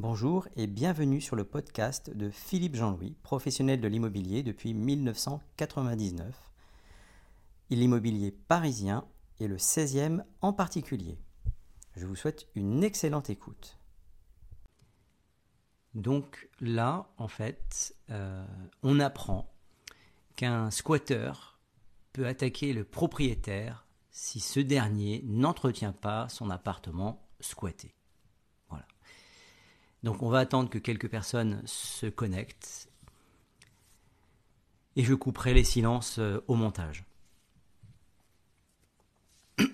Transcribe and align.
Bonjour 0.00 0.46
et 0.54 0.68
bienvenue 0.68 1.20
sur 1.20 1.34
le 1.34 1.42
podcast 1.42 2.08
de 2.08 2.30
Philippe 2.30 2.76
Jean-Louis, 2.76 3.16
professionnel 3.24 3.80
de 3.80 3.88
l'immobilier 3.88 4.44
depuis 4.44 4.72
1999. 4.72 6.36
L'immobilier 7.70 8.30
parisien 8.30 9.04
et 9.40 9.48
le 9.48 9.56
16e 9.56 10.22
en 10.40 10.52
particulier. 10.52 11.18
Je 11.96 12.06
vous 12.06 12.14
souhaite 12.14 12.46
une 12.54 12.84
excellente 12.84 13.28
écoute. 13.28 13.80
Donc 15.94 16.48
là, 16.60 17.10
en 17.16 17.26
fait, 17.26 17.96
euh, 18.10 18.46
on 18.84 19.00
apprend 19.00 19.52
qu'un 20.36 20.70
squatter 20.70 21.32
peut 22.12 22.28
attaquer 22.28 22.72
le 22.72 22.84
propriétaire 22.84 23.84
si 24.12 24.38
ce 24.38 24.60
dernier 24.60 25.24
n'entretient 25.26 25.92
pas 25.92 26.28
son 26.28 26.50
appartement 26.50 27.26
squatté. 27.40 27.97
Donc 30.08 30.22
on 30.22 30.30
va 30.30 30.38
attendre 30.38 30.70
que 30.70 30.78
quelques 30.78 31.10
personnes 31.10 31.60
se 31.66 32.06
connectent. 32.06 32.88
Et 34.96 35.04
je 35.04 35.12
couperai 35.12 35.52
les 35.52 35.64
silences 35.64 36.18
euh, 36.18 36.42
au 36.46 36.54
montage. 36.54 37.04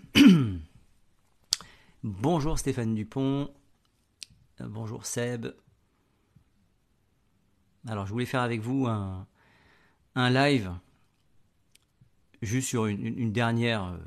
bonjour 2.03 2.59
Stéphane 2.59 2.97
Dupont. 2.97 3.49
Euh, 4.61 4.67
bonjour 4.67 5.07
Seb. 5.07 5.55
Alors 7.87 8.05
je 8.05 8.11
voulais 8.11 8.27
faire 8.27 8.43
avec 8.43 8.61
vous 8.61 8.89
un, 8.89 9.29
live 10.17 10.73
juste 12.43 12.71
sur 12.71 12.87
une, 12.87 13.31
dernière 13.31 13.85
euh, 13.85 13.99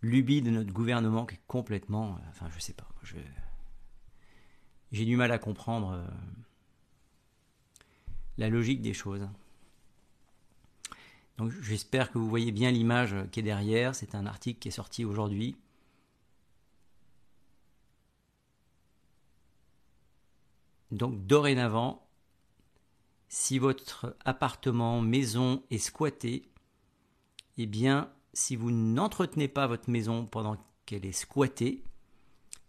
lubie 0.00 0.42
de 0.42 0.50
notre 0.52 0.72
gouvernement 0.72 1.26
qui 1.26 1.34
est 1.34 1.40
complètement... 1.48 2.20
Enfin 2.28 2.46
je 2.54 2.60
sais 2.60 2.72
pas. 2.72 2.86
J'ai 4.92 5.04
du 5.04 5.16
mal 5.16 5.30
à 5.32 5.38
comprendre 5.38 5.92
euh, 5.92 6.06
la 8.38 8.48
logique 8.48 8.82
des 8.82 8.94
choses. 8.94 9.28
Donc 11.36 11.52
j'espère 11.62 12.10
que 12.10 12.18
vous 12.18 12.28
voyez 12.28 12.52
bien 12.52 12.70
l'image 12.70 13.14
qui 13.32 13.40
est 13.40 13.42
derrière. 13.42 13.94
C'est 13.94 14.14
un 14.14 14.26
article 14.26 14.58
qui 14.58 14.68
est 14.68 14.72
sorti 14.72 15.04
aujourd'hui. 15.04 15.56
Donc 20.90 21.26
dorénavant, 21.26 22.06
si 23.28 23.58
votre 23.58 24.16
appartement, 24.24 25.00
maison 25.00 25.62
est 25.70 25.78
squatté, 25.78 26.50
eh 27.58 27.66
bien, 27.66 28.12
si 28.32 28.56
vous 28.56 28.70
n'entretenez 28.70 29.48
pas 29.48 29.66
votre 29.66 29.88
maison 29.88 30.26
pendant 30.26 30.56
qu'elle 30.84 31.06
est 31.06 31.12
squattée, 31.12 31.84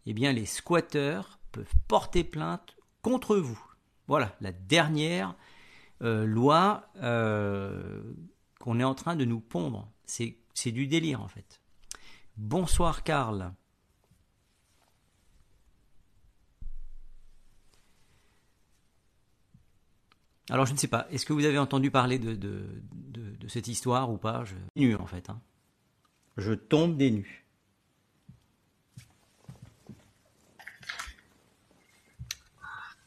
eh 0.05 0.13
bien, 0.13 0.31
les 0.31 0.45
squatteurs 0.45 1.39
peuvent 1.51 1.73
porter 1.87 2.23
plainte 2.23 2.75
contre 3.01 3.37
vous. 3.37 3.61
Voilà, 4.07 4.35
la 4.41 4.51
dernière 4.51 5.35
euh, 6.01 6.25
loi 6.25 6.89
euh, 6.97 8.01
qu'on 8.59 8.79
est 8.79 8.83
en 8.83 8.95
train 8.95 9.15
de 9.15 9.25
nous 9.25 9.39
pondre. 9.39 9.91
C'est, 10.05 10.37
du 10.65 10.85
délire 10.85 11.21
en 11.21 11.27
fait. 11.27 11.61
Bonsoir 12.37 13.03
Karl. 13.03 13.53
Alors 20.49 20.65
je 20.65 20.73
ne 20.73 20.77
sais 20.77 20.87
pas, 20.87 21.07
est-ce 21.09 21.25
que 21.25 21.33
vous 21.33 21.45
avez 21.45 21.57
entendu 21.57 21.89
parler 21.89 22.19
de, 22.19 22.65
cette 23.47 23.67
histoire 23.67 24.11
ou 24.11 24.17
pas? 24.17 24.43
Je 24.43 24.55
nu 24.75 24.95
en 24.95 25.05
fait. 25.05 25.29
Hein. 25.29 25.41
Je 26.37 26.53
tombe 26.53 26.97
des 26.97 27.11
nues. 27.11 27.40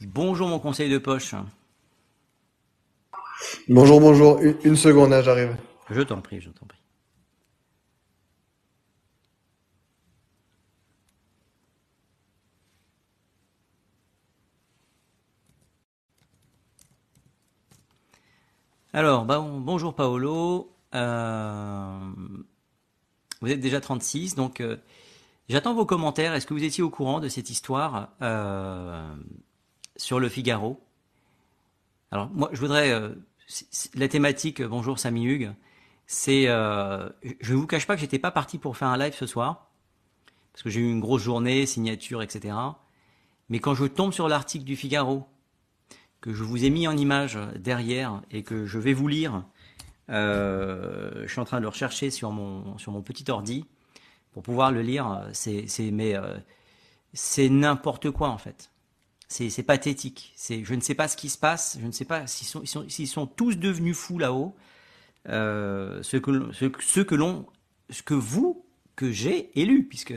Bonjour 0.07 0.49
mon 0.49 0.59
conseil 0.59 0.91
de 0.91 0.99
poche. 0.99 1.35
Bonjour, 3.69 4.01
bonjour. 4.01 4.41
Une, 4.41 4.77
seconde, 4.77 5.13
hein, 5.13 5.23
j'arrive. 5.23 5.57
Je 5.91 6.03
t'en 6.03 6.21
prie, 6.21 6.41
je 6.41 6.51
t'en 6.51 6.67
prie. 6.67 6.79
Alors, 18.93 19.25
bah, 19.25 19.41
bonjour 19.41 19.95
Paolo. 19.95 20.73
Euh, 20.95 21.99
vous 23.41 23.51
êtes 23.51 23.61
déjà 23.61 23.81
36, 23.81 24.37
donc 24.37 24.61
euh, 24.61 24.77
j'attends 25.49 25.75
vos 25.75 25.87
commentaires. 25.87 26.35
Est-ce 26.35 26.47
que 26.47 26.55
vous 26.55 26.63
étiez 26.63 26.85
au 26.85 26.91
courant 26.91 27.19
de 27.19 27.29
cette 27.29 27.51
histoire? 27.51 28.11
Euh, 28.23 29.15
sur 29.97 30.21
le 30.21 30.29
Figaro. 30.29 30.81
Alors 32.11 32.31
moi, 32.33 32.51
je 32.53 32.61
voudrais 32.61 32.91
euh, 32.93 33.11
la 33.95 34.09
thématique. 34.09 34.61
Euh, 34.61 34.69
bonjour 34.69 34.99
Samy 34.99 35.25
Hugues. 35.25 35.53
C'est, 36.07 36.49
euh, 36.49 37.09
je 37.41 37.53
ne 37.55 37.59
vous 37.59 37.67
cache 37.67 37.87
pas 37.87 37.95
que 37.95 38.01
j'étais 38.01 38.19
pas 38.19 38.31
parti 38.31 38.59
pour 38.59 38.77
faire 38.77 38.89
un 38.89 38.99
live 38.99 39.15
ce 39.15 39.27
soir 39.27 39.71
parce 40.53 40.63
que 40.63 40.71
j'ai 40.71 40.81
eu 40.81 40.91
une 40.91 41.01
grosse 41.01 41.23
journée, 41.23 41.67
signature, 41.67 42.23
etc. 42.23 42.55
Mais 43.49 43.59
quand 43.59 43.75
je 43.75 43.87
tombe 43.87 44.13
sur 44.13 44.29
l'article 44.29 44.65
du 44.65 44.77
Figaro 44.77 45.27
que 46.21 46.33
je 46.33 46.45
vous 46.45 46.65
ai 46.65 46.71
mis 46.71 46.87
en 46.87 46.97
image 46.97 47.39
derrière 47.57 48.23
et 48.31 48.43
que 48.43 48.65
je 48.65 48.79
vais 48.79 48.93
vous 48.93 49.09
lire, 49.09 49.45
je 50.09 51.25
suis 51.27 51.41
en 51.41 51.45
train 51.45 51.57
de 51.57 51.63
le 51.63 51.69
rechercher 51.69 52.11
sur 52.11 52.31
mon 52.31 52.79
sur 52.79 52.93
mon 52.93 53.03
petit 53.03 53.29
ordi 53.31 53.67
pour 54.33 54.43
pouvoir 54.43 54.71
le 54.71 54.83
lire. 54.83 55.27
C'est 55.33 55.67
c'est 55.67 55.91
mais 55.91 56.15
c'est 57.13 57.49
n'importe 57.49 58.11
quoi 58.11 58.29
en 58.29 58.39
fait. 58.39 58.71
C'est 59.29 59.63
pathétique. 59.63 60.35
Je 60.39 60.75
ne 60.75 60.81
sais 60.81 60.95
pas 60.95 61.09
ce 61.09 61.17
qui 61.17 61.29
se 61.29 61.39
passe. 61.39 61.79
Je 61.81 61.87
ne 61.87 61.93
sais 61.93 62.05
pas 62.05 62.27
s'ils 62.27 63.09
sont, 63.09 63.27
tous 63.27 63.57
devenus 63.57 63.97
fous 63.97 64.19
là-haut. 64.19 64.55
Euh, 65.29 66.03
ce 66.03 66.19
que, 66.19 66.31
l'on, 66.31 67.47
ce 67.91 68.03
que 68.03 68.15
vous, 68.15 68.67
que 68.95 69.11
j'ai 69.11 69.59
élu, 69.59 69.85
puisque 69.85 70.15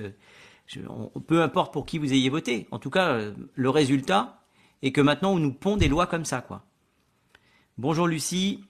peu 1.27 1.41
importe 1.41 1.73
pour 1.73 1.85
qui 1.85 1.97
vous 1.97 2.13
ayez 2.13 2.29
voté. 2.29 2.67
En 2.71 2.79
tout 2.79 2.89
cas, 2.89 3.09
euh, 3.13 3.33
le 3.55 3.69
résultat 3.69 4.43
est 4.81 4.91
que 4.91 5.01
maintenant 5.01 5.33
on 5.33 5.39
nous 5.39 5.53
pond 5.53 5.77
des 5.77 5.87
lois 5.87 6.07
comme 6.07 6.25
ça, 6.25 6.41
quoi. 6.41 6.63
Bonjour 7.77 8.07
Lucie. 8.07 8.63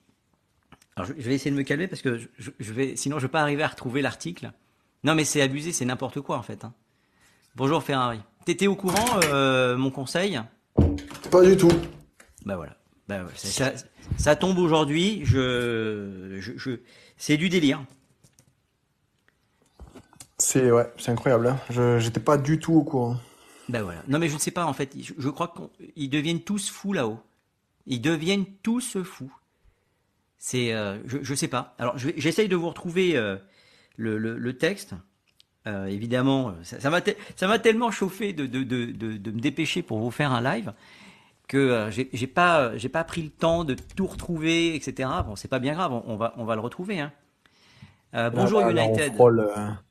Alors, 0.96 1.08
je 1.08 1.24
vais 1.24 1.36
essayer 1.36 1.52
de 1.52 1.56
me 1.56 1.64
calmer 1.64 1.88
parce 1.88 2.02
que 2.02 2.20
je, 2.38 2.74
vais, 2.74 2.96
sinon 2.96 3.20
je 3.20 3.26
vais 3.26 3.32
pas 3.32 3.42
arriver 3.42 3.64
à 3.64 3.68
retrouver 3.68 4.02
l'article. 4.02 4.52
Non, 5.04 5.16
mais 5.16 5.24
c'est 5.24 5.42
abusé, 5.42 5.72
c'est 5.72 5.86
n'importe 5.86 6.22
quoi 6.22 6.38
en 6.38 6.44
fait. 6.44 6.66
Hein. 6.66 6.74
Bonjour 7.58 7.82
Ferrari. 7.82 8.20
T'étais 8.46 8.68
au 8.68 8.76
courant, 8.76 9.20
euh, 9.24 9.78
mon 9.78 9.90
conseil? 9.90 10.40
Pas 11.32 11.44
du 11.44 11.58
tout. 11.58 11.72
Bah 12.46 12.56
voilà. 12.56 12.78
Bah 13.08 13.26
ça, 13.36 14.36
tombe 14.36 14.60
aujourd'hui. 14.60 15.22
Je, 15.24 16.38
je, 16.40 16.78
c'est 17.18 17.36
du 17.36 17.50
délire. 17.50 17.84
C'est 20.38 20.70
ouais, 20.70 20.88
c'est 21.00 21.10
incroyable. 21.10 21.48
Hein. 21.48 21.60
Je 21.72 21.98
j'étais 21.98 22.20
pas 22.20 22.38
du 22.38 22.60
tout 22.60 22.76
au 22.76 22.84
courant. 22.84 23.18
Ben 23.70 23.82
voilà. 23.82 24.04
Non 24.08 24.20
mais 24.20 24.30
je 24.30 24.36
ne 24.36 24.40
sais 24.40 24.52
pas 24.52 24.68
en 24.68 24.74
fait. 24.74 24.96
Je, 25.18 25.30
crois 25.30 25.52
qu'ils 25.96 26.12
deviennent 26.12 26.44
tous 26.44 26.70
fous 26.70 26.94
là-haut. 26.94 27.20
Ils 27.88 28.02
deviennent 28.02 28.46
tous 28.62 29.02
fous. 29.02 29.34
C'est, 30.38 30.74
euh, 30.74 31.00
je, 31.08 31.18
je 31.24 31.34
sais 31.34 31.48
pas. 31.48 31.74
Alors 31.80 31.98
j'essaye 31.98 32.50
de 32.50 32.56
vous 32.56 32.70
retrouver 32.70 33.18
euh, 33.18 33.36
le, 33.96 34.20
le, 34.20 34.58
texte. 34.60 34.94
Euh, 35.68 35.86
évidemment, 35.88 36.54
ça 36.64 36.90
m'a 36.90 37.02
ça 37.36 37.48
m'a 37.48 37.60
tellement 37.60 37.92
chauffé 37.92 38.32
de, 38.32 38.46
de, 38.46 38.64
de, 38.64 38.86
de, 39.18 39.32
me 39.32 39.40
dépêcher 39.40 39.82
pour 39.82 40.00
vous 40.00 40.12
faire 40.12 40.32
un 40.32 40.42
live 40.42 40.72
que 41.50 41.58
euh, 41.58 41.92
j'ai 41.92 42.28
pas 42.28 42.78
j'ai 42.78 42.88
pas 42.88 43.04
pris 43.04 43.22
le 43.22 43.30
temps 43.30 43.66
de 43.66 43.76
tout 43.96 44.08
retrouver, 44.08 44.76
etc. 44.76 45.10
Bon, 45.26 45.36
c'est 45.36 45.50
pas 45.50 45.60
bien 45.60 45.74
grave, 45.74 45.92
on, 46.08 46.16
va 46.16 46.34
on 46.38 46.46
va 46.46 46.56
le 46.56 46.62
retrouver. 46.62 47.02
Hein. 47.02 47.12
Euh, 48.14 48.30
bonjour 48.30 48.62
United. 48.70 49.14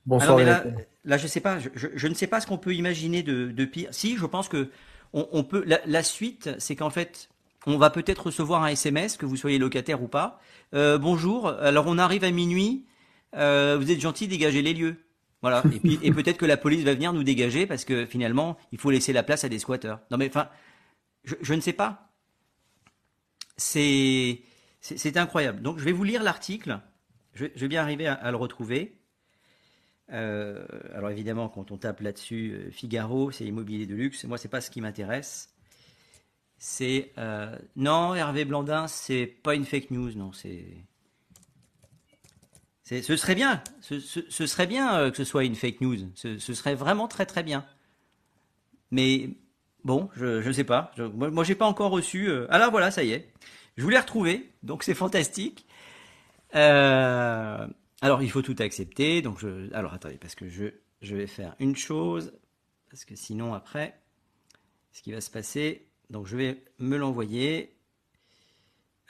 bonsoir 0.06 0.38
là, 0.38 0.64
là, 1.04 1.18
je 1.18 1.26
sais 1.26 1.40
pas, 1.40 1.58
je, 1.58 1.68
je, 1.74 2.08
ne 2.08 2.14
sais 2.14 2.26
pas 2.26 2.40
ce 2.40 2.46
qu'on 2.46 2.56
peut 2.56 2.74
imaginer 2.74 3.22
de, 3.22 3.50
de, 3.50 3.64
pire. 3.66 3.88
Si, 3.90 4.16
je 4.16 4.24
pense 4.24 4.48
que 4.48 4.70
on, 5.12 5.28
on 5.32 5.44
peut. 5.44 5.62
La, 5.66 5.80
la 5.84 6.02
suite, 6.02 6.48
c'est 6.58 6.74
qu'en 6.74 6.90
fait, 6.90 7.28
on 7.66 7.76
va 7.76 7.90
peut-être 7.90 8.26
recevoir 8.26 8.62
un 8.62 8.68
SMS, 8.68 9.18
que 9.18 9.26
vous 9.26 9.36
soyez 9.36 9.58
locataire 9.58 10.02
ou 10.02 10.08
pas. 10.08 10.40
bonjour. 10.72 11.48
Alors, 11.48 11.84
on 11.86 11.98
arrive 11.98 12.24
à 12.24 12.30
minuit. 12.30 12.86
vous 13.34 13.38
êtes 13.90 14.00
gentil, 14.00 14.26
dégagez 14.26 14.62
les 14.62 14.72
lieux. 14.72 14.96
Voilà. 15.42 15.62
Et 16.02 16.10
peut-être 16.12 16.38
que 16.38 16.46
la 16.46 16.56
police 16.56 16.84
va 16.84 16.94
venir 16.94 17.12
nous 17.12 17.22
dégager 17.22 17.66
parce 17.66 17.84
que 17.84 18.06
finalement, 18.06 18.56
il 18.72 18.78
faut 18.78 18.90
laisser 18.90 19.12
la 19.12 19.22
place 19.22 19.44
à 19.44 19.48
des 19.48 19.58
squatteurs. 19.58 20.00
Non, 20.10 20.16
mais 20.16 20.28
enfin, 20.28 20.48
je, 21.24 21.54
ne 21.54 21.60
sais 21.60 21.72
pas. 21.72 22.12
C'est, 23.56 24.40
c'est 24.80 25.16
incroyable. 25.16 25.62
Donc, 25.62 25.78
je 25.78 25.84
vais 25.84 25.92
vous 25.92 26.04
lire 26.04 26.22
l'article. 26.22 26.80
Je, 27.34 27.46
vais 27.46 27.68
bien 27.68 27.82
arriver 27.82 28.06
à, 28.06 28.30
le 28.30 28.36
retrouver. 28.36 28.98
Euh, 30.12 30.64
alors 30.94 31.10
évidemment, 31.10 31.48
quand 31.48 31.70
on 31.70 31.76
tape 31.76 32.00
là-dessus, 32.00 32.52
euh, 32.52 32.70
Figaro, 32.70 33.30
c'est 33.30 33.44
immobilier 33.44 33.86
de 33.86 33.94
luxe. 33.94 34.24
Moi, 34.24 34.38
c'est 34.38 34.48
pas 34.48 34.60
ce 34.60 34.70
qui 34.70 34.80
m'intéresse. 34.80 35.52
C'est 36.58 37.12
euh, 37.18 37.56
non, 37.74 38.14
Hervé 38.14 38.44
Blandin, 38.44 38.86
c'est 38.88 39.26
pas 39.26 39.54
une 39.54 39.66
fake 39.66 39.90
news, 39.90 40.12
non, 40.12 40.32
c'est 40.32 40.64
ce 42.86 43.16
serait 43.16 43.34
bien, 43.34 43.62
ce, 43.80 43.98
serait 43.98 44.66
bien 44.66 44.96
euh, 44.96 45.10
que 45.10 45.16
ce 45.16 45.24
soit 45.24 45.44
une 45.44 45.56
fake 45.56 45.80
news. 45.80 45.96
Ce, 46.14 46.38
serait 46.38 46.76
vraiment 46.76 47.08
très 47.08 47.26
très 47.26 47.42
bien. 47.42 47.66
Mais 48.90 49.30
Bon, 49.86 50.10
je 50.16 50.44
ne 50.44 50.52
sais 50.52 50.64
pas. 50.64 50.90
Moi, 51.14 51.44
j'ai 51.44 51.54
pas 51.54 51.66
encore 51.66 51.92
reçu. 51.92 52.28
Euh... 52.28 52.48
Ah 52.50 52.58
là, 52.58 52.70
voilà, 52.70 52.90
ça 52.90 53.04
y 53.04 53.12
est. 53.12 53.32
Je 53.76 53.84
voulais 53.84 54.00
retrouver, 54.00 54.52
donc 54.64 54.82
c'est 54.82 54.94
fantastique. 54.94 55.64
Euh, 56.56 57.68
alors, 58.00 58.20
il 58.20 58.28
faut 58.28 58.42
tout 58.42 58.56
accepter. 58.58 59.22
Donc, 59.22 59.44
alors 59.72 59.94
attendez, 59.94 60.16
parce 60.16 60.34
que 60.34 60.48
je, 60.48 60.64
je 61.02 61.14
vais 61.14 61.28
faire 61.28 61.54
une 61.60 61.76
chose, 61.76 62.32
parce 62.90 63.04
que 63.04 63.14
sinon 63.14 63.54
après, 63.54 64.00
ce 64.90 65.02
qui 65.02 65.12
va 65.12 65.20
se 65.20 65.30
passer. 65.30 65.86
Donc, 66.10 66.26
je 66.26 66.36
vais 66.36 66.64
me 66.80 66.96
l'envoyer, 66.96 67.76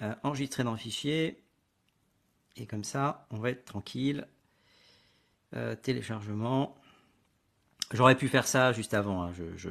euh, 0.02 0.14
enregistrer 0.24 0.62
dans 0.62 0.72
le 0.72 0.76
fichier, 0.76 1.42
et 2.56 2.66
comme 2.66 2.84
ça, 2.84 3.26
on 3.30 3.38
va 3.38 3.50
être 3.50 3.64
tranquille. 3.64 4.26
Euh, 5.54 5.76
téléchargement. 5.76 6.74
J'aurais 7.92 8.16
pu 8.16 8.26
faire 8.28 8.48
ça 8.48 8.72
juste 8.72 8.94
avant. 8.94 9.22
Hein. 9.22 9.32
Je, 9.32 9.44
je, 9.56 9.70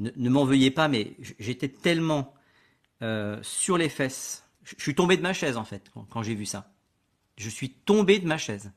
ne, 0.00 0.10
ne 0.14 0.28
m'en 0.28 0.44
veuillez 0.44 0.70
pas, 0.70 0.86
mais 0.86 1.16
j'étais 1.38 1.68
tellement 1.68 2.34
euh, 3.00 3.38
sur 3.42 3.78
les 3.78 3.88
fesses. 3.88 4.44
Je, 4.64 4.74
je 4.76 4.82
suis 4.82 4.94
tombé 4.94 5.16
de 5.16 5.22
ma 5.22 5.32
chaise 5.32 5.56
en 5.56 5.64
fait 5.64 5.90
quand, 5.94 6.06
quand 6.10 6.22
j'ai 6.22 6.34
vu 6.34 6.44
ça. 6.44 6.70
Je 7.36 7.48
suis 7.48 7.70
tombé 7.70 8.18
de 8.18 8.26
ma 8.26 8.36
chaise. 8.36 8.70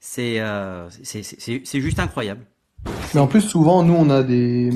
C'est 0.00 0.40
euh, 0.40 0.90
juste 0.90 2.00
incroyable. 2.00 2.44
Mais 3.14 3.20
en 3.20 3.28
plus, 3.28 3.42
souvent, 3.42 3.82
nous, 3.84 3.94
on 3.94 4.10
a 4.10 4.22
des, 4.24 4.70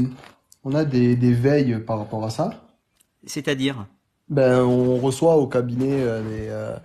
on 0.63 0.73
a 0.75 0.85
des, 0.85 1.17
des 1.17 1.33
veilles 1.33 1.81
par 1.81 1.99
rapport 1.99 2.25
à 2.25 2.31
ça. 2.31 2.65
C'est-à-dire, 3.27 3.87
Ben, 4.29 4.63
on 4.63 4.99
reçoit 4.99 5.37
au 5.37 5.49
cabinet 5.49 6.01
euh, 6.01 6.23
des, 6.23 6.49
euh, 6.49 6.77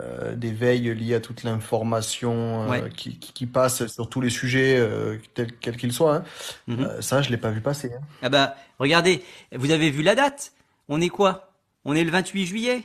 euh, 0.00 0.34
des 0.34 0.50
veilles 0.52 0.92
liées 0.94 1.14
à 1.14 1.20
toute 1.20 1.44
l'information 1.44 2.64
euh, 2.64 2.68
ouais. 2.68 2.90
qui, 2.90 3.18
qui, 3.18 3.32
qui 3.32 3.46
passe 3.46 3.86
sur 3.86 4.08
tous 4.08 4.20
les 4.20 4.30
sujets, 4.30 4.76
euh, 4.78 5.18
tels 5.34 5.56
quels 5.56 5.76
qu'ils 5.76 5.92
soient. 5.92 6.16
hein. 6.16 6.24
Mhm. 6.66 7.00
Ça, 7.00 7.22
je 7.22 7.30
l'ai 7.30 7.36
pas 7.36 7.50
vu 7.50 7.60
passer. 7.60 7.92
hein. 7.94 8.00
Ah 8.22 8.28
bah, 8.28 8.56
regardez, 8.78 9.22
vous 9.52 9.70
avez 9.70 9.90
vu 9.90 10.02
la 10.02 10.14
date? 10.14 10.52
On 10.88 11.00
est 11.00 11.08
quoi? 11.08 11.52
On 11.84 11.94
est 11.94 12.02
le 12.04 12.10
28 12.10 12.46
juillet? 12.46 12.82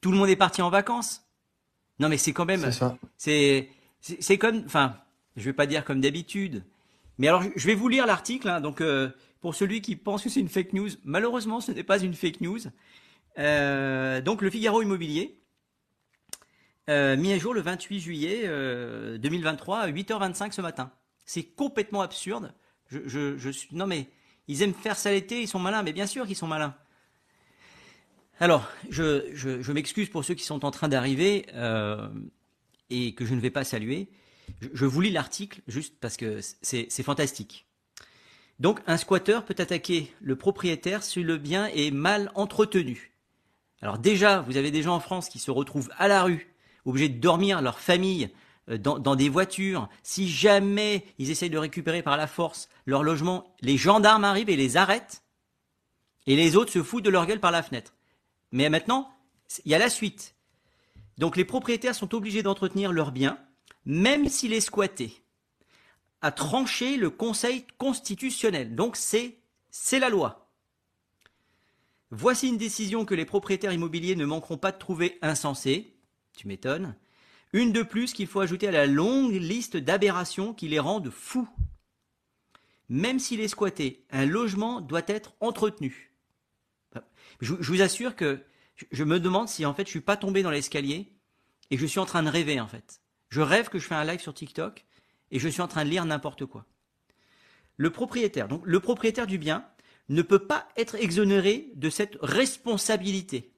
Tout 0.00 0.10
le 0.10 0.18
monde 0.18 0.28
est 0.30 0.36
parti 0.36 0.62
en 0.62 0.70
vacances? 0.70 1.22
Non 1.98 2.08
mais 2.08 2.16
c'est 2.16 2.32
quand 2.32 2.46
même, 2.46 2.70
c'est 3.18 3.68
c'est 4.00 4.16
c'est 4.22 4.38
comme, 4.38 4.62
enfin, 4.64 4.96
je 5.36 5.44
vais 5.44 5.52
pas 5.52 5.66
dire 5.66 5.84
comme 5.84 6.00
d'habitude, 6.00 6.64
mais 7.18 7.28
alors 7.28 7.42
je 7.54 7.66
vais 7.66 7.74
vous 7.74 7.88
lire 7.88 8.06
l'article. 8.06 8.48
hein, 8.48 8.62
donc 8.62 8.82
pour 9.42 9.54
celui 9.54 9.82
qui 9.82 9.96
pense 9.96 10.22
que 10.24 10.30
c'est 10.30 10.40
une 10.40 10.48
fake 10.48 10.72
news, 10.72 10.88
malheureusement 11.04 11.60
ce 11.60 11.72
n'est 11.72 11.82
pas 11.84 11.98
une 11.98 12.14
fake 12.14 12.40
news. 12.40 12.58
Donc 13.36 14.40
le 14.42 14.48
Figaro 14.50 14.80
Immobilier, 14.82 15.39
euh, 16.90 17.16
mis 17.16 17.32
à 17.32 17.38
jour 17.38 17.54
le 17.54 17.60
28 17.60 18.00
juillet 18.00 18.42
euh, 18.44 19.16
2023 19.18 19.78
à 19.78 19.90
8h25 19.90 20.52
ce 20.52 20.60
matin. 20.60 20.90
C'est 21.24 21.44
complètement 21.44 22.02
absurde. 22.02 22.52
Je, 22.88 23.36
je, 23.38 23.50
suis, 23.50 23.68
non 23.72 23.86
mais 23.86 24.08
ils 24.48 24.62
aiment 24.62 24.74
faire 24.74 24.96
ça 24.96 25.12
l'été, 25.12 25.40
ils 25.40 25.46
sont 25.46 25.60
malins, 25.60 25.84
mais 25.84 25.92
bien 25.92 26.06
sûr 26.06 26.26
qu'ils 26.26 26.36
sont 26.36 26.48
malins. 26.48 26.74
Alors, 28.40 28.68
je, 28.88 29.30
je, 29.34 29.72
m'excuse 29.72 30.08
pour 30.08 30.24
ceux 30.24 30.34
qui 30.34 30.44
sont 30.44 30.64
en 30.64 30.70
train 30.70 30.88
d'arriver 30.88 31.46
euh, 31.54 32.08
et 32.88 33.14
que 33.14 33.24
je 33.24 33.34
ne 33.34 33.40
vais 33.40 33.50
pas 33.50 33.64
saluer. 33.64 34.08
Je, 34.72 34.86
vous 34.86 35.00
lis 35.02 35.10
l'article 35.10 35.60
juste 35.68 35.94
parce 36.00 36.16
que 36.16 36.40
c'est 36.40 36.86
c'est 36.90 37.02
fantastique. 37.02 37.66
Donc, 38.58 38.80
un 38.86 38.96
squatteur 38.96 39.44
peut 39.44 39.54
attaquer 39.58 40.12
le 40.20 40.36
propriétaire 40.36 41.02
si 41.02 41.22
le 41.22 41.36
bien 41.36 41.66
est 41.66 41.90
mal 41.90 42.32
entretenu. 42.34 43.12
Alors 43.82 43.98
déjà, 43.98 44.40
vous 44.40 44.56
avez 44.56 44.70
des 44.70 44.82
gens 44.82 44.94
en 44.94 45.00
France 45.00 45.28
qui 45.28 45.38
se 45.38 45.50
retrouvent 45.50 45.90
à 45.96 46.08
la 46.08 46.22
rue, 46.22 46.54
obligés 46.84 47.08
de 47.08 47.20
dormir, 47.20 47.60
leur 47.62 47.78
famille, 47.78 48.30
euh, 48.68 48.78
dans, 48.78 49.16
des 49.16 49.28
voitures. 49.28 49.88
Si 50.02 50.28
jamais 50.28 51.04
ils 51.18 51.30
essayent 51.30 51.50
de 51.50 51.58
récupérer 51.58 52.02
par 52.02 52.16
la 52.16 52.26
force 52.26 52.68
leur 52.86 53.02
logement, 53.02 53.54
les 53.60 53.76
gendarmes 53.76 54.24
arrivent 54.24 54.50
et 54.50 54.56
les 54.56 54.76
arrêtent, 54.76 55.22
et 56.26 56.36
les 56.36 56.56
autres 56.56 56.72
se 56.72 56.82
foutent 56.82 57.04
de 57.04 57.10
leur 57.10 57.26
gueule 57.26 57.40
par 57.40 57.50
la 57.50 57.62
fenêtre. 57.62 57.94
Mais 58.52 58.68
maintenant, 58.68 59.10
il 59.64 59.72
y 59.72 59.74
a 59.74 59.78
la 59.78 59.90
suite. 59.90 60.34
Donc 61.18 61.36
les 61.36 61.44
propriétaires 61.44 61.94
sont 61.94 62.14
obligés 62.14 62.42
d'entretenir 62.42 62.92
leurs 62.92 63.12
biens, 63.12 63.38
même 63.84 64.28
s'il 64.28 64.52
est 64.52 64.60
squatté, 64.60 65.22
a 66.22 66.30
tranché 66.30 66.96
le 66.96 67.10
Conseil 67.10 67.66
constitutionnel. 67.78 68.74
Donc 68.74 68.96
c'est 68.96 69.98
la 69.98 70.08
loi. 70.08 70.50
Voici 72.10 72.48
une 72.48 72.58
décision 72.58 73.04
que 73.04 73.14
les 73.14 73.24
propriétaires 73.24 73.72
immobiliers 73.72 74.16
ne 74.16 74.24
manqueront 74.24 74.58
pas 74.58 74.72
de 74.72 74.78
trouver 74.78 75.18
insensée. 75.22 75.94
Tu 76.36 76.48
m'étonnes. 76.48 76.96
Une 77.52 77.72
de 77.72 77.82
plus 77.82 78.12
qu'il 78.12 78.26
faut 78.26 78.40
ajouter 78.40 78.68
à 78.68 78.72
la 78.72 78.86
longue 78.86 79.32
liste 79.32 79.76
d'aberrations 79.76 80.54
qui 80.54 80.68
les 80.68 80.78
rendent 80.78 81.10
fous. 81.10 81.48
Même 82.88 83.18
s'il 83.18 83.40
est 83.40 83.48
squatté, 83.48 84.04
un 84.10 84.26
logement 84.26 84.80
doit 84.80 85.02
être 85.06 85.34
entretenu. 85.40 86.12
Je, 87.40 87.54
vous 87.54 87.82
assure 87.82 88.16
que 88.16 88.40
je, 88.90 89.04
me 89.04 89.18
demande 89.20 89.48
si 89.48 89.64
en 89.64 89.74
fait 89.74 89.84
je 89.84 89.90
suis 89.90 90.00
pas 90.00 90.16
tombé 90.16 90.42
dans 90.42 90.50
l'escalier 90.50 91.12
et 91.70 91.78
je 91.78 91.86
suis 91.86 92.00
en 92.00 92.06
train 92.06 92.22
de 92.22 92.28
rêver 92.28 92.60
en 92.60 92.68
fait. 92.68 93.00
Je 93.28 93.40
rêve 93.40 93.68
que 93.68 93.78
je 93.78 93.86
fais 93.86 93.94
un 93.94 94.04
live 94.04 94.20
sur 94.20 94.34
TikTok 94.34 94.84
et 95.30 95.38
je 95.38 95.48
suis 95.48 95.62
en 95.62 95.68
train 95.68 95.84
de 95.84 95.90
lire 95.90 96.04
n'importe 96.04 96.44
quoi. 96.46 96.66
Le 97.76 97.90
propriétaire, 97.90 98.48
donc 98.48 98.62
le 98.64 98.80
propriétaire 98.80 99.26
du 99.26 99.38
bien, 99.38 99.64
ne 100.08 100.22
peut 100.22 100.46
pas 100.46 100.68
être 100.76 100.96
exonéré 100.96 101.70
de 101.76 101.88
cette 101.88 102.18
responsabilité. 102.20 103.49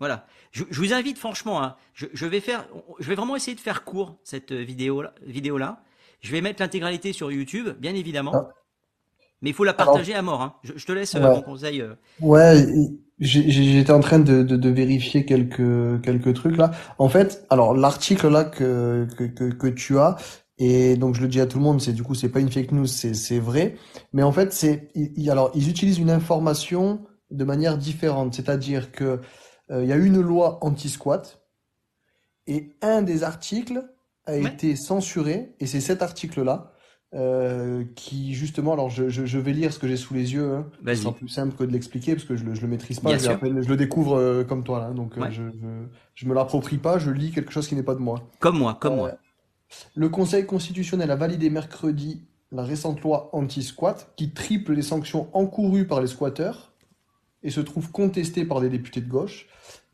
Voilà. 0.00 0.26
Je, 0.50 0.64
je 0.68 0.80
vous 0.80 0.92
invite 0.92 1.18
franchement, 1.18 1.62
hein, 1.62 1.76
je, 1.94 2.06
je 2.12 2.26
vais 2.26 2.40
faire, 2.40 2.66
je 2.98 3.08
vais 3.08 3.14
vraiment 3.14 3.36
essayer 3.36 3.54
de 3.54 3.60
faire 3.60 3.84
court 3.84 4.16
cette 4.24 4.50
vidéo 4.50 5.04
vidéo 5.24 5.56
là. 5.58 5.84
Je 6.20 6.32
vais 6.32 6.40
mettre 6.40 6.60
l'intégralité 6.60 7.12
sur 7.12 7.30
YouTube, 7.30 7.68
bien 7.78 7.94
évidemment. 7.94 8.32
Ah. 8.34 8.48
Mais 9.42 9.50
il 9.50 9.52
faut 9.54 9.64
la 9.64 9.72
Alors, 9.72 9.92
partager 9.94 10.14
à 10.14 10.22
mort. 10.22 10.42
Hein. 10.42 10.54
Je, 10.64 10.72
je 10.76 10.84
te 10.84 10.92
laisse 10.92 11.14
euh, 11.14 11.20
ouais. 11.20 11.36
mon 11.36 11.42
conseil. 11.42 11.80
euh. 11.80 11.94
Ouais, 12.20 12.66
j'étais 13.20 13.92
en 13.92 14.00
train 14.00 14.18
de, 14.18 14.42
de, 14.42 14.56
de 14.56 14.68
vérifier 14.68 15.24
quelques, 15.24 16.02
quelques 16.02 16.34
trucs 16.34 16.56
là. 16.56 16.72
En 16.98 17.08
fait, 17.08 17.46
alors 17.48 17.74
l'article 17.74 18.28
là 18.28 18.44
que, 18.44 19.06
que, 19.16 19.24
que, 19.24 19.44
que 19.44 19.66
tu 19.68 19.98
as, 19.98 20.16
et 20.58 20.96
donc 20.96 21.14
je 21.14 21.22
le 21.22 21.28
dis 21.28 21.40
à 21.40 21.46
tout 21.46 21.56
le 21.58 21.64
monde, 21.64 21.80
c'est 21.80 21.92
du 21.94 22.02
coup 22.02 22.14
c'est 22.14 22.28
pas 22.28 22.40
une 22.40 22.50
fake 22.50 22.72
news, 22.72 22.86
c'est 22.86 23.14
c'est 23.14 23.38
vrai. 23.38 23.76
Mais 24.12 24.22
en 24.22 24.32
fait, 24.32 24.52
c'est 24.52 24.88
alors 25.28 25.50
ils 25.54 25.70
utilisent 25.70 25.98
une 25.98 26.10
information 26.10 27.00
de 27.30 27.44
manière 27.44 27.78
différente, 27.78 28.34
c'est-à-dire 28.34 28.92
que 28.92 29.20
il 29.70 29.86
y 29.86 29.92
a 29.92 29.96
une 29.96 30.20
loi 30.20 30.58
anti-squat 30.64 31.40
et 32.46 32.76
un 32.82 33.02
des 33.02 33.22
articles 33.22 33.84
a 34.26 34.32
Ouais. 34.32 34.44
été 34.52 34.76
censuré 34.76 35.54
et 35.60 35.66
c'est 35.66 35.80
cet 35.80 36.02
article-là 36.02 36.72
euh, 37.14 37.84
qui 37.96 38.34
justement, 38.34 38.72
alors 38.74 38.88
je, 38.90 39.08
je, 39.08 39.26
je 39.26 39.38
vais 39.38 39.52
lire 39.52 39.72
ce 39.72 39.78
que 39.80 39.88
j'ai 39.88 39.96
sous 39.96 40.14
les 40.14 40.32
yeux, 40.34 40.54
hein. 40.54 40.70
Ce 40.86 40.94
sera 40.94 41.10
Vas-y. 41.10 41.14
plus 41.18 41.28
simple 41.28 41.56
que 41.56 41.64
de 41.64 41.72
l'expliquer 41.72 42.14
parce 42.14 42.24
que 42.24 42.36
je 42.36 42.44
le, 42.44 42.54
je 42.54 42.60
le 42.62 42.68
maîtrise 42.68 43.00
pas, 43.00 43.16
je, 43.18 43.24
je 43.62 43.68
le 43.68 43.76
découvre 43.76 44.16
euh, 44.16 44.44
comme 44.44 44.62
toi 44.62 44.78
là, 44.78 44.90
donc 44.90 45.16
euh, 45.18 45.22
Ouais. 45.22 45.32
je, 45.32 45.42
je, 45.50 45.86
je 46.14 46.26
me 46.26 46.34
l'approprie 46.34 46.78
pas, 46.78 46.98
je 46.98 47.10
lis 47.10 47.32
quelque 47.32 47.50
chose 47.50 47.66
qui 47.66 47.74
n'est 47.74 47.82
pas 47.82 47.94
de 47.96 48.00
moi. 48.00 48.20
Comme 48.38 48.58
moi, 48.58 48.76
comme 48.80 48.92
Euh, 48.92 48.96
moi. 48.96 49.12
le 49.96 50.08
Conseil 50.08 50.46
constitutionnel 50.46 51.10
a 51.10 51.16
validé 51.16 51.50
mercredi 51.50 52.22
la 52.52 52.62
récente 52.62 53.00
loi 53.00 53.30
anti-squat 53.32 54.12
qui 54.16 54.30
triple 54.32 54.72
les 54.74 54.82
sanctions 54.82 55.28
encourues 55.32 55.86
par 55.88 56.00
les 56.00 56.06
squatteurs 56.08 56.69
et 57.42 57.50
se 57.50 57.60
trouve 57.60 57.90
contestée 57.90 58.44
par 58.44 58.60
des 58.60 58.68
députés 58.68 59.00
de 59.00 59.08
gauche. 59.08 59.46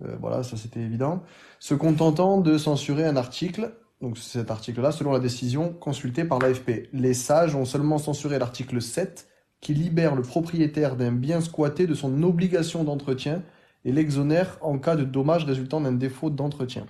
Euh, 0.04 0.16
voilà, 0.20 0.42
ça 0.42 0.56
c'était 0.56 0.80
évident. 0.80 1.22
Se 1.60 1.74
contentant 1.74 2.40
de 2.40 2.58
censurer 2.58 3.04
un 3.06 3.16
article, 3.16 3.72
donc 4.02 4.18
cet 4.18 4.50
article-là, 4.50 4.92
selon 4.92 5.12
la 5.12 5.20
décision 5.20 5.72
consultée 5.72 6.24
par 6.24 6.38
l'AFP. 6.38 6.88
Les 6.92 7.14
sages 7.14 7.54
ont 7.54 7.64
seulement 7.64 7.98
censuré 7.98 8.38
l'article 8.38 8.82
7 8.82 9.28
qui 9.60 9.72
libère 9.74 10.14
le 10.14 10.22
propriétaire 10.22 10.96
d'un 10.96 11.12
bien 11.12 11.40
squatté 11.40 11.86
de 11.86 11.94
son 11.94 12.22
obligation 12.22 12.84
d'entretien 12.84 13.42
et 13.86 13.92
l'exonère 13.92 14.58
en 14.60 14.78
cas 14.78 14.96
de 14.96 15.04
dommages 15.04 15.44
résultant 15.44 15.80
d'un 15.80 15.92
défaut 15.92 16.28
d'entretien. 16.28 16.84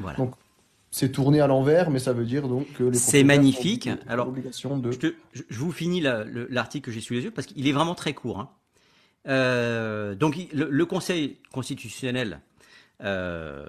Voilà. 0.00 0.18
Donc, 0.18 0.32
c'est 0.90 1.12
tourné 1.12 1.40
à 1.40 1.46
l'envers, 1.46 1.88
mais 1.90 2.00
ça 2.00 2.12
veut 2.12 2.24
dire 2.26 2.48
donc 2.48 2.70
que 2.74 2.82
les 2.82 2.98
C'est 2.98 3.22
magnifique. 3.22 3.88
ont 3.88 4.10
Alors, 4.10 4.32
de. 4.32 4.90
Je, 4.90 4.98
te- 4.98 5.14
je- 5.32 5.42
vous 5.50 5.70
finis 5.72 6.00
la- 6.00 6.24
le- 6.24 6.48
l'article 6.50 6.86
que 6.86 6.90
j'ai 6.90 7.00
sous 7.00 7.14
les 7.14 7.22
yeux 7.22 7.30
parce 7.30 7.46
qu'il 7.46 7.66
est 7.68 7.72
vraiment 7.72 7.94
très 7.94 8.12
court. 8.12 8.40
hein. 8.40 8.50
Euh, 9.28 10.14
donc 10.14 10.36
le, 10.52 10.84
Conseil 10.86 11.36
constitutionnel 11.52 12.40
euh, 13.02 13.66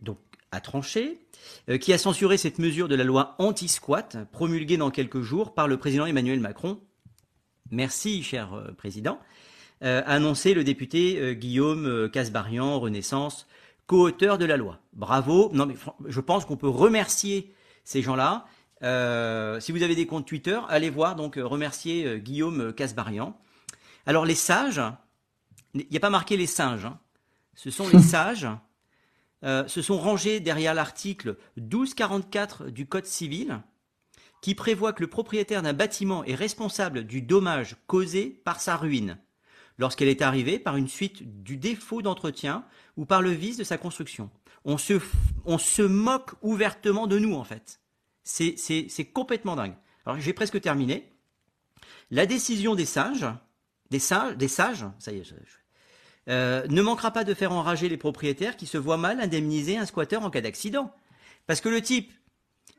donc, 0.00 0.18
a 0.52 0.60
tranché, 0.60 1.18
euh, 1.68 1.78
qui 1.78 1.92
a 1.92 1.98
censuré 1.98 2.36
cette 2.36 2.58
mesure 2.58 2.88
de 2.88 2.94
la 2.94 3.04
loi 3.04 3.34
anti-squat 3.38 4.18
promulguée 4.32 4.76
dans 4.76 4.90
quelques 4.90 5.22
jours 5.22 5.54
par 5.54 5.68
le 5.68 5.76
président 5.76 6.06
Emmanuel 6.06 6.40
Macron. 6.40 6.78
Merci, 7.70 8.22
cher 8.22 8.50
président. 8.76 9.20
A 9.82 10.00
annoncé 10.00 10.52
le 10.52 10.62
député 10.62 11.36
Guillaume 11.36 12.10
Casbarian, 12.10 12.78
Renaissance, 12.78 13.46
co-auteur 13.86 14.36
de 14.38 14.44
la 14.44 14.56
loi. 14.58 14.80
Bravo. 14.92 15.52
Je 16.06 16.20
pense 16.20 16.44
qu'on 16.44 16.56
peut 16.56 16.68
remercier 16.68 17.54
ces 17.84 18.02
gens-là. 18.02 18.44
Si 19.60 19.72
vous 19.72 19.82
avez 19.84 19.94
des 19.94 20.06
comptes 20.06 20.26
Twitter, 20.26 20.58
allez 20.68 20.90
voir 20.90 21.14
donc 21.14 21.36
remercier 21.36 22.18
Guillaume 22.18 22.74
Casbarian. 22.74 23.38
Alors 24.06 24.24
les 24.24 24.34
sages, 24.34 24.80
il 25.74 25.86
n'y 25.90 25.96
a 25.96 26.00
pas 26.00 26.10
marqué 26.10 26.36
les 26.36 26.46
singes. 26.46 26.86
hein. 26.86 26.98
Ce 27.54 27.70
sont 27.70 27.88
les 27.88 28.00
sages. 28.02 28.48
euh, 29.44 29.66
se 29.68 29.82
sont 29.82 29.98
rangés 29.98 30.40
derrière 30.40 30.74
l'article 30.74 31.36
1244 31.56 32.66
du 32.70 32.86
Code 32.86 33.06
civil 33.06 33.60
qui 34.42 34.54
prévoit 34.54 34.92
que 34.92 35.02
le 35.02 35.10
propriétaire 35.10 35.62
d'un 35.62 35.74
bâtiment 35.74 36.24
est 36.24 36.34
responsable 36.34 37.04
du 37.04 37.20
dommage 37.22 37.76
causé 37.86 38.26
par 38.44 38.60
sa 38.60 38.76
ruine, 38.76 39.18
lorsqu'elle 39.76 40.08
est 40.08 40.22
arrivée 40.22 40.58
par 40.58 40.76
une 40.76 40.88
suite 40.88 41.42
du 41.42 41.58
défaut 41.58 42.00
d'entretien 42.00 42.64
ou 42.96 43.04
par 43.04 43.20
le 43.20 43.30
vice 43.32 43.58
de 43.58 43.64
sa 43.64 43.76
construction. 43.76 44.30
On 44.64 44.78
se, 44.78 44.98
on 45.44 45.58
se 45.58 45.82
moque 45.82 46.32
ouvertement 46.42 47.06
de 47.06 47.18
nous, 47.18 47.34
en 47.34 47.44
fait. 47.44 47.80
C'est 48.22 49.10
complètement 49.12 49.56
dingue. 49.56 49.74
Alors, 50.06 50.18
j'ai 50.20 50.32
presque 50.32 50.60
terminé. 50.60 51.12
La 52.10 52.24
décision 52.26 52.74
des 52.74 52.86
sages, 52.86 53.26
des 53.90 53.98
sages, 53.98 54.36
des 54.36 54.48
sages, 54.48 54.86
ça 54.98 55.12
y 55.12 55.18
est, 55.18 55.34
euh, 56.28 56.66
ne 56.68 56.82
manquera 56.82 57.10
pas 57.10 57.24
de 57.24 57.34
faire 57.34 57.52
enrager 57.52 57.88
les 57.88 57.96
propriétaires 57.96 58.56
qui 58.56 58.66
se 58.66 58.78
voient 58.78 58.96
mal 58.96 59.20
indemniser 59.20 59.78
un 59.78 59.86
squatteur 59.86 60.22
en 60.22 60.30
cas 60.30 60.40
d'accident. 60.40 60.92
Parce 61.46 61.60
que 61.60 61.68
le 61.68 61.80
type, 61.80 62.12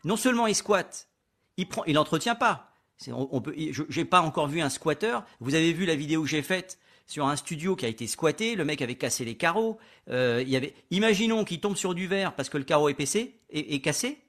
non 0.04 0.16
seulement 0.16 0.48
il 0.48 0.56
squatte, 0.56 1.10
il 1.58 1.94
n'entretient 1.94 2.36
pas. 2.36 2.72
Peut, 3.04 3.56
j'ai 3.90 4.06
pas 4.06 4.22
encore 4.22 4.48
vu 4.48 4.62
un 4.62 4.70
squatteur. 4.70 5.26
Vous 5.40 5.56
avez 5.56 5.74
vu 5.74 5.86
la 5.86 5.96
vidéo 5.96 6.22
que 6.22 6.30
j'ai 6.30 6.44
faite 6.44 6.80
sur 7.08 7.28
un 7.28 7.36
studio 7.36 7.76
qui 7.76 7.86
a 7.86 7.90
été 7.90 8.08
squatté. 8.08 8.56
Le 8.56 8.64
mec 8.64 8.82
avait 8.82 8.96
cassé 8.96 9.26
les 9.26 9.36
carreaux. 9.36 9.80
Euh, 10.10 10.46
imaginons 10.92 11.44
qu'il 11.44 11.60
tombe 11.60 11.76
sur 11.76 11.96
du 11.96 12.08
verre 12.08 12.36
parce 12.36 12.50
que 12.50 12.58
le 12.58 12.64
carreau 12.64 12.90
est, 12.90 13.82
cassé. 13.82 14.24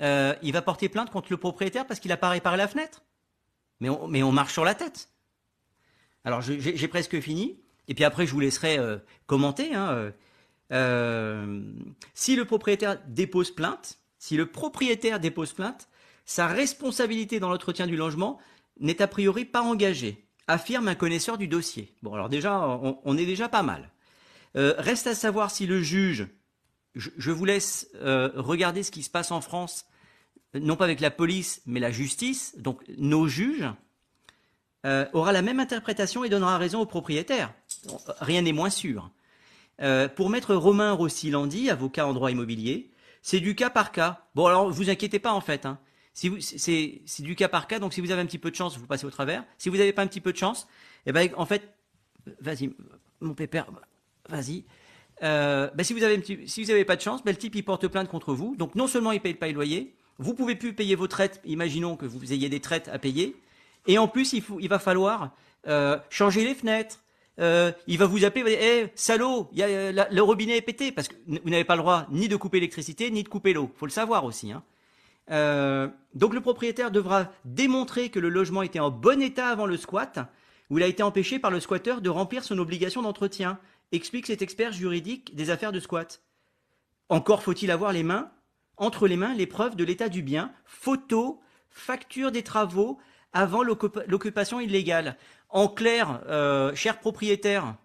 Euh, 0.00 0.34
il 0.42 0.52
va 0.52 0.62
porter 0.62 0.88
plainte 0.88 1.10
contre 1.10 1.28
le 1.30 1.36
propriétaire 1.36 1.86
parce 1.86 2.00
qu'il 2.00 2.10
a 2.10 2.16
pas 2.16 2.30
réparé 2.30 2.56
la 2.56 2.68
fenêtre. 2.68 3.02
Mais 3.80 3.88
on 4.22 4.32
marche 4.32 4.54
sur 4.54 4.64
la 4.64 4.74
tête. 4.74 5.09
Alors 6.24 6.40
j'ai 6.42 6.88
presque 6.88 7.20
fini. 7.20 7.58
Et 7.88 7.94
puis 7.94 8.04
après, 8.04 8.26
je 8.26 8.32
vous 8.32 8.40
laisserai 8.40 8.78
euh, 8.78 8.98
commenter. 9.26 9.74
Hein, 9.74 10.12
si 12.14 12.36
le 12.36 12.44
propriétaire 12.44 13.00
dépose 13.08 13.50
plainte, 13.50 13.98
si 14.18 14.36
le 14.36 14.46
propriétaire 14.46 15.18
dépose 15.18 15.52
plainte, 15.52 15.88
sa 16.24 16.46
responsabilité 16.46 17.40
dans 17.40 17.48
l'entretien 17.48 17.88
du 17.88 17.96
logement 17.96 18.38
n'est 18.78 19.02
a 19.02 19.08
priori 19.08 19.44
pas 19.44 19.62
engagée, 19.62 20.28
affirme 20.46 20.88
un 20.88 20.94
connaisseur 20.94 21.38
du 21.38 21.48
dossier. 21.48 21.94
Bon, 22.02 22.14
alors 22.14 22.28
déjà, 22.28 22.68
on, 23.04 23.16
est 23.16 23.26
déjà 23.26 23.48
pas 23.48 23.62
mal. 23.62 23.90
Euh, 24.56 24.74
reste 24.78 25.06
à 25.06 25.14
savoir 25.14 25.50
si 25.50 25.66
le 25.66 25.82
juge, 25.82 26.28
je, 26.94 27.30
vous 27.30 27.44
laisse 27.44 27.88
euh, 27.96 28.30
regarder 28.36 28.82
ce 28.82 28.90
qui 28.90 29.02
se 29.02 29.10
passe 29.10 29.30
en 29.30 29.40
France, 29.40 29.86
non 30.54 30.76
pas 30.76 30.84
avec 30.84 31.00
la 31.00 31.10
police, 31.10 31.62
mais 31.66 31.80
la 31.80 31.90
justice, 31.90 32.54
donc 32.58 32.82
nos 32.98 33.26
juges, 33.26 33.68
euh, 34.86 35.06
aura 35.12 35.32
la 35.32 35.42
même 35.42 35.60
interprétation 35.60 36.24
et 36.24 36.28
donnera 36.28 36.58
raison 36.58 36.80
au 36.80 36.86
propriétaire. 36.86 37.52
Rien 38.20 38.42
n'est 38.42 38.52
moins 38.52 38.70
sûr. 38.70 39.10
pour 40.16 40.30
maître 40.30 40.54
Romain 40.54 40.92
Rossilandi, 40.92 41.70
avocat 41.70 42.06
en 42.06 42.12
droit 42.12 42.30
immobilier, 42.30 42.90
c'est 43.22 43.40
du 43.40 43.54
cas 43.54 43.70
par 43.70 43.92
cas. 43.92 44.24
Bon, 44.34 44.46
alors, 44.46 44.70
vous 44.70 44.90
inquiétez 44.90 45.18
pas, 45.18 45.32
en 45.32 45.40
fait. 45.40 45.66
Hein. 45.66 45.78
Si 46.12 46.30
c'est, 46.40 47.22
du 47.22 47.34
cas 47.34 47.48
par 47.48 47.66
cas, 47.66 47.78
donc 47.78 47.94
si 47.94 48.00
vous 48.00 48.10
avez 48.10 48.20
un 48.20 48.26
petit 48.26 48.38
peu 48.38 48.50
de 48.50 48.56
chance, 48.56 48.76
vous 48.76 48.86
passez 48.86 49.06
au 49.06 49.10
travers. 49.10 49.44
Si 49.58 49.68
vous 49.68 49.76
n'avez 49.76 49.92
pas 49.92 50.02
un 50.02 50.06
petit 50.06 50.20
peu 50.20 50.32
de 50.32 50.36
chance, 50.36 50.66
eh 51.06 51.12
ben, 51.12 51.28
en 51.36 51.46
fait, 51.46 51.74
vas-y, 52.40 52.70
mon 53.20 53.34
pépère, 53.34 53.66
vas-y. 54.28 54.64
Euh, 55.22 55.70
ben, 55.74 55.84
si 55.84 55.92
vous 55.92 56.02
avez 56.02 56.84
pas 56.84 56.96
de 56.96 57.00
chance, 57.00 57.22
ben, 57.22 57.32
le 57.32 57.36
type 57.36 57.54
il 57.54 57.62
porte 57.62 57.86
plainte 57.88 58.08
contre 58.08 58.34
vous. 58.34 58.56
Donc 58.56 58.74
non 58.74 58.86
seulement 58.86 59.12
il 59.12 59.20
paye 59.20 59.34
pas 59.34 59.48
le 59.48 59.52
loyer, 59.52 59.94
vous 60.18 60.34
pouvez 60.34 60.56
plus 60.56 60.72
payer 60.72 60.94
vos 60.94 61.06
traites. 61.08 61.40
Imaginons 61.44 61.96
que 61.96 62.06
vous 62.06 62.32
ayez 62.32 62.48
des 62.48 62.60
traites 62.60 62.88
à 62.88 62.98
payer, 62.98 63.36
et 63.86 63.98
en 63.98 64.08
plus 64.08 64.32
il, 64.32 64.42
il 64.60 64.68
va 64.68 64.78
falloir 64.78 65.30
euh, 65.66 65.98
changer 66.08 66.44
les 66.44 66.54
fenêtres, 66.54 67.02
euh, 67.38 67.70
il 67.86 67.98
va 67.98 68.06
vous 68.06 68.24
appeler, 68.24 68.40
il 68.40 68.84
va 68.84 68.90
salaud, 68.94 69.50
euh, 69.58 69.92
le 70.10 70.22
robinet 70.22 70.56
est 70.56 70.62
pété, 70.62 70.90
parce 70.90 71.08
que 71.08 71.14
vous 71.26 71.50
n'avez 71.50 71.64
pas 71.64 71.76
le 71.76 71.82
droit 71.82 72.06
ni 72.10 72.28
de 72.28 72.36
couper 72.36 72.58
l'électricité, 72.58 73.10
ni 73.10 73.22
de 73.22 73.28
couper 73.28 73.52
l'eau. 73.52 73.70
faut 73.76 73.86
le 73.86 73.92
savoir 73.92 74.24
aussi. 74.24 74.52
Hein. 74.52 74.62
Donc 76.14 76.34
le 76.34 76.40
propriétaire 76.40 76.90
devra 76.90 77.30
démontrer 77.44 78.08
que 78.08 78.18
le 78.18 78.30
logement 78.30 78.62
était 78.62 78.80
en 78.80 78.90
bon 78.90 79.22
état 79.22 79.48
avant 79.48 79.66
le 79.66 79.76
squat, 79.76 80.18
ou 80.70 80.78
il 80.78 80.84
a 80.84 80.86
été 80.86 81.02
empêché 81.02 81.38
par 81.38 81.50
le 81.50 81.60
squatteur 81.60 82.00
de 82.00 82.08
remplir 82.08 82.42
son 82.42 82.58
obligation 82.58 83.02
d'entretien, 83.02 83.58
explique 83.92 84.26
cet 84.26 84.42
expert 84.42 84.72
juridique 84.72 85.34
des 85.36 85.50
affaires 85.50 85.72
de 85.72 85.80
squat. 85.80 86.22
Encore 87.10 87.42
faut-il 87.42 87.70
avoir 87.70 87.92
les 87.92 88.02
mains, 88.02 88.30
entre 88.76 89.06
les 89.06 89.16
mains, 89.16 89.34
les 89.34 89.46
preuves 89.46 89.76
de 89.76 89.84
l'état 89.84 90.08
du 90.08 90.22
bien, 90.22 90.52
photos, 90.64 91.36
facture 91.70 92.32
des 92.32 92.42
travaux, 92.42 92.98
avant 93.32 93.62
l'occupation 93.62 94.60
illégale. 94.60 95.16
En 95.48 95.68
clair, 95.68 96.22
euh, 96.28 96.74
chers 96.74 96.98
propriétaires, 96.98 97.76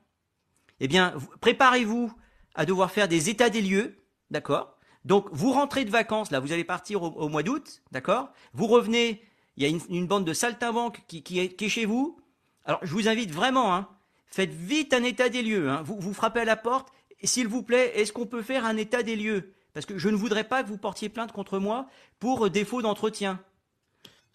eh 0.79 0.87
bien, 0.87 1.13
préparez-vous 1.41 2.11
à 2.53 2.65
devoir 2.65 2.91
faire 2.91 3.07
des 3.07 3.29
états 3.29 3.49
des 3.49 3.61
lieux, 3.61 3.97
d'accord? 4.31 4.77
Donc, 5.03 5.27
vous 5.31 5.51
rentrez 5.51 5.85
de 5.85 5.91
vacances, 5.91 6.31
là, 6.31 6.39
vous 6.39 6.51
allez 6.51 6.63
partir 6.63 7.03
au, 7.03 7.29
mois 7.29 7.43
d'août, 7.43 7.83
d'accord? 7.91 8.29
Vous 8.53 8.65
revenez, 8.67 9.23
il 9.55 9.63
y 9.63 9.65
a 9.65 9.79
une, 9.89 10.07
bande 10.07 10.25
de 10.25 10.33
saltimbanques 10.33 11.03
qui, 11.07 11.21
qui, 11.21 11.39
est, 11.39 11.69
chez 11.69 11.85
vous. 11.85 12.19
Alors, 12.65 12.79
je 12.83 12.91
vous 12.91 13.07
invite 13.07 13.31
vraiment, 13.31 13.75
hein, 13.75 13.87
faites 14.25 14.53
vite 14.53 14.93
un 14.93 15.03
état 15.03 15.29
des 15.29 15.43
lieux. 15.43 15.69
Hein. 15.69 15.83
Vous, 15.83 15.99
vous 15.99 16.13
frappez 16.13 16.39
à 16.39 16.45
la 16.45 16.55
porte. 16.55 16.91
S'il 17.23 17.47
vous 17.47 17.63
plaît, 17.63 17.91
est-ce 17.95 18.13
qu'on 18.13 18.25
peut 18.25 18.41
faire 18.41 18.65
un 18.65 18.77
état 18.77 19.03
des 19.03 19.15
lieux? 19.15 19.53
Parce 19.73 19.85
que 19.85 19.97
je 19.97 20.09
ne 20.09 20.15
voudrais 20.15 20.43
pas 20.43 20.63
que 20.63 20.69
vous 20.69 20.77
portiez 20.77 21.09
plainte 21.09 21.31
contre 21.31 21.59
moi 21.59 21.87
pour 22.19 22.49
défaut 22.49 22.81
d'entretien. 22.81 23.39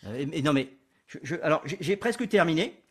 Euh, 0.05 0.25
non 0.43 0.53
mais 0.53 0.80
alors, 1.43 1.63
j'ai 1.65 1.97
presque 1.97 2.29
terminé. 2.29 2.83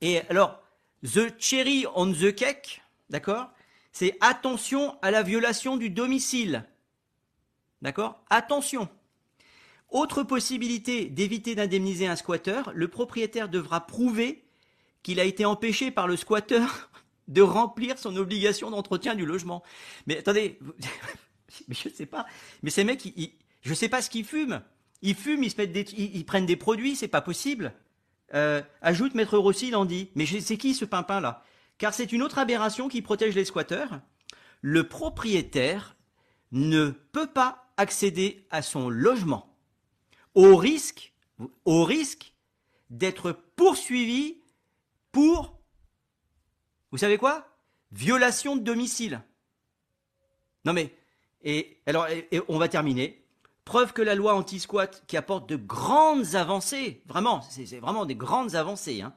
Et 0.00 0.20
alors, 0.28 0.62
the 1.02 1.32
cherry 1.38 1.86
on 1.94 2.12
the 2.12 2.34
cake, 2.34 2.82
d'accord 3.10 3.50
C'est 3.92 4.16
attention 4.20 4.96
à 5.02 5.10
la 5.10 5.22
violation 5.22 5.76
du 5.76 5.90
domicile. 5.90 6.64
D'accord 7.82 8.22
Attention. 8.30 8.88
Autre 9.90 10.22
possibilité 10.22 11.06
d'éviter 11.06 11.54
d'indemniser 11.54 12.06
un 12.06 12.16
squatteur, 12.16 12.72
le 12.74 12.88
propriétaire 12.88 13.48
devra 13.48 13.86
prouver 13.86 14.44
qu'il 15.02 15.20
a 15.20 15.24
été 15.24 15.44
empêché 15.44 15.90
par 15.90 16.08
le 16.08 16.16
squatteur 16.16 16.90
de 17.28 17.42
remplir 17.42 17.98
son 17.98 18.16
obligation 18.16 18.70
d'entretien 18.70 19.14
du 19.14 19.24
logement. 19.24 19.62
Mais 20.06 20.18
attendez, 20.18 20.58
je 21.68 21.88
ne 21.88 21.94
sais 21.94 22.06
pas. 22.06 22.26
Mais 22.62 22.70
ces 22.70 22.84
mecs, 22.84 23.02
je 23.62 23.70
ne 23.70 23.74
sais 23.74 23.88
pas 23.88 24.02
ce 24.02 24.10
qu'ils 24.10 24.24
fument. 24.24 24.62
Ils 25.02 25.14
fument, 25.14 25.44
ils, 25.44 25.50
se 25.50 25.56
mettent 25.56 25.72
des, 25.72 26.24
prennent 26.24 26.46
des 26.46 26.56
produits, 26.56 26.96
c'est 26.96 27.08
pas 27.08 27.20
possible. 27.20 27.72
Euh, 28.34 28.62
ajoute 28.82 29.14
Maître 29.14 29.38
Rossi, 29.38 29.68
il 29.68 29.86
dit. 29.86 30.10
Mais 30.14 30.26
c'est 30.26 30.56
qui 30.56 30.74
ce 30.74 30.84
pimpin 30.84 31.20
là? 31.20 31.44
Car 31.78 31.92
c'est 31.92 32.12
une 32.12 32.22
autre 32.22 32.38
aberration 32.38 32.88
qui 32.88 33.02
protège 33.02 33.34
les 33.34 33.44
squatteurs. 33.44 34.00
Le 34.62 34.88
propriétaire 34.88 35.96
ne 36.52 36.88
peut 36.88 37.26
pas 37.26 37.70
accéder 37.76 38.46
à 38.50 38.62
son 38.62 38.88
logement 38.88 39.54
au 40.34 40.56
risque, 40.56 41.12
au 41.64 41.84
risque 41.84 42.34
d'être 42.90 43.32
poursuivi 43.56 44.38
pour, 45.10 45.58
vous 46.92 46.98
savez 46.98 47.18
quoi? 47.18 47.48
Violation 47.90 48.56
de 48.56 48.62
domicile. 48.62 49.22
Non 50.64 50.72
mais, 50.72 50.94
et 51.42 51.78
alors, 51.86 52.06
on 52.48 52.58
va 52.58 52.68
terminer. 52.68 53.25
Preuve 53.66 53.92
que 53.92 54.00
la 54.00 54.14
loi 54.14 54.34
anti-squat, 54.34 55.02
qui 55.08 55.16
apporte 55.16 55.48
de 55.48 55.56
grandes 55.56 56.36
avancées, 56.36 57.02
vraiment, 57.06 57.42
c'est 57.42 57.80
vraiment 57.80 58.06
des 58.06 58.14
grandes 58.14 58.54
avancées, 58.54 59.02
hein, 59.02 59.12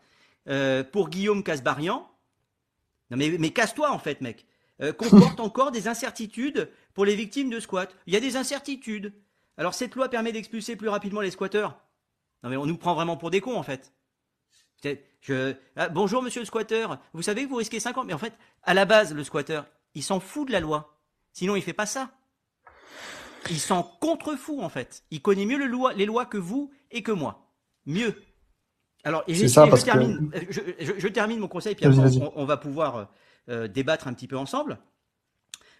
euh, 0.50 0.84
pour 0.84 1.10
Guillaume 1.10 1.44
Casbarian, 1.44 2.10
non 3.12 3.18
mais, 3.18 3.38
mais 3.38 3.52
casse-toi 3.52 3.92
en 3.92 4.00
fait, 4.00 4.22
mec, 4.22 4.48
euh, 4.82 4.92
comporte 4.92 5.40
encore 5.40 5.70
des 5.72 5.88
incertitudes 5.88 6.68
pour 6.96 7.06
les 7.06 7.16
victimes 7.16 7.52
de 7.52 7.60
squat. 7.60 7.96
Il 8.08 8.14
y 8.14 8.18
a 8.18 8.20
des 8.20 8.38
incertitudes. 8.38 9.14
Alors 9.56 9.76
cette 9.76 9.94
loi 9.94 10.10
permet 10.10 10.32
d'expulser 10.32 10.76
plus 10.76 10.90
rapidement 10.90 11.22
les 11.22 11.32
squatteurs. 11.32 11.80
Non 12.42 12.50
mais 12.50 12.58
on 12.58 12.66
nous 12.66 12.78
prend 12.78 12.96
vraiment 12.96 13.18
pour 13.18 13.30
des 13.30 13.42
cons 13.42 13.58
en 13.58 13.64
fait. 13.64 13.94
Je, 15.22 15.54
ah, 15.76 15.90
bonjour 15.90 16.24
monsieur 16.24 16.42
le 16.42 16.46
squatteur, 16.46 16.98
vous 17.14 17.22
savez 17.22 17.44
que 17.44 17.50
vous 17.50 17.58
risquez 17.58 17.80
50 17.80 18.08
mais 18.08 18.14
en 18.14 18.18
fait, 18.18 18.34
à 18.64 18.74
la 18.74 18.86
base, 18.86 19.14
le 19.14 19.24
squatteur, 19.24 19.68
il 19.94 20.02
s'en 20.02 20.20
fout 20.20 20.48
de 20.48 20.54
la 20.54 20.60
loi. 20.60 20.98
Sinon, 21.34 21.56
il 21.56 21.62
fait 21.62 21.74
pas 21.74 21.86
ça. 21.86 22.10
Il 23.50 23.60
s'en 23.60 23.84
contrefou 23.84 24.62
en 24.62 24.70
fait. 24.70 25.04
Il 25.12 25.22
connaît 25.22 25.46
mieux 25.46 25.58
les 25.96 26.06
lois 26.06 26.26
que 26.26 26.38
vous 26.38 26.72
et 26.92 27.04
que 27.04 27.12
moi. 27.12 27.50
Mieux. 27.86 28.16
Alors, 29.04 29.24
et, 29.28 29.34
je, 29.34 29.84
termine, 29.84 30.32
je, 30.80 31.08
termine 31.08 31.40
mon 31.40 31.48
conseil, 31.48 31.74
puis 31.74 31.86
après, 31.86 32.10
on, 32.36 32.46
va 32.46 32.58
pouvoir 32.58 33.10
euh, 33.48 33.68
débattre 33.68 34.08
un 34.08 34.14
petit 34.14 34.28
peu 34.28 34.38
ensemble. 34.38 34.78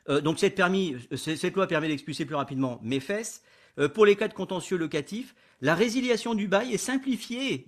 Euh, 0.08 0.22
donc, 0.22 0.40
cette, 0.40 0.56
permis, 0.56 0.96
cette 1.16 1.56
loi 1.56 1.68
permet 1.68 1.90
d'expulser 1.90 2.26
plus 2.26 2.36
rapidement 2.36 2.80
mes 2.82 3.00
fesses. 3.00 3.44
Euh, 3.78 3.90
pour 3.90 4.06
les 4.06 4.16
cas 4.16 4.30
de 4.30 4.34
contentieux 4.34 4.78
locatifs, 4.78 5.36
la 5.62 5.76
résiliation 5.76 6.34
du 6.34 6.48
bail 6.48 6.74
est 6.74 6.78
simplifiée. 6.78 7.68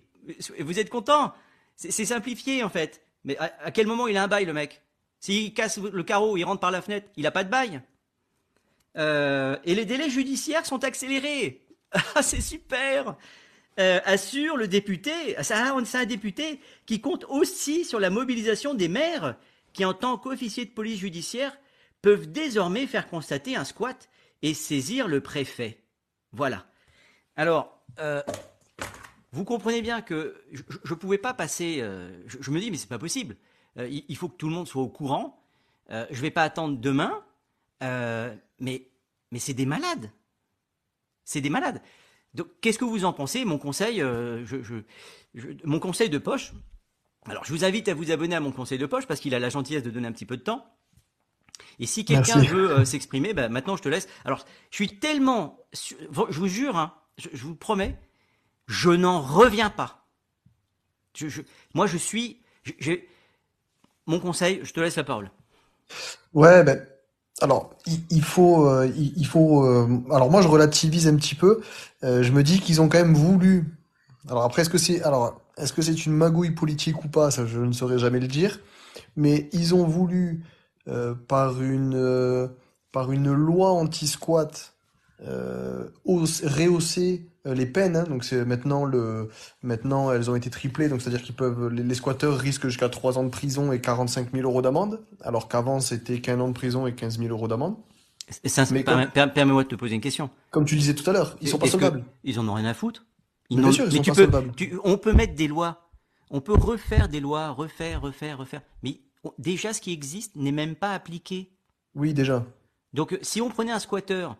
Vous 0.59 0.79
êtes 0.79 0.89
content? 0.89 1.33
C'est 1.75 2.05
simplifié 2.05 2.63
en 2.63 2.69
fait. 2.69 3.01
Mais 3.25 3.37
à, 3.37 3.51
à, 3.65 3.71
quel 3.71 3.87
moment 3.87 4.07
il 4.07 4.15
a 4.17 4.23
un 4.23 4.27
bail, 4.27 4.45
le 4.45 4.53
mec? 4.53 4.81
S'il 5.19 5.53
casse 5.53 5.79
le 5.79 6.03
carreau, 6.03 6.37
il 6.37 6.43
rentre 6.43 6.61
par 6.61 6.71
la 6.71 6.81
fenêtre, 6.81 7.07
il 7.17 7.23
n'a 7.23 7.31
pas 7.31 7.43
de 7.43 7.49
bail. 7.49 7.81
Euh, 8.97 9.57
et 9.63 9.75
les 9.75 9.85
délais 9.85 10.09
judiciaires 10.09 10.65
sont 10.65 10.83
accélérés. 10.83 11.61
Ah, 12.15 12.23
c'est 12.23 12.39
super 12.39 13.17
euh, 13.77 13.99
Assure 14.05 14.55
le 14.55 14.69
député, 14.69 15.35
c'est 15.41 15.53
un 15.53 16.05
député 16.05 16.61
qui 16.85 17.01
compte 17.01 17.25
aussi 17.27 17.83
sur 17.83 17.99
la 17.99 18.09
mobilisation 18.09 18.73
des 18.73 18.87
maires 18.87 19.35
qui, 19.73 19.83
en 19.83 19.93
tant 19.93 20.17
qu'officiers 20.17 20.63
de 20.63 20.69
police 20.69 20.99
judiciaire, 20.99 21.57
peuvent 22.01 22.31
désormais 22.31 22.87
faire 22.87 23.09
constater 23.09 23.57
un 23.57 23.65
squat 23.65 24.07
et 24.41 24.53
saisir 24.53 25.09
le 25.09 25.19
préfet. 25.19 25.83
Voilà. 26.31 26.65
Alors, 27.35 27.83
euh, 27.99 28.23
vous 29.33 29.43
comprenez 29.43 29.81
bien 29.81 30.01
que 30.01 30.41
je 30.53 30.93
ne 30.93 30.97
pouvais 30.97 31.17
pas 31.17 31.33
passer. 31.33 31.83
je, 32.27 32.51
me 32.51 32.59
dis, 32.61 32.71
mais 32.71 32.77
c'est 32.77 32.87
pas 32.87 32.99
possible. 32.99 33.35
Il, 33.77 34.15
faut 34.15 34.29
que 34.29 34.37
tout 34.37 34.47
le 34.47 34.55
monde 34.55 34.67
soit 34.67 34.81
au 34.81 34.89
courant. 34.89 35.43
Je 35.89 36.21
vais 36.21 36.31
pas 36.31 36.43
attendre 36.43 36.77
demain. 36.77 37.21
Mais 38.61 38.87
mais 39.31 39.39
c'est 39.39 39.53
des 39.53 39.65
malades. 39.65 40.11
C'est 41.25 41.41
des 41.41 41.49
malades. 41.49 41.81
Donc, 42.33 42.47
qu'est-ce 42.61 42.77
que 42.79 42.85
vous 42.85 43.03
en 43.05 43.11
pensez 43.13 43.43
Mon 43.45 43.57
conseil, 43.57 44.01
euh, 44.01 44.45
je, 44.45 44.61
je- 44.63 44.83
je- 45.35 45.49
mon 45.65 45.79
conseil 45.79 46.09
de 46.09 46.17
poche? 46.17 46.53
Alors, 47.25 47.43
je 47.45 47.53
vous 47.53 47.63
invite 47.65 47.87
à 47.89 47.93
vous 47.93 48.11
abonner 48.11 48.35
à 48.35 48.39
mon 48.39 48.51
conseil 48.51 48.77
de 48.77 48.85
poche 48.85 49.05
parce 49.05 49.19
qu'il 49.19 49.35
a 49.35 49.39
la 49.39 49.49
gentillesse 49.49 49.83
de 49.83 49.89
donner 49.91 50.07
un 50.07 50.11
petit 50.13 50.25
peu 50.25 50.37
de 50.37 50.41
temps. 50.41 50.65
Et 51.79 51.85
si 51.85 52.05
quelqu'un 52.05 52.39
veut 52.53 52.71
euh, 52.71 52.85
s'exprimer, 52.85 53.33
ben, 53.33 53.49
maintenant 53.51 53.75
je 53.77 53.83
te 53.83 53.89
laisse. 53.89 54.07
Alors, 54.25 54.45
je 54.71 54.75
suis 54.77 54.99
tellement, 54.99 55.59
je 55.73 55.95
vous 56.39 56.47
jure, 56.47 56.77
hein, 56.77 56.93
je, 57.17 57.29
je 57.33 57.43
vous 57.43 57.55
promets, 57.55 57.99
je 58.67 58.89
n'en 58.89 59.21
reviens 59.21 59.69
pas. 59.69 60.07
Je, 61.15 61.27
je- 61.27 61.41
moi, 61.73 61.87
je 61.87 61.97
suis, 61.97 62.41
mon 64.07 64.19
conseil, 64.19 64.61
je 64.63 64.73
te 64.73 64.79
laisse 64.79 64.95
la 64.95 65.03
parole. 65.03 65.29
Ouais, 66.33 66.63
ben, 66.63 66.87
alors, 67.41 67.71
il, 68.09 68.21
faut, 68.21 68.67
euh, 68.67 68.91
il, 68.95 69.25
faut, 69.25 69.65
euh, 69.65 69.87
alors 70.11 70.29
moi 70.29 70.41
je 70.41 70.47
relativise 70.47 71.07
un 71.07 71.15
petit 71.15 71.35
peu. 71.35 71.61
Euh, 72.03 72.21
je 72.23 72.31
me 72.31 72.43
dis 72.43 72.59
qu'ils 72.59 72.81
ont 72.81 72.89
quand 72.89 72.99
même 72.99 73.15
voulu. 73.15 73.77
Alors 74.29 74.43
après, 74.43 74.61
est-ce 74.61 74.69
que 74.69 74.77
c'est, 74.77 75.01
alors, 75.03 75.41
est-ce 75.57 75.73
que 75.73 75.81
c'est 75.81 76.05
une 76.05 76.13
magouille 76.13 76.51
politique 76.51 77.03
ou 77.03 77.07
pas? 77.07 77.31
Ça, 77.31 77.45
je 77.45 77.59
ne 77.59 77.71
saurais 77.73 77.97
jamais 77.97 78.19
le 78.19 78.27
dire. 78.27 78.59
Mais 79.15 79.49
ils 79.53 79.73
ont 79.75 79.85
voulu, 79.85 80.43
euh, 80.87 81.15
par 81.15 81.61
une, 81.61 81.95
euh, 81.95 82.47
par 82.91 83.11
une 83.11 83.31
loi 83.31 83.71
anti-squat, 83.71 84.73
euh, 85.27 85.87
hausse- 86.05 86.43
rehausser 86.45 87.25
euh, 87.25 87.30
les 87.45 87.65
peines. 87.65 87.95
hein. 87.95 88.03
Donc 88.03 88.23
c'est 88.23 88.45
maintenant 88.45 88.85
le, 88.85 89.29
maintenant 89.63 90.11
elles 90.11 90.29
ont 90.29 90.35
été 90.35 90.49
triplées. 90.49 90.89
Donc 90.89 91.01
c'est-à-dire 91.01 91.21
qu'ils 91.23 91.35
peuvent, 91.35 91.67
les, 91.69 91.83
les 91.83 91.95
squatteurs 91.95 92.37
risquent 92.37 92.67
jusqu'à 92.67 92.89
3 92.89 93.17
ans 93.17 93.23
de 93.23 93.29
prison 93.29 93.71
et 93.71 93.79
45 93.81 94.31
000 94.33 94.43
euros 94.47 94.61
d'amende, 94.61 95.01
alors 95.21 95.47
qu'avant 95.47 95.79
c'était 95.79 96.19
qu'un 96.21 96.39
an 96.39 96.47
de 96.49 96.53
prison 96.53 96.87
et 96.87 96.93
15 96.93 97.17
000 97.19 97.29
euros 97.31 97.47
d'amende. 97.47 97.75
Permets-moi 99.33 99.63
de 99.63 99.67
te 99.69 99.75
poser 99.75 99.95
une 99.95 100.01
question. 100.01 100.29
Comme 100.51 100.65
tu 100.65 100.75
disais 100.75 100.93
tout 100.95 101.09
à 101.09 101.13
l'heure, 101.13 101.35
ils 101.41 101.49
sont 101.49 101.57
pas 101.57 101.67
solvables. 101.67 102.03
Ils 102.23 102.39
en 102.39 102.47
ont 102.47 102.53
rien 102.53 102.65
à 102.65 102.73
foutre? 102.73 103.05
Ils 103.49 103.57
Mais 103.57 103.63
n'ont- 103.63 103.69
bien 103.69 103.75
sûr, 103.75 103.85
ils 103.85 103.91
mais 103.91 103.97
sont 103.97 104.03
tu 104.03 104.09
pas 104.11 104.15
peux, 104.15 104.21
solvables. 104.23 104.51
tu- 104.55 104.79
on 104.83 104.97
peut 104.97 105.11
mettre 105.13 105.35
des 105.35 105.47
lois, 105.47 105.89
on 106.29 106.39
peut 106.39 106.53
refaire 106.53 107.09
des 107.09 107.19
lois, 107.19 107.49
refaire, 107.49 108.01
refaire, 108.01 108.37
refaire. 108.37 108.61
Mais 108.83 109.01
on- 109.25 109.33
déjà, 109.37 109.73
ce 109.73 109.81
qui 109.81 109.91
existe 109.91 110.35
n'est 110.37 110.53
même 110.53 110.75
pas 110.75 110.93
appliqué. 110.93 111.51
Oui, 111.95 112.13
déjà. 112.13 112.45
Donc, 112.93 113.11
euh, 113.13 113.19
si 113.21 113.41
on 113.41 113.49
prenait 113.49 113.71
un 113.73 113.79
squatteur 113.79 114.37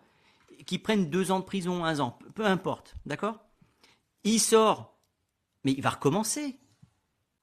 qui 0.65 0.79
prenne 0.79 1.09
deux 1.09 1.31
ans 1.31 1.39
de 1.39 1.45
prison, 1.45 1.83
un 1.83 1.99
an, 1.99 2.17
peu 2.35 2.45
importe, 2.45 2.95
d'accord? 3.05 3.39
Il 4.23 4.39
sort, 4.39 4.97
mais 5.63 5.71
il 5.71 5.81
va 5.81 5.91
recommencer. 5.91 6.57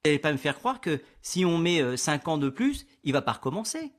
Vous 0.05 0.09
n'allez 0.09 0.19
pas 0.19 0.31
me 0.31 0.37
faire 0.37 0.57
croire 0.57 0.79
que 0.79 1.01
si 1.21 1.43
on 1.43 1.57
met 1.57 1.81
euh, 1.81 1.97
cinq 1.97 2.27
ans 2.27 2.37
de 2.37 2.49
plus, 2.49 2.85
il 3.03 3.11
va 3.13 3.21
pas 3.21 3.33
recommencer. 3.33 3.91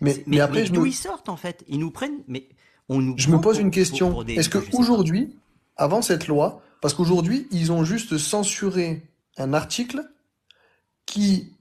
Mais, 0.00 0.40
après, 0.40 0.66
je 0.66 0.72
d'où 0.72 0.82
me, 0.82 0.88
ils 0.88 0.92
sortent 0.92 1.28
en 1.28 1.36
fait? 1.36 1.64
Ils 1.68 1.78
nous 1.78 1.90
prennent, 1.90 2.22
mais 2.26 2.48
on 2.88 3.00
nous 3.00 3.14
je 3.16 3.30
me 3.30 3.40
pose 3.40 3.56
pour- 3.56 3.64
une 3.64 3.70
question. 3.70 4.22
Est-ce 4.24 4.48
que 4.48 4.58
aujourd'hui, 4.76 5.36
avant 5.76 6.02
cette 6.02 6.26
loi, 6.26 6.62
parce 6.80 6.92
qu'aujourd'hui, 6.94 7.46
ils 7.50 7.72
ont 7.72 7.84
juste 7.84 8.18
censuré 8.18 9.02
un 9.38 9.54
article 9.54 10.04
qui 11.06 11.52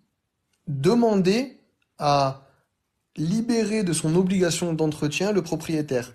demandait 0.68 1.60
à 2.00 2.45
libérer 3.18 3.84
de 3.84 3.94
son 3.94 4.16
obligation 4.16 4.74
d'entretien 4.74 5.32
le 5.32 5.42
propriétaire. 5.42 6.14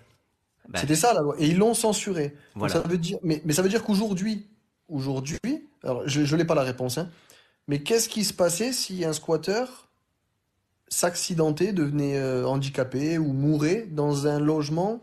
Bah, 0.69 0.79
C'était 0.79 0.95
ça 0.95 1.13
la 1.13 1.21
loi. 1.21 1.35
Et 1.39 1.47
ils 1.47 1.57
l'ont 1.57 1.73
censuré. 1.73 2.35
Donc 2.55 2.69
ça 2.69 2.79
veut 2.79 2.97
dire, 2.97 3.17
mais, 3.23 3.41
mais 3.45 3.53
ça 3.53 3.61
veut 3.61 3.69
dire 3.69 3.83
qu'aujourd'hui, 3.83 4.47
aujourd'hui, 4.87 5.39
alors 5.83 6.07
je, 6.07 6.35
n'ai 6.35 6.45
pas 6.45 6.55
la 6.55 6.63
réponse, 6.63 6.97
hein, 6.97 7.09
mais 7.67 7.81
qu'est-ce 7.81 8.09
qui 8.09 8.23
se 8.23 8.33
passait 8.33 8.71
si 8.73 9.03
un 9.05 9.13
squatteur 9.13 9.89
s'accidentait, 10.87 11.73
devenait 11.73 12.17
euh, 12.17 12.45
handicapé 12.45 13.17
ou 13.17 13.33
mourait 13.33 13.87
dans 13.89 14.27
un 14.27 14.39
logement 14.39 14.99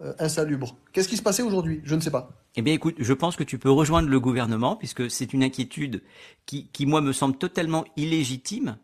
euh, 0.00 0.12
insalubre? 0.18 0.76
Qu'est-ce 0.92 1.08
qui 1.08 1.16
se 1.16 1.22
passait 1.22 1.42
aujourd'hui? 1.42 1.80
Je 1.84 1.94
ne 1.94 2.00
sais 2.00 2.10
pas. 2.10 2.30
Eh 2.56 2.62
bien, 2.62 2.74
écoute, 2.74 2.96
je 2.98 3.12
pense 3.12 3.36
que 3.36 3.44
tu 3.44 3.58
peux 3.58 3.70
rejoindre 3.70 4.08
le 4.08 4.20
gouvernement 4.20 4.74
puisque 4.74 5.10
c'est 5.10 5.32
une 5.32 5.44
inquiétude 5.44 6.02
qui, 6.46 6.68
qui, 6.72 6.86
moi, 6.86 7.00
me 7.00 7.12
semble 7.12 7.36
totalement 7.36 7.84
illégitime. 7.96 8.78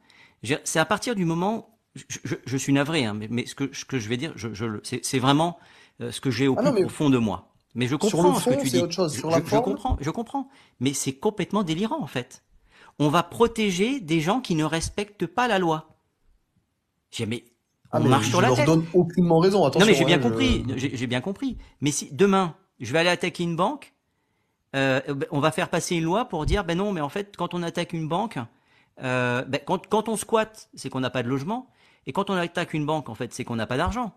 C'est 0.64 0.78
à 0.78 0.84
partir 0.84 1.14
du 1.14 1.24
moment, 1.24 1.73
je, 1.94 2.18
je- 2.24 2.34
je 2.44 2.56
suis 2.56 2.72
navré, 2.72 3.04
hein, 3.04 3.14
mais, 3.14 3.28
mais 3.30 3.46
ce, 3.46 3.54
que, 3.54 3.70
ce 3.74 3.84
que 3.84 3.98
je 3.98 4.08
vais 4.08 4.16
dire, 4.16 4.32
je, 4.36 4.52
je 4.52 4.64
le- 4.64 4.82
c'est 4.84 5.18
vraiment 5.18 5.58
euh, 6.00 6.10
ce 6.12 6.20
que 6.20 6.30
j'ai 6.30 6.48
au 6.48 6.54
Ah 6.58 6.62
plus 6.62 6.66
non, 6.66 6.72
mais 6.74 6.80
profond 6.82 7.10
de 7.10 7.18
moi. 7.18 7.50
Mais 7.74 7.86
je 7.88 7.96
comprends 7.96 8.28
le 8.34 8.38
ce 8.40 8.44
que 8.50 8.54
fond, 8.54 8.60
tu 8.62 8.68
dis. 8.70 8.78
autre 8.78 8.92
chose. 8.92 9.16
Je, 9.16 9.26
la 9.26 9.40
comprends, 9.60 9.96
je 10.00 10.10
comprends. 10.10 10.48
Mais 10.80 10.92
c'est 10.92 11.12
complètement 11.14 11.62
délirant 11.64 12.00
en 12.00 12.06
fait. 12.06 12.42
On 13.00 13.08
va 13.08 13.22
protéger 13.24 14.00
des 14.00 14.20
gens 14.20 14.40
qui 14.40 14.54
ne 14.54 14.64
respectent 14.64 15.26
pas 15.26 15.48
la 15.48 15.58
loi. 15.58 15.88
Ah, 17.92 17.98
on 17.98 18.04
mais 18.04 18.08
marche 18.10 18.24
je 18.26 18.30
sur 18.30 18.40
la 18.40 18.48
leur 18.48 18.56
tête. 18.56 18.66
donne 18.66 18.84
aucunement 18.92 19.38
raison. 19.38 19.64
Non 19.68 19.86
mais 19.86 19.94
j'ai 19.94 20.04
bien 20.04 20.16
hein, 20.18 20.20
compris, 20.20 20.64
j'ai 20.76 21.06
bien 21.06 21.20
compris. 21.20 21.58
Mais 21.80 21.90
si 21.92 22.08
demain 22.12 22.54
je 22.80 22.92
vais 22.92 22.98
aller 23.00 23.08
attaquer 23.10 23.44
une 23.44 23.54
banque, 23.56 23.92
euh, 24.74 25.00
ben, 25.08 25.26
on 25.30 25.38
va 25.40 25.52
faire 25.52 25.68
passer 25.70 25.94
une 25.96 26.02
loi 26.04 26.24
pour 26.24 26.44
dire 26.46 26.64
ben 26.64 26.76
non 26.76 26.92
mais 26.92 27.00
en 27.00 27.08
fait 27.08 27.36
quand 27.36 27.54
on 27.54 27.62
attaque 27.62 27.92
une 27.92 28.08
banque, 28.08 28.38
euh, 29.02 29.44
ben, 29.44 29.60
quand, 29.64 29.86
quand 29.86 30.08
on 30.08 30.16
squatte 30.16 30.68
c'est 30.74 30.90
qu'on 30.90 31.00
n'a 31.00 31.10
pas 31.10 31.22
de 31.22 31.28
logement 31.28 31.68
et 32.06 32.12
quand 32.12 32.30
on 32.30 32.34
attaque 32.34 32.74
une 32.74 32.86
banque 32.86 33.08
en 33.08 33.14
fait 33.14 33.32
c'est 33.32 33.44
qu'on 33.44 33.56
n'a 33.56 33.66
pas 33.66 33.76
d'argent. 33.76 34.12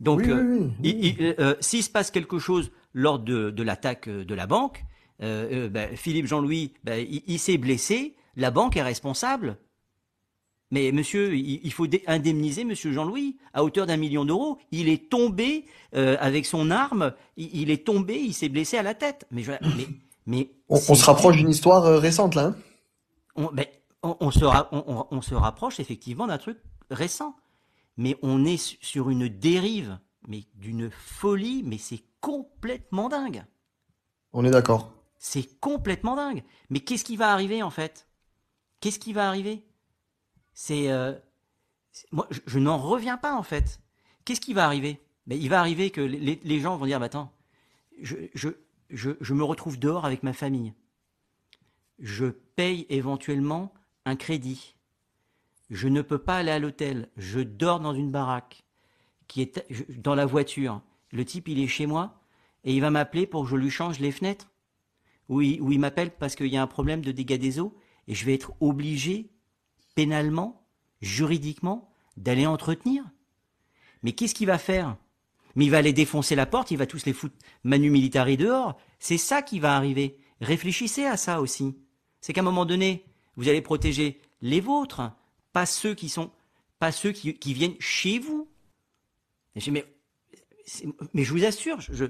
Donc 0.00 0.20
Oui, 0.24 0.30
euh, 0.30 0.42
oui, 0.42 0.70
oui. 0.82 1.16
il- 1.18 1.34
euh, 1.38 1.54
s'il 1.60 1.82
se 1.82 1.90
passe 1.90 2.10
quelque 2.10 2.38
chose 2.38 2.72
lors 2.92 3.18
de, 3.18 3.50
de 3.50 3.62
l'attaque 3.62 4.08
euh, 4.08 4.24
de 4.24 4.34
la 4.34 4.46
banque, 4.46 4.84
euh, 5.22 5.66
euh, 5.66 5.68
ben, 5.68 5.96
Philippe 5.96 6.26
Jean-Louis 6.26 6.72
ben, 6.84 7.06
il, 7.08 7.22
il 7.26 7.38
s'est 7.38 7.58
blessé, 7.58 8.16
la 8.36 8.50
banque 8.50 8.76
est 8.76 8.82
responsable. 8.82 9.56
Mais 10.70 10.90
monsieur, 10.90 11.34
il 11.36 11.60
il 11.62 11.72
faut 11.72 11.86
indemniser 12.06 12.64
monsieur 12.64 12.92
Jean-Louis 12.92 13.36
à 13.52 13.62
hauteur 13.62 13.86
d'un 13.86 13.98
million 13.98 14.24
d'euros. 14.24 14.58
Il 14.70 14.88
est 14.88 15.10
tombé 15.10 15.66
euh, 15.94 16.16
avec 16.18 16.46
son 16.46 16.70
arme, 16.70 17.12
il, 17.36 17.54
il 17.54 17.70
est 17.70 17.84
tombé, 17.86 18.14
il 18.18 18.32
s'est 18.32 18.48
blessé 18.48 18.78
à 18.78 18.82
la 18.82 18.94
tête. 18.94 19.26
Mais, 19.30 19.42
je- 19.42 19.52
mais, 19.76 19.86
mais 20.26 20.50
On, 20.70 20.76
se 20.94 21.04
rapproche 21.04 21.36
d'une 21.36 21.50
histoire 21.50 21.84
euh, 21.84 21.98
récente 21.98 22.34
là. 22.34 22.46
hein? 22.46 22.56
on, 23.36 23.50
ben, 23.52 23.66
on, 24.02 24.16
on 24.20 24.30
se 24.30 24.44
ra- 24.46 24.68
on- 24.72 24.82
on- 24.86 25.06
on 25.10 25.20
se 25.20 25.34
rapproche 25.34 25.78
effectivement 25.78 26.26
d'un 26.26 26.38
truc 26.38 26.56
récent. 26.92 27.36
Mais 27.96 28.16
on 28.22 28.44
est 28.44 28.56
su- 28.56 28.78
sur 28.80 29.10
une 29.10 29.28
dérive, 29.28 29.98
mais 30.28 30.44
d'une 30.54 30.90
folie, 30.90 31.62
mais 31.62 31.78
c'est 31.78 32.02
complètement 32.20 33.08
dingue. 33.08 33.44
On 34.32 34.44
est 34.44 34.50
d'accord. 34.50 34.92
C'est 35.18 35.58
complètement 35.60 36.16
dingue. 36.16 36.42
Mais 36.70 36.80
qu'est-ce 36.80 37.04
qui 37.04 37.16
va 37.16 37.32
arriver 37.32 37.62
en 37.62 37.70
fait? 37.70 38.08
Qu'est-ce 38.80 38.98
qui 38.98 39.12
va 39.12 39.28
arriver? 39.28 39.64
C'est 40.54 40.90
euh, 40.90 41.12
c'est- 41.92 42.10
moi, 42.12 42.26
je, 42.30 42.40
je 42.46 42.58
n'en 42.58 42.78
reviens 42.78 43.18
pas 43.18 43.34
en 43.34 43.42
fait. 43.42 43.80
Qu'est-ce 44.24 44.40
qui 44.40 44.54
va 44.54 44.64
arriver? 44.64 45.00
Ben, 45.26 45.38
il 45.40 45.48
va 45.48 45.60
arriver 45.60 45.90
que 45.90 46.00
les, 46.00 46.18
les- 46.18 46.40
les 46.42 46.60
gens 46.60 46.76
vont 46.76 46.86
dire, 46.86 46.98
bah, 46.98 47.06
attends, 47.06 47.32
je, 48.00 48.16
je, 48.34 48.48
je, 48.90 49.10
je 49.20 49.34
me 49.34 49.44
retrouve 49.44 49.78
dehors 49.78 50.04
avec 50.04 50.22
ma 50.22 50.32
famille. 50.32 50.72
Je 51.98 52.26
paye 52.26 52.86
éventuellement 52.88 53.72
un 54.04 54.16
crédit. 54.16 54.74
Je 55.72 55.88
ne 55.88 56.02
peux 56.02 56.18
pas 56.18 56.36
aller 56.36 56.50
à 56.50 56.58
l'hôtel. 56.58 57.08
Je 57.16 57.40
dors 57.40 57.80
dans 57.80 57.94
une 57.94 58.10
baraque 58.10 58.62
qui 59.26 59.40
est 59.40 59.64
dans 59.88 60.14
la 60.14 60.26
voiture. 60.26 60.82
Le 61.12 61.24
type, 61.24 61.48
il 61.48 61.58
est 61.60 61.66
chez 61.66 61.86
moi 61.86 62.20
et 62.62 62.74
il 62.74 62.80
va 62.82 62.90
m'appeler 62.90 63.26
pour 63.26 63.44
que 63.44 63.48
je 63.48 63.56
lui 63.56 63.70
change 63.70 63.98
les 63.98 64.12
fenêtres. 64.12 64.52
Ou 65.30 65.40
il, 65.40 65.62
il 65.70 65.80
m'appelle 65.80 66.10
parce 66.10 66.36
qu'il 66.36 66.48
y 66.48 66.58
a 66.58 66.62
un 66.62 66.66
problème 66.66 67.00
de 67.00 67.10
dégâts 67.10 67.38
des 67.38 67.58
eaux 67.58 67.74
et 68.06 68.14
je 68.14 68.26
vais 68.26 68.34
être 68.34 68.52
obligé, 68.60 69.30
pénalement, 69.94 70.66
juridiquement, 71.00 71.90
d'aller 72.18 72.46
entretenir. 72.46 73.02
Mais 74.02 74.12
qu'est-ce 74.12 74.34
qu'il 74.34 74.48
va 74.48 74.58
faire? 74.58 74.98
Mais 75.54 75.64
il 75.64 75.70
va 75.70 75.78
aller 75.78 75.94
défoncer 75.94 76.34
la 76.34 76.44
porte, 76.44 76.70
il 76.70 76.76
va 76.76 76.86
tous 76.86 77.06
les 77.06 77.14
foutre 77.14 77.36
manu 77.64 77.88
militari 77.88 78.36
dehors. 78.36 78.78
C'est 78.98 79.16
ça 79.16 79.40
qui 79.40 79.58
va 79.58 79.74
arriver. 79.74 80.18
Réfléchissez 80.42 81.06
à 81.06 81.16
ça 81.16 81.40
aussi. 81.40 81.78
C'est 82.20 82.34
qu'à 82.34 82.42
un 82.42 82.44
moment 82.44 82.66
donné, 82.66 83.06
vous 83.36 83.48
allez 83.48 83.62
protéger 83.62 84.20
les 84.42 84.60
vôtres, 84.60 85.12
pas 85.52 85.66
ceux 85.66 85.94
qui 85.94 86.08
sont, 86.08 86.30
pas 86.78 86.92
ceux 86.92 87.12
qui, 87.12 87.34
qui 87.34 87.54
viennent 87.54 87.76
chez 87.78 88.18
vous. 88.18 88.48
Mais, 89.54 89.84
mais 91.12 91.24
je 91.24 91.32
vous 91.32 91.44
assure, 91.44 91.80
je, 91.80 92.06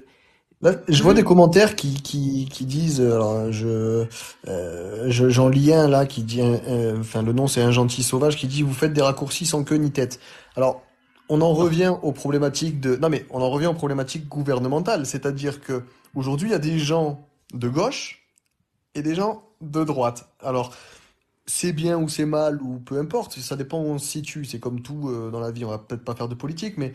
Là, 0.61 0.75
je 0.87 1.03
vois 1.03 1.13
des 1.13 1.23
commentaires 1.23 1.75
qui, 1.75 2.01
qui, 2.01 2.47
qui 2.49 2.65
disent, 2.65 3.01
euh, 3.01 3.15
alors 3.15 3.51
je, 3.51 4.05
euh, 4.47 5.09
je- 5.09 5.27
j'en 5.27 5.49
lis 5.49 5.73
un 5.73 5.89
là 5.89 6.05
qui 6.05 6.23
dit, 6.23 6.39
euh, 6.41 6.97
enfin 7.01 7.21
le 7.21 7.33
nom 7.33 7.47
c'est 7.47 7.61
un 7.61 7.71
gentil 7.71 8.01
sauvage 8.01 8.37
qui 8.37 8.47
dit 8.47 8.61
vous 8.61 8.73
faites 8.73 8.93
des 8.93 9.01
raccourcis 9.01 9.45
sans 9.45 9.65
queue 9.65 9.75
ni 9.75 9.91
tête. 9.91 10.21
Alors 10.55 10.81
on 11.27 11.41
en 11.41 11.53
revient 11.53 11.93
aux 12.01 12.13
problématiques 12.13 12.79
de, 12.79 12.95
non 12.95 13.09
mais 13.09 13.25
on 13.29 13.41
en 13.41 13.49
revient 13.49 13.67
aux 13.67 13.73
problématiques 13.73 14.29
gouvernementales, 14.29 15.05
c'est-à-dire 15.05 15.59
que 15.59 15.83
aujourd'hui 16.15 16.47
il 16.47 16.51
y 16.53 16.55
a 16.55 16.59
des 16.59 16.79
gens 16.79 17.27
de 17.53 17.67
gauche 17.67 18.21
et 18.95 19.01
des 19.01 19.15
gens 19.15 19.43
de 19.59 19.83
droite. 19.83 20.29
Alors 20.41 20.71
c'est 21.45 21.73
bien 21.73 21.97
ou 21.97 22.07
c'est 22.07 22.25
mal 22.25 22.61
ou 22.61 22.79
peu 22.79 22.97
importe, 22.99 23.39
ça 23.39 23.55
dépend 23.55 23.81
où 23.81 23.87
on 23.87 23.97
se 23.97 24.07
situe. 24.07 24.45
C'est 24.45 24.59
comme 24.59 24.81
tout 24.81 25.09
euh, 25.09 25.29
dans 25.31 25.39
la 25.39 25.51
vie, 25.51 25.65
on 25.65 25.69
va 25.69 25.79
peut-être 25.79 26.03
pas 26.03 26.15
faire 26.15 26.29
de 26.29 26.35
politique, 26.35 26.77
mais 26.77 26.93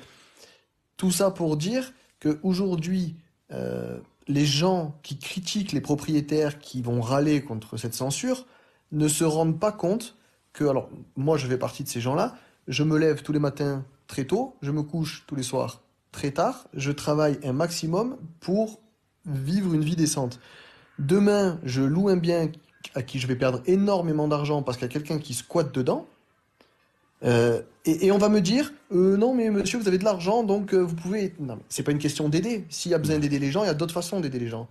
tout 0.96 1.10
ça 1.10 1.30
pour 1.30 1.56
dire 1.56 1.92
que 2.20 2.38
aujourd'hui 2.42 3.16
euh, 3.52 3.98
les 4.26 4.46
gens 4.46 4.98
qui 5.02 5.18
critiquent 5.18 5.72
les 5.72 5.80
propriétaires 5.80 6.58
qui 6.58 6.82
vont 6.82 7.00
râler 7.00 7.42
contre 7.42 7.76
cette 7.76 7.94
censure 7.94 8.46
ne 8.92 9.08
se 9.08 9.24
rendent 9.24 9.58
pas 9.58 9.72
compte 9.72 10.16
que, 10.52 10.64
alors 10.64 10.88
moi 11.16 11.36
je 11.36 11.46
fais 11.46 11.58
partie 11.58 11.84
de 11.84 11.88
ces 11.88 12.00
gens-là, 12.00 12.36
je 12.66 12.82
me 12.82 12.98
lève 12.98 13.22
tous 13.22 13.32
les 13.32 13.38
matins 13.38 13.84
très 14.06 14.24
tôt, 14.24 14.56
je 14.62 14.70
me 14.70 14.82
couche 14.82 15.24
tous 15.26 15.34
les 15.34 15.42
soirs 15.42 15.82
très 16.12 16.30
tard, 16.30 16.66
je 16.74 16.90
travaille 16.90 17.38
un 17.44 17.52
maximum 17.52 18.16
pour 18.40 18.80
vivre 19.26 19.74
une 19.74 19.82
vie 19.82 19.96
décente. 19.96 20.40
Demain, 20.98 21.60
je 21.64 21.82
loue 21.82 22.08
un 22.08 22.16
bien 22.16 22.50
à 22.94 23.02
qui 23.02 23.18
je 23.18 23.26
vais 23.26 23.36
perdre 23.36 23.62
énormément 23.66 24.28
d'argent 24.28 24.62
parce 24.62 24.78
qu'il 24.78 24.86
y 24.86 24.90
a 24.90 24.92
quelqu'un 24.92 25.18
qui 25.18 25.34
squatte 25.34 25.74
dedans. 25.74 26.06
Euh, 27.24 27.62
et, 27.84 28.12
on 28.12 28.18
va 28.18 28.28
me 28.28 28.40
dire, 28.40 28.72
euh, 28.92 29.16
non 29.16 29.34
mais 29.34 29.50
monsieur, 29.50 29.78
vous 29.78 29.88
avez 29.88 29.98
de 29.98 30.04
l'argent, 30.04 30.44
donc 30.44 30.72
euh, 30.72 30.78
vous 30.78 30.94
pouvez... 30.94 31.34
Non, 31.40 31.58
c'est 31.68 31.82
pas 31.82 31.90
une 31.90 31.98
question 31.98 32.28
d'aider. 32.28 32.64
S'il 32.68 32.92
y 32.92 32.94
a 32.94 32.98
besoin 32.98 33.18
d'aider 33.18 33.38
les 33.38 33.50
gens, 33.50 33.64
il 33.64 33.66
y 33.66 33.70
a 33.70 33.74
d'autres 33.74 33.94
façons 33.94 34.20
d'aider 34.20 34.38
les 34.38 34.48
gens. 34.48 34.68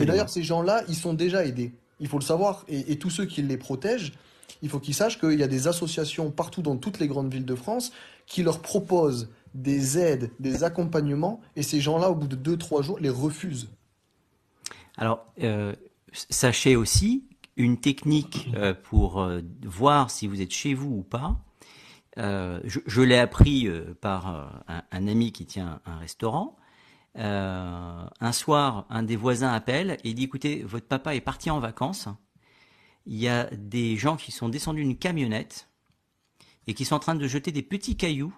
Et 0.00 0.06
d'ailleurs, 0.06 0.30
ces 0.30 0.42
gens-là, 0.42 0.82
ils 0.88 0.94
sont 0.94 1.12
déjà 1.12 1.44
aidés. 1.44 1.72
Il 2.00 2.08
faut 2.08 2.18
le 2.18 2.24
savoir. 2.24 2.64
Et, 2.68 2.98
tous 2.98 3.10
ceux 3.10 3.26
qui 3.26 3.42
les 3.42 3.58
protègent, 3.58 4.14
il 4.62 4.70
faut 4.70 4.80
qu'ils 4.80 4.94
sachent 4.94 5.20
qu'il 5.20 5.38
y 5.38 5.42
a 5.42 5.48
des 5.48 5.68
associations 5.68 6.30
partout 6.30 6.62
dans 6.62 6.76
toutes 6.76 6.98
les 6.98 7.08
grandes 7.08 7.32
villes 7.32 7.44
de 7.44 7.54
France 7.54 7.92
qui 8.26 8.42
leur 8.42 8.60
proposent 8.60 9.28
des 9.54 9.98
aides, 9.98 10.30
des 10.40 10.64
accompagnements, 10.64 11.40
et 11.56 11.62
ces 11.62 11.80
gens-là, 11.80 12.10
au 12.10 12.14
bout 12.14 12.26
de 12.26 12.56
2-3 12.56 12.82
jours, 12.82 12.98
les 12.98 13.10
refusent. 13.10 13.68
Alors, 14.96 15.26
sachez 16.12 16.74
aussi 16.74 17.24
une 17.56 17.80
technique 17.80 18.48
pour 18.84 19.28
voir 19.62 20.10
si 20.10 20.26
vous 20.26 20.40
êtes 20.40 20.52
chez 20.52 20.74
vous 20.74 20.98
ou 20.98 21.02
pas, 21.02 21.40
euh, 22.18 22.60
je, 22.64 23.02
l'ai 23.02 23.18
appris 23.18 23.66
euh, 23.66 23.94
par 24.00 24.34
euh, 24.34 24.80
un, 24.90 25.06
ami 25.06 25.32
qui 25.32 25.44
tient 25.44 25.80
un 25.84 25.98
restaurant. 25.98 26.56
un 27.14 28.32
soir, 28.32 28.86
un 28.88 29.02
des 29.02 29.16
voisins 29.16 29.52
appelle 29.52 29.98
et 30.04 30.14
dit 30.14 30.24
écoutez, 30.24 30.62
votre 30.62 30.86
papa 30.86 31.14
est 31.14 31.20
parti 31.20 31.50
en 31.50 31.60
vacances. 31.60 32.08
Il 33.06 33.16
y 33.16 33.28
a 33.28 33.44
des 33.52 33.96
gens 33.96 34.16
qui 34.16 34.32
sont 34.32 34.48
descendus 34.48 34.82
d'une 34.82 34.98
camionnette 34.98 35.68
et 36.66 36.74
qui 36.74 36.84
sont 36.84 36.96
en 36.96 37.00
train 37.00 37.14
de 37.14 37.28
jeter 37.28 37.52
des 37.52 37.62
petits 37.62 37.96
cailloux, 37.96 38.34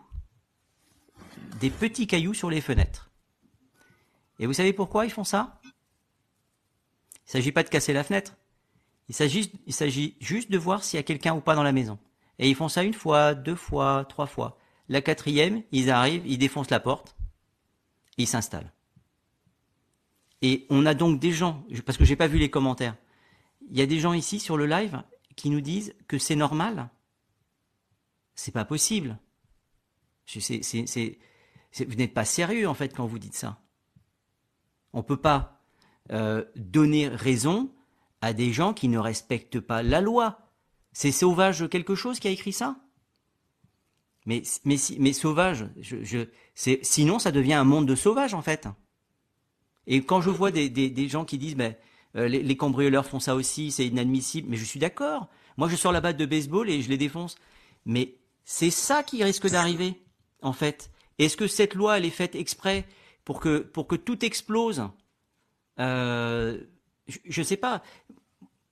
des 1.60 1.70
petits 1.70 2.06
cailloux 2.06 2.34
sur 2.34 2.50
les 2.50 2.60
fenêtres. 2.60 3.10
Et 4.40 4.46
vous 4.46 4.52
savez 4.52 4.72
pourquoi 4.72 5.06
ils 5.06 5.10
font 5.10 5.24
ça? 5.24 5.60
Il 5.64 5.68
ne 7.28 7.32
s'agit 7.32 7.52
pas 7.52 7.62
de 7.62 7.68
casser 7.68 7.92
la 7.92 8.04
fenêtre. 8.04 8.34
Il 9.08 9.14
s'agit, 9.14 10.16
juste 10.20 10.50
de 10.50 10.58
voir 10.58 10.84
s'il 10.84 10.98
y 10.98 11.00
a 11.00 11.02
quelqu'un 11.02 11.34
ou 11.34 11.40
pas 11.40 11.54
dans 11.54 11.62
la 11.62 11.72
maison. 11.72 11.98
Et 12.38 12.48
ils 12.48 12.54
font 12.54 12.68
ça 12.68 12.82
une 12.84 12.94
fois, 12.94 13.34
deux 13.34 13.54
fois, 13.54 14.04
trois 14.08 14.26
fois. 14.26 14.58
La 14.88 15.00
quatrième, 15.00 15.62
ils 15.72 15.90
arrivent, 15.90 16.26
ils 16.26 16.38
défoncent 16.38 16.70
la 16.70 16.80
porte, 16.80 17.16
ils 18.16 18.26
s'installent. 18.26 18.72
Et 20.42 20.66
on 20.70 20.86
a 20.86 20.94
donc 20.94 21.20
des 21.20 21.32
gens, 21.32 21.64
parce 21.84 21.98
que 21.98 22.04
j'ai 22.04 22.16
pas 22.16 22.28
vu 22.28 22.38
les 22.38 22.50
commentaires, 22.50 22.96
il 23.70 23.76
y 23.76 23.82
a 23.82 23.86
des 23.86 23.98
gens 23.98 24.12
ici 24.12 24.40
sur 24.40 24.56
le 24.56 24.66
live 24.66 25.02
qui 25.36 25.50
nous 25.50 25.60
disent 25.60 25.94
que 26.06 26.18
c'est 26.18 26.36
normal. 26.36 26.88
C'est 28.34 28.52
pas 28.52 28.64
possible. 28.64 29.18
C'est, 30.26 30.62
c'est, 30.62 31.18
vous 31.86 31.94
n'êtes 31.94 32.14
pas 32.14 32.24
sérieux 32.24 32.68
en 32.68 32.74
fait 32.74 32.94
quand 32.94 33.06
vous 33.06 33.18
dites 33.18 33.34
ça. 33.34 33.58
On 34.92 35.02
peut 35.02 35.16
pas 35.16 35.62
euh, 36.12 36.44
donner 36.56 37.08
raison 37.08 37.70
à 38.20 38.32
des 38.32 38.52
gens 38.52 38.74
qui 38.74 38.88
ne 38.88 38.98
respectent 38.98 39.60
pas 39.60 39.82
la 39.82 40.00
loi. 40.00 40.40
C'est 40.92 41.12
Sauvage 41.12 41.68
quelque 41.68 41.94
chose 41.94 42.18
qui 42.18 42.28
a 42.28 42.30
écrit 42.30 42.52
ça? 42.52 42.76
Mais, 44.26 44.42
mais, 44.64 44.76
mais 44.98 45.12
Sauvage, 45.12 45.66
je, 45.80 46.26
sinon 46.82 47.18
ça 47.18 47.32
devient 47.32 47.54
un 47.54 47.64
monde 47.64 47.86
de 47.86 47.94
sauvages 47.94 48.34
en 48.34 48.42
fait. 48.42 48.68
Et 49.86 50.02
quand 50.02 50.20
je 50.20 50.28
vois 50.28 50.50
des, 50.50 51.08
gens 51.08 51.24
qui 51.24 51.38
disent 51.38 51.56
ben, 51.56 51.74
euh, 52.16 52.28
les, 52.28 52.42
les, 52.42 52.56
cambrioleurs 52.56 53.06
font 53.06 53.20
ça 53.20 53.34
aussi, 53.34 53.70
c'est 53.70 53.86
inadmissible, 53.86 54.48
mais 54.50 54.56
je 54.56 54.64
suis 54.64 54.80
d'accord. 54.80 55.28
Moi 55.56 55.68
je 55.68 55.76
sors 55.76 55.92
la 55.92 56.02
batte 56.02 56.18
de 56.18 56.26
baseball 56.26 56.68
et 56.68 56.82
je 56.82 56.90
les 56.90 56.98
défonce. 56.98 57.36
Mais 57.86 58.16
c'est 58.44 58.70
ça 58.70 59.02
qui 59.02 59.24
risque 59.24 59.48
d'arriver 59.48 59.94
en 60.42 60.52
fait. 60.52 60.90
Est-ce 61.18 61.36
que 61.36 61.46
cette 61.46 61.74
loi 61.74 61.98
elle 61.98 62.04
est 62.04 62.10
faite 62.10 62.34
exprès 62.34 62.86
pour 63.24 63.40
que, 63.40 63.58
pour 63.58 63.86
que 63.86 63.96
tout 63.96 64.24
explose? 64.24 64.82
Euh, 65.78 66.60
je 67.08 67.40
ne 67.40 67.44
sais 67.44 67.56
pas 67.56 67.82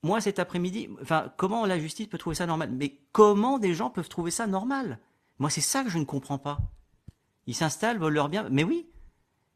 moi 0.03 0.21
cet 0.21 0.39
après-midi, 0.39 0.89
enfin, 1.01 1.31
comment 1.37 1.65
la 1.65 1.79
justice 1.79 2.07
peut 2.07 2.17
trouver 2.17 2.35
ça 2.35 2.45
normal? 2.45 2.71
Mais 2.71 2.97
comment 3.11 3.59
des 3.59 3.73
gens 3.73 3.89
peuvent 3.89 4.09
trouver 4.09 4.31
ça 4.31 4.47
normal? 4.47 4.99
Moi, 5.39 5.49
c'est 5.49 5.61
ça 5.61 5.83
que 5.83 5.89
je 5.89 5.97
ne 5.97 6.05
comprends 6.05 6.37
pas. 6.37 6.59
Ils 7.45 7.55
s'installent, 7.55 7.97
volent 7.97 8.15
leur 8.15 8.29
bien. 8.29 8.47
Mais 8.49 8.63
oui. 8.63 8.87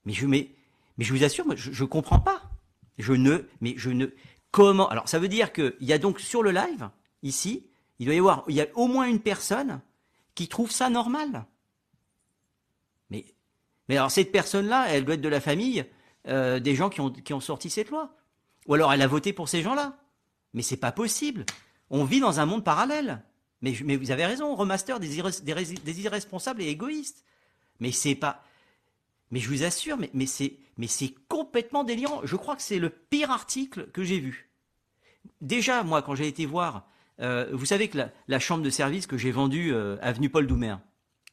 Mais 0.05 0.13
je, 0.13 0.25
mais, 0.25 0.51
mais 0.97 1.05
je 1.05 1.13
vous 1.13 1.23
assure, 1.23 1.45
je, 1.55 1.83
ne 1.83 1.87
comprends 1.87 2.19
pas. 2.19 2.41
Je 2.97 3.13
ne, 3.13 3.47
mais 3.61 3.73
je 3.77 3.89
ne. 3.89 4.07
Comment 4.51 4.89
Alors, 4.89 5.07
ça 5.07 5.19
veut 5.19 5.27
dire 5.27 5.53
qu'il 5.53 5.75
y 5.81 5.93
a 5.93 5.97
donc 5.97 6.19
sur 6.19 6.43
le 6.43 6.51
live 6.51 6.89
ici, 7.23 7.67
il 7.99 8.05
doit 8.05 8.15
y 8.15 8.19
avoir, 8.19 8.43
il 8.47 8.55
y 8.55 8.61
a 8.61 8.67
au 8.75 8.87
moins 8.87 9.07
une 9.07 9.19
personne 9.19 9.81
qui 10.35 10.47
trouve 10.47 10.71
ça 10.71 10.89
normal. 10.89 11.45
Mais, 13.09 13.25
mais 13.87 13.97
alors 13.97 14.11
cette 14.11 14.31
personne-là, 14.31 14.87
elle 14.89 15.05
doit 15.05 15.15
être 15.15 15.21
de 15.21 15.29
la 15.29 15.41
famille 15.41 15.85
euh, 16.27 16.59
des 16.59 16.75
gens 16.75 16.89
qui 16.89 16.99
ont, 17.01 17.11
qui 17.11 17.33
ont 17.33 17.39
sorti 17.39 17.69
cette 17.69 17.89
loi. 17.89 18.15
Ou 18.67 18.73
alors 18.73 18.93
elle 18.93 19.01
a 19.01 19.07
voté 19.07 19.33
pour 19.33 19.49
ces 19.49 19.61
gens-là. 19.61 19.97
Mais 20.53 20.61
c'est 20.61 20.77
pas 20.77 20.91
possible. 20.91 21.45
On 21.89 22.03
vit 22.03 22.19
dans 22.19 22.39
un 22.39 22.45
monde 22.45 22.63
parallèle. 22.63 23.23
Mais, 23.61 23.73
vous 23.73 24.11
avez 24.11 24.25
raison, 24.25 24.55
remaster 24.55 24.99
des, 24.99 25.19
irresponsables 25.19 26.61
et 26.61 26.67
égoïstes. 26.67 27.23
Mais 27.79 27.91
c'est 27.91 28.15
pas. 28.15 28.43
Mais 29.29 29.39
je 29.39 29.49
vous 29.49 29.63
assure, 29.63 29.97
mais, 29.97 30.09
mais 30.13 30.25
c'est 30.25 30.57
mais 30.77 30.87
c'est 30.87 31.13
complètement 31.27 31.83
délirant. 31.83 32.21
Je 32.23 32.35
crois 32.35 32.55
que 32.55 32.61
c'est 32.63 32.79
le 32.79 32.89
pire 32.89 33.29
article 33.29 33.87
que 33.91 34.03
j'ai 34.03 34.19
vu. 34.19 34.49
Déjà, 35.41 35.83
moi, 35.83 36.01
quand 36.01 36.15
j'ai 36.15 36.27
été 36.27 36.47
voir, 36.47 36.87
euh, 37.19 37.49
vous 37.53 37.65
savez 37.65 37.87
que 37.87 37.99
la, 38.27 38.39
chambre 38.39 38.63
de 38.63 38.69
service 38.69 39.05
que 39.05 39.17
j'ai 39.17 39.31
vendue 39.31 39.73
euh, 39.73 39.97
avenue 40.01 40.29
Paul 40.29 40.47
Doumer. 40.47 40.77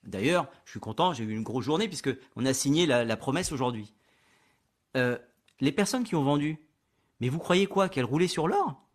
D'ailleurs, 0.04 0.48
je 0.66 0.72
suis 0.72 0.80
content, 0.80 1.14
j'ai 1.14 1.24
eu 1.24 1.34
une 1.34 1.42
grosse 1.42 1.64
journée 1.64 1.88
puisque 1.88 2.10
on 2.36 2.44
a 2.44 2.52
signé 2.52 2.86
la, 2.86 3.16
promesse 3.16 3.52
aujourd'hui. 3.52 3.94
Euh, 4.96 5.18
les 5.60 5.72
personnes 5.72 6.04
qui 6.04 6.14
ont 6.14 6.22
vendu, 6.22 6.58
mais 7.20 7.28
vous 7.28 7.38
croyez 7.38 7.66
quoi 7.66 7.88
Qu'elles 7.88 8.04
roulaient 8.04 8.28
sur 8.28 8.48
l'or? 8.48 8.88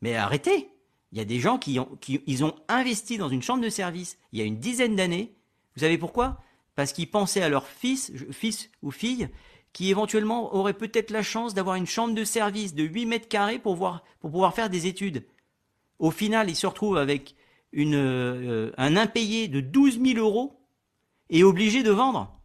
Mais 0.00 0.14
arrêtez 0.14 0.70
Il 1.12 1.18
y 1.18 1.20
a 1.20 1.24
des 1.24 1.40
gens 1.40 1.58
qui 1.58 1.78
ont, 1.78 2.54
investi 2.68 3.18
dans 3.18 3.28
une 3.28 3.42
chambre 3.42 3.62
de 3.62 3.68
service 3.68 4.18
il 4.32 4.38
y 4.38 4.42
a 4.42 4.44
une 4.44 4.58
dizaine 4.58 4.96
d'années. 4.96 5.34
Vous 5.74 5.80
savez 5.80 5.98
pourquoi? 5.98 6.42
Parce 6.74 6.92
qu'ils 6.92 7.10
pensaient 7.10 7.42
à 7.42 7.48
leur 7.48 7.66
fils, 7.66 8.12
fils 8.30 8.70
ou 8.82 8.90
fille 8.90 9.28
qui 9.72 9.90
éventuellement 9.90 10.54
aurait 10.54 10.72
peut-être 10.72 11.10
la 11.10 11.22
chance 11.22 11.52
d'avoir 11.52 11.76
une 11.76 11.86
chambre 11.86 12.14
de 12.14 12.24
service 12.24 12.74
de 12.74 12.82
8 12.82 13.04
mètres 13.04 13.28
carrés 13.28 13.58
pour, 13.58 13.76
voir, 13.76 14.04
pour 14.20 14.30
pouvoir 14.30 14.54
faire 14.54 14.70
des 14.70 14.86
études. 14.86 15.26
Au 15.98 16.10
final, 16.10 16.48
ils 16.48 16.56
se 16.56 16.66
retrouvent 16.66 16.96
avec 16.96 17.34
euh, 17.76 18.72
un 18.78 18.96
impayé 18.96 19.48
de 19.48 19.60
12 19.60 20.00
000 20.00 20.18
euros 20.18 20.66
et 21.28 21.44
obligés 21.44 21.82
de 21.82 21.90
vendre. 21.90 22.40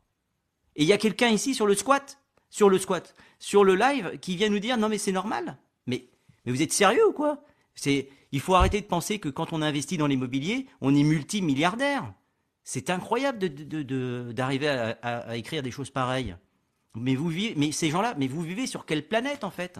Et 0.75 0.83
il 0.83 0.89
y 0.89 0.91
a 0.91 0.97
quelqu'un 0.97 1.29
ici 1.29 1.55
sur 1.55 1.67
le 1.67 1.75
squat, 1.75 2.19
sur 2.49 2.69
le 2.69 2.77
squat, 2.77 3.15
sur 3.41 3.63
le 3.63 3.75
live, 3.75 4.19
qui 4.21 4.37
vient 4.37 4.49
nous 4.49 4.59
dire 4.59 4.77
non 4.77 4.87
mais 4.87 4.99
c'est 4.99 5.11
normal. 5.11 5.57
Mais 5.87 6.07
vous 6.45 6.61
êtes 6.61 6.71
sérieux 6.71 7.07
ou 7.07 7.11
quoi? 7.11 7.43
C'est, 7.75 8.09
il 8.31 8.39
faut 8.39 8.55
arrêter 8.55 8.79
de 8.79 8.85
penser 8.85 9.19
que 9.19 9.29
quand 9.29 9.51
on 9.51 9.61
investit 9.61 9.97
dans 9.97 10.07
l'immobilier, 10.07 10.67
on 10.79 10.95
est 10.95 11.03
multimilliardaire. 11.03 12.13
C'est 12.63 12.89
incroyable 12.91 13.39
d'arriver 14.33 14.67
à, 14.69 15.35
écrire 15.35 15.63
des 15.63 15.71
choses 15.71 15.89
pareilles. 15.89 16.35
Mais 16.93 17.15
vous 17.15 17.29
vivez, 17.29 17.55
mais 17.57 17.71
ces 17.71 17.89
gens-là, 17.89 18.13
mais 18.17 18.27
vous 18.27 18.41
vivez 18.41 18.67
sur 18.67 18.85
quelle 18.85 19.07
planète 19.07 19.43
en 19.43 19.49
fait? 19.49 19.79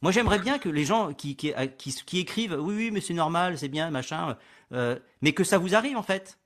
Moi, 0.00 0.10
j'aimerais 0.10 0.38
bien 0.38 0.58
que 0.58 0.68
les 0.68 0.84
gens 0.84 1.12
qui, 1.12 1.36
écrivent, 2.14 2.56
oui, 2.58 2.74
oui, 2.74 2.90
mais 2.90 3.00
c'est 3.00 3.14
normal, 3.14 3.58
c'est 3.58 3.68
bien, 3.68 3.90
machin, 3.90 4.36
euh, 4.72 4.98
mais 5.20 5.32
que 5.32 5.44
ça 5.44 5.58
vous 5.58 5.74
arrive 5.74 5.96
en 5.96 6.02
fait. 6.02 6.38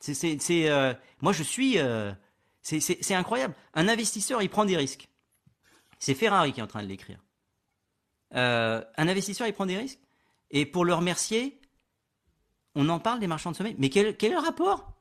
C'est, 0.00 0.70
euh, 0.70 0.94
moi, 1.20 1.32
je 1.32 1.42
suis, 1.42 1.78
euh, 1.78 2.12
c'est 2.64 3.14
incroyable. 3.14 3.54
Un 3.74 3.88
investisseur, 3.88 4.42
il 4.42 4.48
prend 4.48 4.64
des 4.64 4.76
risques. 4.76 5.08
C'est 5.98 6.14
Ferrari 6.14 6.52
qui 6.52 6.60
est 6.60 6.62
en 6.62 6.66
train 6.66 6.82
de 6.82 6.88
l'écrire. 6.88 7.18
Euh, 8.34 8.82
un 8.96 9.08
investisseur, 9.08 9.46
il 9.46 9.52
prend 9.52 9.66
des 9.66 9.76
risques. 9.76 10.00
Et 10.50 10.66
pour 10.66 10.84
le 10.84 10.94
remercier, 10.94 11.60
on 12.74 12.88
en 12.88 12.98
parle 12.98 13.20
des 13.20 13.26
marchands 13.26 13.52
de 13.52 13.56
sommeil. 13.56 13.76
Mais 13.78 13.90
quel, 13.90 14.06
est 14.06 14.28
le 14.28 14.38
rapport? 14.38 14.92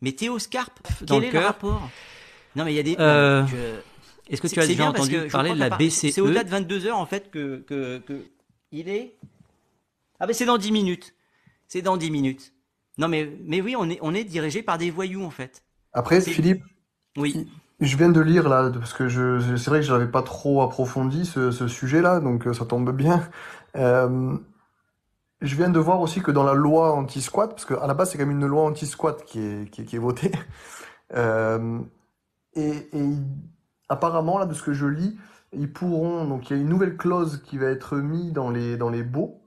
Mais 0.00 0.12
Théo 0.12 0.38
Scarpe, 0.38 0.80
quel 1.06 1.24
est 1.24 1.30
le 1.30 1.38
rapport? 1.38 1.88
Non, 2.56 2.64
mais 2.64 2.72
il 2.72 2.76
y 2.76 2.80
a 2.80 2.82
des. 2.82 2.96
Euh, 2.98 3.80
est-ce 4.28 4.42
que 4.42 4.48
tu 4.48 4.60
as 4.60 4.66
déjà 4.66 4.88
entendu 4.88 5.28
parler 5.28 5.52
de 5.52 5.58
la 5.58 5.70
BCE 5.70 6.10
C'est 6.10 6.20
au-delà 6.20 6.44
de 6.44 6.50
22 6.50 6.86
heures 6.86 6.98
en 6.98 7.06
fait 7.06 7.30
que, 7.30 7.64
que, 7.66 8.26
il 8.70 8.88
est. 8.88 9.16
Ah 10.20 10.26
ben 10.26 10.34
c'est 10.34 10.44
dans 10.44 10.58
10 10.58 10.72
minutes. 10.72 11.14
C'est 11.66 11.82
dans 11.82 11.96
10 11.96 12.10
minutes. 12.10 12.52
Non 12.98 13.08
mais 13.08 13.30
mais 13.44 13.60
oui, 13.60 13.74
on 13.76 13.88
est 13.88 13.98
on 14.02 14.14
est 14.14 14.24
dirigé 14.24 14.62
par 14.62 14.78
des 14.78 14.90
voyous 14.90 15.24
en 15.24 15.30
fait. 15.30 15.64
Après, 15.92 16.20
Philippe. 16.20 16.62
Oui. 17.16 17.48
Je 17.80 17.96
viens 17.96 18.10
de 18.10 18.20
lire 18.20 18.48
là, 18.48 18.70
parce 18.72 18.92
que 18.92 19.08
je, 19.08 19.56
c'est 19.56 19.68
vrai 19.70 19.80
que 19.80 19.86
je 19.86 19.92
n'avais 19.92 20.10
pas 20.10 20.22
trop 20.22 20.62
approfondi 20.62 21.26
ce, 21.26 21.50
ce 21.50 21.66
sujet-là, 21.66 22.20
donc 22.20 22.46
euh, 22.46 22.54
ça 22.54 22.64
tombe 22.64 22.92
bien. 22.92 23.28
Euh, 23.76 24.36
je 25.40 25.56
viens 25.56 25.70
de 25.70 25.78
voir 25.78 26.00
aussi 26.00 26.20
que 26.22 26.30
dans 26.30 26.44
la 26.44 26.54
loi 26.54 26.92
anti-squat, 26.92 27.50
parce 27.50 27.64
qu'à 27.64 27.86
la 27.86 27.94
base 27.94 28.10
c'est 28.10 28.18
quand 28.18 28.26
même 28.26 28.40
une 28.40 28.46
loi 28.46 28.62
anti-squat 28.64 29.24
qui 29.24 29.40
est, 29.40 29.70
qui, 29.70 29.84
qui 29.84 29.96
est 29.96 30.00
votée, 30.00 30.32
Euh, 31.14 31.80
et, 32.54 32.88
et 32.96 33.10
apparemment, 33.88 34.38
là, 34.38 34.46
de 34.46 34.54
ce 34.54 34.62
que 34.62 34.72
je 34.72 34.86
lis, 34.86 35.18
ils 35.52 35.72
pourront, 35.72 36.24
donc 36.26 36.50
il 36.50 36.56
y 36.56 36.58
a 36.58 36.62
une 36.62 36.68
nouvelle 36.68 36.96
clause 36.96 37.42
qui 37.44 37.58
va 37.58 37.66
être 37.66 37.96
mise 37.98 38.32
dans 38.32 38.50
les, 38.50 38.76
dans 38.76 38.90
les 38.90 39.02
baux. 39.02 39.42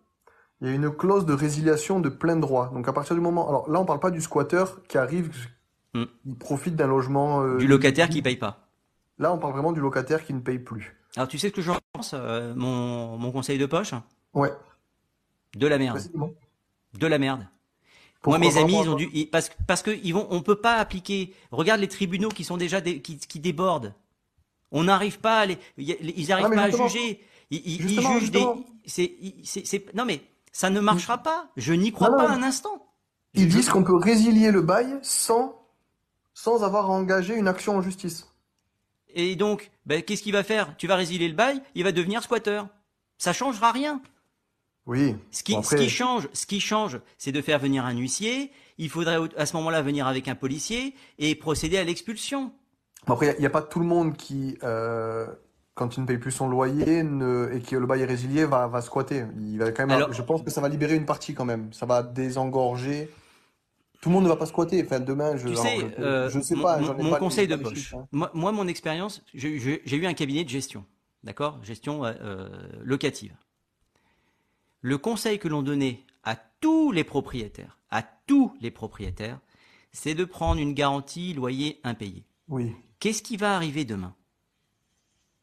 Il 0.62 0.68
y 0.68 0.72
a 0.72 0.74
une 0.76 0.92
clause 0.92 1.26
de 1.26 1.34
résiliation 1.34 2.00
de 2.00 2.10
plein 2.10 2.38
droit. 2.38 2.72
Donc 2.74 2.88
à 2.88 2.94
partir 2.94 3.16
du 3.16 3.22
moment, 3.22 3.50
alors 3.50 3.70
là, 3.70 3.80
on 3.82 3.86
parle 3.86 4.00
pas 4.00 4.12
du 4.12 4.22
squatter 4.22 4.66
qui 4.90 4.98
arrive, 4.98 5.32
Hmm. 5.96 6.06
il 6.26 6.36
profite 6.36 6.76
d'un 6.76 6.88
logement. 6.88 7.42
euh, 7.42 7.58
Du 7.58 7.68
locataire 7.68 8.10
qui 8.10 8.22
paye 8.22 8.36
pas. 8.36 8.68
Là, 9.18 9.34
on 9.34 9.38
parle 9.38 9.54
vraiment 9.54 9.72
du 9.72 9.80
locataire 9.80 10.26
qui 10.26 10.34
ne 10.34 10.42
paye 10.42 10.60
plus. 10.60 10.96
Alors 11.16 11.30
tu 11.30 11.38
sais 11.40 11.48
ce 11.48 11.54
que 11.54 11.62
je 11.62 11.72
pense, 11.94 12.12
euh, 12.14 12.54
mon, 12.56 13.18
mon 13.18 13.32
conseil 13.32 13.58
de 13.58 13.66
poche? 13.66 13.94
Ouais. 14.34 14.52
De 15.56 15.68
la 15.68 15.78
merde. 15.78 16.00
De 17.00 17.08
la 17.08 17.18
merde. 17.18 17.48
Pourquoi 18.22 18.40
Moi, 18.40 18.50
mes 18.50 18.58
amis, 18.58 18.78
ils 18.84 18.90
ont 18.90 18.96
dû, 18.96 19.10
ils- 19.14 19.30
parce, 19.30 19.48
que- 19.50 19.56
parce 19.68 19.82
que 19.84 19.92
ils 20.04 20.12
vont, 20.14 20.28
on 20.32 20.42
peut 20.42 20.56
pas 20.58 20.76
appliquer. 20.76 21.34
Regarde 21.52 21.80
les 21.80 21.88
tribunaux 21.88 22.28
qui 22.30 22.44
sont 22.44 22.58
déjà 22.58 22.82
dé- 22.82 23.00
qui, 23.02 23.18
qui 23.20 23.40
débordent. 23.40 23.94
On 24.72 24.84
n'arrive 24.84 25.20
pas 25.20 25.40
à 25.40 25.46
les, 25.46 25.58
ils 25.78 26.28
n'arrivent 26.28 26.48
Ah, 26.52 26.56
pas 26.56 26.64
à 26.64 26.70
juger. 26.72 27.22
Ils, 27.52 27.62
ils- 27.66 27.92
ils 27.92 28.02
jugent 28.02 28.32
des, 28.32 28.40
justement. 28.40 28.66
c'est, 28.86 29.16
ils- 29.22 29.42
c'est, 29.46 29.66
c'est- 29.66 29.94
non 29.96 30.04
mais 30.04 30.22
ça 30.52 30.70
ne 30.70 30.80
marchera 30.82 31.20
pas. 31.20 31.48
Je 31.56 31.72
n'y 31.74 31.92
crois 31.94 32.10
Non, 32.10 32.18
pas 32.18 32.28
non. 32.30 32.34
un 32.34 32.44
instant. 32.44 32.86
Ils 33.36 33.48
disent 33.48 33.70
qu'on 33.70 33.84
peut 33.84 33.96
résilier 33.96 34.52
le 34.52 34.62
bail 34.62 34.98
sans, 35.04 35.62
sans 36.36 36.64
avoir 36.64 36.86
à 36.86 36.90
engager 36.94 37.34
une 37.36 37.48
action 37.48 37.76
en 37.78 37.82
justice. 37.82 38.28
Et 39.16 39.36
donc, 39.36 39.72
ben, 39.88 40.04
qu'est-ce 40.04 40.22
qu'il 40.22 40.34
va 40.34 40.44
faire? 40.44 40.76
Tu 40.78 40.86
vas 40.86 40.96
résilier 40.98 41.28
le 41.30 41.34
bail, 41.34 41.62
il 41.74 41.84
va 41.86 41.92
devenir 41.92 42.22
squatter. 42.22 42.62
Ça 43.18 43.34
changera 43.34 43.72
rien. 43.72 44.02
Oui. 44.86 45.16
Ce 45.32 45.42
qui, 45.42 45.54
Bon, 45.54 45.64
ce 45.64 45.70
qui 45.70 45.76
après- 45.76 45.88
change, 45.90 46.30
ce 46.34 46.46
qui 46.46 46.60
change, 46.60 47.00
c'est 47.18 47.32
de 47.32 47.42
faire 47.42 47.58
venir 47.58 47.86
un 47.86 47.96
huissier. 47.96 48.52
Il 48.78 48.90
faudrait 48.90 49.18
au- 49.18 49.30
à 49.38 49.46
ce 49.48 49.56
moment-là 49.56 49.82
venir 49.82 50.06
avec 50.06 50.28
un 50.28 50.36
policier 50.36 50.94
et 51.18 51.34
procéder 51.34 51.78
à 51.78 51.84
l'expulsion. 51.86 52.52
Bon, 53.08 53.14
Après, 53.14 53.34
il 53.38 53.40
n'y 53.40 53.46
a, 53.48 53.50
pas 53.50 53.62
tout 53.62 53.80
le 53.80 53.86
monde 53.86 54.18
qui, 54.18 54.58
euh, 54.64 55.26
quand 55.74 55.96
il 55.96 56.02
ne 56.02 56.06
paye 56.06 56.18
plus 56.18 56.32
son 56.32 56.50
loyer 56.50 57.02
ne- 57.04 57.50
et 57.54 57.62
que 57.62 57.76
le 57.78 57.86
bail 57.88 58.02
est 58.02 58.06
résilié, 58.06 58.46
va, 58.46 58.68
va 58.68 58.82
squatter. 58.82 59.24
Il 59.40 59.58
va 59.60 59.72
quand 59.72 59.88
même, 59.88 59.96
Alors- 59.96 60.12
je 60.14 60.22
pense 60.22 60.44
que 60.44 60.52
ça 60.52 60.60
va 60.62 60.68
libérer 60.70 60.96
une 60.96 61.06
partie 61.06 61.34
quand 61.34 61.46
même. 61.46 61.72
Ça 61.72 61.86
va 61.86 62.04
désengorger. 62.04 63.10
Tout 64.06 64.10
le 64.10 64.14
monde 64.18 64.26
ne 64.26 64.30
va 64.30 64.36
pas 64.36 64.46
squatter. 64.46 64.84
Enfin, 64.86 65.00
demain, 65.00 65.36
je, 65.36 65.48
Tu 65.48 65.54
alors, 65.54 65.64
sais, 65.64 65.80
je, 65.80 66.04
euh, 66.04 66.30
je 66.30 66.40
sais 66.40 66.56
pas, 66.56 66.78
mon- 66.78 66.86
j'en 66.86 66.98
ai 67.00 67.02
mon 67.02 67.10
pas- 67.10 67.18
conseil 67.18 67.48
de 67.48 67.56
poche. 67.56 67.74
chiffres, 67.74 67.96
hein. 67.98 68.08
Moi, 68.12 68.30
moi, 68.36 68.52
mon 68.52 68.68
expérience, 68.68 69.24
j'ai 69.34 69.50
eu 69.96 70.06
un 70.06 70.14
cabinet 70.14 70.44
de 70.44 70.50
gestion, 70.50 70.86
d'accord, 71.24 71.58
gestion 71.64 72.06
euh, 72.06 72.14
euh, 72.22 72.50
locative. 72.84 73.36
Le 74.82 75.00
conseil 75.00 75.40
que 75.40 75.48
l'on 75.48 75.64
donnait 75.64 76.04
à 76.24 76.36
tous 76.36 76.92
les 76.92 77.04
propriétaires, 77.04 77.80
à 77.90 78.04
tous 78.04 78.56
les 78.62 78.70
propriétaires, 78.70 79.40
c'est 79.92 80.14
de 80.14 80.24
prendre 80.24 80.62
une 80.62 80.76
garantie 80.76 81.34
loyer 81.34 81.80
impayé. 81.84 82.28
Oui. 82.48 82.76
Qu'est-ce 83.00 83.24
qui 83.24 83.38
va 83.38 83.56
arriver 83.56 83.86
demain? 83.86 84.14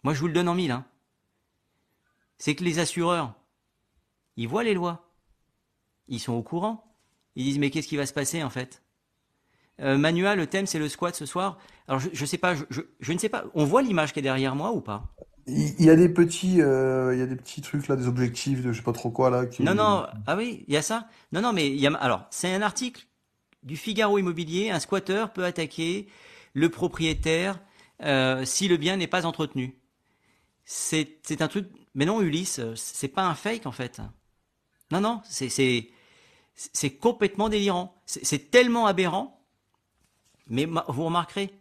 Moi, 0.04 0.14
je 0.14 0.20
vous 0.20 0.28
le 0.28 0.34
donne 0.34 0.48
en 0.48 0.54
mille. 0.54 0.70
Hein. 0.70 0.84
C'est 2.38 2.54
que 2.54 2.62
les 2.62 2.78
assureurs, 2.78 3.34
ils 4.36 4.46
voient 4.46 4.62
les 4.62 4.74
lois. 4.74 5.10
Ils 6.06 6.20
sont 6.20 6.34
au 6.34 6.44
courant. 6.44 6.91
Ils 7.36 7.44
disent, 7.44 7.58
mais 7.58 7.70
qu'est-ce 7.70 7.88
qui 7.88 7.96
va 7.96 8.06
se 8.06 8.12
passer 8.12 8.42
en 8.42 8.50
fait? 8.50 8.82
Euh, 9.80 9.96
Manuel, 9.96 10.38
le 10.38 10.46
thème, 10.46 10.66
c'est 10.66 10.78
le 10.78 10.88
squat 10.88 11.14
ce 11.14 11.26
soir. 11.26 11.58
Alors, 11.88 12.00
je, 12.00 12.10
je 12.12 12.24
sais 12.24 12.38
pas, 12.38 12.54
je, 12.54 12.64
je, 12.70 12.82
je 13.00 13.12
ne 13.12 13.18
sais 13.18 13.28
pas. 13.28 13.44
On 13.54 13.64
voit 13.64 13.82
l'image 13.82 14.12
qui 14.12 14.18
est 14.18 14.22
derrière 14.22 14.54
moi 14.54 14.72
ou 14.72 14.80
pas? 14.80 15.14
Il 15.46 15.82
y 15.82 15.90
a 15.90 15.96
des 15.96 16.08
petits, 16.08 16.62
euh, 16.62 17.12
il 17.14 17.18
y 17.18 17.22
a 17.22 17.26
des 17.26 17.34
petits 17.34 17.62
trucs 17.62 17.88
là, 17.88 17.96
des 17.96 18.06
objectifs 18.06 18.62
de 18.62 18.72
je 18.72 18.78
sais 18.78 18.84
pas 18.84 18.92
trop 18.92 19.10
quoi 19.10 19.28
là. 19.28 19.46
Qui... 19.46 19.64
Non, 19.64 19.74
non, 19.74 20.06
ah 20.26 20.36
oui, 20.36 20.64
il 20.68 20.74
y 20.74 20.76
a 20.76 20.82
ça? 20.82 21.08
Non, 21.32 21.40
non, 21.40 21.52
mais 21.52 21.68
il 21.68 21.80
y 21.80 21.86
a, 21.86 21.92
alors, 21.94 22.26
c'est 22.30 22.54
un 22.54 22.62
article 22.62 23.06
du 23.64 23.76
Figaro 23.76 24.18
Immobilier. 24.18 24.70
Un 24.70 24.78
squatteur 24.78 25.32
peut 25.32 25.44
attaquer 25.44 26.06
le 26.54 26.68
propriétaire 26.68 27.58
euh, 28.02 28.44
si 28.44 28.68
le 28.68 28.76
bien 28.76 28.96
n'est 28.96 29.08
pas 29.08 29.26
entretenu. 29.26 29.76
C'est, 30.64 31.40
un 31.40 31.48
truc. 31.48 31.66
Mais 31.94 32.04
non, 32.04 32.20
Ulysse, 32.20 32.60
c'est 32.76 33.08
pas 33.08 33.26
un 33.26 33.34
fake 33.34 33.66
en 33.66 33.72
fait. 33.72 34.00
Non, 34.92 35.00
non, 35.00 35.22
c'est, 35.24 35.88
c'est, 36.54 36.90
complètement 36.90 37.48
délirant. 37.48 37.94
C'est, 38.06 38.50
tellement 38.50 38.86
aberrant. 38.86 39.40
Mais 40.48 40.66
ma- 40.66 40.84
vous 40.88 41.04
remarquerez, 41.04 41.52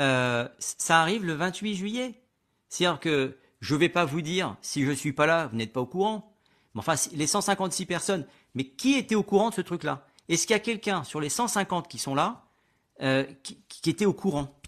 euh, 0.00 0.48
ça 0.58 1.00
arrive 1.00 1.24
le 1.24 1.34
28 1.34 1.74
juillet. 1.74 2.22
C'est-à-dire 2.68 3.00
que 3.00 3.36
je 3.60 3.74
vais 3.74 3.88
pas 3.88 4.04
vous 4.04 4.22
dire 4.22 4.56
si 4.62 4.84
je 4.84 4.92
suis 4.92 5.12
pas 5.12 5.26
là, 5.26 5.48
vous 5.48 5.56
n'êtes 5.56 5.72
pas 5.72 5.80
au 5.80 5.86
courant. 5.86 6.34
Mais 6.74 6.80
enfin, 6.80 6.94
les 7.12 7.26
156 7.26 7.86
personnes, 7.86 8.26
mais 8.54 8.64
qui 8.64 8.94
était 8.94 9.14
au 9.16 9.22
courant 9.22 9.50
de 9.50 9.54
ce 9.54 9.60
truc-là? 9.60 10.06
Est-ce 10.28 10.46
qu'il 10.46 10.54
y 10.54 10.56
a 10.56 10.60
quelqu'un 10.60 11.02
sur 11.02 11.20
les 11.20 11.28
150 11.28 11.88
qui 11.88 11.98
sont 11.98 12.14
là 12.14 12.44
euh, 13.02 13.24
qui, 13.42 13.90
était 13.90 14.06
au 14.06 14.12
courant? 14.14 14.60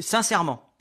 Sincèrement. 0.00 0.74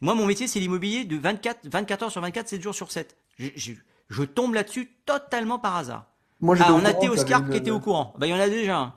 Moi, 0.00 0.14
mon 0.14 0.26
métier, 0.26 0.46
c'est 0.46 0.60
l'immobilier 0.60 1.04
de 1.04 1.16
24, 1.16 1.66
24 1.68 2.02
heures 2.04 2.10
sur 2.12 2.20
24, 2.20 2.48
7 2.48 2.62
jours 2.62 2.74
sur 2.74 2.90
7. 2.92 3.16
Je, 3.38 3.48
je- 3.54 3.72
je 4.08 4.22
tombe 4.22 4.54
là-dessus 4.54 4.92
totalement 5.04 5.58
par 5.58 5.76
hasard. 5.76 6.06
Moi, 6.40 6.56
Ah, 6.60 6.74
on 6.74 6.84
a 6.84 6.92
Théo 6.92 7.16
Scarpe 7.16 7.50
qui 7.50 7.56
était 7.56 7.70
au 7.70 7.80
courant. 7.80 8.14
Ben, 8.18 8.26
il 8.26 8.30
y 8.30 8.34
en 8.34 8.38
a 8.40 8.48
déjà 8.48 8.78
un. 8.78 8.94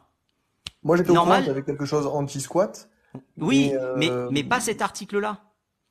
Moi, 0.83 0.97
j'étais 0.97 1.11
au 1.11 1.15
courant 1.15 1.41
quelque 1.65 1.85
chose 1.85 2.05
anti-squat. 2.07 2.89
Oui, 3.37 3.71
Mais, 3.97 4.09
euh, 4.09 4.29
mais 4.31 4.43
pas 4.43 4.59
cet 4.59 4.81
article-là. 4.81 5.41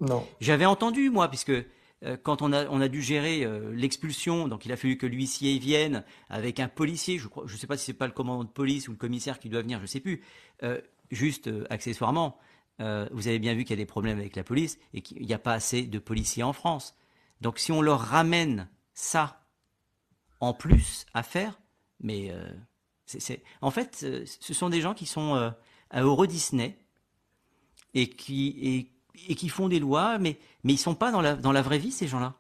Non. 0.01 0.25
J'avais 0.41 0.67
entendu, 0.67 1.11
moi, 1.11 1.29
puisque 1.29 1.51
euh, 1.51 2.17
quand 2.23 2.43
on 2.43 2.53
a, 2.53 2.67
on 2.67 2.81
a 2.81 2.89
dû 2.89 3.03
gérer 3.03 3.45
euh, 3.45 3.73
l'expulsion, 3.75 4.47
donc 4.47 4.67
il 4.67 4.73
a 4.73 4.77
fallu 4.77 4.97
que 4.97 5.07
l'huissier 5.07 5.59
vienne 5.59 6.05
avec 6.31 6.61
un 6.61 6.69
policier, 6.69 7.19
je 7.19 7.27
crois, 7.27 7.45
je 7.47 7.57
sais 7.57 7.67
pas 7.67 7.77
si 7.77 7.87
c'est 7.87 7.93
pas 7.93 8.07
le 8.07 8.13
commandant 8.13 8.45
de 8.45 8.49
police 8.51 8.87
ou 8.89 8.93
le 8.93 8.97
commissaire 8.97 9.41
qui 9.41 9.49
doit 9.49 9.63
venir, 9.63 9.81
je 9.81 9.87
sais 9.87 10.01
plus. 10.01 10.23
Juste 11.11 11.51
accessoirement, 11.71 12.39
vous 12.79 13.27
avez 13.29 13.39
bien 13.41 13.55
vu 13.55 13.65
qu'il 13.65 13.71
y 13.71 13.81
a 13.81 13.83
des 13.83 13.87
problèmes 13.87 14.19
avec 14.19 14.37
la 14.37 14.45
police 14.45 14.79
et 14.95 15.01
qu'il 15.01 15.27
n'y 15.27 15.35
a 15.35 15.39
pas 15.39 15.55
assez 15.55 15.83
de 15.83 15.99
policiers 15.99 16.45
en 16.45 16.53
France. 16.53 16.95
Donc 17.41 17.59
si 17.59 17.73
on 17.73 17.83
leur 17.83 18.01
ramène 18.01 18.69
ça 19.01 19.41
en 20.41 20.53
plus 20.53 21.07
à 21.15 21.23
faire, 21.23 21.61
mais 22.01 22.31
euh, 22.33 22.51
c'est, 23.07 23.21
c'est- 23.21 23.43
en 23.61 23.71
fait, 23.71 24.01
euh, 24.03 24.25
ce 24.41 24.53
sont 24.55 24.69
des 24.69 24.81
gens 24.81 24.93
qui 24.93 25.07
sont 25.07 25.37
euh, 25.37 25.51
à 25.91 26.03
Euro 26.03 26.27
Disney 26.27 26.77
et 27.95 28.09
qui 28.11 28.49
et, 28.61 29.31
et 29.33 29.35
qui 29.37 29.49
font 29.49 29.69
des 29.69 29.79
lois, 29.79 30.19
mais 30.19 30.37
mais 30.65 30.73
ils 30.73 30.79
sont 30.79 30.97
pas 30.97 31.13
dans 31.13 31.21
la 31.21 31.35
dans 31.37 31.53
la 31.53 31.63
vraie 31.63 31.79
vie 31.79 31.93
ces 31.93 32.09
gens-là. 32.09 32.35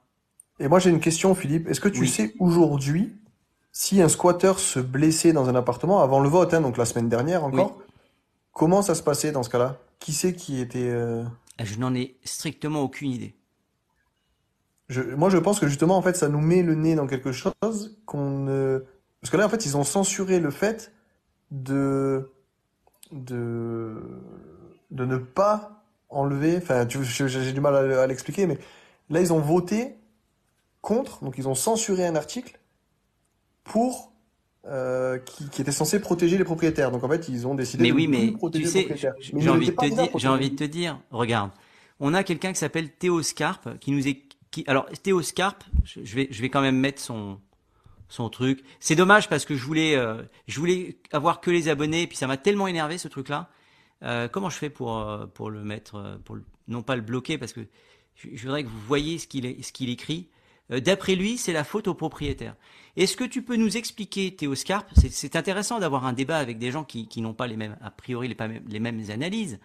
Et 0.58 0.66
moi, 0.66 0.80
j'ai 0.80 0.90
une 0.90 0.98
question, 1.00 1.36
Philippe. 1.36 1.68
Est-ce 1.68 1.80
que 1.80 1.88
tu 1.88 2.00
Oui. 2.00 2.08
sais 2.08 2.34
aujourd'hui 2.40 3.16
si 3.70 4.02
un 4.02 4.08
squatteur 4.08 4.58
se 4.58 4.80
blessait 4.80 5.32
dans 5.32 5.48
un 5.48 5.54
appartement 5.54 6.00
avant 6.02 6.18
le 6.18 6.28
vote, 6.28 6.52
hein, 6.54 6.60
donc 6.60 6.76
la 6.76 6.84
semaine 6.84 7.08
dernière 7.08 7.44
encore, 7.44 7.80
comment 8.52 8.82
ça 8.82 8.96
se 8.96 9.02
passait 9.04 9.30
dans 9.30 9.44
ce 9.44 9.50
cas-là? 9.50 9.78
Qui 10.00 10.12
c'est 10.12 10.34
qui 10.34 10.60
était, 10.60 10.90
euh, 10.90 11.22
Je 11.62 11.76
n'en 11.78 11.94
ai 11.94 12.16
strictement 12.24 12.80
aucune 12.80 13.12
idée. 13.12 13.34
Je, 14.88 15.02
moi, 15.02 15.30
je 15.30 15.38
pense 15.38 15.60
que 15.60 15.66
justement, 15.66 15.96
en 15.96 16.02
fait, 16.02 16.16
ça 16.16 16.28
nous 16.28 16.40
met 16.40 16.62
le 16.62 16.74
nez 16.74 16.94
dans 16.94 17.06
quelque 17.06 17.32
chose 17.32 17.98
qu'on 18.06 18.40
ne... 18.40 18.84
Parce 19.20 19.30
que 19.30 19.36
là, 19.36 19.46
en 19.46 19.48
fait, 19.48 19.66
ils 19.66 19.76
ont 19.76 19.84
censuré 19.84 20.40
le 20.40 20.50
fait 20.50 20.92
de, 21.50 22.30
de, 23.12 23.96
de 24.90 25.04
ne 25.04 25.16
pas 25.16 25.84
enlever... 26.08 26.56
Enfin, 26.56 26.86
j'ai 26.88 27.52
du 27.52 27.60
mal 27.60 27.74
à, 27.76 28.02
à 28.02 28.06
l'expliquer, 28.06 28.46
mais 28.46 28.58
là, 29.10 29.20
ils 29.20 29.32
ont 29.32 29.40
voté 29.40 29.96
contre, 30.80 31.22
donc 31.24 31.36
ils 31.38 31.48
ont 31.48 31.54
censuré 31.54 32.06
un 32.06 32.16
article 32.16 32.58
pour... 33.64 34.12
euh, 34.66 35.18
qui, 35.18 35.48
qui 35.48 35.62
était 35.62 35.72
censé 35.72 36.00
protéger 36.00 36.38
les 36.38 36.44
propriétaires. 36.44 36.90
Donc, 36.90 37.04
en 37.04 37.08
fait, 37.08 37.28
ils 37.28 37.46
ont 37.46 37.54
décidé 37.54 37.84
Mais 37.84 37.90
de 37.90 37.94
oui, 37.94 38.08
mais 38.08 38.32
protéger 38.32 38.64
tu 38.64 38.66
les 38.66 38.72
sais, 38.72 38.86
propriétaires. 38.86 39.14
Mais 39.32 39.40
j'ai 39.40 39.50
envie 39.50 39.70
de 39.70 39.72
te 39.72 39.86
dire, 39.86 40.08
j'ai 40.16 40.28
envie 40.28 40.50
de 40.50 40.56
te 40.56 40.64
dire, 40.64 41.00
regarde, 41.10 41.50
on 42.00 42.14
a 42.14 42.22
quelqu'un 42.22 42.52
qui 42.52 42.58
s'appelle 42.58 42.90
Théo 42.90 43.22
Scarpe 43.22 43.78
qui 43.80 43.92
nous 43.92 44.06
est 44.06 44.27
alors 44.66 44.86
Théo 45.02 45.22
Scarpe, 45.22 45.64
je 45.84 46.14
vais 46.14 46.28
je 46.30 46.42
vais 46.42 46.50
quand 46.50 46.60
même 46.60 46.78
mettre 46.78 47.00
son 47.00 47.40
son 48.08 48.28
truc. 48.30 48.64
C'est 48.80 48.96
dommage 48.96 49.28
parce 49.28 49.44
que 49.44 49.54
je 49.54 49.64
voulais 49.64 49.96
euh, 49.96 50.22
je 50.46 50.58
voulais 50.58 50.98
avoir 51.12 51.40
que 51.40 51.50
les 51.50 51.68
abonnés 51.68 52.02
et 52.02 52.06
puis 52.06 52.16
ça 52.16 52.26
m'a 52.26 52.36
tellement 52.36 52.66
énervé 52.66 52.98
ce 52.98 53.08
truc-là. 53.08 53.50
Euh, 54.02 54.28
comment 54.28 54.50
je 54.50 54.56
fais 54.56 54.70
pour 54.70 54.98
euh, 54.98 55.26
pour 55.26 55.50
le 55.50 55.62
mettre 55.62 56.18
pour 56.24 56.38
non 56.68 56.82
pas 56.82 56.96
le 56.96 57.02
bloquer 57.02 57.38
parce 57.38 57.52
que 57.52 57.60
je, 58.14 58.42
voudrais 58.42 58.64
que 58.64 58.68
vous 58.68 58.80
voyez 58.80 59.18
ce 59.18 59.26
qu'il 59.26 59.62
ce 59.62 59.72
qu'il 59.72 59.90
écrit. 59.90 60.28
D'après 60.70 61.14
lui, 61.14 61.38
c'est 61.38 61.54
la 61.54 61.64
faute 61.64 61.88
au 61.88 61.94
propriétaire. 61.94 62.54
Est-ce 62.94 63.16
que 63.16 63.24
tu 63.24 63.40
peux 63.40 63.56
nous 63.56 63.78
expliquer, 63.78 64.36
Théo 64.36 64.54
Scarpe 64.54 64.90
C'est 64.94 65.34
intéressant 65.34 65.78
d'avoir 65.78 66.04
un 66.04 66.12
débat 66.12 66.36
avec 66.36 66.58
des 66.58 66.70
gens 66.70 66.84
qui, 66.84 67.08
qui 67.08 67.22
n'ont 67.22 67.32
pas 67.32 67.46
les 67.46 67.56
mêmes, 67.56 67.78
a 67.80 67.90
priori, 67.90 68.28
les, 68.28 68.34
pas 68.34 68.48
les 68.48 68.78
mêmes 68.78 69.02
analyses. 69.08 69.60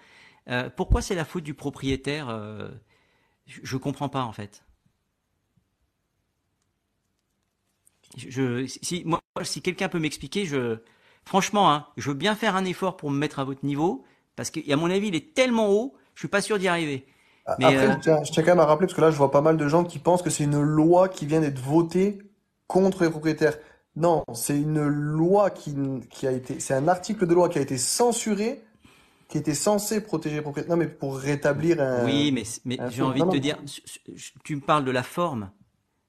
Pourquoi 0.77 1.01
c'est 1.01 1.15
la 1.15 1.25
faute 1.25 1.43
du 1.43 1.53
propriétaire 1.53 2.29
Je 3.47 3.59
je 3.63 3.75
comprends 3.75 4.07
pas, 4.07 4.23
en 4.23 4.31
fait. 4.31 4.63
Je, 8.15 8.65
si, 8.67 9.03
moi, 9.05 9.21
si 9.43 9.61
quelqu'un 9.61 9.89
peut 9.89 9.99
m'expliquer, 9.99 10.45
je, 10.45 10.77
franchement, 11.25 11.71
hein, 11.71 11.87
je 11.97 12.09
veux 12.09 12.15
bien 12.15 12.35
faire 12.35 12.55
un 12.55 12.65
effort 12.65 12.97
pour 12.97 13.11
me 13.11 13.17
mettre 13.17 13.39
à 13.39 13.43
votre 13.43 13.65
niveau, 13.65 14.03
parce 14.35 14.51
qu'à 14.51 14.75
mon 14.75 14.89
avis, 14.89 15.07
il 15.07 15.15
est 15.15 15.33
tellement 15.33 15.69
haut, 15.69 15.95
je 16.15 16.21
suis 16.21 16.27
pas 16.27 16.41
sûr 16.41 16.59
d'y 16.59 16.67
arriver. 16.67 17.05
Mais, 17.59 17.65
Après, 17.65 17.77
euh, 17.77 17.93
je 17.93 17.99
tiens, 17.99 18.23
je 18.23 18.31
tiens 18.31 18.43
quand 18.43 18.51
même 18.51 18.59
à 18.59 18.65
rappeler, 18.65 18.87
parce 18.87 18.95
que 18.95 19.01
là, 19.01 19.11
je 19.11 19.17
vois 19.17 19.31
pas 19.31 19.41
mal 19.41 19.57
de 19.57 19.67
gens 19.67 19.83
qui 19.83 19.99
pensent 19.99 20.21
que 20.21 20.29
c'est 20.29 20.45
une 20.45 20.61
loi 20.61 21.09
qui 21.09 21.25
vient 21.25 21.41
d'être 21.41 21.59
votée 21.59 22.19
contre 22.67 23.03
les 23.03 23.09
propriétaires. 23.09 23.57
Non, 23.95 24.23
c'est 24.33 24.57
une 24.57 24.87
loi 24.87 25.49
qui, 25.49 25.75
qui 26.09 26.25
a 26.25 26.31
été, 26.31 26.59
c'est 26.59 26.73
un 26.73 26.87
article 26.87 27.27
de 27.27 27.33
loi 27.33 27.49
qui 27.49 27.59
a 27.59 27.61
été 27.61 27.77
censuré, 27.77 28.63
qui 29.27 29.37
était 29.37 29.53
censé 29.53 30.01
protéger 30.01 30.37
les 30.37 30.41
propriétaires. 30.41 30.75
Non, 30.75 30.81
mais 30.81 30.87
pour 30.87 31.17
rétablir 31.17 31.81
un. 31.81 32.05
Oui, 32.05 32.31
mais, 32.31 32.43
mais 32.65 32.77
j'ai 32.89 33.03
envie 33.03 33.21
de 33.21 33.29
te 33.29 33.37
dire, 33.37 33.57
tu 34.43 34.55
me 34.55 34.61
parles 34.61 34.85
de 34.85 34.91
la 34.91 35.03
forme, 35.03 35.51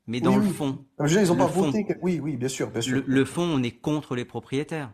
mais 0.07 0.19
Oui, 0.19 0.23
dans 0.23 0.37
le 0.37 0.43
oui. 0.43 0.51
fond, 0.51 0.67
Non, 0.99 1.05
veux 1.05 1.09
dire, 1.09 1.21
ils 1.23 1.31
ont 1.33 1.35
le 1.35 1.41
pas 1.41 1.49
fond, 1.49 1.63
voté. 1.67 1.87
Oui, 2.03 2.21
oui, 2.23 2.37
bien 2.37 2.49
sûr, 2.49 2.71
bien 2.71 2.81
sûr. 2.81 2.95
le, 2.97 3.05
le 3.07 3.25
fond, 3.25 3.43
on 3.43 3.63
est 3.63 3.71
contre 3.73 4.15
les 4.15 4.25
propriétaires. 4.25 4.93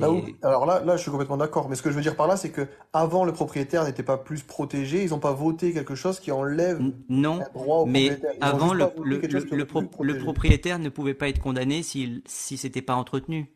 Là 0.00 0.10
où- 0.10 0.22
C'est 0.26 0.34
alors 0.44 0.66
là, 0.66 0.82
là, 0.84 0.96
je 0.96 1.02
suis 1.02 1.10
complètement 1.10 1.36
d'accord. 1.36 1.68
Mais 1.68 1.76
ce 1.76 1.82
que 1.82 1.90
je 1.90 1.94
veux 1.94 2.02
dire 2.02 2.16
par 2.16 2.26
là, 2.26 2.36
c'est 2.36 2.50
que 2.50 2.66
avant 2.92 3.24
le 3.24 3.32
propriétaire 3.32 3.84
n'était 3.84 4.02
pas 4.02 4.18
plus 4.18 4.42
protégé. 4.42 5.04
Ils 5.04 5.10
n'ont 5.10 5.20
pas 5.20 5.32
voté 5.32 5.72
quelque 5.72 5.94
chose 5.94 6.18
qui 6.18 6.32
enlève 6.32 6.80
non, 7.08 7.40
un 7.40 7.48
droit 7.54 7.76
au 7.78 7.86
mais 7.86 8.18
avant 8.40 8.74
le, 8.74 8.86
le, 9.04 9.18
le, 9.20 9.56
le 9.56 9.66
pro- 9.66 9.82
propriétaire 9.82 10.80
ne 10.80 10.88
pouvait 10.88 11.14
pas 11.14 11.28
être 11.28 11.40
condamné 11.40 11.84
s'il 11.84 12.22
si 12.26 12.56
c'était 12.56 12.82
pas 12.82 12.96
entretenu. 12.96 13.52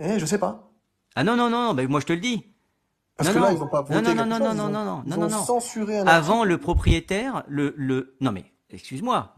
Eh, 0.00 0.18
je 0.18 0.26
sais 0.26 0.38
pas. 0.38 0.72
Ah 1.14 1.22
non 1.22 1.36
non 1.36 1.48
non, 1.48 1.62
non, 1.68 1.74
ben 1.74 1.88
moi 1.88 2.00
je 2.00 2.06
te 2.06 2.12
le 2.12 2.20
dis. 2.20 2.44
Parce 3.16 3.28
Non 3.28 3.34
que 3.34 3.38
là, 3.40 3.50
non 3.50 3.56
ils 3.56 3.60
n'ont 3.60 3.68
pas 3.68 3.82
non 3.82 3.86
voté 4.00 4.14
non 4.14 4.26
non 4.26 4.38
non 4.38 4.46
chose. 4.46 4.56
non 4.56 4.68
non 4.68 4.68
non 4.72 4.84
non 4.84 5.02
ils 5.06 5.10
non 5.10 5.16
non 5.18 5.28
non. 5.28 5.44
censuré 5.44 5.98
un 5.98 6.06
Avant 6.08 6.42
le 6.44 6.58
propriétaire, 6.58 7.44
le 7.46 7.72
le 7.76 8.16
non 8.20 8.32
mais 8.32 8.46
excuse-moi, 8.70 9.36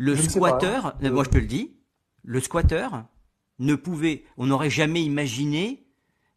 le 0.00 0.14
Je 0.14 0.22
hein. 0.22 0.28
squatteur, 0.30 0.96
euh, 1.02 1.12
moi 1.12 1.24
je 1.24 1.28
te 1.28 1.36
le 1.36 1.44
dis, 1.44 1.76
le 2.24 2.40
squatteur 2.40 3.04
ne 3.58 3.74
pouvait, 3.74 4.24
on 4.38 4.46
n'aurait 4.46 4.70
jamais 4.70 5.02
imaginé 5.02 5.86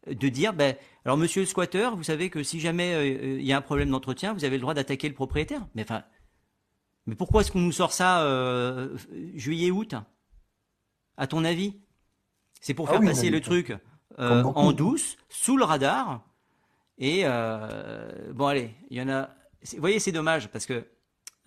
de 0.05 0.27
dire, 0.27 0.53
ben, 0.53 0.75
alors 1.05 1.15
monsieur 1.17 1.41
le 1.41 1.45
squatteur, 1.45 1.95
vous 1.95 2.03
savez 2.03 2.29
que 2.29 2.43
si 2.43 2.59
jamais 2.59 2.93
euh, 2.93 2.99
euh, 2.99 3.39
il 3.39 3.45
y 3.45 3.53
a 3.53 3.57
un 3.57 3.61
problème 3.61 3.89
d'entretien, 3.89 4.33
vous 4.33 4.43
avez 4.43 4.57
le 4.57 4.61
droit 4.61 4.73
d'attaquer 4.73 5.07
le 5.07 5.13
propriétaire. 5.13 5.65
Mais 5.75 5.83
enfin, 5.83 6.03
mais 7.05 7.15
pourquoi 7.15 7.39
est-ce 7.39 7.53
qu'on 7.53 7.61
nous 7.61 7.71
sort 7.71 7.93
ça 7.93 8.23
euh, 8.23 8.97
juillet-août 9.33 9.95
À 11.15 11.25
ton 11.25 11.45
avis? 11.45 11.79
C'est 12.59 12.73
pour 12.73 12.89
Ah 12.89 12.91
faire 12.91 12.99
oui, 12.99 13.07
passer 13.07 13.29
le 13.29 13.39
truc 13.39 13.73
euh, 14.19 14.43
en 14.43 14.73
douce, 14.73 15.15
sous 15.29 15.55
le 15.55 15.63
radar. 15.63 16.21
Et 16.97 17.21
euh, 17.23 18.33
bon, 18.33 18.47
allez, 18.47 18.75
il 18.89 18.97
y 18.97 19.01
en 19.01 19.07
a. 19.07 19.29
Vous 19.71 19.79
voyez, 19.79 19.99
c'est 19.99 20.11
dommage 20.11 20.49
parce 20.49 20.65
que 20.65 20.85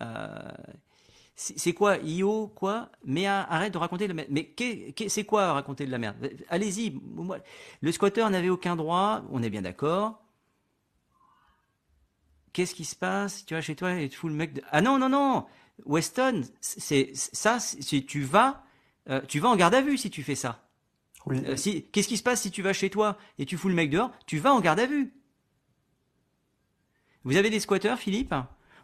euh, 0.01 0.51
c'est 1.39 1.73
quoi 1.73 1.97
IO 1.97 2.47
quoi? 2.47 2.89
Mais 3.05 3.27
ah, 3.27 3.45
arrête 3.47 3.71
de 3.71 3.77
raconter 3.77 4.05
de 4.07 4.13
la 4.13 4.15
merde. 4.15 4.29
Mais 4.31 4.55
c'est 5.07 5.23
quoi 5.23 5.53
raconter 5.53 5.85
de 5.85 5.91
la 5.91 5.99
merde? 5.99 6.31
Allez-y. 6.49 6.99
Le 7.81 7.91
squatteur 7.91 8.27
n'avait 8.31 8.49
aucun 8.49 8.75
droit. 8.75 9.21
On 9.29 9.43
est 9.43 9.51
bien 9.51 9.61
d'accord. 9.61 10.19
Qu'est-ce 12.53 12.73
qui 12.73 12.85
se 12.85 12.95
passe? 12.95 13.45
Tu 13.45 13.53
vas 13.53 13.61
chez 13.61 13.75
toi 13.75 13.93
et 13.93 14.09
tu 14.09 14.17
fous 14.17 14.29
le 14.29 14.33
mec. 14.33 14.53
De... 14.53 14.63
Ah 14.71 14.81
non 14.81 14.97
non 14.97 15.09
non. 15.09 15.45
Weston, 15.85 16.41
c'est 16.59 17.11
ça. 17.13 17.59
c'est- 17.59 18.01
Tu 18.07 18.21
vas, 18.23 18.63
euh, 19.07 19.21
tu 19.27 19.39
vas 19.39 19.49
en 19.49 19.55
garde 19.55 19.75
à 19.75 19.81
vue 19.81 19.97
si 19.99 20.09
tu 20.09 20.23
fais 20.23 20.33
ça. 20.33 20.63
Oui. 21.27 21.37
Euh, 21.45 21.55
si, 21.55 21.83
qu'est-ce 21.91 22.07
qui 22.07 22.17
se 22.17 22.23
passe 22.23 22.41
si 22.41 22.49
tu 22.49 22.63
vas 22.63 22.73
chez 22.73 22.89
toi 22.89 23.15
et 23.37 23.45
tu 23.45 23.57
fous 23.57 23.69
le 23.69 23.75
mec 23.75 23.91
dehors? 23.91 24.09
Tu 24.25 24.39
vas 24.39 24.53
en 24.53 24.59
garde 24.59 24.79
à 24.79 24.87
vue. 24.87 25.13
Vous 27.23 27.37
avez 27.37 27.51
des 27.51 27.59
squatteurs, 27.59 27.99
Philippe? 27.99 28.33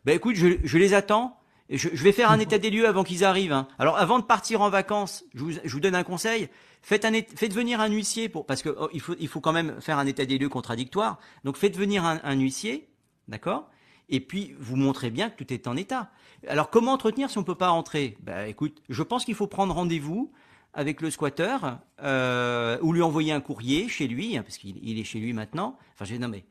Ben 0.05 0.15
écoute, 0.15 0.35
je, 0.35 0.59
je 0.63 0.77
les 0.77 0.93
attends. 0.93 1.39
Et 1.69 1.77
Je, 1.77 1.89
je 1.93 2.03
vais 2.03 2.11
faire 2.11 2.29
un 2.29 2.39
état 2.39 2.57
des 2.57 2.69
lieux 2.69 2.87
avant 2.87 3.03
qu'ils 3.03 3.23
arrivent. 3.23 3.53
hein. 3.53 3.67
Alors 3.79 3.97
avant 3.97 4.19
de 4.19 4.25
partir 4.25 4.61
en 4.61 4.69
vacances, 4.69 5.23
je 5.33 5.39
vous, 5.43 5.51
je 5.63 5.71
vous 5.73 5.79
donne 5.79 5.95
un 5.95 6.03
conseil. 6.03 6.49
Faites, 6.81 7.05
un, 7.05 7.13
é- 7.13 7.25
faites 7.35 7.53
venir 7.53 7.79
un 7.79 7.87
huissier 7.87 8.27
pour 8.27 8.45
parce 8.45 8.61
que 8.61 8.69
oh, 8.77 8.89
il 8.93 8.99
faut 8.99 9.15
il 9.19 9.27
faut 9.29 9.39
quand 9.39 9.53
même 9.53 9.79
faire 9.81 9.97
un 9.97 10.05
état 10.05 10.25
des 10.25 10.37
lieux 10.37 10.49
contradictoire. 10.49 11.19
Donc 11.45 11.55
faites 11.57 11.77
venir 11.77 12.03
un, 12.03 12.19
un 12.23 12.35
huissier, 12.37 12.89
d'accord? 13.29 13.69
Et 14.09 14.19
puis 14.19 14.53
vous 14.59 14.75
montrez 14.75 15.09
bien 15.09 15.29
que 15.29 15.41
tout 15.41 15.53
est 15.53 15.67
en 15.67 15.77
état. 15.77 16.11
Alors 16.47 16.69
comment 16.69 16.91
entretenir 16.91 17.29
si 17.29 17.37
on 17.37 17.43
peut 17.45 17.55
pas 17.55 17.69
entrer? 17.71 18.17
Ben 18.19 18.45
écoute, 18.47 18.81
je 18.89 19.01
pense 19.01 19.23
qu'il 19.23 19.35
faut 19.35 19.47
prendre 19.47 19.73
rendez-vous 19.73 20.33
avec 20.73 20.99
le 20.99 21.09
squatteur 21.09 21.79
euh, 22.01 22.77
ou 22.81 22.91
lui 22.91 23.01
envoyer 23.01 23.31
un 23.31 23.39
courrier 23.39 23.87
chez 23.87 24.07
lui 24.09 24.35
hein, 24.35 24.43
parce 24.43 24.57
qu'il 24.57 24.77
il 24.83 24.99
est 24.99 25.05
chez 25.05 25.19
lui 25.19 25.31
maintenant. 25.31 25.77
Enfin 25.93 26.03
j'ai 26.03 26.19
non 26.19 26.27
mais 26.27 26.43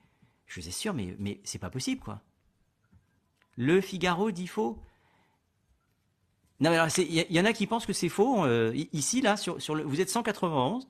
je 0.46 0.58
vous 0.60 0.68
assure 0.68 0.94
mais 0.94 1.14
mais 1.18 1.40
c'est 1.44 1.58
pas 1.58 1.70
possible 1.70 2.00
quoi. 2.00 2.22
Le 3.58 3.82
Figaro 3.82 4.30
dit 4.30 4.46
faux. 4.46 4.82
Non, 6.62 6.70
mais 6.70 6.76
alors, 6.76 6.88
il 6.96 7.26
y, 7.36 7.40
en 7.40 7.44
a 7.44 7.52
qui 7.52 7.66
pensent 7.66 7.86
que 7.86 7.92
c'est 7.92 8.08
faux. 8.08 8.44
euh, 8.44 8.72
ici, 8.92 9.20
là, 9.20 9.36
sur, 9.36 9.58
le, 9.74 9.82
vous 9.82 10.00
êtes 10.00 10.08
191. 10.10 10.86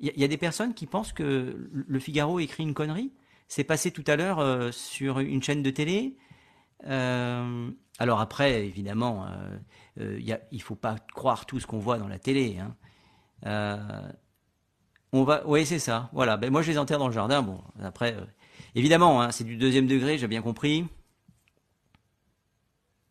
Il 0.00 0.12
y, 0.16 0.24
a- 0.24 0.28
des 0.28 0.36
personnes 0.36 0.74
qui 0.74 0.86
pensent 0.86 1.12
que 1.14 1.70
le 1.72 1.98
Figaro 1.98 2.40
écrit 2.40 2.62
une 2.62 2.74
connerie. 2.74 3.10
C'est 3.48 3.64
passé 3.64 3.90
tout 3.90 4.04
à 4.06 4.16
l'heure 4.16 4.38
euh, 4.40 4.70
sur 4.70 5.20
une 5.20 5.42
chaîne 5.42 5.62
de 5.62 5.70
télé. 5.70 6.16
Euh, 6.86 7.70
alors 7.98 8.20
après, 8.20 8.66
évidemment, 8.66 9.26
il 9.98 10.38
il 10.50 10.62
faut 10.62 10.74
pas 10.74 10.96
croire 11.14 11.46
tout 11.46 11.58
ce 11.58 11.66
qu'on 11.66 11.78
voit 11.78 11.96
dans 11.98 12.08
la 12.08 12.18
télé. 12.18 12.58
hein. 12.58 14.12
On 15.12 15.22
va, 15.24 15.46
oui, 15.46 15.64
c'est 15.64 15.78
ça. 15.78 16.10
Voilà. 16.12 16.36
Ben 16.36 16.50
moi, 16.50 16.60
je 16.60 16.70
les 16.70 16.76
enterre 16.78 16.98
dans 16.98 17.06
le 17.08 17.14
jardin. 17.14 17.40
Bon, 17.40 17.62
après, 17.82 18.14
évidemment, 18.74 19.22
hein, 19.22 19.30
c'est 19.30 19.44
du 19.44 19.56
deuxième 19.56 19.86
degré. 19.86 20.18
J'ai 20.18 20.28
bien 20.28 20.42
compris. 20.42 20.84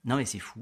Non, 0.05 0.17
mais 0.17 0.25
c'est 0.25 0.39
fou. 0.39 0.59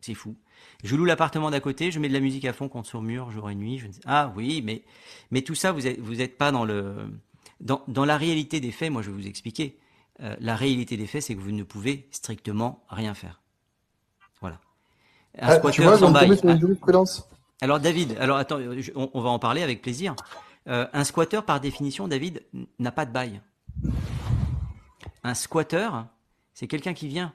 C'est 0.00 0.14
fou. 0.14 0.36
Je 0.84 0.94
loue 0.96 1.04
l'appartement 1.04 1.50
d'à 1.50 1.60
côté, 1.60 1.90
je 1.90 1.98
mets 1.98 2.08
de 2.08 2.12
la 2.12 2.20
musique 2.20 2.44
à 2.44 2.52
fond 2.52 2.68
contre 2.68 2.88
sur 2.88 3.02
mur 3.02 3.30
jour 3.30 3.50
et 3.50 3.54
nuit. 3.54 3.78
Je 3.78 3.86
Ah 4.04 4.32
oui, 4.36 4.62
mais, 4.62 4.82
mais 5.30 5.42
tout 5.42 5.54
ça, 5.54 5.72
vous 5.72 5.86
êtes, 5.86 5.98
vous 6.00 6.20
êtes 6.20 6.36
pas 6.38 6.52
dans 6.52 6.64
le, 6.64 7.08
dans, 7.60 7.82
dans 7.88 8.04
la 8.04 8.16
réalité 8.16 8.60
des 8.60 8.72
faits. 8.72 8.90
Moi, 8.90 9.02
je 9.02 9.10
vais 9.10 9.16
vous 9.16 9.26
expliquer. 9.26 9.78
Euh, 10.22 10.34
la 10.40 10.56
réalité 10.56 10.96
des 10.96 11.06
faits, 11.06 11.22
c'est 11.22 11.34
que 11.34 11.40
vous 11.40 11.50
ne 11.52 11.62
pouvez 11.62 12.08
strictement 12.10 12.84
rien 12.88 13.14
faire. 13.14 13.40
Voilà. 14.40 14.60
Un 15.38 15.48
Ah, 15.48 15.58
vois, 15.82 15.94
je 15.96 16.00
sans 16.00 16.10
bail. 16.12 16.28
Alors 17.60 17.80
David, 17.80 18.16
alors 18.18 18.36
attends, 18.36 18.58
je- 18.78 18.92
on, 18.94 19.10
on 19.12 19.20
va 19.20 19.30
en 19.30 19.38
parler 19.38 19.62
avec 19.62 19.82
plaisir. 19.82 20.14
Euh, 20.68 20.86
un 20.92 21.04
squatteur, 21.04 21.44
par 21.44 21.60
définition, 21.60 22.08
David, 22.08 22.42
n'a 22.78 22.92
pas 22.92 23.06
de 23.06 23.12
bail. 23.12 23.40
Un 25.22 25.34
squatteur, 25.34 26.06
c'est 26.54 26.66
quelqu'un 26.66 26.94
qui 26.94 27.08
vient. 27.08 27.32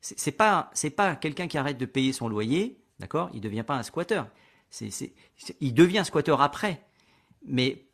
C'est 0.00 0.32
pas, 0.32 0.70
pas 0.96 1.16
quelqu'un 1.16 1.46
qui 1.46 1.58
arrête 1.58 1.76
de 1.76 1.86
payer 1.86 2.12
son 2.12 2.28
loyer, 2.28 2.82
d'accord? 2.98 3.30
Il 3.34 3.40
devient 3.40 3.64
pas 3.64 3.76
un 3.76 3.82
squatteur. 3.82 4.28
Il 5.60 5.74
devient 5.74 6.02
squatteur 6.04 6.40
après. 6.40 6.82
Mais 7.44 7.86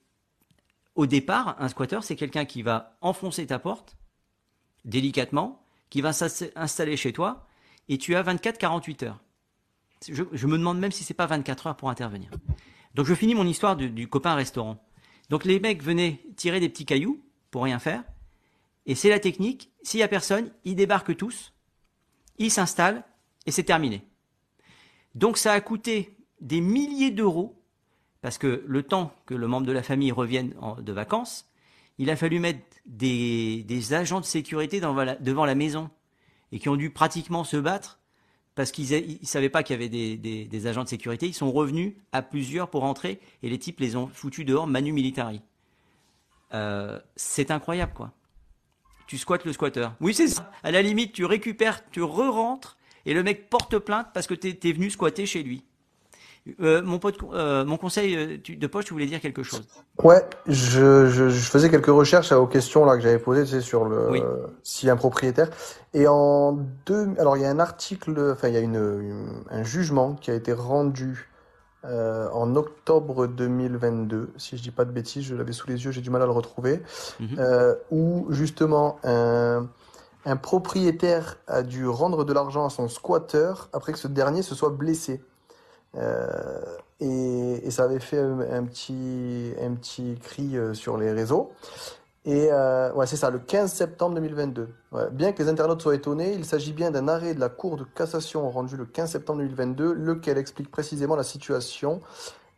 au 0.94 1.06
départ, 1.06 1.56
un 1.58 1.68
squatteur, 1.68 2.04
c'est 2.04 2.16
quelqu'un 2.16 2.44
qui 2.44 2.62
va 2.62 2.96
enfoncer 3.00 3.46
ta 3.46 3.58
porte 3.58 3.96
délicatement, 4.84 5.64
qui 5.90 6.00
va 6.00 6.12
s'installer 6.12 6.96
chez 6.96 7.12
toi, 7.12 7.46
et 7.88 7.98
tu 7.98 8.14
as 8.14 8.22
24-48 8.22 9.04
heures. 9.04 9.20
Je, 10.08 10.22
je 10.32 10.46
me 10.46 10.58
demande 10.58 10.78
même 10.78 10.92
si 10.92 11.04
c'est 11.04 11.14
pas 11.14 11.26
24 11.26 11.66
heures 11.66 11.76
pour 11.76 11.90
intervenir. 11.90 12.30
Donc 12.94 13.06
je 13.06 13.14
finis 13.14 13.34
mon 13.34 13.46
histoire 13.46 13.76
du, 13.76 13.90
du 13.90 14.08
copain 14.08 14.34
restaurant. 14.34 14.82
Donc 15.28 15.44
les 15.44 15.58
mecs 15.58 15.82
venaient 15.82 16.22
tirer 16.36 16.60
des 16.60 16.68
petits 16.68 16.86
cailloux 16.86 17.22
pour 17.50 17.64
rien 17.64 17.78
faire. 17.78 18.04
Et 18.86 18.94
c'est 18.94 19.08
la 19.08 19.18
technique. 19.18 19.70
S'il 19.82 20.00
y 20.00 20.04
a 20.04 20.08
personne, 20.08 20.52
ils 20.64 20.76
débarquent 20.76 21.16
tous, 21.16 21.52
ils 22.38 22.51
s'installent 22.51 23.05
et 23.46 23.51
c'est 23.51 23.64
terminé. 23.64 24.03
Donc 25.14 25.38
ça 25.38 25.53
a 25.53 25.61
coûté 25.61 26.16
des 26.40 26.61
milliers 26.61 27.11
d'euros 27.11 27.62
parce 28.20 28.38
que 28.38 28.64
le 28.66 28.83
temps 28.83 29.12
que 29.25 29.35
le 29.35 29.46
membre 29.46 29.66
de 29.66 29.72
la 29.72 29.83
famille 29.83 30.12
revienne 30.12 30.55
en- 30.61 30.81
de 30.81 30.92
vacances, 30.92 31.46
il 31.99 32.11
a 32.11 32.16
fallu 32.16 32.40
mettre 32.40 32.61
des, 32.85 33.92
agents 33.92 34.20
de 34.20 34.27
sécurité 34.27 34.81
devant 34.81 35.44
la, 35.44 35.55
maison 35.55 35.90
et 36.53 36.59
qui 36.59 36.68
ont 36.68 36.77
dû 36.77 36.90
pratiquement 36.90 37.44
se 37.44 37.57
battre 37.57 38.01
parce 38.55 38.72
qu'ils 38.72 39.18
ne 39.20 39.27
savaient 39.27 39.49
pas 39.49 39.62
qu'il 39.62 39.75
y 39.75 39.85
avait 39.85 39.88
des, 39.88 40.66
agents 40.66 40.85
de 40.85 40.88
sécurité. 40.88 41.27
Ils 41.27 41.35
sont 41.35 41.53
revenus 41.53 41.94
à 42.12 42.22
plusieurs 42.22 42.68
pour 42.68 42.85
entrer 42.85 43.20
et 43.42 43.49
les 43.49 43.59
types 43.59 43.81
les 43.81 43.96
ont 43.96 44.09
foutus 44.09 44.44
dehors 44.44 44.66
manu 44.66 44.92
militari. 44.92 45.40
Euh, 46.55 47.01
c'est 47.16 47.51
incroyable, 47.51 47.92
quoi. 47.94 48.12
Tu 49.06 49.18
squattes 49.18 49.44
le 49.44 49.52
squatteur. 49.52 49.92
Oui, 50.00 50.14
c'est 50.14 50.28
ça. 50.28 50.50
À 50.62 50.70
la 50.70 50.82
limite, 50.82 51.12
tu 51.12 51.24
récupères, 51.24 51.82
tu 51.90 52.02
re-rentres 52.02 52.76
et 53.04 53.14
le 53.14 53.22
mec 53.22 53.48
porte 53.48 53.78
plainte 53.78 54.08
parce 54.12 54.26
que 54.26 54.34
t'es 54.34 54.58
es 54.68 54.72
venu 54.72 54.90
squatter 54.90 55.26
chez 55.26 55.42
lui. 55.42 55.62
Euh, 56.60 56.80
mon 56.80 57.00
pote, 57.00 57.18
euh, 57.32 57.64
mon 57.64 57.76
conseil 57.76 58.14
euh, 58.16 58.36
tu- 58.40 58.54
de 58.56 58.66
poche, 58.68 58.84
tu 58.84 58.92
voulais 58.92 59.06
dire 59.06 59.20
quelque 59.20 59.42
chose? 59.42 59.66
Ouais, 60.04 60.24
je, 60.46 61.09
je, 61.09 61.28
je 61.28 61.50
faisais 61.50 61.68
quelques 61.70 61.86
recherches 61.86 62.30
aux 62.30 62.46
questions 62.46 62.84
là 62.84 62.96
que 62.96 63.02
j'avais 63.02 63.18
posées, 63.18 63.42
tu 63.42 63.50
sais, 63.50 63.61
sur 63.61 63.84
le 63.84 64.11
Oui. 64.11 64.22
s'il 64.62 64.86
y 64.86 64.90
a 64.90 64.92
un 64.92 64.96
propriétaire. 64.96 65.50
Et 65.92 66.07
en 66.07 66.52
deux, 66.86 67.09
alors 67.18 67.36
il 67.36 67.42
y 67.42 67.46
a 67.46 67.50
un 67.50 67.59
article, 67.59 68.30
enfin 68.32 68.46
il 68.46 68.54
y 68.54 68.59
a 68.59 68.61
une, 68.61 68.76
une- 68.76 69.42
un 69.50 69.64
jugement 69.64 70.14
qui 70.14 70.30
a 70.30 70.34
été 70.34 70.52
rendu 70.52 71.28
euh, 71.87 72.28
en 72.32 72.57
octobre 72.57 73.26
2022, 73.26 74.30
si 74.37 74.57
je 74.57 74.62
dis 74.62 74.70
pas 74.70 74.84
de 74.84 74.91
bêtises, 74.91 75.24
je 75.24 75.34
l'avais 75.34 75.53
sous 75.53 75.68
les 75.68 75.84
yeux, 75.84 75.91
j'ai 75.93 76.01
du 76.01 76.11
mal 76.11 76.22
à 76.22 76.26
le 76.26 76.32
retrouver, 76.32 76.82
Mhm. 77.20 77.37
euh, 77.39 77.74
où 77.91 78.26
justement 78.30 78.99
un, 79.05 79.66
un 80.24 80.37
propriétaire 80.37 81.39
a 81.47 81.62
dû 81.62 81.87
rendre 81.87 82.24
de 82.24 82.32
l'argent 82.32 82.66
à 82.66 82.70
son 82.70 82.89
squatter 82.89 83.53
après 83.72 83.93
que 83.93 83.99
ce 83.99 84.09
dernier 84.09 84.43
se 84.43 84.55
soit 84.55 84.70
blessé. 84.70 85.22
Euh, 85.97 86.61
et, 87.01 87.66
et 87.66 87.70
ça 87.70 87.84
avait 87.84 88.01
fait 88.01 88.18
un, 88.18 88.41
un 88.41 88.64
petit, 88.64 89.53
un 89.62 89.72
petit 89.74 90.18
cri 90.22 90.57
sur 90.72 90.97
les 90.99 91.12
réseaux. 91.12 91.53
Et 92.27 92.49
euh, 92.51 93.07
c'est 93.07 93.16
ça, 93.16 93.31
le 93.31 93.39
15 93.39 93.72
septembre 93.72 94.16
2022. 94.16 94.68
Ouais, 94.91 95.09
bien 95.12 95.31
que 95.31 95.41
les 95.41 95.49
internautes 95.49 95.81
soient 95.81 95.95
étonnés, 95.95 96.33
il 96.35 96.45
s'agit 96.45 96.72
bien 96.72 96.91
d'un 96.91 97.07
arrêt 97.07 97.35
de 97.35 97.41
la 97.41 97.49
Cour 97.49 97.77
de 97.77 97.85
cassation 97.85 98.51
rendu 98.51 98.77
le 98.77 98.85
15 98.85 99.12
septembre 99.12 99.39
2022, 99.43 99.93
lequel 99.93 100.37
explique 100.37 100.68
précisément 100.68 101.14
la 101.14 101.22
situation 101.22 102.01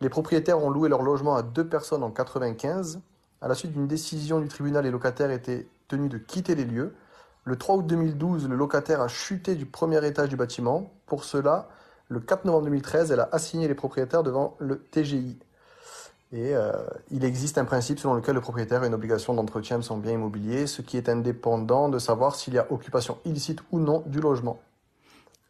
Les 0.00 0.08
propriétaires 0.08 0.64
ont 0.64 0.70
loué 0.70 0.88
leur 0.88 1.02
logement 1.02 1.36
à 1.36 1.42
deux 1.42 1.68
personnes 1.68 2.02
en 2.02 2.10
95. 2.10 3.00
À 3.42 3.48
la 3.48 3.54
suite 3.54 3.72
d'une 3.72 3.86
décision 3.86 4.40
du 4.40 4.48
tribunal, 4.48 4.84
les 4.84 4.90
locataires 4.90 5.30
étaient 5.30 5.68
tenus 5.86 6.08
de 6.08 6.16
quitter 6.16 6.54
les 6.54 6.64
lieux. 6.64 6.94
Le 7.44 7.56
3 7.56 7.76
août 7.76 7.86
2012, 7.86 8.48
le 8.48 8.56
locataire 8.56 9.02
a 9.02 9.08
chuté 9.08 9.54
du 9.54 9.66
premier 9.66 10.04
étage 10.06 10.30
du 10.30 10.36
bâtiment. 10.36 10.90
Pour 11.04 11.24
cela, 11.24 11.68
le 12.08 12.20
4 12.20 12.46
novembre 12.46 12.64
2013, 12.64 13.12
elle 13.12 13.20
a 13.20 13.28
assigné 13.32 13.68
les 13.68 13.74
propriétaires 13.74 14.22
devant 14.22 14.56
le 14.60 14.78
TGI. 14.78 15.38
Et 16.30 16.54
euh, 16.54 16.72
il 17.10 17.24
existe 17.24 17.56
un 17.56 17.64
principe 17.64 17.98
selon 17.98 18.14
lequel 18.14 18.34
le 18.34 18.42
propriétaire 18.42 18.82
a 18.82 18.86
une 18.86 18.94
obligation 18.94 19.32
d'entretien 19.32 19.78
de 19.78 19.82
son 19.82 19.96
bien 19.96 20.12
immobilier, 20.12 20.66
ce 20.66 20.82
qui 20.82 20.98
est 20.98 21.08
indépendant 21.08 21.88
de 21.88 21.98
savoir 21.98 22.34
s'il 22.34 22.54
y 22.54 22.58
a 22.58 22.70
occupation 22.70 23.18
illicite 23.24 23.60
ou 23.72 23.78
non 23.78 24.02
du 24.06 24.20
logement. 24.20 24.60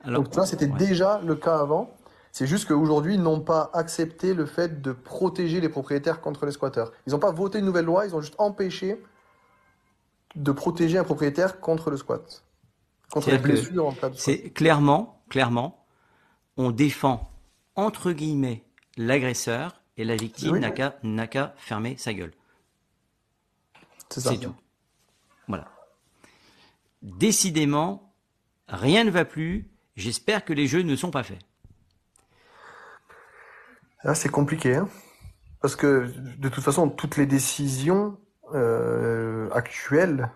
Alors, 0.05 0.23
Donc 0.23 0.35
ça, 0.35 0.47
c'était 0.47 0.71
ouais. 0.71 0.79
déjà 0.79 1.21
le 1.25 1.35
cas 1.35 1.59
avant. 1.59 1.91
C'est 2.31 2.47
juste 2.47 2.69
qu'aujourd'hui, 2.69 3.15
ils 3.15 3.23
n'ont 3.23 3.41
pas 3.41 3.71
accepté 3.73 4.35
le 4.35 4.47
fait 4.47 4.81
de 4.81 4.93
protéger 4.93 5.61
les 5.61 5.69
propriétaires 5.69 6.21
contre 6.21 6.47
les 6.47 6.53
squatteurs. 6.53 6.93
Ils 7.07 7.13
n'ont 7.13 7.19
pas 7.19 7.33
voté 7.33 7.59
une 7.59 7.65
nouvelle 7.65 7.87
loi, 7.87 8.07
ils 8.07 8.15
ont 8.15 8.21
juste 8.21 8.37
empêché 8.39 9.03
de 10.37 10.53
protéger 10.53 10.99
un 10.99 11.05
propriétaire 11.05 11.59
contre 11.59 11.91
le 11.91 11.97
squat. 11.97 12.45
Contre 13.11 13.31
les 13.31 13.39
blessures 13.39 13.87
en 13.87 13.93
cas 13.93 14.11
de. 14.11 14.17
C'est 14.17 14.51
clairement, 14.51 15.23
clairement, 15.29 15.87
on 16.57 16.71
défend 16.71 17.33
entre 17.75 18.13
guillemets 18.13 18.65
l'agresseur 18.97 19.78
et 19.99 20.05
la 20.05 20.17
victime 20.17 20.53
Oui. 20.53 20.61
n'a 21.03 21.27
qu'à 21.27 21.55
fermer 21.59 21.97
sa 21.99 22.15
gueule. 22.15 22.33
C'est 24.09 24.21
ça. 24.21 24.31
C'est 24.31 24.39
tout. 24.39 24.55
Voilà. 25.49 25.69
Décidément, 27.03 28.15
rien 28.69 29.05
ne 29.05 29.11
va 29.11 29.25
plus. 29.25 29.69
J'espère 29.97 30.45
que 30.45 30.53
les 30.53 30.67
jeux 30.67 30.83
ne 30.83 30.97
sont 30.97 31.11
pas 31.11 31.25
faits. 31.25 31.41
Là, 34.05 34.15
c'est 34.15 34.29
compliqué, 34.29 34.77
hein. 34.77 34.89
Parce 35.61 35.75
que 35.75 36.13
de 36.39 36.49
toute 36.49 36.63
façon, 36.63 36.89
toutes 36.89 37.17
les 37.17 37.27
décisions 37.27 38.17
euh, 38.55 39.51
actuelles, 39.51 40.31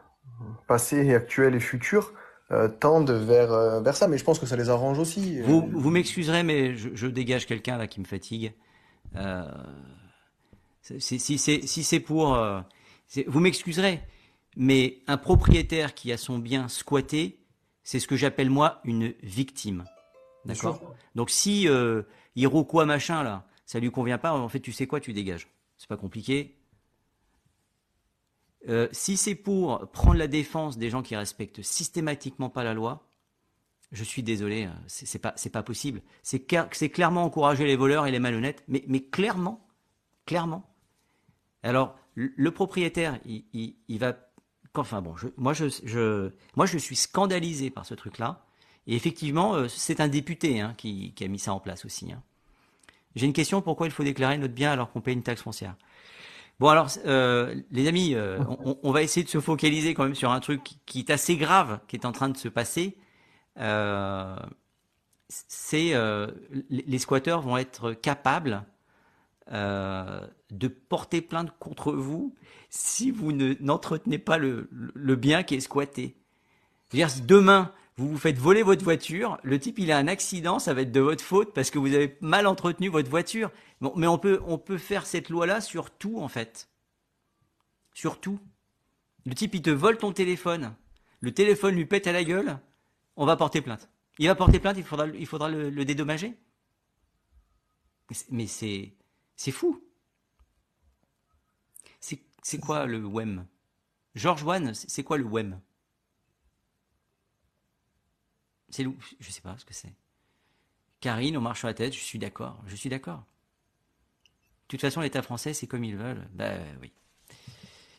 passées 0.67 1.07
et 1.07 1.15
actuelles 1.15 1.55
et 1.55 1.61
futures, 1.61 2.13
euh, 2.51 2.67
tendent 2.69 3.13
vers, 3.13 3.53
euh, 3.53 3.81
vers 3.81 3.97
ça. 3.97 4.09
Mais 4.09 4.19
je 4.19 4.25
pense 4.25 4.41
que 4.41 4.47
ça 4.47 4.57
les 4.57 4.69
arrange 4.69 4.99
aussi. 4.99 5.41
Vous, 5.43 5.71
vous 5.73 5.91
m'excuserez, 5.91 6.43
mais 6.43 6.75
je, 6.77 6.89
je 6.95 7.07
dégage 7.07 7.47
quelqu'un 7.47 7.79
là 7.79 7.87
qui 7.87 8.01
me 8.01 8.05
fatigue. 8.05 8.53
Euh, 9.17 9.45
si 10.81 11.39
c'est 11.39 11.67
si 11.67 12.01
pour, 12.01 12.35
euh, 12.35 12.61
vous 13.27 13.41
m'excuserez, 13.41 14.01
mais 14.57 14.99
un 15.07 15.17
propriétaire 15.17 15.95
qui 15.95 16.13
a 16.13 16.17
son 16.17 16.39
bien 16.39 16.69
squatté, 16.69 17.39
c'est 17.85 18.01
ce 18.01 18.09
que 18.09 18.17
j'appelle 18.17 18.51
moi 18.51 18.81
une 18.85 19.15
victime. 19.23 19.85
D'accord? 20.45 20.95
Donc 21.15 21.31
si 21.31 21.69
euh, 21.69 22.03
Iroquois 22.37 22.87
machin 22.87 23.23
là, 23.23 23.47
ça 23.65 23.79
lui 23.79 23.91
convient 23.91 24.19
pas, 24.19 24.33
en 24.33 24.49
fait 24.49 24.61
tu 24.61 24.73
sais 24.73 24.87
quoi, 24.87 25.01
tu 25.01 25.13
dégages. 25.13 25.49
C'est 25.79 25.89
pas 25.89 25.97
compliqué. 25.97 26.59
Euh, 28.69 28.89
si 28.93 29.17
c'est 29.17 29.35
pour 29.35 29.91
prendre 29.91 30.19
la 30.19 30.29
défense 30.29 30.79
des 30.79 30.91
gens 30.91 31.03
qui 31.03 31.17
respectent 31.17 31.63
systématiquement 31.63 32.49
pas 32.49 32.63
la 32.63 32.75
loi, 32.75 33.05
je 33.93 34.05
suis 34.05 34.23
désolé, 34.23 34.67
euh, 34.67 34.71
c'est 34.87 35.19
pas 35.19 35.35
pas 35.53 35.63
possible. 35.63 36.03
C'est 36.23 36.41
clair- 36.41 36.69
c'est 36.73 36.91
clairement 36.91 37.25
encourager 37.25 37.65
les 37.67 37.77
voleurs 37.77 38.07
et 38.07 38.11
les 38.11 38.19
malhonnêtes, 38.19 38.65
mais 38.69 39.01
clairement, 39.01 39.67
clairement. 40.27 40.69
Alors 41.63 41.97
le, 42.15 42.51
propriétaire, 42.51 43.19
il, 43.25 43.99
va, 43.99 44.17
enfin 44.75 45.01
bon, 45.01 45.17
je, 45.17 45.29
moi 45.37 45.55
je, 45.55 46.79
suis 46.79 46.97
scandalisé 46.97 47.71
par 47.71 47.87
ce 47.87 47.95
truc-là. 47.95 48.45
Et 48.87 48.97
effectivement, 48.97 49.55
euh, 49.55 49.69
c'est 49.69 50.01
un 50.01 50.09
député 50.09 50.61
hein, 50.61 50.75
qui, 50.77 51.15
a 51.21 51.29
mis 51.29 51.39
ça 51.39 51.55
en 51.55 51.61
place 51.61 51.85
aussi. 51.85 52.13
hein. 52.13 52.23
J'ai 53.15 53.27
une 53.27 53.33
question 53.33 53.63
pourquoi 53.63 53.87
il 53.87 53.93
faut 53.93 54.03
déclarer 54.03 54.39
notre 54.39 54.55
bien 54.55 54.73
alors 54.73 54.91
qu'on 54.91 55.01
paye 55.01 55.15
une 55.15 55.23
taxe 55.23 55.43
foncière? 55.43 55.77
Bon 56.59 56.69
alors, 56.69 56.89
euh, 57.07 57.55
les 57.71 57.89
amis, 57.89 58.15
euh, 58.15 58.39
on, 58.83 58.91
va 58.93 59.03
essayer 59.03 59.25
de 59.25 59.29
se 59.29 59.41
focaliser 59.41 59.95
quand 59.95 60.05
même 60.05 60.15
sur 60.15 60.31
un 60.31 60.41
truc 60.41 60.61
qui 60.87 61.01
est 61.01 61.11
assez 61.11 61.37
grave, 61.37 61.81
qui 61.89 61.97
est 61.97 62.07
en 62.07 62.13
train 62.13 62.29
de 62.29 62.37
se 62.37 62.49
passer. 62.49 62.97
Euh, 63.59 64.37
c'est 65.29 65.95
euh, 65.95 66.29
les 66.71 66.99
squatteurs 66.99 67.41
vont 67.41 67.57
être 67.57 67.93
capables 67.93 68.65
euh, 69.53 70.27
de 70.51 70.69
porter 70.69 71.21
plainte 71.21 71.51
contre 71.59 71.93
vous 71.93 72.35
si 72.71 73.11
vous 73.11 73.33
ne 73.33 73.55
n'entretenez 73.61 74.19
pas 74.19 74.39
le, 74.39 74.69
bien 75.17 75.43
qui 75.43 75.55
est 75.55 75.61
squatté. 75.61 76.17
Si 76.91 77.23
demain 77.23 77.73
vous 77.97 78.09
vous 78.09 78.19
faites 78.19 78.39
voler 78.39 78.63
votre 78.63 78.85
voiture, 78.85 79.39
le 79.43 79.59
type 79.59 79.79
il 79.79 79.93
a 79.93 79.99
un 79.99 80.09
accident, 80.09 80.59
ça 80.59 80.75
va 80.75 80.83
être 80.83 80.93
de 80.93 81.01
votre 81.01 81.25
faute 81.25 81.53
parce 81.55 81.71
que 81.71 81.79
vous 81.79 81.95
avez 81.95 82.17
mal 82.21 82.47
entretenu 82.47 82.89
votre 82.89 83.11
voiture. 83.11 83.51
Bon, 83.81 83.93
mais 83.97 84.07
on 84.07 84.19
peut 84.19 84.41
on 84.47 84.59
peut 84.59 84.79
faire 84.79 85.07
cette 85.07 85.29
loi-là 85.29 85.61
sur 85.61 85.91
tout 85.91 86.19
en 86.21 86.29
fait, 86.29 86.69
sur 87.95 88.21
tout. 88.21 88.39
Le 89.27 89.35
type 89.35 89.55
il 89.55 89.63
te 89.63 89.71
vole 89.71 89.99
ton 89.99 90.13
téléphone, 90.13 90.75
le 91.21 91.33
téléphone 91.33 91.75
lui 91.75 91.87
pète 91.87 92.07
à 92.07 92.13
la 92.13 92.25
gueule, 92.25 92.59
on 93.17 93.27
va 93.27 93.37
porter 93.37 93.61
plainte. 93.61 93.89
Il 94.19 94.29
va 94.29 94.35
porter 94.35 94.61
plainte, 94.61 94.77
il 94.79 94.85
faudra 95.27 95.49
le, 95.49 95.85
dédommager. 95.85 96.35
Mais 98.31 98.47
c'est- 98.47 98.93
fou. 99.51 99.83
C'est 102.45 102.59
quoi 102.59 102.87
le 102.87 102.99
WEM 103.07 103.47
George 104.17 104.43
Wan, 104.43 104.75
c'est 104.75 105.05
quoi 105.05 105.17
le 105.17 105.25
WEM 105.25 105.61
C'est 108.69 108.85
je 109.21 109.31
sais 109.31 109.41
pas 109.41 109.57
ce 109.59 109.65
que 109.65 109.73
c'est. 109.73 109.95
Karine, 111.01 111.37
on 111.37 111.41
marche 111.41 111.61
sur 111.61 111.69
la 111.69 111.75
tête, 111.75 111.95
je 111.95 112.01
suis 112.01 112.19
d'accord, 112.19 112.61
je 112.67 112.75
suis 112.75 112.89
d'accord. 112.89 113.19
De 113.19 114.69
toute 114.69 114.81
façon, 114.81 115.01
l'État 115.01 115.23
français, 115.23 115.55
c'est 115.55 115.67
comme 115.67 115.85
ils 115.85 115.97
veulent. 115.97 116.29
Bah 116.33 116.55
oui. 116.81 116.93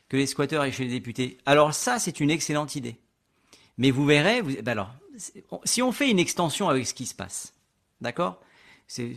Que 0.10 0.18
les 0.18 0.28
squatteurs 0.28 0.64
aient 0.64 0.72
chez 0.72 0.86
les 0.86 0.92
députés. 0.92 1.38
Alors 1.46 1.74
ça, 1.74 2.00
c'est 2.00 2.20
une 2.20 2.30
excellente 2.30 2.76
idée. 2.76 3.00
Mais 3.78 3.92
vous 3.92 4.06
verrez, 4.06 4.42
vous, 4.42 4.62
bah 4.62 4.72
alors, 4.72 4.94
si 5.64 5.82
on 5.82 5.92
fait 5.92 6.10
une 6.10 6.20
extension 6.20 6.70
avec 6.70 6.88
ce 6.88 6.94
qui 6.94 7.06
se 7.06 7.16
passe, 7.16 7.54
d'accord? 8.02 8.42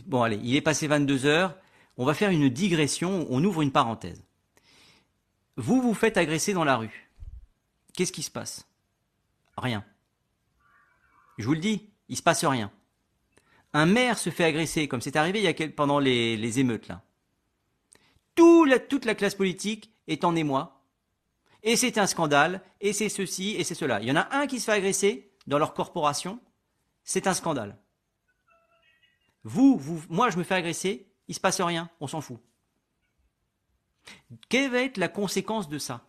Bon, 0.06 0.22
allez, 0.22 0.40
il 0.42 0.56
est 0.56 0.60
passé 0.60 0.86
22 0.86 1.26
heures. 1.26 1.56
On 1.96 2.04
va 2.04 2.14
faire 2.14 2.30
une 2.30 2.48
digression. 2.48 3.26
On 3.30 3.42
ouvre 3.44 3.62
une 3.62 3.72
parenthèse. 3.72 4.22
Vous 5.56 5.80
vous 5.80 5.94
faites 5.94 6.16
agresser 6.16 6.52
dans 6.52 6.64
la 6.64 6.76
rue. 6.76 7.10
Qu'est-ce 7.94 8.12
qui 8.12 8.22
se 8.22 8.30
passe? 8.30 8.66
Rien. 9.56 9.84
Je 11.38 11.46
vous 11.46 11.54
le 11.54 11.60
dis, 11.60 11.88
il 12.08 12.16
se 12.16 12.22
passe 12.22 12.44
rien. 12.44 12.70
Un 13.72 13.86
maire 13.86 14.18
se 14.18 14.30
fait 14.30 14.44
agresser, 14.44 14.88
comme 14.88 15.00
c'est 15.00 15.16
arrivé 15.16 15.52
pendant 15.70 15.98
les, 15.98 16.58
émeutes 16.58 16.88
là. 16.88 17.02
Toute 18.34 19.04
la 19.04 19.14
classe 19.14 19.34
politique 19.34 19.90
est 20.08 20.24
en 20.24 20.36
émoi. 20.36 20.82
Et 21.62 21.76
c'est 21.76 21.98
un 21.98 22.06
scandale, 22.06 22.62
et 22.80 22.92
c'est 22.92 23.08
ceci, 23.08 23.56
et 23.56 23.64
c'est 23.64 23.74
cela. 23.74 24.00
Il 24.00 24.08
y 24.08 24.12
en 24.12 24.16
a 24.16 24.28
un 24.36 24.46
qui 24.46 24.60
se 24.60 24.66
fait 24.66 24.72
agresser 24.72 25.30
dans 25.46 25.58
leur 25.58 25.74
corporation, 25.74 26.40
c'est 27.04 27.26
un 27.26 27.34
scandale. 27.34 27.78
Vous, 29.44 29.76
vous, 29.78 30.02
moi 30.08 30.30
je 30.30 30.38
me 30.38 30.42
fais 30.42 30.56
agresser, 30.56 31.06
il 31.28 31.34
se 31.34 31.40
passe 31.40 31.60
rien, 31.60 31.88
on 32.00 32.06
s'en 32.06 32.20
fout. 32.20 32.40
Quelle 34.48 34.70
va 34.70 34.82
être 34.82 34.96
la 34.96 35.08
conséquence 35.08 35.68
de 35.68 35.78
ça? 35.78 36.04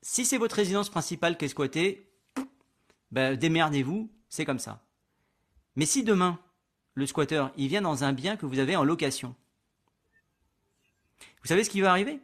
Si 0.00 0.24
c'est 0.24 0.38
votre 0.38 0.56
résidence 0.56 0.88
principale 0.88 1.36
qui 1.36 1.46
est 1.46 1.48
squattée, 1.48 2.10
ben, 3.10 3.36
démerdez-vous, 3.36 4.10
c'est 4.28 4.44
comme 4.44 4.58
ça. 4.58 4.82
Mais 5.76 5.86
si 5.86 6.02
demain, 6.02 6.38
le 6.94 7.06
squatteur, 7.06 7.52
il 7.56 7.68
vient 7.68 7.82
dans 7.82 8.04
un 8.04 8.12
bien 8.12 8.36
que 8.36 8.46
vous 8.46 8.58
avez 8.58 8.76
en 8.76 8.84
location, 8.84 9.34
vous 11.42 11.48
savez 11.48 11.64
ce 11.64 11.70
qui 11.70 11.80
va 11.80 11.90
arriver? 11.90 12.20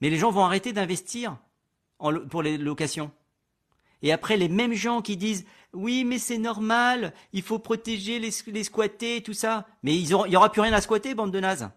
Mais 0.00 0.10
les 0.10 0.18
gens 0.18 0.30
vont 0.30 0.44
arrêter 0.44 0.72
d'investir 0.72 1.38
pour 2.30 2.42
les 2.42 2.56
locations. 2.56 3.12
Et 4.02 4.12
après, 4.12 4.36
les 4.36 4.48
mêmes 4.48 4.74
gens 4.74 5.02
qui 5.02 5.16
disent 5.16 5.44
oui, 5.74 6.04
mais 6.04 6.18
c'est 6.18 6.38
normal, 6.38 7.12
il 7.32 7.42
faut 7.42 7.58
protéger 7.58 8.18
les, 8.18 8.30
les 8.46 8.64
squattés 8.64 9.16
et 9.16 9.22
tout 9.22 9.34
ça. 9.34 9.66
Mais 9.82 9.94
ils 9.96 10.14
auront- 10.14 10.24
il 10.24 10.30
n'y 10.30 10.36
aura 10.36 10.50
plus 10.50 10.62
rien 10.62 10.72
à 10.72 10.80
squatter, 10.80 11.14
bande 11.14 11.30
de 11.32 11.40
nazes. 11.40 11.70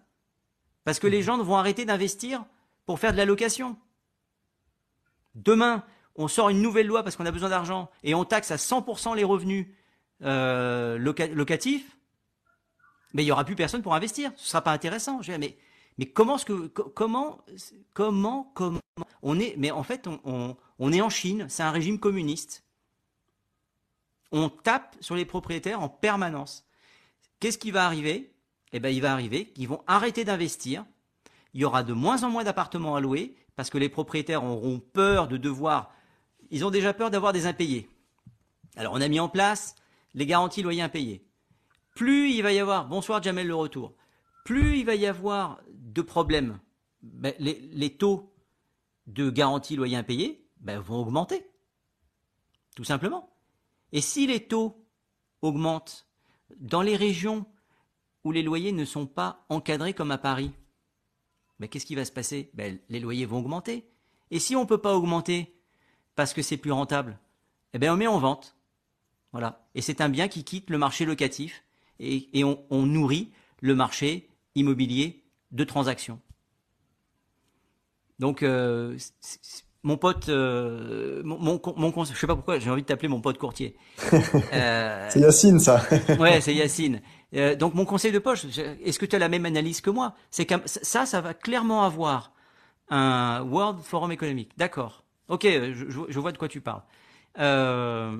Parce 0.85 0.97
que 0.99 1.07
les 1.07 1.21
gens 1.23 1.37
vont 1.43 1.57
arrêter 1.57 1.83
d'investir 1.85 2.45
pour 2.85 2.99
faire 2.99 3.11
de 3.11 3.17
la 3.17 3.25
location. 3.25 3.77
Demain, 5.35 5.83
on 6.15 6.27
sort 6.27 6.49
une 6.49 6.61
nouvelle 6.61 6.87
loi 6.87 7.03
parce 7.03 7.15
qu'on 7.15 7.25
a 7.25 7.31
besoin 7.31 7.49
d'argent 7.49 7.89
et 8.03 8.15
on 8.15 8.25
taxe 8.25 8.51
à 8.51 8.57
100% 8.57 9.15
les 9.15 9.23
revenus 9.23 9.67
euh, 10.23 10.97
loca- 10.97 11.27
locatifs. 11.33 11.97
Mais 13.13 13.23
il 13.23 13.27
y 13.27 13.31
aura 13.31 13.43
plus 13.43 13.55
personne 13.55 13.81
pour 13.81 13.93
investir. 13.93 14.31
Ce 14.37 14.47
sera 14.49 14.61
pas 14.61 14.71
intéressant. 14.71 15.21
Je 15.21 15.31
veux 15.31 15.37
dire, 15.37 15.49
mais 15.49 15.57
mais 15.97 16.05
comment 16.05 16.37
ce 16.37 16.45
que 16.45 16.67
co- 16.67 16.89
comment 16.95 17.39
comment 17.93 18.51
comment 18.55 18.79
on 19.21 19.37
est 19.39 19.55
mais 19.57 19.71
en 19.71 19.83
fait 19.83 20.07
on, 20.07 20.19
on, 20.23 20.55
on 20.81 20.91
est 20.91 21.01
en 21.01 21.09
Chine, 21.09 21.45
c'est 21.47 21.61
un 21.61 21.69
régime 21.69 21.99
communiste. 21.99 22.63
On 24.31 24.49
tape 24.49 24.97
sur 24.99 25.15
les 25.15 25.25
propriétaires 25.25 25.79
en 25.79 25.89
permanence. 25.89 26.65
Qu'est-ce 27.39 27.59
qui 27.59 27.69
va 27.69 27.85
arriver? 27.85 28.33
Eh 28.73 28.79
ben 28.79 28.89
il 28.89 28.99
va 28.99 29.13
arriver 29.13 29.45
qu'ils 29.45 29.67
vont 29.67 29.83
arrêter 29.85 30.23
d'investir. 30.23 30.83
Il 31.53 31.61
y 31.61 31.65
aura 31.65 31.83
de 31.83 31.93
moins 31.93 32.23
en 32.23 32.31
moins 32.31 32.43
d'appartements 32.43 32.95
à 32.95 32.99
louer 32.99 33.35
parce 33.55 33.69
que 33.69 33.77
les 33.77 33.89
propriétaires 33.89 34.43
auront 34.43 34.79
peur 34.79 35.27
de 35.27 35.37
devoir 35.37 35.93
ils 36.49 36.65
ont 36.65 36.71
déjà 36.71 36.95
peur 36.95 37.11
d'avoir 37.11 37.31
des 37.31 37.45
impayés. 37.45 37.87
Alors 38.75 38.93
on 38.93 39.01
a 39.01 39.07
mis 39.07 39.19
en 39.19 39.29
place 39.29 39.75
les 40.15 40.25
garanties 40.25 40.63
loyers 40.63 40.81
impayés. 40.81 41.23
plus 41.95 42.31
il 42.31 42.41
va 42.41 42.53
y 42.53 42.59
avoir, 42.59 42.87
bonsoir 42.87 43.21
Jamel 43.21 43.47
le 43.47 43.55
retour, 43.55 43.93
plus 44.45 44.79
il 44.79 44.85
va 44.85 44.95
y 44.95 45.05
avoir 45.05 45.61
de 45.73 46.01
problèmes, 46.01 46.59
ben, 47.03 47.35
les, 47.37 47.69
les, 47.71 47.95
taux 47.95 48.33
de 49.05 49.29
garantie 49.29 49.75
loyer 49.75 49.95
impayé 49.95 50.40
ben, 50.61 50.79
vont 50.79 51.01
augmenter. 51.01 51.45
Tout 52.75 52.83
simplement. 52.83 53.29
Et 53.91 54.01
si 54.01 54.27
les 54.27 54.47
taux 54.47 54.85
augmentent 55.41 56.07
dans 56.57 56.81
les 56.81 56.95
régions 56.95 57.45
où 58.23 58.31
les 58.31 58.43
loyers 58.43 58.71
ne 58.71 58.85
sont 58.85 59.07
pas 59.07 59.45
encadrés 59.49 59.93
comme 59.93 60.11
à 60.11 60.17
Paris, 60.17 60.51
ben, 61.59 61.67
qu'est-ce 61.67 61.85
qui 61.85 61.95
va 61.95 62.05
se 62.05 62.11
passer? 62.11 62.49
Ben, 62.53 62.79
Les 62.89 62.99
loyers 62.99 63.25
vont 63.25 63.39
augmenter. 63.39 63.85
Et 64.29 64.39
si 64.39 64.55
on 64.55 64.61
ne 64.61 64.67
peut 64.67 64.79
pas 64.81 64.95
augmenter 64.95 65.55
parce 66.15 66.33
que 66.33 66.41
c'est 66.41 66.57
plus 66.57 66.71
rentable, 66.71 67.19
eh 67.73 67.79
ben, 67.79 67.91
on 67.91 67.97
met 67.97 68.07
en 68.07 68.19
vente. 68.19 68.55
Voilà. 69.31 69.67
Et 69.75 69.81
c'est 69.81 70.01
un 70.01 70.09
bien 70.09 70.27
qui 70.27 70.43
quitte 70.43 70.69
le 70.69 70.77
marché 70.77 71.05
locatif 71.05 71.63
et, 71.99 72.43
on, 72.43 72.85
nourrit 72.85 73.31
le 73.61 73.75
marché 73.75 74.29
immobilier 74.55 75.23
de 75.51 75.63
transactions. 75.63 76.19
Donc, 78.19 78.43
euh, 78.43 78.97
mon 79.83 79.97
pote, 79.97 80.29
euh, 80.29 81.21
mon, 81.23 81.39
mon, 81.39 81.59
mon, 81.75 82.05
je 82.05 82.13
sais 82.13 82.27
pas 82.27 82.35
pourquoi, 82.35 82.59
j'ai 82.59 82.69
envie 82.69 82.83
de 82.83 82.87
t'appeler 82.87 83.07
mon 83.07 83.21
pote 83.21 83.37
courtier. 83.37 83.75
Euh, 84.53 85.07
c'est 85.09 85.19
Yacine, 85.19 85.59
ça. 85.59 85.81
ouais, 86.19 86.41
c'est 86.41 86.53
Yacine. 86.53 87.01
Euh, 87.33 87.55
donc, 87.55 87.73
mon 87.73 87.85
conseil 87.85 88.11
de 88.11 88.19
poche, 88.19 88.45
est-ce 88.83 88.99
que 88.99 89.05
tu 89.05 89.15
as 89.15 89.19
la 89.19 89.29
même 89.29 89.45
analyse 89.45 89.81
que 89.81 89.89
moi? 89.89 90.13
C'est 90.29 90.45
que 90.45 90.55
ça, 90.65 91.05
ça 91.05 91.21
va 91.21 91.33
clairement 91.33 91.83
avoir 91.83 92.33
un 92.89 93.41
World 93.43 93.81
Forum 93.81 94.11
économique. 94.11 94.51
D'accord. 94.57 95.03
Ok, 95.29 95.43
je, 95.45 95.85
je, 96.09 96.19
vois 96.19 96.31
de 96.31 96.37
quoi 96.37 96.49
tu 96.49 96.59
parles. 96.59 96.83
Euh, 97.39 98.19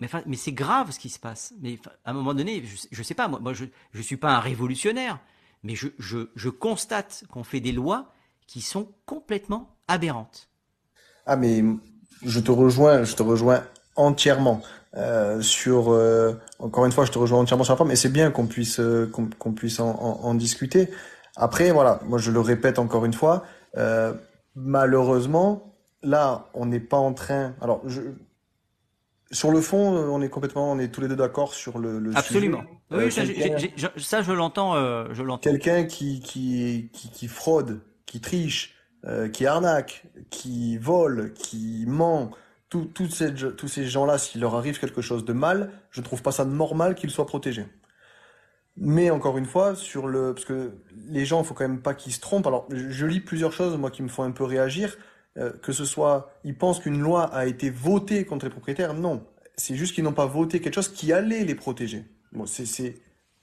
mais, 0.00 0.08
mais 0.26 0.36
c'est 0.36 0.52
grave 0.52 0.90
ce 0.90 0.98
qui 0.98 1.10
se 1.10 1.18
passe. 1.18 1.52
Mais 1.60 1.78
à 2.04 2.10
un 2.10 2.14
moment 2.14 2.34
donné, 2.34 2.64
je, 2.64 2.86
je 2.90 3.02
sais 3.02 3.14
pas, 3.14 3.28
moi, 3.28 3.38
moi 3.40 3.52
je 3.52 3.66
ne 3.94 4.02
suis 4.02 4.16
pas 4.16 4.34
un 4.34 4.40
révolutionnaire, 4.40 5.20
mais 5.62 5.74
je, 5.74 5.88
je, 5.98 6.30
je 6.34 6.48
constate 6.48 7.24
qu'on 7.30 7.44
fait 7.44 7.60
des 7.60 7.72
lois 7.72 8.12
qui 8.46 8.62
sont 8.62 8.92
complètement 9.04 9.76
aberrantes. 9.88 10.48
Ah 11.26 11.36
mais 11.36 11.62
je 12.24 12.40
te 12.40 12.50
rejoins, 12.50 13.04
je 13.04 13.14
te 13.14 13.22
rejoins 13.22 13.62
entièrement 13.96 14.62
euh, 14.96 15.40
sur. 15.40 15.90
Euh, 15.92 16.34
encore 16.58 16.84
une 16.84 16.92
fois, 16.92 17.04
je 17.04 17.12
te 17.12 17.18
rejoins 17.18 17.40
entièrement 17.40 17.64
sur 17.64 17.72
la 17.72 17.78
forme, 17.78 17.90
et 17.90 17.96
c'est 17.96 18.10
bien 18.10 18.30
qu'on 18.30 18.46
puisse 18.46 18.80
euh, 18.80 19.10
qu'on 19.38 19.52
puisse 19.52 19.80
en, 19.80 19.90
en, 19.90 20.24
en, 20.24 20.34
discuter. 20.34 20.88
Après, 21.36 21.70
voilà, 21.70 22.00
moi 22.04 22.18
je 22.18 22.30
le 22.30 22.40
répète 22.40 22.78
encore 22.78 23.04
une 23.04 23.14
fois. 23.14 23.44
Malheureusement, 24.54 25.74
là, 26.02 26.50
on 26.52 26.66
n'est 26.66 26.80
pas 26.80 26.98
en 26.98 27.14
train. 27.14 27.54
Alors, 27.62 27.80
je, 27.86 28.02
sur 29.30 29.50
le 29.50 29.62
fond, 29.62 29.78
on 29.78 30.20
est 30.20 30.28
complètement, 30.28 30.70
on 30.70 30.78
est 30.78 30.88
tous 30.88 31.00
les 31.00 31.08
deux 31.08 31.16
d'accord 31.16 31.54
sur 31.54 31.78
le, 31.78 31.98
le 31.98 32.14
Absolument. 32.14 32.60
Sujet. 32.90 33.04
Oui, 33.04 33.10
ça, 33.10 33.88
ça, 33.96 34.20
je 34.20 34.32
l'entends, 34.32 34.74
je 35.14 35.22
l'entends. 35.22 35.40
Quelqu'un 35.48 35.84
qui, 35.84 36.20
qui, 36.20 36.90
qui, 36.92 37.10
qui, 37.10 37.28
fraude, 37.28 37.80
qui 38.04 38.20
triche, 38.20 38.74
euh, 39.06 39.28
qui 39.28 39.46
arnaque, 39.46 40.04
qui 40.30 40.78
vole, 40.78 41.32
qui 41.32 41.84
ment, 41.86 42.30
tous 42.68 43.08
ces, 43.10 43.34
tous 43.34 43.68
ces 43.68 43.86
gens-là, 43.86 44.16
s'il 44.18 44.40
leur 44.40 44.54
arrive 44.54 44.78
quelque 44.78 45.02
chose 45.02 45.24
de 45.24 45.32
mal, 45.32 45.70
je 45.90 46.00
ne 46.00 46.04
trouve 46.04 46.22
pas 46.22 46.32
ça 46.32 46.44
normal 46.44 46.94
qu'ils 46.94 47.10
soient 47.10 47.26
protégés. 47.26 47.66
Mais 48.76 49.10
encore 49.10 49.36
une 49.36 49.44
fois, 49.44 49.74
sur 49.74 50.06
le, 50.06 50.32
parce 50.32 50.46
que 50.46 50.72
les 51.08 51.26
gens, 51.26 51.42
il 51.42 51.46
faut 51.46 51.52
quand 51.54 51.68
même 51.68 51.82
pas 51.82 51.94
qu'ils 51.94 52.12
se 52.12 52.20
trompent. 52.20 52.46
Alors, 52.46 52.66
je 52.70 53.04
lis 53.06 53.20
plusieurs 53.20 53.52
choses, 53.52 53.76
moi, 53.76 53.90
qui 53.90 54.02
me 54.02 54.08
font 54.08 54.22
un 54.22 54.30
peu 54.30 54.44
réagir. 54.44 54.96
Euh, 55.38 55.50
que 55.62 55.72
ce 55.72 55.84
soit, 55.84 56.30
ils 56.44 56.56
pensent 56.56 56.80
qu'une 56.80 57.00
loi 57.00 57.24
a 57.24 57.46
été 57.46 57.70
votée 57.70 58.24
contre 58.24 58.46
les 58.46 58.50
propriétaires. 58.50 58.94
Non, 58.94 59.26
c'est 59.56 59.76
juste 59.76 59.94
qu'ils 59.94 60.04
n'ont 60.04 60.12
pas 60.12 60.26
voté 60.26 60.60
quelque 60.60 60.74
chose 60.74 60.92
qui 60.92 61.12
allait 61.12 61.44
les 61.44 61.54
protéger. 61.54 62.04
Bon, 62.32 62.46
c'est 62.46 62.94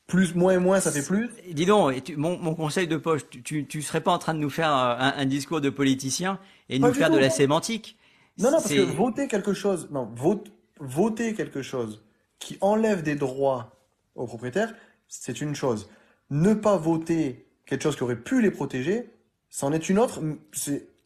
plus, 0.09 0.35
moins 0.35 0.53
et 0.53 0.57
moins, 0.57 0.81
ça 0.81 0.91
fait 0.91 1.05
plus. 1.05 1.29
Dis 1.51 1.65
donc, 1.65 2.11
mon, 2.17 2.37
mon, 2.37 2.55
conseil 2.55 2.87
de 2.87 2.97
poche, 2.97 3.21
tu, 3.29 3.65
tu, 3.65 3.81
serais 3.81 4.01
pas 4.01 4.11
en 4.11 4.17
train 4.17 4.33
de 4.33 4.39
nous 4.39 4.49
faire 4.49 4.71
un, 4.71 5.13
un 5.15 5.25
discours 5.25 5.61
de 5.61 5.69
politicien 5.69 6.39
et 6.67 6.79
nous 6.79 6.93
faire 6.93 7.09
de 7.09 7.17
la 7.17 7.29
sémantique 7.29 7.97
Non, 8.37 8.51
non, 8.51 8.57
parce 8.57 8.73
que 8.73 8.81
voter 8.81 9.27
quelque 9.27 9.53
chose, 9.53 9.87
non, 9.91 10.09
vote, 10.13 10.51
voter 10.79 11.33
quelque 11.33 11.61
chose 11.61 12.03
qui 12.39 12.57
enlève 12.59 13.03
des 13.03 13.15
droits 13.15 13.77
aux 14.15 14.25
propriétaires, 14.25 14.73
c'est 15.07 15.39
une 15.39 15.55
chose. 15.55 15.89
Ne 16.29 16.53
pas 16.53 16.77
voter 16.77 17.45
quelque 17.65 17.83
chose 17.83 17.95
qui 17.95 18.03
aurait 18.03 18.19
pu 18.19 18.41
les 18.41 18.51
protéger, 18.51 19.09
c'en 19.49 19.71
est 19.71 19.89
une 19.89 19.99
autre. 19.99 20.21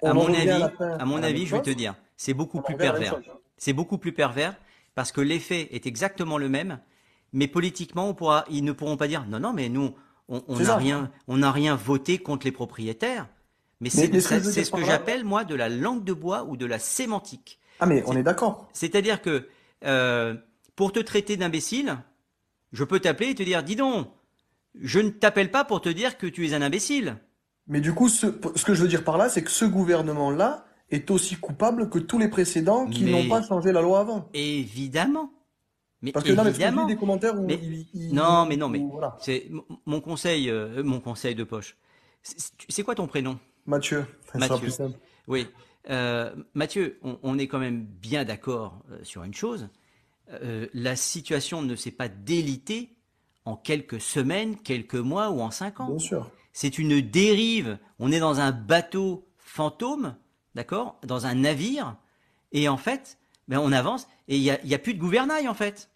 À 0.02 0.14
mon 0.14 0.34
avis, 0.34 0.50
à, 0.50 1.06
mon 1.06 1.22
avis, 1.22 1.46
je 1.46 1.56
vais 1.56 1.62
te 1.62 1.70
dire, 1.70 1.96
c'est 2.18 2.34
beaucoup 2.34 2.62
plus 2.62 2.76
pervers. 2.76 3.20
C'est 3.58 3.74
beaucoup 3.74 3.98
plus 3.98 4.12
pervers 4.12 4.56
parce 4.96 5.12
que 5.12 5.22
l'effet 5.22 5.70
est 5.72 5.86
exactement 5.86 6.38
le 6.38 6.50
même 6.50 6.80
mais 7.34 7.48
politiquement, 7.48 8.08
on 8.08 8.14
pourra, 8.14 8.46
ils 8.50 8.64
ne 8.64 8.72
pourront 8.72 8.96
pas 8.96 9.08
dire 9.08 9.26
non, 9.28 9.40
non, 9.40 9.54
mais 9.54 9.68
nous, 9.68 9.94
on 10.30 10.60
n'a 10.60 10.76
rien, 10.78 11.12
on 11.28 11.38
n'a 11.38 11.52
rien 11.52 11.76
voté 11.76 12.20
contre 12.20 12.46
les 12.46 12.52
propriétaires. 12.52 13.28
Mais, 13.82 13.90
c'est 13.90 14.08
ce 14.22 14.72
que, 14.72 14.86
j'appelle 14.86 15.26
moi 15.26 15.44
de 15.44 15.56
la 15.56 15.68
langue 15.68 16.06
de 16.06 16.14
bois 16.14 16.46
ou 16.46 16.56
de 16.56 16.66
la 16.66 16.80
sémantique. 16.80 17.60
Ah 17.82 17.86
mais 17.86 18.02
on 18.08 18.16
est, 18.16 18.24
d'accord. 18.24 18.70
C'est-à-dire 18.72 19.22
que 19.22 19.50
euh, 19.84 20.36
pour 20.78 20.94
te 20.94 21.00
traiter 21.00 21.36
d'imbécile, 21.36 21.98
je 22.72 22.86
peux 22.86 23.02
t'appeler 23.02 23.32
et 23.32 23.36
te 23.36 23.44
dire 23.44 23.62
dis 23.62 23.76
donc, 23.76 24.08
je 24.80 25.00
ne 25.00 25.10
t'appelle 25.10 25.52
pas 25.52 25.66
pour 25.66 25.82
te 25.82 25.90
dire 25.90 26.18
que 26.18 26.28
tu 26.28 26.48
es 26.48 26.54
un 26.54 26.62
imbécile. 26.62 27.18
Mais 27.68 27.82
du 27.82 27.94
coup, 27.94 28.08
ce, 28.08 28.28
ce 28.56 28.64
que 28.64 28.74
je 28.74 28.82
veux 28.82 28.88
dire 28.88 29.04
par 29.04 29.18
là, 29.18 29.28
c'est 29.28 29.44
que 29.44 29.52
ce 29.52 29.66
gouvernement-là 29.66 30.66
est 30.90 31.12
aussi 31.12 31.36
coupable 31.36 31.90
que 31.90 32.00
tous 32.00 32.20
les 32.20 32.30
précédents 32.30 32.88
qui 32.88 33.04
n'ont 33.04 33.28
pas 33.28 33.42
changé 33.42 33.72
la 33.72 33.82
loi 33.82 34.00
avant. 34.00 34.30
Évidemment. 34.34 35.32
Mais 36.04 36.12
parce 36.12 36.26
que 36.26 36.32
évidemment, 36.32 36.82
non, 36.82 36.88
mais 36.88 36.94
des 36.94 37.00
commentaires 37.00 37.40
où 37.40 37.48
non, 38.12 38.46
mais 38.46 38.58
non, 38.58 38.70
mais 38.70 38.82
c'est 39.20 39.50
mon 39.86 40.02
conseil, 40.02 40.50
euh, 40.50 40.84
mon 40.84 41.00
conseil 41.00 41.34
de 41.34 41.46
poche. 41.46 41.78
C'est 42.70 42.84
quoi 42.84 42.94
ton 42.94 43.08
prénom? 43.08 43.40
Mathieu. 43.66 44.06
Mathieu. 44.36 44.70
Oui, 45.28 45.48
euh, 45.90 46.34
Mathieu, 46.54 47.00
on, 47.02 47.38
est 47.38 47.48
quand 47.48 47.60
même 47.60 47.86
bien 47.86 48.24
d'accord 48.24 48.80
euh, 48.92 49.00
sur 49.04 49.24
une 49.24 49.34
chose. 49.34 49.70
Euh, 50.32 50.68
la 50.74 50.96
situation 50.96 51.62
ne 51.62 51.76
s'est 51.76 51.92
pas 51.92 52.08
délitée 52.08 52.90
en 53.46 53.56
quelques 53.56 54.00
semaines, 54.00 54.58
quelques 54.58 54.96
mois 54.96 55.30
ou 55.30 55.42
en 55.42 55.52
cinq 55.52 55.80
ans. 55.80 55.90
Bien 55.90 56.00
sûr. 56.00 56.32
C'est 56.54 56.78
une 56.78 57.02
dérive. 57.02 57.78
On 58.00 58.12
est 58.12 58.20
dans 58.20 58.40
un 58.40 58.52
bateau 58.52 59.28
fantôme, 59.38 60.16
d'accord, 60.56 61.00
dans 61.04 61.26
un 61.26 61.36
navire, 61.36 61.98
et 62.52 62.70
en 62.70 62.78
fait, 62.78 63.18
ben 63.48 63.60
on 63.60 63.72
avance 63.72 64.08
et 64.28 64.38
il 64.38 64.44
y 64.44 64.52
a, 64.52 64.64
y 64.64 64.74
a 64.74 64.80
plus 64.80 64.94
de 64.94 65.00
gouvernail 65.00 65.48
en 65.48 65.54
fait. 65.54 65.90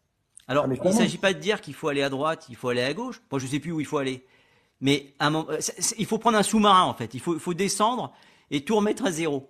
Alors, 0.47 0.65
ah, 0.69 0.73
il 0.73 0.89
ne 0.89 0.95
s'agit 0.95 1.17
pas 1.17 1.33
de 1.33 1.39
dire 1.39 1.61
qu'il 1.61 1.73
faut 1.73 1.89
aller 1.89 2.03
à 2.03 2.09
droite, 2.09 2.45
il 2.49 2.55
faut 2.55 2.69
aller 2.69 2.81
à 2.81 2.93
gauche. 2.93 3.21
Moi, 3.31 3.39
je 3.39 3.45
ne 3.45 3.51
sais 3.51 3.59
plus 3.59 3.71
où 3.71 3.79
il 3.79 3.85
faut 3.85 3.97
aller. 3.97 4.25
Mais 4.79 5.13
un 5.19 5.29
moment, 5.29 5.51
il 5.97 6.05
faut 6.05 6.17
prendre 6.19 6.37
un 6.37 6.43
sous-marin, 6.43 6.83
en 6.83 6.93
fait. 6.93 7.13
Il 7.13 7.19
faut, 7.19 7.33
il 7.33 7.39
faut 7.39 7.53
descendre 7.53 8.13
et 8.51 8.63
tout 8.63 8.75
remettre 8.75 9.05
à 9.05 9.11
zéro. 9.11 9.49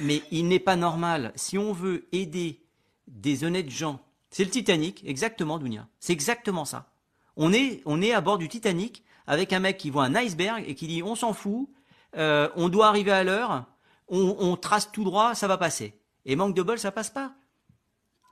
Mais 0.00 0.22
il 0.30 0.48
n'est 0.48 0.58
pas 0.58 0.76
normal, 0.76 1.32
si 1.36 1.56
on 1.56 1.72
veut 1.72 2.06
aider 2.12 2.60
des 3.06 3.44
honnêtes 3.44 3.70
gens, 3.70 4.00
c'est 4.30 4.44
le 4.44 4.50
Titanic, 4.50 5.02
exactement, 5.06 5.58
Dounia. 5.58 5.86
C'est 6.00 6.12
exactement 6.12 6.64
ça. 6.64 6.92
On 7.36 7.52
est, 7.52 7.82
on 7.86 8.02
est 8.02 8.12
à 8.12 8.20
bord 8.20 8.38
du 8.38 8.48
Titanic 8.48 9.04
avec 9.26 9.52
un 9.52 9.60
mec 9.60 9.78
qui 9.78 9.90
voit 9.90 10.04
un 10.04 10.14
iceberg 10.14 10.64
et 10.66 10.74
qui 10.74 10.86
dit 10.86 11.02
on 11.02 11.14
s'en 11.14 11.32
fout, 11.32 11.68
euh, 12.16 12.48
on 12.56 12.68
doit 12.68 12.88
arriver 12.88 13.12
à 13.12 13.24
l'heure, 13.24 13.64
on, 14.08 14.36
on 14.38 14.56
trace 14.56 14.90
tout 14.90 15.04
droit, 15.04 15.34
ça 15.34 15.46
va 15.46 15.56
passer. 15.56 15.98
Et 16.26 16.36
manque 16.36 16.54
de 16.54 16.62
bol, 16.62 16.78
ça 16.78 16.90
passe 16.90 17.10
pas. 17.10 17.32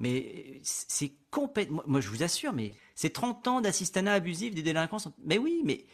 Mais 0.03 0.61
c'est 0.64 1.12
complètement. 1.30 1.84
Moi, 1.86 2.00
je 2.00 2.09
vous 2.09 2.24
assure, 2.24 2.53
mais 2.53 2.74
c'est 2.96 3.11
30 3.12 3.46
ans 3.46 3.61
d'assistanat 3.61 4.14
abusif 4.14 4.53
des 4.53 4.62
délinquants. 4.62 4.98
Mais 5.24 5.38
oui, 5.38 5.62
mais. 5.64 5.86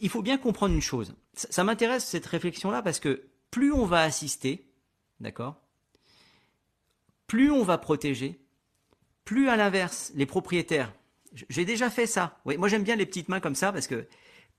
Il 0.00 0.08
faut 0.08 0.22
bien 0.22 0.38
comprendre 0.38 0.72
une 0.72 0.80
chose. 0.80 1.16
Ça, 1.34 1.64
m'intéresse 1.64 2.06
cette 2.06 2.26
réflexion-là 2.26 2.80
parce 2.80 3.00
que 3.00 3.24
plus 3.50 3.72
on 3.72 3.86
va 3.86 4.02
assister, 4.02 4.70
d'accord 5.18 5.56
Plus 7.26 7.50
on 7.50 7.64
va 7.64 7.76
protéger, 7.76 8.38
plus 9.24 9.48
à 9.48 9.56
l'inverse, 9.56 10.12
les 10.14 10.26
propriétaires. 10.26 10.92
J'ai 11.48 11.64
déjà 11.64 11.90
fait 11.90 12.06
ça. 12.06 12.38
Oui, 12.44 12.56
moi 12.56 12.68
j'aime 12.68 12.84
bien 12.84 12.94
les 12.94 13.06
petites 13.06 13.30
mains 13.30 13.40
comme 13.40 13.54
ça 13.56 13.72
parce 13.72 13.88
que 13.88 14.06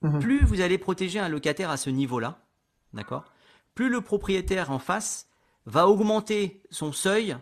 mhm. 0.01 0.19
plus 0.19 0.43
vous 0.43 0.59
allez 0.59 0.79
protéger 0.79 1.19
un 1.19 1.29
locataire 1.29 1.69
à 1.69 1.77
ce 1.77 1.91
niveau-là, 1.91 2.43
d'accord 2.91 3.23
Plus 3.75 3.87
le 3.87 4.01
propriétaire 4.01 4.71
en 4.71 4.79
face 4.79 5.29
va 5.65 5.87
augmenter 5.87 6.61
son 6.71 6.91
seuil 6.91 7.37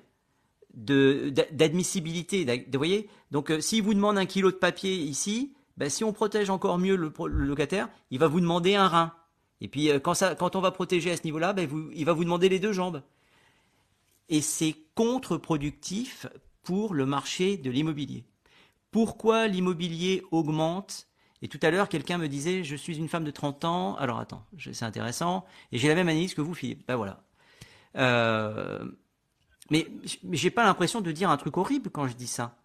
d'admissibilité. 0.74 2.46
Vous 2.72 2.78
voyez? 2.78 3.10
Donc, 3.32 3.52
euh, 3.52 3.62
s'il 3.62 3.84
vous 3.84 3.94
demande 3.94 4.18
un 4.18 4.26
kilo 4.26 4.52
de 4.52 4.56
papier 4.56 4.96
ici, 4.96 5.54
ben, 5.78 5.90
si 5.90 6.04
on 6.04 6.14
protège 6.14 6.50
encore 6.50 6.78
mieux 6.78 6.96
le, 6.96 7.12
locataire, 7.28 7.90
il 8.10 8.20
va 8.20 8.28
vous 8.28 8.40
demander 8.40 8.76
un 8.76 8.88
rein. 8.88 9.14
Et 9.62 9.68
puis, 9.68 9.90
euh, 9.90 10.00
quand 10.00 10.56
on 10.56 10.62
va 10.62 10.72
protéger 10.72 11.12
à 11.12 11.18
ce 11.18 11.24
niveau-là, 11.24 11.54
ben, 11.54 11.70
il 11.94 12.06
va 12.06 12.14
vous 12.14 12.24
demander 12.24 12.50
les 12.50 12.60
deux 12.60 12.74
jambes. 12.74 13.02
Et 14.30 14.42
c'est 14.42 14.76
contre-productif 14.96 16.28
pour 16.64 16.94
le 16.94 17.06
marché 17.06 17.58
de 17.58 17.70
l'immobilier. 17.70 18.24
Pourquoi 18.92 19.48
l'immobilier 19.48 20.24
augmente? 20.32 21.08
Et 21.42 21.48
tout 21.48 21.60
à 21.64 21.72
l'heure, 21.72 21.90
quelqu'un 21.90 22.18
me 22.18 22.28
disait, 22.28 22.64
je 22.64 22.76
suis 22.76 22.98
une 22.98 23.10
femme 23.10 23.24
de 23.24 23.32
30 23.32 23.66
ans. 23.66 23.96
Alors 23.96 24.20
attends, 24.20 24.46
c'est 24.58 24.84
intéressant. 24.84 25.46
Et 25.72 25.78
j'ai 25.78 25.88
la 25.88 25.96
même 25.96 26.08
analyse 26.08 26.34
que 26.34 26.42
vous, 26.42 26.54
Philippe. 26.54 26.86
Ben 26.88 26.96
voilà. 26.96 27.24
Euh, 27.98 28.86
mais 29.72 29.88
j'ai 30.32 30.52
pas 30.52 30.66
l'impression 30.66 31.00
de 31.00 31.12
dire 31.12 31.30
un 31.30 31.38
truc 31.38 31.56
horrible 31.58 31.90
quand 31.90 32.06
je 32.06 32.14
dis 32.14 32.28
ça. 32.28 32.60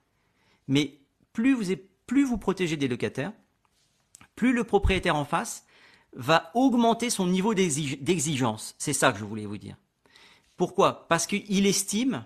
Mais 0.66 0.98
plus 1.32 1.54
vous, 1.54 1.72
plus 2.06 2.24
vous 2.24 2.36
protégez 2.36 2.76
des 2.76 2.88
locataires, 2.88 3.32
plus 4.34 4.52
le 4.52 4.64
propriétaire 4.64 5.14
en 5.14 5.24
face 5.24 5.64
va 6.14 6.50
augmenter 6.54 7.08
son 7.08 7.28
niveau 7.28 7.54
d'exigence. 7.54 8.74
C'est 8.78 8.92
ça 8.92 9.12
que 9.12 9.18
je 9.18 9.24
voulais 9.24 9.46
vous 9.46 9.56
dire. 9.56 9.76
Pourquoi? 10.56 11.06
Parce 11.08 11.26
qu'il 11.28 11.66
estime 11.66 12.24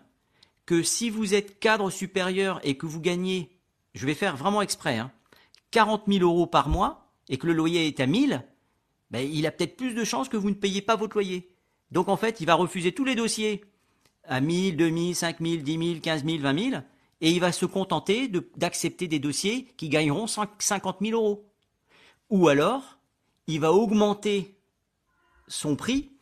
que 0.65 0.83
si 0.83 1.11
vous 1.11 1.35
êtes 1.35 1.61
cadre 1.61 1.91
supérieur 1.91 2.59
et 2.63 2.79
que 2.79 2.87
vous 2.87 3.01
gagnez, 3.01 3.51
je 3.95 4.07
vais 4.07 4.15
faire 4.15 4.37
vraiment 4.37 4.63
exprès, 4.63 4.97
hein, 4.97 5.13
40 5.73 6.05
000 6.09 6.25
euros 6.25 6.47
par 6.47 6.71
mois 6.71 7.13
et 7.29 7.37
que 7.37 7.47
le 7.47 7.53
loyer 7.53 7.87
est 7.87 8.01
à 8.01 8.07
1000, 8.07 8.47
ben, 9.11 9.29
il 9.31 9.47
a 9.47 9.51
peut-être 9.51 9.77
plus 9.77 9.93
de 9.93 10.05
chances 10.05 10.29
que 10.31 10.39
vous 10.39 10.49
ne 10.49 10.55
payiez 10.55 10.81
pas 10.81 10.97
votre 10.97 11.17
loyer. 11.17 11.53
Donc 11.91 12.09
en 12.09 12.17
fait, 12.17 12.41
il 12.41 12.47
va 12.47 12.55
refuser 12.55 12.93
tous 12.93 13.05
les 13.05 13.15
dossiers 13.15 13.63
à 14.25 14.41
1000, 14.41 14.77
2000, 14.77 15.15
5000, 15.17 15.63
10 15.63 15.89
000, 15.89 16.01
15 16.01 16.25
000, 16.25 16.39
20 16.39 16.71
000, 16.71 16.83
et 17.21 17.31
il 17.31 17.41
va 17.41 17.53
se 17.53 17.67
contenter 17.67 18.31
d'accepter 18.57 19.09
des 19.09 19.19
dossiers 19.19 19.67
qui 19.77 19.89
gagneront 19.89 20.27
50 20.27 20.99
000 21.01 21.21
euros. 21.21 21.51
Ou 22.31 22.49
alors, 22.49 22.99
il 23.47 23.61
va 23.61 23.73
augmenter 23.73 24.57
son 25.49 25.77
prix. 25.77 26.13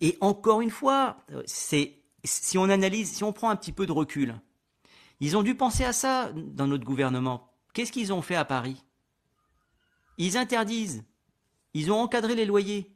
Et 0.00 0.16
encore 0.20 0.60
une 0.60 0.70
fois, 0.70 1.16
c'est 1.46 1.96
si 2.24 2.58
on 2.58 2.68
analyse, 2.68 3.12
si 3.12 3.24
on 3.24 3.32
prend 3.32 3.50
un 3.50 3.56
petit 3.56 3.72
peu 3.72 3.86
de 3.86 3.92
recul, 3.92 4.40
ils 5.20 5.36
ont 5.36 5.42
dû 5.42 5.54
penser 5.54 5.84
à 5.84 5.92
ça 5.92 6.30
dans 6.34 6.66
notre 6.66 6.84
gouvernement. 6.84 7.52
Qu'est-ce 7.72 7.92
qu'ils 7.92 8.12
ont 8.12 8.22
fait 8.22 8.36
à 8.36 8.44
Paris? 8.44 8.84
Ils 10.18 10.36
interdisent. 10.36 11.04
Ils 11.74 11.90
ont 11.92 12.00
encadré 12.00 12.34
les 12.34 12.44
loyers. 12.44 12.94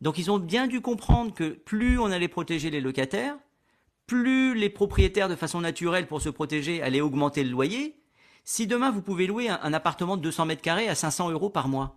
Donc 0.00 0.18
ils 0.18 0.30
ont 0.30 0.38
bien 0.38 0.66
dû 0.66 0.80
comprendre 0.80 1.32
que 1.32 1.50
plus 1.50 1.98
on 1.98 2.06
allait 2.06 2.28
protéger 2.28 2.70
les 2.70 2.80
locataires, 2.80 3.36
plus 4.06 4.54
les 4.54 4.70
propriétaires 4.70 5.28
de 5.28 5.36
façon 5.36 5.60
naturelle 5.60 6.06
pour 6.06 6.20
se 6.20 6.28
protéger 6.28 6.82
allaient 6.82 7.00
augmenter 7.00 7.42
le 7.42 7.50
loyer. 7.50 8.00
Si 8.44 8.66
demain 8.66 8.90
vous 8.90 9.02
pouvez 9.02 9.26
louer 9.26 9.48
un, 9.48 9.72
appartement 9.72 10.16
de 10.16 10.22
200 10.22 10.46
mètres 10.46 10.62
carrés 10.62 10.88
à 10.88 10.94
500 10.94 11.30
euros 11.30 11.48
par 11.48 11.68
mois, 11.68 11.96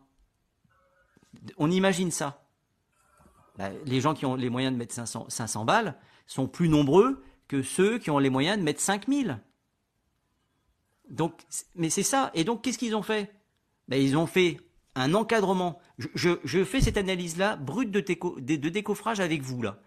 on 1.58 1.70
imagine 1.70 2.12
ça. 2.12 2.46
Bah, 3.58 3.70
les 3.86 4.02
gens 4.02 4.14
qui 4.14 4.26
ont 4.26 4.36
les 4.36 4.50
moyens 4.50 4.74
de 4.74 4.78
mettre 4.78 4.94
500, 4.94 5.26
500 5.30 5.66
balles 5.66 5.98
sont 6.26 6.48
plus 6.48 6.70
nombreux 6.70 7.24
que 7.48 7.62
ceux 7.62 7.98
qui 7.98 8.10
ont 8.12 8.20
les 8.20 8.30
moyens 8.30 8.58
de 8.58 8.64
mettre 8.64 8.80
5000. 8.80 9.40
Donc, 11.10 11.42
mais 11.76 11.90
c'est 11.90 12.04
ça. 12.04 12.32
Et 12.34 12.44
donc, 12.44 12.62
qu'est-ce 12.62 12.78
qu'ils 12.78 12.96
ont 12.96 13.02
fait? 13.02 13.34
Ben, 13.88 14.02
Ils 14.02 14.18
ont 14.18 14.28
fait 14.28 14.60
un 14.96 15.14
encadrement. 15.14 15.80
Je, 15.98 16.64
fais 16.64 16.82
cette 16.82 16.98
analyse-là 16.98 17.56
brute 17.56 17.92
de, 17.92 18.00
de 18.02 18.70
décoffrage 18.70 19.20
avec 19.20 19.42
vous, 19.42 19.62
là. 19.62 19.80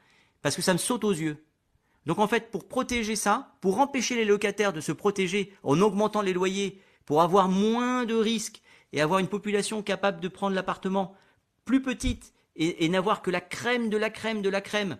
Parce 0.42 0.56
que 0.56 0.62
ça 0.62 0.72
me 0.72 0.78
saute 0.78 1.04
aux 1.04 1.12
yeux. 1.12 1.44
Donc 2.06 2.18
en 2.18 2.28
fait, 2.28 2.50
pour 2.50 2.66
protéger 2.66 3.16
ça, 3.16 3.54
pour 3.60 3.78
empêcher 3.78 4.16
les 4.16 4.24
locataires 4.24 4.72
de 4.72 4.80
se 4.80 4.92
protéger 4.92 5.52
en 5.62 5.80
augmentant 5.80 6.22
les 6.22 6.32
loyers, 6.32 6.80
pour 7.04 7.22
avoir 7.22 7.48
moins 7.48 8.04
de 8.04 8.14
risques 8.14 8.62
et 8.92 9.00
avoir 9.00 9.20
une 9.20 9.28
population 9.28 9.82
capable 9.82 10.20
de 10.20 10.28
prendre 10.28 10.54
l'appartement 10.54 11.14
plus 11.64 11.82
petite 11.82 12.32
et, 12.56 12.88
n'avoir 12.88 13.22
que 13.22 13.30
la 13.30 13.40
crème 13.40 13.88
de 13.88 13.96
la 13.96 14.10
crème 14.10 14.42
de 14.42 14.48
la 14.48 14.60
crème, 14.60 14.98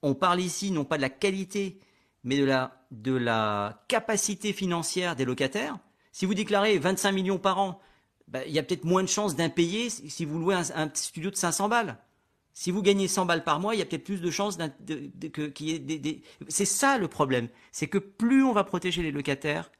on 0.00 0.14
parle 0.14 0.40
ici 0.40 0.70
non 0.70 0.84
pas 0.84 0.96
de 0.96 1.02
la 1.02 1.10
qualité, 1.10 1.80
mais 2.24 2.38
de 2.38 3.12
la, 3.14 3.84
capacité 3.88 4.52
financière 4.52 5.16
des 5.16 5.24
locataires. 5.24 5.78
Si 6.12 6.24
vous 6.24 6.34
déclarez 6.34 6.78
25 6.78 7.12
millions 7.12 7.38
par 7.38 7.58
an, 7.58 7.80
ben, 8.28 8.42
il 8.46 8.52
y 8.52 8.58
a 8.58 8.62
peut-être 8.62 8.84
moins 8.84 9.02
de 9.02 9.08
chances 9.08 9.36
d'impayé 9.36 9.90
si 9.90 10.24
vous 10.24 10.38
louez 10.38 10.54
un, 10.54 10.64
un 10.74 10.90
studio 10.94 11.30
de 11.30 11.36
500 11.36 11.68
balles. 11.68 11.98
Si 12.54 12.70
vous 12.70 12.82
gagnez 12.82 13.08
100 13.08 13.26
balles 13.26 13.44
par 13.44 13.60
mois, 13.60 13.74
il 13.74 13.78
y 13.78 13.82
a 13.82 13.86
peut-être 13.86 14.04
plus 14.04 14.20
de 14.20 14.30
chances 14.30 14.58
qu'il 15.54 15.68
y 15.68 15.72
ait 15.72 15.78
des... 15.78 16.22
C'est 16.48 16.66
ça 16.66 16.98
le 16.98 17.08
problème. 17.08 17.48
C'est 17.70 17.88
que 17.88 17.98
plus 17.98 18.44
on 18.44 18.52
va 18.52 18.64
protéger 18.64 19.02
les 19.02 19.12
locataires, 19.12 19.70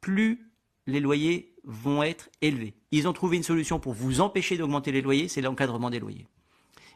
plus 0.00 0.50
les 0.86 1.00
loyers 1.00 1.54
vont 1.64 2.02
être 2.02 2.30
élevés. 2.42 2.74
Ils 2.90 3.08
ont 3.08 3.12
trouvé 3.12 3.36
une 3.36 3.42
solution 3.42 3.78
pour 3.78 3.92
vous 3.92 4.20
empêcher 4.20 4.56
d'augmenter 4.56 4.92
les 4.92 5.02
loyers, 5.02 5.28
c'est 5.28 5.40
l'encadrement 5.40 5.90
des 5.90 6.00
loyers. 6.00 6.26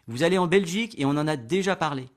Vous 0.08 0.22
allez 0.22 0.38
en 0.38 0.46
Belgique 0.46 0.98
et 0.98 1.04
on 1.04 1.10
en 1.10 1.28
a 1.28 1.36
déjà 1.36 1.76
parlé. 1.76 2.08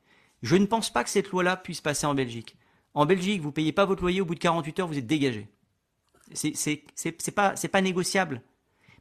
Je 0.42 0.56
ne 0.56 0.66
pense 0.66 0.92
pas 0.92 1.04
que 1.04 1.10
cette 1.10 1.30
loi-là 1.30 1.58
puisse 1.58 1.82
passer 1.82 2.08
en 2.08 2.16
Belgique. 2.16 2.58
En 2.94 3.06
Belgique, 3.06 3.42
vous 3.42 3.50
ne 3.50 3.54
payez 3.54 3.72
pas 3.72 3.86
votre 3.86 4.02
loyer 4.02 4.22
au 4.22 4.26
bout 4.26 4.36
de 4.36 4.40
48 4.40 4.80
heures, 4.80 4.88
vous 4.88 4.98
êtes 4.98 5.08
dégagé. 5.08 5.48
C'est 6.34 7.32
pas, 7.36 7.54
pas 7.54 7.82
négociable. 7.82 8.42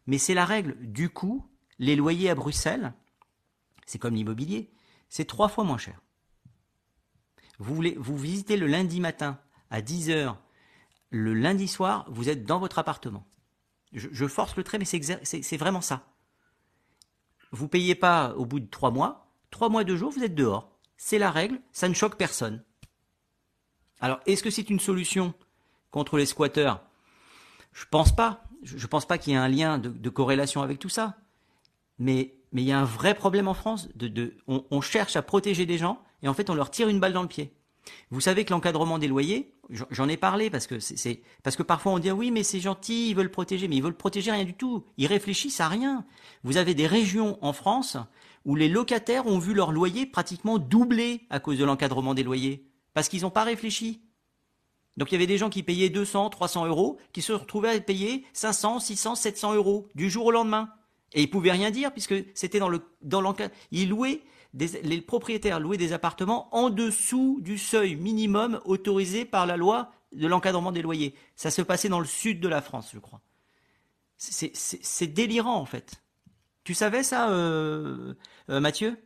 Mais 0.07 0.19
c'est 0.19 0.35
la 0.35 0.45
règle. 0.45 0.77
Du 0.81 1.09
coup, 1.09 1.47
les 1.79 1.97
loyers 1.97 2.31
à 2.31 2.35
Bruxelles, 2.35 2.93
c'est 3.91 3.99
comme 3.99 4.15
l'immobilier, 4.15 4.71
c'est 5.09 5.25
trois 5.25 5.49
fois 5.49 5.65
moins 5.65 5.77
cher. 5.77 6.01
Vous, 7.59 7.75
voulez, 7.75 7.97
vous 7.99 8.17
visitez 8.17 8.57
le 8.57 8.69
lundi 8.69 9.01
matin 9.01 9.41
à 9.69 9.81
10h, 9.81 10.37
le 11.11 11.35
lundi 11.35 11.67
soir, 11.67 12.07
vous 12.09 12.29
êtes 12.29 12.45
dans 12.45 12.61
votre 12.61 12.79
appartement. 12.79 13.27
Je, 13.93 14.27
force 14.29 14.55
le 14.55 14.63
trait, 14.63 14.79
mais 14.79 14.85
c'est 14.85 15.57
vraiment 15.57 15.81
ça. 15.81 16.07
Vous 17.51 17.67
payez 17.67 17.97
pas 17.97 18.33
au 18.37 18.47
bout 18.47 18.61
de 18.61 18.71
trois 18.71 18.93
mois, 18.93 19.27
trois 19.51 19.69
mois 19.69 19.83
de 19.83 19.97
jours, 19.97 20.13
vous 20.13 20.23
êtes 20.23 20.37
dehors. 20.37 20.79
C'est 20.97 21.19
la 21.19 21.33
règle, 21.33 21.61
ça 21.73 21.89
ne 21.89 21.95
choque 21.95 22.17
personne. 22.17 22.63
Alors, 23.99 24.21
est-ce 24.27 24.45
que 24.45 24.51
c'est 24.51 24.71
une 24.71 24.79
solution 24.79 25.35
contre 25.91 26.17
les 26.17 26.27
squatteurs? 26.27 26.81
Je 27.73 27.87
pense 27.91 28.15
pas. 28.15 28.45
Je 28.63 28.77
ne 28.77 28.87
pense 28.87 29.07
pas 29.07 29.19
qu'il 29.19 29.33
y 29.33 29.37
ait 29.37 29.39
un 29.41 29.49
lien 29.49 29.79
de 29.79 30.11
corrélation 30.11 30.63
avec 30.63 30.79
tout 30.79 30.89
ça. 30.89 31.17
Mais 31.99 32.40
mais 32.53 32.63
il 32.63 32.69
y 32.69 32.73
a 32.73 32.81
un 32.81 32.85
vrai 32.85 33.15
problème 33.15 33.49
en 33.49 33.55
France. 33.55 33.89
De, 33.95 34.35
on, 34.47 34.81
cherche 34.81 35.17
à 35.17 35.23
protéger 35.23 35.67
des 35.67 35.79
gens 35.79 36.03
et 36.23 36.29
en 36.29 36.35
fait 36.35 36.51
on 36.51 36.55
leur 36.55 36.71
tire 36.71 36.89
une 36.89 37.01
balle 37.01 37.13
dans 37.13 37.23
le 37.23 37.29
pied. 37.29 37.53
Vous 38.11 38.21
savez 38.21 38.45
que 38.45 38.53
l'encadrement 38.53 38.99
des 38.99 39.09
loyers, 39.09 39.55
j'en 39.91 40.09
ai 40.09 40.17
parlé 40.17 40.51
parce 40.51 40.67
que 40.67 40.79
c'est 40.79 41.23
parce 41.43 41.57
que 41.57 41.63
parfois 41.63 41.93
on 41.93 41.99
dit 41.99 42.11
oui 42.11 42.31
mais 42.31 42.43
c'est 42.43 42.61
gentil, 42.61 43.11
ils 43.11 43.15
veulent 43.15 43.31
protéger, 43.31 43.69
mais 43.69 43.77
ils 43.77 43.83
veulent 43.83 43.97
protéger 43.97 44.31
rien 44.31 44.45
du 44.45 44.55
tout. 44.55 44.85
Ils 44.99 45.07
réfléchissent 45.07 45.61
à 45.61 45.69
rien. 45.69 46.05
Vous 46.45 46.57
avez 46.57 46.75
des 46.75 46.87
régions 46.87 47.39
en 47.41 47.53
France 47.53 47.97
où 48.45 48.55
les 48.55 48.69
locataires 48.69 49.27
ont 49.27 49.39
vu 49.39 49.55
leur 49.55 49.73
loyer 49.73 50.07
pratiquement 50.07 50.59
doubler 50.59 51.27
à 51.31 51.41
cause 51.41 51.59
de 51.59 51.65
l'encadrement 51.65 52.15
des 52.15 52.23
loyers 52.23 52.67
parce 52.95 53.09
qu'ils 53.09 53.23
n'ont 53.23 53.31
pas 53.31 53.45
réfléchi. 53.45 54.03
Donc 54.97 55.11
il 55.11 55.15
y 55.15 55.17
avait 55.17 55.27
des 55.27 55.39
gens 55.39 55.51
qui 55.51 55.63
payaient 55.63 55.89
200, 55.89 56.31
300 56.31 56.67
euros, 56.67 56.99
qui 57.13 57.23
se 57.23 57.33
retrouvaient 57.33 57.71
à 57.71 57.81
payer 57.81 58.25
500, 58.33 58.81
600, 58.81 59.15
700 59.15 59.55
euros 59.55 59.89
du 59.95 60.11
jour 60.11 60.27
au 60.27 60.31
lendemain. 60.31 60.69
Et 61.13 61.23
ils 61.23 61.31
pouvaient 61.31 61.53
rien 61.53 61.71
dire 61.71 61.93
puisque 61.93 62.15
c'était 62.35 62.59
dans 62.59 62.69
le 62.69 62.83
dans 63.03 63.21
l'encadrement. 63.21 63.57
Ils 63.73 63.89
louaient 63.89 64.23
les 64.55 65.01
propriétaires 65.01 65.61
louaient 65.61 65.77
des 65.77 65.93
appartements 65.93 66.55
en 66.55 66.71
dessous 66.71 67.39
du 67.41 67.57
seuil 67.57 67.95
minimum 67.97 68.61
autorisé 68.65 69.25
par 69.25 69.47
la 69.47 69.57
loi 69.57 69.93
de 70.13 70.27
l'encadrement 70.27 70.73
des 70.73 70.83
loyers. 70.83 71.15
Ça 71.37 71.51
se 71.51 71.63
passait 71.63 71.89
dans 71.89 72.01
le 72.01 72.07
sud 72.07 72.41
de 72.41 72.49
la 72.49 72.61
France, 72.61 72.91
je 72.93 72.99
crois. 72.99 73.21
C'est 74.17 75.07
délirant 75.07 75.57
en 75.57 75.67
fait. 75.67 76.03
Tu 76.65 76.75
savais 76.75 77.03
ça, 77.03 77.31
euh, 77.31 78.15
euh, 78.51 78.61
Mathieu? 78.61 78.99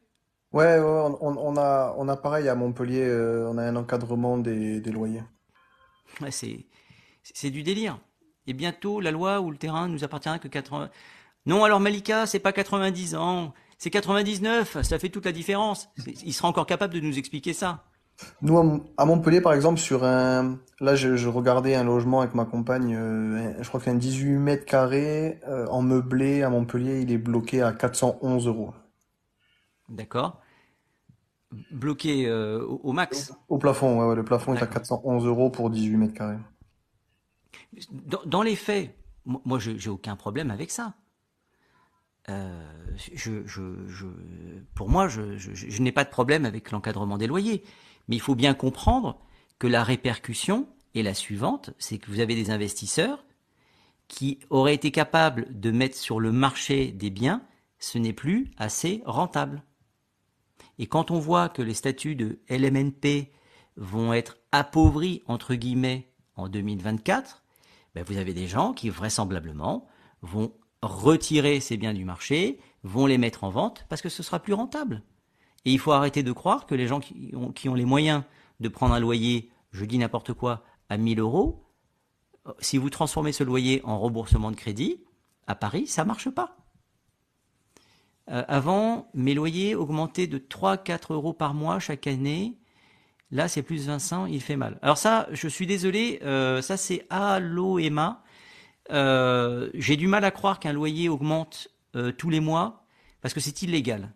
Ouais, 0.52 0.78
on, 0.80 1.56
a 1.56 1.94
on 1.96 2.08
a 2.08 2.16
pareil 2.16 2.48
à 2.48 2.54
Montpellier, 2.54 3.04
euh, 3.04 3.48
on 3.48 3.58
a 3.58 3.64
un 3.64 3.76
encadrement 3.76 4.38
des, 4.38 4.80
des 4.80 4.92
loyers. 4.92 5.22
Ouais, 6.20 6.30
c'est 6.30 7.50
du 7.50 7.62
délire. 7.62 7.98
Et 8.46 8.52
bientôt, 8.52 9.00
la 9.00 9.10
loi 9.10 9.40
où 9.40 9.50
le 9.50 9.56
terrain 9.56 9.88
nous 9.88 10.04
appartient 10.04 10.38
que 10.40 10.48
80. 10.48 10.90
Non, 11.46 11.64
alors 11.64 11.80
Malika, 11.80 12.26
c'est 12.26 12.38
pas 12.38 12.52
90 12.52 13.16
ans, 13.16 13.52
c'est 13.78 13.90
99, 13.90 14.82
ça 14.82 14.98
fait 14.98 15.10
toute 15.10 15.26
la 15.26 15.32
différence. 15.32 15.90
Il 16.24 16.32
sera 16.32 16.48
encore 16.48 16.66
capable 16.66 16.94
de 16.94 17.00
nous 17.00 17.18
expliquer 17.18 17.52
ça. 17.52 17.84
Nous, 18.42 18.82
à 18.96 19.04
Montpellier, 19.04 19.40
par 19.40 19.52
exemple, 19.52 19.78
sur 19.78 20.04
un... 20.04 20.58
Là, 20.80 20.94
je, 20.94 21.28
regardais 21.28 21.74
un 21.74 21.84
logement 21.84 22.20
avec 22.20 22.34
ma 22.34 22.44
compagne, 22.44 22.94
euh, 22.94 23.62
je 23.62 23.68
crois 23.68 23.80
qu'un 23.80 23.94
18 23.94 24.38
mètres 24.38 24.64
carrés 24.64 25.40
euh, 25.48 25.66
en 25.66 25.82
meublé 25.82 26.42
à 26.42 26.50
Montpellier, 26.50 27.00
il 27.00 27.12
est 27.12 27.18
bloqué 27.18 27.60
à 27.60 27.72
411 27.72 28.46
euros. 28.46 28.72
D'accord. 29.88 30.40
Bloqué 31.70 32.26
euh, 32.26 32.64
au, 32.64 32.92
max 32.92 33.32
Au, 33.48 33.58
plafond, 33.58 34.08
ouais, 34.08 34.14
le 34.16 34.24
plafond 34.24 34.54
est 34.54 34.62
à 34.62 34.66
411 34.66 35.26
euros 35.26 35.50
pour 35.50 35.70
18 35.70 35.96
mètres 35.96 36.14
carrés. 36.14 36.38
Dans, 37.90 38.22
dans 38.24 38.42
les 38.42 38.56
faits, 38.56 38.96
moi, 39.24 39.58
j'ai 39.58 39.90
aucun 39.90 40.16
problème 40.16 40.50
avec 40.50 40.70
ça. 40.70 40.94
Euh, 42.28 42.66
pour 44.74 44.88
moi, 44.88 45.08
je, 45.08 45.36
je 45.36 45.82
n'ai 45.82 45.92
pas 45.92 46.04
de 46.04 46.10
problème 46.10 46.44
avec 46.44 46.70
l'encadrement 46.70 47.18
des 47.18 47.26
loyers. 47.26 47.62
Mais 48.08 48.16
il 48.16 48.20
faut 48.20 48.34
bien 48.34 48.54
comprendre 48.54 49.18
que 49.58 49.66
la 49.66 49.84
répercussion 49.84 50.68
est 50.94 51.02
la 51.02 51.14
suivante, 51.14 51.70
c'est 51.78 51.98
que 51.98 52.10
vous 52.10 52.20
avez 52.20 52.34
des 52.34 52.50
investisseurs 52.50 53.24
qui 54.08 54.38
auraient 54.50 54.74
été 54.74 54.90
capables 54.90 55.46
de 55.50 55.70
mettre 55.70 55.96
sur 55.96 56.20
le 56.20 56.30
marché 56.30 56.92
des 56.92 57.10
biens, 57.10 57.42
ce 57.78 57.98
n'est 57.98 58.12
plus 58.12 58.50
assez 58.56 59.02
rentable. 59.06 59.62
Et 60.78 60.86
quand 60.86 61.10
on 61.10 61.18
voit 61.18 61.48
que 61.48 61.62
les 61.62 61.74
statuts 61.74 62.16
de 62.16 62.38
LMNP 62.48 63.32
vont 63.76 64.12
être 64.12 64.36
appauvris, 64.52 65.22
entre 65.26 65.54
guillemets, 65.54 66.10
en 66.36 66.48
2024, 66.48 67.42
ben 67.94 68.04
vous 68.04 68.18
avez 68.18 68.34
des 68.34 68.46
gens 68.46 68.72
qui 68.72 68.90
vraisemblablement 68.90 69.86
vont 70.22 70.52
retirer 70.84 71.60
ces 71.60 71.76
biens 71.76 71.94
du 71.94 72.04
marché, 72.04 72.58
vont 72.82 73.06
les 73.06 73.18
mettre 73.18 73.44
en 73.44 73.50
vente 73.50 73.86
parce 73.88 74.02
que 74.02 74.08
ce 74.08 74.22
sera 74.22 74.38
plus 74.38 74.52
rentable. 74.52 75.02
Et 75.64 75.72
il 75.72 75.78
faut 75.78 75.92
arrêter 75.92 76.22
de 76.22 76.32
croire 76.32 76.66
que 76.66 76.74
les 76.74 76.86
gens 76.86 77.00
qui 77.00 77.32
ont, 77.34 77.74
les 77.74 77.84
moyens 77.84 78.22
de 78.60 78.68
prendre 78.68 78.94
un 78.94 79.00
loyer, 79.00 79.50
je 79.72 79.84
dis 79.84 79.98
n'importe 79.98 80.34
quoi, 80.34 80.62
à 80.88 80.96
1000 80.96 81.20
euros, 81.20 81.64
si 82.58 82.76
vous 82.76 82.90
transformez 82.90 83.32
ce 83.32 83.42
loyer 83.42 83.80
en 83.84 83.98
remboursement 83.98 84.50
de 84.50 84.56
crédit, 84.56 85.00
à 85.46 85.54
Paris, 85.54 85.86
ça 85.86 86.04
marche 86.04 86.28
pas. 86.30 86.56
Euh, 88.30 88.42
avant, 88.48 89.08
mes 89.14 89.34
loyers 89.34 89.74
augmentaient 89.74 90.26
de 90.26 90.38
3-4 90.38 91.12
euros 91.12 91.32
par 91.32 91.54
mois 91.54 91.78
chaque 91.78 92.06
année. 92.06 92.58
Là, 93.30 93.48
c'est 93.48 93.62
plus 93.62 93.86
Vincent, 93.86 94.26
il 94.26 94.40
fait 94.40 94.56
mal. 94.56 94.78
Alors 94.82 94.98
ça, 94.98 95.28
je 95.32 95.48
suis 95.48 95.66
désolé, 95.66 96.20
euh, 96.22 96.62
ça 96.62 96.76
c'est 96.76 97.06
Allo 97.10 97.78
Emma. 97.78 98.22
Euh, 98.92 99.70
J'ai 99.74 99.96
du 99.96 100.06
mal 100.06 100.24
à 100.24 100.30
croire 100.30 100.60
qu'un 100.60 100.72
loyer 100.72 101.08
augmente 101.08 101.68
euh, 101.96 102.12
tous 102.12 102.30
les 102.30 102.40
mois 102.40 102.84
parce 103.20 103.32
que 103.34 103.40
c'est 103.40 103.62
illégal. 103.62 104.12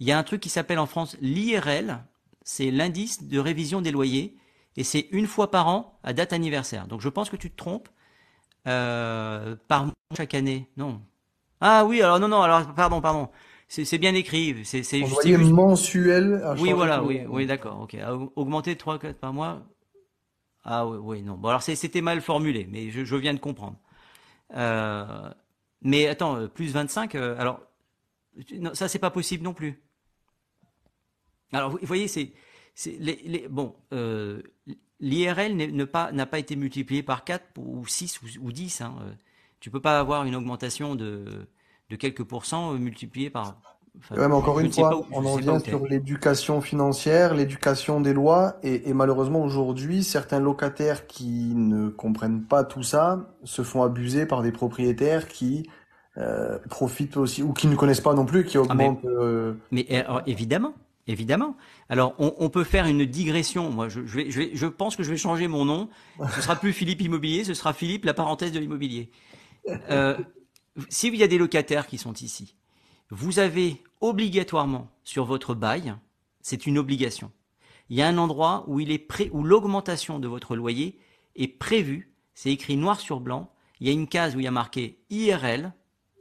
Il 0.00 0.06
y 0.06 0.12
a 0.12 0.18
un 0.18 0.22
truc 0.22 0.40
qui 0.40 0.48
s'appelle 0.48 0.78
en 0.78 0.86
France 0.86 1.16
l'IRL, 1.20 1.98
c'est 2.42 2.70
l'indice 2.70 3.24
de 3.28 3.38
révision 3.38 3.80
des 3.82 3.90
loyers, 3.92 4.34
et 4.76 4.84
c'est 4.84 5.06
une 5.12 5.26
fois 5.26 5.50
par 5.50 5.68
an 5.68 5.98
à 6.02 6.12
date 6.12 6.32
anniversaire. 6.32 6.86
Donc 6.86 7.00
je 7.02 7.08
pense 7.08 7.30
que 7.30 7.36
tu 7.36 7.50
te 7.50 7.56
trompes. 7.56 7.88
Euh, 8.68 9.56
par 9.68 9.84
mois 9.86 9.94
chaque 10.16 10.34
année, 10.34 10.68
non. 10.76 11.00
Ah 11.60 11.84
oui, 11.84 12.00
alors 12.00 12.20
non, 12.20 12.28
non, 12.28 12.42
alors 12.42 12.72
pardon, 12.74 13.00
pardon. 13.00 13.28
C'est 13.68 13.98
bien 13.98 14.14
écrit. 14.14 14.64
C'est 14.64 14.82
juste- 14.82 15.52
mensuel. 15.52 16.42
à 16.44 16.54
Oui, 16.54 16.72
voilà, 16.72 17.02
oui, 17.02 17.22
oui, 17.28 17.46
d'accord, 17.46 17.80
ok. 17.80 17.96
Augmenter 18.36 18.74
de 18.74 18.78
3, 18.78 18.98
4 18.98 19.18
par 19.18 19.32
mois. 19.32 19.62
Ah 20.64 20.86
oui, 20.86 20.98
oui, 20.98 21.22
non. 21.22 21.36
Bon, 21.36 21.48
alors 21.48 21.62
c'était 21.62 22.00
mal 22.00 22.20
formulé, 22.20 22.66
mais 22.70 22.90
je, 22.90 23.16
viens 23.16 23.34
de 23.34 23.40
comprendre. 23.40 23.76
Euh, 24.54 25.30
mais 25.82 26.06
attends, 26.06 26.36
euh, 26.36 26.48
plus 26.48 26.72
25, 26.72 27.14
euh, 27.14 27.36
alors, 27.38 27.60
non, 28.58 28.74
ça 28.74 28.88
c'est 28.88 28.98
pas 28.98 29.10
possible 29.10 29.44
non 29.44 29.54
plus. 29.54 29.82
Alors, 31.52 31.70
vous 31.70 31.78
voyez, 31.82 32.08
c'est, 32.08 32.32
bon, 33.50 33.74
l'IRL 35.00 35.56
n'a 35.56 36.26
pas 36.26 36.38
été 36.38 36.56
multiplié 36.56 37.02
par 37.02 37.24
4 37.24 37.58
ou 37.58 37.86
6 37.86 38.22
ou, 38.22 38.46
ou 38.46 38.52
10. 38.52 38.80
Hein. 38.80 38.94
Tu 39.60 39.70
peux 39.70 39.80
pas 39.80 39.98
avoir 40.00 40.24
une 40.24 40.34
augmentation 40.34 40.94
de, 40.94 41.46
de 41.92 41.96
quelques 41.96 42.24
pourcents 42.24 42.72
euh, 42.72 42.78
multiplié 42.78 43.30
par. 43.30 43.60
Enfin, 43.98 44.16
Ouais, 44.16 44.28
mais 44.28 44.34
encore 44.34 44.58
une 44.60 44.72
fois, 44.72 44.98
où- 44.98 45.06
on 45.12 45.24
en 45.24 45.36
vient 45.36 45.58
sur 45.58 45.86
l'éducation 45.86 46.60
financière, 46.60 47.34
l'éducation 47.34 48.00
des 48.00 48.12
lois, 48.12 48.56
et, 48.62 48.88
et 48.88 48.94
malheureusement 48.94 49.42
aujourd'hui, 49.42 50.02
certains 50.04 50.40
locataires 50.40 51.06
qui 51.06 51.52
ne 51.54 51.88
comprennent 51.88 52.42
pas 52.42 52.64
tout 52.64 52.82
ça 52.82 53.28
se 53.44 53.62
font 53.62 53.82
abuser 53.82 54.26
par 54.26 54.42
des 54.42 54.52
propriétaires 54.52 55.28
qui 55.28 55.68
euh, 56.18 56.58
profitent 56.68 57.16
aussi, 57.16 57.42
ou 57.42 57.52
qui 57.54 57.66
ne 57.68 57.74
connaissent 57.76 58.02
pas 58.02 58.14
non 58.14 58.26
plus, 58.26 58.44
qui 58.44 58.58
Ah, 58.58 58.74
mais- 58.74 58.88
augmentent. 58.88 59.04
euh, 59.06 59.54
Mais 59.70 59.86
euh, 59.90 60.00
alors, 60.00 60.22
évidemment, 60.26 60.74
évidemment. 61.06 61.56
Alors, 61.88 62.14
on, 62.18 62.34
on 62.38 62.50
peut 62.50 62.64
faire 62.64 62.84
une 62.86 63.06
digression. 63.06 63.70
Moi, 63.70 63.88
je, 63.88 64.04
je 64.04 64.16
vais, 64.16 64.30
je, 64.30 64.38
vais, 64.40 64.50
je 64.52 64.66
pense 64.66 64.94
que 64.94 65.02
je 65.02 65.10
vais 65.10 65.16
changer 65.16 65.48
mon 65.48 65.64
nom. 65.64 65.88
Ce 66.34 66.42
sera 66.42 66.56
plus 66.56 66.72
Philippe 66.74 67.00
Immobilier, 67.00 67.44
ce 67.44 67.54
sera 67.54 67.72
Philippe 67.72 68.04
la 68.04 68.12
parenthèse 68.14 68.52
de 68.52 68.58
l'immobilier. 68.58 69.10
Euh, 69.90 70.16
S'il 70.88 71.14
y 71.16 71.22
a 71.22 71.26
des 71.28 71.38
locataires 71.38 71.86
qui 71.86 71.96
sont 71.98 72.12
ici, 72.14 72.56
vous 73.12 73.38
avez 73.38 73.82
obligatoirement 74.00 74.88
sur 75.04 75.26
votre 75.26 75.54
bail, 75.54 75.94
c'est 76.40 76.66
une 76.66 76.78
obligation. 76.78 77.30
Il 77.90 77.96
y 77.96 78.00
a 78.00 78.08
un 78.08 78.16
endroit 78.16 78.64
où 78.68 78.80
il 78.80 78.90
est 78.90 79.06
où 79.32 79.44
l'augmentation 79.44 80.18
de 80.18 80.26
votre 80.26 80.56
loyer 80.56 80.98
est 81.36 81.58
prévue. 81.58 82.14
C'est 82.32 82.50
écrit 82.50 82.78
noir 82.78 82.98
sur 83.00 83.20
blanc. 83.20 83.52
Il 83.80 83.86
y 83.86 83.90
a 83.90 83.92
une 83.92 84.08
case 84.08 84.34
où 84.34 84.40
il 84.40 84.44
y 84.44 84.48
a 84.48 84.50
marqué 84.50 84.98
IRL, 85.10 85.74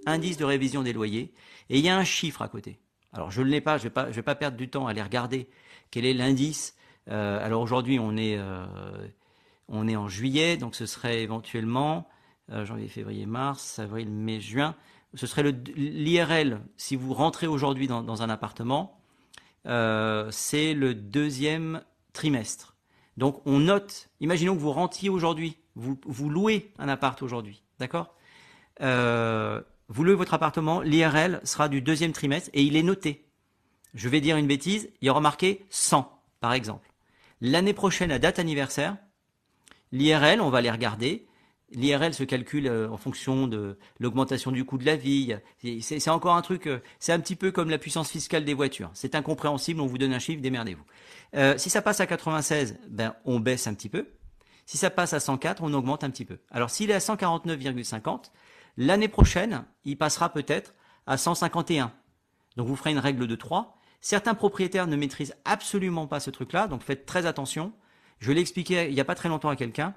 indice 0.05 0.35
de 0.35 0.43
révision 0.43 0.83
des 0.83 0.91
loyers, 0.91 1.33
et 1.69 1.79
il 1.79 1.85
y 1.85 1.87
a 1.87 1.97
un 1.97 2.03
chiffre 2.03 2.41
à 2.41 2.49
côté. 2.49 2.77
Alors 3.13 3.31
je 3.31 3.41
ne 3.41 3.47
l'ai 3.47 3.61
pas, 3.61 3.77
je 3.77 3.87
je 3.87 4.15
vais 4.15 4.21
pas 4.21 4.35
perdre 4.35 4.57
du 4.57 4.69
temps 4.69 4.87
à 4.87 4.91
aller 4.91 5.01
regarder 5.01 5.47
quel 5.91 6.05
est 6.05 6.13
l'indice? 6.13 6.75
Euh, 7.09 7.41
alors 7.41 7.61
aujourd'hui 7.61 7.99
on 7.99 8.17
est, 8.17 8.37
euh, 8.37 8.65
on 9.69 9.87
est 9.87 9.95
en 9.95 10.09
juillet, 10.09 10.57
donc 10.57 10.75
ce 10.75 10.85
serait 10.85 11.23
éventuellement 11.23 12.09
euh, 12.51 12.65
janvier, 12.65 12.89
février, 12.89 13.25
mars, 13.25 13.79
avril, 13.79 14.09
mai, 14.09 14.41
juin. 14.41 14.75
Ce 15.13 15.27
serait 15.27 15.43
l'IRL 15.75 16.61
si 16.77 16.95
vous 16.95 17.13
rentrez 17.13 17.47
aujourd'hui 17.47 17.87
dans, 17.87 18.21
un 18.21 18.29
appartement, 18.29 19.01
euh, 19.67 20.29
c'est 20.31 20.73
le 20.73 20.95
deuxième 20.95 21.83
trimestre. 22.13 22.75
Donc 23.17 23.41
on 23.45 23.59
note. 23.59 24.09
Imaginons 24.21 24.55
que 24.55 24.61
vous 24.61 24.71
rentiez 24.71 25.09
aujourd'hui, 25.09 25.57
vous, 25.75 25.99
vous 26.05 26.29
louez 26.29 26.71
un 26.79 26.87
appart 26.87 27.21
aujourd'hui, 27.21 27.61
d'accord? 27.79 28.15
Euh, 28.81 29.61
vous 29.89 30.03
louez 30.05 30.15
votre 30.15 30.33
appartement, 30.33 30.81
l'IRL 30.81 31.41
sera 31.43 31.67
du 31.67 31.81
deuxième 31.81 32.13
trimestre 32.13 32.49
et 32.53 32.63
il 32.63 32.77
est 32.77 32.83
noté. 32.83 33.25
Je 33.93 34.07
vais 34.07 34.21
dire 34.21 34.37
une 34.37 34.47
bêtise, 34.47 34.89
il 35.01 35.07
y 35.07 35.09
aura 35.09 35.19
marqué 35.19 35.65
100, 35.69 36.09
par 36.39 36.53
exemple. 36.53 36.89
L'année 37.41 37.73
prochaine, 37.73 38.11
à 38.11 38.19
date 38.19 38.39
anniversaire, 38.39 38.95
l'IRL, 39.91 40.39
on 40.39 40.49
va 40.49 40.61
les 40.61 40.71
regarder. 40.71 41.27
L'IRL 41.73 42.13
se 42.13 42.23
calcule 42.23 42.67
euh, 42.67 42.89
en 42.89 42.97
fonction 42.97 43.47
de 43.47 43.77
l'augmentation 43.99 44.51
du 44.51 44.65
coût 44.65 44.77
de 44.77 44.85
la 44.85 44.95
vie. 44.95 45.35
C'est 45.81 46.09
encore 46.09 46.35
un 46.35 46.41
truc, 46.41 46.67
euh, 46.67 46.79
c'est 46.99 47.13
un 47.13 47.19
petit 47.19 47.35
peu 47.35 47.51
comme 47.51 47.69
la 47.69 47.77
puissance 47.77 48.09
fiscale 48.09 48.43
des 48.43 48.53
voitures. 48.53 48.91
C'est 48.93 49.15
incompréhensible, 49.15 49.79
on 49.81 49.87
vous 49.87 49.97
donne 49.97 50.13
un 50.13 50.19
chiffre, 50.19 50.41
démerdez-vous. 50.41 50.83
Euh, 51.35 51.57
si 51.57 51.69
ça 51.69 51.81
passe 51.81 51.99
à 52.01 52.07
96, 52.07 52.77
ben, 52.89 53.15
on 53.25 53.39
baisse 53.39 53.67
un 53.67 53.73
petit 53.73 53.89
peu. 53.89 54.07
Si 54.65 54.77
ça 54.77 54.89
passe 54.89 55.13
à 55.13 55.19
104, 55.19 55.63
on 55.63 55.73
augmente 55.73 56.03
un 56.03 56.09
petit 56.09 56.25
peu. 56.25 56.39
Alors 56.49 56.69
s'il 56.69 56.91
est 56.91 56.93
à 56.93 56.99
149,50, 56.99 58.31
L'année 58.77 59.07
prochaine, 59.07 59.65
il 59.83 59.97
passera 59.97 60.29
peut-être 60.29 60.73
à 61.05 61.17
151. 61.17 61.91
Donc 62.57 62.67
vous 62.67 62.75
ferez 62.75 62.91
une 62.91 62.99
règle 62.99 63.27
de 63.27 63.35
3. 63.35 63.77
Certains 64.01 64.33
propriétaires 64.33 64.87
ne 64.87 64.95
maîtrisent 64.95 65.35
absolument 65.45 66.07
pas 66.07 66.19
ce 66.19 66.29
truc-là, 66.29 66.67
donc 66.67 66.81
faites 66.81 67.05
très 67.05 67.25
attention. 67.25 67.73
Je 68.19 68.31
l'ai 68.31 68.41
expliqué 68.41 68.87
il 68.87 68.93
n'y 68.93 69.01
a 69.01 69.05
pas 69.05 69.15
très 69.15 69.29
longtemps 69.29 69.49
à 69.49 69.55
quelqu'un. 69.55 69.93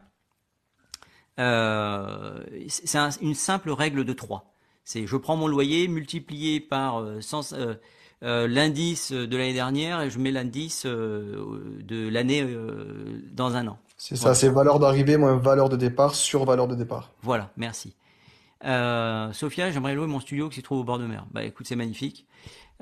Euh, 1.41 2.41
c'est 2.69 2.99
un- 2.99 3.11
une 3.21 3.35
simple 3.35 3.71
règle 3.71 4.05
de 4.05 4.13
3. 4.13 4.55
C'est 4.85 5.07
je 5.07 5.17
prends 5.17 5.37
mon 5.37 5.49
loyer 5.49 5.89
multiplié 5.89 6.61
par 6.61 6.99
euh, 7.01 7.21
100, 7.21 7.53
euh, 7.55 8.47
l'indice 8.49 9.13
de 9.13 9.37
l'année 9.37 9.53
dernière 9.55 10.01
et 10.03 10.11
je 10.11 10.19
mets 10.19 10.31
l'indice 10.31 10.87
de 10.87 12.09
l'année 12.09 12.47
dans 13.33 13.55
un 13.57 13.67
an. 13.67 13.79
C'est 13.97 14.17
ça, 14.17 14.35
c'est 14.35 14.49
valeur 14.49 14.79
d'arrivée 14.79 15.17
moins 15.17 15.37
valeur 15.37 15.69
de 15.69 15.77
départ 15.77 16.15
sur 16.15 16.45
valeur 16.45 16.67
de 16.69 16.75
départ. 16.75 17.11
Voilà, 17.23 17.51
merci. 17.57 17.95
Euh, 18.65 19.33
Sophia, 19.33 19.71
j'aimerais 19.71 19.95
louer 19.95 20.07
mon 20.07 20.21
studio 20.21 20.49
qui 20.49 20.57
se 20.57 20.61
trouve 20.63 20.81
au 20.81 20.85
bord 20.85 20.99
de 20.99 21.07
mer. 21.07 21.27
Bah 21.31 21.45
écoute, 21.45 21.67
c'est 21.67 21.77
magnifique. 21.77 22.27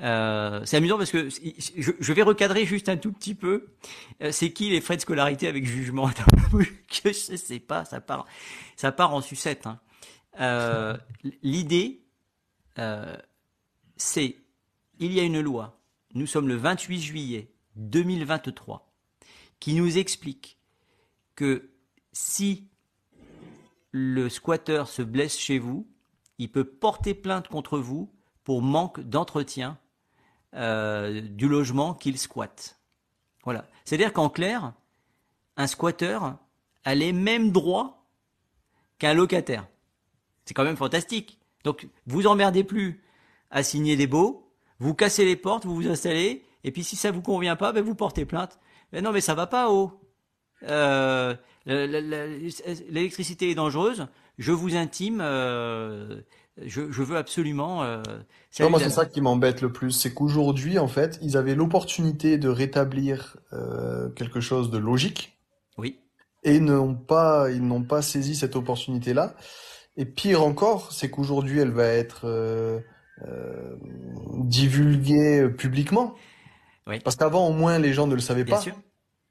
Euh, 0.01 0.61
c'est 0.65 0.77
amusant 0.77 0.97
parce 0.97 1.11
que 1.11 1.29
je, 1.29 2.13
vais 2.13 2.23
recadrer 2.23 2.65
juste 2.65 2.89
un 2.89 2.97
tout 2.97 3.11
petit 3.11 3.35
peu. 3.35 3.67
Euh, 4.21 4.31
c'est 4.31 4.51
qui 4.51 4.69
les 4.69 4.81
frais 4.81 4.95
de 4.95 5.01
scolarité 5.01 5.47
avec 5.47 5.65
jugement 5.65 6.09
Que 6.51 7.09
je 7.09 7.35
sais 7.35 7.59
pas, 7.59 7.85
ça 7.85 8.01
part, 8.01 8.25
ça 8.75 8.91
part 8.91 9.13
en 9.13 9.21
sucette. 9.21 9.67
Hein. 9.67 10.99
L'idée, 11.41 12.01
c'est 13.97 14.37
il 14.99 15.13
y 15.13 15.19
a 15.19 15.23
une 15.23 15.41
loi. 15.41 15.79
Nous 16.13 16.27
sommes 16.27 16.47
le 16.47 16.55
28 16.55 17.01
juillet 17.01 17.51
2023 17.75 18.91
qui 19.59 19.73
nous 19.73 19.97
explique 19.97 20.59
que 21.35 21.69
si 22.11 22.69
le 23.93 24.27
squatteur 24.27 24.89
se 24.89 25.03
blesse 25.03 25.37
chez 25.37 25.59
vous, 25.59 25.87
il 26.39 26.51
peut 26.51 26.65
porter 26.65 27.13
plainte 27.13 27.47
contre 27.47 27.77
vous 27.77 28.11
pour 28.43 28.61
manque 28.61 28.99
d'entretien 28.99 29.77
euh, 30.55 31.21
du 31.21 31.47
logement 31.47 31.93
qu'il 31.93 32.17
squatte. 32.17 32.79
Voilà. 33.43 33.65
C'est-à-dire 33.85 34.11
qu'en 34.11 34.29
clair, 34.29 34.73
un 35.57 35.67
squatteur 35.67 36.37
a 36.83 36.95
les 36.95 37.13
mêmes 37.13 37.51
droits 37.51 38.07
qu'un 38.97 39.13
locataire. 39.13 39.67
C'est 40.45 40.55
quand 40.55 40.63
même 40.63 40.75
fantastique. 40.75 41.39
Donc, 41.63 41.87
vous 42.07 42.25
emmerdez 42.25 42.63
plus 42.63 43.03
à 43.51 43.61
signer 43.61 43.95
des 43.95 44.07
baux, 44.07 44.51
vous 44.79 44.95
cassez 44.95 45.23
les 45.23 45.35
portes, 45.35 45.65
vous 45.65 45.75
vous 45.75 45.87
installez, 45.87 46.43
et 46.63 46.71
puis 46.71 46.83
si 46.83 46.95
ça 46.95 47.11
vous 47.11 47.21
convient 47.21 47.55
pas, 47.55 47.71
ben 47.71 47.83
vous 47.83 47.95
portez 47.95 48.25
plainte. 48.25 48.59
Mais 48.91 49.01
non, 49.01 49.11
mais 49.11 49.21
ça 49.21 49.35
va 49.35 49.45
pas, 49.45 49.69
oh. 49.69 49.99
Euh, 50.63 51.35
L'électricité 51.65 53.49
est 53.51 53.55
dangereuse. 53.55 54.07
Je 54.37 54.51
vous 54.51 54.75
intime. 54.75 55.19
euh, 55.21 56.21
je, 56.61 56.91
je 56.91 57.01
veux 57.03 57.17
absolument. 57.17 57.83
Euh, 57.83 58.01
moi, 58.59 58.79
c'est 58.79 58.89
ça 58.89 59.05
qui 59.05 59.21
m'embête 59.21 59.61
le 59.61 59.71
plus, 59.71 59.91
c'est 59.91 60.13
qu'aujourd'hui, 60.13 60.77
en 60.77 60.87
fait, 60.87 61.17
ils 61.21 61.35
avaient 61.37 61.55
l'opportunité 61.55 62.37
de 62.37 62.49
rétablir 62.49 63.37
euh, 63.53 64.09
quelque 64.09 64.39
chose 64.39 64.69
de 64.69 64.77
logique 64.77 65.37
Oui. 65.77 65.97
et 66.43 66.55
ils 66.55 66.63
n'ont 66.63 66.93
pas, 66.95 67.49
ils 67.49 67.65
n'ont 67.65 67.81
pas 67.83 68.01
saisi 68.03 68.35
cette 68.35 68.55
opportunité-là. 68.55 69.35
Et 69.97 70.05
pire 70.05 70.43
encore, 70.43 70.91
c'est 70.91 71.09
qu'aujourd'hui, 71.09 71.59
elle 71.59 71.71
va 71.71 71.85
être 71.87 72.21
euh, 72.25 72.79
euh, 73.27 73.75
divulguée 74.43 75.47
publiquement. 75.49 76.15
Oui. 76.87 76.99
Parce 76.99 77.15
qu'avant, 77.15 77.47
au 77.47 77.53
moins, 77.53 77.79
les 77.79 77.93
gens 77.93 78.07
ne 78.07 78.15
le 78.15 78.21
savaient 78.21 78.43
Bien 78.43 78.55
pas. 78.57 78.61
sûr. 78.61 78.75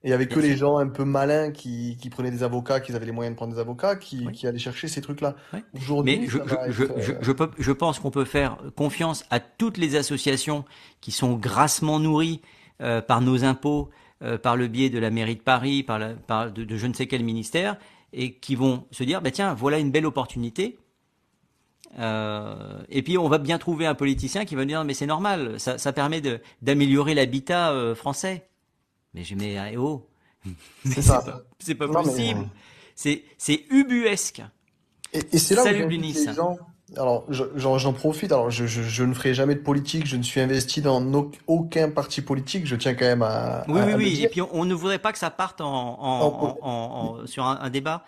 Et 0.05 0.09
il 0.09 0.11
y 0.11 0.15
avait 0.15 0.27
que 0.27 0.41
les 0.41 0.57
gens 0.57 0.79
un 0.79 0.89
peu 0.89 1.05
malins 1.05 1.53
qui, 1.53 1.97
qui 2.01 2.11
prenaient 2.11 2.33
des 2.33 2.43
avocats, 2.43 2.81
qui 2.81 2.93
avaient 2.93 3.07
les 3.07 3.13
moyens 3.13 3.35
de 3.35 3.37
prendre 3.37 3.55
des 3.55 3.61
avocats, 3.61 3.95
qui, 3.95 4.25
Oui. 4.27 4.33
qui 4.33 4.49
allaient 4.49 4.59
chercher 4.59 4.89
ces 4.89 5.01
trucs-là. 5.01 5.37
Oui. 5.53 5.61
Aujourd'hui, 5.81 6.19
Mais 6.19 6.27
je, 6.27 6.39
je, 6.39 6.73
je, 6.73 6.83
être, 6.85 7.01
je, 7.01 7.13
euh, 7.13 7.19
je 7.21 7.31
peux- 7.33 7.51
je 7.57 7.73
pense 7.73 8.01
qu'on 8.01 8.11
peut 8.11 8.25
faire 8.25 8.59
confiance 8.75 9.25
à 9.31 9.39
toutes 9.39 9.79
les 9.79 9.95
associations 9.95 10.65
qui 11.01 11.13
sont 11.13 11.35
grassement 11.35 12.01
nourries 12.01 12.41
euh, 12.81 13.01
par 13.01 13.21
nos 13.21 13.45
impôts, 13.45 13.91
euh, 14.25 14.39
par 14.39 14.57
le 14.57 14.67
biais 14.67 14.91
de 14.91 14.99
la 14.99 15.11
mairie 15.11 15.37
de 15.37 15.41
Paris, 15.43 15.85
par, 15.85 16.01
la, 16.01 16.15
par 16.15 16.51
de, 16.51 16.65
de 16.65 16.77
je 16.77 16.87
ne 16.89 16.95
sais 16.95 17.07
quel 17.07 17.23
ministère, 17.23 17.77
et 18.13 18.35
qui 18.35 18.57
vont 18.57 18.87
se 18.91 19.05
dire, 19.05 19.23
bah 19.23 19.31
tiens, 19.31 19.55
voilà 19.55 19.79
une 19.79 19.93
belle 19.93 20.07
opportunité. 20.07 20.79
Euh, 21.99 22.83
et 22.89 23.03
puis 23.03 23.19
on 23.19 23.29
va 23.29 23.39
bien 23.39 23.59
trouver 23.59 23.87
un 23.87 23.95
politicien 23.95 24.45
qui 24.45 24.55
va 24.57 24.65
dire, 24.65 24.83
mais 24.85 24.95
c'est 24.95 25.07
normal, 25.07 25.61
ça, 25.61 25.79
ça 25.79 25.93
permet 25.93 26.21
de- 26.21 26.41
d'améliorer 26.63 27.15
l'habitat 27.15 27.71
euh, 27.71 27.95
français. 27.95 28.49
Mais 29.15 29.25
je 29.25 29.35
mets, 29.35 29.57
eh 29.73 29.77
oh, 29.77 30.07
Mais 30.45 30.53
C'est 30.95 31.03
ça. 31.03 31.21
pas, 31.23 31.43
c'est 31.59 31.75
pas 31.75 31.87
Non, 31.87 32.01
mais, 32.03 32.11
possible. 32.11 32.41
euh, 32.41 32.45
C'est, 32.95 33.25
c'est 33.39 33.65
ubuesque. 33.71 34.43
Et, 35.13 35.21
et 35.33 35.39
c'est 35.39 35.55
là 35.55 35.63
où 35.63 35.65
Salut, 35.65 35.79
j'invite 35.81 36.01
Lunis. 36.01 36.13
les 36.27 36.33
gens. 36.35 36.57
Alors, 36.97 37.25
je- 37.31 37.45
j'en 37.57 37.93
profite. 37.95 38.33
Alors, 38.33 38.51
je, 38.51 38.67
je, 38.67 38.83
je 38.83 39.03
ne 39.05 39.15
ferai 39.15 39.33
jamais 39.33 39.55
de 39.55 39.61
politique. 39.61 40.07
Je 40.07 40.17
ne 40.17 40.23
suis 40.23 40.41
investi 40.41 40.83
dans 40.83 41.01
no- 41.01 41.31
aucun 41.47 41.91
parti 41.91 42.21
politique. 42.21 42.67
Je 42.67 42.77
tiens 42.77 42.95
quand 42.95 43.07
même 43.07 43.23
à, 43.23 43.65
Oui, 43.69 43.81
à- 43.81 43.85
oui, 43.87 43.93
à 43.93 43.97
le 43.97 44.03
oui. 44.05 44.13
dire. 44.15 44.25
Et 44.27 44.29
puis 44.29 44.43
on, 44.43 44.49
on 44.53 44.65
ne 44.67 44.75
voudrait 44.75 44.99
pas 44.99 45.13
que 45.13 45.19
ça 45.19 45.31
parte 45.31 45.61
en, 45.63 45.67
en, 45.67 45.99
En- 46.01 46.27
en- 46.27 46.59
en- 46.63 47.21
en- 47.23 47.27
sur 47.27 47.45
un, 47.47 47.59
un 47.61 47.71
débat 47.71 48.05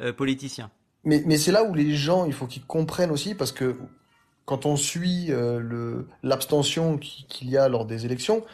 euh, 0.00 0.12
politicien. 0.12 0.70
Mais, 1.04 1.22
mais 1.26 1.36
c'est 1.36 1.50
là 1.52 1.64
où 1.64 1.74
les 1.74 1.94
gens, 1.96 2.26
il 2.26 2.32
faut 2.32 2.46
qu'ils 2.46 2.64
comprennent 2.64 3.10
aussi, 3.10 3.34
parce 3.34 3.50
que 3.52 3.76
quand 4.44 4.66
on 4.66 4.76
suit 4.76 5.26
euh, 5.30 5.58
le, 5.58 6.06
l'abstention 6.22 6.96
qui- 6.98 7.24
qu'il 7.28 7.50
y 7.50 7.56
a 7.56 7.68
lors 7.68 7.86
des 7.86 8.04
élections, 8.04 8.44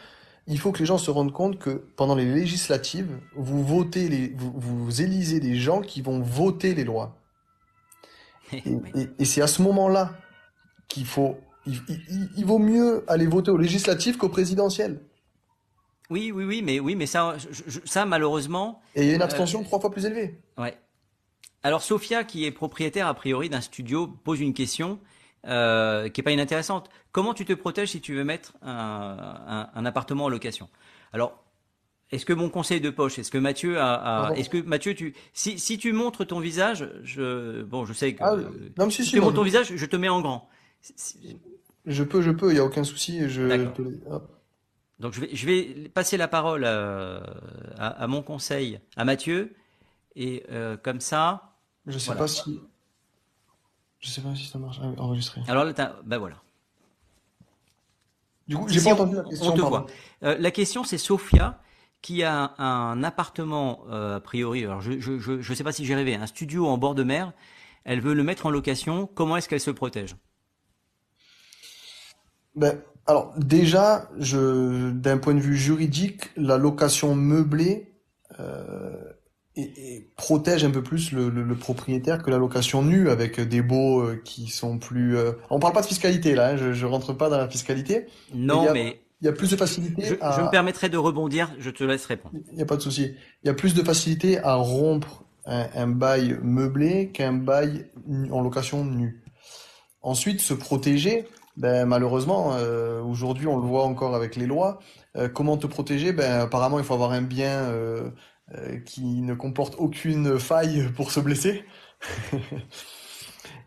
il 0.47 0.59
faut 0.59 0.71
que 0.71 0.79
les 0.79 0.85
gens 0.85 0.97
se 0.97 1.09
rendent 1.11 1.31
compte 1.33 1.57
que 1.59 1.83
pendant 1.95 2.15
les 2.15 2.25
législatives, 2.25 3.19
vous 3.35 3.63
votez 3.63 4.07
les, 4.09 4.29
vous, 4.29 4.51
vous 4.55 5.01
élisez 5.01 5.39
des 5.39 5.55
gens 5.55 5.81
qui 5.81 6.01
vont 6.01 6.19
voter 6.19 6.73
les 6.75 6.83
lois. 6.83 7.15
Et, 8.53 8.59
et- 8.59 9.09
et 9.19 9.25
c'est 9.25 9.41
à 9.41 9.47
ce 9.47 9.61
moment-là 9.63 10.13
qu'il 10.87 11.05
faut, 11.05 11.35
il, 11.65 11.81
il- 11.89 12.29
il 12.37 12.45
vaut 12.45 12.59
mieux 12.59 13.03
aller 13.07 13.25
voter 13.25 13.49
aux 13.49 13.57
législatives 13.57 14.17
qu'aux 14.17 14.29
présidentielles. 14.29 15.01
Oui, 16.11 16.31
oui, 16.31 16.43
oui, 16.45 16.61
mais 16.61 16.79
oui, 16.79 16.95
mais 16.95 17.07
ça, 17.07 17.35
je- 17.39 17.63
je- 17.65 17.79
ça 17.85 18.05
malheureusement, 18.05 18.79
Et 18.93 19.01
il 19.01 19.07
y 19.07 19.11
a 19.11 19.15
une 19.15 19.21
Euh, 19.21 19.25
abstention 19.25 19.63
trois 19.63 19.79
fois 19.79 19.89
plus 19.89 20.05
élevée. 20.05 20.39
ouais. 20.59 20.77
Alors 21.63 21.81
Sophia, 21.81 22.23
qui 22.23 22.45
est 22.45 22.51
propriétaire 22.51 23.07
a 23.07 23.15
priori 23.15 23.49
d'un 23.49 23.61
studio, 23.61 24.05
pose 24.05 24.39
une 24.39 24.53
question 24.53 24.99
euh, 25.47 26.09
qui 26.09 26.21
est 26.21 26.23
pas 26.23 26.31
inintéressante. 26.31 26.89
Comment 27.11 27.33
tu 27.33 27.45
te 27.45 27.53
protèges 27.53 27.89
si 27.91 28.01
tu 28.01 28.13
veux 28.15 28.23
mettre 28.23 28.53
un, 28.61 29.17
un- 29.47 29.69
un 29.73 29.85
appartement 29.85 30.25
en 30.25 30.29
location? 30.29 30.69
Alors, 31.13 31.43
est-ce 32.11 32.25
que 32.25 32.33
mon 32.33 32.49
conseil 32.49 32.81
de 32.81 32.89
poche, 32.91 33.17
est-ce 33.19 33.31
que 33.31 33.37
Mathieu 33.37 33.79
a, 33.79 34.31
est-ce 34.35 34.49
que 34.49 34.61
Mathieu, 34.61 34.93
tu, 34.93 35.15
si, 35.33 35.57
si 35.59 35.77
tu 35.77 35.91
montres 35.91 36.25
ton 36.25 36.39
visage, 36.39 36.89
je, 37.03 37.63
bon, 37.63 37.85
je 37.85 37.93
sais 37.93 38.13
que 38.13 38.23
Ah, 38.23 38.35
non, 38.77 38.85
mais 38.85 38.91
si, 38.91 39.03
si 39.03 39.11
tu 39.11 39.19
montres 39.21 39.35
ton 39.35 39.43
visage, 39.43 39.75
je 39.75 39.85
te 39.85 39.95
mets 39.95 40.09
en 40.09 40.21
grand. 40.21 40.49
Je 41.85 42.03
peux, 42.03 42.21
je 42.21 42.31
peux, 42.31 42.51
il 42.51 42.57
y 42.57 42.59
a 42.59 42.63
aucun 42.65 42.83
souci. 42.83 43.27
Je, 43.29 43.65
te 43.65 43.81
hop. 44.09 44.31
Donc 44.99 45.13
je 45.13 45.21
vais, 45.21 45.29
je 45.33 45.45
vais 45.45 45.89
passer 45.89 46.15
la 46.17 46.27
parole 46.27 46.63
euh, 46.65 47.19
à, 47.77 47.87
à 48.03 48.07
mon 48.07 48.21
conseil, 48.21 48.79
à 48.95 49.03
Mathieu, 49.03 49.53
et 50.15 50.43
euh, 50.51 50.77
comme 50.77 51.01
ça, 51.01 51.55
Je 51.85 51.97
sais 51.99 52.07
Voilà. 52.07 52.21
pas 52.21 52.27
si, 52.27 52.61
je 54.05 54.11
sais 54.11 54.21
pas 54.21 54.35
si 54.35 54.45
ça 54.45 54.59
marche. 54.59 54.79
Ah 54.81 54.87
oui, 54.87 54.95
enregistré. 54.99 55.41
alors 55.47 55.65
là, 55.65 55.73
t'as- 55.73 55.95
ben 56.05 56.19
voilà. 56.19 56.35
Du 58.47 58.55
coup, 58.55 58.67
j'ai 58.69 58.79
si, 58.79 58.85
pas 58.85 58.91
on- 58.91 58.93
entendu 58.93 59.15
la 59.15 59.23
question. 59.23 59.47
on 59.47 59.51
te 59.55 59.61
pardon. 59.61 59.77
voit. 59.79 59.85
Euh, 60.23 60.37
la 60.39 60.51
question 60.51 60.83
c'est 60.83 60.99
Sophia 60.99 61.59
qui 62.03 62.21
a 62.23 62.53
un, 62.59 63.03
appartement 63.03 63.79
euh, 63.89 64.17
a 64.17 64.19
priori, 64.19 64.63
alors 64.63 64.79
je 64.81 64.99
je 64.99 65.17
je, 65.17 65.41
je 65.41 65.53
sais 65.55 65.63
pas 65.63 65.71
si 65.71 65.85
j'ai 65.85 65.95
rêvé, 65.95 66.13
un 66.13 66.27
studio 66.27 66.67
en 66.67 66.77
bord 66.77 66.93
de 66.93 67.03
mer. 67.03 67.33
Elle 67.83 67.99
veut 68.01 68.13
le 68.13 68.23
mettre 68.23 68.45
en 68.45 68.51
location. 68.51 69.07
Comment 69.07 69.37
est-ce 69.37 69.49
qu'elle 69.49 69.59
se 69.59 69.71
protège? 69.71 70.15
Ben, 72.55 72.79
alors 73.07 73.33
déjà, 73.37 74.09
je, 74.17 74.91
d'un 74.91 75.17
point 75.17 75.33
de 75.33 75.39
vue 75.39 75.57
juridique, 75.57 76.29
la 76.37 76.57
location 76.57 77.15
meublée 77.15 77.93
euh, 78.39 79.11
et, 79.55 79.95
et 79.95 80.09
protège 80.15 80.63
un 80.65 80.71
peu 80.71 80.83
plus 80.83 81.11
le, 81.11 81.29
le- 81.29 81.43
le 81.43 81.55
propriétaire 81.55 82.21
que 82.23 82.29
la 82.29 82.37
location 82.37 82.81
nue 82.81 83.09
avec 83.09 83.39
des 83.39 83.61
baux 83.61 84.01
euh, 84.01 84.21
qui 84.23 84.47
sont 84.47 84.77
plus. 84.77 85.17
euh, 85.17 85.31
On 85.49 85.59
parle 85.59 85.73
pas 85.73 85.81
de 85.81 85.87
fiscalité 85.87 86.35
là, 86.35 86.49
hein, 86.49 86.57
je, 86.57 86.73
je 86.73 86.85
rentre 86.85 87.13
pas 87.13 87.29
dans 87.29 87.37
la 87.37 87.47
fiscalité. 87.47 88.05
Non, 88.33 88.63
il 88.63 88.65
y 88.65 88.67
a- 88.69 88.73
mais 88.73 89.01
Il 89.21 89.25
y 89.25 89.29
a 89.29 89.31
plus 89.33 89.49
de 89.51 89.55
facilité 89.55 90.03
je, 90.03 90.15
à. 90.21 90.35
je 90.37 90.41
me 90.41 90.49
permettrai 90.49 90.89
de 90.89 90.97
rebondir. 90.97 91.51
Je 91.59 91.69
te 91.69 91.83
laisse 91.83 92.05
répondre. 92.05 92.35
Il 92.51 92.55
n'y 92.57 92.61
a 92.61 92.65
pas 92.65 92.75
de 92.75 92.81
souci. 92.81 93.15
Il 93.43 93.47
y 93.47 93.49
a 93.49 93.53
plus 93.53 93.73
de 93.73 93.81
facilité 93.83 94.39
à 94.39 94.55
rompre 94.55 95.23
un, 95.45 95.67
un 95.73 95.87
bail 95.87 96.37
meublé 96.43 97.09
qu'un 97.13 97.33
bail 97.33 97.85
en 98.31 98.41
location 98.41 98.83
nue. 98.83 99.23
Ensuite, 100.01 100.41
se 100.41 100.53
protéger, 100.53 101.25
ben, 101.57 101.85
malheureusement, 101.85 102.53
euh, 102.55 103.01
aujourd'hui, 103.01 103.47
on 103.47 103.57
le 103.57 103.65
voit 103.65 103.85
encore 103.85 104.15
avec 104.15 104.35
les 104.35 104.45
lois. 104.45 104.79
Euh, 105.15 105.29
comment 105.29 105.55
te 105.57 105.65
protéger? 105.67 106.11
Ben, 106.11 106.41
apparemment, 106.41 106.77
il 106.79 106.85
faut 106.85 106.93
avoir 106.93 107.11
un 107.13 107.21
bien 107.21 107.63
qui 108.85 109.21
ne 109.21 109.33
comporte 109.33 109.75
aucune 109.79 110.39
faille 110.39 110.91
pour 110.95 111.11
se 111.11 111.19
blesser. 111.19 111.65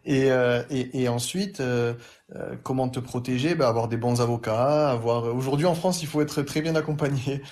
Et, 0.04 0.30
euh, 0.30 0.62
et, 0.70 1.02
et 1.02 1.08
ensuite, 1.08 1.60
euh, 1.60 1.94
euh, 2.34 2.56
comment 2.62 2.88
te 2.88 3.00
protéger? 3.00 3.54
Ben, 3.54 3.66
avoir 3.68 3.88
des 3.88 3.96
bons 3.96 4.20
avocats, 4.20 4.90
avoir. 4.90 5.24
Aujourd'hui, 5.34 5.66
en 5.66 5.74
France, 5.74 6.02
il 6.02 6.08
faut 6.08 6.22
être 6.22 6.42
très 6.42 6.62
bien 6.62 6.74
accompagné. 6.76 7.42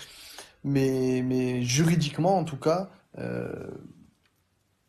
Mais, 0.64 1.22
mais 1.24 1.62
juridiquement, 1.62 2.39
en 2.39 2.45
tout 2.45 2.59
cas, 2.59 2.91
euh, 3.18 3.70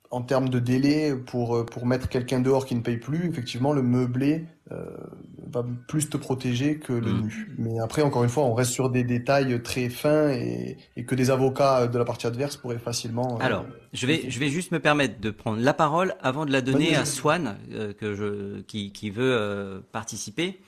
en 0.10 0.22
termes 0.22 0.49
de 0.49 0.60
délai 0.60 1.14
pour, 1.16 1.66
pour 1.66 1.86
mettre 1.86 2.08
quelqu'un 2.10 2.39
dehors 2.39 2.66
qui 2.66 2.76
ne 2.76 2.82
paye 2.82 2.97
plus, 2.97 3.28
effectivement, 3.30 3.74
le 3.74 3.82
meublé 3.82 4.45
euh, 4.72 4.86
va 5.51 5.66
plus 5.88 6.10
te 6.10 6.18
protéger 6.18 6.78
que 6.78 6.93
le 6.93 7.12
Mm. 7.14 7.22
nu. 7.22 7.55
Mais 7.58 7.80
après, 7.80 8.01
encore 8.01 8.24
une 8.24 8.30
fois, 8.30 8.43
on 8.43 8.53
reste 8.53 8.72
sur 8.72 8.89
des 8.89 9.03
détails 9.03 9.62
très 9.64 9.89
fins 9.89 10.30
et, 10.30 10.78
et 10.95 11.05
que 11.05 11.16
des 11.16 11.30
avocats 11.30 11.88
de 11.88 11.97
la 11.97 12.05
partie 12.05 12.28
adverse 12.28 12.58
pourraient 12.58 12.80
facilement. 12.80 13.38
euh, 13.39 13.43
Alors, 13.45 13.66
je 13.93 14.05
vais, 14.08 14.30
je 14.30 14.39
vais 14.39 14.49
juste 14.49 14.72
me 14.72 14.80
permettre 14.80 15.20
de 15.22 15.30
prendre 15.32 15.60
la 15.62 15.74
parole 15.74 16.16
avant 16.22 16.45
de 16.45 16.51
la 16.51 16.62
donner 16.62 16.95
à. 16.95 17.05
Swan, 17.05 17.58
euh, 17.72 17.93
que 17.93 18.14
je, 18.16 18.62
qui, 18.62 18.91
qui 18.91 19.10
veut 19.10 19.34
euh, 19.34 19.80
participer. 19.91 20.60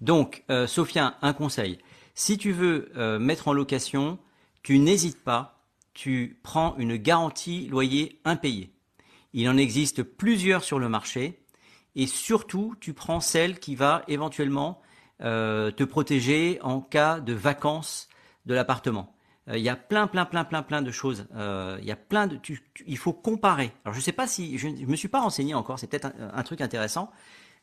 Donc, 0.00 0.44
euh, 0.50 0.66
Sophia, 0.66 1.14
un 1.22 1.32
conseil. 1.32 1.78
Si 2.14 2.36
tu 2.38 2.52
veux 2.52 2.90
euh, 2.96 3.18
mettre 3.18 3.48
en 3.48 3.52
location, 3.52 4.18
tu 4.62 4.78
n'hésites 4.78 5.22
pas, 5.22 5.60
tu 5.94 6.38
prends 6.42 6.74
une 6.78 6.96
garantie 6.96 7.68
loyer 7.68 8.18
impayé. 8.24 8.70
Il 9.32 9.48
en 9.48 9.56
existe 9.56 10.02
plusieurs 10.02 10.64
sur 10.64 10.78
le 10.78 10.88
marché 10.88 11.44
et 11.94 12.06
surtout, 12.06 12.74
tu 12.80 12.94
prends 12.94 13.20
celle 13.20 13.58
qui 13.58 13.74
va 13.74 14.02
éventuellement 14.08 14.80
euh, 15.22 15.70
te 15.70 15.84
protéger 15.84 16.58
en 16.62 16.80
cas 16.80 17.20
de 17.20 17.32
vacances 17.32 18.08
de 18.46 18.54
l'appartement. 18.54 19.14
Euh, 19.48 19.58
Il 19.58 19.62
y 19.62 19.68
a 19.68 19.76
plein, 19.76 20.06
plein, 20.06 20.24
plein, 20.24 20.44
plein, 20.44 20.62
plein 20.62 20.82
de 20.82 20.90
choses. 20.90 21.26
Euh, 21.34 21.78
Il 21.80 21.86
y 21.86 21.92
a 21.92 21.96
plein 21.96 22.26
de. 22.26 22.36
tu- 22.36 22.62
il 22.86 22.98
faut 22.98 23.12
comparer. 23.12 23.72
Alors, 23.84 23.94
je 23.94 24.00
sais 24.00 24.12
pas 24.12 24.26
si 24.26 24.58
je, 24.58 24.68
je 24.68 24.86
me 24.86 24.96
suis 24.96 25.08
pas 25.08 25.20
renseigné 25.20 25.54
encore. 25.54 25.78
C'est 25.78 25.86
peut-être 25.86 26.12
un, 26.18 26.42
truc 26.42 26.60
intéressant. 26.60 27.10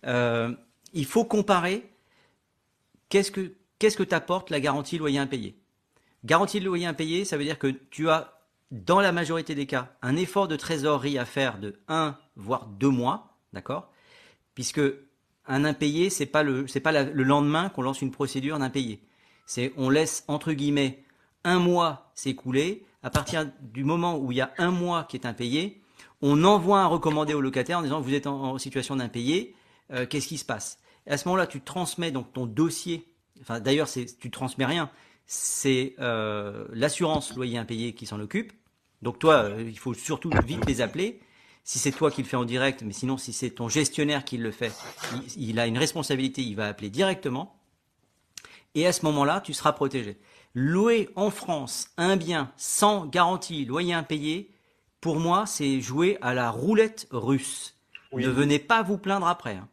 Il 0.03 1.05
faut 1.05 1.25
comparer. 1.25 1.89
Qu'est-ce 3.09 3.31
que 3.31 3.55
que 3.79 4.03
t'apporte 4.03 4.49
la 4.49 4.59
garantie 4.59 4.97
loyer 4.97 5.19
impayé 5.19 5.57
Garantie 6.25 6.59
loyer 6.59 6.85
impayé, 6.85 7.23
ça 7.25 7.37
veut 7.37 7.45
dire 7.45 7.57
que 7.57 7.67
tu 7.67 8.09
as, 8.09 8.38
dans 8.71 8.99
la 8.99 9.11
majorité 9.11 9.55
des 9.55 9.65
cas, 9.65 9.95
un 10.01 10.15
effort 10.15 10.47
de 10.47 10.55
trésorerie 10.55 11.17
à 11.17 11.25
faire 11.25 11.59
de 11.59 11.79
1 11.87 12.15
voire 12.35 12.67
2 12.67 12.89
mois, 12.89 13.37
d'accord? 13.53 13.91
Puisque 14.53 14.81
un 15.47 15.65
impayé, 15.65 16.09
c'est 16.09 16.27
pas 16.27 16.43
le 16.43 16.65
pas 16.81 16.91
le 17.03 17.23
lendemain 17.23 17.69
qu'on 17.69 17.81
lance 17.81 18.01
une 18.01 18.11
procédure 18.11 18.59
d'impayé. 18.59 19.01
C'est 19.45 19.73
on 19.77 19.89
laisse 19.89 20.23
entre 20.27 20.53
guillemets 20.53 21.03
un 21.43 21.59
mois 21.59 22.11
s'écouler. 22.13 22.85
À 23.01 23.09
partir 23.09 23.49
du 23.61 23.83
moment 23.83 24.17
où 24.17 24.31
il 24.31 24.37
y 24.37 24.41
a 24.41 24.51
un 24.57 24.71
mois 24.71 25.05
qui 25.05 25.15
est 25.15 25.25
impayé, 25.25 25.81
on 26.21 26.43
envoie 26.43 26.81
un 26.81 26.85
recommandé 26.85 27.33
au 27.33 27.41
locataire 27.41 27.79
en 27.79 27.81
disant 27.81 28.01
vous 28.01 28.13
êtes 28.13 28.27
en, 28.27 28.57
situation 28.57 28.97
d'impayé, 28.97 29.55
euh, 29.91 30.05
qu'est-ce 30.05 30.27
qui 30.27 30.37
se 30.37 30.45
passe? 30.45 30.79
À 31.07 31.17
ce 31.17 31.27
moment-là, 31.27 31.47
tu 31.47 31.61
transmets 31.61 32.11
donc 32.11 32.33
ton 32.33 32.45
dossier. 32.45 33.07
D'ailleurs, 33.61 33.87
c'est 33.87 34.05
tu 34.19 34.29
transmets 34.29 34.65
rien. 34.65 34.91
C'est 35.31 35.93
euh, 35.99 36.65
l'assurance 36.73 37.35
loyer 37.35 37.59
impayé 37.59 37.93
qui 37.93 38.07
s'en 38.07 38.19
occupe. 38.19 38.51
Donc 39.03 39.19
toi, 39.19 39.43
euh, 39.43 39.61
il 39.63 39.77
faut 39.77 39.93
surtout 39.93 40.31
vite 40.43 40.65
les 40.65 40.81
appeler. 40.81 41.19
Si 41.63 41.77
c'est 41.77 41.91
toi 41.91 42.09
qui 42.09 42.23
le 42.23 42.27
fais 42.27 42.35
en 42.35 42.45
direct, 42.45 42.81
mais 42.81 42.93
sinon 42.93 43.15
si 43.15 43.31
c'est 43.31 43.51
ton 43.51 43.69
gestionnaire 43.69 44.25
qui 44.25 44.37
le 44.37 44.49
fait, 44.49 44.73
il, 45.37 45.49
il 45.49 45.59
a 45.59 45.67
une 45.67 45.77
responsabilité, 45.77 46.41
il 46.41 46.55
va 46.55 46.67
appeler 46.67 46.89
directement. 46.89 47.55
Et 48.73 48.87
à 48.87 48.91
ce 48.91 49.05
moment-là, 49.05 49.39
tu 49.39 49.53
seras 49.53 49.71
protégé. 49.71 50.17
Louer 50.55 51.09
en 51.15 51.29
France 51.29 51.91
un 51.97 52.17
bien 52.17 52.51
sans 52.57 53.05
garantie, 53.05 53.65
loyer 53.65 53.93
impayé, 53.93 54.49
pour 54.99 55.19
moi, 55.19 55.45
c'est 55.45 55.79
jouer 55.79 56.17
à 56.21 56.33
la 56.33 56.49
roulette 56.49 57.05
russe. 57.11 57.75
Oui. 58.11 58.23
Ne 58.23 58.29
venez 58.29 58.57
pas 58.57 58.81
vous 58.81 58.97
plaindre 58.97 59.27
après. 59.27 59.57
hein. 59.57 59.67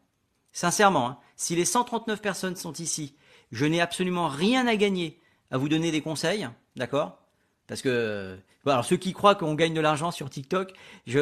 Sincèrement, 0.52 1.08
hein, 1.08 1.18
si 1.34 1.56
les 1.56 1.64
139 1.64 2.20
personnes 2.20 2.56
sont 2.56 2.74
ici, 2.74 3.14
je 3.52 3.64
n'ai 3.64 3.80
absolument 3.80 4.28
rien 4.28 4.66
à 4.66 4.76
gagner 4.76 5.18
à 5.50 5.58
vous 5.58 5.68
donner 5.68 5.90
des 5.90 6.00
conseils, 6.00 6.48
d'accord? 6.76 7.18
Parce 7.66 7.82
que 7.82 8.38
alors 8.64 8.84
ceux 8.84 8.96
qui 8.96 9.12
croient 9.12 9.34
qu'on 9.34 9.54
gagne 9.54 9.74
de 9.74 9.80
l'argent 9.80 10.10
sur 10.10 10.30
TikTok, 10.30 10.72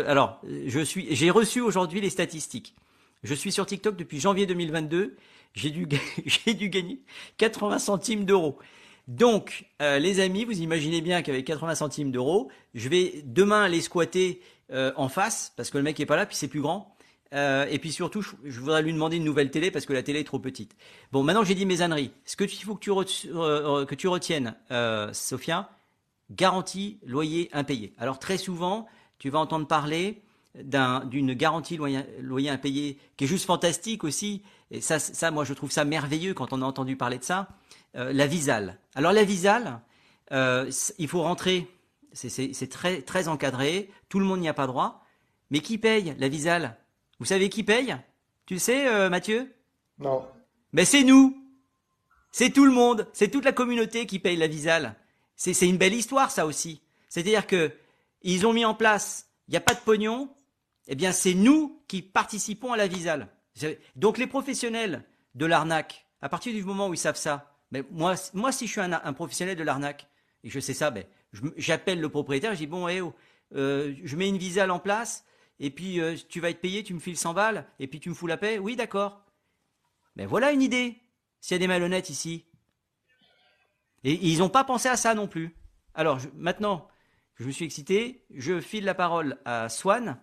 alors 0.06 0.40
j'ai 0.66 1.30
reçu 1.30 1.60
aujourd'hui 1.60 2.00
les 2.00 2.10
statistiques. 2.10 2.74
Je 3.22 3.34
suis 3.34 3.52
sur 3.52 3.66
TikTok 3.66 3.96
depuis 3.96 4.20
janvier 4.20 4.46
2022, 4.46 5.16
j'ai 5.54 5.70
dû 5.70 5.88
j'ai 6.26 6.54
dû 6.54 6.68
gagner 6.68 7.00
80 7.38 7.78
centimes 7.78 8.24
d'euros. 8.24 8.58
Donc, 9.06 9.66
euh, 9.82 9.98
les 9.98 10.20
amis, 10.20 10.46
vous 10.46 10.60
imaginez 10.60 11.02
bien 11.02 11.20
qu'avec 11.20 11.46
80 11.46 11.74
centimes 11.74 12.10
d'euros, 12.10 12.50
je 12.74 12.88
vais 12.88 13.22
demain 13.26 13.62
aller 13.64 13.82
squatter 13.82 14.40
euh, 14.72 14.92
en 14.96 15.10
face, 15.10 15.52
parce 15.56 15.70
que 15.70 15.76
le 15.76 15.84
mec 15.84 16.00
est 16.00 16.06
pas 16.06 16.16
là, 16.16 16.24
puis 16.24 16.36
c'est 16.36 16.48
plus 16.48 16.62
grand. 16.62 16.93
Euh, 17.34 17.66
et 17.68 17.78
puis 17.78 17.90
surtout, 17.92 18.22
je, 18.22 18.60
voudrais 18.60 18.82
lui 18.82 18.92
demander 18.92 19.16
une 19.16 19.24
nouvelle 19.24 19.50
télé 19.50 19.70
parce 19.70 19.86
que 19.86 19.92
la 19.92 20.02
télé 20.02 20.20
est 20.20 20.24
trop 20.24 20.38
petite. 20.38 20.76
Bon, 21.10 21.22
maintenant 21.22 21.42
j'ai 21.44 21.54
dit 21.54 21.66
mes 21.66 21.82
âneries, 21.82 22.12
ce 22.24 22.36
que 22.36 22.44
il 22.44 22.64
faut 22.64 22.76
que 22.76 23.84
tu, 23.86 23.96
tu 23.96 24.08
retiennes, 24.08 24.54
euh, 24.70 25.12
Sophia, 25.12 25.68
garantie 26.30 26.98
loyer 27.04 27.50
impayé. 27.52 27.92
Alors 27.98 28.18
très 28.18 28.38
souvent, 28.38 28.86
tu 29.18 29.30
vas 29.30 29.40
entendre 29.40 29.66
parler 29.66 30.22
d'un- 30.54 31.04
d'une 31.04 31.34
garantie 31.34 31.76
loyer, 31.76 32.00
loyer 32.20 32.50
impayé 32.50 32.98
qui 33.16 33.24
est 33.24 33.26
juste 33.26 33.46
fantastique 33.46 34.04
aussi. 34.04 34.42
Et 34.70 34.80
ça, 34.80 35.30
moi, 35.30 35.44
je 35.44 35.54
trouve 35.54 35.70
ça 35.70 35.84
merveilleux 35.84 36.34
quand 36.34 36.52
on 36.52 36.62
a 36.62 36.64
entendu 36.64 36.96
parler 36.96 37.18
de 37.18 37.24
ça. 37.24 37.48
Euh, 37.96 38.12
la 38.12 38.26
Visale. 38.26 38.78
Alors 38.94 39.12
la 39.12 39.24
Visale, 39.24 39.80
euh, 40.32 40.70
il 40.98 41.08
faut 41.08 41.22
rentrer. 41.22 41.68
C'est 42.12 42.70
très, 42.70 43.02
très 43.02 43.26
encadré. 43.28 43.90
Tout 44.08 44.20
le 44.20 44.24
monde 44.24 44.40
n'y 44.40 44.48
a 44.48 44.54
pas 44.54 44.66
droit. 44.68 45.04
Mais 45.50 45.60
qui 45.60 45.78
paye 45.78 46.14
la 46.18 46.28
Visale? 46.28 46.76
Vous 47.18 47.26
savez 47.26 47.48
qui 47.48 47.62
paye? 47.62 47.96
Tu 48.46 48.54
le 48.54 48.60
sais, 48.60 48.86
euh, 48.86 49.08
Mathieu? 49.08 49.52
Non. 49.98 50.26
mais 50.72 50.84
c'est 50.84 51.04
nous. 51.04 51.40
C'est 52.32 52.50
tout 52.50 52.64
le 52.64 52.72
monde. 52.72 53.08
C'est 53.12 53.30
toute 53.30 53.44
la 53.44 53.52
communauté 53.52 54.06
qui 54.06 54.18
paye 54.18 54.36
la 54.36 54.48
Visale. 54.48 54.96
C'est 55.36 55.54
c'est 55.54 55.68
une 55.68 55.78
belle 55.78 55.94
histoire, 55.94 56.30
ça 56.30 56.46
aussi. 56.46 56.82
C'est-à-dire 57.08 57.46
que 57.46 57.72
ils 58.22 58.46
ont 58.46 58.52
mis 58.52 58.64
en 58.64 58.74
place, 58.74 59.28
il 59.48 59.52
n'y 59.52 59.56
a 59.56 59.60
pas 59.60 59.74
de 59.74 59.80
pognon, 59.80 60.28
eh 60.88 60.94
bien 60.94 61.12
c'est 61.12 61.34
nous 61.34 61.80
qui 61.86 62.02
participons 62.02 62.72
à 62.72 62.76
la 62.76 62.88
Visale. 62.88 63.28
Donc 63.94 64.18
les 64.18 64.26
professionnels 64.26 65.04
de 65.34 65.46
l'arnaque, 65.46 66.06
à 66.22 66.28
partir 66.28 66.52
du 66.52 66.64
moment 66.64 66.88
où 66.88 66.94
ils 66.94 66.98
savent 66.98 67.16
ça, 67.16 67.54
mais 67.70 67.84
moi, 67.90 68.14
moi 68.32 68.50
si 68.50 68.66
je 68.66 68.72
suis 68.72 68.80
un, 68.80 68.92
un 68.92 69.12
professionnel 69.12 69.56
de 69.56 69.62
l'arnaque 69.62 70.08
et 70.42 70.50
je 70.50 70.58
sais 70.58 70.74
ça, 70.74 70.90
ben, 70.90 71.04
je 71.32 71.42
j'appelle 71.56 72.00
le 72.00 72.08
propriétaire, 72.08 72.52
je 72.54 72.58
dis 72.58 72.66
bon, 72.66 72.88
eh 72.88 73.00
oh, 73.00 73.14
euh, 73.54 73.94
je 74.02 74.16
mets 74.16 74.28
une 74.28 74.38
Visale 74.38 74.70
en 74.70 74.80
place 74.80 75.24
et 75.60 75.70
puis 75.70 76.00
euh, 76.00 76.14
tu 76.28 76.40
vas 76.40 76.50
être 76.50 76.60
payé, 76.60 76.82
tu 76.82 76.94
me 76.94 76.98
files 77.00 77.16
100 77.16 77.34
balles 77.34 77.66
et 77.78 77.86
puis 77.86 78.00
tu 78.00 78.08
me 78.08 78.14
fous 78.14 78.26
la 78.26 78.36
paix. 78.36 78.58
Oui, 78.58 78.76
d'accord. 78.76 79.22
Ben 80.16 80.26
voilà 80.26 80.52
une 80.52 80.62
idée. 80.62 80.96
S'il 81.40 81.54
y 81.54 81.56
a 81.56 81.58
des 81.58 81.66
malhonnêtes 81.68 82.08
ici. 82.10 82.44
Et 84.04 84.12
ils 84.26 84.38
n'ont 84.38 84.48
pas 84.48 84.64
pensé 84.64 84.88
à 84.88 84.96
ça 84.96 85.14
non 85.14 85.26
plus. 85.26 85.54
Alors 85.94 86.18
je- 86.18 86.28
maintenant, 86.36 86.88
je 87.36 87.44
me 87.44 87.50
suis 87.50 87.64
excité, 87.64 88.24
je 88.34 88.60
file 88.60 88.84
la 88.84 88.94
parole 88.94 89.38
à 89.44 89.68
Swan 89.68 90.18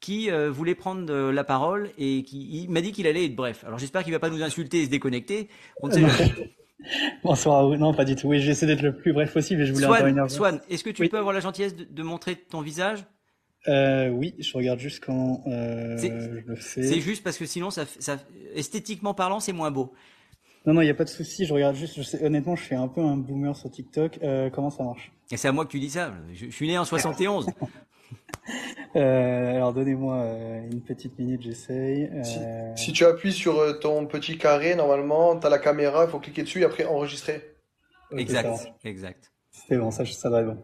qui 0.00 0.30
euh, 0.30 0.50
voulait 0.50 0.74
prendre 0.74 1.10
euh, 1.12 1.32
la 1.32 1.42
parole 1.44 1.90
et 1.98 2.22
qui 2.22 2.66
m'a 2.68 2.80
dit 2.80 2.92
qu'il 2.92 3.06
allait 3.06 3.24
être 3.26 3.34
bref. 3.36 3.64
Alors 3.64 3.78
j'espère 3.78 4.04
qu'il 4.04 4.12
va 4.12 4.18
pas 4.18 4.28
nous 4.30 4.42
insulter 4.42 4.80
et 4.82 4.84
se 4.84 4.90
déconnecter. 4.90 5.48
On 5.82 5.88
ne 5.88 5.92
sait 5.92 6.00
jamais. 6.08 6.56
Bonsoir. 7.24 7.66
Non, 7.78 7.94
pas 7.94 8.04
du 8.04 8.14
tout. 8.14 8.28
Oui, 8.28 8.40
j'essaie 8.40 8.66
d'être 8.66 8.82
le 8.82 8.94
plus 8.94 9.12
bref 9.12 9.32
possible 9.32 9.62
et 9.62 9.66
je 9.66 9.72
voulais 9.72 9.86
Swan, 9.86 9.96
intervenir. 10.02 10.30
Swan, 10.30 10.60
est-ce 10.68 10.84
que 10.84 10.90
tu 10.90 11.02
Oui. 11.02 11.08
peux 11.08 11.18
avoir 11.18 11.32
la 11.34 11.40
gentillesse 11.40 11.74
de, 11.74 11.84
de 11.84 12.02
montrer 12.02 12.36
ton 12.36 12.60
visage? 12.60 13.04
Euh, 13.68 14.08
oui, 14.08 14.34
je 14.38 14.52
regarde 14.56 14.78
juste 14.78 15.02
quand 15.04 15.42
euh, 15.46 15.96
C'est- 15.98 16.08
je 16.20 16.28
le 16.46 16.56
fais. 16.56 16.82
C'est 16.82 17.00
juste 17.00 17.22
parce 17.24 17.36
que 17.38 17.46
sinon, 17.46 17.70
ça, 17.70 17.84
f- 17.84 17.96
ça, 18.00 18.18
esthétiquement 18.54 19.14
parlant, 19.14 19.40
c'est 19.40 19.52
moins 19.52 19.70
beau. 19.70 19.92
Non, 20.66 20.74
non, 20.74 20.80
il 20.82 20.84
n'y 20.84 20.90
a 20.90 20.94
pas 20.94 21.04
de 21.04 21.08
souci. 21.08 21.44
Je 21.46 21.52
regarde 21.54 21.76
juste. 21.76 21.94
Je 21.96 22.02
sais, 22.02 22.24
honnêtement, 22.24 22.56
je 22.56 22.62
fais 22.62 22.74
un 22.74 22.88
peu 22.88 23.00
un 23.00 23.16
boomer 23.16 23.54
sur 23.56 23.70
TikTok. 23.70 24.18
Euh, 24.22 24.50
comment 24.50 24.70
ça 24.70 24.82
marche? 24.84 25.12
Et 25.30 25.36
c'est 25.36 25.48
à 25.48 25.52
moi 25.52 25.64
que 25.64 25.70
tu 25.70 25.80
dis 25.80 25.90
ça. 25.90 26.12
Je, 26.32 26.46
je 26.46 26.50
suis 26.50 26.66
né 26.66 26.76
en 26.78 26.84
71. 26.86 27.46
euh, 28.96 29.54
Alors, 29.56 29.72
donnez-moi 29.72 30.24
une 30.70 30.80
petite 30.82 31.18
minute, 31.18 31.42
j'essaye. 31.42 32.10
Si, 32.22 32.38
Euh, 32.38 32.76
si 32.76 32.92
tu 32.92 33.04
appuies 33.04 33.32
sur 33.32 33.78
ton 33.80 34.06
petit 34.06 34.38
carré, 34.38 34.74
normalement, 34.74 35.38
tu 35.38 35.46
as 35.46 35.50
la 35.50 35.58
caméra, 35.58 36.04
il 36.04 36.10
faut 36.10 36.18
cliquer 36.20 36.42
dessus 36.42 36.60
et 36.60 36.64
après 36.64 36.84
enregistrer. 36.84 37.54
exact, 38.16 38.48
exact. 38.84 39.32
C'est 39.50 39.76
bon, 39.78 39.90
ça, 39.90 40.04
ça 40.04 40.28
doit 40.28 40.40
être 40.42 40.46
bon. 40.48 40.62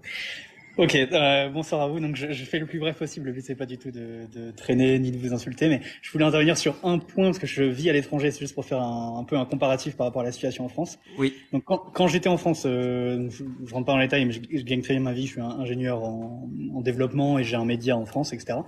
Ok, 0.78 0.94
euh, 0.94 1.50
bonsoir 1.50 1.82
à 1.82 1.88
vous. 1.88 2.00
Donc, 2.00 2.16
je, 2.16 2.32
je 2.32 2.44
fais 2.44 2.58
le 2.58 2.64
plus 2.64 2.78
bref 2.78 2.96
possible. 2.96 3.26
Le 3.26 3.32
but, 3.32 3.44
c'est 3.44 3.54
pas 3.54 3.66
du 3.66 3.76
tout 3.76 3.90
de, 3.90 4.26
de 4.32 4.50
traîner 4.52 4.98
ni 4.98 5.10
de 5.10 5.18
vous 5.18 5.34
insulter, 5.34 5.68
mais 5.68 5.82
je 6.00 6.10
voulais 6.10 6.24
intervenir 6.24 6.56
sur 6.56 6.76
un 6.82 6.98
point 6.98 7.26
parce 7.26 7.38
que 7.38 7.46
je 7.46 7.62
vis 7.62 7.90
à 7.90 7.92
l'étranger. 7.92 8.30
C'est 8.30 8.40
juste 8.40 8.54
pour 8.54 8.64
faire 8.64 8.80
un, 8.80 9.18
un 9.18 9.24
peu 9.24 9.36
un 9.36 9.44
comparatif 9.44 9.96
par 9.96 10.06
rapport 10.06 10.22
à 10.22 10.24
la 10.24 10.32
situation 10.32 10.64
en 10.64 10.68
France. 10.68 10.98
Oui. 11.18 11.34
Donc, 11.52 11.64
quand, 11.64 11.76
quand 11.92 12.06
j'étais 12.06 12.30
en 12.30 12.38
France, 12.38 12.62
euh, 12.64 13.28
je, 13.28 13.44
je 13.66 13.74
rentre 13.74 13.84
pas 13.84 13.92
dans 13.92 13.98
les 13.98 14.06
détails, 14.06 14.24
mais 14.24 14.32
je, 14.32 14.40
je 14.50 14.62
gagne 14.62 14.80
très 14.80 14.94
bien 14.94 15.02
ma 15.02 15.12
vie. 15.12 15.26
Je 15.26 15.32
suis 15.32 15.40
un 15.42 15.60
ingénieur 15.60 16.02
en, 16.02 16.48
en 16.74 16.80
développement 16.80 17.38
et 17.38 17.44
j'ai 17.44 17.56
un 17.56 17.66
média 17.66 17.96
en 17.96 18.06
France, 18.06 18.32
etc. 18.32 18.60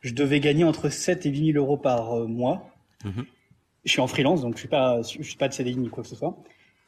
Je 0.00 0.14
devais 0.14 0.40
gagner 0.40 0.64
entre 0.64 0.88
7 0.88 1.26
et 1.26 1.30
8 1.30 1.52
000 1.52 1.58
euros 1.58 1.76
par 1.76 2.14
euh, 2.14 2.26
mois. 2.26 2.70
Mhm. 3.04 3.26
Je 3.84 3.90
suis 3.90 4.00
en 4.00 4.06
freelance, 4.06 4.40
donc 4.40 4.54
je 4.54 4.60
suis 4.60 4.68
pas, 4.68 5.02
je 5.02 5.22
suis 5.22 5.36
pas 5.36 5.48
de 5.48 5.54
CDI 5.54 5.76
ni 5.76 5.88
quoi 5.90 6.02
que 6.02 6.08
ce 6.08 6.16
soit. 6.16 6.36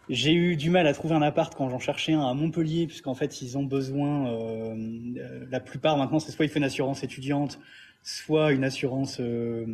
J'ai 0.08 0.32
eu 0.34 0.56
du 0.56 0.70
mal 0.70 0.86
à 0.86 0.92
trouver 0.92 1.14
un 1.14 1.22
appart 1.22 1.54
quand 1.54 1.70
j'en 1.70 1.78
cherchais 1.78 2.12
un 2.12 2.26
à 2.28 2.34
Montpellier, 2.34 2.86
puisqu'en 2.86 3.14
fait, 3.14 3.40
ils 3.40 3.56
ont 3.56 3.62
besoin, 3.62 4.28
euh, 4.28 4.74
euh, 5.16 5.46
la 5.50 5.60
plupart 5.60 5.96
maintenant, 5.96 6.18
c'est 6.18 6.30
soit 6.32 6.44
il 6.44 6.50
faut 6.50 6.58
une 6.58 6.64
assurance 6.64 7.02
étudiante, 7.02 7.58
soit 8.02 8.52
une 8.52 8.64
assurance, 8.64 9.16
euh, 9.20 9.64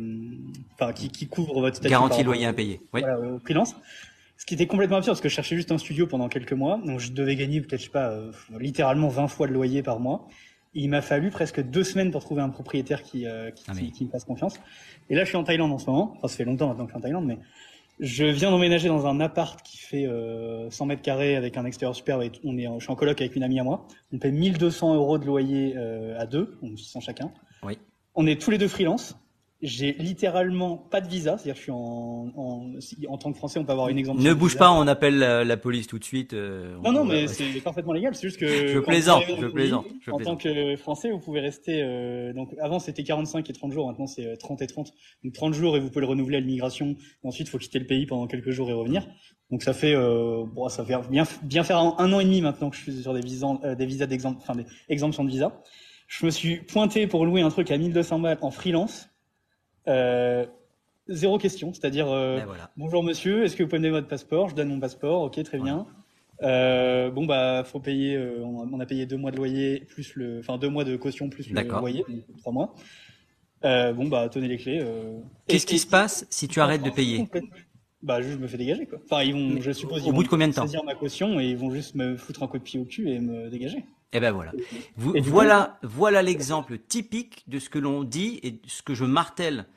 enfin, 0.75 0.93
qui, 0.93 1.09
qui 1.09 1.27
couvre 1.27 1.59
votre 1.59 1.75
statut 1.75 1.91
Garantie 1.91 2.23
loyer 2.23 2.45
impayé. 2.45 2.79
Oui. 2.93 3.01
voilà, 3.01 3.17
freelance. 3.43 3.75
Ce 4.37 4.45
qui 4.45 4.53
était 4.55 4.67
complètement 4.67 4.97
absurde, 4.97 5.15
parce 5.15 5.21
que 5.21 5.29
je 5.29 5.35
cherchais 5.35 5.55
juste 5.55 5.71
un 5.71 5.77
studio 5.77 6.07
pendant 6.07 6.29
quelques 6.29 6.53
mois, 6.53 6.79
donc 6.83 6.99
je 6.99 7.11
devais 7.11 7.35
gagner 7.35 7.61
peut-être, 7.61 7.79
je 7.81 7.85
sais 7.85 7.91
pas, 7.91 8.09
euh, 8.09 8.31
littéralement 8.59 9.07
20 9.09 9.27
fois 9.27 9.47
le 9.47 9.53
loyer 9.53 9.83
par 9.83 9.99
mois. 9.99 10.27
Et 10.73 10.79
il 10.83 10.89
m'a 10.89 11.01
fallu 11.01 11.29
presque 11.29 11.61
deux 11.61 11.83
semaines 11.83 12.11
pour 12.11 12.23
trouver 12.23 12.41
un 12.41 12.49
propriétaire 12.49 13.03
qui, 13.03 13.27
euh, 13.27 13.51
qui, 13.51 13.65
Ah, 13.67 13.73
mais- 13.75 13.81
qui, 13.81 13.91
qui 13.91 14.05
me 14.05 14.09
fasse 14.09 14.23
confiance. 14.23 14.57
Et 15.09 15.15
là, 15.15 15.25
je 15.25 15.27
suis 15.29 15.37
en 15.37 15.43
Thaïlande 15.43 15.71
en 15.73 15.77
ce 15.77 15.85
moment. 15.87 16.13
Enfin, 16.15 16.29
ça 16.29 16.37
fait 16.37 16.45
longtemps 16.45 16.69
maintenant 16.69 16.85
que 16.85 16.91
je 16.91 16.93
suis 16.93 16.97
en 16.99 17.01
Thaïlande, 17.01 17.25
mais 17.25 17.37
je 18.01 18.25
viens 18.25 18.49
d'emménager 18.51 18.87
dans 18.87 19.05
un 19.05 19.19
appart 19.19 19.61
qui 19.61 19.77
fait 19.77 20.05
euh, 20.07 20.69
100 20.71 20.85
mètres 20.87 21.01
carrés 21.03 21.35
avec 21.35 21.55
un 21.55 21.65
extérieur 21.65 21.95
superbe. 21.95 22.23
Et 22.23 22.31
on 22.43 22.57
est, 22.57 22.67
en- 22.67 22.79
je 22.79 22.83
suis 22.85 22.91
en 22.91 22.95
coloc 22.95 23.21
avec 23.21 23.35
une 23.35 23.43
amie 23.43 23.59
à 23.59 23.63
moi. 23.63 23.87
On 24.11 24.17
paie 24.17 24.31
1200 24.31 24.95
euros 24.95 25.17
de 25.19 25.25
loyer 25.25 25.75
euh, 25.77 26.19
à 26.19 26.25
deux, 26.25 26.57
donc 26.63 26.77
600 26.79 26.99
chacun. 26.99 27.31
Oui. 27.63 27.77
On 28.15 28.25
est 28.27 28.41
tous 28.41 28.51
les 28.51 28.57
deux 28.57 28.67
freelance. 28.67 29.15
J'ai 29.63 29.93
littéralement 29.93 30.75
pas 30.77 31.01
de 31.01 31.07
visa, 31.07 31.37
c'est-à-dire 31.37 31.55
je 31.55 31.61
suis 31.61 31.71
en, 31.71 32.31
en, 32.35 32.71
en 33.09 33.17
tant 33.19 33.31
que 33.31 33.37
Français, 33.37 33.59
on 33.59 33.63
peut 33.63 33.71
avoir 33.73 33.89
une 33.89 33.99
exemption. 33.99 34.23
Ne 34.23 34.33
bouge 34.33 34.57
pas, 34.57 34.71
on 34.71 34.87
appelle 34.87 35.19
la, 35.19 35.43
la 35.43 35.57
police 35.57 35.85
tout 35.85 35.99
de 35.99 36.03
suite. 36.03 36.33
euh, 36.33 36.73
Non, 36.77 36.89
on- 36.89 36.91
non, 36.93 37.05
mais 37.05 37.27
c'est 37.27 37.61
parfaitement 37.61 37.93
légal. 37.93 38.15
C'est 38.15 38.27
juste 38.27 38.39
que. 38.39 38.47
Je 38.67 38.79
plaisante, 38.79 39.21
je 39.41 39.45
plaisante, 39.53 39.85
En 40.11 40.17
tant 40.25 40.35
que 40.35 40.75
Français, 40.77 41.11
vous 41.11 41.19
pouvez 41.19 41.41
rester. 41.41 41.81
euh, 41.83 42.33
donc, 42.33 42.55
avant, 42.59 42.79
c'était 42.79 43.03
45 43.03 43.47
et 43.49 43.53
30 43.53 43.71
jours. 43.71 43.87
Maintenant, 43.87 44.07
c'est 44.07 44.25
euh, 44.25 44.35
30 44.35 44.63
et 44.63 44.67
30. 44.67 44.91
Donc, 45.23 45.33
30 45.33 45.53
jours 45.53 45.77
et 45.77 45.79
vous 45.79 45.89
pouvez 45.89 46.01
le 46.01 46.07
renouveler 46.07 46.37
à 46.37 46.39
l'immigration. 46.39 46.95
Ensuite, 47.23 47.47
il 47.47 47.51
faut 47.51 47.59
quitter 47.59 47.77
le 47.77 47.85
pays 47.85 48.07
pendant 48.07 48.25
quelques 48.25 48.49
jours 48.51 48.67
et 48.69 48.73
revenir. 48.73 49.05
Donc, 49.51 49.61
ça 49.61 49.73
fait, 49.73 49.93
euh, 49.93 50.43
bon, 50.55 50.69
ça 50.69 50.83
fait 50.83 50.95
bien, 51.09 51.23
bien 51.43 51.63
faire 51.63 51.77
un, 51.77 51.93
un 51.99 52.11
an 52.13 52.19
et 52.19 52.23
demi 52.25 52.41
maintenant 52.41 52.71
que 52.71 52.77
je 52.77 52.81
suis 52.81 53.01
sur 53.03 53.13
des 53.13 53.21
visas, 53.21 53.59
euh, 53.63 53.75
des 53.75 53.85
visas 53.85 54.07
d'exemple, 54.07 54.39
enfin, 54.41 54.55
des 54.55 54.65
exemptions 54.89 55.23
de 55.23 55.29
visa. 55.29 55.61
Je 56.07 56.25
me 56.25 56.31
suis 56.31 56.57
pointé 56.61 57.05
pour 57.05 57.25
louer 57.25 57.41
un 57.41 57.49
truc 57.49 57.69
à 57.69 57.77
1200 57.77 58.19
balles 58.19 58.39
en 58.41 58.49
freelance. 58.49 59.09
Euh, 59.87 60.45
zéro 61.07 61.37
question. 61.37 61.73
C'est-à-dire, 61.73 62.09
euh, 62.09 62.37
Ben 62.37 62.45
voilà. 62.45 62.71
Bonjour 62.77 63.03
monsieur, 63.03 63.43
est-ce 63.43 63.55
que 63.55 63.63
vous 63.63 63.69
pouvez 63.69 63.79
me 63.79 63.83
donner 63.83 63.97
votre 63.97 64.07
passeport? 64.07 64.49
Je 64.49 64.55
donne 64.55 64.69
mon 64.69 64.79
passeport, 64.79 65.23
ok, 65.23 65.41
très 65.43 65.59
bien. 65.59 65.87
Euh, 66.43 67.11
bon 67.11 67.27
bah 67.27 67.63
faut 67.63 67.79
payer, 67.79 68.17
on, 68.17 68.79
a, 68.79 68.85
payé 68.87 69.05
deux 69.05 69.17
mois 69.17 69.29
de 69.29 69.37
loyer 69.37 69.81
plus 69.81 70.15
le, 70.15 70.39
enfin 70.39 70.57
deux 70.57 70.69
mois 70.69 70.83
de 70.83 70.95
caution 70.95 71.29
plus 71.29 71.47
le 71.51 71.61
loyer, 71.61 72.03
donc 72.07 72.37
trois 72.39 72.51
mois. 72.51 72.73
Bon 73.63 74.07
bah 74.07 74.27
tenez 74.29 74.47
les 74.47 74.57
clés. 74.57 74.83
Qu'est-ce 75.47 75.67
qui 75.67 75.77
se 75.77 75.87
passe 75.87 76.25
si 76.29 76.47
tu 76.47 76.59
arrêtes 76.59 76.83
de 76.83 76.89
payer? 76.89 77.27
Bah 78.01 78.19
juste 78.21 78.37
je 78.37 78.41
me 78.41 78.47
fais 78.47 78.57
dégager 78.57 78.87
quoi. 78.87 78.97
Enfin 79.03 79.21
ils 79.21 79.33
vont, 79.33 79.49
Mais 79.55 79.61
je 79.61 79.71
suppose, 79.71 80.01
au 80.01 80.05
ils 80.07 80.09
bout 80.09 80.15
vont 80.17 80.21
de 80.23 80.27
combien 80.27 80.47
de 80.47 80.53
temps? 80.53 80.63
saisir 80.63 80.83
ma 80.83 80.95
caution 80.95 81.39
et 81.39 81.45
ils 81.45 81.57
vont 81.57 81.69
juste 81.69 81.93
me 81.93 82.17
foutre 82.17 82.41
un 82.41 82.47
coup 82.47 82.57
de 82.57 82.63
pied 82.63 82.79
au 82.79 82.85
cul 82.85 83.11
et 83.11 83.19
me 83.19 83.47
dégager. 83.51 83.85
Eh 84.13 84.19
ben 84.19 84.31
voilà. 84.31 84.51
Vous- 84.97 85.13
voilà, 85.23 85.79
voilà 85.83 86.21
l'exemple 86.21 86.77
typique 86.77 87.43
de 87.47 87.59
ce 87.59 87.69
que 87.69 87.79
l'on 87.79 88.03
dit 88.03 88.39
et 88.43 88.51
de 88.51 88.59
ce 88.67 88.81
que 88.83 88.93
je 88.93 89.05
martèle, 89.05 89.67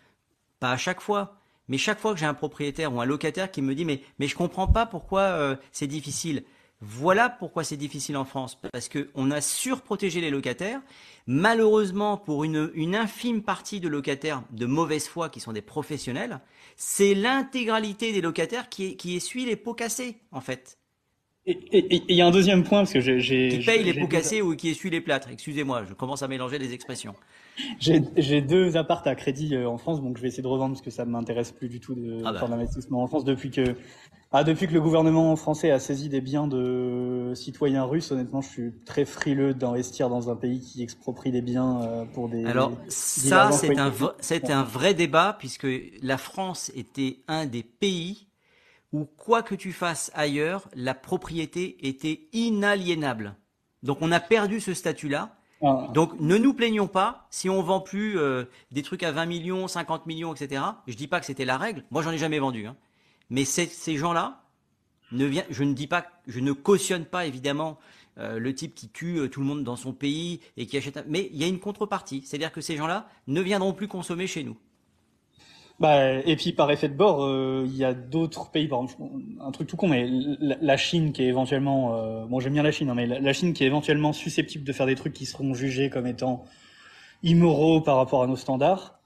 pas 0.60 0.72
à 0.72 0.76
chaque 0.76 1.00
fois, 1.00 1.36
mais 1.68 1.78
chaque 1.78 2.00
fois 2.00 2.12
que 2.14 2.20
j'ai 2.20 2.26
un 2.26 2.34
propriétaire 2.34 2.92
ou 2.92 3.00
un 3.00 3.04
locataire 3.04 3.50
qui 3.50 3.62
me 3.62 3.74
dit 3.74 3.84
mais 3.84 4.02
mais 4.18 4.26
je 4.26 4.34
comprends 4.36 4.66
pas 4.66 4.86
pourquoi 4.86 5.20
euh, 5.20 5.56
c'est 5.72 5.86
difficile. 5.86 6.44
Voilà 6.80 7.30
pourquoi 7.30 7.64
c'est 7.64 7.78
difficile 7.78 8.16
en 8.16 8.26
France, 8.26 8.58
parce 8.72 8.88
que 8.88 9.08
on 9.14 9.30
a 9.30 9.40
surprotégé 9.40 10.20
les 10.20 10.28
locataires. 10.30 10.82
Malheureusement, 11.26 12.18
pour 12.18 12.44
une, 12.44 12.70
une 12.74 12.94
infime 12.94 13.42
partie 13.42 13.80
de 13.80 13.88
locataires 13.88 14.42
de 14.50 14.66
mauvaise 14.66 15.08
foi 15.08 15.30
qui 15.30 15.40
sont 15.40 15.52
des 15.52 15.62
professionnels, 15.62 16.40
c'est 16.76 17.14
l'intégralité 17.14 18.12
des 18.12 18.20
locataires 18.20 18.68
qui, 18.68 18.96
qui 18.98 19.16
essuie 19.16 19.46
les 19.46 19.56
pots 19.56 19.72
cassés, 19.72 20.18
en 20.30 20.42
fait. 20.42 20.76
Et 21.46 22.02
il 22.08 22.16
y 22.16 22.22
a 22.22 22.26
un 22.26 22.30
deuxième 22.30 22.64
point 22.64 22.80
parce 22.80 22.92
que 22.94 23.00
j'ai, 23.00 23.48
Qui 23.48 23.58
paye 23.64 23.84
les 23.84 23.92
pots 23.92 24.00
deux- 24.00 24.06
cassés 24.06 24.40
ou 24.40 24.56
qui 24.56 24.70
essuie 24.70 24.88
les 24.90 25.02
plâtres. 25.02 25.28
Excusez-moi, 25.30 25.84
je 25.86 25.92
commence 25.92 26.22
à 26.22 26.28
mélanger 26.28 26.58
les 26.58 26.72
expressions. 26.72 27.14
J'ai 27.78 28.40
deux 28.40 28.76
appartes 28.76 29.06
à 29.06 29.14
crédit 29.14 29.54
euh, 29.54 29.68
en 29.68 29.76
France, 29.78 30.02
donc 30.02 30.16
je 30.16 30.22
vais 30.22 30.28
essayer 30.28 30.42
de 30.42 30.48
revendre 30.48 30.74
parce 30.74 30.82
que 30.84 30.90
ça 30.90 31.04
ne 31.04 31.10
m'intéresse 31.10 31.52
plus 31.52 31.68
du 31.68 31.80
tout 31.80 31.94
de 31.94 32.22
Ah 32.24 32.32
bah. 32.32 32.38
faire 32.38 32.48
de 32.48 32.54
l'investissement 32.54 33.02
en 33.02 33.06
France 33.06 33.24
depuis 33.24 33.50
que 33.50 33.76
ah, 34.32 34.42
depuis 34.42 34.66
que 34.66 34.72
le 34.72 34.80
gouvernement 34.80 35.36
français 35.36 35.70
a 35.70 35.78
saisi 35.78 36.08
des 36.08 36.20
biens 36.20 36.48
de 36.48 37.32
citoyens 37.36 37.84
russes. 37.84 38.10
Honnêtement, 38.10 38.40
je 38.40 38.48
suis 38.48 38.72
très 38.84 39.04
frileux 39.04 39.54
d'investir 39.54 40.08
dans 40.08 40.30
un 40.30 40.34
pays 40.34 40.58
qui 40.60 40.82
exproprie 40.82 41.30
des 41.30 41.42
biens 41.42 41.82
euh, 41.82 42.04
pour 42.06 42.28
des. 42.28 42.44
Alors 42.44 42.72
ça, 42.88 43.52
c'est 43.52 43.78
un, 43.78 43.92
c'est 44.18 44.50
un 44.50 44.64
vrai 44.64 44.94
débat 44.94 45.36
puisque 45.38 45.68
la 46.02 46.16
France 46.18 46.72
était 46.74 47.18
un 47.28 47.46
des 47.46 47.62
pays 47.62 48.26
où 48.94 49.06
quoi 49.16 49.42
que 49.42 49.56
tu 49.56 49.72
fasses 49.72 50.12
ailleurs, 50.14 50.68
la 50.74 50.94
propriété 50.94 51.88
était 51.88 52.28
inaliénable. 52.32 53.34
Donc 53.82 53.98
on 54.00 54.12
a 54.12 54.20
perdu 54.20 54.60
ce 54.60 54.72
statut-là 54.72 55.36
Ah. 55.62 55.88
Donc 55.92 56.18
ne 56.20 56.36
nous 56.36 56.54
plaignons 56.54 56.86
pas 56.86 57.26
si 57.30 57.50
on 57.50 57.60
vend 57.60 57.80
plus 57.80 58.18
euh, 58.18 58.44
des 58.70 58.82
trucs 58.82 59.02
à 59.02 59.10
20 59.10 59.26
millions, 59.26 59.66
50 59.66 60.06
millions, 60.06 60.32
etc. 60.32 60.62
Je 60.86 60.94
dis 60.94 61.08
pas 61.08 61.18
que 61.18 61.26
c'était 61.26 61.44
la 61.44 61.58
règle. 61.58 61.84
Moi, 61.90 62.02
j'en 62.02 62.12
ai 62.12 62.18
jamais 62.18 62.38
vendu. 62.38 62.66
Hein. 62.66 62.76
Mais 63.30 63.44
ces 63.44 63.96
gens-là, 63.96 64.44
ne 65.10 65.24
vient, 65.24 65.44
je 65.50 65.64
ne 65.64 65.72
dis 65.72 65.86
pas, 65.86 66.06
je 66.26 66.40
ne 66.40 66.52
cautionne 66.52 67.04
pas 67.04 67.26
évidemment 67.26 67.78
euh, 68.18 68.38
le 68.38 68.54
type 68.54 68.74
qui 68.74 68.88
tue 68.88 69.18
euh, 69.18 69.28
tout 69.28 69.40
le 69.40 69.46
monde 69.46 69.64
dans 69.64 69.76
son 69.76 69.92
pays 69.92 70.40
et 70.56 70.66
qui 70.66 70.76
achète. 70.76 71.04
Mais 71.08 71.30
il 71.32 71.38
y 71.38 71.44
a 71.44 71.48
une 71.48 71.60
contrepartie, 71.60 72.22
c'est-à-dire 72.24 72.52
que 72.52 72.60
ces 72.60 72.76
gens-là 72.76 73.08
ne 73.26 73.40
viendront 73.40 73.72
plus 73.72 73.88
consommer 73.88 74.26
chez 74.26 74.44
nous. 74.44 74.56
Bah, 75.84 76.12
et 76.24 76.36
puis 76.36 76.52
par 76.52 76.70
effet 76.70 76.88
de 76.88 76.94
bord, 76.94 77.22
euh, 77.22 77.64
il 77.66 77.76
y 77.76 77.84
a 77.84 77.92
d'autres 77.92 78.50
pays, 78.50 78.68
par 78.68 78.82
exemple, 78.82 79.02
un 79.40 79.50
truc 79.50 79.68
tout 79.68 79.76
con, 79.76 79.88
mais 79.88 80.08
la, 80.08 80.76
Chine 80.76 81.12
qui 81.12 81.22
est 81.22 81.26
éventuellement, 81.26 82.24
bon 82.26 82.40
j'aime 82.40 82.54
bien 82.54 82.62
la 82.62 82.72
Chine, 82.72 82.88
hein, 82.88 82.94
mais 82.94 83.06
la, 83.06 83.32
Chine 83.32 83.52
qui 83.52 83.64
est 83.64 83.66
éventuellement 83.66 84.12
susceptible 84.12 84.64
de 84.64 84.72
faire 84.72 84.86
des 84.86 84.94
trucs 84.94 85.12
qui 85.12 85.26
seront 85.26 85.52
jugés 85.52 85.90
comme 85.90 86.06
étant 86.06 86.44
immoraux 87.22 87.80
par 87.80 87.96
rapport 87.96 88.22
à 88.22 88.26
nos 88.26 88.36
standards. 88.36 88.98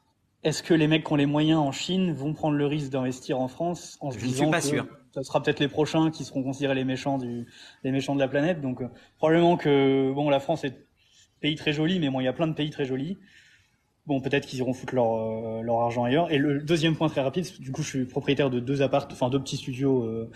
Est-ce 0.45 0.63
que 0.63 0.73
les 0.73 0.87
mecs 0.87 1.05
qui 1.05 1.13
ont 1.13 1.17
les 1.17 1.27
moyens 1.27 1.59
en 1.59 1.73
Chine 1.73 2.13
vont 2.13 2.33
prendre 2.33 2.57
le 2.57 2.67
risque 2.67 2.91
d'investir 2.91 3.41
en 3.41 3.49
France 3.49 3.99
en 4.01 4.13
se 4.13 4.19
Je 4.19 4.27
ne 4.27 4.31
suis 4.31 4.51
pas 4.51 4.61
sûr 4.61 4.87
ça 5.19 5.23
sera 5.23 5.43
peut-être 5.43 5.61
les 5.61 5.69
prochains 5.69 6.11
qui 6.11 6.25
seront 6.25 6.43
considérés 6.43 6.75
les 6.75 6.85
méchants 6.85 7.19
du, 7.19 7.47
les 7.83 7.91
méchants 7.91 8.15
de 8.15 8.21
la 8.21 8.29
planète? 8.29 8.61
Donc 8.61 8.83
euh, 8.83 8.89
probablement 9.17 9.57
que 9.57 10.13
bon, 10.15 10.31
la 10.31 10.41
France 10.41 10.65
est 10.65 10.69
un 10.69 11.41
pays 11.41 11.57
très 11.57 11.73
joli, 11.73 11.99
mais 11.99 12.11
bon, 12.11 12.21
il 12.21 12.25
y 12.25 12.29
a 12.29 12.33
plein 12.33 12.47
de 12.47 12.55
pays 12.55 12.71
très 12.71 12.85
jolis. 12.85 13.19
Bon, 14.09 14.23
peut-être 14.23 14.47
qu'ils 14.47 14.61
iront 14.61 14.73
foutre 14.73 14.95
leur, 14.95 15.17
euh, 15.17 15.61
leur 15.61 15.83
argent 15.83 16.05
ailleurs. 16.05 16.33
Et 16.33 16.39
le 16.39 16.61
deuxième 16.61 16.97
point 16.97 17.11
très 17.11 17.21
rapide, 17.21 17.47
du 17.61 17.73
coup, 17.73 17.83
je 17.83 17.89
suis 17.89 18.05
propriétaire 18.07 18.49
de 18.49 18.59
deux 18.59 18.81
appartes, 18.81 19.13
enfin 19.13 19.29
deux 19.29 19.39
petits 19.39 19.59
studios, 19.59 20.03
euh, 20.03 20.31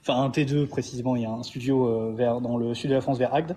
enfin 0.00 0.22
un 0.22 0.30
T2 0.30 0.66
précisément. 0.66 1.14
Il 1.14 1.24
y 1.24 1.26
a 1.26 1.30
un 1.30 1.42
studio 1.42 2.14
vers 2.14 2.40
dans 2.40 2.56
le 2.56 2.72
sud 2.72 2.88
de 2.88 2.94
la 2.94 3.02
France, 3.02 3.18
vers 3.18 3.34
Agde. 3.34 3.54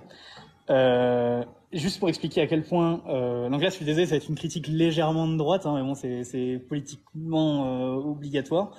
juste 1.72 1.99
pour 1.99 2.09
expliquer 2.09 2.41
à 2.41 2.47
quel 2.47 2.63
point, 2.63 3.01
euh, 3.07 3.47
donc 3.47 3.61
là, 3.61 3.69
je 3.69 3.76
suis 3.76 3.86
désolé, 3.86 4.05
ça 4.07 4.11
va 4.11 4.17
être 4.17 4.28
une 4.28 4.36
critique 4.36 4.67
légèrement 4.67 5.26
de 5.26 5.38
droite, 5.38 5.65
hein, 5.65 5.76
mais 5.76 5.84
bon, 5.84 5.95
c'est 5.95 6.61
politiquement 6.67 7.95
obligatoire. 7.95 8.72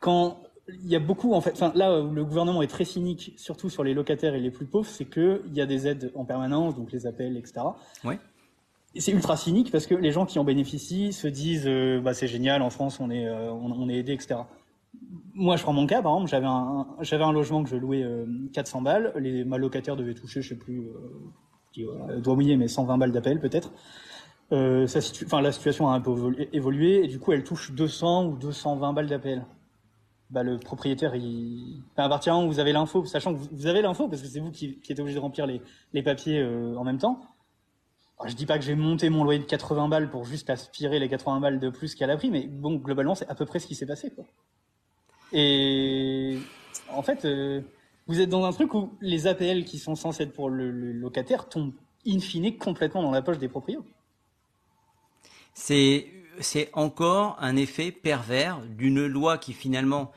Quand 0.00 0.38
il 0.68 0.88
y 0.88 0.96
a 0.96 0.98
beaucoup 0.98 1.34
en 1.34 1.42
fait. 1.42 1.52
Enfin, 1.52 1.72
là, 1.74 2.00
où 2.00 2.10
le 2.10 2.24
gouvernement 2.24 2.62
est 2.62 2.68
très 2.68 2.86
cynique, 2.86 3.34
surtout 3.36 3.68
sur 3.68 3.84
les 3.84 3.92
locataires 3.92 4.34
et 4.34 4.40
les 4.40 4.50
plus 4.50 4.64
pauvres, 4.64 4.88
c'est 4.88 5.04
que 5.04 5.42
il 5.48 5.54
y 5.54 5.60
a 5.60 5.66
des 5.66 5.86
aides 5.86 6.10
en 6.14 6.24
permanence, 6.24 6.74
donc 6.74 6.90
les 6.90 7.06
appels, 7.06 7.36
etc. 7.36 7.66
Oui. 8.04 8.14
C'est 8.96 9.12
ultra 9.12 9.36
cynique 9.36 9.70
parce 9.70 9.86
que 9.86 9.94
les 9.94 10.12
gens 10.12 10.26
qui 10.26 10.38
en 10.38 10.44
bénéficient 10.44 11.12
se 11.12 11.26
disent, 11.26 11.66
euh, 11.66 12.00
bah 12.00 12.12
c'est 12.12 12.28
génial, 12.28 12.60
en 12.60 12.68
France 12.68 13.00
on 13.00 13.10
est, 13.10 13.26
euh, 13.26 13.50
on, 13.50 13.88
est 13.88 13.96
aidé, 13.96 14.12
etc. 14.12 14.40
Moi, 15.34 15.56
je 15.56 15.62
prends 15.62 15.72
mon 15.72 15.86
cas, 15.86 16.02
par 16.02 16.12
exemple, 16.12 16.30
j'avais 16.30 17.22
un, 17.22 17.28
un 17.28 17.32
logement 17.32 17.62
que 17.62 17.70
je 17.70 17.76
louais 17.76 18.04
400 18.52 18.80
euh, 18.80 18.82
balles, 18.82 19.12
les 19.16 19.44
ma 19.44 19.56
locataire 19.56 19.96
devait 19.96 20.12
toucher, 20.12 20.42
je 20.42 20.50
sais 20.50 20.56
plus, 20.56 20.90
doit 22.18 22.34
mouiller, 22.34 22.58
mais 22.58 22.68
120 22.68 22.98
balles 22.98 23.12
d'appel 23.12 23.40
peut-être. 23.40 23.72
La 24.50 24.86
situation 25.52 25.88
a 25.88 25.94
un 25.94 26.00
peu 26.02 26.14
évolué 26.52 27.04
et 27.04 27.08
du 27.08 27.18
coup, 27.18 27.32
elle 27.32 27.44
touche 27.44 27.72
200 27.72 28.26
ou 28.26 28.36
220 28.36 28.92
balles 28.92 29.06
d'appel 29.06 29.46
bah, 30.28 30.42
le 30.42 30.58
propriétaire, 30.58 31.14
à 31.96 32.08
partir 32.10 32.32
du 32.32 32.36
moment 32.36 32.48
où 32.48 32.52
vous 32.52 32.60
avez 32.60 32.72
l'info, 32.72 33.06
sachant 33.06 33.34
que 33.34 33.40
vous 33.50 33.66
avez 33.66 33.80
l'info, 33.80 34.08
parce 34.08 34.20
que 34.20 34.28
c'est 34.28 34.40
vous 34.40 34.50
qui, 34.50 34.80
qui 34.80 34.92
êtes 34.92 35.00
obligé 35.00 35.16
de 35.16 35.22
remplir 35.22 35.46
les, 35.46 36.02
papiers 36.02 36.44
en 36.76 36.84
même 36.84 36.98
temps, 36.98 37.22
je 38.26 38.34
dis 38.34 38.46
pas 38.46 38.58
que 38.58 38.64
j'ai 38.64 38.74
monté 38.74 39.10
mon 39.10 39.24
loyer 39.24 39.40
de 39.40 39.44
80 39.44 39.88
balles 39.88 40.10
pour 40.10 40.24
juste 40.24 40.50
aspirer 40.50 40.98
les 40.98 41.08
80 41.08 41.40
balles 41.40 41.60
de 41.60 41.70
plus 41.70 41.94
qu'elle 41.94 42.10
a 42.10 42.16
pris, 42.16 42.30
mais 42.30 42.46
bon, 42.46 42.76
globalement, 42.76 43.14
c'est 43.14 43.28
à 43.28 43.34
peu 43.34 43.46
près 43.46 43.58
ce 43.58 43.66
qui 43.66 43.74
s'est 43.74 43.86
passé. 43.86 44.12
Et 45.32 46.38
en 46.90 47.02
fait, 47.02 47.24
euh, 47.24 47.60
vous 48.06 48.20
êtes 48.20 48.28
dans 48.28 48.44
un 48.44 48.52
truc 48.52 48.74
où 48.74 48.92
les 49.00 49.26
APL 49.26 49.64
qui 49.64 49.78
sont 49.78 49.94
censés 49.94 50.24
être 50.24 50.32
pour 50.32 50.50
le, 50.50 50.70
locataire 50.70 51.48
tombent 51.48 51.74
in 52.06 52.18
fine 52.18 52.56
complètement 52.58 53.02
dans 53.02 53.10
la 53.10 53.22
poche 53.22 53.38
des 53.38 53.48
propriétaires. 53.48 53.84
C'est 55.54 56.06
c'est 56.40 56.70
encore 56.72 57.36
un 57.40 57.56
effet 57.56 57.92
pervers 57.92 58.60
d'une 58.62 59.06
loi 59.06 59.38
qui 59.38 59.52
finalement, 59.52 60.12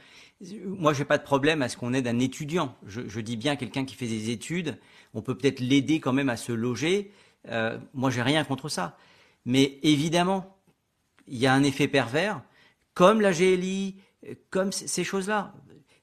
moi 0.65 0.93
j'ai 0.93 1.05
pas 1.05 1.17
de 1.17 1.23
problème 1.23 1.61
à 1.61 1.69
ce 1.69 1.77
qu'on 1.77 1.93
aide 1.93 2.07
un 2.07 2.19
étudiant. 2.19 2.75
Je, 2.87 3.19
dis 3.19 3.37
bien 3.37 3.55
quelqu'un 3.55 3.85
qui 3.85 3.95
fait 3.95 4.07
des 4.07 4.29
études, 4.29 4.77
on 5.13 5.21
peut 5.21 5.37
peut-être 5.37 5.59
l'aider 5.59 5.99
quand 5.99 6.13
même 6.13 6.29
à 6.29 6.37
se 6.37 6.51
loger. 6.51 7.11
Euh, 7.49 7.77
moi 7.93 8.09
j'ai 8.09 8.21
rien 8.21 8.43
contre 8.43 8.69
ça, 8.69 8.97
mais 9.45 9.79
évidemment 9.83 10.57
il 11.27 11.37
y 11.37 11.47
a 11.47 11.53
un 11.53 11.63
effet 11.63 11.87
pervers, 11.87 12.41
comme 12.93 13.21
la 13.21 13.31
GLI, 13.31 13.95
comme 14.49 14.71
ces 14.71 15.03
choses-là. 15.03 15.53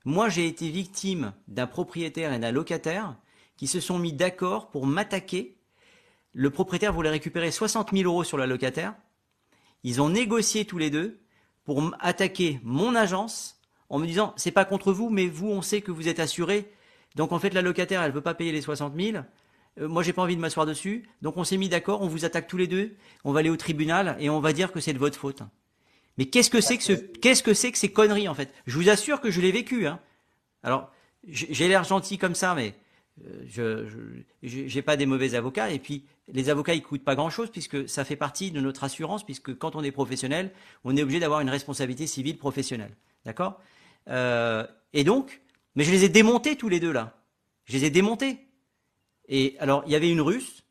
Moi 0.05 0.29
j'ai 0.29 0.47
été 0.47 0.69
victime 0.69 1.33
d'un 1.49 1.67
propriétaire 1.67 2.33
et 2.33 2.39
d'un 2.39 2.51
locataire 2.51 3.17
qui 3.57 3.67
se 3.67 3.81
sont 3.81 3.99
mis 3.99 4.13
d'accord 4.13 4.71
pour 4.71 4.87
m'attaquer. 4.87 5.57
Le 6.33 6.51
propriétaire 6.51 6.93
voulait 6.93 7.11
récupérer 7.11 7.51
60 7.51 7.93
000 7.93 8.11
euros 8.11 8.25
sur 8.25 8.39
la 8.39 8.47
locataire 8.47 8.95
ils 9.85 10.01
ont 10.01 10.09
négocié 10.09 10.65
tous 10.65 10.79
les 10.79 10.91
deux 10.91 11.21
pour 11.65 11.93
attaquer 12.01 12.61
mon 12.63 12.95
agence 12.95 13.61
en 13.89 13.99
me 13.99 14.07
disant 14.07 14.33
c'est 14.37 14.51
pas 14.51 14.65
contre 14.65 14.93
vous, 14.93 15.11
mais 15.11 15.27
vous, 15.27 15.49
on 15.49 15.63
sait 15.63 15.81
que 15.81 15.91
vous 15.91 16.09
êtes 16.09 16.21
assuré. 16.21 16.73
Donc 17.17 17.33
en 17.33 17.39
fait, 17.39 17.53
la 17.53 17.63
locataire, 17.63 18.03
elle 18.03 18.13
veut 18.13 18.23
pas 18.23 18.35
payer 18.35 18.53
les 18.53 18.63
60 18.63 18.95
000. 18.99 19.25
Euh, 19.81 19.89
moi, 19.89 20.03
j'ai 20.03 20.13
pas 20.13 20.23
envie 20.23 20.37
de 20.37 20.41
m'asseoir 20.41 20.67
dessus. 20.67 21.09
Donc 21.23 21.37
on 21.37 21.45
s'est 21.45 21.57
mis 21.57 21.69
d'accord, 21.69 22.03
on 22.03 22.09
vous 22.09 22.25
attaque 22.25 22.47
tous 22.47 22.57
les 22.57 22.67
deux. 22.67 22.95
On 23.25 23.33
va 23.33 23.41
aller 23.41 23.51
au 23.51 23.57
tribunal 23.57 24.17
et 24.21 24.31
on 24.31 24.41
va 24.41 24.53
dire 24.53 24.73
que 24.73 24.81
c'est 24.81 24.93
de 24.93 24.99
votre 24.99 25.19
faute. 25.19 25.43
Mais 26.19 26.27
qu'est-ce 26.27 26.51
que 26.51 26.61
c'est 26.61 26.77
que 26.77 26.85
ce, 26.85 26.93
qu'est-ce 26.93 27.43
que 27.43 27.55
c'est 27.55 27.73
que 27.73 27.79
ces 27.79 27.91
conneries 27.91 28.29
en 28.29 28.35
fait? 28.35 28.53
Je 28.67 28.77
vous 28.77 28.89
assure 28.89 29.21
que 29.21 29.31
je 29.31 29.41
l'ai 29.41 29.53
vécu. 29.53 29.87
Hein. 29.87 29.99
Alors 30.63 30.93
j'ai 31.27 31.69
l'air 31.69 31.85
gentil 31.85 32.19
comme 32.19 32.35
ça, 32.35 32.55
mais 32.55 32.75
euh, 33.27 33.45
je 33.47 33.87
j'ai 34.43 34.83
pas 34.83 34.97
des 34.97 35.07
mauvais 35.07 35.35
avocats 35.35 35.71
et 35.71 35.79
puis 35.79 36.05
les 36.33 36.49
avocats 36.49 36.75
ils 36.75 36.83
coûtent 36.83 37.05
pas 37.05 37.15
grand 37.15 37.31
chose 37.31 37.51
puisque 37.51 37.89
ça 37.89 38.05
fait 38.05 38.17
partie 38.17 38.51
de 38.51 38.61
notre 38.61 38.85
assurance 38.85 39.25
puisque 39.25 39.57
quand 39.57 39.77
on 39.77 39.83
est 39.83 39.93
professionnel 39.93 40.51
on 40.83 40.97
est 40.97 41.03
obligé 41.03 41.21
d'avoir 41.21 41.41
une 41.41 41.51
responsabilité 41.51 42.07
civile 42.07 42.39
professionnelle 42.39 42.97
d'accord? 43.27 43.61
Euh, 44.09 44.67
et 44.95 45.05
donc 45.05 45.43
mais 45.75 45.85
je 45.85 45.91
les 45.91 46.05
ai 46.05 46.09
démontés 46.09 46.57
tous 46.57 46.71
les 46.71 46.81
deux 46.81 46.91
là 46.91 47.19
je 47.67 47.75
les 47.75 47.85
ai 47.85 47.91
démontés 47.91 48.39
et 49.33 49.57
alors 49.59 49.83
il 49.87 49.93
y 49.93 49.97
avait 49.97 50.11
une 50.11 50.21
russe 50.21 50.63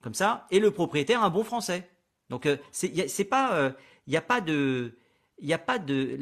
comme 0.00 0.14
ça 0.14 0.46
et 0.52 0.60
le 0.60 0.70
propriétaire 0.70 1.24
un 1.24 1.30
bon 1.30 1.42
français 1.42 1.88
donc 2.30 2.46
euh, 2.46 2.56
c'est 2.70 3.24
pas 3.24 3.74
il 4.06 4.10
n'y 4.10 4.16
a 4.16 4.22
pas 4.22 4.40
de 4.40 4.96
il 5.38 5.52
a 5.52 5.58
pas 5.58 5.78
de 5.78 6.16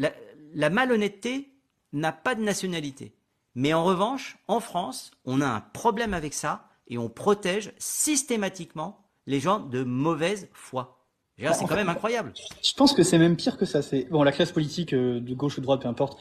la 0.54 0.70
malhonnêteté 0.70 1.48
n'a 1.92 2.12
pas 2.12 2.34
de 2.34 2.42
nationalité 2.42 3.12
mais 3.54 3.74
en 3.74 3.84
revanche, 3.84 4.38
en 4.48 4.60
France, 4.60 5.10
on 5.24 5.40
a 5.40 5.46
un 5.46 5.60
problème 5.60 6.14
avec 6.14 6.34
ça 6.34 6.68
et 6.88 6.98
on 6.98 7.08
protège 7.08 7.72
systématiquement 7.78 8.98
les 9.26 9.40
gens 9.40 9.60
de 9.60 9.84
mauvaise 9.84 10.48
foi. 10.52 10.98
C'est 11.38 11.66
quand 11.66 11.74
même 11.74 11.88
incroyable. 11.88 12.32
Je 12.62 12.72
pense 12.74 12.92
que 12.92 13.02
c'est 13.02 13.18
même 13.18 13.36
pire 13.36 13.56
que 13.56 13.64
ça. 13.64 13.82
C'est 13.82 14.04
bon, 14.04 14.22
la 14.22 14.32
classe 14.32 14.52
politique 14.52 14.92
euh, 14.92 15.18
de 15.18 15.34
gauche 15.34 15.58
ou 15.58 15.60
de 15.60 15.64
droite, 15.64 15.82
peu 15.82 15.88
importe, 15.88 16.16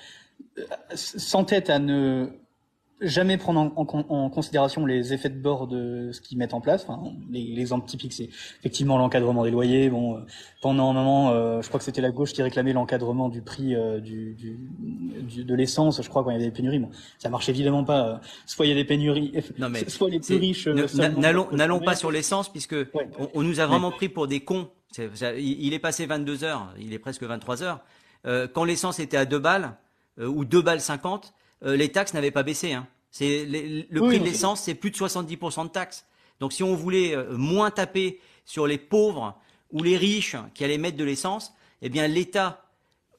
euh, 0.57 0.63
s'entête 0.95 1.69
à 1.69 1.77
ne 1.77 2.27
jamais 3.01 3.37
prendre 3.37 3.73
en, 3.75 4.29
considération 4.29 4.85
les 4.85 5.13
effets 5.13 5.29
de 5.29 5.39
bord 5.39 5.67
de 5.67 6.11
ce 6.11 6.21
qu'ils 6.21 6.37
mettent 6.37 6.53
en 6.53 6.61
place. 6.61 6.85
Enfin, 6.87 7.01
l'exemple 7.31 7.87
typique, 7.87 8.13
c'est 8.13 8.29
effectivement 8.59 8.97
l'encadrement 8.97 9.43
des 9.43 9.51
loyers. 9.51 9.89
Bon, 9.89 10.17
euh, 10.17 10.19
pendant 10.61 10.89
un 10.91 10.93
moment, 10.93 11.31
euh, 11.31 11.61
je 11.61 11.67
crois 11.67 11.79
que 11.79 11.83
c'était 11.83 12.01
la 12.01 12.11
gauche 12.11 12.31
qui 12.33 12.43
réclamait 12.43 12.73
l'encadrement 12.73 13.27
du 13.27 13.41
prix 13.41 13.75
euh, 13.75 13.99
du, 13.99 14.35
du, 14.35 15.43
de 15.43 15.55
l'essence. 15.55 16.01
Je 16.01 16.09
crois 16.09 16.23
quand 16.23 16.29
il 16.29 16.33
y 16.33 16.35
avait 16.35 16.45
des 16.45 16.51
pénuries. 16.51 16.79
Bon, 16.79 16.91
ça 17.17 17.29
marche 17.29 17.49
évidemment 17.49 17.83
pas. 17.83 18.21
Soit 18.45 18.67
il 18.67 18.69
y 18.69 18.71
a 18.71 18.75
des 18.75 18.85
pénuries, 18.85 19.33
non, 19.57 19.69
mais 19.69 19.89
soit 19.89 20.09
les 20.09 20.19
plus 20.19 20.37
riches. 20.37 20.67
N'allons 20.67 21.47
n'allons 21.51 21.79
pas 21.79 21.95
sur 21.95 22.11
l'essence 22.11 22.49
puisque 22.49 22.75
on, 23.33 23.41
nous 23.41 23.59
a 23.59 23.65
vraiment 23.65 23.91
pris 23.91 24.09
pour 24.09 24.27
des 24.27 24.41
cons. 24.41 24.69
il 25.37 25.73
est 25.73 25.79
passé 25.79 26.05
22 26.05 26.43
heures, 26.43 26.73
il 26.79 26.93
est 26.93 26.99
presque 26.99 27.23
23 27.23 27.63
heures. 27.63 27.79
quand 28.53 28.63
l'essence 28.63 28.99
était 28.99 29.17
à 29.17 29.25
2 29.25 29.39
balles 29.39 29.75
ou 30.19 30.45
2 30.45 30.61
balles 30.61 30.81
50 30.81 31.33
euh, 31.63 31.75
les 31.75 31.89
taxes 31.89 32.13
n'avaient 32.13 32.31
pas 32.31 32.43
baissé. 32.43 32.73
Hein. 32.73 32.87
C'est 33.11 33.45
le 33.45 33.99
prix 33.99 34.19
de 34.19 34.25
l'essence, 34.25 34.61
c'est 34.61 34.75
plus 34.75 34.91
de 34.91 34.95
70% 34.95 35.63
de 35.63 35.69
taxes. 35.69 36.05
Donc 36.39 36.53
si 36.53 36.63
on 36.63 36.75
voulait 36.75 37.15
euh, 37.15 37.37
moins 37.37 37.71
taper 37.71 38.19
sur 38.45 38.67
les 38.67 38.77
pauvres 38.77 39.37
ou 39.71 39.83
les 39.83 39.97
riches 39.97 40.35
qui 40.53 40.63
allaient 40.63 40.77
mettre 40.77 40.97
de 40.97 41.03
l'essence, 41.03 41.53
eh 41.81 41.89
bien 41.89 42.07
l'État 42.07 42.65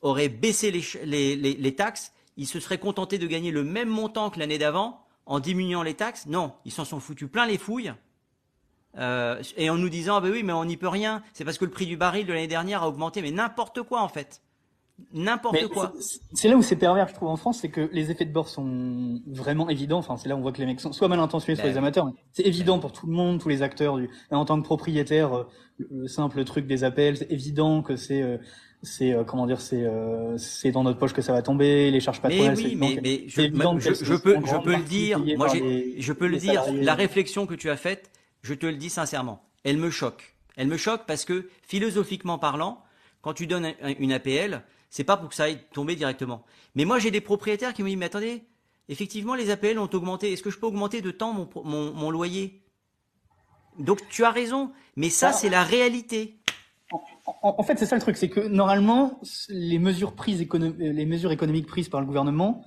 aurait 0.03 0.29
baissé 0.29 0.71
les, 0.71 1.37
les, 1.37 1.55
les, 1.55 1.75
taxes, 1.75 2.13
il 2.37 2.47
se 2.47 2.59
serait 2.59 2.79
contenté 2.79 3.19
de 3.19 3.27
gagner 3.27 3.53
le 3.53 3.63
même 3.63 3.89
montant 3.89 4.31
que 4.31 4.41
l'année 4.41 4.59
d'avant 4.59 5.05
en 5.27 5.39
diminuant 5.39 5.83
les 5.83 5.95
taxes. 5.95 6.27
Non, 6.27 6.53
ils 6.65 6.73
s'en 6.73 6.85
sont 6.85 6.99
foutus 6.99 7.31
plein 7.31 7.47
les 7.47 7.59
fouilles. 7.59 7.95
Euh, 8.99 9.43
et 9.57 9.71
en 9.71 9.79
nous 9.79 9.89
disant, 9.89 10.17
ah 10.17 10.21
ben 10.21 10.31
oui, 10.31 10.43
mais 10.43 10.53
on 10.53 10.65
n'y 10.65 10.77
peut 10.77 10.89
rien, 10.89 11.23
c'est 11.33 11.45
parce 11.45 11.57
que 11.57 11.65
le 11.65 11.71
prix 11.71 11.87
du 11.87 11.97
baril 11.97 12.27
de 12.27 12.33
l'année 12.33 12.49
dernière 12.49 12.83
a 12.83 12.89
augmenté, 12.89 13.23
mais 13.23 13.31
n'importe 13.31 13.83
quoi 13.83 14.03
en 14.03 14.09
fait. 14.09 14.43
N'importe 15.13 15.69
quoi. 15.69 15.93
C'est 16.33 16.49
là 16.49 16.57
où 16.57 16.63
c'est 16.63 16.77
pervers, 16.77 17.09
je 17.09 17.15
trouve, 17.15 17.29
en 17.29 17.37
France, 17.37 17.59
c'est 17.61 17.69
que 17.69 17.89
les 17.93 18.11
effets 18.11 18.25
de 18.25 18.33
bord 18.33 18.49
sont 18.49 19.21
vraiment 19.27 19.69
évidents. 19.69 19.99
Enfin, 19.99 20.17
c'est 20.17 20.29
là 20.29 20.35
où 20.37 20.39
on 20.39 20.43
voit 20.43 20.53
que 20.53 20.59
les 20.59 20.67
mecs 20.67 20.81
sont 20.81 20.93
soit 20.93 21.09
mal 21.09 21.21
intentionnés, 21.21 21.57
soit 21.57 21.65
ben 21.65 21.71
les 21.71 21.79
amateurs. 21.79 22.13
C'est 22.33 22.47
évident 22.47 22.79
pour 22.79 22.93
tout 22.93 23.07
le 23.07 23.13
monde, 23.13 23.41
tous 23.41 23.49
les 23.49 23.63
acteurs. 23.63 23.97
Du... 23.97 24.09
En 24.31 24.45
tant 24.45 24.61
que 24.61 24.65
propriétaire, 24.65 25.37
euh, 25.37 25.49
le 25.91 26.09
simple 26.09 26.45
truc 26.45 26.67
des 26.67 26.85
appels, 26.85 27.17
c'est 27.17 27.31
évident 27.31 27.83
que 27.83 27.97
c'est, 27.97 28.23
euh, 28.23 28.39
c'est 28.83 29.13
euh, 29.13 29.25
comment 29.25 29.47
dire, 29.47 29.61
c'est, 29.61 29.87
c'est 30.37 30.73
dans 30.73 30.83
notre 30.83 30.99
poche 30.99 31.13
que 31.13 31.23
ça 31.23 31.33
va 31.33 31.43
tomber. 31.43 31.91
Les 31.91 32.01
charges 32.01 32.21
patronales. 32.21 32.57
Mais 32.57 32.63
oui, 32.63 32.77
mais, 32.77 33.01
mais 33.03 33.25
je, 33.29 33.43
je, 33.43 34.15
peux, 34.15 34.37
je 34.45 34.63
peux 34.63 34.77
le 34.77 34.83
dire. 34.83 35.19
Moi, 35.37 35.49
je 35.49 36.13
peux 36.13 36.27
le 36.27 36.37
dire. 36.37 36.65
La 36.73 36.95
réflexion 36.95 37.47
que 37.47 37.55
tu 37.55 37.71
as 37.71 37.77
faite, 37.77 38.11
je 38.43 38.55
te 38.55 38.67
le 38.67 38.77
dis 38.77 38.91
sincèrement. 38.91 39.43
elle 39.65 39.79
me 39.79 39.91
choque. 39.91 40.37
Elle 40.57 40.69
me 40.69 40.77
choque 40.77 41.03
parce 41.07 41.25
que 41.25 41.49
philosophiquement 41.63 42.39
parlant, 42.39 42.83
quand 43.23 43.33
tu 43.33 43.47
donnes 43.47 43.73
une 43.99 44.13
APL, 44.13 44.63
c'est 44.93 45.05
pas 45.05 45.17
pour 45.17 45.31
que 45.31 45.35
ça 45.35 45.45
aille 45.45 45.59
tomber 45.73 45.97
directement. 45.97 46.45
Mais 46.75 46.85
moi, 46.85 46.99
j'ai 46.99 47.11
des 47.11 47.23
propriétaires 47.23 47.73
qui 47.73 47.83
me 47.83 47.89
disent, 47.89 47.97
mais 47.97 48.05
attendez, 48.05 48.45
effectivement, 48.91 49.35
les 49.35 49.49
APL 49.49 49.79
ont 49.79 49.89
augmenté. 49.91 50.31
Est-ce 50.31 50.43
que 50.43 50.51
je 50.51 50.59
peux 50.59 50.67
augmenter 50.67 51.01
de 51.01 51.11
temps 51.11 51.33
mon, 51.33 51.49
mon, 51.65 51.95
mon 51.95 52.11
loyer? 52.11 52.63
Donc, 53.79 54.07
tu 54.11 54.23
as 54.23 54.31
raison. 54.31 54.71
Mais 54.97 55.09
ça, 55.09 55.33
c'est 55.33 55.49
la 55.49 55.65
réalité. 55.65 56.39
En, 57.25 57.63
fait, 57.63 57.79
c'est 57.79 57.87
ça 57.87 57.97
le 57.97 58.03
truc, 58.03 58.19
c'est 58.19 58.29
que 58.29 58.41
normalement, 58.41 59.19
les 59.49 59.79
mesures 59.79 60.13
prises, 60.13 60.47
les 60.79 61.07
mesures 61.07 61.33
économiques 61.33 61.67
prises 61.67 61.89
par 61.89 62.01
le 62.01 62.07
gouvernement, 62.07 62.63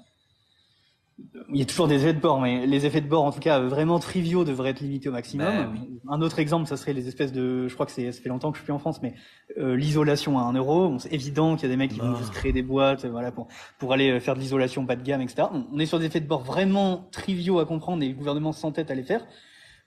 il 1.50 1.58
y 1.58 1.62
a 1.62 1.66
toujours 1.66 1.88
des 1.88 1.96
effets 2.04 2.14
de 2.14 2.20
bord, 2.20 2.42
mais 2.42 2.66
les 2.66 2.86
effets 2.86 3.00
de 3.00 3.08
bord, 3.08 3.24
en 3.24 3.32
tout 3.32 3.40
cas, 3.40 3.60
vraiment 3.60 4.00
triviaux, 4.00 4.44
devraient 4.44 4.72
être 4.72 4.82
limités 4.82 5.08
au 5.08 5.14
maximum. 5.14 5.48
Ben 5.48 5.74
un 6.10 6.22
autre 6.22 6.40
exemple, 6.40 6.68
ça 6.68 6.76
serait 6.76 6.94
les 6.94 7.08
espèces 7.08 7.32
de, 7.32 7.68
je 7.68 7.74
crois 7.74 7.86
que 7.86 7.92
c'est, 7.92 8.12
ça 8.12 8.22
fait 8.22 8.30
longtemps 8.30 8.52
que 8.52 8.58
je 8.58 8.62
suis 8.62 8.66
plus 8.66 8.74
en 8.74 8.80
France, 8.80 9.02
mais 9.02 9.14
euh, 9.58 9.76
l'isolation 9.76 10.38
à 10.38 10.42
un 10.42 10.54
euro. 10.54 10.90
Bon, 10.90 11.00
c'est 11.00 11.14
évident 11.14 11.56
qu'il 11.56 11.64
y 11.64 11.72
a 11.72 11.74
des 11.74 11.78
mecs 11.78 11.92
qui 11.92 12.00
vont 12.00 12.16
juste 12.16 12.34
créer 12.34 12.52
des 12.52 12.62
boîtes, 12.62 13.06
voilà, 13.06 13.32
pour 13.32 13.48
pour 13.80 13.94
aller 13.94 14.12
euh, 14.12 14.20
faire 14.20 14.36
de 14.36 14.40
l'isolation 14.40 14.84
bas 14.84 14.96
de 14.96 15.04
gamme, 15.04 15.22
etc. 15.22 15.48
On 15.72 15.80
est 15.80 15.86
sur 15.86 16.00
des 16.00 16.06
effets 16.06 16.20
de 16.20 16.28
bord 16.28 16.44
vraiment 16.44 17.08
triviaux 17.12 17.60
à 17.60 17.66
comprendre 17.66 18.04
et 18.04 18.10
le 18.10 18.16
gouvernement 18.16 18.52
s'entête 18.52 18.92
à 18.92 18.96
les 18.96 19.04
faire. 19.04 19.26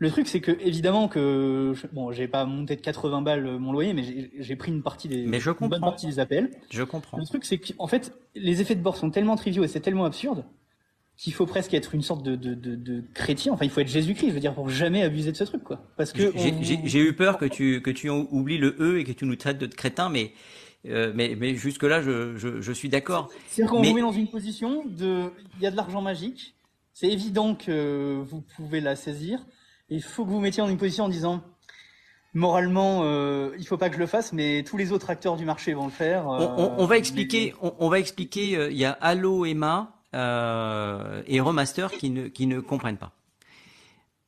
Le 0.00 0.10
truc, 0.10 0.28
c'est 0.28 0.40
que 0.40 0.52
évidemment 0.60 1.08
que 1.08 1.74
bon, 1.92 2.12
j'ai 2.12 2.28
pas 2.28 2.44
monté 2.46 2.76
de 2.76 2.80
80 2.80 3.22
balles 3.22 3.46
euh, 3.46 3.58
mon 3.58 3.72
loyer, 3.72 3.92
mais 3.92 4.30
j'ai 4.38 4.56
pris 4.56 4.72
une 4.72 4.82
partie 4.82 5.08
des, 5.08 5.26
mais 5.26 5.40
je 5.40 5.50
une 5.60 5.68
bonne 5.68 5.80
partie 5.80 6.06
des 6.06 6.20
appels. 6.20 6.50
Je 6.70 6.84
comprends. 6.84 7.18
Le 7.18 7.26
truc, 7.26 7.44
c'est 7.44 7.58
qu'en 7.58 7.86
fait, 7.86 8.16
les 8.34 8.60
effets 8.60 8.76
de 8.76 8.82
bord 8.82 8.96
sont 8.96 9.10
tellement 9.10 9.36
triviaux 9.36 9.64
et 9.64 9.68
c'est 9.68 9.80
tellement 9.80 10.04
absurde 10.04 10.44
qu'il 11.18 11.34
faut 11.34 11.46
presque 11.46 11.74
être 11.74 11.96
une 11.96 12.02
sorte 12.02 12.22
de, 12.22 12.36
de, 12.36 12.54
de, 12.54 12.76
de, 12.76 13.02
chrétien. 13.12 13.52
Enfin, 13.52 13.64
il 13.64 13.70
faut 13.70 13.80
être 13.80 13.88
Jésus-Christ, 13.88 14.28
je 14.28 14.34
veux 14.34 14.40
dire, 14.40 14.54
pour 14.54 14.70
jamais 14.70 15.02
abuser 15.02 15.32
de 15.32 15.36
ce 15.36 15.44
truc, 15.44 15.64
quoi. 15.64 15.82
Parce 15.96 16.12
que 16.12 16.32
j'ai 16.84 17.00
eu 17.00 17.12
peur 17.12 17.38
que 17.38 17.44
tu 17.44 17.82
que 17.82 17.90
tu 17.90 18.08
oublies 18.08 18.58
le 18.58 18.76
e 18.78 19.00
et 19.00 19.04
que 19.04 19.12
tu 19.12 19.26
nous 19.26 19.36
traites 19.36 19.58
de 19.58 19.66
crétin, 19.66 20.08
mais 20.08 20.32
euh, 20.86 21.12
mais, 21.14 21.36
mais 21.36 21.56
jusque 21.56 21.82
là, 21.82 22.00
je, 22.00 22.36
je, 22.36 22.60
je 22.60 22.72
suis 22.72 22.88
d'accord. 22.88 23.28
C'est-à-dire 23.48 23.70
qu'on 23.72 23.82
vous 23.82 23.94
met 23.94 24.00
dans 24.00 24.12
une 24.12 24.28
position 24.28 24.84
de, 24.86 25.24
il 25.56 25.62
y 25.62 25.66
a 25.66 25.72
de 25.72 25.76
l'argent 25.76 26.00
magique. 26.00 26.54
C'est 26.94 27.08
évident 27.08 27.56
que 27.56 28.22
vous 28.24 28.40
pouvez 28.56 28.80
la 28.80 28.94
saisir. 28.94 29.44
Il 29.90 30.02
faut 30.02 30.24
que 30.24 30.30
vous 30.30 30.40
mettiez 30.40 30.62
dans 30.62 30.68
une 30.68 30.78
position 30.78 31.04
en 31.04 31.08
disant, 31.08 31.42
moralement, 32.32 33.00
euh, 33.02 33.50
il 33.58 33.66
faut 33.66 33.76
pas 33.76 33.88
que 33.88 33.96
je 33.96 34.00
le 34.00 34.06
fasse, 34.06 34.32
mais 34.32 34.62
tous 34.62 34.76
les 34.76 34.92
autres 34.92 35.10
acteurs 35.10 35.36
du 35.36 35.44
marché 35.44 35.74
vont 35.74 35.86
le 35.86 35.92
faire. 35.92 36.26
on, 36.28 36.74
on, 36.78 36.86
va 36.86 36.94
euh, 36.94 36.98
expliquer. 36.98 37.54
On, 37.60 37.74
on, 37.80 37.88
va 37.88 37.98
expliquer. 37.98 38.56
Euh, 38.56 38.70
il 38.70 38.76
y 38.76 38.84
a 38.84 38.92
Allo 38.92 39.44
Emma 39.44 39.97
euh, 40.14 41.22
et 41.26 41.40
Remaster 41.40 41.90
qui 41.92 42.10
ne 42.10 42.28
qui 42.28 42.46
ne 42.46 42.60
comprennent 42.60 42.98
pas. 42.98 43.12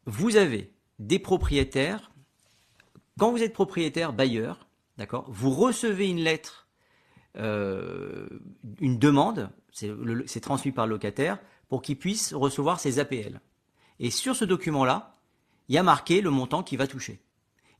Vous 0.06 0.36
avez 0.36 0.72
des 0.98 1.18
propriétaires. 1.18 2.10
Quand 3.18 3.30
vous 3.30 3.42
êtes 3.42 3.52
propriétaire 3.52 4.12
bailleur, 4.12 4.68
d'accord, 4.96 5.26
vous 5.28 5.50
recevez 5.50 6.08
une 6.08 6.20
lettre, 6.20 6.68
euh, 7.36 8.28
une 8.80 8.98
demande, 8.98 9.50
c'est 9.72 10.40
transmis 10.40 10.72
par 10.72 10.86
le 10.86 10.94
locataire 10.94 11.38
pour 11.68 11.82
qu'il 11.82 11.96
puisse 11.96 12.34
recevoir 12.34 12.80
ses 12.80 12.98
APL. 12.98 13.40
Et 13.98 14.10
sur 14.10 14.34
ce 14.34 14.44
document-là, 14.44 15.14
il 15.68 15.74
y 15.74 15.78
a 15.78 15.82
marqué 15.82 16.20
le 16.20 16.30
montant 16.30 16.62
qui 16.62 16.76
va 16.76 16.86
toucher. 16.86 17.20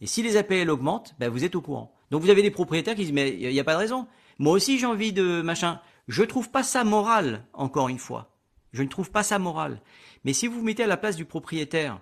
Et 0.01 0.07
si 0.07 0.23
les 0.23 0.37
APL 0.37 0.71
augmentent, 0.71 1.15
ben 1.19 1.29
vous 1.29 1.45
êtes 1.45 1.55
au 1.55 1.61
courant. 1.61 1.95
Donc 2.11 2.23
vous 2.23 2.31
avez 2.31 2.43
des 2.43 2.51
propriétaires 2.51 2.95
qui 2.95 3.03
disent 3.03 3.13
mais 3.13 3.37
il 3.39 3.49
n'y 3.49 3.61
a 3.61 3.65
pas 3.65 3.75
de 3.75 3.79
raison. 3.79 4.07
Moi 4.39 4.53
aussi 4.53 4.79
j'ai 4.79 4.87
envie 4.87 5.13
de 5.13 5.43
machin. 5.43 5.81
Je 6.11 6.25
trouve 6.25 6.51
pas 6.51 6.65
ça 6.65 6.83
moral, 6.83 7.45
encore 7.53 7.89
une 7.89 8.01
fois. 8.01 8.37
Je 8.73 8.83
ne 8.83 8.89
trouve 8.89 9.13
pas 9.13 9.23
ça 9.23 9.39
moral. 9.39 9.81
Mais 10.25 10.33
si 10.33 10.49
vous 10.49 10.57
vous 10.57 10.65
mettez 10.65 10.83
à 10.83 10.89
la 10.89 10.97
place 10.97 11.15
du 11.15 11.25
propriétaire, 11.25 12.01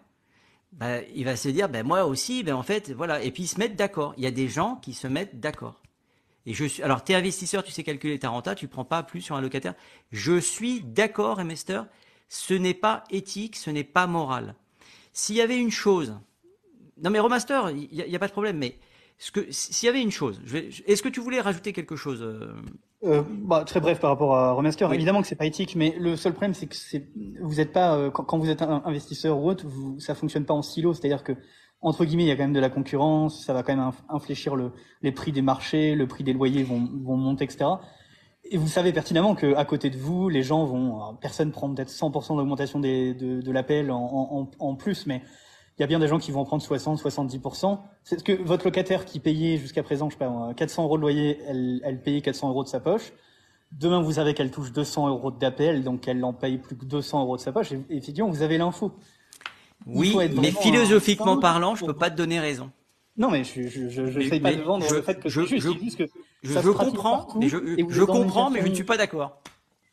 ben, 0.73 1.05
il 1.15 1.27
va 1.27 1.37
se 1.37 1.51
dire 1.51 1.69
ben 1.69 1.87
moi 1.87 2.07
aussi, 2.07 2.43
ben 2.43 2.55
en 2.55 2.63
fait 2.63 2.91
voilà. 2.91 3.23
Et 3.23 3.31
puis 3.31 3.43
ils 3.43 3.49
se 3.49 3.59
mettent 3.59 3.77
d'accord. 3.77 4.15
Il 4.17 4.25
y 4.25 4.27
a 4.27 4.31
des 4.31 4.49
gens 4.49 4.77
qui 4.77 4.95
se 4.95 5.07
mettent 5.07 5.41
d'accord. 5.41 5.83
Et 6.47 6.55
je 6.55 6.65
suis 6.65 6.83
alors 6.83 7.05
t'es 7.05 7.15
investisseur, 7.15 7.63
tu 7.63 7.71
sais 7.71 7.85
calculer 7.85 8.19
ta 8.19 8.31
renta, 8.31 8.55
tu 8.55 8.67
prends 8.67 8.87
pas 8.87 9.03
plus 9.03 9.21
sur 9.21 9.37
un 9.37 9.43
locataire. 9.43 9.75
Je 10.11 10.41
suis 10.41 10.81
d'accord, 10.81 11.39
investeur. 11.39 11.87
Ce 12.31 12.55
n'est 12.55 12.73
pas 12.73 13.05
éthique, 13.11 13.57
ce 13.57 13.69
n'est 13.69 13.85
pas 13.85 14.07
moral. 14.07 14.55
S'il 15.13 15.37
y 15.37 15.43
avait 15.43 15.59
une 15.59 15.71
chose, 15.71 16.19
non 16.97 17.11
mais 17.11 17.19
remaster, 17.19 17.69
il 17.73 17.91
n'y 17.91 18.17
a, 18.17 18.19
pas 18.19 18.29
de 18.29 18.33
problème, 18.33 18.57
mais 18.57 18.79
s'il 19.19 19.87
y 19.87 19.91
avait 19.91 20.01
une 20.01 20.11
chose, 20.11 20.41
est-ce 20.87 21.03
que 21.03 21.11
tu 21.11 21.21
voulais 21.21 21.43
rajouter 21.43 21.75
quelque 21.75 21.97
chose 21.97 22.23
euh? 23.05 23.23
Bah, 23.29 23.65
Très 23.65 23.81
bref 23.81 24.01
par 24.01 24.11
rapport 24.11 24.37
à 24.37 24.53
remaster. 24.53 24.93
Évidemment 24.93 25.23
que 25.23 25.29
c'est 25.29 25.37
pas 25.37 25.47
éthique, 25.47 25.77
mais 25.77 25.95
le 25.99 26.17
seul 26.17 26.33
problème 26.33 26.55
c'est 26.55 26.67
que 26.67 26.77
c'est, 26.77 27.09
vous 27.41 27.57
n'êtes 27.57 27.73
pas 27.73 27.97
euh, 27.97 28.11
quand, 28.11 28.39
vous 28.39 28.51
êtes 28.51 28.63
un 28.63 28.83
investisseur 28.85 29.39
ou 29.39 29.49
autre, 29.49 29.67
vous, 29.67 30.01
ça 30.01 30.15
fonctionne 30.15 30.45
pas 30.45 30.55
en 30.55 30.63
silo, 30.63 30.95
c'est-à-dire 30.95 31.23
que 31.23 31.33
entre 31.81 32.05
guillemets, 32.05 32.25
il 32.25 32.29
y 32.29 32.33
a 32.33 32.37
quand 32.37 32.43
même 32.43 32.53
de 32.53 32.61
la 32.61 32.71
concurrence, 32.71 33.45
ça 33.45 33.53
va 33.53 33.63
quand 33.63 33.77
même 33.77 33.93
infléchir 34.09 34.57
le, 34.57 34.73
les 35.03 35.13
prix 35.13 35.31
des 35.31 35.43
marchés, 35.43 35.95
le 35.95 36.09
prix 36.09 36.25
des 36.25 36.33
loyers 36.33 36.65
vont, 36.65 36.89
vont 37.05 37.17
monter, 37.17 37.45
etc. 37.45 37.67
Et 38.51 38.57
vous 38.57 38.67
savez 38.67 38.93
pertinemment 38.93 39.35
que 39.35 39.55
à 39.55 39.65
côté 39.65 39.91
de 39.91 39.97
vous, 39.97 40.29
les 40.29 40.43
gens 40.43 40.65
vont, 40.65 41.15
personne 41.21 41.53
prend 41.53 41.73
peut-être 41.73 41.91
100% 41.91 42.37
d'augmentation 42.37 42.81
de, 42.81 43.13
de 43.13 43.53
l'APL 43.53 43.91
en, 43.91 43.99
en, 43.99 44.51
en, 44.59 44.75
plus, 44.75 45.07
mais 45.07 45.23
il 45.79 45.83
y 45.83 45.85
a 45.85 45.87
bien 45.87 46.01
des 46.01 46.09
gens 46.09 46.19
qui 46.19 46.33
vont 46.33 46.41
en 46.41 46.45
prendre 46.45 46.63
60, 46.63 47.01
70%. 47.01 47.79
C'est 48.03 48.19
ce 48.19 48.25
que 48.25 48.33
votre 48.33 48.65
locataire 48.65 49.05
qui 49.05 49.21
payait 49.21 49.59
jusqu'à 49.59 49.85
présent, 49.85 50.11
je 50.11 50.15
sais 50.15 50.25
pas, 50.25 50.53
400 50.57 50.85
euros 50.85 50.97
de 50.97 51.03
loyer, 51.03 51.41
elle, 51.47 51.81
elle 51.85 52.03
payait 52.03 52.21
400 52.21 52.49
euros 52.51 52.65
de 52.65 52.69
sa 52.69 52.81
poche. 52.81 53.13
Demain, 53.71 54.01
vous 54.03 54.13
savez 54.13 54.35
qu'elle 54.35 54.51
touche 54.51 54.73
200 54.73 55.09
euros 55.09 55.31
d'APL, 55.31 55.85
donc 55.85 56.09
elle 56.09 56.19
n'en 56.19 56.33
paye 56.33 56.59
plus 56.59 56.77
que 56.77 56.85
200 56.85 57.23
euros 57.23 57.37
de 57.37 57.43
sa 57.43 57.53
poche. 57.53 57.71
Et 57.73 57.81
effectivement, 57.91 58.29
vous 58.29 58.43
avez 58.43 58.59
l'info. 58.59 58.93
Oui, 59.87 60.17
mais 60.35 60.51
philosophiquement 60.51 61.39
parlant, 61.39 61.77
je 61.77 61.85
peux 61.85 61.95
pas 61.95 62.11
te 62.11 62.17
donner 62.17 62.41
raison. 62.41 62.71
Non, 63.17 63.31
mais 63.31 63.45
je 63.45 63.63
je 63.69 63.89
je, 63.89 64.07
je 64.07 64.21
sais 64.29 64.41
pas 64.41 64.55
de 64.55 64.63
vendre 64.63 64.87
le 64.93 65.03
fait 65.03 65.21
que 65.21 65.29
je, 65.29 65.43
je, 65.43 65.57
que 65.57 66.07
je, 66.43 66.71
comprends, 66.71 67.27
mais 67.37 67.49
je, 67.49 67.59
je 67.89 68.03
comprends, 68.05 68.51
mais 68.51 68.63
je 68.63 68.69
ne 68.69 68.75
suis 68.75 68.85
pas 68.85 68.97
d'accord. 68.97 69.41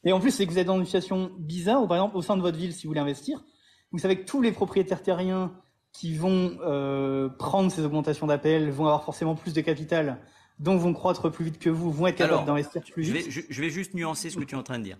Et 0.03 0.13
en 0.13 0.19
plus, 0.19 0.31
c'est 0.31 0.45
que 0.45 0.51
vous 0.51 0.59
êtes 0.59 0.67
dans 0.67 0.77
une 0.77 0.85
situation 0.85 1.31
bizarre 1.37 1.83
où, 1.83 1.87
par 1.87 1.97
exemple, 1.97 2.17
au 2.17 2.21
sein 2.21 2.37
de 2.37 2.41
votre 2.41 2.57
ville, 2.57 2.73
si 2.73 2.85
vous 2.85 2.91
voulez 2.91 3.01
investir, 3.01 3.43
vous 3.91 3.97
savez 3.99 4.19
que 4.19 4.25
tous 4.25 4.41
les 4.41 4.51
propriétaires 4.51 5.01
terriens 5.01 5.51
qui 5.99 6.15
vont 6.15 6.57
euh, 6.61 7.29
prendre 7.29 7.71
ces 7.71 7.83
augmentations 7.83 8.27
d'APL 8.27 8.69
vont 8.69 8.85
avoir 8.85 9.05
forcément 9.05 9.35
plus 9.35 9.53
de 9.53 9.61
capital, 9.61 10.17
donc 10.59 10.81
vont 10.81 10.93
croître 10.93 11.31
plus 11.31 11.45
vite 11.45 11.57
que 11.57 11.69
vous, 11.69 11.89
vont 11.91 12.07
être 12.07 12.17
capables 12.17 12.45
d'investir 12.45 12.81
plus 12.81 13.03
vite. 13.03 13.27
Je 13.29 13.41
vais, 13.41 13.47
je 13.49 13.61
vais, 13.61 13.69
juste 13.69 13.93
nuancer 13.93 14.29
ce 14.29 14.37
que 14.37 14.43
tu 14.43 14.55
es 14.55 14.57
en 14.57 14.63
train 14.63 14.77
de 14.77 14.83
dire. 14.83 14.97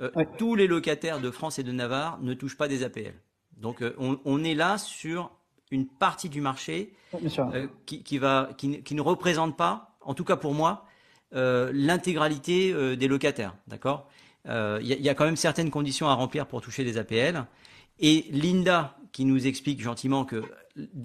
Euh, 0.00 0.10
Tous 0.38 0.54
les 0.54 0.66
locataires 0.66 1.20
de 1.20 1.30
France 1.30 1.58
et 1.58 1.62
de 1.62 1.72
Navarre 1.72 2.18
ne 2.22 2.32
touchent 2.32 2.56
pas 2.56 2.68
des 2.68 2.84
APL. 2.84 3.12
Donc, 3.58 3.82
euh, 3.82 3.94
on, 3.98 4.18
on, 4.24 4.42
est 4.42 4.54
là 4.54 4.78
sur 4.78 5.30
une 5.70 5.86
partie 5.86 6.30
du 6.30 6.40
marché 6.40 6.94
qui, 7.84 8.02
qui, 8.02 8.18
va, 8.18 8.48
qui, 8.56 8.82
qui, 8.82 8.94
ne 8.94 9.02
représente 9.02 9.58
pas, 9.58 9.98
en 10.00 10.14
tout 10.14 10.24
cas 10.24 10.36
pour 10.36 10.54
moi, 10.54 10.86
l'intégralité 11.32 12.96
des 12.96 13.08
locataires. 13.08 13.54
D'accord? 13.68 14.08
Il 14.46 14.80
y, 14.82 14.94
y, 15.02 15.08
a 15.08 15.14
quand 15.14 15.26
même 15.26 15.36
certaines 15.36 15.70
conditions 15.70 16.08
à 16.08 16.14
remplir 16.14 16.46
pour 16.46 16.60
toucher 16.62 16.82
des 16.82 16.96
APL. 16.98 17.44
Et 18.00 18.24
Linda, 18.32 18.96
qui 19.12 19.24
nous 19.24 19.46
explique 19.46 19.82
gentiment 19.82 20.24
que 20.24 20.42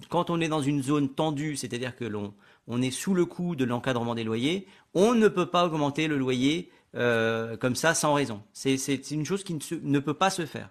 quand 0.10 0.30
on 0.30 0.40
est 0.40 0.48
dans 0.48 0.62
une 0.62 0.84
zone 0.84 1.10
tendue, 1.10 1.56
c'est-à-dire 1.56 1.96
que 1.96 2.06
l'on 2.06 2.34
on 2.68 2.82
est 2.82 2.92
sous 2.92 3.14
le 3.14 3.26
coup 3.26 3.56
de 3.56 3.64
l'encadrement 3.64 4.16
des 4.16 4.24
loyers, 4.24 4.68
on 4.94 5.14
ne 5.14 5.28
peut 5.28 5.46
pas 5.46 5.66
augmenter 5.66 6.08
le 6.08 6.18
loyer 6.18 6.72
euh, 6.96 7.58
comme 7.58 7.76
ça 7.76 7.94
sans 7.94 8.14
raison. 8.14 8.42
C'est 8.54 9.12
une 9.12 9.26
chose 9.26 9.44
qui 9.44 9.56
ne, 9.84 10.00
peut 10.00 10.14
pas 10.14 10.30
se 10.30 10.46
faire. 10.46 10.70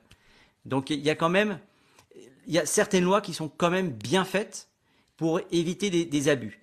Donc 0.65 0.91
il 0.91 1.01
y 1.01 1.11
a 1.11 1.15
quand 1.15 1.29
même 1.29 1.59
il 2.47 2.53
y 2.53 2.59
a 2.59 2.67
certaines 2.67 3.05
lois 3.05 3.21
qui 3.21 3.33
sont 3.33 3.49
quand 3.49 3.71
même 3.71 3.91
bien 3.91 4.25
faites 4.25 4.69
pour 5.17 5.41
éviter 5.51 5.91
des 6.05 6.29
abus. 6.29 6.61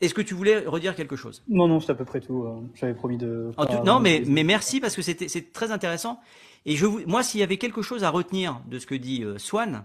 Est-ce 0.00 0.14
que 0.14 0.22
tu 0.22 0.34
voulais 0.34 0.60
redire 0.60 0.94
quelque 0.94 1.16
chose? 1.16 1.42
Non, 1.48 1.68
non, 1.68 1.80
c'est 1.80 1.92
à 1.92 1.94
peu 1.94 2.04
près 2.04 2.20
tout. 2.20 2.44
Euh, 2.44 2.60
j'avais 2.74 2.94
promis 2.94 3.16
de. 3.16 3.52
Tout, 3.56 3.84
non, 3.84 4.00
mais, 4.00 4.22
mais 4.26 4.44
merci 4.44 4.80
parce 4.80 4.96
que 4.96 5.02
c'était 5.02 5.28
c'est 5.28 5.52
très 5.52 5.70
intéressant. 5.70 6.20
Et 6.66 6.76
je, 6.76 6.86
moi, 6.86 7.22
s'il 7.22 7.40
y 7.40 7.42
avait 7.42 7.58
quelque 7.58 7.82
chose 7.82 8.04
à 8.04 8.10
retenir 8.10 8.60
de 8.66 8.78
ce 8.78 8.86
que 8.86 8.94
dit 8.94 9.22
euh, 9.22 9.38
Swan, 9.38 9.84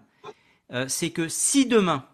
euh, 0.72 0.86
c'est 0.88 1.12
que 1.12 1.28
si 1.28 1.66
demain, 1.66 2.06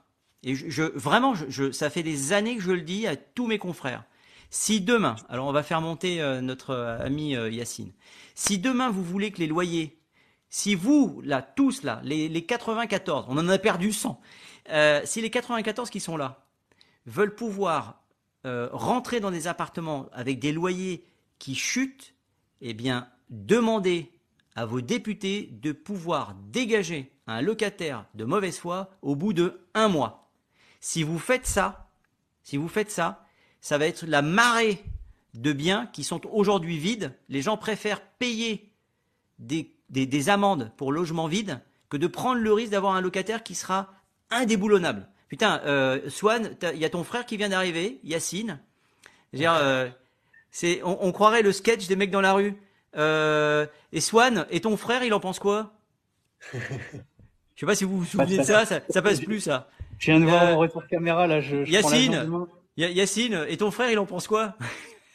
et 0.44 0.56
je, 0.56 0.70
je 0.70 0.84
vraiment, 0.84 1.36
je, 1.36 1.46
je, 1.50 1.72
ça 1.72 1.90
fait 1.90 2.04
des 2.04 2.34
années 2.34 2.56
que 2.56 2.62
je 2.62 2.72
le 2.72 2.82
dis 2.82 3.08
à 3.08 3.16
tous 3.16 3.48
mes 3.48 3.58
confrères, 3.58 4.04
si 4.50 4.82
demain, 4.82 5.16
alors 5.30 5.48
on 5.48 5.52
va 5.52 5.64
faire 5.64 5.82
monter 5.82 6.22
euh, 6.22 6.42
notre 6.42 6.76
ami 6.76 7.32
Yacine, 7.32 7.92
si 8.36 8.60
demain 8.60 8.90
vous 8.90 9.04
voulez 9.04 9.32
que 9.32 9.40
les 9.40 9.48
loyers 9.48 9.98
si 10.56 10.74
vous, 10.74 11.22
là, 11.26 11.42
tous 11.42 11.84
là, 11.84 12.00
les, 12.04 12.30
les 12.30 12.46
94, 12.46 13.26
on 13.28 13.38
en 13.38 13.50
a 13.50 13.58
perdu 13.58 13.92
100, 13.92 14.22
euh, 14.70 15.02
si 15.04 15.20
les 15.20 15.30
94 15.30 15.90
qui 15.90 16.00
sont 16.00 16.16
là 16.16 16.45
veulent 17.06 17.36
pouvoir 17.36 18.04
euh, 18.46 18.70
rentrer 18.72 19.20
dans 19.20 19.32
des 19.32 19.48
appartements 19.48 20.08
avec 20.14 20.40
des 20.40 20.52
loyers 20.52 21.06
qui 21.40 21.56
chutent, 21.56 22.14
eh 22.62 22.74
bien, 22.74 23.10
demandez 23.30 24.12
à 24.56 24.66
vos 24.66 24.82
députés 24.82 25.50
de 25.52 25.72
pouvoir 25.72 26.36
dégager 26.52 27.12
un 27.28 27.42
locataire 27.42 28.06
de 28.14 28.24
mauvaise 28.24 28.58
foi 28.58 28.90
au 29.02 29.16
bout 29.16 29.34
de 29.34 29.62
un 29.74 29.88
mois. 29.88 30.32
Si 30.80 31.04
vous 31.04 31.20
faites 31.20 31.48
ça, 31.48 31.90
si 32.44 32.58
vous 32.58 32.68
faites 32.68 32.92
ça, 32.92 33.26
ça 33.62 33.78
va 33.78 33.88
être 33.88 34.06
la 34.06 34.22
marée 34.22 34.84
de 35.34 35.52
biens 35.52 35.88
qui 35.88 36.04
sont 36.04 36.22
aujourd'hui 36.28 36.78
vides. 36.78 37.14
Les 37.28 37.42
gens 37.42 37.58
préfèrent 37.58 38.02
payer 38.02 38.72
des 39.40 39.76
des, 39.90 40.06
des 40.06 40.30
amendes 40.30 40.72
pour 40.78 40.92
logement 40.92 41.28
vide 41.28 41.62
que 41.90 41.98
de 41.98 42.08
prendre 42.08 42.42
le 42.42 42.54
risque 42.54 42.72
d'avoir 42.72 42.96
un 42.96 43.02
locataire 43.02 43.44
qui 43.44 43.56
sera 43.56 43.94
indéboulonnable. 44.30 45.08
Putain, 45.28 45.62
euh, 45.66 46.10
Swan, 46.10 46.56
il 46.74 46.80
y 46.80 46.86
a 46.86 46.90
ton 46.90 47.04
frère 47.04 47.26
qui 47.26 47.38
vient 47.38 47.50
d'arriver, 47.50 48.00
Yacine. 48.04 48.60
Dire, 49.34 49.54
euh, 49.54 49.90
c'est, 50.52 50.82
on, 50.84 51.04
on 51.04 51.12
croirait 51.12 51.42
le 51.42 51.52
sketch 51.52 51.88
des 51.88 51.96
mecs 51.96 52.12
dans 52.12 52.22
la 52.22 52.34
rue. 52.34 52.56
Euh, 52.96 53.66
et 53.92 54.00
Swan, 54.02 54.46
et 54.50 54.62
ton 54.62 54.78
frère, 54.78 55.04
il 55.04 55.14
en 55.14 55.20
pense 55.20 55.40
quoi? 55.40 55.74
Je 56.54 56.60
sais 57.60 57.66
pas 57.66 57.76
si 57.76 57.84
vous 57.84 57.98
vous 58.00 58.06
souvenez 58.06 58.38
de 58.38 58.44
ça, 58.44 58.66
ça, 58.66 58.80
ça 58.90 59.02
passe 59.02 59.20
plus 59.20 59.42
ça. 59.42 59.70
Je 59.98 60.12
viens 60.12 60.20
de 60.20 60.26
voir 60.26 60.44
Euh, 60.44 60.52
mon 60.52 60.60
retour 60.60 60.86
caméra 60.88 61.26
là. 61.28 61.42
Je, 61.42 61.66
je 61.66 61.72
Yacine. 62.78 63.46
et 63.48 63.58
ton 63.58 63.72
frère, 63.72 63.90
il 63.90 64.00
en 64.00 64.06
pense 64.06 64.28
quoi? 64.28 64.56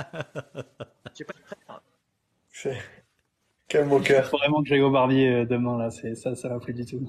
Quel 3.68 3.86
moqueur. 3.86 4.24
Faut 4.30 4.38
vraiment 4.38 4.62
que 4.62 4.68
j'aille 4.68 4.80
au 4.82 4.90
barbier 4.90 5.28
euh, 5.28 5.44
demain 5.44 5.76
là. 5.76 5.90
C'est 5.90 6.14
ça, 6.14 6.36
ça 6.36 6.48
va 6.48 6.60
plus 6.60 6.72
du 6.72 6.86
tout. 6.86 7.00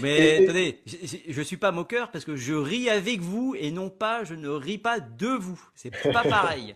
Mais 0.00 0.40
Et- 0.40 0.44
attendez, 0.44 0.80
je, 0.86 0.96
je- 1.06 1.32
je 1.32 1.42
suis 1.42 1.56
pas 1.56 1.70
moqueur 1.70 2.10
parce 2.10 2.24
que 2.24 2.34
je 2.34 2.54
ris 2.54 2.90
avec 2.90 3.20
vous 3.20 3.54
et 3.56 3.70
non 3.70 3.90
pas, 3.90 4.24
je 4.24 4.34
ne 4.34 4.48
ris 4.48 4.78
pas 4.78 4.98
de 4.98 5.28
vous. 5.28 5.60
C'est 5.76 5.90
pas 6.12 6.22
pareil. 6.58 6.74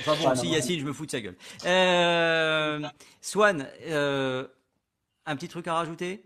Enfin 0.00 0.14
bon, 0.22 0.28
Ah, 0.30 0.36
si 0.36 0.48
Yacine, 0.48 0.80
je 0.80 0.84
me 0.84 0.92
fous 0.92 1.04
de 1.04 1.10
sa 1.10 1.20
gueule. 1.20 1.36
Euh, 1.66 2.80
Swan, 3.20 3.66
euh, 3.88 4.46
un 5.26 5.36
petit 5.36 5.48
truc 5.48 5.66
à 5.68 5.74
rajouter? 5.74 6.24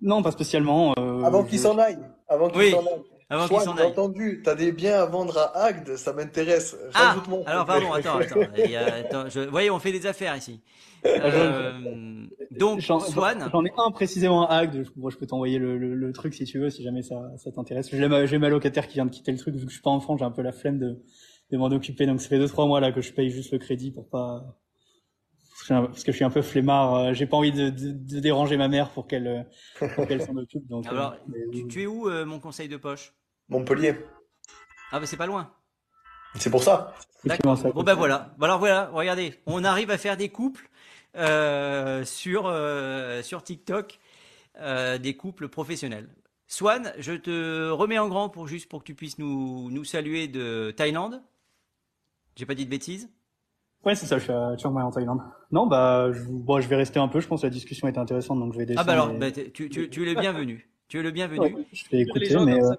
Non, 0.00 0.22
pas 0.22 0.30
spécialement. 0.30 0.94
euh, 0.98 1.22
Avant 1.24 1.42
qu'il 1.44 1.58
je- 1.58 1.62
s'en 1.64 1.76
aille. 1.78 1.98
Avant 2.28 2.48
qu'il 2.48 2.58
Oui, 2.60 2.70
s'en 2.70 2.78
aille. 2.86 3.02
Avant 3.30 3.46
aille. 3.76 3.90
entendu, 3.90 4.40
t'as 4.42 4.54
des 4.54 4.72
biens 4.72 5.00
à 5.02 5.06
vendre 5.06 5.36
à 5.36 5.56
Agde, 5.64 5.96
ça 5.96 6.12
m'intéresse. 6.12 6.76
Ah, 6.94 7.08
Rajoute-moi. 7.08 7.42
alors 7.46 7.66
pardon, 7.66 7.92
attends, 7.92 8.16
attends. 8.16 8.40
Y 8.56 8.74
a- 8.76 8.94
attends, 8.94 9.28
je, 9.28 9.40
voyez, 9.40 9.70
on 9.70 9.78
fait 9.78 9.92
des 9.92 10.06
affaires 10.06 10.34
ici. 10.36 10.60
Euh, 11.04 12.26
donc, 12.50 12.80
J'en 12.80 13.00
Swan, 13.00 13.48
j'en 13.52 13.64
ai 13.64 13.72
un 13.76 13.90
précisément 13.90 14.48
à 14.48 14.56
Agde. 14.56 14.82
Je, 14.84 14.90
moi, 14.96 15.10
je 15.10 15.16
peux 15.16 15.26
t'envoyer 15.26 15.58
le, 15.58 15.76
le, 15.78 15.94
le 15.94 16.12
truc 16.12 16.34
si 16.34 16.44
tu 16.44 16.58
veux, 16.58 16.70
si 16.70 16.82
jamais 16.82 17.02
ça, 17.02 17.30
ça 17.36 17.52
t'intéresse. 17.52 17.88
J'ai 17.90 18.08
ma, 18.08 18.26
j'ai 18.26 18.38
ma 18.38 18.48
locataire 18.48 18.88
qui 18.88 18.94
vient 18.94 19.06
de 19.06 19.10
quitter 19.10 19.30
le 19.32 19.38
truc. 19.38 19.54
Vu 19.54 19.60
que 19.64 19.68
je 19.70 19.74
suis 19.74 19.82
pas 19.82 19.90
en 19.90 20.00
France, 20.00 20.18
j'ai 20.20 20.24
un 20.24 20.30
peu 20.30 20.42
la 20.42 20.52
flemme 20.52 20.78
de, 20.78 20.98
de 21.50 21.56
m'en 21.56 21.66
occuper. 21.66 22.06
Donc, 22.06 22.20
ça 22.20 22.28
fait 22.28 22.38
deux 22.38 22.48
trois 22.48 22.66
mois 22.66 22.80
là 22.80 22.92
que 22.92 23.00
je 23.00 23.12
paye 23.12 23.30
juste 23.30 23.52
le 23.52 23.58
crédit 23.58 23.90
pour 23.92 24.08
pas. 24.08 24.58
Parce 25.68 26.02
que 26.02 26.12
je 26.12 26.16
suis 26.16 26.24
un 26.24 26.30
peu 26.30 26.40
flemmard. 26.40 26.94
euh, 26.94 27.12
J'ai 27.12 27.26
pas 27.26 27.36
envie 27.36 27.52
de, 27.52 27.68
de, 27.68 27.92
de 27.92 28.20
déranger 28.20 28.56
ma 28.56 28.68
mère 28.68 28.90
pour 28.90 29.06
qu'elle 29.06 29.26
euh, 29.26 29.86
pour 29.94 30.06
qu'elle 30.06 30.22
s'en 30.22 30.36
occupe. 30.36 30.66
Donc, 30.68 30.86
euh, 30.86 30.90
alors, 30.90 31.14
tu, 31.52 31.68
tu 31.68 31.82
es 31.82 31.86
où, 31.86 32.08
euh, 32.08 32.24
mon 32.24 32.40
conseil 32.40 32.68
de 32.68 32.76
poche? 32.76 33.12
Montpellier. 33.48 33.94
Ah, 34.92 35.00
bah 35.00 35.06
c'est 35.06 35.16
pas 35.16 35.26
loin. 35.26 35.50
C'est 36.34 36.50
pour 36.50 36.62
ça. 36.62 36.94
Bon 37.74 37.82
ben 37.82 37.94
voilà. 37.94 38.34
Bon, 38.38 38.44
alors 38.44 38.58
voilà, 38.58 38.90
regardez, 38.92 39.34
on 39.46 39.64
arrive 39.64 39.90
à 39.90 39.98
faire 39.98 40.16
des 40.16 40.28
couples 40.28 40.68
euh, 41.16 42.04
sur 42.04 42.44
euh, 42.46 43.22
sur 43.22 43.42
TikTok, 43.42 43.98
euh, 44.60 44.98
des 44.98 45.16
couples 45.16 45.48
professionnels. 45.48 46.08
Swan, 46.46 46.92
je 46.98 47.12
te 47.12 47.70
remets 47.70 47.98
en 47.98 48.08
grand 48.08 48.28
pour 48.28 48.46
juste 48.46 48.68
pour 48.68 48.80
que 48.80 48.84
tu 48.86 48.94
puisses 48.94 49.18
nous 49.18 49.70
nous 49.70 49.84
saluer 49.84 50.28
de 50.28 50.72
Thaïlande. 50.76 51.22
J'ai 52.36 52.46
pas 52.46 52.54
dit 52.54 52.64
de 52.64 52.70
bêtises. 52.70 53.10
Ouais, 53.84 53.94
c'est 53.94 54.06
ça. 54.06 54.18
Je 54.18 54.24
suis 54.24 54.32
à 54.32 54.56
Chiang 54.56 54.70
Mai 54.72 54.82
en 54.82 54.90
Thaïlande. 54.90 55.20
Non, 55.50 55.66
bah, 55.66 56.10
je, 56.12 56.20
bon, 56.28 56.60
je 56.60 56.68
vais 56.68 56.76
rester 56.76 56.98
un 56.98 57.08
peu. 57.08 57.20
Je 57.20 57.26
pense 57.28 57.42
que 57.42 57.46
la 57.46 57.50
discussion 57.52 57.88
était 57.88 57.98
intéressante, 57.98 58.38
donc 58.38 58.52
je 58.52 58.58
vais 58.58 58.64
Ah 58.64 58.66
descendre. 58.66 58.86
bah 58.86 58.92
alors, 58.92 59.10
et- 59.10 59.18
bah, 59.18 59.30
tu, 59.32 59.68
tu, 59.70 59.90
tu 59.90 60.02
es 60.02 60.14
le 60.14 60.20
bienvenu. 60.20 60.68
Tu 60.88 60.98
es 60.98 61.02
le 61.02 61.10
bienvenu. 61.10 61.40
Ouais, 61.40 61.66
je 61.72 61.84
vais 61.90 62.00
écouter, 62.00 62.36
mais, 62.44 62.62
euh, 62.62 62.74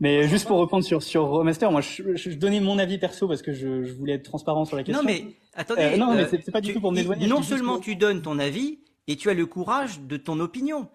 mais 0.00 0.28
juste 0.28 0.46
pour 0.46 0.58
reprendre 0.58 0.84
sur, 0.84 1.02
sur 1.02 1.44
Master, 1.44 1.70
moi, 1.70 1.80
je, 1.80 2.16
je, 2.16 2.30
je 2.30 2.36
donnais 2.36 2.60
mon 2.60 2.78
avis 2.78 2.98
perso 2.98 3.28
parce 3.28 3.42
que 3.42 3.52
je, 3.52 3.84
je 3.84 3.92
voulais 3.94 4.14
être 4.14 4.24
transparent 4.24 4.64
sur 4.64 4.76
la 4.76 4.82
question. 4.82 5.02
Non 5.02 5.08
mais 5.08 5.24
attendez. 5.54 5.82
Euh, 5.82 5.96
non, 5.96 6.14
mais 6.14 6.22
euh, 6.24 6.26
c'est 6.30 6.50
pas 6.50 6.60
du 6.60 6.68
tu- 6.68 6.74
tout 6.74 6.80
pour 6.80 6.92
m'éloigner. 6.92 7.26
Non 7.26 7.42
seulement 7.42 7.78
que- 7.78 7.84
tu 7.84 7.96
donnes 7.96 8.22
ton 8.22 8.38
avis 8.38 8.80
et 9.06 9.16
tu 9.16 9.30
as 9.30 9.34
le 9.34 9.46
courage 9.46 10.00
de 10.00 10.16
ton 10.16 10.40
opinion. 10.40 10.88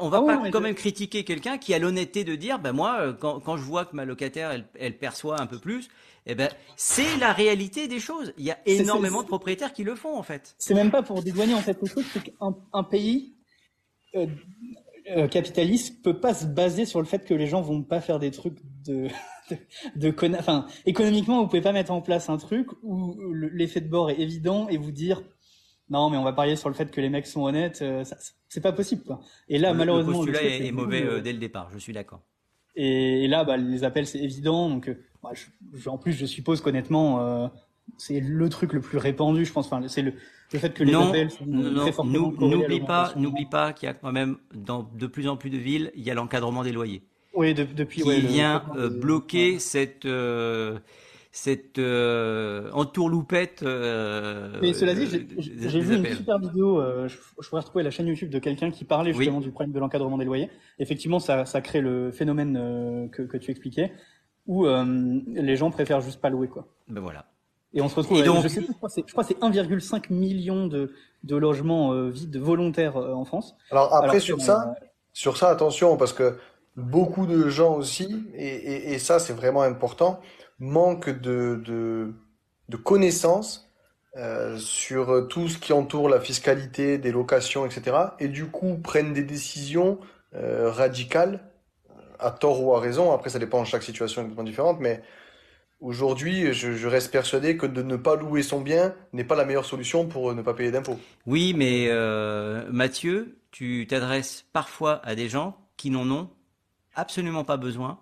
On 0.00 0.08
va 0.08 0.22
Ah 0.26 0.38
pas 0.38 0.50
quand 0.50 0.62
même 0.62 0.74
critiquer 0.74 1.24
quelqu'un 1.24 1.58
qui 1.58 1.74
a 1.74 1.78
l'honnêteté 1.78 2.24
de 2.24 2.36
dire, 2.36 2.58
ben 2.58 2.72
moi, 2.72 2.96
euh, 3.00 3.12
quand, 3.12 3.38
quand 3.40 3.58
je 3.58 3.62
vois 3.64 3.84
que 3.84 3.94
ma 3.94 4.06
locataire, 4.06 4.50
elle, 4.50 4.64
elle 4.80 4.96
perçoit 4.96 5.38
un 5.42 5.46
peu 5.46 5.58
plus, 5.58 5.88
eh 6.24 6.34
ben 6.34 6.48
c'est 6.76 7.18
la 7.18 7.34
réalité 7.34 7.86
des 7.86 8.00
choses. 8.00 8.32
Il 8.38 8.44
y 8.46 8.50
a 8.50 8.56
énormément 8.64 9.20
de 9.22 9.26
propriétaires 9.28 9.74
qui 9.74 9.84
le 9.84 9.94
font 9.94 10.16
en 10.16 10.22
fait. 10.22 10.54
C'est 10.58 10.72
même 10.72 10.90
pas 10.90 11.02
pour 11.02 11.22
dédouaner 11.22 11.52
en 11.52 11.60
fait 11.60 11.76
le 11.82 11.86
truc, 11.88 12.06
c'est 12.14 12.22
qu'un 12.22 12.54
un 12.72 12.82
pays 12.82 13.34
euh, 14.14 14.22
euh, 14.22 14.26
capitaliste 15.30 16.02
peut 16.02 16.18
pas 16.18 16.34
se 16.34 16.46
baser 16.46 16.86
sur 16.86 17.00
le 17.00 17.06
fait 17.06 17.24
que 17.24 17.34
les 17.34 17.46
gens 17.46 17.60
vont 17.60 17.82
pas 17.82 18.00
faire 18.00 18.18
des 18.18 18.30
trucs 18.30 18.58
de 18.86 19.08
de, 19.50 19.56
de 19.96 20.10
conna- 20.10 20.38
Enfin, 20.38 20.66
économiquement, 20.86 21.40
vous 21.42 21.46
pouvez 21.48 21.60
pas 21.60 21.72
mettre 21.72 21.92
en 21.92 22.00
place 22.00 22.30
un 22.30 22.38
truc 22.38 22.68
où 22.82 23.14
le- 23.30 23.48
l'effet 23.48 23.80
de 23.82 23.88
bord 23.88 24.10
est 24.10 24.18
évident 24.18 24.68
et 24.68 24.76
vous 24.78 24.92
dire 24.92 25.22
non, 25.90 26.08
mais 26.08 26.16
on 26.16 26.24
va 26.24 26.32
parier 26.32 26.56
sur 26.56 26.70
le 26.70 26.74
fait 26.74 26.90
que 26.90 27.00
les 27.02 27.10
mecs 27.10 27.26
sont 27.26 27.42
honnêtes. 27.42 27.82
euh, 27.82 28.02
c'est 28.48 28.62
pas 28.62 28.72
possible 28.72 29.02
quoi. 29.02 29.20
Et 29.50 29.58
là, 29.58 29.72
Le- 29.72 29.78
malheureusement, 29.78 30.12
le 30.22 30.32
postulat 30.32 30.38
truc, 30.38 30.50
est, 30.62 30.66
est 30.68 30.72
mauvais 30.72 31.02
euh, 31.02 31.18
euh, 31.18 31.20
dès 31.20 31.32
le 31.34 31.38
départ. 31.38 31.68
Je 31.74 31.78
suis 31.78 31.92
d'accord. 31.92 32.22
Et, 32.76 33.24
et 33.24 33.28
là, 33.28 33.44
bah, 33.44 33.56
les 33.58 33.84
appels, 33.84 34.06
c'est 34.06 34.18
évident. 34.20 34.68
Donc, 34.70 34.88
euh, 34.88 34.96
bah, 35.22 35.30
je- 35.34 35.78
je- 35.78 35.88
en 35.90 35.98
plus, 35.98 36.12
je 36.12 36.24
suppose 36.26 36.60
qu'honnêtement, 36.62 37.20
euh, 37.20 37.48
c'est 37.98 38.18
le 38.20 38.48
truc 38.48 38.72
le 38.72 38.80
plus 38.80 38.96
répandu, 38.98 39.44
je 39.44 39.52
pense. 39.52 39.66
Enfin, 39.66 39.86
c'est 39.88 40.00
le, 40.02 40.14
le 40.52 40.58
fait 40.58 40.72
que 40.72 40.84
les 40.84 40.92
Non, 40.92 41.08
appels 41.08 41.30
sont 41.30 41.46
non, 41.46 41.80
très 41.82 41.92
fortement 41.92 42.32
n'oublie 42.38 42.80
pas, 42.80 43.12
n'oublie 43.16 43.46
pas 43.46 43.72
qu'il 43.72 43.86
y 43.86 43.90
a 43.90 43.94
quand 43.94 44.12
même 44.12 44.36
dans 44.54 44.82
de 44.94 45.06
plus 45.06 45.26
en 45.28 45.36
plus 45.36 45.50
de 45.50 45.58
villes, 45.58 45.90
il 45.96 46.02
y 46.02 46.10
a 46.10 46.14
l'encadrement 46.14 46.62
des 46.62 46.72
loyers. 46.72 47.02
Oui, 47.34 47.52
de- 47.54 47.64
depuis. 47.64 48.02
qui 48.02 48.08
ouais, 48.08 48.20
vient 48.20 48.62
euh, 48.76 48.88
bloquer 48.88 49.54
ouais. 49.54 49.58
cette 49.58 50.04
euh, 50.06 50.78
cette 51.32 51.80
euh, 51.80 52.70
entourloupette. 52.72 53.62
Mais 53.62 54.72
cela 54.72 54.94
dit, 54.94 55.06
j'ai- 55.08 55.80
vu 55.80 55.96
une 55.96 56.06
super 56.14 56.38
vidéo. 56.38 56.80
je, 57.08 57.16
je 57.40 57.48
pourrais 57.48 57.62
retrouver 57.62 57.82
la 57.82 57.90
chaîne 57.90 58.06
YouTube 58.06 58.30
de 58.30 58.38
quelqu'un 58.38 58.70
qui 58.70 58.84
parlait 58.84 59.10
Oui. 59.10 59.16
justement 59.24 59.40
du 59.40 59.50
problème 59.50 59.72
de 59.72 59.80
l'encadrement 59.80 60.16
des 60.18 60.24
loyers. 60.24 60.48
Effectivement, 60.78 61.18
ça, 61.18 61.44
ça 61.44 61.60
crée 61.60 61.80
le 61.80 62.12
phénomène 62.12 63.08
que, 63.10 63.22
que 63.22 63.36
tu 63.36 63.50
expliquais, 63.50 63.92
où 64.46 64.64
les 65.34 65.56
gens 65.56 65.72
préfèrent 65.72 66.02
juste 66.02 66.20
pas 66.20 66.30
louer, 66.30 66.46
quoi. 66.46 66.68
Ben 66.86 67.00
voilà. 67.00 67.26
Et 67.74 67.80
on 67.82 67.88
se 67.88 67.96
retrouve. 67.96 68.22
Donc- 68.22 68.42
je 68.42 68.48
sais 68.48 68.60
plus, 68.60 68.68
je 68.68 68.72
crois 68.76 68.88
que 68.88 68.94
c'est- 68.94 69.04
je 69.06 69.12
crois 69.12 69.24
que 69.24 69.28
c'est 69.28 69.42
1,5 69.42 70.10
million 70.10 70.66
de, 70.66 70.92
de 71.24 71.36
logements 71.36 71.92
euh, 71.92 72.08
vides 72.08 72.36
volontaires 72.38 72.96
euh, 72.96 73.12
en 73.12 73.24
France. 73.24 73.56
Alors 73.70 73.94
après, 73.94 74.10
Alors, 74.10 74.22
sur 74.22 74.36
euh, 74.36 74.40
ça, 74.40 74.74
sur 75.12 75.36
ça, 75.36 75.48
attention, 75.50 75.96
parce 75.96 76.12
que 76.12 76.36
beaucoup 76.76 77.26
de 77.26 77.48
gens 77.48 77.74
aussi, 77.74 78.24
et, 78.34 78.46
et, 78.46 78.92
et 78.94 78.98
ça 78.98 79.18
c'est 79.18 79.32
vraiment 79.32 79.62
important, 79.62 80.20
manquent 80.58 81.10
de, 81.20 81.60
de, 81.64 82.14
de 82.68 82.76
connaissances 82.76 83.70
euh, 84.16 84.56
sur 84.58 85.26
tout 85.28 85.48
ce 85.48 85.58
qui 85.58 85.72
entoure 85.72 86.08
la 86.08 86.20
fiscalité, 86.20 86.98
des 86.98 87.10
locations, 87.10 87.66
etc. 87.66 87.96
Et 88.20 88.28
du 88.28 88.46
coup 88.46 88.76
prennent 88.76 89.12
des 89.12 89.24
décisions 89.24 89.98
euh, 90.36 90.70
radicales, 90.70 91.40
à 92.20 92.30
tort 92.30 92.62
ou 92.62 92.74
à 92.74 92.80
raison. 92.80 93.12
Après, 93.12 93.30
ça 93.30 93.38
dépend, 93.40 93.64
chaque 93.64 93.82
situation 93.82 94.20
est 94.22 94.24
complètement 94.24 94.44
différente, 94.44 94.78
mais 94.80 95.02
aujourd'hui, 95.80 96.52
je, 96.52 96.72
je 96.72 96.88
reste 96.88 97.10
persuadé 97.12 97.56
que 97.56 97.66
de 97.66 97.82
ne 97.82 97.96
pas 97.96 98.16
louer 98.16 98.42
son 98.42 98.60
bien 98.60 98.94
n'est 99.12 99.24
pas 99.24 99.36
la 99.36 99.44
meilleure 99.44 99.64
solution 99.66 100.06
pour 100.06 100.34
ne 100.34 100.42
pas 100.42 100.54
payer 100.54 100.70
d'impôts. 100.70 100.98
Oui, 101.26 101.54
mais 101.54 101.86
euh, 101.88 102.64
Mathieu, 102.70 103.38
tu 103.50 103.86
t'adresses 103.88 104.44
parfois 104.52 105.00
à 105.04 105.14
des 105.14 105.28
gens 105.28 105.56
qui 105.76 105.90
n'en 105.90 106.10
ont 106.10 106.30
absolument 106.94 107.44
pas 107.44 107.56
besoin. 107.56 107.98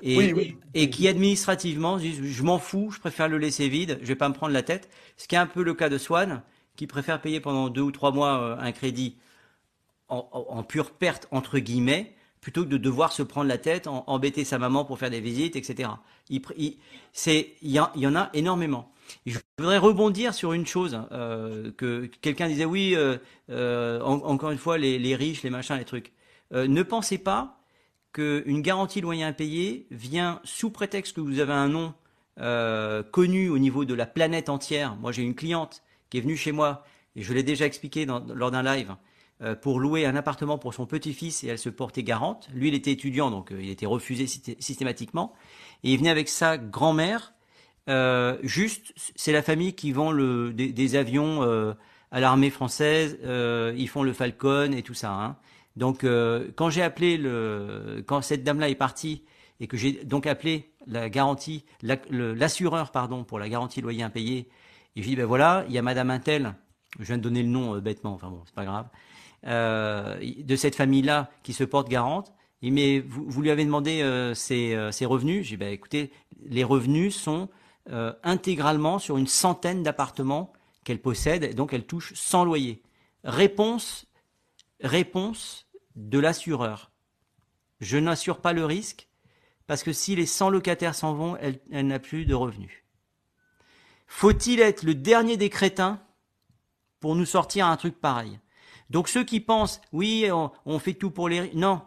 Et, 0.00 0.16
Oui, 0.16 0.32
oui. 0.32 0.56
et 0.74 0.88
qui 0.90 1.06
administrativement 1.06 1.96
disent 1.98 2.22
je 2.22 2.42
m'en 2.42 2.58
fous, 2.58 2.90
je 2.92 2.98
préfère 2.98 3.28
le 3.28 3.38
laisser 3.38 3.68
vide, 3.68 3.98
je 4.00 4.06
vais 4.06 4.16
pas 4.16 4.28
me 4.28 4.34
prendre 4.34 4.52
la 4.52 4.62
tête. 4.62 4.88
Ce 5.16 5.28
qui 5.28 5.34
est 5.34 5.38
un 5.38 5.46
peu 5.46 5.62
le 5.62 5.74
cas 5.74 5.88
de 5.88 5.98
Swan, 5.98 6.42
qui 6.76 6.86
préfère 6.86 7.20
payer 7.20 7.40
pendant 7.40 7.68
deux 7.68 7.82
ou 7.82 7.92
trois 7.92 8.10
mois 8.10 8.40
euh, 8.40 8.56
un 8.58 8.72
crédit 8.72 9.16
en, 10.08 10.28
en- 10.32 10.56
en 10.58 10.62
pure 10.62 10.92
perte 10.92 11.28
entre 11.30 11.58
guillemets, 11.58 12.14
plutôt 12.42 12.64
que 12.64 12.68
de 12.68 12.76
devoir 12.76 13.12
se 13.12 13.22
prendre 13.22 13.48
la 13.48 13.56
tête, 13.56 13.86
en, 13.86 14.04
embêter 14.08 14.44
sa 14.44 14.58
maman 14.58 14.84
pour 14.84 14.98
faire 14.98 15.08
des 15.10 15.20
visites, 15.20 15.56
etc. 15.56 15.88
Il, 16.28 16.42
c'est, 17.14 17.54
y, 17.62 17.78
en- 17.78 18.14
a 18.16 18.30
énormément. 18.34 18.92
Je 19.26 19.38
voudrais 19.58 19.78
rebondir 19.78 20.34
sur 20.34 20.52
une 20.52 20.66
chose 20.66 21.00
euh, 21.12 21.70
que 21.76 22.06
quelqu'un 22.20 22.48
disait 22.48 22.64
oui, 22.64 22.94
euh, 22.96 23.16
euh, 23.50 24.00
en- 24.02 24.20
encore 24.24 24.50
une 24.50 24.58
fois 24.58 24.76
les, 24.76 25.16
riches, 25.16 25.42
les 25.42 25.50
machins, 25.50 25.76
les 25.76 25.84
trucs. 25.86 26.12
Ne 26.52 26.82
pensez 26.82 27.16
pas 27.16 27.58
qu'une 28.12 28.60
garantie 28.60 29.00
loyer 29.00 29.24
impayé 29.24 29.86
vient 29.90 30.38
sous 30.44 30.68
prétexte 30.68 31.16
que 31.16 31.22
vous 31.22 31.38
avez 31.38 31.54
un 31.54 31.68
nom 31.68 31.94
connu 33.12 33.48
au 33.48 33.58
niveau 33.58 33.84
de 33.86 33.94
la 33.94 34.04
planète 34.04 34.48
entière. 34.50 34.96
Moi, 34.96 35.12
j'ai 35.12 35.22
une 35.22 35.34
cliente 35.34 35.82
qui 36.10 36.18
est 36.18 36.20
venue 36.20 36.36
chez 36.36 36.52
moi, 36.52 36.84
et 37.16 37.22
je 37.22 37.32
l'ai 37.32 37.42
déjà 37.42 37.64
expliqué 37.66 38.04
dans- 38.04 38.20
lors 38.34 38.50
d'un 38.50 38.62
live, 38.62 38.94
pour 39.54 39.80
louer 39.80 40.06
un 40.06 40.16
appartement 40.16 40.58
pour 40.58 40.74
son 40.74 40.86
petit-fils, 40.86 41.44
et 41.44 41.48
elle 41.48 41.58
se 41.58 41.68
portait 41.68 42.02
garante. 42.02 42.48
Lui, 42.54 42.68
il 42.68 42.74
était 42.74 42.92
étudiant, 42.92 43.30
donc 43.30 43.52
euh, 43.52 43.62
il 43.62 43.70
était 43.70 43.86
refusé 43.86 44.26
systé- 44.26 44.56
systématiquement. 44.60 45.32
Et 45.84 45.92
il 45.92 45.98
venait 45.98 46.10
avec 46.10 46.28
sa 46.28 46.58
grand-mère. 46.58 47.34
Euh, 47.88 48.38
juste, 48.42 48.92
c'est 49.16 49.32
la 49.32 49.42
famille 49.42 49.74
qui 49.74 49.92
vend 49.92 50.12
des, 50.14 50.96
avions 50.96 51.42
euh, 51.42 51.74
à 52.10 52.20
l'armée 52.20 52.50
française. 52.50 53.18
euh, 53.24 53.74
ils 53.76 53.88
font 53.88 54.02
le 54.02 54.12
Falcon 54.12 54.72
et 54.72 54.82
tout 54.82 54.94
ça. 54.94 55.12
Hein. 55.12 55.36
Donc, 55.76 56.04
euh, 56.04 56.50
quand 56.54 56.70
j'ai 56.70 56.82
appelé 56.82 57.18
quand 58.06 58.22
cette 58.22 58.44
dame-là 58.44 58.68
est 58.68 58.74
partie 58.76 59.24
et 59.58 59.66
que 59.66 59.76
j'ai 59.76 60.04
donc 60.04 60.26
appelé 60.26 60.72
la 60.86 61.08
garantie, 61.08 61.64
l'assureur 61.82 62.90
pardon 62.90 63.24
pour 63.24 63.38
la 63.38 63.48
garantie 63.48 63.80
loyer 63.80 64.02
impayé, 64.02 64.48
et 64.96 65.02
je 65.02 65.08
dis 65.08 65.16
ben 65.16 65.24
voilà, 65.24 65.64
il 65.68 65.74
y 65.74 65.78
a 65.78 65.82
Madame 65.82 66.10
Intel, 66.10 66.54
je 66.98 67.04
viens 67.04 67.16
de 67.16 67.22
donner 67.22 67.42
le 67.42 67.48
nom 67.48 67.76
euh, 67.76 67.80
bêtement, 67.80 68.12
enfin 68.12 68.28
bon, 68.28 68.42
c'est 68.44 68.54
pas 68.54 68.64
grave, 68.64 68.88
euh, 69.46 70.16
de 70.38 70.56
cette 70.56 70.76
famille-là 70.76 71.30
qui 71.42 71.52
se 71.52 71.64
porte 71.64 71.88
garante. 71.88 72.32
mais 72.62 73.00
vous, 73.00 73.42
lui 73.42 73.50
avez 73.50 73.64
demandé 73.64 74.02
euh, 74.02 74.34
ses, 74.34 74.74
euh, 74.74 74.92
ses 74.92 75.04
revenus. 75.04 75.44
J'ai 75.46 75.56
dit, 75.56 75.64
bah, 75.64 75.70
écoutez, 75.70 76.12
les 76.44 76.64
revenus 76.64 77.16
sont 77.16 77.48
intégralement 78.22 79.00
sur 79.00 79.18
une 79.18 79.26
centaine 79.26 79.82
d'appartements 79.82 80.52
qu'elle 80.84 81.00
possède, 81.00 81.56
donc 81.56 81.72
elle 81.72 81.84
touche 81.84 82.14
sans 82.14 82.44
loyer. 82.44 82.80
Réponse, 83.24 84.06
de 85.96 86.18
l'assureur. 86.20 86.92
Je 87.80 87.98
n'assure 87.98 88.40
pas 88.40 88.52
le 88.52 88.64
risque 88.64 89.08
parce 89.66 89.82
que 89.82 89.92
si 89.92 90.14
les 90.14 90.26
100 90.26 90.50
locataires 90.50 90.94
s'en 90.94 91.12
vont, 91.14 91.36
elle 91.38 91.86
n'a 91.88 91.98
plus 91.98 92.24
de 92.24 92.34
revenus. 92.34 92.84
Faut-il 94.06 94.60
être 94.60 94.84
le 94.84 94.94
dernier 94.94 95.36
des 95.36 95.50
crétins 95.50 96.00
pour 97.00 97.16
nous 97.16 97.24
sortir 97.24 97.66
un 97.66 97.76
truc 97.76 98.00
pareil? 98.00 98.38
Donc 98.92 99.08
ceux 99.08 99.24
qui 99.24 99.40
pensent, 99.40 99.80
oui, 99.92 100.28
on, 100.30 100.78
fait 100.78 100.92
tout 100.92 101.10
pour 101.10 101.30
les... 101.30 101.50
Non, 101.54 101.80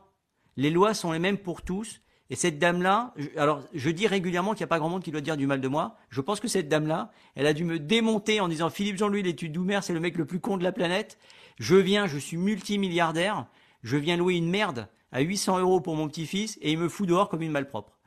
les 0.58 0.72
lois 0.72 0.96
sont 0.96 1.12
les 1.12 1.20
mêmes 1.20 1.38
pour 1.38 1.62
tous. 1.62 2.02
Et 2.32 2.36
cette 2.36 2.58
dame-là, 2.58 3.14
alors 3.38 3.62
je 3.76 3.92
dis 3.92 4.08
régulièrement 4.08 4.54
qu'il 4.54 4.62
n'y 4.62 4.64
a 4.64 4.68
pas 4.68 4.80
grand 4.80 4.90
monde 4.90 5.04
qui 5.04 5.12
doit 5.12 5.22
dire 5.22 5.38
du 5.38 5.46
mal 5.46 5.62
de 5.62 5.68
moi. 5.68 5.98
Je 6.10 6.20
pense 6.20 6.40
que 6.40 6.48
cette 6.48 6.68
dame-là, 6.68 7.12
elle 7.36 7.46
a 7.46 7.54
dû 7.54 7.64
me 7.64 7.78
démonter 7.78 8.40
en 8.40 8.48
disant 8.48 8.72
Philippe 8.72 8.98
Jean-Louis 8.98 9.22
l'étude 9.22 9.52
d'Oumer, 9.52 9.82
c'est 9.84 9.94
le 9.94 10.00
mec 10.00 10.18
le 10.18 10.26
plus 10.26 10.40
con 10.40 10.58
de 10.58 10.64
la 10.64 10.72
planète. 10.72 11.20
Je 11.60 11.76
viens, 11.76 12.08
je 12.08 12.18
suis 12.18 12.38
multimilliardaire, 12.38 13.46
je 13.84 13.98
viens 13.98 14.18
louer 14.18 14.34
une 14.34 14.50
merde 14.50 14.88
à 15.12 15.22
800 15.22 15.60
euros 15.60 15.82
pour 15.82 15.96
mon 15.96 16.08
petit-fils 16.08 16.58
et 16.64 16.72
il 16.72 16.80
me 16.80 16.90
fout 16.90 17.08
dehors 17.08 17.30
comme 17.30 17.44
une 17.44 17.52
malpropre. 17.52 18.00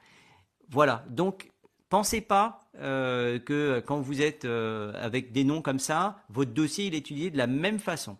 Voilà. 0.69 1.05
Donc, 1.09 1.53
pensez 1.89 2.21
pas 2.21 2.69
euh, 2.81 3.39
que 3.39 3.79
quand 3.87 4.01
vous 4.01 4.21
êtes 4.23 4.45
euh, 4.45 4.93
avec 5.01 5.31
des 5.31 5.45
noms 5.45 5.63
comme 5.63 5.79
ça, 5.79 6.17
votre 6.31 6.51
dossier 6.51 6.89
est 6.89 6.97
étudié 6.97 7.31
de 7.31 7.39
la 7.39 7.47
même 7.47 7.79
façon. 7.79 8.19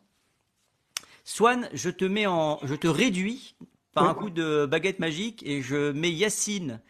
Swan, 1.29 1.69
je 1.75 1.91
te 1.91 2.07
mets 2.07 2.25
en, 2.27 2.59
je 2.63 2.75
te 2.75 2.89
réduis 2.89 3.55
par 3.93 4.05
Oui. 4.05 4.09
un 4.09 4.15
coup 4.15 4.31
de 4.31 4.65
baguette 4.65 4.99
magique 4.99 5.43
et 5.47 5.61
je 5.61 5.93
mets 5.93 6.11
Yacine 6.11 6.81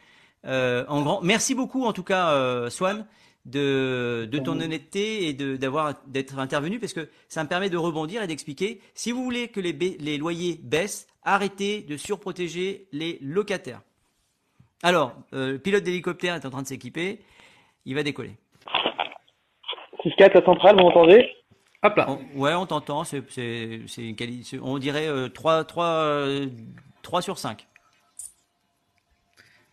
euh, 0.46 0.84
en 0.86 1.02
grand. 1.02 1.20
Merci 1.22 1.56
beaucoup 1.56 1.84
en 1.84 1.92
tout 1.92 2.04
cas, 2.04 2.30
euh, 2.30 2.70
Swan, 2.70 3.04
de, 3.46 4.28
de 4.30 4.38
ton 4.38 4.60
honnêteté 4.60 5.26
et 5.26 5.32
de 5.32 5.56
d'avoir 5.56 5.94
d'être 6.06 6.38
intervenu 6.38 6.78
parce 6.78 6.92
que 6.92 7.08
ça 7.26 7.42
me 7.42 7.48
permet 7.48 7.68
de 7.68 7.76
rebondir 7.76 8.22
et 8.22 8.28
d'expliquer. 8.28 8.80
Si 8.94 9.10
vous 9.10 9.24
voulez 9.24 9.48
que 9.48 9.58
les 9.58 10.18
loyers 10.18 10.60
baissent, 10.62 11.08
arrêtez 11.24 11.82
de 11.82 11.96
surprotéger 11.96 12.86
les 12.92 13.18
locataires. 13.20 13.80
Alors, 14.84 15.14
euh, 15.32 15.52
le 15.52 15.58
pilote 15.58 15.82
d'hélicoptère 15.82 16.36
est 16.36 16.46
en 16.46 16.50
train 16.50 16.62
de 16.62 16.68
s'équiper. 16.68 17.18
Il 17.86 17.96
va 17.96 18.04
décoller. 18.04 18.36
6-4, 20.04 20.34
la 20.34 20.44
centrale, 20.44 20.76
vous 20.76 20.82
m'entendez? 20.84 21.28
Hop 21.82 21.96
là. 21.96 22.06
On- 22.10 22.40
ouais, 22.40 22.54
on 22.54 22.66
t'entend. 22.66 23.04
C'est, 23.04 23.22
une 23.98 24.16
on 24.62 24.78
dirait 24.78 25.08
euh, 25.08 25.28
3, 25.28 25.64
3, 25.64 25.84
euh, 25.86 26.46
3 27.02 27.22
sur 27.22 27.38
5. 27.38 27.66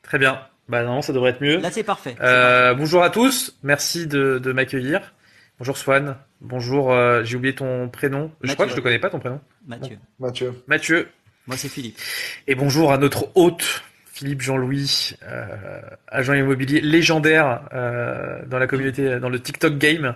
Très 0.03 0.19
bien. 0.19 0.41
Bah 0.69 0.84
non, 0.84 1.02
ça 1.02 1.14
devrait 1.14 1.32
être 1.32 1.41
mieux. 1.41 1.57
Là, 1.57 1.72
c'est 1.72 1.84
parfait. 1.84 2.15
Euh, 2.22 2.73
bonjour 2.73 3.03
à 3.03 3.10
tous. 3.10 3.57
Merci 3.64 4.07
de, 4.07 4.40
de 4.40 4.52
m'accueillir. 4.52 5.14
Bonjour 5.60 5.77
Swan. 5.77 6.18
Bonjour. 6.41 6.91
euh, 6.91 7.23
J'ai 7.23 7.38
oublié 7.38 7.56
ton 7.56 7.90
prénom. 7.90 8.32
Je 8.41 8.53
crois 8.53 8.65
que 8.65 8.72
je 8.72 8.77
ne 8.77 8.82
connais 8.82 8.99
pas 8.99 9.10
ton 9.10 9.19
prénom. 9.19 9.40
Mathieu. 9.68 9.98
Mathieu. 10.19 10.64
Mathieu. 10.68 11.10
Moi, 11.48 11.57
c'est 11.57 11.69
Philippe. 11.69 11.98
Et 12.48 12.56
bonjour 12.56 12.91
à 12.91 12.98
notre 12.98 13.30
hôte, 13.36 13.84
Philippe 14.06 14.41
Jean-Louis, 14.41 15.14
euh, 15.23 15.82
agent 16.07 16.34
immobilier 16.34 16.82
légendaire 16.82 17.68
euh, 17.73 18.44
dans 18.48 18.57
la 18.57 18.65
communauté, 18.68 19.19
dans 19.19 19.30
le 19.30 19.40
TikTok 19.40 19.77
game. 19.77 20.15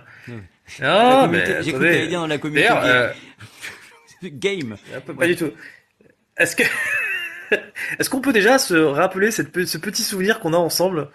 Non, 0.80 0.86
Ah, 0.88 1.28
mais 1.30 1.38
communauté- 1.42 1.62
J'ai 1.64 1.72
cru 1.72 1.80
que 1.84 2.06
dire 2.06 2.20
dans 2.20 2.26
la 2.26 2.38
communauté 2.38 2.68
D'ailleurs, 2.68 2.84
euh, 2.84 3.12
game. 4.24 4.76
pas, 5.18 5.26
du 5.26 5.36
tout. 5.36 5.50
Est-ce 6.36 6.54
que 6.56 6.62
est-ce 7.98 8.08
qu'on 8.10 8.20
peut 8.20 8.32
déjà 8.32 8.58
se 8.58 8.74
rappeler 8.74 9.30
cette, 9.30 9.64
ce 9.66 9.78
petit 9.78 10.02
souvenir 10.02 10.40
qu'on 10.40 10.52
a 10.54 10.58
ensemble, 10.58 11.08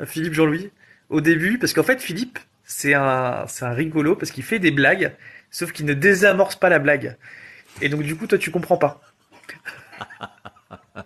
euh, 0.00 0.06
Philippe 0.06 0.34
Jean-Louis, 0.34 0.70
au 1.10 1.20
début? 1.20 1.58
Parce 1.58 1.72
qu'en 1.72 1.82
fait, 1.82 2.00
Philippe, 2.00 2.38
c'est 2.64 2.94
un, 2.94 3.44
c'est 3.48 3.64
un 3.64 3.72
rigolo 3.72 4.16
parce 4.16 4.30
qu'il 4.30 4.44
fait 4.44 4.58
des 4.58 4.70
blagues, 4.70 5.14
sauf 5.50 5.72
qu'il 5.72 5.84
ne 5.86 5.94
désamorce 5.94 6.56
pas 6.56 6.68
la 6.70 6.78
blague. 6.78 7.16
Et 7.80 7.88
donc, 7.88 8.02
du 8.02 8.16
coup, 8.16 8.26
toi, 8.26 8.38
tu 8.38 8.50
comprends 8.50 8.76
pas. 8.78 9.00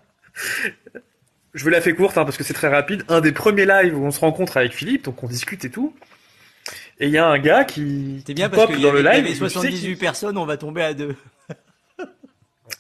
Je 1.54 1.62
vous 1.64 1.70
la 1.70 1.80
fais 1.80 1.94
courte 1.94 2.18
hein, 2.18 2.24
parce 2.24 2.36
que 2.36 2.44
c'est 2.44 2.52
très 2.54 2.68
rapide. 2.68 3.02
Un 3.08 3.20
des 3.22 3.32
premiers 3.32 3.64
lives 3.64 3.96
où 3.98 4.04
on 4.04 4.10
se 4.10 4.20
rencontre 4.20 4.58
avec 4.58 4.72
Philippe, 4.72 5.04
donc 5.04 5.22
on 5.22 5.26
discute 5.26 5.64
et 5.64 5.70
tout. 5.70 5.94
Et 6.98 7.06
il 7.08 7.12
y 7.12 7.18
a 7.18 7.26
un 7.26 7.38
gars 7.38 7.64
qui, 7.64 8.22
C'est 8.26 8.32
bien 8.34 8.48
qui 8.48 8.56
parce 8.56 8.68
pop 8.68 8.76
y 8.78 8.82
dans 8.82 8.90
le 8.92 9.06
avait, 9.06 9.18
il 9.18 9.24
y 9.24 9.24
live. 9.24 9.24
avait 9.26 9.28
et 9.30 9.32
tu 9.32 9.44
sais 9.44 9.48
78 9.50 9.80
qu'il- 9.80 9.98
personnes, 9.98 10.38
on 10.38 10.46
va 10.46 10.56
tomber 10.56 10.82
à 10.82 10.94
deux. 10.94 11.14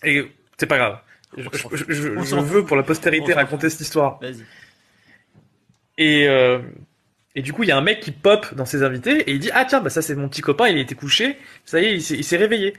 Et 0.02 0.30
c'est 0.58 0.66
pas 0.66 0.78
grave. 0.78 0.98
Je, 1.36 1.42
je- 1.72 1.84
je- 1.92 2.08
On 2.16 2.22
je 2.22 2.28
s'en 2.28 2.40
veux 2.42 2.64
pour 2.64 2.76
la 2.76 2.82
postérité 2.82 3.34
raconter 3.34 3.68
cette 3.68 3.80
histoire. 3.82 4.18
Vas-y. 4.20 4.44
Et, 5.98 6.28
euh, 6.28 6.60
et 7.34 7.42
du 7.42 7.52
coup, 7.52 7.62
il 7.62 7.68
y 7.68 7.72
a 7.72 7.76
un 7.76 7.82
mec 7.82 8.00
qui 8.00 8.10
pop 8.10 8.54
dans 8.54 8.64
ses 8.64 8.82
invités 8.82 9.20
et 9.28 9.32
il 9.32 9.38
dit 9.38 9.50
Ah, 9.52 9.64
tiens, 9.66 9.80
bah 9.80 9.90
ça, 9.90 10.02
c'est 10.02 10.14
mon 10.14 10.28
petit 10.28 10.40
copain, 10.42 10.68
il 10.68 10.78
était 10.78 10.94
couché, 10.94 11.36
ça 11.64 11.80
y 11.80 11.84
est, 11.86 11.94
il 11.94 12.02
s'est- 12.02 12.16
il 12.16 12.24
s'est 12.24 12.36
réveillé. 12.36 12.74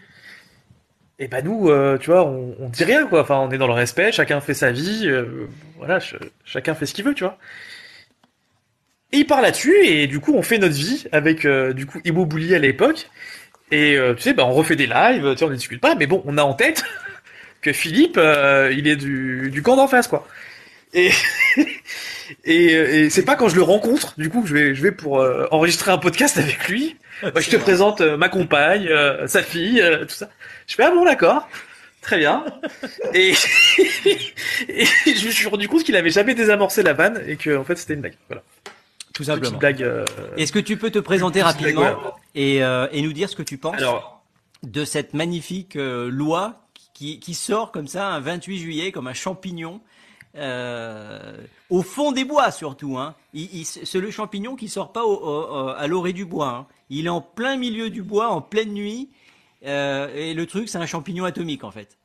Et 1.19 1.27
bah, 1.27 1.41
nous, 1.41 1.69
euh, 1.69 1.97
tu 1.97 2.11
vois, 2.11 2.25
on, 2.25 2.55
on 2.59 2.69
dit 2.69 2.83
rien, 2.83 3.07
quoi. 3.07 3.21
Enfin, 3.21 3.37
on 3.39 3.49
est 3.51 3.57
dans 3.57 3.67
le 3.67 3.73
respect, 3.73 4.11
chacun 4.11 4.39
fait 4.39 4.53
sa 4.53 4.71
vie, 4.71 5.03
euh, 5.07 5.47
voilà, 5.77 5.99
ch- 5.99 6.19
chacun 6.45 6.75
fait 6.75 6.85
ce 6.85 6.93
qu'il 6.93 7.05
veut, 7.05 7.15
tu 7.15 7.23
vois. 7.23 7.37
Et 9.13 9.19
il 9.19 9.25
part 9.27 9.41
là-dessus, 9.41 9.75
et 9.85 10.07
du 10.07 10.19
coup, 10.19 10.33
on 10.35 10.41
fait 10.41 10.57
notre 10.57 10.75
vie 10.75 11.05
avec, 11.11 11.45
euh, 11.45 11.73
du 11.73 11.85
coup, 11.85 11.99
Ibo 12.03 12.25
Bouli 12.25 12.53
à 12.55 12.59
l'époque. 12.59 13.09
Et 13.71 13.95
euh, 13.97 14.13
tu 14.13 14.21
sais, 14.21 14.33
bah, 14.33 14.45
on 14.45 14.53
refait 14.53 14.75
des 14.75 14.87
lives, 14.87 15.31
tu 15.31 15.37
sais, 15.37 15.45
on 15.45 15.49
ne 15.49 15.55
discute 15.55 15.81
pas, 15.81 15.95
mais 15.95 16.07
bon, 16.07 16.21
on 16.25 16.37
a 16.37 16.43
en 16.43 16.53
tête 16.53 16.83
que 17.61 17.73
Philippe, 17.73 18.17
euh, 18.17 18.73
il 18.75 18.87
est 18.87 18.95
du, 18.95 19.49
du 19.51 19.61
camp 19.61 19.75
d'en 19.75 19.87
face, 19.87 20.07
quoi. 20.07 20.27
Et, 20.93 21.11
et, 22.45 22.65
et 22.65 23.09
c'est 23.09 23.25
pas 23.25 23.35
quand 23.35 23.49
je 23.49 23.55
le 23.55 23.61
rencontre, 23.63 24.13
du 24.17 24.29
coup, 24.29 24.41
que 24.41 24.47
je 24.47 24.53
vais, 24.53 24.75
je 24.75 24.81
vais 24.81 24.91
pour 24.91 25.19
euh, 25.19 25.47
enregistrer 25.51 25.91
un 25.91 25.97
podcast 25.97 26.37
avec 26.37 26.67
lui. 26.67 26.97
Je 27.35 27.49
te 27.49 27.55
présente 27.57 28.01
euh, 28.01 28.15
ma 28.15 28.29
compagne, 28.29 28.87
euh, 28.89 29.25
sa 29.25 29.41
fille, 29.41 29.81
euh, 29.81 30.05
tout 30.05 30.13
ça. 30.13 30.29
Je 30.67 30.75
fais 30.75 30.83
ah 30.83 30.91
bon 30.91 31.03
d'accord, 31.03 31.49
très 32.01 32.19
bien. 32.19 32.45
Et, 33.13 33.33
et 34.05 35.15
je 35.15 35.25
me 35.25 35.31
suis 35.31 35.47
rendu 35.47 35.67
compte 35.67 35.83
qu'il 35.83 35.95
avait 35.95 36.11
jamais 36.11 36.35
désamorcé 36.35 36.83
la 36.83 36.93
vanne 36.93 37.23
et 37.27 37.37
que 37.37 37.57
en 37.57 37.63
fait 37.63 37.75
c'était 37.75 37.95
une 37.95 38.01
blague. 38.01 38.17
Voilà, 38.27 38.43
Tout 39.17 39.23
petite 39.23 39.33
simplement. 39.35 39.57
blague. 39.57 39.83
euh, 39.83 40.05
Est-ce 40.37 40.51
que 40.51 40.59
tu 40.59 40.77
peux 40.77 40.91
te 40.91 40.99
présenter 40.99 41.39
blague, 41.41 41.53
rapidement 41.55 41.81
voilà. 41.81 42.15
et, 42.35 42.63
euh, 42.63 42.87
et 42.91 43.01
nous 43.01 43.13
dire 43.13 43.29
ce 43.29 43.35
que 43.35 43.43
tu 43.43 43.57
penses 43.57 43.75
Alors, 43.77 44.21
de 44.63 44.85
cette 44.85 45.13
magnifique 45.13 45.75
euh, 45.75 46.09
loi 46.09 46.61
qui, 46.93 47.19
qui 47.19 47.33
sort 47.33 47.71
comme 47.71 47.87
ça 47.87 48.07
un 48.09 48.19
28 48.19 48.57
juillet 48.59 48.91
comme 48.91 49.07
un 49.07 49.13
champignon 49.13 49.81
euh, 50.35 51.37
au 51.69 51.81
fond 51.81 52.11
des 52.11 52.25
bois 52.25 52.51
surtout. 52.51 52.97
Hein. 52.97 53.15
Il, 53.33 53.49
il- 53.55 53.65
c'est 53.65 53.99
le 53.99 54.11
champignon 54.11 54.55
qui 54.55 54.67
sort 54.69 54.91
pas 54.91 55.03
au- 55.03 55.15
au- 55.15 55.47
au- 55.65 55.69
à 55.69 55.87
l'orée 55.87 56.13
du 56.13 56.25
bois. 56.25 56.47
hein. 56.49 56.65
Il 56.89 57.05
est 57.07 57.09
en 57.09 57.21
plein 57.21 57.57
milieu 57.57 57.89
du 57.89 58.03
bois 58.03 58.29
en 58.29 58.41
pleine 58.41 58.71
nuit 58.73 59.09
euh, 59.65 60.07
et 60.15 60.33
le 60.35 60.45
truc 60.45 60.69
c'est 60.69 60.77
un 60.77 60.85
champignon 60.85 61.25
atomique 61.25 61.63
en 61.63 61.71
fait. 61.71 61.97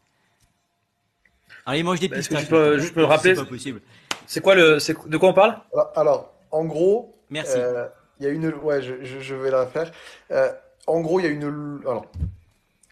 Alors 1.67 1.77
il 1.79 1.85
mange 1.85 2.01
des 2.01 2.09
Bah, 2.09 2.17
pistaches. 2.17 2.49
peux 2.49 2.79
juste 2.79 2.97
me 2.97 3.05
rappeler- 3.05 3.35
C'est 3.35 3.43
pas 3.43 3.49
possible. 3.49 3.81
c'est 4.27 4.41
quoi 4.41 4.55
le, 4.55 4.79
c'est 4.79 4.97
de 5.07 5.17
quoi 5.17 5.29
on 5.29 5.35
parle? 5.35 5.59
Alors, 5.73 5.93
alors, 5.97 6.32
en 6.53 6.65
gros, 6.65 7.15
Merci. 7.31 7.55
euh, 7.57 7.87
il 8.21 8.27
y 8.27 8.29
a 8.29 8.33
une, 8.33 8.47
ouais, 8.55 8.81
je, 8.83 8.95
je- 9.03 9.21
je 9.21 9.35
vais 9.35 9.51
la 9.51 9.67
faire. 9.67 9.91
Euh, 10.31 10.51
en 10.87 11.01
gros, 11.01 11.19
il 11.21 11.25
y 11.25 11.27
a 11.27 11.31
une, 11.31 11.81
alors, 11.83 12.07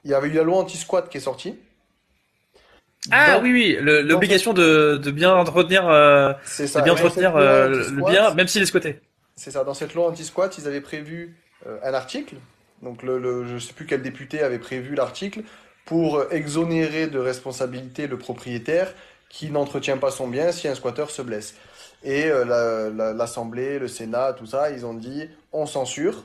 il 0.04 0.10
y 0.10 0.14
avait 0.14 0.28
eu 0.28 0.32
la 0.32 0.42
loi 0.42 0.58
anti-squat 0.58 1.08
qui 1.08 1.18
est 1.18 1.20
sortie. 1.20 1.58
Ah 3.10 3.36
Dans- 3.36 3.42
oui 3.42 3.52
oui, 3.52 3.78
l'obligation 3.80 4.52
de, 4.52 4.98
de 5.02 5.10
bien 5.10 5.34
entretenir, 5.34 5.88
euh, 5.88 6.32
de 6.32 6.82
bien 6.82 6.92
entretenir 6.92 7.36
euh, 7.36 7.68
le 7.68 8.04
bien, 8.10 8.34
même 8.34 8.46
s'il 8.46 8.62
est 8.62 8.66
squatté. 8.66 9.00
C'est 9.36 9.50
ça. 9.50 9.64
Dans 9.64 9.72
cette 9.74 9.94
loi 9.94 10.08
anti-squat, 10.08 10.58
ils 10.58 10.66
avaient 10.66 10.82
prévu 10.82 11.34
euh, 11.66 11.78
un 11.82 11.94
article. 11.94 12.36
Donc, 12.82 13.02
le, 13.02 13.18
le- 13.18 13.46
je 13.46 13.58
sais 13.58 13.72
plus 13.72 13.86
quel 13.86 14.02
député 14.02 14.42
avait 14.42 14.58
prévu 14.58 14.94
l'article 14.94 15.42
pour 15.86 16.24
exonérer 16.30 17.06
de 17.06 17.18
responsabilité 17.18 18.06
le 18.06 18.18
propriétaire 18.18 18.92
qui 19.30 19.50
n'entretient 19.50 19.96
pas 19.96 20.10
son 20.10 20.28
bien 20.28 20.52
si 20.52 20.68
un 20.68 20.74
squatteur 20.74 21.10
se 21.10 21.22
blesse. 21.22 21.54
Et 22.02 22.26
euh, 22.26 22.44
la- 22.44 22.90
la- 22.90 23.12
l'Assemblée, 23.12 23.78
le 23.78 23.88
Sénat, 23.88 24.32
tout 24.32 24.46
ça, 24.46 24.70
ils 24.70 24.86
ont 24.86 24.94
dit 24.94 25.28
on 25.52 25.66
censure. 25.66 26.24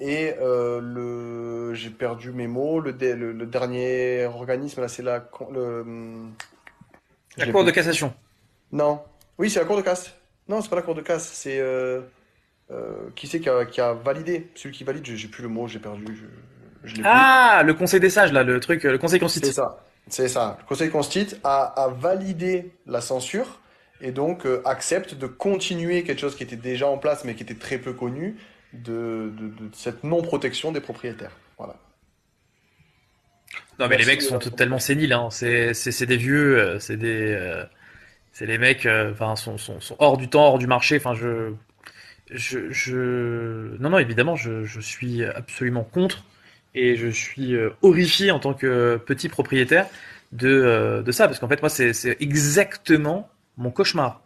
Et 0.00 0.34
euh, 0.40 0.80
le, 0.82 1.72
j'ai 1.74 1.90
perdu 1.90 2.32
mes 2.32 2.46
mots. 2.48 2.80
Le, 2.80 2.92
dé- 2.92 3.14
le, 3.14 3.32
le 3.32 3.46
dernier 3.46 4.26
organisme 4.26 4.80
là, 4.80 4.88
c'est 4.88 5.02
la, 5.02 5.24
le, 5.52 5.84
je 7.36 7.44
La 7.46 7.52
cour 7.52 7.64
de 7.64 7.70
cassation. 7.70 8.12
Non. 8.72 9.00
Oui, 9.38 9.50
c'est 9.50 9.60
la 9.60 9.66
Cour 9.66 9.76
de 9.76 9.82
casse. 9.82 10.12
Non, 10.48 10.60
c'est 10.60 10.68
pas 10.68 10.76
la 10.76 10.82
Cour 10.82 10.94
de 10.94 11.00
casse. 11.00 11.30
C'est 11.32 11.58
euh, 11.60 12.02
euh, 12.70 12.94
qui 13.16 13.26
c'est 13.26 13.40
qui 13.40 13.48
a, 13.48 13.64
qui 13.64 13.80
a 13.80 13.92
validé? 13.92 14.50
Celui 14.54 14.74
qui 14.74 14.84
valide, 14.84 15.04
j'ai 15.06 15.28
plus 15.28 15.42
le 15.42 15.48
mot, 15.48 15.66
j'ai 15.68 15.78
perdu. 15.78 16.04
Je, 16.84 16.88
je 16.88 16.94
l'ai 16.96 17.02
plus. 17.02 17.10
Ah, 17.12 17.62
le 17.64 17.74
conseil 17.74 18.00
des 18.00 18.10
sages 18.10 18.32
là, 18.32 18.42
le 18.42 18.60
truc, 18.60 18.82
le 18.84 18.98
conseil 18.98 19.18
C'est 19.18 19.24
constitue. 19.24 19.52
ça. 19.52 19.78
C'est 20.08 20.28
ça. 20.28 20.58
Le 20.60 20.66
Conseil 20.66 20.90
constitue 20.90 21.34
a, 21.44 21.82
a 21.82 21.88
validé 21.88 22.72
la 22.86 23.00
censure 23.00 23.60
et 24.04 24.12
donc 24.12 24.46
euh, 24.46 24.62
accepte 24.64 25.14
de 25.14 25.26
continuer 25.26 26.04
quelque 26.04 26.20
chose 26.20 26.36
qui 26.36 26.42
était 26.42 26.56
déjà 26.56 26.86
en 26.86 26.98
place 26.98 27.24
mais 27.24 27.34
qui 27.34 27.42
était 27.42 27.54
très 27.54 27.78
peu 27.78 27.92
connu 27.92 28.36
de, 28.72 29.32
de, 29.38 29.48
de 29.48 29.70
cette 29.72 30.04
non-protection 30.04 30.72
des 30.72 30.80
propriétaires. 30.80 31.36
Voilà. 31.58 31.76
Non, 33.78 33.88
mais 33.88 33.96
les 33.96 34.04
mecs 34.04 34.22
sont 34.22 34.38
totalement 34.38 34.78
séniles. 34.78 35.12
Hein. 35.12 35.28
C'est, 35.30 36.06
des 36.06 36.16
vieux, 36.16 36.58
euh, 36.58 36.78
c'est 36.78 36.96
des, 36.96 37.32
euh, 37.32 37.64
c'est 38.32 38.46
les 38.46 38.58
mecs, 38.58 38.86
euh, 38.86 39.12
enfin, 39.12 39.36
sont, 39.36 39.58
sont, 39.58 39.80
sont 39.80 39.96
hors 39.98 40.16
du 40.16 40.28
temps, 40.28 40.46
hors 40.46 40.58
du 40.58 40.66
marché. 40.66 40.96
Enfin, 40.96 41.14
je, 41.14 41.52
je, 42.30 42.70
je, 42.70 43.76
non, 43.78 43.90
non, 43.90 43.98
évidemment, 43.98 44.36
je, 44.36 44.64
je 44.64 44.80
suis 44.80 45.24
absolument 45.24 45.84
contre 45.84 46.24
et 46.74 46.96
je 46.96 47.08
suis 47.08 47.54
horrifié 47.82 48.32
en 48.32 48.40
tant 48.40 48.54
que 48.54 48.96
petit 48.96 49.28
propriétaire 49.28 49.86
de, 50.32 50.48
euh, 50.48 51.02
de 51.02 51.12
ça, 51.12 51.26
parce 51.28 51.38
qu'en 51.38 51.48
fait, 51.48 51.62
moi, 51.62 51.68
c'est, 51.68 51.92
c'est 51.92 52.16
exactement 52.20 53.30
mon 53.56 53.70
cauchemar. 53.70 54.20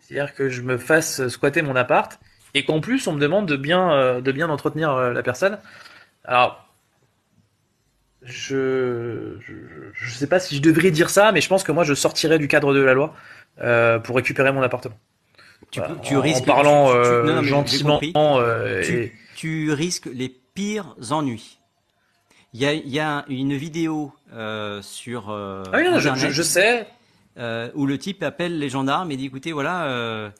C'est-à-dire 0.00 0.34
que 0.34 0.48
je 0.48 0.62
me 0.62 0.76
fasse 0.78 1.26
squatter 1.28 1.62
mon 1.62 1.74
appart 1.76 2.18
et 2.54 2.64
qu'en 2.64 2.80
plus, 2.80 3.06
on 3.06 3.12
me 3.12 3.20
demande 3.20 3.46
de 3.46 3.56
bien, 3.56 3.90
euh, 3.92 4.20
de 4.20 4.32
bien 4.32 4.48
entretenir 4.50 4.90
euh, 4.92 5.12
la 5.12 5.22
personne. 5.22 5.58
Alors. 6.24 6.62
Je, 8.22 9.36
je, 9.40 9.52
je 9.92 10.10
sais 10.10 10.26
pas 10.26 10.40
si 10.40 10.56
je 10.56 10.62
devrais 10.62 10.90
dire 10.90 11.10
ça, 11.10 11.30
mais 11.30 11.40
je 11.40 11.48
pense 11.48 11.62
que 11.62 11.70
moi 11.70 11.84
je 11.84 11.94
sortirais 11.94 12.38
du 12.40 12.48
cadre 12.48 12.74
de 12.74 12.80
la 12.80 12.92
loi 12.92 13.14
euh, 13.60 14.00
pour 14.00 14.16
récupérer 14.16 14.50
mon 14.50 14.62
appartement. 14.62 14.98
Tu, 15.70 15.78
Voilà. 15.78 15.94
peux- 15.94 16.00
tu 16.00 16.16
en, 16.16 16.20
risques. 16.22 16.42
en 16.42 16.44
parlant 16.44 16.86
tu- 16.88 16.92
tu- 17.08 17.26
non, 17.26 17.42
gentiment. 17.42 18.00
Tu- 18.00 18.12
et- 18.92 19.12
tu 19.36 19.70
risques 19.72 20.08
les 20.12 20.28
pires 20.54 20.96
ennuis. 21.10 21.60
Il 22.52 22.60
y 22.60 22.66
a, 22.66 22.72
il 22.72 22.88
y 22.88 22.98
a 22.98 23.24
une 23.28 23.54
vidéo 23.54 24.12
euh, 24.32 24.80
sur 24.82 25.30
euh, 25.30 25.62
Ah 25.72 25.76
oui, 25.76 25.84
non, 25.84 26.00
je 26.00 26.42
sais. 26.42 26.88
Euh, 27.38 27.70
où 27.74 27.86
le 27.86 27.98
type 27.98 28.22
appelle 28.22 28.58
les 28.58 28.68
gendarmes 28.68 29.10
et 29.10 29.16
dit 29.16 29.26
écoutez 29.26 29.52
voilà 29.52 29.86
euh, 29.86 30.30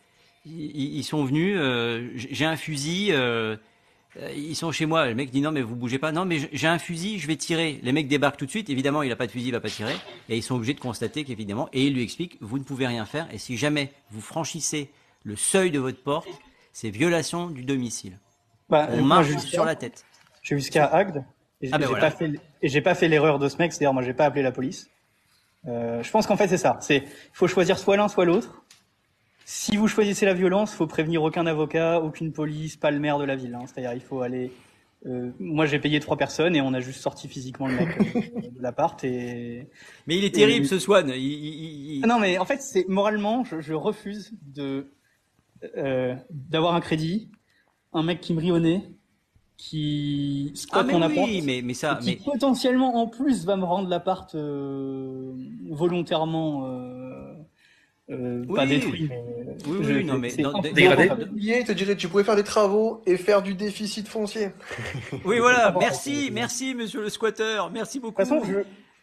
ils, 0.47 0.97
ils 0.99 1.05
sont 1.05 1.25
venus 1.25 1.57
euh, 1.59 2.09
j'ai 2.15 2.45
un 2.47 2.57
fusil 2.57 3.13
ils 4.35 4.57
sont 4.57 4.73
chez 4.73 4.87
moi. 4.87 5.07
Le 5.07 5.15
mec 5.15 5.31
dit 5.31 5.43
non 5.43 5.53
mais 5.53 5.61
vous 5.61 5.77
bougez 5.77 5.99
pas. 5.99 6.11
Non 6.11 6.25
mais 6.25 6.39
j'ai 6.53 6.67
un 6.69 6.79
fusil 6.79 7.19
je 7.19 7.27
vais 7.27 7.37
tirer. 7.37 7.81
Les 7.83 7.93
mecs 7.93 8.09
débarquent 8.09 8.39
tout 8.39 8.47
de 8.47 8.51
suite. 8.51 8.71
Évidemment 8.71 9.03
il 9.03 9.13
a 9.13 9.17
pas 9.17 9.27
de 9.27 9.31
fusil 9.33 9.49
il 9.49 9.53
va 9.53 9.61
pas 9.61 9.69
tirer. 9.69 9.95
Et 10.31 10.37
ils 10.39 10.43
sont 10.43 10.55
obligés 10.55 10.73
de 10.75 10.81
constater 10.81 11.25
qu'évidemment 11.25 11.69
et 11.75 11.87
il 11.87 11.95
lui 11.95 12.03
explique 12.03 12.39
vous 12.41 12.59
ne 12.59 12.65
pouvez 12.65 12.87
rien 12.87 13.05
faire. 13.05 13.29
Et 13.33 13.39
si 13.39 13.57
jamais 13.59 13.93
vous 14.11 14.23
franchissez 14.23 14.91
le 15.25 15.37
seuil 15.37 15.71
de 15.71 15.79
votre 15.79 16.03
porte 16.03 16.29
c'est 16.73 16.89
violation 16.91 17.49
du 17.51 17.63
domicile. 17.63 18.19
Bah, 18.71 18.89
on 18.91 18.97
moi, 18.99 19.17
marche 19.19 19.29
je- 19.29 19.39
sur 19.39 19.65
la 19.65 19.75
tête. 19.77 20.05
Je 20.43 20.49
suis 20.49 20.57
jusqu'à 20.57 20.87
Agde. 20.87 21.25
Et 21.63 21.69
Ah 21.73 21.79
ben 21.79 21.85
j'ai 21.85 21.89
voilà. 21.89 22.11
pas 22.11 22.17
fait, 22.17 22.31
et 22.63 22.69
j'ai 22.69 22.81
pas 22.83 22.95
fait 22.95 23.09
l'erreur 23.09 23.39
de 23.39 23.49
ce 23.49 23.57
mec, 23.57 23.73
c'est-à-dire 23.73 23.95
moi 23.95 24.03
j'ai 24.03 24.13
pas 24.13 24.27
appelé 24.27 24.43
la 24.43 24.53
police. 24.53 24.91
Euh, 25.69 26.03
je 26.03 26.11
pense 26.11 26.27
qu'en 26.27 26.37
fait 26.37 26.49
c'est 26.49 26.57
ça. 26.59 26.79
C'est, 26.81 26.99
il 26.99 27.09
faut 27.33 27.49
choisir 27.49 27.79
soit 27.79 27.97
l'un 27.97 28.09
soit 28.09 28.25
l'autre. 28.25 28.63
Si 29.45 29.77
vous 29.77 29.87
choisissez 29.89 30.27
la 30.27 30.35
violence, 30.35 30.75
faut 30.75 30.87
prévenir 30.89 31.23
aucun 31.23 31.47
avocat, 31.47 32.01
aucune 32.01 32.33
police, 32.33 32.77
pas 32.77 32.91
le 32.91 32.99
maire 32.99 33.19
de 33.19 33.25
la 33.25 33.37
ville. 33.37 33.55
hein. 33.55 33.65
C'est-à-dire 33.67 33.93
il 33.93 34.01
faut 34.01 34.21
aller. 34.23 34.51
euh, 35.07 35.31
moi 35.39 35.67
j'ai 35.67 35.79
payé 35.79 36.01
trois 36.01 36.17
personnes 36.17 36.57
et 36.57 36.61
on 36.61 36.73
a 36.75 36.81
juste 36.81 37.01
sorti 37.01 37.29
physiquement 37.29 37.69
le 37.69 37.75
mec 37.77 37.89
euh, 38.01 38.41
de 38.51 38.63
l'appart 38.63 39.03
et. 39.05 39.69
mais 40.07 40.17
il 40.17 40.25
est 40.25 40.35
terrible 40.35 40.67
ce 40.67 40.79
Swan 40.79 41.09
il, 41.11 41.17
il- 41.17 41.97
il- 41.99 42.01
Ah 42.05 42.07
non 42.09 42.19
mais 42.19 42.39
en 42.39 42.45
fait 42.45 42.61
c'est 42.63 42.87
moralement 42.89 43.45
je, 43.45 43.61
je 43.61 43.75
refuse 43.75 44.33
de 44.43 44.87
euh, 45.77 46.15
d'avoir 46.31 46.75
un 46.75 46.81
crédit, 46.81 47.31
un 47.93 48.03
mec 48.03 48.21
qui 48.21 48.35
me 48.35 48.41
rit 48.41 48.53
au 48.53 48.59
nez, 48.59 48.83
qui 49.57 50.53
ah 50.55 50.59
squatte 50.59 50.87
mais 50.89 50.93
mon 50.93 51.03
appart. 51.03 51.27
oui 51.29 51.43
mais 51.45 51.63
mais 51.63 51.75
ça 51.75 51.99
et 52.01 52.05
qui 52.05 52.11
mais 52.11 52.33
potentiellement 52.33 52.97
en 52.97 53.07
plus 53.07 53.45
va 53.47 53.57
me 53.57 53.65
rendre 53.65 53.89
l'appart 53.89 54.35
euh, 54.35 55.33
volontairement 55.71 56.67
euh, 56.67 57.33
euh, 58.11 58.45
pas 58.55 58.63
Oui. 58.65 58.69
détruit 58.69 59.07
mais 59.09 59.23
Oui, 59.67 59.79
je- 59.83 59.93
oui, 59.95 60.05
non, 60.05 60.19
mais 60.19 60.31
dans- 60.37 60.61
dégradé. 60.61 61.09
Te 61.67 61.73
dirait 61.73 61.97
tu 61.97 62.09
pouvais 62.09 62.23
faire 62.25 62.37
des 62.37 62.45
travaux 62.45 63.03
et 63.07 63.17
faire 63.17 63.43
du 63.43 63.55
déficit 63.55 64.07
foncier. 64.09 64.51
oui 65.25 65.39
voilà 65.39 65.69
Ah, 65.69 65.77
merci 65.79 66.31
merci 66.33 66.75
monsieur 66.75 67.01
le 67.01 67.09
squatter 67.09 67.63
merci 67.73 67.99
beaucoup 67.99 68.23
de 68.23 68.29
toute 68.29 68.37
façon 68.39 68.53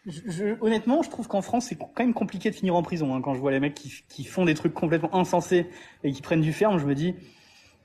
je, 0.05 0.11
je- 0.11 0.31
je- 0.31 0.55
honnêtement 0.61 1.01
je 1.01 1.09
trouve 1.09 1.27
qu'en 1.27 1.41
France 1.41 1.65
c'est 1.69 1.75
quand 1.75 1.99
même 1.99 2.13
compliqué 2.13 2.49
de 2.51 2.55
finir 2.55 2.75
en 2.75 2.83
prison 2.83 3.15
hein. 3.15 3.21
quand 3.21 3.33
je 3.33 3.39
vois 3.39 3.51
les 3.51 3.59
mecs 3.59 3.73
qui, 3.73 3.91
qui 4.07 4.23
font 4.23 4.45
des 4.45 4.53
trucs 4.53 4.73
complètement 4.73 5.15
insensés 5.15 5.67
et 6.03 6.11
qui 6.11 6.21
prennent 6.21 6.41
du 6.41 6.53
ferme 6.53 6.77
je 6.77 6.85
me 6.85 6.93
dis 6.95 7.15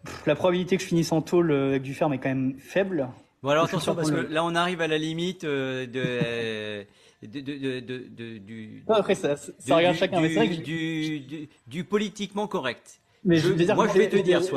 pff, 0.05 0.27
la 0.27 0.35
probabilité 0.35 0.77
que 0.77 0.83
je 0.83 0.89
finisse 0.89 1.13
en 1.13 1.21
tôle 1.23 1.51
euh, 1.51 1.69
avec 1.71 1.83
du 1.83 1.95
ferme 1.95 2.13
est 2.15 2.19
quand 2.19 2.29
même 2.29 2.57
faible 2.59 3.09
Bon 3.43 3.51
alors 3.51 3.67
Je 3.67 3.71
attention 3.71 3.95
parce 3.95 4.11
que 4.11 4.17
là 4.17 4.45
on 4.45 4.55
arrive 4.55 4.81
à 4.81 4.89
la 4.89 4.99
limite 4.99 5.45
de, 5.45 5.85
de, 5.85 6.85
de, 7.23 7.41
de, 7.41 7.81
de- 7.81 8.05
de- 8.09 8.39
du, 8.39 8.83
Ouais, 8.87 8.97
après 8.97 9.15
ça, 9.15 9.37
ça 9.37 9.53
du- 9.65 9.73
regarde 9.73 9.95
du- 9.95 10.01
chacun 10.01 10.21
mais 10.21 10.29
c'est 10.29 10.35
vrai 10.35 10.49
que 10.49 10.55
du, 10.63 11.03
j'ai- 11.05 11.19
du, 11.21 11.37
du- 11.37 11.49
du 11.67 11.85
politiquement 11.85 12.47
correct. 12.49 13.01
mais 13.25 13.37
je- 13.37 13.49
veux 13.49 13.55
dire, 13.55 13.75
moi, 13.77 13.87
je 13.89 13.99
vais 13.99 14.09
te 14.09 14.17
dire, 14.17 14.41
en 14.41 14.43
si 14.43 14.51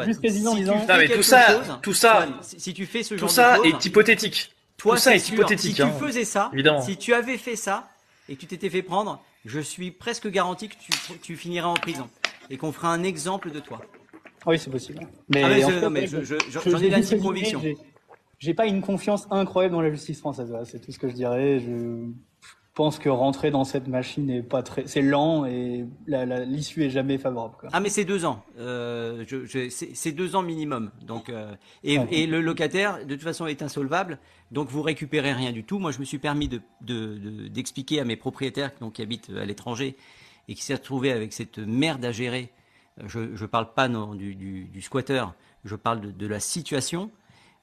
tout 1.13 1.21
ça- 1.23 1.47
chose, 1.47 1.77
tout 1.81 1.93
ça- 1.93 2.13
Swan, 2.27 2.33
si, 2.41 2.59
si 2.59 2.73
tu 2.73 2.85
fais 2.85 3.03
ce 3.03 3.13
Tout 3.15 3.19
genre 3.21 3.29
ça 3.31 3.57
de 3.59 3.63
choses, 3.63 3.73
est 3.73 3.85
hypothétique. 3.85 4.51
toi 4.77 4.95
tout 4.95 5.01
ça 5.01 5.15
est 5.15 5.19
sûr, 5.19 5.35
hypothétique, 5.35 5.75
Si 5.75 5.81
hein. 5.81 5.91
tu 5.99 6.05
faisais 6.05 6.25
ça, 6.25 6.49
Évidemment. 6.53 6.81
si 6.81 6.97
tu 6.97 7.13
avais 7.13 7.37
fait 7.37 7.55
ça 7.55 7.89
et 8.29 8.35
que 8.35 8.39
tu 8.41 8.47
t'étais 8.47 8.69
fait 8.69 8.81
prendre, 8.83 9.23
je 9.45 9.59
suis 9.59 9.91
presque 9.91 10.27
garanti 10.27 10.69
que 10.69 10.75
tu, 10.75 10.91
tu 11.21 11.35
finirais 11.35 11.65
en 11.67 11.73
prison 11.75 12.09
et 12.49 12.57
qu'on 12.57 12.71
fera 12.71 12.91
un 12.93 13.03
exemple 13.03 13.51
de 13.51 13.59
toi. 13.59 13.81
Oui 14.45 14.59
c'est 14.59 14.69
possible 14.71 14.99
mais, 15.29 15.43
Ah, 15.43 15.49
mais 15.49 15.61
je- 15.61 15.81
non, 15.83 15.89
mais 15.89 16.07
je- 16.07 16.23
je- 16.23 16.35
Je- 16.49 16.69
j'en 16.69 16.79
ai 16.79 16.89
résumé, 16.89 17.21
conviction. 17.21 17.59
j'ai- 17.61 17.77
J'ai 18.39 18.55
pas 18.55 18.65
une 18.65 18.81
confiance 18.81 19.27
incroyable 19.29 19.75
dans 19.75 19.81
la 19.81 19.91
justice 19.91 20.17
française. 20.19 20.49
voilà, 20.49 20.65
c'est 20.65 20.79
tout 20.79 20.91
ce 20.91 20.97
que 20.97 21.07
je 21.07 21.13
dirais. 21.13 21.59
Je 21.59 22.07
pense 22.73 22.97
que 22.97 23.07
rentrer 23.07 23.51
dans 23.51 23.65
cette 23.65 23.87
machine 23.87 24.31
est 24.31 24.41
pas 24.41 24.63
très, 24.63 24.87
c'est 24.87 25.03
lent 25.03 25.45
et 25.45 25.85
la- 26.07 26.25
la- 26.25 26.43
l'issue 26.43 26.83
est 26.83 26.89
jamais 26.89 27.19
favorable. 27.19 27.53
Quoi. 27.59 27.69
Ah 27.71 27.79
mais 27.79 27.89
c'est 27.89 28.03
deux 28.03 28.25
ans, 28.25 28.43
euh, 28.57 29.23
je, 29.27 29.45
je, 29.45 29.69
c'est 29.69 29.89
c'est 29.93 30.11
deux 30.11 30.35
ans 30.35 30.41
minimum. 30.41 30.89
Donc 31.05 31.29
euh, 31.29 31.53
et, 31.83 32.25
le 32.25 32.41
locataire 32.41 33.05
de 33.05 33.13
toute 33.13 33.21
façon 33.23 33.45
est 33.45 33.61
insolvable, 33.61 34.17
donc 34.51 34.69
vous 34.69 34.81
récupérez 34.81 35.33
rien 35.33 35.51
du 35.51 35.63
tout. 35.63 35.77
Moi 35.77 35.91
je 35.91 35.99
me 35.99 36.05
suis 36.05 36.17
permis 36.17 36.47
de 36.47 36.61
de- 36.81 37.17
de- 37.19 37.47
d'expliquer 37.47 37.99
à 37.99 38.05
mes 38.05 38.15
propriétaires 38.15 38.71
donc, 38.81 38.93
qui 38.93 39.03
habitent 39.03 39.29
à 39.39 39.45
l'étranger 39.45 39.95
et 40.47 40.55
qui 40.55 40.63
s'est 40.63 40.73
retrouvé 40.73 41.11
avec 41.11 41.31
cette 41.31 41.59
merde 41.59 42.03
à 42.05 42.11
gérer. 42.11 42.49
Je 43.05 43.35
je 43.35 43.45
parle 43.45 43.73
pas 43.73 43.87
non, 43.87 44.13
du, 44.15 44.35
du, 44.35 44.65
du 44.65 44.81
squatter, 44.81 45.23
je 45.65 45.75
parle 45.75 46.01
de, 46.01 46.11
de 46.11 46.27
la 46.27 46.39
situation. 46.39 47.09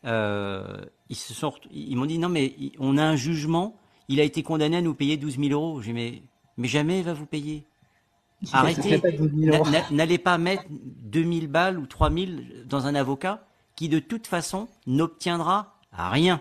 Euh, 0.04 0.84
ils 1.10 1.16
se 1.16 1.34
sont, 1.34 1.52
ils 1.70 1.96
m'ont 1.96 2.06
dit 2.06 2.18
non 2.18 2.28
mais 2.28 2.54
on 2.78 2.96
a 2.98 3.04
un 3.04 3.16
jugement, 3.16 3.76
il 4.08 4.20
a 4.20 4.22
été 4.24 4.42
condamné 4.42 4.76
à 4.76 4.80
nous 4.82 4.94
payer 4.94 5.16
12 5.16 5.38
000 5.38 5.48
euros. 5.50 5.80
J'ai 5.82 5.88
dit, 5.88 5.94
mais 5.94 6.22
mais 6.56 6.68
jamais 6.68 6.98
il 7.00 7.04
va 7.04 7.12
vous 7.14 7.26
payer. 7.26 7.64
Arrêtez. 8.52 8.82
C'est 8.82 8.98
pas 8.98 9.10
12 9.10 9.30
000 9.36 9.56
euros. 9.56 9.64
N'a- 9.70 9.80
n'a- 9.80 9.90
N'allez 9.90 10.18
pas 10.18 10.38
mettre 10.38 10.64
2000 10.70 11.48
balles 11.48 11.78
ou 11.78 11.86
3000 11.86 12.64
dans 12.68 12.86
un 12.86 12.94
avocat 12.94 13.44
qui 13.74 13.88
de 13.88 13.98
toute 13.98 14.26
façon 14.26 14.68
n'obtiendra 14.86 15.76
rien. 15.92 16.40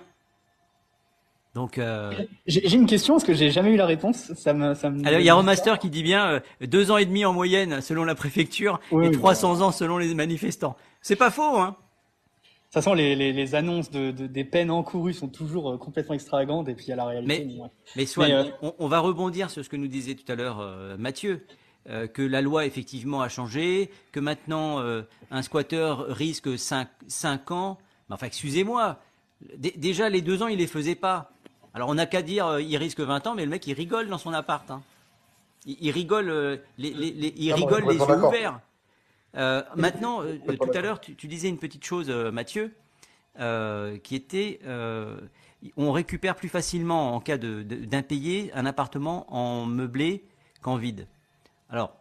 Donc, 1.57 1.79
euh, 1.79 2.13
J'ai 2.45 2.75
une 2.75 2.85
question 2.85 3.15
parce 3.15 3.23
que 3.23 3.33
j'ai 3.33 3.49
jamais 3.49 3.71
eu 3.71 3.77
la 3.77 3.87
réponse. 3.87 4.31
Ça 4.35 4.53
me, 4.53 4.75
ça 4.75 4.91
me... 4.91 5.03
alors 5.07 5.19
il 5.19 5.25
y 5.25 5.29
a 5.29 5.33
Remaster 5.33 5.79
qui 5.79 5.89
dit 5.89 6.03
bien 6.03 6.27
euh, 6.33 6.39
deux 6.67 6.91
ans 6.91 6.97
et 6.97 7.05
demi 7.05 7.25
en 7.25 7.33
moyenne 7.33 7.81
selon 7.81 8.03
la 8.03 8.13
préfecture 8.13 8.79
Oui, 8.91 9.05
et 9.05 9.09
oui, 9.09 9.17
300 9.17 9.61
ans 9.61 9.71
selon 9.71 9.97
les 9.97 10.13
manifestants. 10.13 10.75
C'est 11.01 11.15
pas 11.15 11.31
faux, 11.31 11.57
hein 11.57 11.75
De 11.79 12.43
toute 12.65 12.73
façon, 12.73 12.93
les, 12.93 13.15
les, 13.15 13.33
les 13.33 13.55
annonces 13.55 13.89
de, 13.89 14.11
de- 14.11 14.27
des 14.27 14.43
peines 14.43 14.69
encourues 14.69 15.13
sont 15.15 15.29
toujours 15.29 15.71
euh, 15.71 15.77
complètement 15.77 16.13
extravagantes 16.13 16.69
et 16.69 16.75
puis 16.75 16.85
il 16.85 16.89
y 16.89 16.93
a 16.93 16.95
la 16.95 17.05
réalité. 17.05 17.43
Mais- 17.47 17.59
ouais. 17.59 18.05
Mais 18.27 18.33
euh, 18.35 18.43
on, 18.61 18.75
on 18.77 18.87
va 18.87 18.99
rebondir 18.99 19.49
sur 19.49 19.65
ce 19.65 19.69
que 19.69 19.77
nous 19.77 19.87
disait 19.87 20.13
tout 20.13 20.31
à 20.31 20.35
l'heure 20.35 20.63
Mathieu, 20.99 21.43
que 22.13 22.21
la 22.21 22.41
loi 22.43 22.67
effectivement 22.67 23.21
a 23.23 23.29
changé, 23.29 23.89
que 24.11 24.19
maintenant 24.19 24.79
un 25.31 25.41
squatteur 25.41 26.05
risque 26.09 26.49
5, 26.59 27.49
ans. 27.51 27.79
Mais 28.09 28.13
enfin, 28.13 28.27
excusez-moi, 28.27 28.97
dé- 29.57 29.73
déjà 29.77 30.09
les 30.09 30.21
deux 30.21 30.43
ans, 30.43 30.47
il 30.47 30.57
les 30.59 30.67
faisait 30.67 30.95
pas. 30.95 31.31
Alors 31.77 31.89
on 31.89 31.93
n'a 31.93 32.07
qu'à 32.07 32.23
dire, 32.23 32.47
euh, 32.47 32.59
il 32.59 32.75
risque 32.75 33.01
20 33.01 33.27
ans, 33.27 33.35
mais 33.35 33.43
le 33.45 33.51
mec, 33.51 33.67
il 33.67 33.73
rigole 33.73 34.07
dans 34.07 34.17
son 34.17 34.33
appart. 34.33 34.71
hein. 34.71 34.81
Il, 35.67 35.77
il 35.79 35.91
rigole, 35.91 36.27
euh, 36.27 36.57
les, 36.79 36.91
les- 36.91 37.11
les- 37.11 37.33
il 37.37 37.51
Ah 37.51 37.55
rigole 37.55 37.83
les 37.85 37.99
yeux 37.99 38.23
ouverts. 38.25 38.59
Euh, 39.35 39.61
maintenant, 39.75 40.23
tout 40.59 40.71
à 40.73 40.81
l'heure, 40.81 40.99
tu, 40.99 41.13
tu 41.13 41.27
disais 41.27 41.49
une 41.49 41.59
petite 41.59 41.85
chose, 41.85 42.09
Mathieu, 42.09 42.73
qui 43.37 44.15
était, 44.15 44.59
on 45.77 45.91
récupère 45.91 46.35
plus 46.35 46.49
facilement 46.49 47.13
en 47.13 47.19
cas 47.19 47.37
d'impayé 47.37 48.51
un 48.55 48.65
appartement 48.65 49.31
en 49.31 49.67
meublé 49.67 50.23
qu'en 50.63 50.77
vide. 50.77 51.05
Alors, 51.69 51.95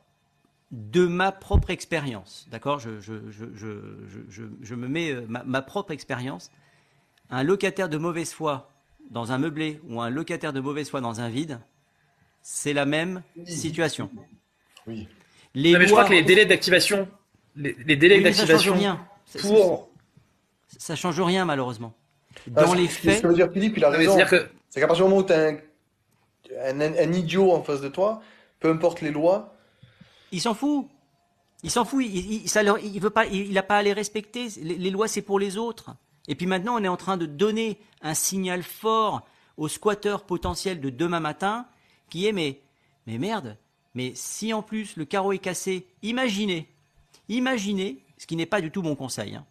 de 0.71 1.05
ma 1.07 1.33
propre 1.33 1.69
expérience, 1.69 2.47
d'accord, 2.51 2.79
je, 2.79 2.99
je, 2.99 3.31
je, 3.31 3.45
je, 3.55 3.69
je, 4.09 4.21
je- 4.31 4.43
je 4.63 4.75
me 4.75 4.89
mets 4.89 5.13
ma, 5.29 5.43
ma 5.45 5.61
propre 5.61 5.91
expérience, 5.91 6.51
un 7.29 7.43
locataire 7.43 7.91
de 7.91 7.99
mauvaise 7.99 8.33
foi 8.33 8.71
dans 9.11 9.33
un 9.33 9.39
meublé 9.39 9.81
ou 9.89 10.01
un 10.01 10.11
locataire 10.11 10.53
de 10.53 10.61
mauvaise 10.61 10.89
foi 10.91 11.01
dans 11.01 11.21
un 11.21 11.29
vide, 11.29 11.61
c'est 12.43 12.73
la 12.73 12.87
même 12.87 13.23
situation. 13.45 14.11
Oui. 14.87 15.09
Les 15.55 15.73
Non, 15.73 15.79
mais 15.79 15.87
je 15.87 15.91
crois 15.93 16.05
que 16.05 16.13
les 16.13 16.23
délais 16.23 16.47
d'activation, 16.47 17.09
les, 17.57 17.75
les 17.87 17.97
délais 17.97 18.17
Oui, 18.19 18.25
mais 18.25 18.33
ça 18.33 18.41
change 18.47 18.49
d'activation 18.49 18.75
rien. 18.75 19.07
Ça- 19.25 19.39
pour. 19.41 19.91
ça, 20.69 20.79
ça 20.79 20.97
change 20.97 21.21
rien 21.21 21.45
malheureusement. 21.45 21.95
Ah, 22.55 22.63
Dans 22.63 22.73
ce- 22.73 22.77
les 22.77 22.89
Ce 22.89 22.93
faits, 23.01 23.23
que 23.23 23.27
veut 23.29 23.35
dire 23.35 23.51
Philippe, 23.53 23.77
il 23.79 23.85
a 23.85 23.91
raison. 23.91 24.15
C'est-à-dire 24.17 24.31
que 24.31 24.49
C'est 24.69 24.81
qu'à 24.81 24.87
partir 24.87 25.07
du 25.07 25.11
moment 25.11 25.23
où 25.23 25.27
tu 25.27 25.33
as 25.33 25.49
un, 25.49 26.81
un, 26.81 26.81
un 26.81 27.13
idiot 27.13 27.53
en 27.53 27.63
face 27.63 27.81
de 27.81 27.89
toi, 27.89 28.21
peu 28.61 28.71
importe 28.71 29.01
les 29.01 29.11
lois, 29.11 29.55
il 30.33 30.41
s'en 30.41 30.55
fout. 30.55 30.87
Il 31.63 31.71
s'en 31.71 31.85
fout. 31.87 32.05
Il, 32.05 32.43
il, 32.45 32.49
ça 32.49 32.63
leur- 32.63 32.79
il 32.79 33.01
veut 33.01 33.11
pas. 33.11 33.25
Il, 33.27 33.51
il 33.51 33.57
a 33.59 33.63
pas 33.63 33.79
à 33.79 33.83
les 33.83 33.95
respecter. 33.95 34.49
Les, 34.63 34.75
les 34.77 34.91
lois, 34.91 35.09
c'est 35.09 35.23
pour 35.23 35.39
les 35.41 35.57
autres. 35.57 35.97
Et 36.29 36.35
puis 36.35 36.47
maintenant, 36.47 36.77
on 36.79 36.85
est 36.85 36.89
en 36.89 36.97
train 36.97 37.17
de 37.17 37.27
donner 37.27 37.79
un 38.03 38.15
signal 38.15 38.63
fort 38.63 39.27
au 39.57 39.69
squatteur 39.69 40.25
potentiel 40.25 40.81
de 40.81 40.91
demain 40.91 41.21
matin 41.21 41.67
qui 42.11 42.27
est 42.27 42.33
mais, 42.33 42.61
merde, 43.07 43.57
mais 43.95 44.13
si 44.15 44.53
en 44.53 44.63
plus 44.63 44.97
le 44.97 45.05
carreau 45.05 45.33
est 45.33 45.39
cassé, 45.39 45.87
imaginez, 46.03 46.69
imaginez, 47.29 48.05
ce 48.19 48.27
qui 48.27 48.37
n'est 48.37 48.47
pas 48.47 48.61
du 48.61 48.71
tout 48.71 48.83
mon 48.83 48.95
conseil, 48.95 49.35
hein, 49.35 49.47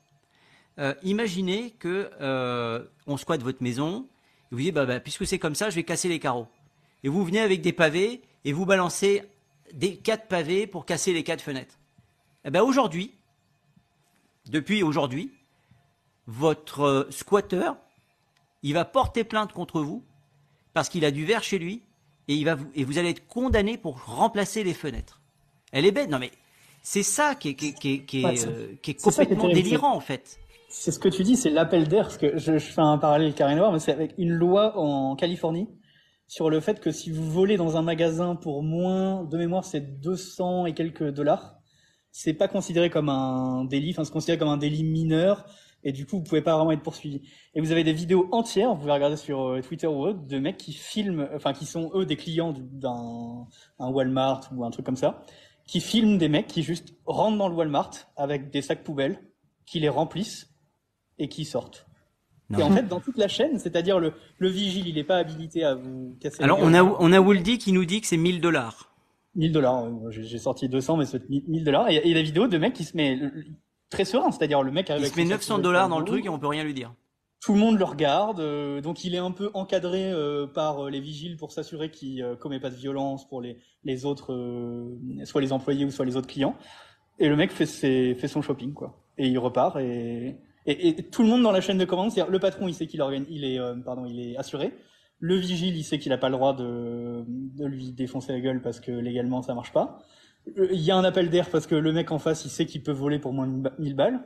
euh, 0.80 0.94
imaginez 1.04 1.72
que 1.72 2.10
euh, 2.22 2.84
on 3.08 3.18
squatte 3.18 3.44
votre 3.44 3.64
maison, 3.64 4.08
et 4.52 4.56
vous 4.56 4.62
dites 4.62 4.74
bah, 4.74 4.86
bah, 4.86 5.00
puisque 5.00 5.26
c'est 5.26 5.40
comme 5.40 5.56
ça, 5.56 5.70
je 5.70 5.76
vais 5.76 5.84
casser 5.84 6.10
les 6.10 6.20
carreaux. 6.20 6.48
Et 7.04 7.10
vous 7.10 7.24
venez 7.24 7.40
avec 7.40 7.62
des 7.62 7.74
pavés 7.74 8.22
et 8.44 8.54
vous 8.54 8.66
balancez 8.66 9.24
des 9.74 9.98
quatre 9.98 10.28
pavés 10.28 10.68
pour 10.68 10.86
casser 10.86 11.14
les 11.14 11.24
quatre 11.24 11.42
fenêtres. 11.42 11.78
Eh 12.44 12.52
ben 12.52 12.62
aujourd'hui, 12.62 13.14
depuis 14.50 14.84
aujourd'hui, 14.84 15.32
votre 16.28 16.82
euh, 16.82 17.08
squatter, 17.12 17.72
il 18.64 18.74
va 18.74 18.86
porter 18.86 19.24
plainte 19.24 19.54
contre 19.54 19.82
vous 19.82 20.04
parce 20.74 20.90
qu'il 20.90 21.06
a 21.06 21.12
du 21.12 21.26
verre 21.26 21.44
chez 21.44 21.60
lui 21.60 21.84
et, 22.28 22.36
il 22.36 22.46
va 22.46 22.56
vous, 22.56 22.68
et 22.76 22.84
vous 22.84 22.98
allez 22.98 23.10
être 23.10 23.28
condamné 23.28 23.78
pour 23.78 24.04
remplacer 24.04 24.64
les 24.64 24.74
fenêtres. 24.74 25.22
Elle 25.72 25.86
est 25.86 25.92
bête, 25.92 26.10
non 26.10 26.20
mais 26.20 26.32
c'est 26.82 27.04
ça 27.04 27.36
qui 27.36 27.50
est, 27.50 27.54
qui 27.56 27.68
est, 27.70 27.74
qui 27.74 27.94
est, 27.94 28.00
qui 28.06 28.22
est, 28.22 28.26
Ouais, 28.26 28.36
c'est- 28.36 28.48
euh, 28.48 28.76
qui 28.82 28.92
est 28.92 29.00
c'est 29.00 29.12
ça 29.12 29.26
qui 29.26 29.34
est 29.34 29.36
complètement 29.36 29.54
délirant 29.54 29.96
en 29.96 30.00
fait. 30.00 30.40
C'est 30.70 30.92
ce 30.92 31.00
que 31.00 31.08
tu 31.10 31.24
dis, 31.24 31.38
c'est 31.38 31.50
l'appel 31.52 31.88
d'air, 31.88 32.04
parce 32.06 32.18
que 32.18 32.38
je, 32.38 32.58
je 32.58 32.66
fais 32.72 32.82
un 32.82 32.98
parallèle 32.98 33.34
carré 33.34 33.56
noir, 33.56 33.72
mais 33.72 33.80
c'est 33.80 33.94
avec 33.94 34.14
une 34.18 34.34
loi 34.34 34.78
en 34.78 35.16
Californie 35.16 35.70
sur 36.28 36.50
le 36.50 36.60
fait 36.60 36.80
que 36.82 36.92
si 36.92 37.12
vous 37.12 37.32
volez 37.32 37.56
dans 37.56 37.78
un 37.78 37.82
magasin 37.82 38.36
pour 38.36 38.62
moins, 38.64 39.24
de 39.24 39.38
mémoire, 39.38 39.64
c'est 39.64 40.02
200 40.02 40.66
et 40.66 40.74
quelques 40.74 41.08
dollars, 41.12 41.56
c'est 42.12 42.34
pas 42.34 42.48
considéré 42.48 42.90
comme 42.90 43.10
un 43.10 43.64
délit, 43.66 43.92
enfin 43.92 44.04
c'est 44.04 44.12
considéré 44.12 44.38
comme 44.38 44.50
un 44.50 44.58
délit 44.58 44.84
mineur, 44.84 45.46
et 45.86 45.94
du 45.94 46.06
coup 46.06 46.18
vous 46.18 46.24
pouvez 46.24 46.42
pas 46.42 46.58
vraiment 46.58 46.72
être 46.74 46.84
poursuivi. 46.84 47.22
Et 47.54 47.62
vous 47.62 47.72
avez 47.72 47.86
des 47.86 47.94
vidéos 47.94 48.28
entières, 48.34 48.72
vous 48.74 48.80
pouvez 48.82 48.92
regarder 48.92 49.16
sur 49.16 49.48
euh, 49.48 49.62
Twitter 49.62 49.88
ou 49.88 50.02
autre, 50.06 50.20
de 50.28 50.40
mecs 50.40 50.58
qui 50.58 50.74
filment, 50.74 51.30
enfin 51.34 51.54
qui 51.54 51.66
sont 51.66 51.92
eux 51.96 52.06
des 52.06 52.18
clients 52.18 52.52
du- 52.52 52.64
d'un 52.64 53.48
un 53.80 53.90
Walmart 53.90 54.50
ou 54.54 54.66
un 54.66 54.72
truc 54.72 54.86
comme 54.86 54.98
ça, 54.98 55.24
qui 55.66 55.80
filment 55.80 56.18
des 56.18 56.28
mecs 56.28 56.48
qui 56.48 56.62
juste 56.64 56.94
rentrent 57.06 57.38
dans 57.38 57.48
le 57.48 57.56
Walmart 57.56 57.92
avec 58.18 58.50
des 58.52 58.62
sacs 58.62 58.84
poubelles, 58.84 59.20
qui 59.66 59.80
les 59.80 59.90
remplissent 59.90 60.50
et 61.20 61.30
qui 61.30 61.46
sortent. 61.46 61.86
Non. 62.52 62.60
Et 62.60 62.64
en 62.64 62.70
fait, 62.72 62.88
dans 62.88 63.00
toute 63.00 63.18
la 63.18 63.28
chaîne, 63.28 63.58
c'est-à-dire 63.58 64.00
le, 64.00 64.14
le 64.38 64.50
vigile, 64.50 64.88
il 64.88 64.96
n'est 64.96 65.04
pas 65.04 65.18
habilité 65.18 65.64
à 65.64 65.74
vous 65.74 66.16
casser 66.20 66.44
Alors 66.44 66.60
on 66.62 66.74
a 66.76 66.84
on 66.84 67.12
a 67.12 67.20
Wooldy 67.20 67.58
qui 67.58 67.72
nous 67.72 67.86
dit 67.86 68.02
que 68.02 68.08
c'est 68.08 68.18
1000 68.18 68.40
dollars. 68.42 68.92
1000 69.34 69.52
dollars. 69.52 69.86
J'ai 70.12 70.38
sorti 70.38 70.70
200, 70.70 70.98
mais 70.98 71.06
c'est 71.06 71.28
1000 71.30 71.64
dollars. 71.64 71.90
Et, 71.90 71.96
et 71.96 72.14
la 72.14 72.22
vidéo 72.22 72.48
de 72.48 72.58
mec 72.60 72.74
qui 72.74 72.84
se 72.84 72.96
met 72.96 73.20
très 73.96 74.06
serein, 74.06 74.32
c'est-à-dire 74.32 74.62
le 74.62 74.72
mec 74.72 74.90
arrive 74.90 75.04
Il 75.06 75.10
se 75.10 75.16
met 75.16 75.24
son 75.24 75.30
sac 75.30 75.38
900 75.40 75.56
poubelle 75.56 75.64
dollars 75.64 75.90
dans 75.90 76.00
le 76.00 76.06
truc 76.06 76.26
et 76.26 76.30
on 76.30 76.38
peut 76.40 76.48
rien 76.48 76.64
lui 76.64 76.74
dire. 76.74 76.94
Tout 77.42 77.54
le 77.54 77.60
monde 77.60 77.78
le 77.78 77.84
regarde, 77.86 78.40
euh, 78.40 78.82
donc 78.82 79.04
il 79.04 79.14
est 79.14 79.20
un 79.20 79.32
peu 79.32 79.52
encadré 79.54 80.12
euh, 80.12 80.48
par 80.48 80.86
euh, 80.86 80.90
les 80.90 81.00
vigiles 81.00 81.38
pour 81.38 81.52
s'assurer 81.52 81.92
qu'il 81.92 82.26
commet 82.40 82.60
pas 82.60 82.70
de 82.72 82.76
violence 82.76 83.28
pour 83.28 83.42
les, 83.42 83.58
les 83.84 84.06
autres, 84.06 84.36
soit 85.26 85.42
les 85.42 85.54
employés 85.54 85.86
ou 85.86 85.92
soit 85.92 86.06
les 86.06 86.18
autres 86.18 86.28
clients. 86.28 86.56
Et 87.20 87.30
le 87.30 87.36
mec 87.36 87.52
fait, 87.52 87.66
ses, 87.66 88.16
fait 88.16 88.28
son 88.28 88.42
shopping, 88.42 88.74
quoi. 88.74 89.02
Et 89.18 89.28
il 89.28 89.38
repart 89.38 89.78
et, 89.78 90.36
et, 90.66 90.88
et 90.88 90.96
tout 91.10 91.22
le 91.24 91.30
monde 91.30 91.44
dans 91.44 91.52
la 91.52 91.62
chaîne 91.62 91.78
de 91.78 91.86
commande, 91.86 92.12
c'est-à-dire 92.12 92.32
le 92.32 92.40
patron, 92.40 92.68
il 92.68 92.74
sait 92.74 92.88
qu'il 92.88 93.02
organ- 93.02 93.26
il 93.30 93.46
est, 93.46 93.60
pardon, 93.86 94.06
il 94.06 94.20
est 94.20 94.38
assuré. 94.38 94.74
Le 95.20 95.36
vigile, 95.36 95.78
il 95.78 95.84
sait 95.84 95.98
qu'il 96.00 96.10
n'a 96.10 96.18
pas 96.18 96.28
le 96.30 96.36
droit 96.36 96.54
de, 96.54 97.24
de 97.28 97.66
lui 97.66 97.92
défoncer 97.92 98.34
la 98.34 98.42
gueule 98.42 98.62
parce 98.62 98.82
que 98.82 98.92
légalement 98.92 99.42
ça 99.42 99.54
marche 99.54 99.72
pas. 99.72 100.00
Euh, 100.58 100.68
Il 100.72 100.82
y 100.82 100.92
a 100.92 100.96
un 100.98 101.04
appel 101.04 101.30
d'air 101.30 101.50
parce 101.50 101.68
que 101.68 101.76
le 101.76 101.92
mec 101.92 102.12
en 102.12 102.20
face, 102.20 102.46
il 102.46 102.50
sait 102.50 102.66
qu'il 102.66 102.84
peut 102.84 102.92
voler 102.92 103.20
pour 103.20 103.34
moins 103.34 103.48
de 103.48 103.70
1000 103.80 103.96
balles. 103.96 104.26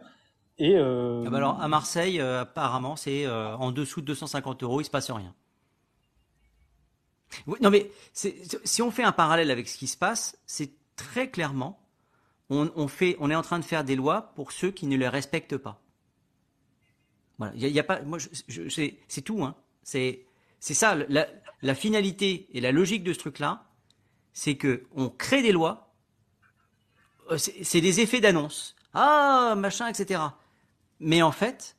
Et 0.58 0.76
euh, 0.76 1.24
Ah 1.26 1.30
bah 1.30 1.38
alors 1.38 1.62
à 1.62 1.68
Marseille, 1.70 2.20
euh, 2.20 2.42
apparemment, 2.42 2.96
c'est 2.96 3.28
en 3.28 3.72
dessous 3.72 4.02
de 4.02 4.08
250 4.08 4.64
euros, 4.64 4.82
il 4.82 4.86
se 4.86 4.90
passe 4.90 5.10
rien. 5.10 5.34
Oui, 7.46 7.58
non 7.62 7.70
mais 7.70 7.92
si 8.14 8.82
on 8.82 8.92
fait 8.92 9.04
un 9.04 9.12
parallèle 9.12 9.52
avec 9.52 9.68
ce 9.68 9.78
qui 9.78 9.88
se 9.88 9.96
passe, 9.98 10.38
c'est 10.46 10.72
très 10.96 11.30
clairement, 11.30 11.80
on, 12.50 12.88
fait, 12.88 13.16
on 13.20 13.30
est 13.30 13.36
en 13.36 13.44
train 13.44 13.60
de 13.60 13.64
faire 13.64 13.84
des 13.84 13.96
lois 13.96 14.34
pour 14.36 14.52
ceux 14.52 14.72
qui 14.72 14.88
ne 14.88 14.98
les 14.98 15.08
respectent 15.08 15.58
pas. 15.58 15.80
Voilà, 17.38 17.54
il 17.56 17.68
y, 17.68 17.80
a- 17.80 17.84
pas, 17.84 18.02
moi, 18.02 18.18
c'est 19.08 19.22
tout, 19.22 19.44
hein. 19.44 19.56
C'est 19.84 20.26
c'est 20.60 20.74
ça 20.74 20.96
la, 21.08 21.28
la 21.62 21.76
finalité 21.76 22.48
et 22.52 22.60
la 22.60 22.72
logique 22.74 23.04
de 23.04 23.14
ce 23.14 23.20
truc-là, 23.20 23.64
c'est 24.34 24.56
que 24.56 24.84
on 24.94 25.10
crée 25.10 25.42
des 25.42 25.54
lois. 25.54 25.89
Euh, 27.32 27.38
C'est 27.38 27.82
des 27.82 28.00
effets 28.00 28.22
d'annonce. 28.22 28.76
Ah 28.94 29.54
machin, 29.58 29.88
etc. 29.88 30.22
Mais 31.00 31.22
en 31.22 31.32
fait, 31.32 31.76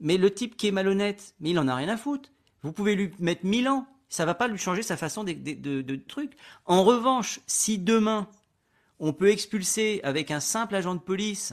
mais 0.00 0.16
le 0.16 0.32
type 0.32 0.56
qui 0.56 0.68
est 0.68 0.72
malhonnête, 0.72 1.34
mais 1.40 1.50
il 1.50 1.58
en 1.58 1.68
a 1.68 1.74
rien 1.74 1.88
à 1.88 1.96
foutre. 1.96 2.30
Vous 2.62 2.72
pouvez 2.72 2.94
lui 2.94 3.12
mettre 3.18 3.44
1000 3.44 3.68
ans, 3.68 3.86
ça 4.08 4.24
va 4.24 4.34
pas 4.34 4.48
lui 4.48 4.58
changer 4.58 4.82
sa 4.82 4.96
façon 4.96 5.22
de, 5.24 5.32
de, 5.32 5.52
de, 5.52 5.82
de 5.82 5.96
truc. 5.96 6.32
En 6.64 6.82
revanche, 6.84 7.40
si 7.46 7.78
demain 7.78 8.28
on 9.00 9.12
peut 9.12 9.28
expulser 9.30 10.00
avec 10.02 10.30
un 10.30 10.40
simple 10.40 10.74
agent 10.74 10.94
de 10.94 11.00
police, 11.00 11.52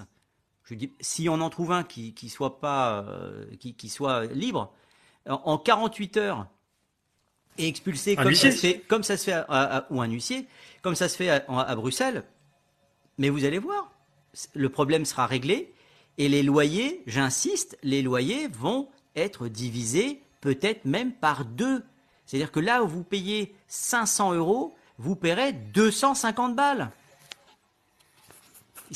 je 0.63 0.73
dis, 0.73 0.91
si 0.99 1.29
on 1.29 1.41
en 1.41 1.49
trouve 1.51 1.71
un 1.73 1.83
qui 1.83 2.13
qui 2.13 2.29
soit 2.29 2.59
pas, 2.59 3.03
euh, 3.03 3.45
qui, 3.59 3.75
qui 3.75 3.87
soit 3.89 4.25
libre, 4.27 4.73
en, 5.29 5.41
en 5.45 5.57
48 5.59 6.17
heures 6.17 6.47
et 7.57 7.67
expulser 7.67 8.15
comme 8.15 8.33
ça, 8.33 8.51
se 8.51 8.57
fait, 8.61 8.79
comme 8.87 9.03
ça 9.03 9.15
se 9.17 9.25
fait 9.25 9.33
à- 9.33 9.45
à- 9.47 9.87
ou 9.91 10.01
un 10.01 10.07
huissier, 10.09 10.47
comme 10.81 10.95
ça 10.95 11.07
se 11.07 11.15
fait 11.15 11.29
à, 11.29 11.45
à 11.47 11.75
Bruxelles. 11.75 12.23
Mais 13.17 13.29
vous 13.29 13.45
allez 13.45 13.59
voir, 13.59 13.91
le 14.53 14.69
problème 14.69 15.05
sera 15.05 15.25
réglé 15.25 15.73
et 16.17 16.27
les 16.29 16.43
loyers, 16.43 17.01
j'insiste, 17.07 17.77
les 17.83 18.01
loyers 18.01 18.47
vont 18.47 18.87
être 19.15 19.47
divisés 19.47 20.21
peut-être 20.41 20.85
même 20.85 21.11
par 21.13 21.45
deux. 21.45 21.83
C'est-à-dire 22.25 22.51
que 22.51 22.59
là 22.59 22.83
où 22.83 22.87
vous 22.87 23.03
payez 23.03 23.53
500 23.67 24.33
euros, 24.33 24.73
vous 24.97 25.15
paierez 25.15 25.53
250 25.53 26.55
balles. 26.55 26.91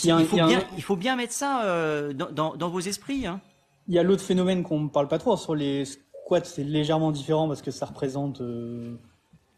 Il 0.04 0.12
un- 0.12 0.24
faut 0.24 0.36
il 0.38 0.41
un- 0.41 0.48
bien, 0.48 0.64
il 0.78 0.84
faut 0.84 0.96
bien 0.96 1.16
mettre 1.16 1.34
ça 1.34 1.64
euh, 1.66 2.14
dans, 2.14 2.32
dans- 2.32 2.56
dans 2.56 2.70
vos 2.70 2.80
esprits. 2.80 3.26
hein. 3.26 3.41
Il 3.88 3.96
y 3.96 4.00
a 4.00 4.04
l'autre 4.04 4.24
phénomène 4.24 4.62
qu'on 4.64 4.82
ne 4.82 4.88
parle 4.90 5.08
pas 5.08 5.18
trop. 5.18 5.36
Sur 5.36 5.56
les 5.56 5.86
squats, 5.86 6.44
c'est 6.44 6.64
légèrement 6.64 7.12
différent 7.12 7.48
parce 7.48 7.62
que 7.64 7.72
ça 7.72 7.88
représente, 7.88 8.40
euh, 8.41 8.96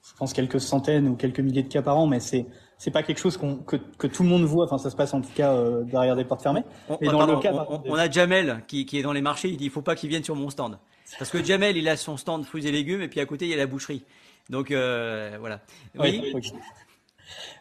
je 0.08 0.14
pense, 0.18 0.32
quelques 0.32 0.62
centaines 0.62 1.08
ou 1.10 1.16
quelques 1.16 1.42
milliers 1.42 1.64
de 1.64 1.68
cas 1.68 1.82
par 1.82 1.98
an, 1.98 2.08
mais 2.08 2.22
c'est 2.22 2.46
c'est 2.84 2.90
pas 2.90 3.04
quelque 3.04 3.20
chose 3.20 3.38
qu'on 3.38 3.58
que, 3.58 3.76
que 3.76 4.08
tout 4.08 4.24
le 4.24 4.30
monde 4.30 4.42
voit. 4.44 4.66
Enfin, 4.66 4.80
ça 4.80 4.90
se 4.90 4.96
passe 4.96 5.14
en 5.14 5.22
tout 5.22 5.30
cas 5.36 5.54
euh, 5.54 5.84
derrière 5.84 6.16
des 6.16 6.26
portes 6.26 6.42
fermées. 6.42 6.64
On, 6.90 6.98
ah, 7.00 7.06
dans 7.12 7.18
pardon, 7.20 7.36
le 7.36 7.40
cas, 7.40 7.54
on- 7.70 7.94
a 7.94 8.10
Jamel 8.10 8.64
qui, 8.68 8.88
qui 8.88 8.98
est 8.98 9.04
dans 9.04 9.14
les 9.14 9.22
marchés, 9.22 9.50
il 9.50 9.58
dit 9.58 9.66
il 9.66 9.70
faut 9.70 9.84
pas 9.84 9.96
qu'il 9.96 10.10
vienne 10.10 10.24
sur 10.24 10.36
mon 10.36 10.50
stand. 10.50 10.80
Parce 11.20 11.30
que 11.30 11.44
Jamel, 11.44 11.78
il 11.78 11.88
a 11.88 11.96
son 11.96 12.18
stand 12.18 12.44
fruits 12.44 12.66
et 12.66 12.72
légumes 12.72 13.04
et 13.04 13.08
puis 13.08 13.20
à 13.20 13.28
côté, 13.28 13.46
il 13.46 13.52
y 13.52 13.54
a 13.54 13.58
la 13.58 13.68
boucherie. 13.68 14.04
Donc 14.50 14.72
euh, 14.72 15.38
voilà. 15.40 15.62
Oui, 16.00 16.32
Ouais. 16.34 16.42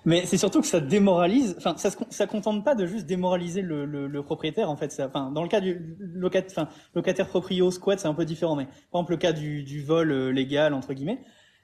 Mais 0.04 0.24
c'est 0.24 0.38
surtout 0.38 0.62
que 0.62 0.66
ça 0.66 0.80
démoralise. 0.80 1.54
Enfin, 1.58 1.74
ça 1.76 1.90
ça 2.08 2.26
contente 2.26 2.64
pas 2.64 2.74
de 2.74 2.86
juste 2.86 3.04
démoraliser 3.06 3.60
le, 3.62 3.84
le, 3.84 4.06
le 4.06 4.22
propriétaire 4.22 4.70
en 4.70 4.76
fait. 4.76 4.90
Ça, 4.90 5.06
enfin, 5.06 5.30
dans 5.30 5.42
le 5.42 5.48
cas 5.48 5.60
du 5.60 5.96
locat, 6.00 6.42
enfin, 6.50 6.68
locataire 6.94 7.28
proprio 7.28 7.70
squat, 7.70 8.00
c'est 8.00 8.08
un 8.08 8.14
peu 8.14 8.24
différent. 8.24 8.56
Mais 8.56 8.64
par 8.90 9.00
exemple, 9.00 9.12
le 9.12 9.18
cas 9.18 9.32
du, 9.32 9.62
du 9.62 9.82
vol 9.84 10.10
euh, 10.10 10.30
légal 10.32 10.72
entre 10.74 10.94
guillemets, 10.94 11.20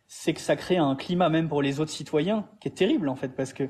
c'est 0.08 0.32
que 0.34 0.40
ça 0.40 0.56
crée 0.56 0.76
un 0.76 0.94
climat 0.94 1.28
même 1.28 1.48
pour 1.48 1.62
les 1.62 1.80
autres 1.80 1.90
citoyens 1.90 2.46
qui 2.60 2.68
est 2.68 2.72
terrible 2.72 3.08
en 3.08 3.16
fait, 3.16 3.28
parce 3.28 3.52
que 3.52 3.64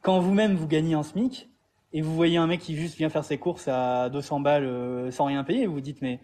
quand 0.00 0.20
vous-même 0.20 0.54
vous 0.54 0.66
gagnez 0.66 0.94
un 0.94 1.02
SMIC 1.02 1.48
et 1.92 2.00
vous 2.00 2.14
voyez 2.14 2.36
un 2.36 2.46
mec 2.46 2.60
qui 2.60 2.76
juste 2.76 2.96
vient 2.96 3.08
faire 3.08 3.24
ses 3.24 3.38
courses 3.38 3.68
à 3.68 4.08
200 4.10 4.40
balles 4.40 4.64
euh, 4.64 5.10
sans 5.10 5.26
rien 5.26 5.44
payer, 5.44 5.66
vous 5.66 5.74
vous 5.74 5.80
dites 5.80 6.02
mais 6.02 6.20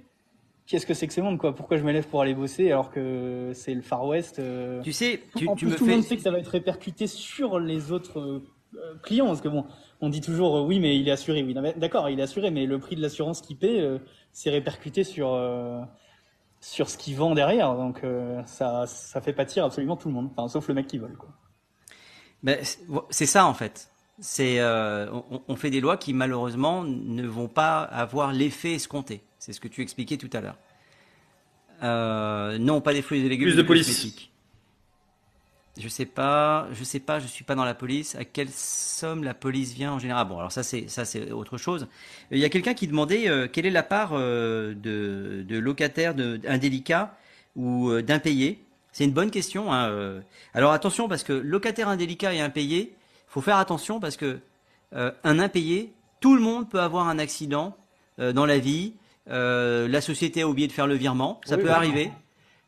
qu'est-ce 0.67 0.87
que 0.87 0.95
c'est 0.95 1.07
que 1.07 1.13
ce 1.13 1.21
monde 1.21 1.39
quoi? 1.39 1.55
Pourquoi 1.55 1.77
je 1.77 1.83
me 1.83 1.93
lève 1.93 2.07
pour 2.07 2.21
aller 2.21 2.35
bosser 2.35 2.71
alors 2.71 2.91
que 2.91 3.51
c'est 3.55 3.75
le 3.75 3.83
Far 3.83 4.07
West 4.07 4.39
euh, 4.39 4.81
tu 4.83 4.93
sais, 4.93 5.23
tu, 5.37 5.49
en 5.49 5.57
tu 5.57 5.65
plus, 5.65 5.73
me 5.73 5.79
tout 5.79 5.87
le 5.87 5.93
monde 5.93 6.03
sait 6.03 6.17
que 6.17 6.23
ça 6.23 6.31
va 6.31 6.39
être 6.39 6.49
répercuté 6.49 7.07
sur 7.07 7.59
les 7.59 7.91
autres 7.91 8.43
euh, 8.77 8.95
clients, 9.03 9.27
parce 9.27 9.41
que 9.41 9.49
bon, 9.49 9.65
on 10.01 10.11
dit 10.11 10.21
toujours 10.21 10.59
euh, 10.59 10.63
oui, 10.63 10.79
mais 10.79 10.99
il 10.99 11.09
est 11.09 11.13
assuré. 11.13 11.43
Oui, 11.43 11.55
d'accord, 11.77 12.11
il 12.11 12.21
est 12.21 12.23
assuré, 12.23 12.51
mais 12.51 12.67
le 12.67 12.79
prix 12.79 12.97
de 12.97 13.01
l'assurance 13.03 13.41
qu'il 13.41 13.57
paie, 13.57 13.83
c'est 14.33 14.51
répercuté 14.51 15.05
sur 15.05 15.29
sur 16.61 16.89
ce 16.91 16.99
qu'il 16.99 17.17
vend 17.17 17.35
derrière, 17.35 17.75
donc 17.75 18.03
euh, 18.05 18.43
ça 18.47 18.87
ça 18.87 19.21
fait 19.21 19.33
pâtir 19.33 19.65
absolument 19.65 19.97
tout 19.97 20.09
le 20.09 20.15
monde, 20.15 20.31
enfin 20.37 20.49
sauf 20.49 20.67
le 20.69 20.75
mec 20.75 20.87
qui 20.87 20.99
vole. 20.99 21.17
Quoi. 21.17 21.29
Ben, 22.43 22.59
c'est- 23.11 23.27
ça 23.27 23.47
en 23.47 23.55
fait. 23.55 23.91
C'est 24.21 24.59
euh, 24.59 25.09
on, 25.31 25.43
on 25.47 25.57
fait 25.57 25.71
des 25.71 25.81
lois 25.81 25.97
qui 25.97 26.13
malheureusement 26.13 26.83
ne 26.85 27.25
vont 27.27 27.47
pas 27.49 27.83
avoir 27.83 28.33
l'effet 28.33 28.73
escompté. 28.75 29.23
C'est 29.39 29.53
ce 29.53 29.61
que 29.61 29.69
tu 29.69 29.81
expliquais 29.83 30.17
tout 30.17 30.31
à 30.33 30.41
l'heure. 30.41 30.59
Euh, 31.85 32.59
non, 32.59 32.81
pas 32.81 32.93
des 32.93 33.03
fruits 33.03 33.25
et 33.25 33.29
légumes. 33.29 33.47
Plus 33.49 33.57
de 33.57 33.63
police. 33.63 34.17
Je 35.81 35.89
sais 35.89 36.07
pas, 36.07 36.67
je 36.73 36.83
sais 36.83 36.99
pas, 36.99 37.21
je 37.21 37.27
suis 37.29 37.45
pas 37.45 37.55
dans 37.55 37.65
la 37.65 37.75
police. 37.75 38.17
À 38.17 38.25
quelle 38.25 38.49
somme 38.51 39.23
la 39.23 39.33
police 39.35 39.73
vient 39.75 39.93
en 39.93 39.99
général? 40.01 40.27
Bon, 40.27 40.39
alors 40.39 40.51
ça 40.51 40.65
c'est 40.65 40.89
ça 40.89 41.05
c'est 41.05 41.31
autre 41.31 41.57
chose. 41.57 41.87
Il 42.33 42.39
y 42.39 42.45
a 42.45 42.49
quelqu'un 42.49 42.75
qui 42.75 42.89
demandait 42.89 43.29
euh, 43.29 43.47
quelle 43.47 43.65
est 43.65 43.71
la 43.71 43.85
part 43.85 44.11
euh, 44.15 44.75
de, 44.75 45.45
de 45.49 45.59
locataires 45.59 46.15
de, 46.15 46.41
indélicats 46.49 47.17
ou 47.55 47.91
euh, 47.91 48.03
d'impayés. 48.03 48.59
C'est 48.91 49.05
une 49.05 49.13
bonne 49.13 49.31
question. 49.31 49.73
Hein, 49.73 49.89
euh. 49.91 50.21
Alors 50.53 50.73
attention 50.73 51.07
parce 51.09 51.23
que 51.23 51.33
locataire 51.33 51.89
indélicat 51.89 52.35
et 52.35 52.41
impayé, 52.41 52.95
faut 53.29 53.41
faire 53.41 53.59
attention 53.59 54.01
parce 54.01 54.17
que 54.17 54.41
un 54.93 55.39
impayé, 55.39 55.93
tout 56.19 56.35
le 56.35 56.41
monde 56.41 56.69
peut 56.71 56.81
avoir 56.81 57.09
un 57.09 57.19
accident 57.19 57.77
dans 58.17 58.47
la 58.47 58.59
vie. 58.59 58.95
La 59.27 60.01
société 60.01 60.41
a 60.41 60.49
oublié 60.49 60.67
de 60.67 60.73
faire 60.73 60.87
le 60.87 60.95
virement, 60.95 61.43
ça 61.45 61.57
Oui, 61.57 61.63
peut 61.63 61.71
arriver. 61.71 62.11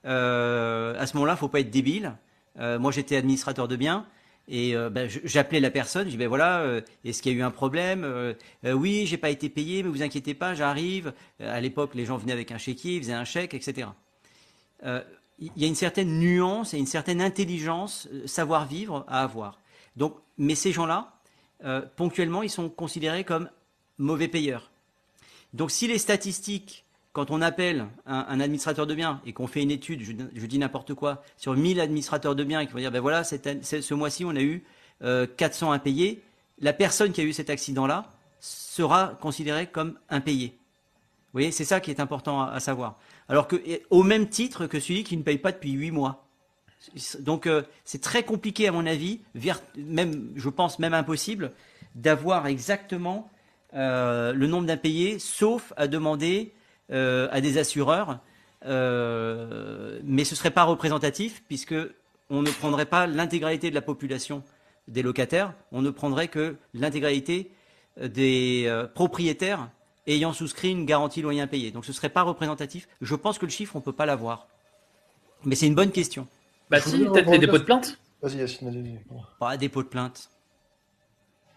à 0.04 1.06
ce 1.06 1.14
moment-là, 1.14 1.34
faut 1.36 1.48
pas 1.48 1.60
être 1.60 1.70
débile. 1.70 2.12
Euh, 2.58 2.78
moi, 2.78 2.92
j'étais 2.92 3.16
administrateur 3.16 3.68
de 3.68 3.76
biens. 3.76 4.06
Et 4.52 4.74
euh, 4.74 4.90
ben, 4.90 5.08
j'appelais 5.24 5.60
la 5.60 5.70
personne, 5.70 6.06
je 6.06 6.10
dis 6.10 6.16
ben 6.16 6.26
voilà, 6.26 6.62
euh, 6.62 6.80
est-ce 7.04 7.22
qu'il 7.22 7.32
y 7.32 7.36
a 7.36 7.38
eu 7.38 7.42
un 7.42 7.52
problème? 7.52 8.02
Euh, 8.04 8.34
Oui, 8.64 9.06
j'ai 9.06 9.16
pas 9.16 9.30
été 9.30 9.48
payé, 9.48 9.84
mais 9.84 9.88
vous 9.88 10.02
inquiétez 10.02 10.34
pas, 10.34 10.54
j'arrive. 10.54 11.12
À 11.38 11.60
l'époque, 11.60 11.94
les 11.94 12.04
gens 12.04 12.16
venaient 12.16 12.32
avec 12.32 12.50
un 12.50 12.58
chéquier, 12.58 12.96
ils 12.96 13.02
faisaient 13.02 13.12
un 13.12 13.24
chèque, 13.24 13.54
etc. 13.54 13.88
Il 14.84 15.52
y 15.56 15.64
a 15.64 15.68
une 15.68 15.76
certaine 15.76 16.18
nuance 16.18 16.74
et 16.74 16.78
une 16.78 16.86
certaine 16.86 17.22
intelligence, 17.22 18.08
savoir-vivre 18.26 19.04
à 19.06 19.22
avoir. 19.22 19.60
Donc, 19.96 20.16
mais 20.36 20.56
ces 20.56 20.72
gens-là, 20.72 21.12
ponctuellement, 21.96 22.42
ils 22.42 22.50
sont 22.50 22.68
considérés 22.68 23.24
comme 23.24 23.48
mauvais 23.98 24.28
payeurs. 24.28 24.70
Donc, 25.54 25.70
si 25.70 25.86
les 25.86 25.98
statistiques, 25.98 26.84
quand 27.12 27.30
on 27.30 27.42
appelle 27.42 27.86
un, 28.06 28.40
administrateur 28.40 28.86
de 28.86 28.94
biens 28.94 29.20
et 29.26 29.32
qu'on 29.32 29.48
fait 29.48 29.62
une 29.62 29.70
étude, 29.70 30.02
je, 30.02 30.46
dis 30.46 30.58
n'importe 30.58 30.94
quoi, 30.94 31.22
sur 31.36 31.56
1000 31.56 31.80
administrateurs 31.80 32.36
de 32.36 32.44
biens 32.44 32.60
et 32.60 32.66
qui 32.66 32.72
vont 32.72 32.78
dire, 32.78 32.92
ben 32.92 33.00
voilà, 33.00 33.24
ce 33.24 33.94
mois-ci, 33.94 34.24
on 34.24 34.36
a 34.36 34.40
eu 34.40 34.62
euh, 35.02 35.26
400 35.36 35.72
impayés, 35.72 36.22
la 36.60 36.72
personne 36.72 37.12
qui 37.12 37.20
a 37.20 37.24
eu 37.24 37.32
cet 37.32 37.50
accident-là 37.50 38.06
sera 38.38 39.18
considérée 39.20 39.66
comme 39.66 39.98
impayée. 40.08 40.58
Vous 41.32 41.38
voyez, 41.38 41.50
c'est 41.50 41.64
ça 41.64 41.80
qui 41.80 41.90
est 41.90 42.00
important 42.00 42.42
à, 42.42 42.60
savoir. 42.60 42.98
Alors 43.28 43.48
que, 43.48 43.56
au 43.90 44.02
même 44.02 44.28
titre 44.28 44.66
que 44.66 44.78
celui 44.78 45.04
qui 45.04 45.16
ne 45.16 45.22
paye 45.22 45.38
pas 45.38 45.52
depuis 45.52 45.72
8 45.72 45.90
mois. 45.90 46.26
Donc, 47.20 47.46
euh, 47.46 47.62
c'est 47.84 48.00
très 48.00 48.22
compliqué, 48.22 48.68
à 48.68 48.72
mon 48.72 48.86
avis, 48.86 49.20
même, 49.76 50.32
je 50.36 50.48
pense 50.48 50.78
même 50.78 50.94
impossible, 50.94 51.52
d'avoir 51.94 52.46
exactement 52.46 53.30
euh, 53.74 54.32
le 54.32 54.46
nombre 54.46 54.66
d'impayés, 54.66 55.18
sauf 55.18 55.72
à 55.76 55.86
demander 55.86 56.52
euh, 56.52 56.59
à 56.90 57.40
des 57.40 57.58
assureurs. 57.58 58.20
Euh, 58.66 60.00
mais 60.04 60.24
ce 60.24 60.34
serait 60.34 60.50
pas 60.50 60.64
représentatif, 60.64 61.42
puisque 61.48 61.74
on 62.28 62.42
ne 62.42 62.50
prendrait 62.50 62.86
pas 62.86 63.06
l'intégralité 63.06 63.70
de 63.70 63.74
la 63.74 63.82
population 63.82 64.42
des 64.88 65.02
locataires, 65.02 65.54
on 65.72 65.82
ne 65.82 65.90
prendrait 65.90 66.28
que 66.28 66.56
l'intégralité 66.74 67.52
euh, 68.00 68.08
des 68.08 68.64
euh, 68.66 68.86
propriétaires 68.86 69.70
ayant 70.06 70.32
souscrit 70.32 70.70
une 70.70 70.84
garantie 70.84 71.22
loyer 71.22 71.40
impayé. 71.40 71.70
Donc 71.70 71.84
ce 71.84 71.92
serait 71.92 72.08
pas 72.08 72.22
représentatif. 72.22 72.88
Je 73.00 73.14
pense 73.14 73.38
que 73.38 73.46
le 73.46 73.52
chiffre, 73.52 73.76
on 73.76 73.80
peut 73.80 73.92
pas 73.92 74.06
l'avoir. 74.06 74.48
Mais 75.44 75.54
c'est 75.54 75.66
une 75.66 75.74
bonne 75.74 75.92
question. 75.92 76.26
Bah 76.70 76.80
si, 76.80 76.98
peut-être 76.98 77.30
les 77.30 77.38
dépôts 77.38 77.58
de 77.58 77.64
plainte. 77.64 77.98
Vas-y, 78.22 78.36
Yacine, 78.36 78.68
vas-y. 78.68 78.82
vas-y. 78.82 79.20
Pas 79.38 79.56
dépôt 79.56 79.82
de 79.82 79.88
plainte. 79.88 80.30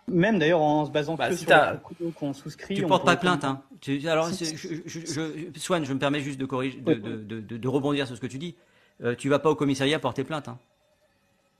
Même 0.07 0.37
d'ailleurs 0.39 0.61
en 0.61 0.85
se 0.85 0.91
basant 0.91 1.15
Bah, 1.15 1.29
que 1.29 1.35
si 1.35 1.45
sur 1.45 1.55
les 1.99 2.11
qu'on 2.11 2.33
souscrit. 2.33 2.75
Tu 2.75 2.83
on 2.83 2.87
portes 2.89 3.05
pas 3.05 3.15
plainte, 3.15 3.43
hein. 3.45 3.61
Tu- 3.79 4.05
alors, 4.07 4.29
je, 4.29 4.43
je, 4.85 4.99
je- 5.05 5.59
Swan, 5.59 5.85
je 5.85 5.93
me 5.93 5.99
permets 5.99 6.19
juste 6.19 6.39
de 6.39 6.45
corriger, 6.45 6.77
de, 6.79 6.85
Ouais. 6.91 6.95
de, 6.95 7.15
de, 7.17 7.39
de- 7.39 7.57
de 7.57 7.67
rebondir 7.67 8.05
sur 8.07 8.15
ce 8.15 8.21
que 8.21 8.27
tu 8.27 8.37
dis. 8.37 8.55
Euh, 9.03 9.15
tu 9.15 9.29
vas 9.29 9.39
pas 9.39 9.49
au 9.49 9.55
commissariat 9.55 9.99
porter 9.99 10.23
plainte. 10.23 10.47
Hein. 10.49 10.57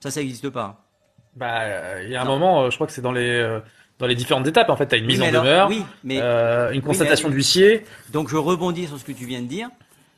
Ça, 0.02 0.12
ça 0.12 0.20
n'existe 0.20 0.50
pas. 0.50 0.64
hein. 0.64 0.76
Bah, 1.36 1.62
euh, 1.62 2.02
il 2.06 2.12
y 2.12 2.16
a 2.16 2.22
un 2.22 2.26
Non. 2.26 2.32
moment, 2.34 2.64
euh, 2.64 2.70
je 2.70 2.76
crois 2.76 2.86
que 2.86 2.94
c'est 2.94 3.02
dans 3.02 3.12
les 3.14 3.30
euh, 3.30 3.60
dans 4.00 4.08
les 4.08 4.16
différentes 4.16 4.46
étapes. 4.46 4.70
En 4.70 4.76
fait, 4.76 4.88
t'as 4.88 4.98
une 4.98 5.06
mise 5.06 5.20
Oui, 5.20 5.26
en 5.26 5.30
alors- 5.30 5.44
demeure, 5.44 5.70
oui, 5.70 5.84
mais 6.04 6.20
euh, 6.22 6.72
une 6.74 6.82
constatation 6.82 7.30
d'huissier. 7.30 7.86
donc 8.12 8.28
je 8.30 8.36
rebondis 8.36 8.88
sur 8.88 9.00
ce 9.00 9.06
que 9.06 9.12
tu 9.14 9.26
viens 9.26 9.42
de 9.42 9.48
dire. 9.48 9.70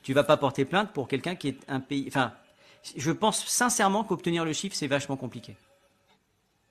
Tu 0.04 0.14
vas 0.14 0.24
pas 0.24 0.38
porter 0.38 0.66
plainte 0.66 0.92
pour 0.92 1.08
quelqu'un 1.08 1.36
qui 1.36 1.50
est 1.50 1.58
un 1.68 1.80
pays. 1.80 2.06
Enfin, 2.08 2.32
je 2.98 3.12
pense 3.12 3.46
sincèrement 3.46 4.04
qu'obtenir 4.04 4.46
le 4.46 4.54
chiffre 4.54 4.76
c'est 4.76 4.88
vachement 4.88 5.16
compliqué. 5.16 5.56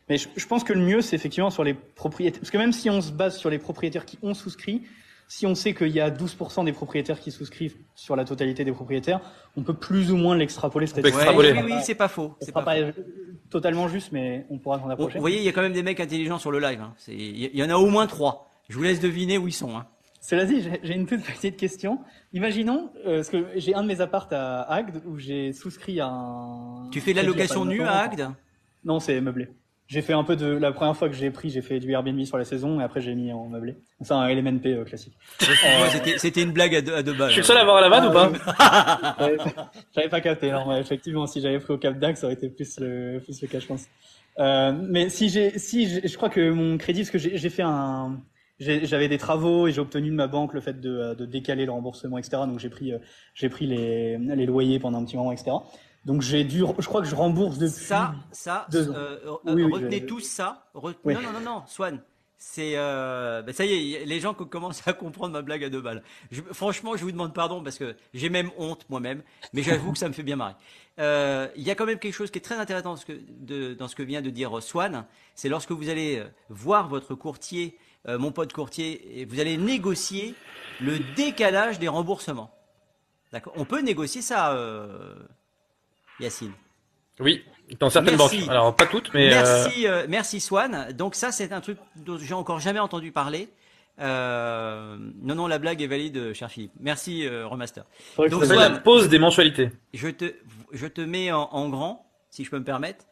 Mais 0.09 0.16
je, 0.18 0.28
je 0.36 0.47
pense 0.47 0.64
que 0.64 0.72
le 0.72 0.81
mieux, 0.81 1.01
c'est 1.01 1.16
effectivement 1.16 1.51
sur 1.51 1.64
les 1.64 1.74
propriétaires. 1.74 2.40
Parce 2.40 2.51
que 2.51 2.59
même 2.59 2.72
si 2.72 2.90
on 2.90 3.01
se 3.01 3.10
base 3.12 3.39
sur 3.39 3.51
les 3.51 3.59
propriétaires 3.59 4.05
qui 4.05 4.18
ont 4.22 4.35
souscrit, 4.35 4.82
si 5.26 5.47
on 5.47 5.55
sait 5.55 5.72
qu'il 5.72 5.89
y 5.89 6.01
a 6.01 6.10
12% 6.10 6.66
des 6.66 6.72
propriétaires 6.72 7.18
qui 7.18 7.31
souscrivent 7.31 7.76
sur 7.94 8.14
la 8.14 8.24
totalité 8.26 8.64
des 8.64 8.72
propriétaires, 8.72 9.20
on 9.56 9.62
peut 9.62 9.72
plus 9.74 10.12
ou 10.12 10.16
moins 10.18 10.36
l'extrapoler. 10.36 10.85
extrapoler. 10.86 11.52
oui, 11.52 11.60
oui, 11.64 11.72
c'est 11.82 11.94
pas 11.94 12.09
faux. 12.09 12.35
Ce 12.40 12.47
C'est 12.47 12.52
pas 12.52 12.62
pas 12.62 12.93
faux. 12.93 13.01
totalement 13.48 13.89
juste, 13.89 14.12
mais 14.12 14.44
on 14.51 14.59
pourra 14.59 14.78
s'en 14.78 14.90
approcher. 14.90 15.14
vous 15.14 15.20
voyez, 15.22 15.39
il 15.39 15.44
y 15.44 15.48
a 15.48 15.52
quand 15.52 15.62
même 15.62 15.72
des 15.72 15.82
mecs 15.82 16.01
intelligents 16.01 16.39
sur 16.39 16.51
le 16.51 16.60
live. 16.60 16.81
hein. 16.82 16.93
Il 17.09 17.56
y 17.56 17.62
en 17.62 17.70
a 17.70 17.76
au 17.76 17.86
moins 17.86 18.06
trois. 18.06 18.51
Je 18.68 18.76
vous 18.76 18.82
laisse 18.82 19.01
deviner 19.01 19.39
où 19.39 19.48
ils 19.48 19.52
sont. 19.52 19.76
Hein. 19.76 19.86
Cela 20.20 20.44
dit, 20.47 20.62
j'ai- 20.82 20.94
une 20.94 21.06
toute 21.06 21.22
petite 21.22 21.56
question. 21.56 21.98
Imaginons, 22.35 22.90
euh, 23.06 23.16
parce 23.16 23.28
que 23.31 23.47
j'ai 23.56 23.74
un 23.74 23.82
de 23.82 23.89
mes 23.89 24.01
apparts 24.02 24.28
à 24.31 24.72
Agde 24.72 25.02
où 25.06 25.18
j'ai 25.18 25.52
souscrit 25.55 26.01
à 26.01 26.09
un. 26.09 26.89
Tu 26.90 27.01
fais 27.01 27.12
de 27.12 27.16
la 27.18 27.22
location 27.22 27.64
nue 27.64 27.82
à 27.82 27.98
Agde? 28.01 28.31
Non, 28.85 29.01
c'est 29.01 29.20
meublé. 29.20 29.48
J'ai 29.95 30.03
fait 30.03 30.12
un 30.12 30.25
peu 30.25 30.35
de 30.35 30.47
la 30.47 30.73
première 30.73 30.97
fois 30.97 31.09
que 31.09 31.15
j'ai 31.15 31.31
pris, 31.31 31.51
j'ai 31.51 31.62
fait 31.62 31.79
du 31.79 31.93
Airbnb 31.93 32.21
sur 32.25 32.37
la 32.37 32.45
saison 32.45 32.81
et 32.81 32.83
après 32.83 33.01
j'ai 33.01 33.15
mis 33.15 33.33
en 33.33 33.47
meublé. 33.47 33.77
C'est 34.01 34.12
un 34.12 34.27
LMNP 34.29 34.66
euh, 34.66 34.85
classique. 34.85 35.15
Ouais, 35.41 36.16
c'était- 36.19 36.43
une 36.43 36.51
blague 36.51 36.75
à 36.75 36.81
deux, 36.83 36.95
à 36.95 37.03
deux 37.05 37.12
balles. 37.15 37.29
Je 37.29 37.35
suis 37.35 37.41
le 37.43 37.47
seul 37.47 37.57
à 37.59 37.61
avoir 37.61 37.81
la 37.81 37.89
vanne 37.89 38.07
ou 38.09 38.12
pas? 38.12 38.33
J'avais 39.95 40.09
pas- 40.09 40.21
capté. 40.21 40.51
Non, 40.51 40.66
mais 40.69 40.81
effectivement, 40.81 41.29
si 41.29 41.41
j'avais 41.41 41.61
pris 41.61 41.73
au 41.75 41.79
Cap 41.79 41.97
d'Agde, 41.99 42.16
ça 42.16 42.27
aurait 42.27 42.35
été 42.35 42.49
plus 42.49 42.81
le, 42.81 43.21
plus 43.21 43.41
le 43.41 43.47
cas, 43.47 43.61
je 43.61 43.66
pense. 43.66 43.85
Euh, 44.41 44.73
mais 44.73 45.11
si 45.11 45.29
j'ai, 45.29 45.59
si 45.61 46.01
je 46.05 46.16
crois 46.16 46.29
que 46.29 46.51
mon 46.51 46.77
crédit, 46.77 47.03
parce 47.03 47.11
que 47.12 47.19
j'ai 47.19 47.51
fait 47.51 47.62
un, 47.62 48.21
j'avais 48.59 49.07
des 49.09 49.19
travaux 49.19 49.69
et 49.69 49.73
j'ai 49.73 49.81
obtenu 49.81 50.11
de 50.11 50.15
ma 50.15 50.27
banque 50.27 50.55
le 50.55 50.61
fait 50.61 50.81
de, 50.81 50.91
euh, 50.91 51.15
de 51.15 51.25
décaler 51.25 51.66
le 51.66 51.73
remboursement, 51.73 52.19
etc. 52.19 52.43
Donc 52.49 52.59
j'ai 52.59 52.69
pris, 52.69 52.93
euh, 52.93 52.99
j'ai 53.35 53.49
pris 53.49 53.66
les, 53.66 54.19
les 54.19 54.47
loyers 54.47 54.81
pendant 54.81 54.99
un 55.01 55.05
petit 55.05 55.16
moment, 55.16 55.31
etc. 55.31 55.53
Donc 56.05 56.20
j'ai 56.22 56.44
dû, 56.44 56.59
je 56.78 56.86
crois 56.86 57.01
que 57.02 57.09
je 57.09 57.14
rembourse 57.14 57.59
depuis. 57.59 57.85
Ça, 57.85 58.14
ça, 58.31 58.66
Deux 58.70 58.90
ans. 58.90 58.94
euh, 58.94 59.18
euh, 59.26 59.36
Oui, 59.55 59.62
oui, 59.64 59.72
retenez 59.72 60.01
je- 60.01 60.06
tous 60.06 60.20
ça. 60.20 60.66
Oui. 60.74 60.93
Non, 61.05 61.22
non, 61.22 61.32
non, 61.32 61.40
non, 61.40 61.62
Swan. 61.66 62.01
C'est, 62.36 62.72
euh, 62.76 63.40
ben 63.40 63.55
ça 63.55 63.64
y 63.64 63.94
est, 63.94 64.05
les 64.05 64.20
gens 64.20 64.35
co- 64.35 64.44
commencent 64.44 64.86
à 64.86 64.93
comprendre 64.93 65.32
ma 65.32 65.40
blague 65.40 65.64
à 65.64 65.70
deux 65.70 65.81
balles. 65.81 66.02
Je- 66.31 66.43
franchement, 66.52 66.94
je 66.94 67.02
vous 67.02 67.10
demande 67.12 67.32
pardon 67.32 67.62
parce 67.62 67.78
que 67.78 67.97
j'ai 68.12 68.28
même 68.28 68.51
honte 68.59 68.85
moi-même, 68.90 69.22
mais 69.55 69.62
j'avoue 69.62 69.93
que 69.93 69.98
ça 69.98 70.09
me 70.09 70.12
fait 70.12 70.22
bien 70.22 70.36
marrer. 70.36 70.55
Euh, 70.98 71.48
Il 71.56 71.62
y 71.62 71.70
a 71.70 71.74
quand 71.74 71.86
même 71.86 71.98
quelque 71.98 72.12
chose 72.12 72.31
qui 72.31 72.39
est 72.39 72.43
très 72.43 72.56
intéressant 72.59 72.90
dans 72.90 72.97
ce 72.97 73.06
que, 73.06 73.18
de- 73.40 73.72
dans 73.72 73.89
ce 73.89 73.97
que 73.97 74.02
vient 74.02 74.20
de 74.20 74.28
dire 74.28 74.62
Swan. 74.62 75.06
C'est 75.35 75.48
lorsque 75.48 75.70
vous 75.72 75.89
allez 75.89 76.18
euh, 76.18 76.26
voir 76.51 76.89
votre 76.89 77.14
courtier, 77.14 77.78
euh, 78.09 78.18
mon 78.18 78.31
pote 78.31 78.52
courtier, 78.52 79.20
et 79.20 79.24
vous 79.24 79.40
allez 79.40 79.56
négocier 79.56 80.35
le 80.82 80.98
décalage 81.16 81.78
des 81.78 81.89
remboursements. 81.89 82.55
D'accord? 83.32 83.55
On 83.56 83.64
peut 83.64 83.81
négocier 83.81 84.20
ça, 84.20 84.52
euh, 84.52 85.14
Yacine. 86.20 86.53
Oui, 87.20 87.45
dans 87.81 87.91
certaines 87.91 88.16
Merci. 88.16 88.41
banques. 88.41 88.49
Alors 88.51 88.74
pas 88.74 88.86
toutes, 88.86 89.12
mais 89.15 89.32
euh, 89.32 89.43
Merci, 89.43 89.86
euh, 89.86 90.07
merci 90.09 90.41
Swan. 90.41 90.93
Donc 90.93 91.15
ça, 91.15 91.31
c'est 91.32 91.53
un 91.53 91.61
truc 91.61 91.78
dont 91.97 92.19
j'ai 92.19 92.35
encore 92.35 92.61
jamais 92.61 92.81
entendu 92.81 93.12
parler. 93.12 93.49
Euh, 94.01 94.97
non, 95.23 95.36
non, 95.36 95.47
la 95.47 95.59
blague 95.61 95.81
est 95.81 95.86
valide, 95.86 96.32
cher 96.32 96.51
Philippe. 96.51 96.73
Merci, 96.81 97.27
euh, 97.27 97.47
Remaster. 97.47 97.85
Faudrait 98.16 98.28
que 98.31 98.35
Donc, 98.35 98.45
Swan. 98.45 98.59
la 98.73 98.81
pause 98.81 99.09
des 99.09 99.20
mensualités. 99.20 99.70
Je 99.93 100.09
te, 100.09 100.35
je 100.73 100.86
te 100.89 101.01
mets 101.01 101.31
en, 101.31 101.49
en 101.53 101.69
grand, 101.69 102.05
si 102.31 102.45
je 102.45 102.51
peux 102.51 102.59
me 102.59 102.65
permettre, 102.65 103.05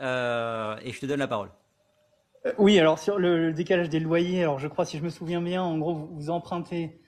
euh, 0.00 0.76
et 0.82 0.92
je 0.92 0.98
te 1.00 1.06
donne 1.06 1.20
la 1.20 1.28
parole. 1.28 1.50
Euh, 2.46 2.52
Oui, 2.58 2.78
alors 2.80 2.98
sur 2.98 3.18
le, 3.18 3.46
le 3.46 3.52
décalage 3.52 3.88
des 3.88 4.00
loyers, 4.00 4.42
alors 4.42 4.58
je 4.58 4.66
crois, 4.66 4.84
si 4.84 4.98
je 4.98 5.04
me 5.04 5.10
souviens 5.10 5.40
bien, 5.40 5.62
en 5.62 5.78
gros, 5.78 5.94
vous, 5.94 6.08
vous 6.12 6.30
empruntez. 6.30 6.98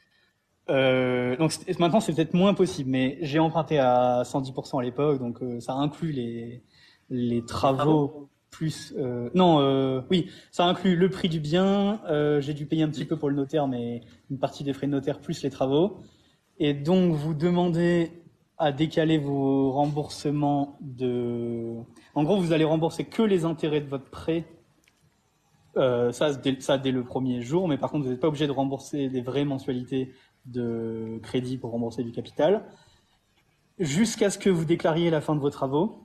Euh, 0.71 1.37
donc 1.37 1.53
maintenant 1.79 2.01
c'est 2.01 2.13
peut-être 2.15 2.35
moins 2.35 2.55
possible, 2.55 2.91
mais 2.91 3.19
j'ai 3.23 3.39
emprunté 3.39 3.79
à 3.79 4.23
110% 4.25 4.79
à 4.81 4.83
l'époque, 4.83 5.19
donc 5.19 5.43
euh, 5.43 5.61
ça 5.61 5.73
inclut 5.75 6.13
les 6.13 6.63
les 7.11 7.43
travaux 7.45 8.29
plus. 8.51 8.93
euh, 8.99 9.31
non, 9.35 9.61
euh, 9.61 10.03
oui, 10.11 10.31
ça 10.51 10.65
inclut 10.67 10.97
le 10.97 11.09
prix 11.09 11.29
du 11.29 11.41
bien. 11.41 12.01
euh, 12.11 12.41
j'ai 12.41 12.55
dû 12.55 12.67
payer 12.67 12.83
un 12.83 12.89
petit 12.91 13.05
peu 13.07 13.17
pour 13.17 13.31
le 13.31 13.37
notaire, 13.37 13.67
mais 13.67 14.03
une 14.31 14.39
partie 14.39 14.63
des 14.65 14.73
frais 14.75 14.87
de 14.87 14.93
notaire 14.93 15.21
plus 15.21 15.43
les 15.43 15.51
travaux. 15.51 15.99
Et 16.59 16.75
donc 16.75 17.13
vous 17.15 17.35
demandez 17.35 18.11
à 18.59 18.73
décaler 18.73 19.19
vos 19.19 19.71
remboursements 19.73 20.77
de. 20.81 21.77
En 22.15 22.25
gros, 22.25 22.39
vous 22.39 22.53
allez 22.53 22.65
rembourser 22.65 23.05
que 23.05 23.23
les 23.23 23.45
intérêts 23.45 23.81
de 23.81 23.89
votre 23.89 24.11
prêt 24.11 24.45
euh, 25.77 26.11
ça, 26.11 26.35
dès, 26.35 26.61
ça 26.61 26.77
dès 26.77 26.91
le 26.91 27.05
premier 27.05 27.41
jour, 27.41 27.69
mais 27.69 27.79
par 27.79 27.91
contre, 27.91 28.05
vous 28.05 28.11
n'êtes 28.11 28.21
pas 28.21 28.29
obligé 28.29 28.47
de 28.49 28.53
rembourser 28.53 29.09
des 29.09 29.21
vraies 29.21 29.45
mensualités 29.45 30.13
de 30.47 31.19
crédit 31.23 31.59
pour 31.59 31.71
rembourser 31.71 32.03
du 32.03 32.13
capital, 32.13 32.65
jusqu'à 33.79 34.31
ce 34.31 34.39
que 34.39 34.51
vous 34.51 34.65
déclariez 34.65 35.11
la 35.11 35.21
fin 35.21 35.35
de 35.35 35.41
vos 35.41 35.51
travaux, 35.51 36.05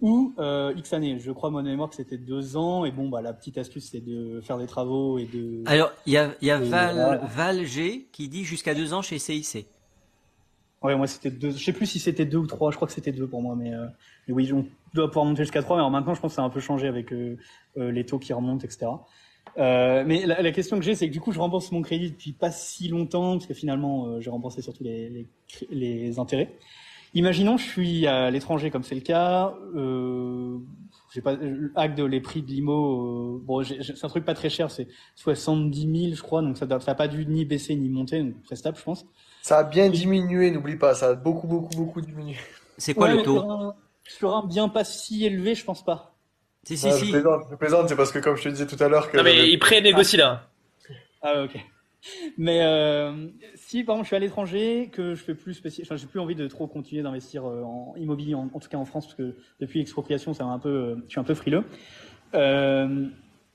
ou 0.00 0.34
euh, 0.38 0.74
X 0.76 0.92
années. 0.92 1.18
Je 1.18 1.32
crois, 1.32 1.50
mon 1.50 1.62
mémoire, 1.62 1.88
que 1.88 1.96
c'était 1.96 2.18
deux 2.18 2.56
ans, 2.56 2.84
et 2.84 2.90
bon, 2.90 3.08
bah, 3.08 3.22
la 3.22 3.32
petite 3.32 3.56
astuce, 3.56 3.90
c'est 3.90 4.00
de 4.00 4.40
faire 4.42 4.58
des 4.58 4.66
travaux 4.66 5.18
et 5.18 5.24
de... 5.24 5.62
Alors, 5.66 5.92
il 6.04 6.12
y 6.12 6.18
a, 6.18 6.34
y 6.42 6.50
a 6.50 6.58
Val, 6.58 6.94
voilà. 6.94 7.16
Val 7.24 7.64
G 7.64 8.08
qui 8.12 8.28
dit 8.28 8.44
jusqu'à 8.44 8.74
deux 8.74 8.92
ans 8.92 9.00
chez 9.00 9.18
CIC. 9.18 9.66
Ouais, 10.82 10.94
moi, 10.96 11.06
c'était 11.06 11.30
deux. 11.30 11.50
Je 11.50 11.64
sais 11.64 11.72
plus 11.72 11.86
si 11.86 11.98
c'était 11.98 12.26
deux 12.26 12.36
ou 12.36 12.46
trois, 12.46 12.70
je 12.70 12.76
crois 12.76 12.86
que 12.86 12.92
c'était 12.92 13.12
deux 13.12 13.26
pour 13.26 13.40
moi, 13.40 13.56
mais, 13.56 13.72
euh, 13.72 13.86
mais 14.28 14.34
oui, 14.34 14.52
on 14.52 14.66
doit 14.92 15.08
pouvoir 15.08 15.24
monter 15.24 15.44
jusqu'à 15.44 15.62
trois, 15.62 15.76
mais 15.76 15.80
alors 15.80 15.90
maintenant, 15.90 16.12
je 16.12 16.20
pense 16.20 16.32
que 16.32 16.36
ça 16.36 16.42
a 16.42 16.44
un 16.44 16.50
peu 16.50 16.60
changé 16.60 16.86
avec 16.86 17.10
euh, 17.10 17.38
les 17.76 18.04
taux 18.04 18.18
qui 18.18 18.34
remontent, 18.34 18.62
etc. 18.62 18.88
Euh, 19.58 20.04
mais 20.06 20.26
la, 20.26 20.42
la 20.42 20.52
question 20.52 20.78
que 20.78 20.84
j'ai, 20.84 20.94
c'est 20.94 21.08
que 21.08 21.12
du 21.12 21.20
coup, 21.20 21.32
je 21.32 21.38
rembourse 21.38 21.70
mon 21.72 21.82
crédit 21.82 22.10
depuis 22.10 22.32
pas 22.32 22.50
si 22.50 22.88
longtemps, 22.88 23.32
parce 23.34 23.46
que 23.46 23.54
finalement, 23.54 24.06
euh, 24.08 24.20
j'ai 24.20 24.30
remboursé 24.30 24.62
surtout 24.62 24.82
les, 24.84 25.08
les, 25.10 25.26
les 25.70 26.18
intérêts. 26.18 26.56
Imaginons, 27.14 27.56
je 27.56 27.64
suis 27.64 28.06
à 28.08 28.30
l'étranger, 28.30 28.70
comme 28.70 28.82
c'est 28.82 28.96
le 28.96 29.00
cas. 29.00 29.54
Euh, 29.76 30.58
j'ai 31.14 31.20
pas 31.20 31.36
acte 31.76 31.98
les 32.00 32.20
prix 32.20 32.42
de 32.42 32.48
l'IMO. 32.48 33.36
Euh, 33.36 33.40
bon, 33.44 33.62
j'ai- 33.62 33.80
j'ai- 33.82 33.94
c'est 33.94 34.04
un 34.04 34.08
truc 34.08 34.24
pas 34.24 34.34
très 34.34 34.50
cher, 34.50 34.70
c'est 34.70 34.88
70 35.14 35.86
000, 35.86 36.14
je 36.16 36.22
crois, 36.22 36.42
donc 36.42 36.58
ça 36.58 36.66
n'a 36.66 36.78
pas 36.94 37.06
dû 37.08 37.24
ni 37.26 37.44
baisser 37.44 37.76
ni 37.76 37.88
monter, 37.88 38.20
donc 38.22 38.42
très 38.42 38.56
stable, 38.56 38.76
je 38.76 38.82
pense. 38.82 39.06
Ça 39.42 39.58
a 39.58 39.64
bien 39.64 39.90
diminué, 39.90 40.50
n'oublie 40.50 40.76
pas, 40.76 40.94
ça 40.94 41.10
a 41.10 41.14
beaucoup, 41.14 41.46
beaucoup, 41.46 41.74
beaucoup 41.76 42.00
diminué. 42.00 42.36
C'est 42.78 42.94
quoi 42.94 43.06
Ouais, 43.06 43.16
le 43.16 43.22
taux 43.22 43.38
sur 43.38 43.50
un, 43.50 43.74
sur 44.08 44.34
un 44.36 44.46
bien 44.46 44.68
pas 44.68 44.82
si 44.84 45.24
élevé, 45.24 45.54
je 45.54 45.64
pense 45.64 45.84
pas. 45.84 46.13
Si, 46.64 46.76
si, 46.76 46.86
Ah, 46.88 46.92
si. 46.92 47.06
Je 47.06 47.10
plaisante, 47.12 47.42
je 47.50 47.56
plaisante, 47.56 47.88
c'est 47.88 47.96
parce 47.96 48.10
que 48.12 48.18
comme 48.18 48.36
je 48.36 48.44
te 48.44 48.48
disais 48.48 48.66
tout 48.66 48.82
à 48.82 48.88
l'heure 48.88 49.10
que 49.10 49.16
Non, 49.16 49.22
mais 49.22 49.34
j'avais- 49.36 49.50
il 49.50 49.58
pré-négocie 49.58 50.16
là. 50.16 50.48
Ah 51.22 51.42
ok. 51.42 51.56
Mais 52.36 52.60
euh, 52.62 53.28
si 53.54 53.82
par 53.82 53.94
exemple 53.94 54.04
je 54.04 54.08
suis 54.08 54.16
à 54.16 54.18
l'étranger, 54.18 54.90
que 54.92 55.14
je 55.14 55.22
fais 55.22 55.34
plus 55.34 55.54
spécial, 55.54 55.86
enfin 55.86 55.96
j'ai 55.96 56.06
plus 56.06 56.20
envie 56.20 56.34
de 56.34 56.46
trop 56.48 56.66
continuer 56.66 57.02
d'investir 57.02 57.46
euh, 57.46 57.62
en 57.62 57.94
immobilier, 57.96 58.34
en, 58.34 58.50
en 58.52 58.58
tout 58.60 58.68
cas 58.68 58.76
en 58.76 58.84
France, 58.84 59.06
parce 59.06 59.16
que 59.16 59.34
depuis 59.60 59.78
l'expropriation, 59.78 60.34
ça 60.34 60.44
un 60.44 60.58
peu, 60.58 60.68
euh, 60.68 60.96
je 61.06 61.10
suis 61.12 61.20
un 61.20 61.24
peu 61.24 61.34
frileux. 61.34 61.64
Euh, 62.34 63.06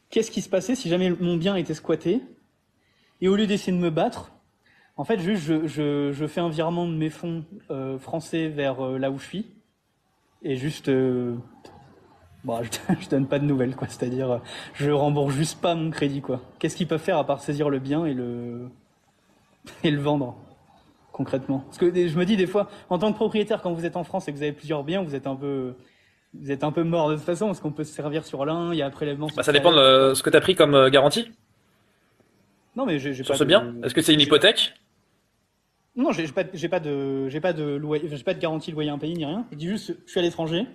Qu'est-ce 0.10 0.32
qui 0.32 0.42
se 0.42 0.50
passait 0.50 0.74
si 0.74 0.90
jamais 0.90 1.12
mon 1.12 1.38
bien 1.38 1.56
était 1.56 1.76
squatté 1.76 2.22
et 3.22 3.28
au 3.28 3.36
lieu 3.36 3.46
d'essayer 3.46 3.72
de 3.78 3.82
me 3.82 3.92
battre, 3.92 4.32
en 4.98 5.04
fait 5.04 5.20
juste 5.20 5.44
je, 5.44 5.68
je, 5.68 6.12
je 6.12 6.26
fais 6.26 6.42
un 6.42 6.50
virement 6.50 6.88
de 6.88 6.94
mes 6.96 7.12
fonds 7.12 7.46
euh, 7.70 8.00
français 8.00 8.48
vers 8.48 8.84
euh, 8.84 8.98
là 8.98 9.12
où 9.12 9.20
je 9.20 9.26
suis 9.26 9.46
et 10.42 10.56
juste 10.56 10.90
euh, 10.90 11.36
Bon, 12.44 12.62
je, 12.64 12.70
je 13.02 13.10
donne 13.10 13.28
pas 13.28 13.40
de 13.40 13.46
nouvelles, 13.46 13.76
quoi. 13.76 13.88
C'est-à-dire, 13.88 14.32
euh, 14.32 14.38
je 14.74 14.92
rembourse 14.92 15.34
juste 15.34 15.62
pas 15.62 15.76
mon 15.76 15.90
crédit, 15.92 16.22
quoi. 16.22 16.42
Qu'est-ce 16.60 16.76
qu'ils 16.76 16.88
peuvent 16.88 17.02
faire 17.02 17.18
à 17.18 17.26
part 17.26 17.42
saisir 17.42 17.70
le 17.70 17.80
bien 17.80 18.06
et 18.06 18.14
le 18.14 18.70
et 19.84 19.92
le 19.92 20.00
vendre 20.02 20.36
concrètement? 21.12 21.60
Parce 21.68 21.78
que 21.78 21.94
je 22.08 22.18
me 22.18 22.26
dis 22.26 22.38
des 22.38 22.48
fois, 22.48 22.70
en 22.90 22.98
tant 22.98 23.12
que 23.12 23.18
propriétaire, 23.18 23.62
quand 23.62 23.74
vous 23.74 23.86
êtes 23.86 23.98
en 23.98 24.04
France 24.04 24.28
et 24.28 24.32
que 24.32 24.38
vous 24.38 24.44
avez 24.44 24.54
plusieurs 24.54 24.84
biens, 24.84 25.04
vous 25.04 25.16
êtes 25.16 25.28
un 25.28 25.36
peu 25.36 25.76
vous 26.36 26.52
êtes 26.52 26.64
un 26.64 26.72
peu 26.72 26.84
mort 26.84 27.10
de 27.10 27.16
toute 27.16 27.24
façon 27.26 27.48
parce 27.48 27.60
qu'on 27.60 27.72
peut 27.72 27.84
se 27.84 27.92
servir 27.94 28.24
sur 28.24 28.46
l'un, 28.46 28.72
il 28.72 28.78
y 28.78 28.82
a 28.84 28.86
un 28.86 28.92
prélèvement. 28.92 29.28
sur 29.28 29.38
Bah, 29.38 29.44
ça 29.44 29.52
dépend 29.52 29.72
de 29.72 30.14
ce 30.14 30.22
que 30.22 30.30
t'as 30.30 30.42
pris 30.42 30.56
comme 30.56 30.76
euh, 30.76 30.90
garantie 30.90 31.32
Non, 32.76 32.86
mais 32.86 33.00
j'ai 33.00 33.14
j'ai 33.14 33.24
sur 33.24 33.34
pas 33.34 33.38
ce 33.40 33.44
de- 33.44 33.48
bien? 33.48 33.74
Est-ce 33.84 33.94
que 33.96 34.02
c'est 34.02 34.14
une 34.14 34.22
hypothèque? 34.22 34.74
Non, 35.96 36.12
j'ai 36.12 36.28
pas, 36.28 36.44
pas 36.46 36.80
de, 36.80 37.28
j'ai 37.28 37.42
pas 37.42 37.52
de 37.52 37.64
loyer, 37.76 38.08
j'ai 38.16 38.24
pas 38.24 38.36
de 38.36 38.40
garantie 38.40 38.70
de 38.70 38.76
loyer 38.76 38.92
impayé 38.92 39.16
ni 39.16 39.26
rien. 39.26 39.46
Je 39.52 39.58
dis 39.58 39.68
juste, 39.68 39.98
je 40.06 40.12
suis 40.12 40.20
à 40.20 40.24
l'étranger. 40.24 40.66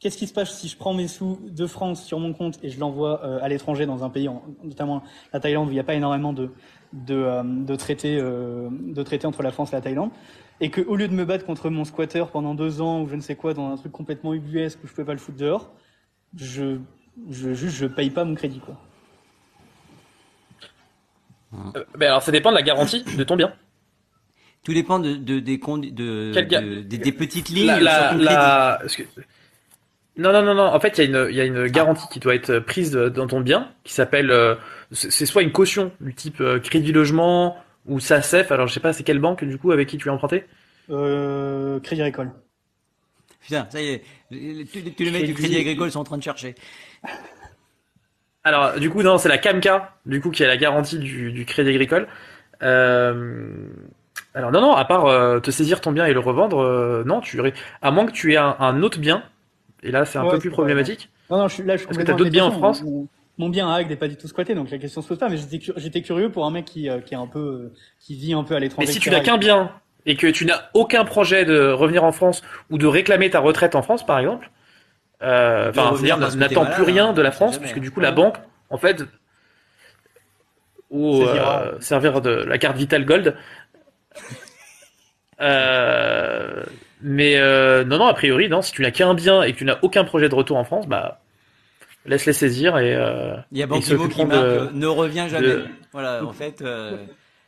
Qu'est-ce 0.00 0.16
qui 0.16 0.28
se 0.28 0.32
passe 0.32 0.56
si 0.60 0.68
je 0.68 0.76
prends 0.76 0.94
mes 0.94 1.08
sous 1.08 1.40
de 1.50 1.66
France 1.66 2.04
sur 2.04 2.20
mon 2.20 2.32
compte 2.32 2.58
et 2.62 2.70
je 2.70 2.78
l'envoie 2.78 3.24
euh, 3.24 3.40
à 3.42 3.48
l'étranger 3.48 3.84
dans 3.84 4.04
un 4.04 4.10
pays, 4.10 4.28
en- 4.28 4.44
notamment 4.62 5.02
la 5.32 5.40
Thaïlande 5.40 5.66
où 5.66 5.70
il 5.72 5.74
n'y 5.74 5.80
a 5.80 5.84
pas 5.84 5.94
énormément 5.94 6.32
de 6.32 6.50
de, 6.94 7.14
euh, 7.14 7.42
de 7.44 7.74
traités 7.74 8.16
euh, 8.20 8.68
de 8.70 9.02
traités 9.02 9.26
entre 9.26 9.42
la 9.42 9.50
France 9.50 9.72
et 9.72 9.76
la 9.76 9.82
Thaïlande, 9.82 10.10
et 10.60 10.70
que 10.70 10.80
au 10.82 10.94
lieu 10.96 11.08
de 11.08 11.12
me 11.14 11.24
battre 11.24 11.44
contre 11.44 11.68
mon 11.68 11.84
squatter 11.84 12.24
pendant 12.32 12.54
deux 12.54 12.80
ans 12.80 13.02
ou 13.02 13.08
je 13.08 13.16
ne 13.16 13.20
sais 13.20 13.34
quoi 13.34 13.54
dans 13.54 13.72
un 13.72 13.76
truc 13.76 13.90
complètement 13.92 14.32
ubuesque 14.34 14.78
où 14.84 14.86
je 14.86 14.94
peux 14.94 15.04
pas 15.04 15.12
le 15.12 15.18
foutre 15.18 15.36
dehors, 15.38 15.72
je 16.36 16.78
je 17.28 17.52
juste 17.52 17.76
je 17.76 17.86
paye 17.86 18.10
pas 18.10 18.24
mon 18.24 18.34
crédit 18.36 18.60
quoi. 18.60 18.76
Euh, 21.74 21.84
ben 21.98 22.06
alors 22.06 22.22
ça 22.22 22.30
dépend 22.30 22.50
de 22.50 22.56
la 22.56 22.62
garantie 22.62 23.02
de 23.02 23.24
ton 23.24 23.34
bien. 23.36 23.52
Tout 24.62 24.74
dépend 24.74 24.98
de, 24.98 25.14
de- 25.16 25.40
des, 25.40 25.58
condi- 25.58 25.92
de, 25.94 26.30
Quel 26.34 26.46
gars- 26.46 26.60
de- 26.60 26.82
des, 26.82 26.98
des 26.98 27.12
petites 27.12 27.48
lignes 27.48 27.66
La, 27.66 27.78
sur 27.80 27.82
la, 27.88 28.00
ton 28.10 28.14
crédit. 28.16 28.24
la- 28.24 28.78
parce 28.80 28.96
que- 28.96 29.02
Non, 30.18 30.32
non, 30.32 30.42
non, 30.42 30.54
non. 30.54 30.64
En 30.64 30.80
fait, 30.80 30.98
il 30.98 31.04
y, 31.10 31.16
a 31.16 31.20
une- 31.22 31.30
il 31.30 31.36
y 31.36 31.40
a 31.40 31.44
une 31.44 31.66
garantie 31.68 32.06
qui 32.10 32.18
doit 32.20 32.34
être 32.34 32.58
prise 32.58 32.90
de- 32.90 33.08
dans 33.08 33.26
ton 33.26 33.40
bien, 33.40 33.70
qui 33.84 33.92
s'appelle. 33.94 34.30
euh, 34.30 34.56
c'est 34.92 35.26
soit 35.26 35.42
une 35.42 35.52
caution 35.52 35.92
du 36.00 36.12
type 36.14 36.40
euh, 36.40 36.58
Crédit 36.58 36.92
Logement 36.92 37.56
ou 37.86 38.00
SACEF. 38.00 38.50
Alors, 38.52 38.66
je 38.66 38.74
sais 38.74 38.80
pas, 38.80 38.92
c'est 38.92 39.04
quelle 39.04 39.20
banque 39.20 39.44
du 39.44 39.58
coup 39.58 39.70
avec 39.72 39.88
qui 39.88 39.96
tu 39.96 40.10
as 40.10 40.12
emprunté? 40.12 40.44
Euh, 40.90 41.78
crédit 41.80 42.02
agricole. 42.02 42.32
Putain, 43.40 43.66
ça 43.70 43.80
y 43.80 43.88
est, 43.90 44.02
tous 44.30 44.36
les 44.36 45.10
mecs 45.10 45.24
du 45.24 45.32
Crédit- 45.32 45.34
Crédit 45.34 45.56
Agricole 45.58 45.90
sont 45.90 46.00
en 46.00 46.04
train 46.04 46.18
de 46.18 46.22
chercher. 46.22 46.54
Alors, 48.44 48.78
du 48.80 48.90
coup, 48.90 49.02
non, 49.02 49.18
c'est 49.18 49.28
la 49.28 49.38
CAMCA, 49.38 49.94
du 50.06 50.20
coup, 50.20 50.30
qui 50.30 50.42
a 50.44 50.48
la 50.48 50.56
garantie 50.56 50.98
du, 50.98 51.32
du 51.32 51.44
Crédit 51.44 51.70
Agricole. 51.70 52.08
Euh, 52.62 53.50
Alors, 54.34 54.50
non, 54.52 54.60
non, 54.60 54.72
à 54.74 54.84
part 54.84 55.06
euh, 55.06 55.40
te 55.40 55.50
saisir 55.50 55.80
ton 55.80 55.92
bien 55.92 56.06
et 56.06 56.12
le 56.12 56.20
revendre, 56.20 56.58
euh, 56.62 57.02
non, 57.04 57.20
tu 57.20 57.40
à 57.82 57.90
moins 57.90 58.06
que 58.06 58.12
tu 58.12 58.32
aies 58.32 58.36
un, 58.36 58.56
un 58.58 58.82
autre 58.82 58.98
bien. 58.98 59.22
Et 59.82 59.90
là, 59.90 60.04
c'est 60.04 60.18
un 60.18 60.24
Ouais, 60.24 60.30
peu 60.32 60.38
plus 60.38 60.50
problématique. 60.50 61.10
Non, 61.30 61.38
non, 61.38 61.48
je 61.48 61.54
suis 61.54 61.62
là, 61.62 61.76
je 61.76 61.82
suis 61.82 61.88
Est-ce 61.90 61.98
que 61.98 62.02
complètement 62.04 62.14
t'as 62.14 62.18
d'autres 62.18 62.30
biens 62.30 62.44
en. 62.46 62.50
France? 62.52 62.82
Mon, 62.82 63.06
mon 63.38 63.48
bien 63.48 63.68
à 63.70 63.76
Agde 63.76 63.90
n'est 63.90 63.96
pas 63.96 64.08
du 64.08 64.16
tout 64.16 64.26
squatté, 64.26 64.54
donc 64.54 64.70
la 64.70 64.78
question 64.78 65.02
se 65.02 65.08
pose 65.08 65.18
pas. 65.18 65.28
Mais 65.28 65.36
j'étais 65.36 65.58
cu- 65.58 65.72
j'étais 65.76 66.02
curieux 66.02 66.30
pour 66.30 66.44
un 66.46 66.50
mec 66.50 66.64
qui, 66.64 66.88
euh, 66.88 67.00
qui 67.00 67.14
est 67.14 67.18
un 67.18 67.26
peu, 67.28 67.38
euh, 67.38 67.72
qui 68.00 68.16
vit 68.16 68.32
un 68.34 68.42
peu 68.44 68.54
à 68.56 68.58
l'étranger. 68.60 68.86
Mais 68.88 68.92
si 68.92 68.98
tu 68.98 69.10
n'as 69.10 69.20
qu'un 69.20 69.38
bien 69.38 69.70
et 70.06 70.16
que 70.16 70.26
tu 70.26 70.44
n'as 70.46 70.62
aucun 70.74 71.04
projet 71.04 71.44
de 71.44 71.70
revenir 71.70 72.02
en 72.02 72.12
France 72.12 72.42
ou 72.70 72.78
de 72.78 72.86
réclamer 72.86 73.30
ta 73.30 73.40
retraite 73.40 73.74
en 73.76 73.82
France, 73.82 74.04
par 74.04 74.18
exemple, 74.18 74.50
euh, 75.22 75.70
enfin, 75.70 75.92
c'est-à-dire 75.94 76.18
n'attends 76.36 76.66
plus 76.66 76.82
rien 76.82 77.08
hein, 77.08 77.12
de 77.12 77.22
la 77.22 77.30
France, 77.30 77.54
jamais, 77.54 77.66
puisque 77.66 77.80
du 77.80 77.88
hein. 77.88 77.92
coup, 77.92 78.00
la 78.00 78.12
banque, 78.12 78.36
en 78.70 78.78
fait, 78.78 79.04
ou 80.90 81.22
euh, 81.22 81.78
servir 81.80 82.20
de 82.20 82.30
la 82.30 82.58
carte 82.58 82.76
Vital 82.76 83.04
Gold. 83.04 83.36
Euh, 87.00 87.02
mais 87.02 87.36
euh, 87.38 87.84
non, 87.84 87.98
non, 87.98 88.06
a 88.06 88.14
priori, 88.14 88.48
non. 88.48 88.62
Si 88.62 88.72
tu 88.72 88.82
n'as 88.82 88.90
qu'un 88.90 89.14
bien 89.14 89.42
et 89.42 89.52
que 89.52 89.58
tu 89.58 89.64
n'as 89.64 89.78
aucun 89.82 90.04
projet 90.04 90.28
de 90.28 90.34
retour 90.34 90.56
en 90.56 90.64
France, 90.64 90.86
bah 90.86 91.20
laisse-les 92.06 92.32
saisir 92.32 92.78
et 92.78 92.94
euh, 92.94 93.36
Il 93.52 93.58
y 93.58 93.62
a 93.62 93.66
ils 93.66 93.68
Banquimo 93.68 94.08
qui 94.08 94.24
marque 94.24 94.40
de- 94.40 94.46
euh, 94.46 94.66
ne 94.72 94.86
reviens 94.86 95.28
jamais. 95.28 95.46
de- 95.48 95.64
Voilà, 95.92 96.24
en 96.24 96.32
fait. 96.32 96.62
euh, 96.62 96.96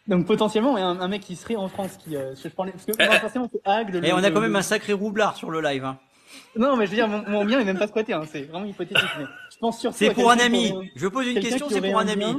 Donc 0.09 0.27
potentiellement, 0.27 0.77
il 0.77 0.81
y 0.81 0.83
a 0.83 0.87
un, 0.87 1.01
un 1.01 1.09
mec 1.09 1.21
qui 1.23 1.37
serait 1.37 1.57
en 1.57 1.69
France 1.69 1.97
qui, 1.97 2.17
euh, 2.17 2.35
je 2.43 2.49
prends 2.49 2.65
les- 2.65 2.73
parce 2.73 2.85
que 2.85 2.93
Eh, 2.99 3.05
eh. 3.11 3.19
forcément, 3.21 3.49
c'est 3.53 3.61
Agde. 3.65 3.95
le- 3.95 4.05
Et 4.05 4.13
on 4.13 4.17
a 4.19 4.29
le- 4.29 4.35
quand 4.35 4.41
même 4.41 4.57
un 4.57 4.63
sacré 4.63 4.93
roublard 4.93 5.37
sur 5.37 5.51
le 5.51 5.61
live. 5.61 5.85
Hein. 5.85 5.99
Non, 6.57 6.77
mais 6.77 6.87
je 6.87 6.91
veux 6.91 6.97
dire, 6.97 7.09
mon, 7.09 7.23
mon 7.29 7.45
bien 7.45 7.61
est 7.61 7.65
même 7.65 7.79
pas 7.79 7.87
squatté. 7.89 8.13
Hein, 8.13 8.23
c'est 8.31 8.43
vraiment 8.43 8.65
hypothétique. 8.67 9.09
Mais 9.19 9.25
je 9.53 9.59
pense 9.59 9.81
surtout. 9.81 9.97
C'est 9.99 10.11
pour 10.15 10.31
un 10.31 10.39
ami. 10.39 10.73
aurait- 10.73 10.91
Je 10.97 11.07
pose 11.09 11.27
une 11.27 11.41
question, 11.41 11.67
c'est 11.69 11.81
pour 11.81 11.99
un 11.99 12.09
ami. 12.09 12.25
bien 12.25 12.39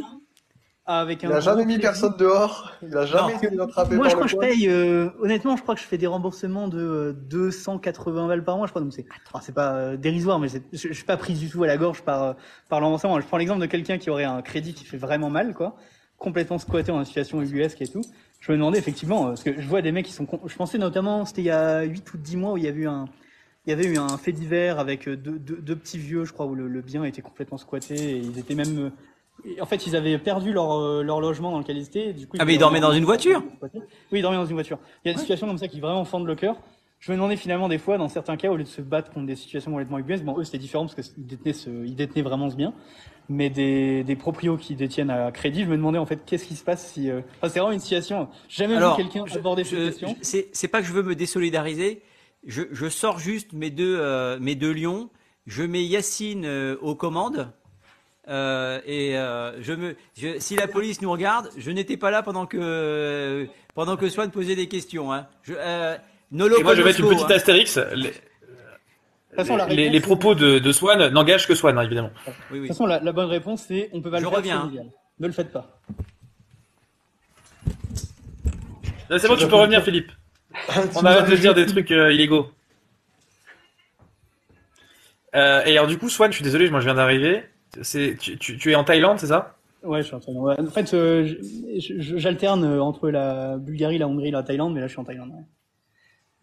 Avec 0.87 1.23
un 1.23 1.29
Il 1.29 1.33
a 1.33 1.39
jamais 1.39 1.63
mis 1.65 1.77
personne 1.77 2.15
dehors. 2.17 2.71
Il 2.81 2.97
a 2.97 3.05
jamais 3.05 3.33
Non. 3.33 3.39
été 3.39 3.59
attrapé 3.61 3.95
Moi, 3.95 4.07
par 4.07 4.11
je 4.11 4.15
le 4.15 4.29
crois 4.29 4.47
que 4.47 4.53
je 4.53 4.55
paye, 4.55 4.67
euh, 4.67 5.09
honnêtement, 5.21 5.55
je 5.55 5.61
crois 5.61 5.75
que 5.75 5.81
je 5.81 5.85
fais 5.85 5.99
des 5.99 6.07
remboursements 6.07 6.67
de 6.67 6.79
euh, 6.79 7.13
280 7.13 8.27
balles 8.27 8.43
par 8.43 8.57
mois, 8.57 8.65
je 8.65 8.71
crois. 8.71 8.81
Donc 8.81 8.91
c'est, 8.91 9.05
enfin, 9.27 9.43
c'est 9.45 9.53
pas 9.53 9.73
euh, 9.75 9.95
dérisoire, 9.97 10.39
mais 10.39 10.47
je, 10.49 10.57
je 10.73 10.91
suis 10.93 11.03
pas 11.05 11.17
pris 11.17 11.33
du 11.33 11.49
tout 11.49 11.63
à 11.63 11.67
la 11.67 11.77
gorge 11.77 12.01
par 12.01 12.23
euh, 12.23 12.33
par 12.67 12.79
le 12.79 12.85
remboursement. 12.85 13.19
Je 13.21 13.27
prends 13.27 13.37
l'exemple 13.37 13.61
de 13.61 13.67
quelqu'un 13.67 13.99
qui 13.99 14.09
aurait 14.09 14.23
un 14.23 14.41
crédit 14.41 14.73
qui 14.73 14.83
fait 14.85 14.97
vraiment 14.97 15.29
mal, 15.29 15.53
quoi, 15.53 15.75
complètement 16.17 16.57
squatté 16.57 16.91
en 16.91 17.05
situation 17.05 17.41
ubuesque 17.43 17.81
et 17.81 17.87
tout. 17.87 18.01
Je 18.39 18.51
me 18.51 18.57
demandais 18.57 18.79
effectivement, 18.79 19.25
euh, 19.25 19.29
parce 19.29 19.43
que 19.43 19.61
je 19.61 19.67
vois 19.67 19.83
des 19.83 19.91
mecs 19.91 20.07
qui 20.07 20.13
sont, 20.13 20.27
je 20.47 20.55
pensais 20.55 20.79
notamment, 20.79 21.25
c'était 21.25 21.43
il 21.43 21.45
y 21.45 21.51
a 21.51 21.83
8 21.83 22.11
ou 22.15 22.17
10 22.17 22.37
mois 22.37 22.53
où 22.53 22.57
il 22.57 22.63
y 22.63 22.67
a 22.67 22.71
eu 22.71 22.87
un, 22.87 23.05
il 23.67 23.69
y 23.69 23.73
avait 23.73 23.85
eu 23.85 23.97
un 23.99 24.17
fait 24.17 24.31
divers 24.31 24.79
avec 24.79 25.07
euh, 25.07 25.15
deux, 25.15 25.37
deux, 25.37 25.57
deux 25.57 25.75
petits 25.75 25.99
vieux, 25.99 26.25
je 26.25 26.33
crois, 26.33 26.47
où 26.47 26.55
le, 26.55 26.67
le 26.67 26.81
bien 26.81 27.03
était 27.03 27.21
complètement 27.21 27.59
squatté 27.59 27.93
et 27.93 28.17
ils 28.17 28.39
étaient 28.39 28.55
même, 28.55 28.79
euh, 28.79 28.89
en 29.59 29.65
fait, 29.65 29.85
ils 29.87 29.95
avaient 29.95 30.17
perdu 30.17 30.51
leur, 30.53 30.73
euh, 30.79 31.03
leur 31.03 31.19
logement 31.21 31.51
dans 31.51 31.59
lequel 31.59 31.77
ils 31.77 31.85
étaient. 31.85 32.13
Du 32.13 32.27
coup, 32.27 32.37
Ah, 32.39 32.45
mais 32.45 32.55
ils 32.55 32.59
dormaient 32.59 32.79
dans 32.79 32.91
une 32.93 33.05
voiture 33.05 33.43
Oui, 34.11 34.19
ils 34.19 34.21
dormaient 34.21 34.37
dans 34.37 34.45
une 34.45 34.53
voiture. 34.53 34.77
Il 35.03 35.09
y 35.09 35.11
a 35.11 35.13
des 35.15 35.19
situations 35.19 35.47
comme 35.47 35.57
ça 35.57 35.67
qui 35.67 35.79
vraiment 35.79 36.05
fendent 36.05 36.27
le 36.27 36.35
cœur. 36.35 36.55
Je 36.99 37.11
me 37.11 37.17
demandais 37.17 37.35
finalement 37.35 37.67
des 37.67 37.79
fois, 37.79 37.97
dans 37.97 38.09
certains 38.09 38.37
cas, 38.37 38.51
au 38.51 38.55
lieu 38.57 38.63
de 38.63 38.67
se 38.69 38.81
battre 38.81 39.11
contre 39.11 39.25
des 39.25 39.35
situations 39.35 39.71
complètement 39.71 39.97
ubuesques, 39.97 40.23
bon, 40.23 40.37
eux 40.37 40.43
c'était 40.43 40.59
différent 40.59 40.85
parce 40.85 41.09
qu'ils 41.09 41.25
détenaient, 41.25 41.53
ce, 41.53 41.69
ils 41.83 41.95
détenaient 41.95 42.21
vraiment 42.21 42.47
ce 42.51 42.55
bien, 42.55 42.75
mais 43.27 43.49
des, 43.49 44.03
des 44.03 44.15
proprios 44.15 44.55
qui 44.55 44.75
détiennent 44.75 45.09
à 45.09 45.31
crédit, 45.31 45.63
je 45.63 45.69
me 45.69 45.75
demandais 45.77 45.97
en 45.97 46.05
fait 46.05 46.23
qu'est-ce 46.23 46.45
qui 46.45 46.55
se 46.55 46.63
passe 46.63 46.91
si. 46.93 47.09
Euh... 47.09 47.21
Enfin, 47.41 47.51
c'est 47.51 47.59
vraiment 47.59 47.71
une 47.73 47.79
situation. 47.79 48.27
Jamais 48.49 48.75
Alors, 48.75 48.95
vu 48.97 49.01
quelqu'un 49.03 49.25
je- 49.25 49.35
aborder 49.35 49.63
cette 49.63 49.97
question. 49.97 50.15
c'est 50.21 50.67
pas 50.67 50.81
que 50.81 50.85
je 50.87 50.93
veux 50.93 51.01
me 51.01 51.15
désolidariser. 51.15 52.03
Je, 52.45 52.63
je 52.71 52.87
sors 52.87 53.17
juste 53.17 53.53
mes 53.53 53.71
deux 53.71 53.97
euh, 53.99 54.37
mes 54.39 54.53
deux 54.53 54.71
lions. 54.71 55.09
Je 55.47 55.63
mets 55.63 55.83
Yacine 55.83 56.45
euh, 56.45 56.75
aux 56.81 56.93
commandes. 56.93 57.51
Euh, 58.31 58.79
et 58.85 59.17
euh, 59.17 59.61
je 59.61 59.73
me, 59.73 59.95
je- 60.17 60.39
si 60.39 60.55
la 60.55 60.67
police 60.67 61.01
nous 61.01 61.11
regarde, 61.11 61.49
je 61.57 61.69
n'étais 61.69 61.97
pas 61.97 62.11
là 62.11 62.23
pendant 62.23 62.45
que 62.45 63.45
pendant 63.75 63.97
que 63.97 64.07
Swan 64.09 64.31
posait 64.31 64.55
des 64.55 64.67
questions. 64.69 65.11
Hein. 65.11 65.27
Je, 65.43 65.53
euh, 65.57 65.97
Nolo 66.31 66.57
Et 66.59 66.63
moi, 66.63 66.73
je 66.73 66.81
vais 66.81 66.87
mettre 66.89 67.01
une 67.01 67.09
petite 67.09 67.29
hein. 67.29 67.35
astérix. 67.35 67.77
Les, 67.93 68.13
façon, 69.35 69.57
propos 70.01 70.33
de, 70.33 70.59
de 70.59 70.71
Swan 70.71 71.09
n'engagent 71.09 71.47
que 71.47 71.55
Swan, 71.55 71.77
hein, 71.77 71.81
évidemment. 71.83 72.11
Oui, 72.51 72.57
De 72.57 72.59
toute 72.59 72.67
façon, 72.69 72.85
la, 72.85 72.99
la 73.01 73.11
bonne 73.11 73.29
réponse 73.29 73.65
c'est 73.67 73.89
on 73.91 74.01
peut 74.01 74.11
pas 74.11 74.19
Je 74.19 74.23
le 74.23 74.29
faire. 74.29 74.37
reviens, 74.37 74.71
hein. 74.77 74.85
Ne 75.19 75.27
le 75.27 75.33
faites 75.33 75.51
pas. 75.51 75.79
C'est 79.17 79.27
bon, 79.27 79.35
tu 79.35 79.47
peux 79.47 79.55
revenir, 79.55 79.83
Philippe. 79.83 80.11
On 80.95 81.05
arrête 81.05 81.29
de 81.29 81.35
dire 81.35 81.53
des 81.53 81.65
trucs 81.65 81.91
euh, 81.91 82.13
illégaux. 82.13 82.49
Euh, 85.35 85.63
et 85.65 85.77
alors 85.77 85.87
du 85.87 85.97
coup, 85.97 86.09
Swan, 86.09 86.31
je 86.31 86.35
suis 86.37 86.43
désolé, 86.43 86.69
moi 86.69 86.79
je 86.79 86.85
viens 86.85 86.95
d'arriver. 86.95 87.43
C'est 87.81 88.17
tu, 88.19 88.37
tu, 88.37 88.57
tu 88.57 88.71
es 88.71 88.75
en 88.75 88.83
Thaïlande, 88.83 89.19
c'est 89.19 89.27
ça? 89.27 89.55
Ouais, 89.83 90.01
je 90.01 90.07
suis 90.07 90.15
en 90.15 90.19
Thaïlande. 90.19 90.43
Ouais. 90.43 90.59
En 90.59 90.65
fait, 90.71 90.93
euh, 90.93 91.33
j'alterne 91.77 92.63
euh, 92.65 92.81
entre 92.83 93.09
la 93.09 93.57
Bulgarie, 93.57 93.97
la 93.97 94.07
Hongrie, 94.07 94.31
la 94.31 94.43
Thaïlande, 94.43 94.73
mais 94.73 94.81
là 94.81 94.87
je 94.87 94.91
suis 94.91 94.99
en 94.99 95.05
Thaïlande. 95.05 95.29
ouais. 95.31 95.43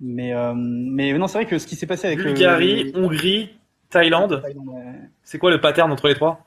Mais 0.01 0.33
euh, 0.35 0.55
mais 0.57 1.13
non, 1.19 1.27
c'est 1.27 1.39
vrai 1.39 1.47
que 1.47 1.59
ce 1.59 1.67
qui 1.67 1.77
s'est 1.77 1.87
passé 1.87 2.07
avec 2.07 2.21
le- 2.21 2.25
Bulgarie, 2.33 2.93
Hongrie, 2.95 3.51
Thaïlande? 3.91 4.41
Thaïlande, 4.43 4.69
ouais. 4.69 5.01
C'est 5.23 5.39
quoi 5.39 5.51
le 5.51 5.61
pattern 5.61 5.91
entre 5.93 6.09
les 6.09 6.15
trois? 6.15 6.45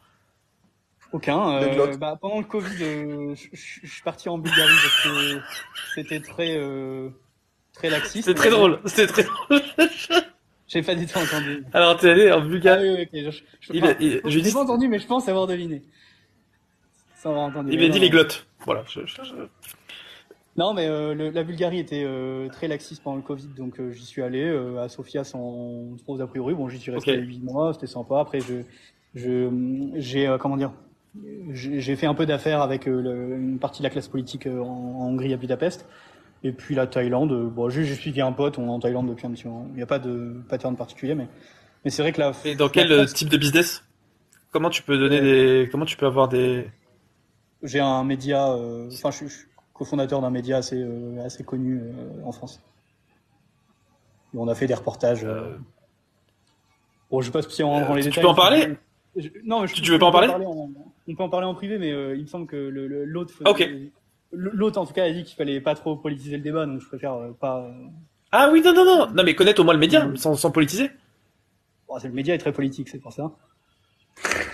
Aucun. 1.11 1.61
Euh, 1.61 1.97
bah, 1.97 2.17
pendant 2.19 2.39
le 2.39 2.45
Covid, 2.45 2.81
euh, 2.81 3.35
je, 3.35 3.47
je- 3.51 3.79
je 3.83 3.91
suis 3.93 4.03
parti 4.03 4.29
en 4.29 4.37
Bulgarie 4.37 4.71
parce 4.81 5.03
que 5.03 5.41
c'était 5.95 6.21
très 6.21 6.57
très 6.57 7.11
très 7.73 7.89
laxiste. 7.89 8.25
C'était 8.27 8.37
très 8.39 8.49
drôle. 8.49 8.79
C'était 8.85 9.07
très 9.07 9.23
drôle. 9.23 9.61
J'ai 10.71 10.81
pas 10.81 10.95
du 10.95 11.05
tout 11.05 11.17
entendu. 11.17 11.63
Alors 11.73 11.97
t'es 11.97 12.09
allé 12.09 12.31
en 12.31 12.37
Ah 12.37 12.45
Bulgarie. 12.45 12.89
oui, 12.89 13.07
oui, 13.13 13.25
ok. 13.27 13.31
Je, 13.31 13.41
je, 13.59 13.73
Il- 13.73 13.83
enfin, 13.83 13.95
il- 13.99 14.21
je 14.23 14.29
j'ai 14.29 14.41
dis- 14.41 14.53
pas 14.53 14.61
entendu, 14.63 14.87
mais 14.87 14.99
je 14.99 15.07
pense 15.07 15.27
avoir 15.27 15.47
deviné. 15.47 15.81
Sans 17.15 17.31
avoir 17.31 17.45
entendu. 17.45 17.71
Il 17.73 17.79
m'a 17.79 17.89
dit 17.89 17.99
les 17.99 18.09
glottes. 18.09 18.45
Voilà. 18.65 18.83
je- 18.87 19.01
Non, 20.57 20.73
mais 20.73 20.87
euh, 20.87 21.13
le- 21.13 21.29
la 21.29 21.43
Bulgarie 21.43 21.79
était 21.79 22.03
euh, 22.05 22.47
très 22.49 22.67
laxiste 22.67 23.03
pendant 23.03 23.17
le 23.17 23.21
Covid, 23.21 23.47
donc 23.57 23.79
euh, 23.79 23.91
j'y 23.91 24.05
suis 24.05 24.21
allé 24.21 24.47
à 24.79 24.87
Sofia 24.89 25.23
sans 25.23 25.95
trop 26.03 26.19
a 26.21 26.27
priori. 26.27 26.53
Bon, 26.53 26.69
j'y 26.69 26.79
suis 26.79 26.91
resté 26.91 27.17
Ok. 27.17 27.23
8 27.25 27.39
mois, 27.43 27.73
c'était 27.73 27.87
sympa. 27.87 28.19
Après, 28.19 28.39
je, 29.15 29.49
j'ai 29.95 30.35
comment 30.39 30.57
dire, 30.57 30.71
j'ai 31.51 31.95
fait 31.97 32.05
un 32.07 32.13
peu 32.13 32.25
d'affaires 32.25 32.61
avec 32.61 32.85
le- 32.85 33.35
une 33.37 33.59
partie 33.59 33.79
de 33.81 33.83
la 33.87 33.89
classe 33.89 34.07
politique 34.07 34.47
en, 34.47 34.59
en 34.61 35.07
Hongrie 35.09 35.33
à 35.33 35.37
Budapest. 35.37 35.85
Et 36.43 36.51
puis 36.51 36.73
la 36.75 36.87
Thaïlande, 36.87 37.31
euh, 37.31 37.47
bon, 37.49 37.69
j'ai 37.69 37.85
suivi 37.95 38.19
un 38.21 38.31
pote, 38.31 38.57
on 38.57 38.65
est 38.65 38.69
en 38.69 38.79
Thaïlande 38.79 39.07
depuis 39.07 39.27
un 39.27 39.31
petit 39.31 39.47
moment. 39.47 39.67
Il 39.69 39.75
n'y 39.75 39.83
a 39.83 39.87
pas 39.87 39.99
de 39.99 40.41
pattern 40.49 40.75
particulier, 40.75 41.13
mais 41.15 41.27
mais 41.85 41.91
c'est 41.91 42.01
vrai 42.01 42.11
que 42.11 42.19
la. 42.19 42.31
Et 42.45 42.55
dans 42.55 42.69
quel 42.69 42.91
euh, 42.91 42.97
France- 43.03 43.13
type 43.13 43.29
de 43.29 43.37
business? 43.37 43.83
Comment 44.51 44.69
tu 44.69 44.81
peux 44.83 44.97
donner 44.97 45.21
des. 45.21 45.69
Comment 45.71 45.85
tu 45.85 45.97
peux 45.97 46.07
avoir 46.07 46.27
des. 46.27 46.67
J'ai 47.63 47.79
un 47.79 48.03
média, 48.03 48.51
euh, 48.53 48.89
enfin, 48.91 49.11
je 49.11 49.17
suis 49.17 49.27
je 49.29 49.33
suis 49.33 49.47
cofondateur 49.73 50.19
d'un 50.21 50.31
média 50.31 50.57
assez, 50.57 50.77
euh, 50.81 51.23
assez 51.23 51.43
connu 51.43 51.79
euh, 51.79 52.23
en 52.25 52.31
France. 52.31 52.59
Et 54.33 54.37
on 54.37 54.47
a 54.47 54.55
fait 54.55 54.65
des 54.67 54.73
reportages. 54.73 55.23
euh, 55.23 55.55
Bon, 57.11 57.21
je 57.21 57.25
sais 57.27 57.31
pas 57.31 57.41
si 57.41 57.61
on 57.63 57.69
rentre 57.71 57.87
dans 57.89 57.93
les 57.95 58.01
tu 58.03 58.09
détails. 58.09 58.23
peux 58.23 58.29
en 58.29 58.33
parler? 58.35 58.67
Je- 59.17 59.27
Non, 59.43 59.65
je, 59.67 59.73
Tu- 59.75 59.81
tu 59.81 59.91
veux 59.91 59.99
pas 59.99 60.05
en 60.07 60.11
parler 60.11 60.29
en- 60.45 60.69
On 61.07 61.15
peut 61.15 61.23
en 61.23 61.29
parler 61.29 61.45
en 61.47 61.53
privé, 61.53 61.77
mais 61.77 61.91
euh, 61.91 62.15
il 62.15 62.21
me 62.21 62.27
semble 62.27 62.47
que 62.47 62.55
le- 62.55 62.87
le- 62.87 63.03
l'autre. 63.05 63.33
Ok. 63.45 63.57
faisait- 63.57 63.91
L'autre, 64.33 64.79
en 64.79 64.85
tout 64.85 64.93
cas, 64.93 65.03
a 65.03 65.11
dit 65.11 65.23
qu'il 65.23 65.35
fallait 65.35 65.59
pas 65.61 65.75
trop 65.75 65.95
politiser 65.95 66.37
le 66.37 66.43
débat, 66.43 66.65
donc 66.65 66.79
je 66.81 66.87
préfère 66.87 67.13
euh, 67.13 67.31
pas. 67.39 67.59
euh, 67.65 67.71
Ah 68.31 68.49
oui, 68.51 68.61
non, 68.61 68.73
non, 68.73 68.85
non 68.85 69.07
Non, 69.13 69.23
mais 69.23 69.35
connaître 69.35 69.59
au 69.61 69.63
moins 69.65 69.73
le 69.73 69.79
média, 69.79 70.07
sans, 70.15 70.35
sans 70.35 70.51
politiser. 70.51 70.89
bon, 71.87 71.99
c'est- 71.99 72.07
le 72.07 72.13
média 72.13 72.33
est 72.33 72.37
très 72.37 72.53
politique, 72.53 72.87
c'est 72.89 72.99
pour 72.99 73.11
ça. 73.13 73.31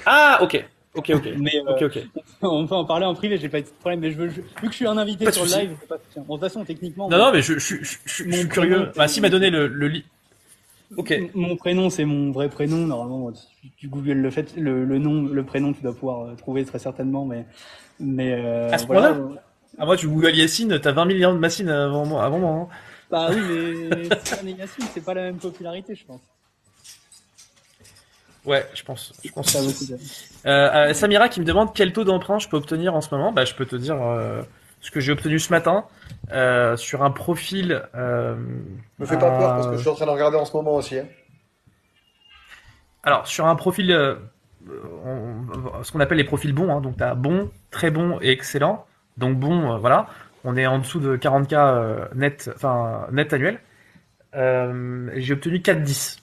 Ah, 0.06 0.40
ok. 0.42 0.66
Ok, 0.96 1.12
ok. 1.14 1.30
Mais 1.38 1.52
euh, 1.68 1.90
on 2.42 2.66
peut 2.66 2.74
en 2.76 2.86
parler 2.86 3.06
en 3.06 3.14
privé, 3.14 3.38
j'ai 3.38 3.50
pas 3.50 3.62
de 3.62 3.68
problème. 3.80 4.00
Mais 4.00 4.10
je 4.12 4.18
veux, 4.18 4.30
je- 4.30 4.42
vu 4.42 4.46
que 4.62 4.72
je 4.72 4.76
suis 4.78 4.88
un 4.88 4.98
invité 4.98 5.26
Pas 5.26 5.32
sur 5.32 5.46
le 5.46 5.52
live, 5.52 5.78
pas. 5.88 5.98
tiens, 6.12 6.24
Bon, 6.28 6.36
de 6.38 6.40
toute 6.40 6.50
façon, 6.50 6.66
techniquement. 6.66 7.08
Non, 7.10 7.18
non, 7.20 7.32
mais 7.32 7.42
je, 7.44 7.60
suis 7.60 8.50
curieux. 8.50 8.90
Bah, 8.96 9.08
s'il 9.08 9.22
m'a 9.22 9.30
donné 9.30 9.50
le, 9.52 9.68
le 9.68 9.88
lit. 9.88 10.06
Ok. 10.96 11.12
M- 11.12 11.30
Mon 11.36 11.56
prénom, 11.56 11.90
c'est 11.92 12.06
mon 12.06 12.32
vrai 12.32 12.50
prénom. 12.50 12.78
Normalement, 12.78 13.32
si 13.36 13.72
tu 13.78 13.88
googles 13.90 14.14
le 14.14 14.32
fait, 14.32 14.56
le, 14.58 14.86
le 14.86 14.98
nom, 14.98 15.24
le 15.28 15.44
prénom, 15.44 15.74
tu 15.74 15.84
dois 15.84 15.94
pouvoir 15.94 16.22
euh, 16.28 16.36
trouver 16.36 16.66
très 16.66 16.80
certainement. 16.80 17.26
Mais, 17.26 17.46
mais 18.00 18.34
euh, 18.34 18.72
À 18.72 18.78
ce 18.80 18.88
voilà. 18.88 19.14
point-là 19.14 19.42
Ah, 19.78 19.86
moi, 19.86 19.96
tu 19.96 20.08
Google 20.08 20.36
Yacine, 20.36 20.80
t'as 20.80 20.92
20 20.92 21.06
millions 21.06 21.34
de 21.34 21.40
machines 21.40 21.70
avant 21.70 22.06
moi. 22.06 22.24
Avant 22.24 22.40
moi 22.40 22.52
hein. 22.52 22.68
Bah 23.10 23.30
oui, 23.30 23.40
mais 23.50 24.50
et 24.50 24.54
Yacine, 24.54 24.86
c'est 24.94 25.04
pas 25.04 25.14
la 25.14 25.24
même 25.24 25.38
popularité, 25.38 25.96
je 25.96 26.06
pense. 26.06 26.22
Ouais, 28.44 28.66
je 28.74 28.84
pense. 28.84 29.14
Je 29.24 29.32
pense. 29.32 29.50
Ça 29.52 29.60
Euh, 29.60 30.90
euh, 30.90 30.94
Samira 30.94 31.30
qui 31.30 31.40
me 31.42 31.46
demande 31.46 31.74
quel 31.74 31.94
taux 31.94 32.06
d'emprunt 32.06 32.40
je 32.40 32.48
peux 32.48 32.58
obtenir 32.58 32.96
en 32.96 33.02
ce 33.02 33.14
moment. 33.14 33.32
Bah, 33.32 33.46
je 33.46 33.54
peux 33.54 33.66
te 33.66 33.76
dire 33.76 34.02
euh, 34.02 34.42
ce 34.82 34.90
que 34.90 35.00
j'ai 35.00 35.12
obtenu 35.12 35.38
ce 35.38 35.52
matin 35.52 35.86
euh, 36.32 36.76
sur 36.78 37.04
un 37.04 37.12
profil. 37.12 37.84
Euh, 37.96 38.36
Me 39.00 39.06
fais 39.06 39.20
pas 39.20 39.32
peur 39.32 39.54
parce 39.56 39.68
que 39.68 39.76
je 39.76 39.82
suis 39.82 39.90
en 39.90 39.96
train 39.96 40.06
de 40.06 40.12
regarder 40.12 40.38
en 40.38 40.46
ce 40.46 40.54
moment 40.56 40.76
aussi. 40.76 40.98
hein. 40.98 41.06
Alors, 43.04 43.28
sur 43.28 43.46
un 43.46 43.56
profil, 43.56 43.92
euh, 43.92 44.16
on- 45.06 45.84
ce 45.84 45.92
qu'on 45.92 46.00
appelle 46.00 46.18
les 46.18 46.24
profils 46.24 46.54
bons, 46.54 46.72
hein, 46.76 46.82
donc 46.82 46.98
tu 46.98 47.04
as 47.04 47.16
bon, 47.16 47.52
très 47.70 47.92
bon 47.92 48.18
et 48.22 48.32
excellent. 48.32 48.87
Donc 49.18 49.38
bon, 49.38 49.74
euh, 49.74 49.78
voilà, 49.78 50.08
on 50.44 50.56
est 50.56 50.68
en 50.68 50.80
dessous 50.80 51.00
de 51.00 51.18
40K 51.18 51.54
euh, 51.56 52.06
net, 52.16 52.50
enfin, 52.56 53.08
net 53.12 53.34
annuel. 53.34 53.60
Euh, 54.36 55.10
j'ai 55.16 55.34
obtenu 55.34 55.58
4,10. 55.58 56.20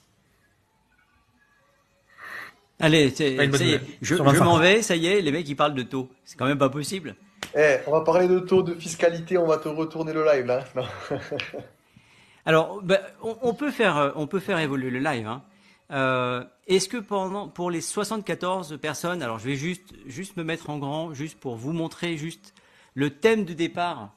Allez, 2.79 3.09
ça 3.09 3.23
y 3.23 3.37
est, 3.37 3.81
je, 4.01 4.15
Sur 4.15 4.25
je 4.25 4.31
25. 4.31 4.43
m'en 4.43 4.57
vais, 4.57 4.81
ça 4.81 4.95
y 4.95 5.07
est, 5.07 5.21
les 5.21 5.31
mecs 5.31 5.47
ils 5.47 5.55
parlent 5.55 5.73
de 5.73 5.83
taux. 5.83 6.09
C'est 6.25 6.37
quand 6.37 6.45
même 6.45 6.57
pas 6.57 6.69
possible. 6.69 7.15
Eh, 7.57 7.77
on 7.87 7.91
va 7.91 8.01
parler 8.01 8.27
de 8.27 8.39
taux 8.39 8.63
de 8.63 8.73
fiscalité, 8.75 9.37
on 9.37 9.47
va 9.47 9.57
te 9.57 9.69
retourner 9.69 10.11
le 10.11 10.25
live 10.25 10.45
là. 10.45 10.65
Non. 10.75 10.83
Alors, 12.45 12.81
bah, 12.83 12.99
on, 13.23 13.37
on 13.41 13.53
peut 13.53 13.71
faire, 13.71 14.11
on 14.15 14.27
peut 14.27 14.39
faire 14.41 14.59
évoluer 14.59 14.89
le 14.91 14.99
live. 14.99 15.25
hein. 15.27 15.41
Euh, 15.91 16.43
Est-ce 16.67 16.89
que 16.89 16.97
pendant, 16.97 17.47
pour 17.47 17.71
les 17.71 17.81
74 17.81 18.77
personnes, 18.81 19.21
alors 19.21 19.39
je 19.39 19.45
vais 19.45 19.55
juste, 19.55 19.93
juste 20.05 20.35
me 20.35 20.43
mettre 20.43 20.69
en 20.69 20.77
grand, 20.77 21.13
juste 21.13 21.39
pour 21.39 21.55
vous 21.55 21.73
montrer 21.73 22.17
juste 22.17 22.53
le 22.95 23.11
thème 23.11 23.45
de 23.45 23.53
départ. 23.53 24.15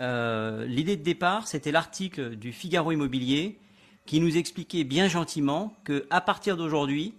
Euh, 0.00 0.64
L'idée 0.66 0.96
de 0.96 1.02
départ, 1.02 1.46
c'était 1.46 1.70
l'article 1.70 2.34
du 2.36 2.52
Figaro 2.52 2.90
Immobilier 2.90 3.60
qui 4.06 4.20
nous 4.20 4.36
expliquait 4.36 4.84
bien 4.84 5.08
gentiment 5.08 5.74
que 5.84 6.06
à 6.10 6.20
partir 6.20 6.56
d'aujourd'hui, 6.56 7.14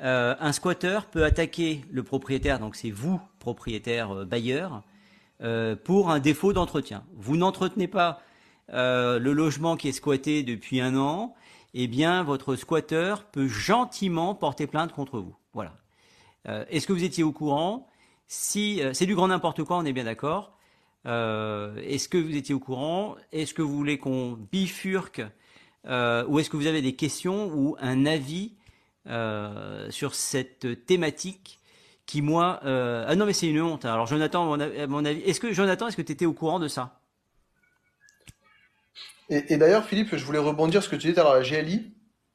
euh, 0.00 0.34
un 0.40 0.52
squatteur 0.52 1.06
peut 1.06 1.24
attaquer 1.24 1.84
le 1.90 2.02
propriétaire, 2.02 2.58
donc 2.58 2.74
c'est 2.74 2.90
vous, 2.90 3.20
propriétaire 3.38 4.10
euh, 4.12 4.24
bailleur, 4.24 4.82
pour 5.84 6.10
un 6.10 6.18
défaut 6.18 6.52
d'entretien. 6.52 7.02
Vous 7.14 7.38
n'entretenez 7.38 7.88
pas 7.88 8.20
le 8.68 9.32
logement 9.32 9.78
qui 9.78 9.88
est 9.88 9.92
squatté 9.92 10.42
depuis 10.42 10.82
un 10.82 10.98
an, 10.98 11.34
eh 11.72 11.86
bien, 11.86 12.22
votre 12.22 12.56
squatteur 12.56 13.24
peut 13.24 13.48
gentiment 13.48 14.34
porter 14.34 14.66
plainte 14.66 14.92
contre 14.92 15.18
vous. 15.18 15.34
Voilà. 15.54 15.72
Est-ce 16.68 16.86
que 16.86 16.92
vous 16.92 17.04
étiez 17.04 17.24
au 17.24 17.32
courant? 17.32 17.89
Si 18.32 18.80
euh, 18.80 18.94
c'est 18.94 19.06
du 19.06 19.16
grand 19.16 19.26
n'importe 19.26 19.64
quoi, 19.64 19.76
on 19.78 19.84
est 19.84 19.92
bien 19.92 20.04
d'accord. 20.04 20.56
Euh, 21.04 21.74
est-ce 21.84 22.08
que 22.08 22.16
vous 22.16 22.36
étiez 22.36 22.54
au 22.54 22.60
courant? 22.60 23.16
Est-ce 23.32 23.52
que 23.54 23.60
vous 23.60 23.76
voulez 23.76 23.98
qu'on 23.98 24.38
bifurque 24.52 25.20
euh, 25.86 26.24
Ou 26.28 26.38
est-ce 26.38 26.48
que 26.48 26.56
vous 26.56 26.68
avez 26.68 26.80
des 26.80 26.94
questions 26.94 27.50
ou 27.52 27.76
un 27.80 28.06
avis 28.06 28.54
sur 29.90 30.14
cette 30.14 30.86
thématique 30.86 31.58
qui 32.06 32.22
moi 32.22 32.60
euh, 32.64 33.04
ah 33.08 33.16
non 33.16 33.26
mais 33.26 33.32
c'est 33.32 33.48
une 33.48 33.60
honte 33.60 33.84
alors 33.84 34.06
Jonathan 34.06 34.52
à 34.52 34.86
mon, 34.86 35.04
avis 35.04 35.20
est-ce 35.22 35.40
que 35.40 35.52
Jonathan 35.52 35.88
est-ce 35.88 35.96
que 35.96 36.02
tu 36.02 36.12
étais 36.12 36.26
au 36.26 36.32
courant 36.32 36.60
de 36.60 36.68
ça? 36.68 37.00
Et, 39.28 39.54
et 39.54 39.56
d'ailleurs, 39.56 39.84
Philippe, 39.84 40.14
je 40.14 40.24
voulais 40.24 40.38
rebondir 40.38 40.82
sur 40.82 40.90
ce 40.90 40.96
que 40.96 41.00
tu 41.00 41.08
disais 41.08 41.20
à 41.20 41.34
la 41.34 41.42
GLI, 41.42 41.92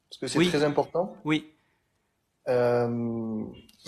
parce 0.10 0.20
que 0.20 0.28
c'est 0.28 0.40
Oui. 0.40 0.50
très 0.50 0.64
important. 0.64 1.16
oui 1.24 1.52
Euh, 2.48 3.44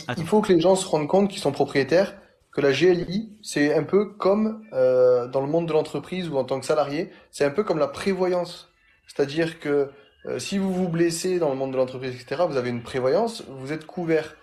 Attends. 0.08 0.22
il 0.22 0.28
faut 0.28 0.42
que 0.42 0.52
les 0.54 0.60
gens 0.60 0.76
se 0.76 0.86
rendent 0.88 1.08
compte 1.08 1.30
qu'ils 1.30 1.42
sont 1.42 1.52
propriétaires, 1.52 2.16
que 2.52 2.62
la 2.62 2.72
GLI, 2.72 3.38
c'est 3.44 3.74
un 3.76 3.84
peu 3.84 4.06
comme 4.14 4.64
euh, 4.74 5.28
dans 5.28 5.42
le 5.42 5.48
monde 5.48 5.68
de 5.68 5.74
l'entreprise 5.74 6.30
ou 6.30 6.38
en 6.38 6.44
tant 6.44 6.60
que 6.60 6.66
salarié, 6.66 7.12
c'est 7.32 7.46
un 7.46 7.52
peu 7.52 7.64
comme 7.64 7.80
la 7.80 7.88
prévoyance. 7.88 8.70
C'est-à-dire 9.08 9.60
que 9.60 9.90
euh, 10.26 10.40
si 10.40 10.58
vous 10.58 10.74
vous 10.74 10.90
blessez 10.90 11.40
dans 11.40 11.50
le 11.50 11.56
monde 11.56 11.72
de 11.72 11.78
l'entreprise, 11.78 12.14
etc., 12.20 12.44
vous 12.50 12.58
avez 12.58 12.70
une 12.70 12.82
prévoyance, 12.84 13.44
vous 13.48 13.72
êtes 13.72 13.86
couvert. 13.86 14.36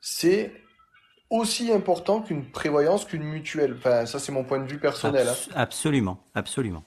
C'est 0.00 0.52
aussi 1.28 1.72
important 1.72 2.22
qu'une 2.22 2.44
prévoyance, 2.50 3.04
qu'une 3.04 3.24
mutuelle. 3.24 3.74
Enfin, 3.78 4.06
ça, 4.06 4.18
c'est 4.20 4.30
mon 4.32 4.44
point 4.44 4.60
de 4.60 4.66
vue 4.70 4.78
personnel. 4.78 5.26
hein. 5.28 5.32
Abs- 5.32 5.48
absolument 5.56 6.18
absolument 6.34 6.84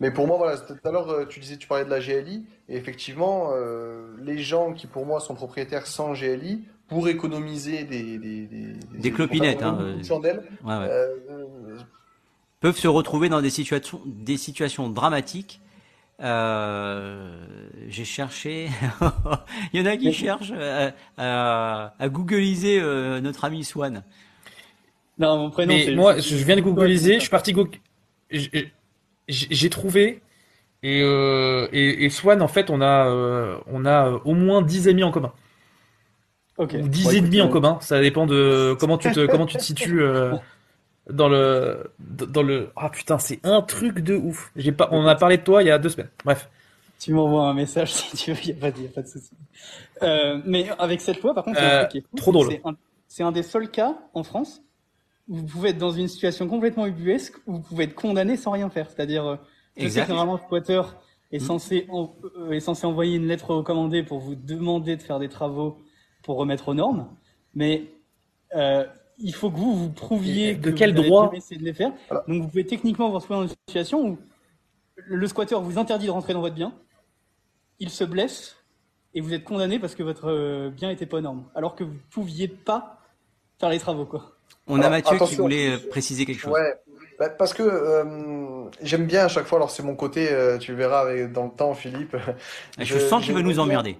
Mais 0.00 0.10
pour 0.10 0.26
moi, 0.26 0.36
voilà, 0.36 0.58
tout 0.58 0.74
à 0.84 0.90
l'heure, 0.90 1.08
euh, 1.10 1.24
tu 1.26 1.38
disais, 1.38 1.56
tu 1.56 1.68
parlais 1.68 1.84
de 1.84 1.90
la 1.90 2.00
GLI, 2.00 2.44
et 2.68 2.76
effectivement, 2.76 3.50
euh, 3.54 4.08
les 4.20 4.38
gens 4.38 4.72
qui, 4.72 4.88
pour 4.88 5.06
moi, 5.06 5.20
sont 5.20 5.34
propriétaires 5.36 5.86
sans 5.86 6.12
GLI, 6.14 6.64
pour 6.88 7.08
économiser 7.08 7.84
des... 7.84 8.18
Des, 8.18 8.46
des, 8.46 8.74
Des 8.98 9.10
clopinettes, 9.12 9.62
hein, 9.62 9.72
de 9.74 9.84
euh, 9.84 10.04
chandelles, 10.04 10.42
Ouais, 10.64 10.76
ouais. 10.76 10.88
euh, 10.88 11.16
euh, 11.30 11.78
peuvent 12.60 12.78
se 12.78 12.88
retrouver 12.88 13.28
dans 13.28 13.40
des 13.42 13.50
situations, 13.50 14.00
des 14.06 14.36
situations 14.36 14.88
dramatiques. 14.88 15.60
Euh, 16.20 17.36
J'ai 17.88 18.04
cherché. 18.04 18.68
Il 19.72 19.80
y 19.80 19.82
en 19.82 19.86
a 19.90 19.96
qui 19.96 20.12
cherchent 20.12 20.52
à, 20.52 20.92
à, 21.16 21.94
à 21.98 22.08
googliser 22.08 22.78
euh, 22.80 23.20
notre 23.20 23.44
ami 23.44 23.64
Swan. 23.64 24.04
Non, 25.18 25.36
mon 25.38 25.50
prénom. 25.50 25.74
Mais 25.74 25.94
moi, 25.94 26.18
je 26.18 26.36
viens 26.36 26.56
de 26.56 26.60
googliser, 26.60 27.14
je 27.14 27.20
suis 27.20 27.30
parti 27.30 27.52
go... 27.52 27.68
j'ai 29.28 29.70
trouvé 29.70 30.20
et, 30.82 31.00
euh, 31.02 31.68
et 31.72 32.04
et 32.04 32.10
Swan 32.10 32.42
en 32.42 32.48
fait 32.48 32.70
on 32.70 32.80
a 32.80 33.06
euh, 33.08 33.56
on 33.66 33.84
a 33.84 34.10
au 34.24 34.34
moins 34.34 34.62
10 34.62 34.88
amis 34.88 35.04
en 35.04 35.12
commun 35.12 35.32
Ok. 36.58 36.76
ou 36.80 36.88
10 36.88 37.04
Bon, 37.04 37.10
et 37.10 37.16
écoute, 37.16 37.24
demi 37.26 37.40
en 37.40 37.46
euh, 37.48 37.50
commun, 37.50 37.78
ça 37.80 38.00
dépend 38.00 38.26
de 38.26 38.76
comment 38.78 38.98
tu 38.98 39.10
te 39.12 39.26
comment 39.30 39.46
tu 39.46 39.56
te 39.56 39.62
situes 39.62 40.02
euh, 40.02 40.34
dans 41.10 41.28
le 41.28 41.90
dans 41.98 42.42
le 42.42 42.70
ah 42.76 42.90
putain, 42.90 43.18
c'est 43.18 43.40
un 43.44 43.62
truc 43.62 44.00
de 44.00 44.14
ouf. 44.16 44.52
J'ai 44.56 44.72
pas 44.72 44.88
on 44.92 45.00
en 45.00 45.06
a 45.06 45.14
parlé 45.16 45.38
de 45.38 45.42
toi 45.42 45.62
il 45.62 45.66
y 45.66 45.70
a 45.70 45.78
deux 45.78 45.88
semaines. 45.88 46.10
Bref. 46.24 46.48
Tu 47.00 47.12
m'envoies 47.12 47.44
un 47.48 47.54
message 47.54 47.92
si 47.94 48.16
tu 48.16 48.32
veux, 48.32 48.38
il 48.44 48.52
n'y 48.54 48.58
a, 48.58 48.60
pas 48.60 48.70
de- 48.70 48.82
y 48.82 48.86
a 48.86 48.90
pas 48.90 49.02
de 49.02 49.08
souci. 49.08 49.30
Euh, 50.02 50.40
mais 50.44 50.68
avec 50.78 51.00
cette 51.00 51.20
loi, 51.22 51.34
par 51.34 51.42
contre, 51.44 51.58
Euh, 51.60 51.84
trop 51.84 51.90
c'est 51.90 52.24
que 52.24 52.30
drôle. 52.62 52.76
c'est 53.08 53.22
un- 53.24 53.32
des 53.32 53.42
seuls 53.42 53.70
cas 53.70 53.96
en 54.14 54.22
France 54.22 54.62
où 55.28 55.36
vous 55.36 55.44
pouvez 55.44 55.70
être 55.70 55.78
dans 55.78 55.90
une 55.92 56.08
situation 56.08 56.46
complètement 56.48 56.86
ubuesque 56.86 57.34
où 57.46 57.54
vous 57.54 57.60
pouvez 57.60 57.84
être 57.84 57.94
condamné 57.94 58.36
sans 58.36 58.50
rien 58.52 58.68
faire. 58.70 58.88
C'est-à-dire, 58.90 59.26
euh, 59.26 59.36
je 59.76 59.88
sais 59.88 60.02
que 60.02 60.08
normalement, 60.08 60.34
le 60.34 60.40
squatter 60.40 60.82
est 61.32 61.38
Mm. 61.38 61.46
censé, 61.46 61.86
en- 61.90 62.14
euh, 62.38 62.50
est 62.52 62.60
censé 62.60 62.86
envoyer 62.86 63.16
une 63.16 63.26
lettre 63.26 63.50
recommandée 63.52 64.02
pour 64.02 64.18
vous 64.20 64.34
demander 64.34 64.96
de 64.96 65.02
faire 65.02 65.18
des 65.18 65.28
travaux 65.28 65.78
pour 66.22 66.36
remettre 66.36 66.68
aux 66.68 66.74
normes, 66.74 67.08
mais 67.54 67.84
euh, 68.54 68.84
il 69.18 69.34
faut 69.34 69.50
que 69.50 69.56
vous 69.56 69.74
vous 69.76 69.90
prouviez 69.90 70.54
de 70.54 70.70
que 70.70 70.76
quel 70.76 70.92
vous 70.92 71.00
avez 71.00 71.08
droit 71.08 71.30
de 71.30 71.64
les 71.64 71.74
faire. 71.74 71.92
Voilà. 72.08 72.24
Donc 72.28 72.42
vous 72.42 72.48
pouvez 72.48 72.66
techniquement 72.66 73.08
vous 73.08 73.14
retrouver 73.14 73.40
dans 73.40 73.42
une 73.48 73.54
situation 73.68 74.06
où 74.06 74.18
le 74.96 75.26
squatter 75.26 75.56
vous 75.60 75.78
interdit 75.78 76.06
de 76.06 76.10
rentrer 76.10 76.32
dans 76.32 76.40
votre 76.40 76.54
bien, 76.54 76.72
il 77.78 77.90
se 77.90 78.04
blesse 78.04 78.56
et 79.14 79.20
vous 79.20 79.34
êtes 79.34 79.44
condamné 79.44 79.78
parce 79.78 79.94
que 79.94 80.02
votre 80.02 80.30
euh, 80.30 80.70
bien 80.70 80.90
était 80.90 81.06
pas 81.06 81.18
aux 81.18 81.22
normes, 81.22 81.44
alors 81.54 81.74
que 81.74 81.84
vous 81.84 81.96
pouviez 82.10 82.48
pas 82.48 82.98
faire 83.58 83.68
les 83.68 83.78
travaux 83.78 84.04
quoi. 84.06 84.32
On 84.68 84.80
a 84.80 84.88
Mathieu 84.88 85.18
qui 85.26 85.34
voulait 85.34 85.72
euh, 85.74 85.88
préciser 85.90 86.24
quelque 86.24 86.38
chose. 86.38 86.52
Ouais. 86.52 86.74
Bah, 87.18 87.28
parce 87.28 87.52
que 87.52 87.62
euh, 87.62 88.64
j'aime 88.80 89.06
bien 89.06 89.24
à 89.24 89.28
chaque 89.28 89.46
fois, 89.46 89.58
alors 89.58 89.70
c'est 89.70 89.82
mon 89.82 89.94
côté, 89.96 90.30
euh, 90.30 90.56
tu 90.58 90.72
verras 90.72 91.00
avec, 91.00 91.32
dans 91.32 91.44
le 91.44 91.50
temps, 91.50 91.74
Philippe. 91.74 92.16
Je 92.78 92.98
sens 92.98 93.24
qu'il 93.24 93.34
veut 93.34 93.42
nous 93.42 93.50
bien- 93.50 93.62
emmerder. 93.62 93.98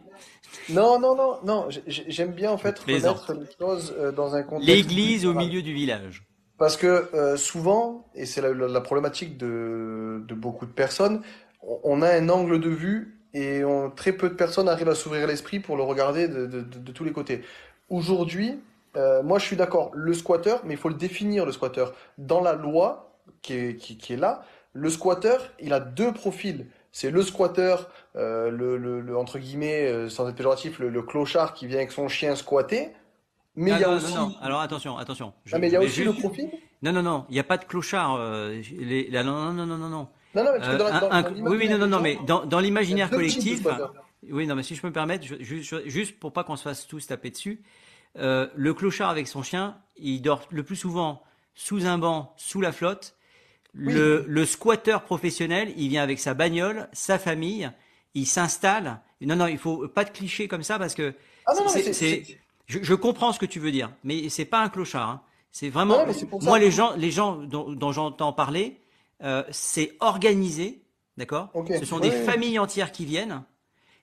Non, 0.68 0.98
non, 0.98 1.14
non, 1.16 1.38
non, 1.44 1.66
j'ai- 1.70 1.82
j'ai- 1.86 2.04
j'aime 2.08 2.32
bien 2.32 2.50
en 2.52 2.58
fait 2.58 2.78
remettre 3.08 3.32
les 3.34 3.46
choses 3.58 3.94
euh, 3.98 4.12
dans 4.12 4.34
un 4.34 4.42
contexte. 4.42 4.68
L'église 4.68 5.26
au 5.26 5.32
milieu 5.34 5.62
du 5.62 5.72
village. 5.72 6.24
Parce 6.58 6.76
que 6.76 7.08
euh, 7.14 7.36
souvent, 7.36 8.06
et 8.14 8.26
c'est 8.26 8.40
la, 8.40 8.52
la- 8.52 8.68
la 8.68 8.80
problématique 8.80 9.36
de, 9.38 10.22
de 10.26 10.34
beaucoup 10.34 10.66
de 10.66 10.70
personnes, 10.72 11.22
on, 11.62 12.02
a 12.02 12.10
un 12.10 12.28
angle 12.28 12.60
de 12.60 12.68
vue 12.68 13.18
et 13.34 13.64
on- 13.64 13.90
très 13.90 14.12
peu 14.12 14.28
de 14.28 14.34
personnes 14.34 14.68
arrivent 14.68 14.88
à 14.88 14.94
s'ouvrir 14.94 15.26
l'esprit 15.26 15.58
pour 15.60 15.76
le 15.76 15.82
regarder 15.82 16.28
de, 16.28 16.46
de- 16.46 16.60
de- 16.60 16.78
de 16.78 16.92
tous 16.92 17.04
les 17.04 17.12
côtés. 17.12 17.42
Aujourd'hui, 17.88 18.60
euh, 18.96 19.22
moi 19.22 19.38
je 19.38 19.46
suis 19.46 19.56
d'accord, 19.56 19.90
le 19.94 20.12
squatter, 20.14 20.56
mais 20.64 20.74
il 20.74 20.76
faut 20.76 20.88
le 20.88 20.94
définir 20.94 21.46
le 21.46 21.52
squatter. 21.52 21.86
Dans 22.18 22.40
la 22.40 22.52
loi 22.52 23.18
qui 23.40 23.54
est, 23.54 23.76
qui, 23.76 23.96
qui 23.96 24.12
est 24.12 24.16
là, 24.16 24.44
le 24.72 24.88
squatter, 24.90 25.36
il 25.60 25.72
a 25.72 25.80
deux 25.80 26.12
profils. 26.12 26.66
C'est 26.92 27.10
le 27.10 27.22
squatter, 27.22 27.76
euh, 28.16 28.50
le, 28.50 28.76
le- 28.76 29.00
le- 29.00 29.16
entre 29.16 29.38
guillemets, 29.38 29.86
euh, 29.86 30.08
sans 30.08 30.28
être 30.28 30.34
péjoratif, 30.36 30.78
le, 30.78 30.88
le 30.90 31.02
clochard 31.02 31.54
qui 31.54 31.66
vient 31.66 31.78
avec 31.78 31.92
son 31.92 32.08
chien 32.08 32.36
squatter. 32.36 32.90
Mais 33.54 33.72
Ah, 33.72 33.76
il 33.76 33.80
y 33.80 33.84
a 33.84 33.88
non, 33.88 33.96
aussi, 33.96 34.14
non, 34.14 34.28
non. 34.28 34.34
Alors 34.40 34.60
attention, 34.60 34.96
attention. 34.98 35.32
Je- 35.44 35.54
Ah, 35.54 35.58
mais 35.58 35.68
il 35.68 35.72
y 35.72 35.76
a 35.76 35.80
aussi 35.80 36.04
le 36.04 36.12
profil. 36.12 36.50
Non, 36.82 36.92
non, 36.92 37.02
non. 37.02 37.26
Il 37.28 37.34
n'y 37.34 37.38
a 37.40 37.44
pas 37.44 37.58
de 37.58 37.64
clochard. 37.64 38.16
euh, 38.18 38.60
les- 38.78 39.08
là, 39.10 39.22
non, 39.22 39.52
non, 39.52 39.66
non, 39.66 39.76
non, 39.76 39.88
non. 39.88 40.08
Non, 40.34 40.44
non, 40.44 40.52
mais 40.52 40.58
parce 40.58 40.68
que 40.68 40.74
Euh, 40.74 40.78
dans 40.78 40.84
la- 40.84 40.96
un- 40.96 41.00
dans- 41.00 41.10
un- 41.10 41.22
dans 41.22 41.50
oui, 41.50 41.56
oui, 41.58 41.68
non, 41.68 41.78
non, 41.78 41.86
non, 41.86 42.00
mais 42.00 42.18
dans, 42.26 42.60
l'imaginaire 42.60 43.10
collectif, 43.10 43.66
oui, 44.30 44.46
non, 44.46 44.54
mais 44.54 44.62
si 44.62 44.74
je 44.74 44.80
peux 44.80 44.88
me 44.88 44.92
permettre, 44.92 45.26
je- 45.26 45.82
juste 45.86 46.18
pour 46.18 46.32
pas 46.32 46.44
qu'on 46.44 46.56
se 46.56 46.62
fasse 46.62 46.86
tous 46.86 47.06
taper 47.06 47.30
dessus, 47.30 47.62
euh, 48.18 48.46
le 48.54 48.72
clochard 48.72 49.10
avec 49.10 49.28
son 49.28 49.42
chien, 49.42 49.76
il 49.96 50.22
dort 50.22 50.46
le 50.50 50.62
plus 50.62 50.76
souvent 50.76 51.22
sous 51.54 51.86
un 51.86 51.98
banc, 51.98 52.32
sous 52.38 52.60
la 52.62 52.72
flotte. 52.72 53.14
Le, 53.74 54.24
le 54.28 54.44
squatteur 54.46 55.02
professionnel, 55.02 55.72
il 55.76 55.88
vient 55.88 56.02
avec 56.02 56.18
sa 56.18 56.34
bagnole, 56.34 56.88
sa 56.92 57.18
famille, 57.18 57.70
il 58.14 58.26
s'installe. 58.26 59.00
Non, 59.20 59.36
non, 59.36 59.46
il 59.46 59.58
faut 59.58 59.88
pas 59.88 60.04
de 60.04 60.10
clichés 60.10 60.48
comme 60.48 60.62
ça 60.62 60.78
parce 60.78 60.94
que 60.94 61.14
Ah 61.46 61.54
non, 61.54 61.62
non, 61.64 61.68
c'est- 61.68 62.24
je, 62.66 62.78
je 62.82 62.94
comprends 62.94 63.32
ce 63.32 63.38
que 63.38 63.46
tu 63.46 63.58
veux 63.60 63.70
dire, 63.72 63.90
mais 64.04 64.28
c'est 64.28 64.44
pas 64.44 64.62
un 64.62 64.68
clochard. 64.68 65.08
hein. 65.10 65.20
C'est 65.50 65.68
vraiment. 65.68 65.98
Non, 65.98 66.06
mais 66.06 66.12
c'est 66.14 66.26
pour 66.26 66.42
ça. 66.42 66.48
moi, 66.48 66.58
les 66.58 66.70
gens, 66.70 66.92
les 66.96 67.10
gens 67.10 67.36
dont, 67.36 67.70
dont 67.72 67.92
j'entends 67.92 68.32
parler, 68.32 68.80
euh, 69.22 69.42
c'est 69.50 69.92
organisé, 70.00 70.82
d'accord? 71.18 71.50
Ce 71.78 71.84
sont 71.84 71.96
Oui, 71.96 72.08
des 72.08 72.16
oui. 72.16 72.24
familles 72.24 72.58
entières 72.58 72.90
qui 72.90 73.04
viennent 73.04 73.42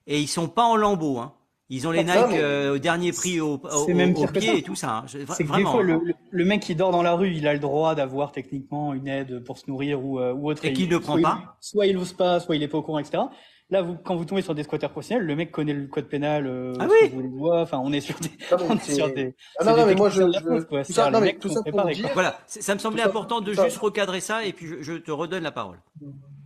et 0.05 0.19
ils 0.19 0.27
sont 0.27 0.47
pas 0.47 0.63
en 0.63 0.75
lambeaux. 0.75 1.17
Hein. 1.17 1.33
Ils 1.71 1.87
ont 1.87 1.91
les 1.91 2.03
Non, 2.03 2.13
Nike 2.13 2.25
mais- 2.31 2.39
euh, 2.41 2.75
au 2.75 2.77
dernier 2.79 3.11
prix 3.11 3.39
au, 3.41 3.55
au, 3.63 3.85
C'est 3.85 3.93
même 3.93 4.11
au 4.11 4.15
pire 4.21 4.33
que 4.33 4.39
pied 4.39 4.49
ça. 4.49 4.55
et 4.55 4.61
tout 4.63 4.75
ça. 4.75 4.89
hein. 4.97 5.05
C'est 5.07 5.25
que 5.25 5.37
des 5.37 5.43
vraiment. 5.43 5.71
fois, 5.71 5.83
le, 5.83 5.93
hein. 5.93 6.01
le- 6.03 6.13
le 6.31 6.45
mec 6.45 6.61
qui 6.61 6.73
dort 6.75 6.91
dans 6.91 7.03
la 7.03 7.13
rue, 7.13 7.31
il 7.31 7.47
a 7.47 7.53
le 7.53 7.59
droit 7.59 7.93
d'avoir 7.95 8.31
techniquement 8.31 8.93
une 8.93 9.07
aide 9.07 9.43
pour 9.43 9.57
se 9.59 9.69
nourrir 9.69 10.03
ou, 10.03 10.19
euh, 10.19 10.33
ou 10.33 10.49
autre. 10.49 10.63
Et 10.65 10.73
qu'il 10.73 10.85
il- 10.85 10.91
ne 10.91 10.97
prend 10.97 11.13
soit 11.13 11.19
il- 11.19 11.23
pas. 11.23 11.57
soit 11.59 11.85
il 11.87 11.97
ose 11.97 12.13
pas, 12.13 12.39
soit 12.39 12.55
il 12.55 12.63
est 12.63 12.67
pas 12.67 12.77
au 12.79 12.81
courant, 12.83 12.97
etc. 12.99 13.23
Là, 13.71 13.83
vous, 13.83 13.95
quand 14.03 14.15
vous 14.15 14.25
tombez 14.25 14.41
sur 14.41 14.55
des 14.55 14.63
squatteurs 14.63 14.89
professionnels, 14.89 15.25
le 15.27 15.35
mec 15.35 15.51
connaît 15.51 15.73
le 15.73 15.85
code 15.85 16.07
pénal, 16.07 16.47
euh, 16.47 16.73
Ah 16.79 16.87
oui. 16.89 17.11
le 17.15 17.29
doigts. 17.29 17.61
Enfin, 17.61 17.79
on 17.83 17.93
est 17.93 18.01
sur 18.01 18.19
des, 18.19 18.29
Non, 18.51 18.57
mais 18.57 18.63
on 18.69 18.75
est 18.75 18.79
c'est- 18.81 18.95
sur 18.95 19.13
des, 19.13 19.35
Ah 19.59 19.63
c'est 19.63 19.65
non, 19.65 19.73
des 19.75 19.79
non, 19.81 19.85
mais 19.87 19.95
moi, 19.95 20.09
je, 20.09 20.23
quoi. 20.63 20.83
tout 20.83 20.91
ça, 20.93 21.11
non, 21.11 21.21
mais 21.21 21.33
tout 21.35 21.49
ça 21.49 21.61
pour 21.63 21.85
dire, 21.85 22.01
quoi. 22.05 22.13
Voilà, 22.13 22.39
ça 22.47 22.73
me 22.73 22.79
semblait 22.79 23.01
Tout 23.03 23.03
ça- 23.03 23.09
important 23.09 23.41
de 23.41 23.53
ça- 23.53 23.65
juste 23.65 23.77
recadrer 23.77 24.21
ça 24.21 24.43
et 24.43 24.53
puis 24.53 24.65
je, 24.65 24.81
je 24.81 24.93
te 24.93 25.11
redonne 25.11 25.43
la 25.43 25.51
parole. 25.51 25.77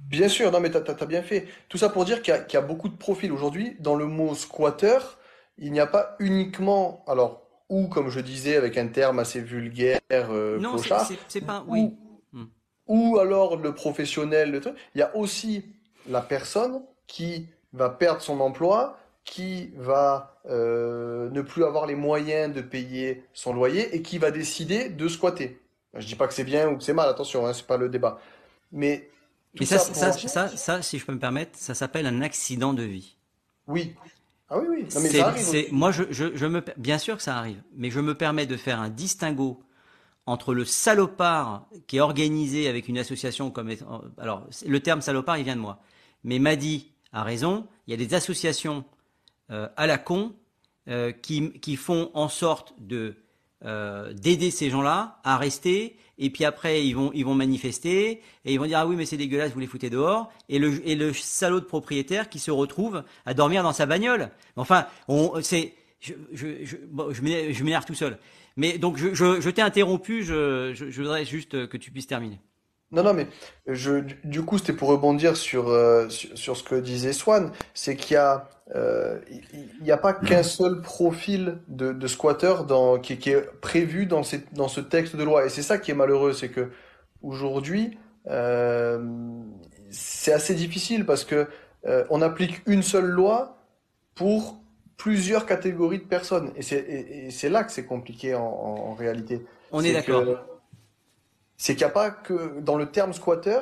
bien 0.10 0.28
sûr, 0.28 0.52
non, 0.52 0.60
mais 0.60 0.70
t'as, 0.70 0.82
t'as 0.82 1.06
bien 1.06 1.22
fait. 1.24 1.48
Tout 1.70 1.78
ça 1.78 1.88
pour 1.90 2.04
dire 2.04 2.22
qu'il 2.22 2.34
y 2.34 2.38
a, 2.38 2.40
qu'il 2.42 2.60
y 2.60 2.62
a 2.62 2.66
beaucoup 2.66 2.90
de 2.90 2.98
profils 2.98 3.32
aujourd'hui. 3.32 3.78
Dans 3.80 3.96
le 3.96 4.06
mot 4.06 4.36
squatter, 4.36 4.98
il 5.58 5.72
n'y 5.72 5.80
a 5.80 5.88
pas 5.88 6.18
uniquement, 6.20 7.04
alors, 7.08 7.48
ou 7.70 7.88
comme 7.88 8.10
je 8.10 8.20
disais 8.20 8.58
avec 8.58 8.78
un 8.78 8.88
terme 8.88 9.20
assez 9.20 9.40
vulgaire, 9.40 10.02
euh, 10.12 10.60
non, 10.60 10.78
c'est- 10.78 10.90
clochard, 10.90 11.06
c'est 11.08 11.18
c'est 11.30 11.42
pas. 11.42 11.64
Oui. 11.70 11.94
ou 12.86 13.18
alors 13.18 13.56
le 13.56 13.74
professionnel, 13.74 14.52
le 14.52 14.60
truc. 14.60 14.76
Il 14.94 15.00
y 15.00 15.02
a 15.02 15.16
aussi 15.16 15.64
la 16.10 16.20
personne 16.20 16.82
qui 17.14 17.46
va 17.74 17.90
perdre 17.92 18.22
son 18.22 18.40
emploi, 18.40 18.98
qui 19.24 19.72
va 19.78 20.36
euh, 20.50 21.30
ne 21.30 21.42
plus 21.44 21.64
avoir 21.64 21.86
les 21.86 21.94
moyens 21.96 22.52
de 22.54 22.62
payer 22.62 23.24
son 23.34 23.54
loyer 23.54 23.96
et 23.96 24.02
qui 24.02 24.18
va 24.18 24.32
décider 24.32 24.90
de 24.90 25.08
squatter. 25.08 25.60
Je 25.94 26.08
dis 26.08 26.16
pas 26.16 26.28
que 26.28 26.34
c'est 26.34 26.44
bien 26.44 26.68
ou 26.70 26.78
que 26.78 26.84
c'est 26.84 26.94
mal, 26.94 27.08
attention, 27.08 27.46
hein, 27.46 27.54
c'est 27.54 27.68
pas 27.68 27.78
le 27.78 27.88
débat. 27.88 28.20
Mais 28.72 29.10
tout 29.56 29.64
ça, 29.64 29.78
ça 29.78 29.94
ça, 29.94 30.10
pour 30.10 30.30
ça, 30.30 30.48
dire- 30.48 30.58
ça, 30.58 30.82
si 30.82 30.98
je 30.98 31.06
peux 31.06 31.14
me 31.14 31.20
permettre, 31.20 31.52
ça 31.54 31.76
s'appelle 31.76 32.08
un 32.08 32.22
accident 32.24 32.74
de 32.74 32.84
vie. 32.84 33.16
oui. 33.68 33.94
Ah 34.50 34.60
oui, 34.60 34.68
oui. 34.70 34.82
Non, 34.94 35.02
mais 35.02 35.10
C'est- 35.10 35.18
ça 35.20 35.28
arrive 35.30 35.74
moi, 35.74 35.92
je, 35.92 36.04
je, 36.12 36.36
je 36.36 36.46
me, 36.46 36.64
bien 36.78 36.98
sûr 37.00 37.16
que 37.18 37.24
ça 37.24 37.38
arrive, 37.38 37.62
mais 37.76 37.90
je 37.90 38.00
me 38.00 38.14
permets 38.16 38.46
de 38.46 38.58
faire 38.58 38.80
un 38.80 38.90
distinguo 38.90 39.64
entre 40.28 40.54
le 40.54 40.66
salopard 40.66 41.68
qui 41.88 41.98
est 41.98 42.02
organisé 42.02 42.68
avec 42.68 42.88
une 42.88 42.98
association 43.00 43.52
comme, 43.52 43.70
étant- 43.72 44.04
alors 44.20 44.48
le 44.66 44.80
terme 44.80 45.02
salopard, 45.02 45.38
il 45.38 45.44
vient 45.46 45.56
de 45.56 45.62
moi, 45.62 45.80
mais 46.24 46.40
Madi 46.40 46.93
a 47.14 47.24
raison. 47.24 47.66
Il 47.88 47.92
y 47.92 47.94
a 47.94 47.98
des 47.98 48.14
associations 48.14 48.84
euh, 49.52 49.68
à 49.78 49.88
la 49.88 49.98
con 49.98 50.34
euh, 50.90 51.12
qui, 51.12 51.52
qui 51.60 51.76
font 51.76 52.12
en 52.14 52.28
sorte 52.28 52.74
de 52.80 53.16
euh, 53.66 54.12
d'aider 54.14 54.52
ces 54.52 54.70
gens-là 54.70 55.22
à 55.24 55.38
rester. 55.38 55.96
Et 56.18 56.30
puis 56.30 56.44
après, 56.44 56.86
ils 56.86 56.94
vont, 56.94 57.12
ils 57.14 57.24
vont 57.24 57.36
manifester 57.36 58.22
et 58.46 58.54
ils 58.54 58.60
vont 58.60 58.66
dire 58.66 58.80
ah 58.80 58.88
oui 58.88 58.96
mais 58.96 59.06
c'est 59.06 59.18
dégueulasse, 59.18 59.54
vous 59.54 59.60
les 59.60 59.68
foutez 59.68 59.90
dehors. 59.90 60.32
Et 60.50 60.60
le, 60.60 60.86
et 60.88 60.96
le 60.96 61.14
salaud 61.14 61.60
de 61.60 61.66
propriétaire 61.66 62.30
qui 62.30 62.40
se 62.40 62.52
retrouve 62.52 63.04
à 63.26 63.34
dormir 63.34 63.64
dans 63.64 63.74
sa 63.74 63.86
bagnole. 63.86 64.30
Enfin, 64.56 64.86
c'est, 65.42 65.74
je, 66.02 66.14
je, 66.34 66.66
je, 66.66 66.76
je 67.10 67.64
m'énerve 67.64 67.86
tout 67.86 67.96
seul. 67.96 68.18
Mais 68.58 68.78
donc 68.78 68.98
je, 68.98 69.14
je, 69.14 69.40
je 69.40 69.50
t'ai 69.50 69.62
interrompu. 69.62 70.24
Je, 70.24 70.74
je 70.74 71.02
voudrais 71.02 71.26
juste 71.26 71.68
que 71.68 71.78
tu 71.78 71.92
puisses 71.92 72.08
terminer. 72.08 72.40
Non, 72.94 73.04
non, 73.04 73.14
mais 73.16 73.28
je, 73.68 74.02
du- 74.24 74.44
coup, 74.44 74.60
c'était 74.60 74.74
pour 74.74 74.90
rebondir 74.90 75.36
sur, 75.36 75.70
euh, 75.70 76.10
sur, 76.10 76.38
sur 76.38 76.58
ce 76.58 76.64
que 76.64 76.76
disait 76.76 77.14
Swan, 77.14 77.52
c'est 77.74 77.96
qu'il 77.96 78.14
y 78.14 78.18
a, 78.18 78.48
euh, 78.76 79.20
il 79.32 79.44
il 79.82 79.88
y 79.88 79.92
a 79.92 79.98
pas 79.98 80.14
qu'un 80.14 80.44
seul 80.44 80.82
profil 80.82 81.60
de, 81.68 81.92
de 81.94 82.08
squatter 82.08 82.54
dans, 82.68 83.00
qui, 83.00 83.18
qui 83.18 83.32
est 83.32 83.42
prévu 83.62 84.06
dans, 84.06 84.24
ces, 84.24 84.44
dans 84.54 84.68
ce 84.70 84.80
texte 84.82 85.16
de 85.16 85.24
loi. 85.24 85.46
Et 85.46 85.50
c'est 85.50 85.64
ça 85.64 85.80
qui 85.80 85.92
est 85.92 85.96
malheureux, 85.96 86.34
c'est 86.34 86.50
que 86.50 86.72
aujourd'hui, 87.24 87.98
euh, 88.30 89.00
c'est 89.90 90.34
assez 90.34 90.56
difficile 90.56 91.06
parce 91.06 91.26
que 91.26 91.48
euh, 91.88 92.06
on 92.10 92.22
applique 92.22 92.62
une 92.68 92.84
seule 92.84 93.06
loi 93.10 93.58
pour 94.16 94.58
plusieurs 94.98 95.46
catégories 95.46 96.00
de 96.00 96.06
personnes. 96.06 96.52
Et 96.56 96.62
c'est 96.64 96.80
et, 96.80 97.28
et 97.28 97.32
c'est 97.32 97.50
là 97.50 97.64
que 97.64 97.72
c'est 97.72 97.86
compliqué 97.86 98.36
en, 98.36 98.44
en, 98.44 98.92
en 98.92 98.94
réalité. 98.96 99.46
On 99.72 99.84
est 99.84 99.92
d'accord. 99.94 100.30
C'est 101.64 101.76
qu'il 101.76 101.86
n'y 101.86 101.92
a 101.92 101.94
pas 101.94 102.12
que 102.12 102.60
dans 102.62 102.78
le 102.78 102.92
terme 102.92 103.14
squatter, 103.14 103.62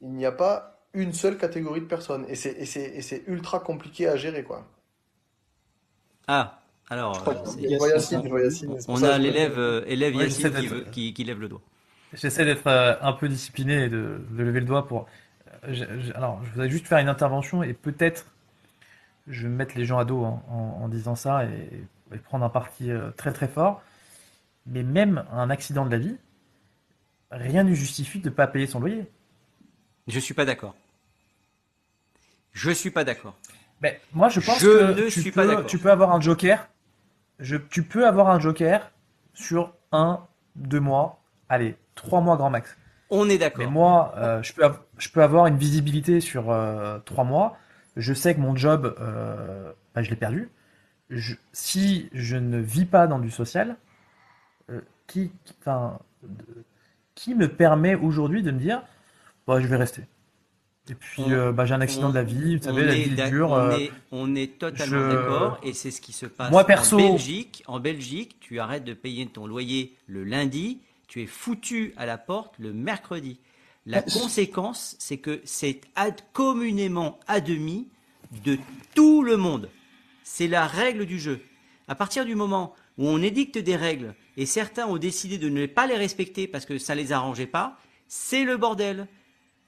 il 0.00 0.10
n'y 0.12 0.26
a 0.26 0.32
pas 0.32 0.80
une 0.94 1.12
seule 1.12 1.38
catégorie 1.38 1.80
de 1.82 1.86
personnes. 1.86 2.24
Et 2.28 2.36
c'est 2.36 2.52
et 2.52 2.66
c'est 2.66 2.84
et 2.98 3.02
c'est 3.02 3.24
ultra 3.26 3.60
compliqué 3.60 4.08
à 4.08 4.16
gérer, 4.16 4.44
quoi. 4.44 4.64
Ah, 6.28 6.60
alors. 6.90 7.22
c'est- 7.46 7.62
Je 7.68 7.76
vois 7.76 7.88
Yacine, 7.88 8.22
je 8.24 8.28
vois 8.28 8.42
Yacine, 8.42 8.76
c'est 8.80 8.86
pour 8.86 8.96
On 8.96 9.02
a 9.02 9.18
l'élève 9.18 9.58
euh, 9.58 9.84
élève 9.86 10.14
Ouais, 10.14 10.24
Yacine 10.24 10.50
j'essaie 10.50 10.52
qui, 10.52 11.24
lève 11.24 11.40
le 11.40 11.48
doigt. 11.48 11.60
J'essaie 12.12 12.44
d'être 12.44 12.66
euh, 12.66 12.94
un 13.00 13.12
peu 13.12 13.28
discipliné 13.28 13.84
et 13.84 13.88
de, 13.88 14.20
de 14.30 14.42
lever 14.42 14.60
le 14.60 14.66
doigt 14.66 14.86
pour. 14.86 15.06
euh, 15.64 15.72
je- 15.74 16.00
je- 16.00 16.12
alors, 16.14 16.40
je 16.44 16.50
voudrais 16.50 16.70
juste 16.70 16.86
faire 16.86 16.98
une 16.98 17.08
intervention 17.08 17.62
et 17.62 17.72
peut-être 17.74 18.26
je 19.28 19.42
vais 19.44 19.48
me 19.48 19.56
mettre 19.56 19.76
les 19.76 19.84
gens 19.84 19.98
à 19.98 20.04
dos 20.04 20.22
en, 20.24 20.42
en- 20.48 20.84
en 20.84 20.88
disant 20.88 21.14
ça 21.14 21.44
et, 21.46 21.70
et 22.14 22.18
prendre 22.18 22.44
un 22.44 22.50
parti 22.50 22.90
très 23.16 23.32
très 23.32 23.48
fort. 23.48 23.82
Mais 24.66 24.82
même 24.82 25.24
un 25.32 25.50
accident 25.50 25.86
de 25.86 25.90
la 25.90 25.98
vie, 25.98 26.16
rien 27.30 27.64
ne 27.64 27.74
justifie 27.74 28.20
de 28.20 28.28
ne 28.28 28.34
pas 28.34 28.46
payer 28.46 28.66
son 28.66 28.80
loyer. 28.80 29.06
Je 30.06 30.18
suis 30.20 30.34
pas 30.34 30.44
d'accord. 30.44 30.74
Je 32.52 32.70
suis 32.70 32.90
pas 32.90 33.04
d'accord. 33.04 33.36
Mais 33.80 34.00
moi, 34.12 34.28
je 34.28 34.40
pense 34.40 34.60
Je 34.60 34.66
que 34.68 34.92
ne 35.00 35.08
tu 35.08 35.22
suis 35.22 35.30
peux, 35.32 35.46
d'accord. 35.46 35.66
tu 35.66 35.78
peux 35.78 35.90
avoir 35.90 36.12
un 36.12 36.20
joker. 36.20 36.68
Je, 37.40 37.56
tu 37.56 37.82
peux 37.82 38.06
avoir 38.06 38.30
un 38.30 38.38
joker 38.38 38.90
sur 39.34 39.74
un, 39.92 40.20
deux 40.54 40.80
mois, 40.80 41.20
allez, 41.48 41.76
trois 41.96 42.20
mois 42.20 42.36
grand 42.36 42.50
max. 42.50 42.76
On 43.10 43.28
est 43.28 43.32
Mais 43.32 43.38
d'accord. 43.38 43.70
moi, 43.70 44.14
euh, 44.16 44.42
je, 44.42 44.52
peux 44.52 44.64
av- 44.64 44.80
je 44.98 45.08
peux 45.08 45.22
avoir 45.22 45.46
une 45.46 45.56
visibilité 45.56 46.20
sur 46.20 46.50
euh, 46.50 46.98
trois 47.00 47.24
mois. 47.24 47.58
Je 47.96 48.14
sais 48.14 48.34
que 48.34 48.40
mon 48.40 48.54
job, 48.56 48.94
euh, 49.00 49.72
bah, 49.94 50.02
je 50.02 50.10
l'ai 50.10 50.16
perdu. 50.16 50.48
Je- 51.10 51.34
si 51.52 52.08
je 52.12 52.36
ne 52.36 52.58
vis 52.58 52.86
pas 52.86 53.06
dans 53.06 53.18
du 53.18 53.30
social, 53.30 53.76
qui, 55.06 55.30
qui- 55.44 55.54
enfin, 55.60 55.98
qui 57.14 57.34
me 57.34 57.48
permet 57.48 57.94
aujourd'hui 57.94 58.42
de 58.42 58.50
me 58.50 58.58
dire, 58.58 58.82
bah, 59.46 59.60
je 59.60 59.66
vais 59.66 59.76
rester. 59.76 60.02
Et 60.90 60.94
puis, 60.94 61.22
On- 61.22 61.30
euh, 61.30 61.52
bah, 61.52 61.64
j'ai 61.64 61.72
un 61.74 61.80
accident 61.80 62.08
on- 62.08 62.10
de 62.10 62.14
la 62.16 62.24
vie, 62.24 62.56
vous 62.56 62.64
savez, 62.64 62.84
la 62.84 62.94
est 62.94 63.02
vie 63.04 63.12
est 63.12 63.14
d'ac- 63.16 63.30
dure. 63.30 63.50
on 63.50 63.56
euh, 63.56 63.76
est- 63.78 63.92
on 64.12 64.34
est 64.34 64.58
totalement 64.58 64.98
je- 65.10 65.14
d'accord 65.14 65.58
et 65.62 65.72
c'est 65.72 65.90
ce 65.90 66.00
qui 66.02 66.12
se 66.12 66.26
passe 66.26 66.50
Moi, 66.50 66.64
perso- 66.64 66.98
en 66.98 67.12
Belgique. 67.12 67.62
En 67.66 67.80
Belgique, 67.80 68.36
tu 68.40 68.60
arrêtes 68.60 68.84
de 68.84 68.92
payer 68.92 69.26
ton 69.26 69.46
loyer 69.46 69.94
le 70.06 70.24
lundi, 70.24 70.80
tu 71.08 71.22
es 71.22 71.26
foutu 71.26 71.94
à 71.96 72.04
la 72.04 72.18
porte 72.18 72.54
le 72.58 72.72
mercredi. 72.74 73.38
La 73.86 74.02
conséquence, 74.02 74.96
c'est 74.98 75.18
que 75.18 75.40
c'est 75.44 75.80
ad- 75.94 76.20
communément 76.34 77.18
admis 77.28 77.86
de 78.44 78.58
tout 78.94 79.22
le 79.22 79.36
monde. 79.38 79.68
C'est 80.22 80.48
la 80.48 80.66
règle 80.66 81.06
du 81.06 81.18
jeu. 81.18 81.40
À 81.88 81.94
partir 81.94 82.24
du 82.26 82.34
moment 82.34 82.74
où 82.98 83.08
on 83.08 83.22
édicte 83.22 83.58
des 83.58 83.76
règles 83.76 84.14
et 84.36 84.46
certains 84.46 84.86
ont 84.86 84.98
décidé 84.98 85.38
de 85.38 85.48
ne 85.48 85.66
pas 85.66 85.86
les 85.86 85.96
respecter 85.96 86.46
parce 86.46 86.66
que 86.66 86.78
ça 86.78 86.94
les 86.94 87.12
arrangeait 87.12 87.46
pas, 87.46 87.76
c'est 88.08 88.44
le 88.44 88.56
bordel. 88.56 89.06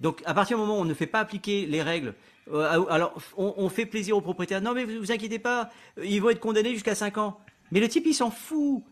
Donc, 0.01 0.23
à 0.27 0.35
partir 0.35 0.57
du 0.57 0.62
moment 0.62 0.78
où 0.78 0.82
on 0.82 0.85
ne 0.85 0.94
fait 0.94 1.07
pas 1.07 1.20
appliquer 1.20 1.66
les 1.66 1.82
règles, 1.82 2.15
euh, 2.53 2.85
alors 2.89 3.15
on, 3.36 3.69
fait 3.69 3.86
plaisir 3.86 4.16
aux 4.16 4.20
propriétaires. 4.20 4.61
Non, 4.61 4.74
mais 4.74 4.85
vous, 4.85 4.98
vous 5.01 5.12
inquiétez 5.12 5.39
pas, 5.39 5.70
ils 6.03 6.20
vont 6.20 6.31
être 6.31 6.40
condamnés 6.40 6.73
jusqu'à 6.73 6.94
5 6.94 7.19
ans. 7.19 7.39
Mais 7.73 7.81
le 7.81 7.89
type, 7.89 8.05
il 8.07 8.15
s'en 8.15 8.31
fout. 8.31 8.82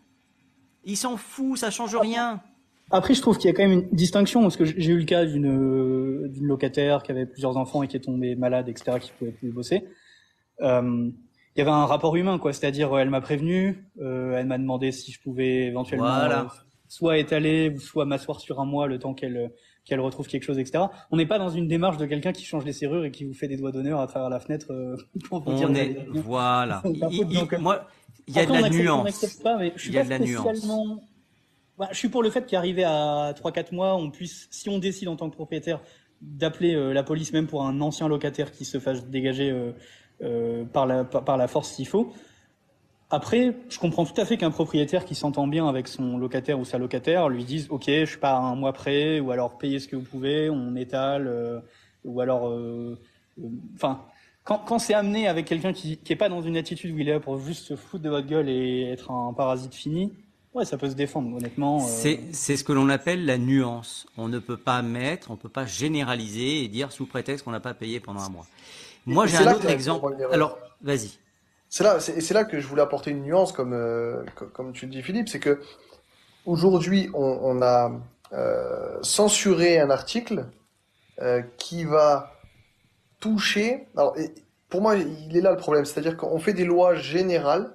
Il 0.83 0.97
s'en 0.97 1.17
fout, 1.17 1.57
ça 1.57 1.71
change 1.71 1.95
rien. 1.95 2.41
Après, 2.91 3.13
je 3.13 3.21
trouve 3.21 3.37
qu'il 3.37 3.49
y 3.49 3.53
a 3.53 3.55
quand 3.55 3.63
même 3.63 3.79
une 3.79 3.89
distinction 3.91 4.41
parce 4.41 4.57
que 4.57 4.65
j'ai 4.65 4.91
eu 4.91 4.99
le 4.99 5.05
cas 5.05 5.25
d'une 5.25 5.47
euh, 5.47 6.27
d'une 6.27 6.45
locataire 6.45 7.01
qui 7.01 7.11
avait 7.11 7.25
plusieurs 7.25 7.57
enfants 7.57 7.81
et 7.81 7.87
qui 7.87 7.97
est 7.97 8.01
tombée 8.01 8.35
malade, 8.35 8.69
etc., 8.69 8.99
qui 8.99 9.11
pouvait 9.17 9.31
plus 9.31 9.51
bosser. 9.51 9.85
Euh, 10.61 11.09
il 11.55 11.59
y 11.59 11.61
avait 11.61 11.71
un 11.71 11.85
rapport 11.85 12.15
humain, 12.15 12.37
quoi. 12.37 12.51
C'est-à-dire, 12.53 12.97
elle 12.97 13.09
m'a 13.09 13.21
prévenu, 13.21 13.85
euh, 14.01 14.37
elle 14.37 14.45
m'a 14.45 14.57
demandé 14.57 14.91
si 14.91 15.11
je 15.11 15.21
pouvais 15.21 15.63
éventuellement 15.67 16.05
Voilà. 16.05 16.41
euh, 16.41 16.45
soit 16.87 17.17
étaler 17.17 17.69
ou 17.69 17.79
soit 17.79 18.05
m'asseoir 18.05 18.39
sur 18.39 18.59
un 18.59 18.65
mois 18.65 18.87
le 18.87 18.99
temps 18.99 19.13
qu'elle 19.13 19.51
qu'elle 19.85 19.99
retrouve 19.99 20.27
quelque 20.27 20.41
chose, 20.43 20.57
etc. 20.57 20.85
On 21.11 21.17
n'est 21.17 21.27
pas 21.27 21.37
dans 21.37 21.49
une 21.49 21.67
démarche 21.67 21.97
de 21.97 22.07
quelqu'un 22.07 22.31
qui 22.31 22.43
change 22.43 22.65
les 22.65 22.73
serrures 22.73 23.05
et 23.05 23.11
qui 23.11 23.23
vous 23.23 23.35
fait 23.35 23.47
des 23.47 23.55
doigts 23.55 23.71
d'honneur 23.71 23.99
à 23.99 24.07
travers 24.07 24.29
la 24.29 24.39
fenêtre 24.39 24.71
euh, 24.71 24.97
pour 25.29 25.41
vous 25.43 25.53
dire 25.53 25.67
On 25.69 25.75
est, 25.75 25.95
voilà. 26.11 26.81
Il- 27.11 27.27
donc, 27.27 27.53
euh, 27.53 27.59
moi, 27.59 27.87
il 28.27 28.35
y 28.35 28.39
a 28.39 28.45
de 28.47 28.49
Après, 28.51 28.61
la 28.63 28.69
nuance. 28.71 29.39
pas, 29.43 29.57
mais 29.59 29.71
je 29.75 29.81
suis 29.81 29.89
Il 29.91 29.93
y 29.95 29.97
a 29.99 30.01
pas 30.01 30.05
de 30.05 30.09
la 30.09 30.19
nuance. 30.19 30.67
Bah, 31.77 31.89
je 31.91 31.97
suis 31.97 32.07
pour 32.09 32.23
le 32.23 32.29
fait 32.31 32.45
qu'arrivé 32.47 32.83
à 32.83 33.33
3-4 33.33 33.73
mois, 33.75 33.95
on 33.95 34.09
puisse, 34.09 34.47
si 34.49 34.69
on 34.69 34.79
décide 34.79 35.07
en 35.07 35.15
tant 35.17 35.29
que 35.29 35.35
propriétaire 35.35 35.81
d'appeler 36.21 36.73
euh, 36.73 36.91
la 36.93 37.03
police, 37.03 37.31
même 37.33 37.45
pour 37.47 37.63
un 37.63 37.79
ancien 37.81 38.07
locataire 38.07 38.51
qui 38.51 38.65
se 38.65 38.79
fasse 38.79 39.05
dégager 39.07 39.51
euh, 39.51 39.55
euh, 39.65 39.71
par, 40.73 40.85
la, 40.85 41.03
par, 41.03 41.37
la 41.37 41.47
force 41.47 41.71
s'il 41.71 41.87
faut. 41.87 42.13
Après, 43.09 43.55
je 43.69 43.77
comprends 43.77 44.05
tout 44.05 44.19
à 44.19 44.25
fait 44.25 44.37
qu'un 44.37 44.49
propriétaire 44.51 45.05
qui 45.05 45.13
s'entend 45.13 45.47
bien 45.47 45.67
avec 45.67 45.87
son 45.87 46.17
locataire 46.17 46.59
ou 46.59 46.65
sa 46.65 46.77
locataire 46.77 47.29
lui 47.29 47.43
dise 47.43 47.67
OK, 47.69 47.85
je 47.85 48.17
à 48.23 48.35
un 48.35 48.55
mois 48.55 48.73
près, 48.73 49.19
ou 49.19 49.31
alors 49.31 49.57
payez 49.57 49.79
ce 49.79 49.87
que 49.87 49.95
vous 49.95 50.03
pouvez, 50.03 50.49
on 50.49 50.75
étale, 50.75 51.27
euh, 51.27 51.59
ou 52.03 52.19
alors, 52.21 52.49
euh, 52.49 52.99
euh, 53.39 53.47
enfin, 53.75 54.01
quand, 54.43 54.59
quand 54.59 54.79
c'est 54.79 54.95
amené 54.95 55.27
avec 55.27 55.45
quelqu'un 55.45 55.71
qui, 55.71 55.97
qui 55.97 56.13
est 56.13 56.17
pas 56.17 56.29
dans 56.29 56.41
une 56.41 56.57
attitude 56.57 56.93
où 56.95 56.97
il 56.97 57.07
est 57.07 57.13
là 57.13 57.19
pour 57.19 57.39
juste 57.39 57.65
se 57.65 57.75
foutre 57.75 58.03
de 58.03 58.09
votre 58.09 58.27
gueule 58.27 58.49
et 58.49 58.89
être 58.91 59.11
un 59.11 59.33
parasite 59.33 59.75
fini, 59.75 60.11
ouais, 60.55 60.65
ça 60.65 60.77
peut 60.77 60.89
se 60.89 60.95
défendre, 60.95 61.35
honnêtement. 61.35 61.83
euh, 61.83 62.17
C'est 62.31 62.57
ce 62.57 62.63
que 62.63 62.73
l'on 62.73 62.89
appelle 62.89 63.25
la 63.25 63.37
nuance. 63.37 64.07
On 64.17 64.27
ne 64.27 64.39
peut 64.39 64.57
pas 64.57 64.81
mettre, 64.81 65.29
on 65.29 65.35
peut 65.35 65.49
pas 65.49 65.67
généraliser 65.67 66.63
et 66.63 66.67
dire 66.67 66.91
sous 66.91 67.05
prétexte 67.05 67.45
qu'on 67.45 67.51
n'a 67.51 67.59
pas 67.59 67.75
payé 67.75 67.99
pendant 67.99 68.21
un 68.21 68.29
mois. 68.29 68.47
Moi, 69.05 69.27
j'ai 69.27 69.37
un 69.37 69.53
autre 69.53 69.69
exemple. 69.69 70.15
Alors, 70.31 70.57
vas-y. 70.81 71.11
C'est 71.69 71.83
là, 71.83 71.99
c'est 71.99 72.31
là 72.33 72.45
que 72.45 72.59
je 72.59 72.67
voulais 72.67 72.81
apporter 72.81 73.11
une 73.11 73.23
nuance, 73.23 73.51
comme, 73.51 73.73
euh, 73.73 74.23
co- 74.35 74.45
comme 74.45 74.71
tu 74.71 74.85
le 74.85 74.91
dis, 74.91 75.01
Philippe, 75.01 75.27
c'est 75.29 75.39
que 75.39 75.59
aujourd'hui, 76.45 77.09
on, 77.13 77.39
on 77.41 77.61
a 77.61 77.91
euh, 78.33 78.97
censuré 79.01 79.79
un 79.79 79.89
article 79.89 80.45
euh, 81.21 81.41
qui 81.57 81.83
va 81.83 82.31
toucher. 83.19 83.87
Alors, 83.97 84.17
et 84.17 84.33
pour 84.69 84.81
moi, 84.81 84.95
il 84.95 85.35
est 85.35 85.41
là 85.41 85.51
le 85.51 85.57
problème, 85.57 85.85
c'est-à-dire 85.85 86.17
qu'on 86.17 86.39
fait 86.39 86.53
des 86.53 86.65
lois 86.65 86.95
générales, 86.95 87.71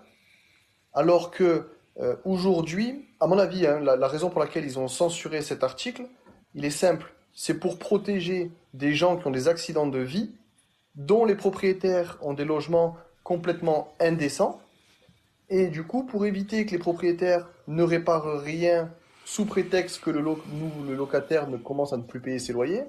alors 0.95 1.31
que 1.31 1.69
euh, 2.01 2.17
aujourd'hui, 2.25 3.07
à 3.21 3.27
mon 3.27 3.39
avis, 3.39 3.67
hein, 3.67 3.81
la, 3.81 3.97
la 3.97 4.09
raison 4.09 4.31
pour 4.31 4.41
laquelle 4.41 4.65
ils 4.65 4.79
ont 4.79 4.89
censuré 4.89 5.43
cet 5.43 5.63
article, 5.63 6.07
il 6.55 6.65
est 6.65 6.71
simple, 6.71 7.13
c'est 7.35 7.55
pour 7.55 7.79
protéger 7.79 8.51
des 8.75 8.95
gens 8.95 9.17
qui 9.17 9.27
ont 9.27 9.31
des 9.31 9.49
accidents 9.49 9.87
de 9.87 9.99
vie, 9.99 10.33
dont 10.95 11.25
les 11.25 11.35
propriétaires 11.37 12.19
ont 12.23 12.35
des 12.35 12.45
logements 12.45 12.97
complètement 13.23 13.95
indécents. 14.01 14.61
Et 15.49 15.69
du 15.69 15.83
coup, 15.85 16.05
pour 16.05 16.27
éviter 16.27 16.67
que 16.67 16.73
les 16.73 16.79
propriétaires 16.79 17.49
ne 17.67 17.83
réparent 17.83 18.41
rien 18.41 18.91
sous 19.25 19.45
prétexte 19.45 20.01
que 20.01 20.11
le, 20.11 20.21
lo- 20.21 20.43
nous, 20.53 20.85
le 20.85 20.95
locataire 20.95 21.49
ne 21.49 21.57
commence 21.57 21.93
à 21.93 21.97
ne 21.97 22.03
plus 22.03 22.21
payer 22.21 22.39
ses 22.39 22.53
loyers, 22.53 22.83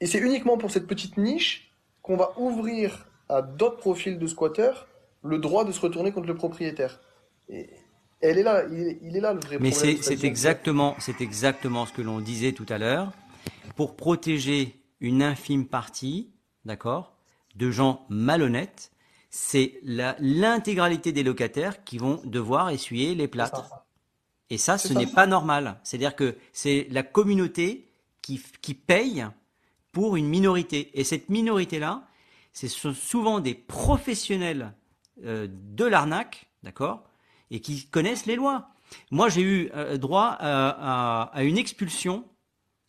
et 0.00 0.06
c'est 0.06 0.18
uniquement 0.18 0.56
pour 0.56 0.70
cette 0.70 0.86
petite 0.86 1.16
niche 1.18 1.70
qu'on 2.02 2.16
va 2.16 2.32
ouvrir 2.38 3.06
à 3.28 3.42
d'autres 3.42 3.78
profils 3.78 4.18
de 4.18 4.26
squatteurs 4.26 4.86
le 5.22 5.38
droit 5.38 5.64
de 5.64 5.72
se 5.72 5.80
retourner 5.80 6.12
contre 6.12 6.26
le 6.26 6.34
propriétaire. 6.34 7.00
Et 7.48 7.70
elle 8.20 8.38
est 8.38 8.42
là, 8.42 8.64
il 8.70 8.88
est, 8.88 8.98
il 9.02 9.16
est 9.16 9.20
là 9.20 9.32
le 9.32 9.40
vrai 9.40 9.58
Mais 9.60 9.70
problème. 9.70 9.96
c'est 9.96 10.02
c'est 10.02 10.24
exactement, 10.24 10.96
c'est 10.98 11.20
exactement 11.20 11.86
ce 11.86 11.92
que 11.92 12.02
l'on 12.02 12.20
disait 12.20 12.52
tout 12.52 12.66
à 12.68 12.78
l'heure. 12.78 13.12
Pour 13.76 13.96
protéger 13.96 14.80
une 15.00 15.22
infime 15.22 15.66
partie, 15.66 16.30
d'accord, 16.64 17.12
de 17.56 17.70
gens 17.70 18.04
malhonnêtes, 18.08 18.90
c'est 19.30 19.78
l'intégralité 19.82 21.12
des 21.12 21.22
locataires 21.22 21.84
qui 21.84 21.98
vont 21.98 22.20
devoir 22.24 22.70
essuyer 22.70 23.14
les 23.14 23.28
plâtres. 23.28 23.64
Et 24.50 24.58
ça, 24.58 24.78
ce 24.78 24.92
n'est 24.92 25.06
pas 25.06 25.26
normal. 25.26 25.80
C'est-à-dire 25.82 26.14
que 26.14 26.36
c'est 26.52 26.86
la 26.90 27.02
communauté 27.02 27.88
qui, 28.22 28.40
qui 28.62 28.74
paye 28.74 29.26
pour 29.92 30.16
une 30.16 30.26
minorité. 30.28 30.90
Et 30.98 31.04
cette 31.04 31.28
minorité-là, 31.28 32.06
c'est 32.52 32.68
sou- 32.68 32.94
souvent 32.94 33.40
des 33.40 33.54
professionnels 33.54 34.72
euh, 35.24 35.48
de 35.50 35.84
l'arnaque, 35.84 36.46
d'accord, 36.62 37.04
et 37.50 37.60
qui 37.60 37.86
connaissent 37.88 38.26
les 38.26 38.36
lois. 38.36 38.68
Moi, 39.10 39.28
j'ai 39.28 39.42
eu 39.42 39.70
euh, 39.74 39.96
droit 39.96 40.36
à, 40.38 40.68
à- 40.68 41.22
à 41.36 41.42
une 41.42 41.58
expulsion 41.58 42.24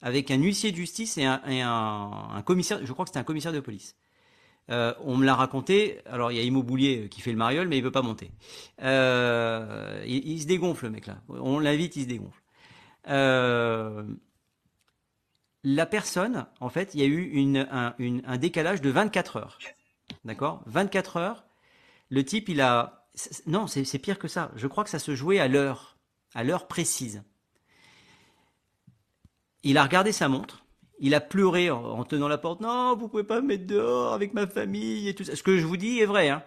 avec 0.02 0.32
un 0.32 0.38
huissier 0.38 0.72
de 0.72 0.76
justice 0.76 1.18
et 1.18 1.26
un, 1.26 2.44
commissaire, 2.46 2.86
je 2.86 2.92
crois 2.94 3.06
que 3.06 3.10
c'était 3.10 3.20
un 3.20 3.24
commissaire 3.24 3.54
de 3.54 3.60
police. 3.60 3.96
Euh, 4.72 4.94
on 5.02 5.16
me 5.18 5.26
l'a 5.26 5.36
raconté. 5.36 6.00
Alors 6.06 6.32
il 6.32 6.38
y 6.38 6.40
a 6.40 6.44
Imo 6.44 6.64
Boulier 6.64 7.08
qui 7.10 7.22
fait 7.22 7.32
le 7.32 7.38
mariole, 7.38 7.68
mais 7.68 7.78
il 7.78 7.84
veut 7.84 7.92
pas 7.92 8.02
monter. 8.02 8.32
Euh, 8.82 10.04
il, 10.08 10.42
se 10.42 10.48
dégonfle, 10.48 10.86
le 10.86 10.92
mec 10.92 11.08
là. 11.08 11.22
On 11.30 11.60
l'invite, 11.60 11.96
il 11.96 12.04
se 12.04 12.08
dégonfle. 12.08 12.42
Euh, 13.08 14.04
la 15.64 15.86
personne, 15.86 16.48
en 16.60 16.70
fait, 16.70 16.96
il 16.96 17.02
y 17.02 17.04
a 17.04 17.08
eu 17.08 17.58
un, 17.58 17.96
un 17.98 18.38
décalage 18.38 18.82
de 18.82 18.90
24 18.90 19.38
heures. 19.38 19.60
D'accord? 20.24 20.64
24 20.68 21.18
heures. 21.18 21.46
Le 22.10 22.24
type, 22.24 22.50
il 22.50 22.62
a. 22.62 23.08
Non, 23.48 23.68
c'est 23.68 24.00
pire 24.00 24.20
que 24.20 24.28
ça. 24.28 24.52
Je 24.56 24.68
crois 24.68 24.84
que 24.84 24.90
ça 24.90 25.00
se 25.00 25.16
jouait 25.16 25.40
à 25.40 25.48
l'heure, 25.48 25.98
à 26.34 26.44
l'heure 26.44 26.68
précise. 26.68 27.24
Il 29.66 29.80
a 29.80 29.84
regardé 29.84 30.12
sa 30.12 30.30
montre. 30.30 30.64
Il 31.00 31.14
a 31.16 31.20
pleuré 31.20 31.72
en, 31.72 31.84
en 31.84 32.04
tenant 32.06 32.28
la 32.28 32.38
porte. 32.38 32.62
Non, 32.62 32.96
vous 32.96 33.10
pouvez 33.10 33.24
pas 33.24 33.42
me 33.42 33.48
mettre 33.48 33.66
dehors 33.66 34.14
avec 34.14 34.34
ma 34.34 34.48
famille 34.48 35.10
et 35.10 35.16
tout 35.16 35.26
ça. 35.26 35.36
Ce 35.36 35.44
que 35.44 35.58
je 35.58 35.66
vous 35.66 35.76
dis 35.76 36.00
est 36.00 36.06
vrai. 36.06 36.30
Hein. 36.30 36.44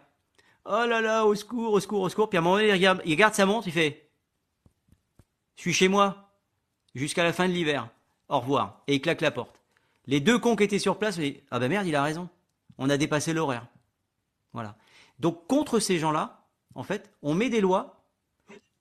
Oh 0.65 0.85
là 0.87 1.01
là, 1.01 1.27
au 1.27 1.35
secours, 1.35 1.73
au 1.73 1.81
secours, 1.81 2.01
au 2.01 2.09
secours. 2.09 2.31
Puis 2.31 2.39
à 2.39 2.41
un 2.41 2.45
moment 2.45 2.59
il 2.59 2.71
regarde, 2.71 3.03
il 3.05 3.13
regarde 3.13 3.35
sa 3.35 3.45
montre. 3.45 3.67
Il 3.67 3.73
fait. 3.73 4.09
Je 5.57 5.63
suis 5.63 5.73
chez 5.73 5.89
moi 5.89 6.31
jusqu'à 6.95 7.25
la 7.25 7.33
fin 7.33 7.49
de 7.49 7.53
l'hiver. 7.53 7.89
Au 8.29 8.39
revoir. 8.39 8.83
Et 8.87 8.95
il 8.95 9.01
claque 9.01 9.21
la 9.21 9.33
porte. 9.33 9.61
Les 10.07 10.21
deux 10.21 10.39
cons 10.39 10.55
qui 10.55 10.63
étaient 10.63 10.79
sur 10.79 10.99
place, 10.99 11.17
ils 11.17 11.43
ah 11.51 11.59
ben 11.59 11.69
merde, 11.69 11.87
il 11.87 11.97
a 11.97 12.03
raison. 12.03 12.29
On 12.79 12.89
a 12.89 12.97
dépassé 12.97 13.33
l'horaire. 13.33 13.67
Voilà. 14.53 14.77
Donc 15.19 15.47
contre 15.49 15.81
ces 15.81 15.99
gens-là, 15.99 16.47
en 16.77 16.85
fait, 16.85 17.11
on 17.23 17.35
met 17.35 17.51
des 17.51 17.61
lois 17.61 18.05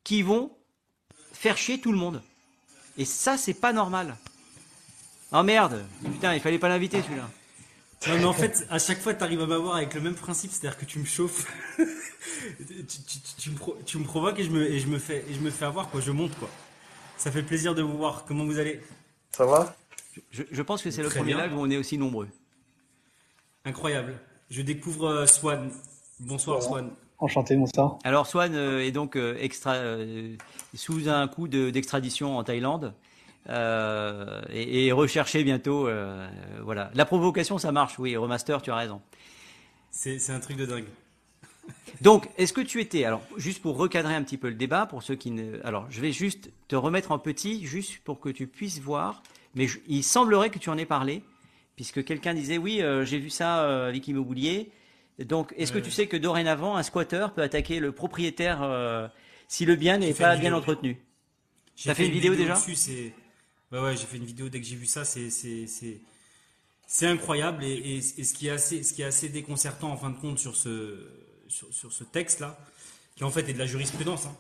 qui 0.04 0.22
vont 0.22 0.52
faire 1.34 1.58
chier 1.58 1.82
tout 1.82 1.92
le 1.92 1.98
monde. 1.98 2.22
Et 2.98 3.06
ça, 3.06 3.38
c'est 3.38 3.54
pas 3.54 3.74
normal. 3.74 4.16
Oh 5.32 5.44
merde, 5.44 5.86
putain, 6.04 6.34
il 6.34 6.40
fallait 6.42 6.60
pas 6.60 6.70
l'inviter 6.70 7.02
celui-là. 7.02 7.30
Non, 8.08 8.18
mais 8.18 8.26
en 8.26 8.34
fait, 8.34 8.66
à 8.70 8.80
chaque 8.80 9.00
fois, 9.00 9.14
tu 9.14 9.24
arrives 9.24 9.42
à 9.42 9.48
m'avoir 9.48 9.76
avec 9.76 9.94
le 9.96 10.02
même 10.02 10.14
principe, 10.16 10.52
c'est-à-dire 10.52 10.78
que 10.78 10.86
tu 10.86 11.00
me 11.00 11.06
chauffes, 11.06 11.48
tu, 11.78 12.66
tu- 12.66 12.86
tu- 13.20 13.36
tu 13.38 13.50
me, 13.50 13.56
pro- 13.58 13.78
tu 13.86 13.98
me 13.98 14.04
provoques 14.04 14.40
et 14.40 14.44
je 14.44 14.52
me, 14.52 14.64
et, 14.72 14.80
je 14.80 14.88
me 14.88 15.00
fais, 15.00 15.26
et 15.28 15.34
je 15.34 15.40
me 15.40 15.50
fais 15.50 15.66
avoir, 15.66 15.90
quoi. 15.90 16.00
Je 16.00 16.12
monte, 16.12 16.38
quoi. 16.38 16.50
Ça 17.18 17.32
fait 17.32 17.42
plaisir 17.44 17.74
de 17.76 17.82
vous 17.82 17.98
voir. 17.98 18.26
Comment 18.28 18.46
vous 18.46 18.60
allez? 18.60 18.82
Ça 19.36 19.46
va? 19.46 19.76
Je, 20.32 20.44
je 20.50 20.62
pense 20.62 20.82
que 20.84 20.92
c'est 20.92 21.02
le 21.02 21.10
premier 21.10 21.34
bien. 21.34 21.44
live 21.48 21.58
où 21.58 21.62
on 21.62 21.70
est 21.70 21.78
aussi 21.78 21.98
nombreux. 21.98 22.28
Incroyable. 23.66 24.20
Je 24.50 24.62
découvre 24.62 25.08
euh, 25.08 25.26
Swan. 25.26 25.72
Bonsoir, 26.20 26.62
Swan. 26.64 26.92
Enchanté, 27.20 27.56
bonsoir. 27.56 27.98
Alors 28.04 28.28
Swan 28.28 28.54
euh, 28.54 28.84
est 28.86 28.92
donc 28.92 29.16
euh, 29.16 29.36
extra, 29.40 29.74
euh, 29.74 30.36
sous 30.76 31.10
un 31.10 31.28
coup 31.28 31.48
de- 31.48 31.72
d'extradition 31.72 32.38
en 32.38 32.44
Thaïlande 32.44 32.94
euh, 33.50 34.42
et, 34.52 34.86
et 34.86 34.92
recherché 34.92 35.44
bientôt. 35.44 35.88
euh, 35.88 36.28
voilà, 36.62 36.92
la 36.94 37.06
provocation, 37.06 37.58
ça 37.58 37.72
marche. 37.72 37.98
Oui, 37.98 38.16
remaster, 38.16 38.62
tu 38.62 38.70
as 38.70 38.76
raison. 38.76 39.02
C'est 39.90 40.30
un 40.30 40.40
truc 40.40 40.58
de 40.58 40.66
dingue. 40.68 40.86
Donc, 42.02 42.30
est-ce 42.38 42.54
que 42.54 42.62
tu 42.62 42.80
étais, 42.82 43.04
alors, 43.04 43.22
juste 43.38 43.64
pour 43.64 43.78
recadrer 43.78 44.14
un 44.14 44.22
petit 44.22 44.38
peu 44.38 44.50
le 44.50 44.54
débat, 44.56 44.86
pour 44.86 45.02
ceux 45.02 45.16
qui 45.16 45.32
ne. 45.32 45.60
Alors, 45.64 45.88
je 45.90 46.02
vais 46.02 46.12
juste 46.12 46.52
te 46.68 46.76
remettre 46.76 47.12
en 47.12 47.18
petit, 47.18 47.66
juste 47.66 47.98
pour 48.04 48.20
que 48.20 48.30
tu 48.30 48.46
puisses 48.46 48.80
voir, 48.80 49.24
mais 49.56 49.66
je- 49.68 49.80
il 49.88 50.04
semblerait 50.04 50.52
que 50.52 50.60
tu 50.60 50.70
en 50.70 50.78
aies 50.78 50.86
parlé, 50.86 51.24
puisque 51.76 52.04
quelqu'un 52.06 52.36
disait 52.36 52.60
oui, 52.60 52.82
euh, 52.84 53.06
j'ai 53.06 53.18
vu 53.18 53.32
ça 53.32 53.64
euh, 53.64 53.90
avec 53.90 54.08
Immobilier. 54.08 54.70
Donc, 55.20 55.54
est-ce 55.58 55.72
que 55.72 55.80
tu 55.80 55.90
sais 55.92 56.08
que 56.08 56.18
dorénavant, 56.18 56.76
un 56.78 56.84
squatter 56.84 57.28
peut 57.36 57.42
attaquer 57.42 57.80
le 57.80 57.92
propriétaire 57.92 58.62
euh, 58.62 59.08
si 59.48 59.66
le 59.66 59.76
bien 59.76 59.98
n'est 59.98 60.14
fait 60.14 60.24
pas 60.24 60.36
bien 60.38 60.54
entretenu? 60.54 61.02
J'ai 61.76 61.90
T'as 61.90 61.96
fait 61.96 62.06
une 62.08 62.12
vidéo 62.14 62.36
déjà? 62.36 62.54
dessus. 62.56 63.14
Ouais, 63.72 63.98
j'ai 63.98 64.06
fait 64.06 64.18
une 64.18 64.26
vidéo 64.26 64.48
dès 64.50 64.60
que 64.62 64.66
j'ai 64.66 64.76
vu 64.76 64.86
ça, 64.86 65.04
c'est, 65.06 65.30
incroyable. 67.04 67.64
Et, 67.64 67.74
et- 67.74 67.98
et 67.98 68.24
ce, 68.24 68.34
qui 68.34 68.48
est 68.48 68.52
assez, 68.52 68.84
ce 68.84 68.94
qui 68.94 69.02
est 69.02 69.06
assez 69.06 69.30
déconcertant 69.30 69.92
en 69.92 69.98
fin 69.98 70.10
de 70.10 70.18
compte 70.18 70.40
sur 70.40 70.56
ce, 70.56 71.00
sur, 71.48 71.74
sur 71.74 71.92
ce 71.92 72.04
texte-là, 72.04 72.58
qui 73.16 73.24
en 73.24 73.30
fait 73.32 73.48
est 73.50 73.54
de 73.54 73.60
la 73.60 73.66
jurisprudence, 73.66 74.26
hein, 74.28 74.36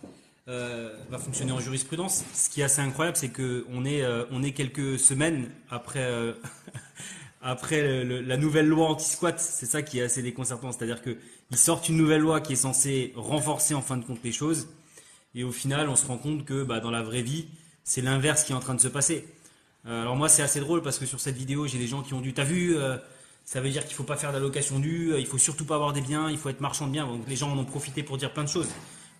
euh, 0.47 0.95
va 1.09 1.17
fonctionner 1.17 1.51
en 1.51 1.59
jurisprudence. 1.59 2.23
Ce 2.33 2.49
qui 2.49 2.61
est 2.61 2.63
assez 2.63 2.81
incroyable, 2.81 3.17
c'est 3.17 3.29
que 3.29 3.65
on 3.69 3.83
est, 3.83 4.01
euh, 4.03 4.25
on 4.31 4.43
est 4.43 4.51
quelques 4.53 4.97
semaines 4.99 5.49
après, 5.69 6.05
après 7.47 8.03
la 8.03 8.35
nouvelle 8.35 8.67
loi 8.67 8.89
anti-squat. 8.89 9.39
C'est 9.39 9.65
ça 9.65 9.81
qui 9.81 9.99
est 9.99 10.03
assez 10.03 10.21
déconcertant. 10.21 10.71
C'est-à-dire 10.73 11.01
que 11.01 11.17
ils 11.49 11.57
sortent 11.57 11.87
une 11.87 11.95
nouvelle 11.95 12.21
loi 12.21 12.41
qui 12.41 12.53
est 12.53 12.57
censée 12.57 13.13
renforcer 13.15 13.73
en 13.73 13.81
fin 13.81 13.95
de 13.95 14.03
compte 14.03 14.19
les 14.23 14.33
choses, 14.33 14.67
et 15.33 15.43
au 15.43 15.51
final, 15.51 15.87
on 15.87 15.95
se 15.95 16.05
rend 16.05 16.17
compte 16.17 16.43
que 16.43 16.63
bah, 16.63 16.79
dans 16.79 16.91
la 16.91 17.03
vraie 17.03 17.21
vie, 17.21 17.47
c'est 17.83 18.01
l'inverse 18.01 18.43
qui 18.43 18.51
est 18.51 18.55
en 18.55 18.59
train 18.59 18.75
de 18.75 18.81
se 18.81 18.89
passer. 18.89 19.25
Euh, 19.85 20.01
alors 20.01 20.17
moi, 20.17 20.27
c'est 20.27 20.41
assez 20.41 20.59
drôle 20.59 20.81
parce 20.81 20.99
que 20.99 21.05
sur 21.05 21.21
cette 21.21 21.37
vidéo, 21.37 21.67
j'ai 21.67 21.77
des 21.77 21.87
gens 21.87 22.01
qui 22.01 22.13
ont 22.13 22.19
dû, 22.19 22.33
t'as 22.33 22.43
vu, 22.43 22.75
euh, 22.75 22.97
ça 23.45 23.61
veut 23.61 23.69
dire 23.69 23.85
qu'il 23.85 23.95
faut 23.95 24.03
pas 24.03 24.17
faire 24.17 24.33
d'allocation 24.33 24.79
nue, 24.79 25.13
euh, 25.13 25.19
il 25.19 25.25
faut 25.25 25.37
surtout 25.37 25.63
pas 25.63 25.75
avoir 25.75 25.93
des 25.93 26.01
biens, 26.01 26.29
il 26.29 26.37
faut 26.37 26.49
être 26.49 26.59
marchand 26.59 26.87
de 26.87 26.91
biens. 26.91 27.07
Donc 27.07 27.29
les 27.29 27.37
gens 27.37 27.49
en 27.51 27.57
ont 27.57 27.65
profité 27.65 28.03
pour 28.03 28.17
dire 28.17 28.33
plein 28.33 28.43
de 28.43 28.49
choses. 28.49 28.67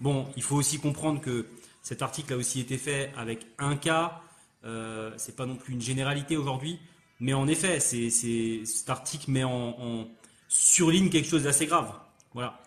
Bon, 0.01 0.27
il 0.35 0.43
faut 0.43 0.57
aussi 0.57 0.79
comprendre 0.79 1.21
que 1.21 1.45
cet 1.81 2.01
article 2.01 2.33
a 2.33 2.37
aussi 2.37 2.59
été 2.59 2.77
fait 2.77 3.11
avec 3.15 3.45
un 3.57 3.77
cas. 3.77 4.21
Euh, 4.65 5.11
c'est 5.15 5.35
pas 5.37 5.45
non 5.45 5.55
plus 5.55 5.73
une 5.73 5.81
généralité 5.81 6.35
aujourd'hui, 6.35 6.79
mais 7.19 7.34
en 7.34 7.48
effet, 7.48 7.80
c'est, 7.80 8.10
cet 8.10 8.89
article 8.89 9.31
met 9.31 9.44
en, 9.44 9.76
en 9.80 10.07
surligne 10.48 11.10
quelque 11.10 11.27
chose 11.30 11.44
d'assez 11.44 11.65
grave. 11.65 11.91
Voilà. 12.34 12.60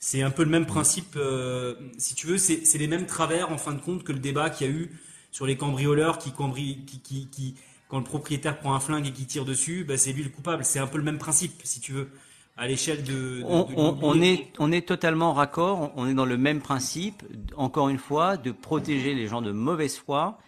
C'est 0.00 0.22
un 0.22 0.30
peu 0.30 0.44
le 0.44 0.50
même 0.50 0.66
principe, 0.66 1.14
euh, 1.16 1.74
si 1.98 2.14
tu 2.14 2.26
veux, 2.28 2.38
c'est, 2.38 2.62
les 2.78 2.86
mêmes 2.86 3.06
travers 3.06 3.50
en 3.52 3.58
fin 3.58 3.72
de 3.72 3.80
compte 3.80 4.04
que 4.04 4.12
le 4.12 4.20
débat 4.20 4.48
qu'il 4.50 4.66
y 4.66 4.70
a 4.70 4.72
eu 4.72 4.92
sur 5.32 5.44
les 5.44 5.56
cambrioleurs 5.56 6.18
qui, 6.18 6.30
cambri, 6.32 6.78
qui, 6.86 7.00
qui, 7.00 7.28
qui- 7.30 7.54
quand 7.88 7.98
le 7.98 8.04
propriétaire 8.04 8.58
prend 8.58 8.74
un 8.74 8.80
flingue 8.80 9.06
et 9.06 9.12
qui 9.12 9.24
tire 9.26 9.44
dessus, 9.46 9.82
bah, 9.82 9.96
c'est 9.96 10.12
lui 10.12 10.22
le 10.22 10.28
coupable. 10.28 10.62
C'est 10.64 10.78
un 10.78 10.86
peu 10.86 10.98
le 10.98 11.04
même 11.04 11.16
principe, 11.18 11.52
si 11.64 11.80
tu 11.80 11.92
veux, 11.92 12.10
à 12.58 12.66
l'échelle 12.68 13.02
de. 13.02 13.38
de- 13.40 13.42
On, 13.46 13.64
de 13.64 13.74
on- 13.76 13.88
on 14.02 14.12
l'immobilier. 14.12 14.32
est, 14.32 14.52
on 14.58 14.70
est 14.72 14.86
totalement 14.86 15.32
raccord, 15.32 15.90
on 15.96 16.06
est 16.06 16.12
dans 16.14 16.26
le 16.26 16.36
même 16.36 16.60
principe, 16.60 17.22
encore 17.56 17.88
une 17.88 17.98
fois, 17.98 18.36
de 18.36 18.52
protéger 18.52 19.14
les 19.14 19.26
gens 19.26 19.40
de 19.42 19.52
mauvaise 19.52 19.96
foi. 19.96 20.38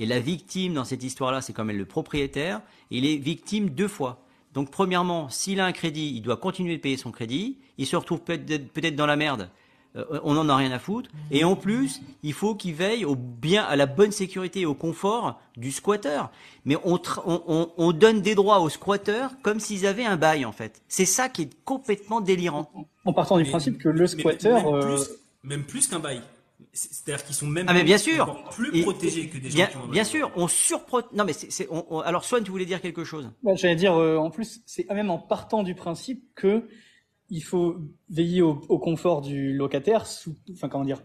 Et 0.00 0.06
la 0.06 0.18
victime 0.18 0.72
dans 0.72 0.84
cette 0.84 1.04
histoire-là, 1.04 1.42
c'est 1.42 1.52
quand 1.52 1.66
même 1.66 1.76
le 1.76 1.84
propriétaire. 1.84 2.62
Il 2.90 3.04
est 3.04 3.18
victime 3.18 3.68
deux 3.68 3.86
fois. 3.86 4.24
Donc, 4.54 4.70
premièrement, 4.70 5.28
s'il 5.28 5.60
a 5.60 5.66
un 5.66 5.72
crédit, 5.72 6.14
il 6.16 6.22
doit 6.22 6.38
continuer 6.38 6.78
de 6.78 6.80
payer 6.80 6.96
son 6.96 7.12
crédit. 7.12 7.58
Il 7.76 7.86
se 7.86 7.96
retrouve 7.96 8.20
peut-être 8.20 8.96
dans 8.96 9.04
la 9.04 9.16
merde. 9.16 9.50
Euh, 9.96 10.20
on 10.24 10.32
n'en 10.32 10.48
a 10.48 10.56
rien 10.56 10.72
à 10.72 10.78
foutre. 10.78 11.10
Et 11.30 11.44
en 11.44 11.54
plus, 11.54 12.00
il 12.22 12.32
faut 12.32 12.54
qu'il 12.54 12.72
veille 12.72 13.04
au 13.04 13.14
bien, 13.14 13.62
à 13.64 13.76
la 13.76 13.84
bonne 13.84 14.10
sécurité 14.10 14.60
et 14.60 14.66
au 14.66 14.72
confort 14.72 15.38
du 15.58 15.70
squatter. 15.70 16.22
Mais 16.64 16.78
on, 16.82 17.92
donne 17.92 18.22
des 18.22 18.34
droits 18.34 18.60
aux 18.60 18.70
squatteurs 18.70 19.32
comme 19.42 19.60
s'ils 19.60 19.86
avaient 19.86 20.06
un 20.06 20.16
bail, 20.16 20.46
en 20.46 20.52
fait. 20.52 20.80
C'est 20.88 21.04
ça 21.04 21.28
qui 21.28 21.42
est 21.42 21.50
complètement 21.66 22.22
délirant. 22.22 22.72
En 23.04 23.12
partant 23.12 23.36
du 23.36 23.42
Mais- 23.42 23.50
principe 23.50 23.76
que 23.76 23.90
le 23.90 24.06
même, 24.16 24.66
euh, 24.66 24.80
plus, 24.80 25.10
même 25.44 25.64
plus 25.64 25.86
qu'un 25.88 25.98
bail. 25.98 26.22
C'est- 26.72 26.92
C'est-à-dire 26.92 27.24
qu'ils 27.24 27.34
sont 27.34 27.46
même 27.46 27.66
Ah 27.68 27.74
mais 27.74 27.84
bien 27.84 27.98
sûr. 27.98 28.22
encore 28.28 28.50
plus 28.50 28.70
Et- 28.76 28.82
protégés 28.82 29.28
que 29.28 29.38
des 29.38 29.50
gens 29.50 29.56
Bien, 29.56 29.66
qui 29.66 29.76
ont 29.76 29.86
bien 29.88 30.04
sûr, 30.04 30.30
on 30.36 30.48
surpro... 30.48 31.00
Non 31.12 31.24
mais 31.24 31.32
c'est, 31.32 31.50
c'est- 31.50 31.68
on- 31.70 31.84
on- 31.90 32.00
alors 32.00 32.24
Swan, 32.24 32.42
tu 32.44 32.50
voulais 32.50 32.64
dire 32.66 32.80
quelque 32.80 33.04
chose? 33.04 33.30
Bah, 33.42 33.52
j'allais 33.54 33.76
dire, 33.76 33.94
euh, 33.94 34.16
en 34.16 34.30
plus, 34.30 34.60
c'est 34.66 34.88
même 34.90 35.10
en 35.10 35.18
partant 35.18 35.62
du 35.62 35.74
principe 35.74 36.22
que 36.34 36.68
il 37.28 37.42
faut 37.42 37.76
veiller 38.08 38.42
au, 38.42 38.60
au 38.68 38.78
confort 38.78 39.20
du 39.20 39.52
locataire, 39.52 40.06
sous, 40.06 40.34
enfin 40.52 40.68
comment 40.68 40.84
dire, 40.84 41.02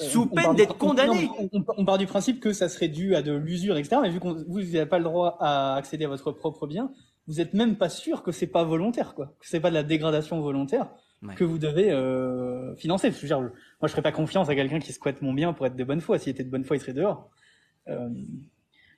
euh, 0.00 0.04
Sous 0.04 0.22
on 0.22 0.26
peine 0.28 0.54
d'être 0.54 0.78
condamné. 0.78 1.26
non, 1.26 1.48
on, 1.52 1.58
on- 1.60 1.64
on 1.76 1.84
part 1.84 1.98
du 1.98 2.06
principe 2.06 2.40
que 2.40 2.52
ça 2.54 2.68
serait 2.70 2.88
dû 2.88 3.14
à 3.14 3.22
de 3.22 3.32
l'usure, 3.34 3.76
etc. 3.76 3.96
Mais 4.02 4.08
vu 4.10 4.20
que 4.20 4.26
vous 4.26 4.60
n'avez 4.60 4.86
pas 4.86 4.98
le 4.98 5.04
droit 5.04 5.36
à 5.40 5.74
accéder 5.76 6.06
à 6.06 6.08
votre 6.08 6.32
propre 6.32 6.66
bien, 6.66 6.90
vous 7.26 7.40
êtes 7.40 7.52
même 7.54 7.76
pas 7.76 7.88
sûr 7.90 8.22
que 8.22 8.32
c'est 8.32 8.46
pas 8.46 8.64
volontaire, 8.64 9.14
quoi. 9.14 9.26
Que 9.38 9.46
c'est 9.46 9.60
pas 9.60 9.68
de 9.70 9.74
la 9.74 9.82
dégradation 9.82 10.40
volontaire 10.40 10.88
Ouais. 11.22 11.34
que 11.34 11.44
vous 11.44 11.58
devez 11.58 11.90
euh, 11.90 12.74
financer. 12.76 13.08
Parce 13.08 13.20
que, 13.20 13.26
je 13.26 13.34
veux 13.34 13.40
dire, 13.42 13.52
moi, 13.80 13.86
je 13.88 13.92
ferais 13.92 14.02
pas 14.02 14.12
confiance 14.12 14.48
à 14.48 14.54
quelqu'un 14.54 14.78
qui 14.78 14.92
squatte 14.92 15.22
mon 15.22 15.32
bien 15.32 15.52
pour 15.52 15.66
être 15.66 15.76
de 15.76 15.84
bonne 15.84 16.00
foi. 16.00 16.18
S'il 16.18 16.30
était 16.30 16.44
de 16.44 16.50
bonne 16.50 16.64
foi, 16.64 16.76
il 16.76 16.80
serait 16.80 16.92
dehors. 16.92 17.30
Euh, 17.88 18.08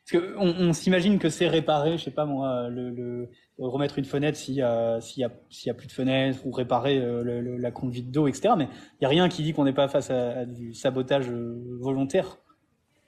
parce 0.04 0.24
que 0.24 0.34
on, 0.36 0.48
on 0.68 0.72
s'imagine 0.72 1.20
que 1.20 1.28
c'est 1.28 1.46
réparer, 1.46 1.96
je 1.96 2.02
sais 2.04 2.10
pas 2.10 2.24
moi, 2.24 2.68
le, 2.68 2.90
le 2.90 3.28
remettre 3.58 3.98
une 4.00 4.04
fenêtre 4.04 4.36
s'il 4.36 4.54
y 4.54 4.62
a 4.62 5.00
s'il 5.00 5.20
y 5.20 5.24
a 5.24 5.30
s'il 5.48 5.68
y 5.68 5.70
a 5.70 5.74
plus 5.74 5.86
de 5.86 5.92
fenêtre 5.92 6.40
ou 6.44 6.50
réparer 6.50 6.98
euh, 6.98 7.22
le- 7.22 7.40
le- 7.40 7.56
la 7.56 7.70
conduite 7.70 8.10
d'eau, 8.10 8.26
etc. 8.26 8.54
Mais 8.58 8.64
il 9.00 9.02
y 9.02 9.06
a 9.06 9.08
rien 9.08 9.28
qui 9.28 9.44
dit 9.44 9.52
qu'on 9.52 9.62
n'est 9.64 9.72
pas 9.72 9.86
face 9.86 10.10
à, 10.10 10.40
à 10.40 10.44
du 10.44 10.74
sabotage 10.74 11.30
euh, 11.30 11.62
volontaire 11.80 12.38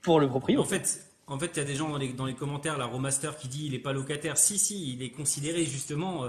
pour 0.03 0.21
le 0.21 0.27
En 0.27 0.31
propriétaire. 0.31 0.67
fait, 0.67 1.01
en 1.27 1.37
fait, 1.41 1.51
il 1.57 1.59
y 1.59 1.63
a 1.63 1.65
des 1.65 1.75
gens 1.75 1.89
dans 1.89 1.97
les, 1.99 2.13
dans 2.13 2.27
les 2.27 2.35
commentaires, 2.35 2.79
la 2.79 2.87
Romaster 2.87 3.37
qui 3.37 3.49
dit 3.49 3.67
il 3.67 3.75
est 3.75 3.81
pas 3.81 3.93
locataire. 3.93 4.37
Si, 4.39 4.57
si, 4.59 4.93
il 4.95 5.03
est 5.03 5.11
considéré 5.11 5.65
justement. 5.65 6.27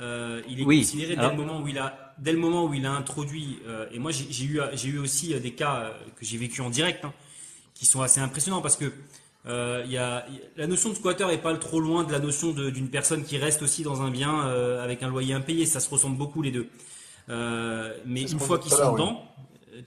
euh, 0.00 0.42
il 0.48 0.60
est 0.60 0.64
Oui, 0.64 0.78
considéré 0.78 1.14
dès 1.14 1.28
le 1.28 1.36
moment 1.36 1.60
où 1.60 1.68
il 1.68 1.78
a, 1.78 2.09
dès 2.20 2.32
le 2.32 2.38
moment 2.38 2.64
où 2.66 2.74
il 2.74 2.86
a 2.86 2.92
introduit. 2.92 3.58
euh, 3.66 3.86
et 3.92 3.98
moi, 3.98 4.12
j'ai 4.12 4.44
eu, 4.44 4.98
aussi 4.98 5.34
euh, 5.34 5.40
des 5.40 5.52
cas 5.52 5.76
euh, 5.76 5.90
que 6.16 6.24
j'ai 6.24 6.36
vécu 6.38 6.60
en 6.60 6.70
direct, 6.70 7.04
hein, 7.04 7.12
qui 7.74 7.86
sont 7.86 8.02
assez 8.02 8.20
impressionnants 8.20 8.62
parce 8.62 8.76
que 8.76 8.92
euh, 9.46 9.82
y 9.88 9.96
a, 9.96 10.26
la 10.56 10.66
notion 10.66 10.90
de 10.90 10.94
squatter 10.94 11.26
est 11.32 11.38
pas 11.38 11.56
trop 11.56 11.80
loin 11.80 12.04
de 12.04 12.12
la 12.12 12.18
notion 12.18 12.52
d'une 12.52 12.88
personne 12.90 13.24
qui 13.24 13.38
reste 13.38 13.62
aussi 13.62 13.82
dans 13.82 14.02
un 14.02 14.10
bien 14.10 14.46
euh, 14.46 14.84
avec 14.84 15.02
un 15.02 15.08
loyer 15.08 15.32
impayé. 15.34 15.64
Ça 15.66 15.80
se 15.80 15.88
ressemble 15.88 16.16
beaucoup 16.18 16.42
les 16.42 16.50
deux. 16.50 16.68
Euh, 17.28 17.96
mais 18.06 18.22
une 18.34 18.38
fois 18.46 18.58
qu'ils 18.58 18.70
sont 18.72 18.92
dedans, 18.92 19.24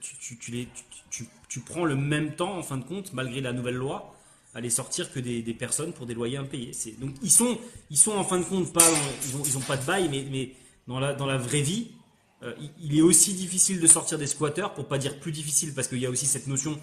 tu, 0.00 0.16
tu, 0.18 0.38
tu 0.38 0.50
les, 0.50 0.66
tu, 0.66 0.82
tu- 1.10 1.28
tu 1.48 1.60
prends 1.60 1.84
le 1.84 1.94
même 1.94 2.34
temps, 2.34 2.58
en 2.58 2.62
fin 2.64 2.78
de 2.78 2.84
compte, 2.84 3.12
malgré 3.12 3.40
la 3.40 3.52
nouvelle 3.52 3.76
loi, 3.76 4.12
à 4.54 4.60
les 4.60 4.70
sortir 4.70 5.12
que 5.12 5.20
des, 5.20 5.40
des 5.42 5.54
personnes 5.54 5.92
pour 5.92 6.04
des 6.06 6.14
loyers 6.14 6.36
impayés. 6.38 6.72
Donc 7.00 7.14
ils 7.22 7.30
sont, 7.30 7.56
ils 7.90 7.96
sont 7.96 8.12
en 8.12 8.24
fin 8.24 8.38
de 8.40 8.44
compte 8.44 8.72
pas, 8.72 8.80
dans- 8.80 8.96
ils 9.28 9.36
ont, 9.36 9.42
ils 9.44 9.56
ont 9.56 9.60
pas 9.60 9.76
de 9.76 9.84
bail, 9.84 10.08
mais, 10.10 10.24
mais 10.32 10.52
dans 10.88 10.98
la, 10.98 11.12
dans 11.14 11.26
la 11.26 11.38
vraie 11.38 11.60
vie, 11.62 11.92
il, 12.60 12.70
il 12.80 12.98
est 12.98 13.02
aussi 13.02 13.34
difficile 13.34 13.80
de 13.80 13.86
sortir 13.86 14.18
des 14.18 14.26
squatteurs, 14.26 14.74
pour 14.74 14.86
pas 14.86 14.98
dire 14.98 15.18
plus 15.18 15.32
difficile, 15.32 15.74
parce 15.74 15.88
qu'il 15.88 15.98
y 15.98 16.06
a 16.06 16.10
aussi 16.10 16.26
cette 16.26 16.46
notion 16.46 16.78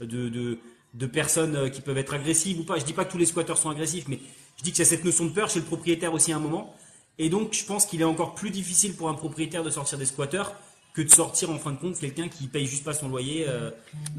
de, 0.00 0.28
de, 0.28 0.58
de 0.94 1.06
personnes 1.06 1.56
euh, 1.56 1.68
qui 1.68 1.80
peuvent 1.80 1.98
être 1.98 2.14
agressives 2.14 2.60
ou 2.60 2.64
pas. 2.64 2.78
Je 2.78 2.84
dis 2.84 2.92
pas 2.92 3.04
que 3.04 3.12
tous 3.12 3.18
les 3.18 3.26
squatteurs 3.26 3.58
sont 3.58 3.70
agressifs, 3.70 4.08
mais 4.08 4.18
je 4.58 4.62
dis 4.62 4.70
qu'il 4.72 4.80
y 4.80 4.86
a 4.86 4.90
cette 4.90 5.04
notion 5.04 5.24
de 5.26 5.30
peur 5.30 5.50
chez 5.50 5.60
le 5.60 5.66
propriétaire 5.66 6.12
aussi 6.14 6.32
à 6.32 6.36
un 6.36 6.40
moment. 6.40 6.74
Et 7.18 7.28
donc, 7.28 7.52
je 7.52 7.64
pense 7.64 7.84
qu'il 7.86 8.00
est 8.00 8.04
encore 8.04 8.34
plus 8.34 8.50
difficile 8.50 8.94
pour 8.94 9.08
un 9.08 9.14
propriétaire 9.14 9.62
de 9.62 9.70
sortir 9.70 9.98
des 9.98 10.06
squatteurs 10.06 10.54
que 10.94 11.02
de 11.02 11.08
sortir 11.08 11.50
en 11.50 11.58
fin 11.58 11.72
de 11.72 11.78
compte 11.78 11.98
quelqu'un 11.98 12.28
qui 12.28 12.48
paye 12.48 12.66
juste 12.66 12.84
pas 12.84 12.92
son 12.92 13.08
loyer, 13.08 13.46
euh, 13.48 13.70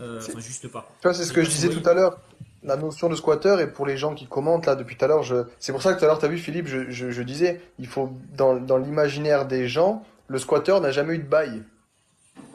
euh, 0.01 0.19
enfin 0.19 0.39
juste 0.39 0.67
pas. 0.67 0.89
Tu 1.01 1.07
vois, 1.07 1.13
c'est 1.13 1.23
ce 1.23 1.33
que 1.33 1.43
je 1.43 1.49
disais 1.49 1.69
tout 1.69 1.87
à 1.87 1.93
l'heure. 1.93 2.19
La 2.63 2.77
notion 2.77 3.09
de 3.09 3.15
squatter, 3.15 3.57
et 3.61 3.67
pour 3.67 3.85
les 3.85 3.97
gens 3.97 4.15
qui 4.15 4.25
commentent 4.25 4.65
là 4.65 4.75
depuis 4.75 4.95
tout 4.95 5.05
à 5.05 5.07
l'heure, 5.07 5.21
je... 5.21 5.35
c'est 5.59 5.71
pour 5.71 5.81
ça 5.81 5.93
que 5.93 5.99
tout 5.99 6.05
à 6.05 6.07
l'heure, 6.07 6.17
tu 6.17 6.25
as 6.25 6.29
vu, 6.29 6.37
Philippe, 6.37 6.67
je, 6.67 6.89
je, 6.89 7.11
je 7.11 7.21
disais, 7.21 7.61
il 7.77 7.87
faut, 7.87 8.09
dans, 8.37 8.55
dans 8.55 8.77
l'imaginaire 8.77 9.45
des 9.45 9.67
gens, 9.67 10.03
le 10.27 10.39
squatter 10.39 10.79
n'a 10.79 10.91
jamais 10.91 11.15
eu 11.15 11.19
de 11.19 11.27
bail. 11.27 11.63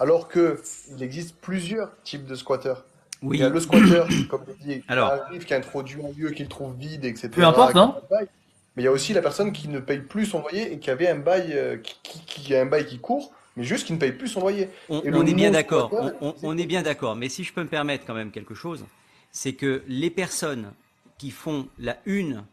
Alors 0.01 0.29
que 0.29 0.61
il 0.97 1.03
existe 1.03 1.37
plusieurs 1.41 1.91
types 2.03 2.25
de 2.27 2.35
squatters. 2.35 2.85
Oui. 3.23 3.39
Il 3.39 3.41
y 3.41 3.45
a 3.45 3.49
le 3.49 3.61
squatter, 3.61 4.03
comme 4.29 4.45
je 4.49 4.65
dis, 4.65 4.81
qui 4.81 4.85
Alors. 4.89 5.11
arrive, 5.11 5.45
qui 5.45 5.55
introduit 5.55 6.05
un 6.05 6.11
lieu 6.13 6.31
qu'il 6.31 6.49
trouve 6.49 6.77
vide, 6.77 7.05
etc. 7.05 7.29
Peu 7.33 7.45
importe, 7.45 7.75
non 7.75 7.95
bail. 8.11 8.29
Mais 8.77 8.83
il 8.83 8.85
y 8.85 8.89
a 8.89 8.93
aussi 8.93 9.13
la 9.13 9.23
personne 9.23 9.53
qui 9.53 9.67
ne 9.69 9.81
paye 9.81 9.99
plus 10.01 10.27
son 10.27 10.41
loyer 10.41 10.73
et 10.73 10.79
qui 10.79 10.91
avait 10.91 11.09
un 11.09 11.19
bail, 11.19 11.53
euh, 11.53 11.79
qui, 11.79 11.97
qui, 12.05 12.21
qui 12.45 12.55
a 12.55 12.61
un 12.63 12.67
bail 12.67 12.87
qui 12.87 12.99
court, 13.01 13.33
mais 13.57 13.65
juste 13.65 13.87
qui 13.89 13.93
ne 13.93 13.99
paye 13.99 14.13
plus 14.13 14.29
son 14.29 14.41
loyer. 14.41 14.69
On, 14.89 15.01
est 15.27 15.35
bien 15.35 15.51
d'accord. 15.51 15.89
squatter, 15.89 16.17
On, 16.21 16.29
on- 16.29 16.35
on 16.45 16.59
est 16.59 16.67
bien 16.67 16.83
d'accord. 16.83 17.17
Mais 17.17 17.29
si 17.29 17.43
je 17.43 17.53
peux 17.53 17.63
me 17.63 17.69
permettre 17.69 18.05
quand 18.07 18.15
même 18.15 18.31
quelque 18.31 18.55
chose, 18.55 18.85
c'est 19.33 19.55
que 19.55 19.83
les 19.89 20.11
personnes 20.11 20.73
qui 21.19 21.33
font 21.33 21.67
la 21.81 21.97
une 22.07 22.45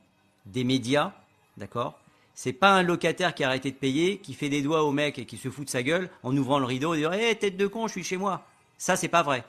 des 0.47 0.63
médias, 0.63 1.11
d'accord, 1.57 1.99
c'est 2.35 2.53
pas 2.53 2.73
un 2.73 2.83
locataire 2.83 3.33
qui 3.33 3.43
a 3.43 3.47
arrêté 3.47 3.71
de 3.71 3.77
payer, 3.77 4.17
qui 4.17 4.33
fait 4.33 4.49
des 4.49 4.61
doigts 4.61 4.83
au 4.83 4.91
mec 4.91 5.17
et 5.17 5.25
qui 5.25 5.37
se 5.37 5.49
fout 5.49 5.65
de 5.65 5.69
sa 5.69 5.81
gueule 5.81 6.09
en 6.21 6.35
ouvrant 6.35 6.59
le 6.59 6.65
rideau 6.65 6.93
et 6.93 6.97
dire 6.97 7.13
Hé, 7.13 7.33
tête 7.35 7.55
de 7.55 7.65
con, 7.65 7.87
je 7.87 7.93
suis 7.93 8.03
chez 8.03 8.17
moi. 8.17 8.45
Ça, 8.77 8.97
c'est 8.97 9.07
pas 9.07 9.23
vrai. 9.23 9.45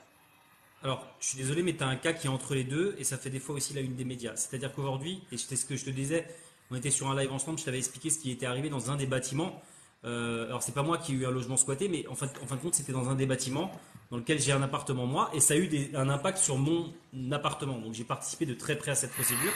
Alors, 0.83 1.05
je 1.19 1.27
suis 1.27 1.37
désolé, 1.37 1.63
mais 1.63 1.75
tu 1.75 1.83
as 1.83 1.87
un 1.87 1.97
cas 1.97 2.13
qui 2.13 2.27
est 2.27 2.29
entre 2.29 2.55
les 2.55 2.63
deux 2.63 2.95
et 2.97 3.03
ça 3.03 3.17
fait 3.17 3.29
des 3.29 3.39
fois 3.39 3.55
aussi 3.55 3.73
la 3.73 3.81
une 3.81 3.95
des 3.95 4.05
médias. 4.05 4.35
C'est-à-dire 4.35 4.73
qu'aujourd'hui, 4.73 5.21
et 5.31 5.37
c'était 5.37 5.57
ce 5.57 5.65
que 5.65 5.75
je 5.75 5.83
te 5.83 5.89
disais, 5.89 6.25
on 6.71 6.75
était 6.75 6.91
sur 6.91 7.09
un 7.09 7.15
live 7.19 7.31
ensemble, 7.33 7.59
je 7.59 7.65
t'avais 7.65 7.77
expliqué 7.77 8.09
ce 8.09 8.19
qui 8.19 8.31
était 8.31 8.45
arrivé 8.45 8.69
dans 8.69 8.89
un 8.89 8.95
des 8.95 9.05
bâtiments. 9.05 9.61
Euh, 10.05 10.45
alors, 10.45 10.63
c'est 10.63 10.73
pas 10.73 10.83
moi 10.83 10.97
qui 10.97 11.11
ai 11.11 11.15
eu 11.15 11.25
un 11.25 11.31
logement 11.31 11.57
squatté, 11.57 11.89
mais 11.89 12.07
en 12.07 12.15
fin, 12.15 12.27
en 12.41 12.47
fin 12.47 12.55
de 12.55 12.61
compte, 12.61 12.75
c'était 12.75 12.93
dans 12.93 13.09
un 13.09 13.15
des 13.15 13.25
bâtiments 13.25 13.71
dans 14.11 14.17
lequel 14.17 14.39
j'ai 14.39 14.53
un 14.53 14.61
appartement 14.61 15.05
moi 15.05 15.29
et 15.33 15.41
ça 15.41 15.55
a 15.55 15.57
eu 15.57 15.69
un 15.93 16.07
impact 16.07 16.37
sur 16.37 16.57
mon 16.57 16.93
appartement. 17.31 17.79
Donc, 17.79 17.93
j'ai 17.93 18.05
participé 18.05 18.45
de 18.45 18.53
très 18.53 18.77
près 18.77 18.91
à 18.91 18.95
cette 18.95 19.11
procédure. 19.11 19.51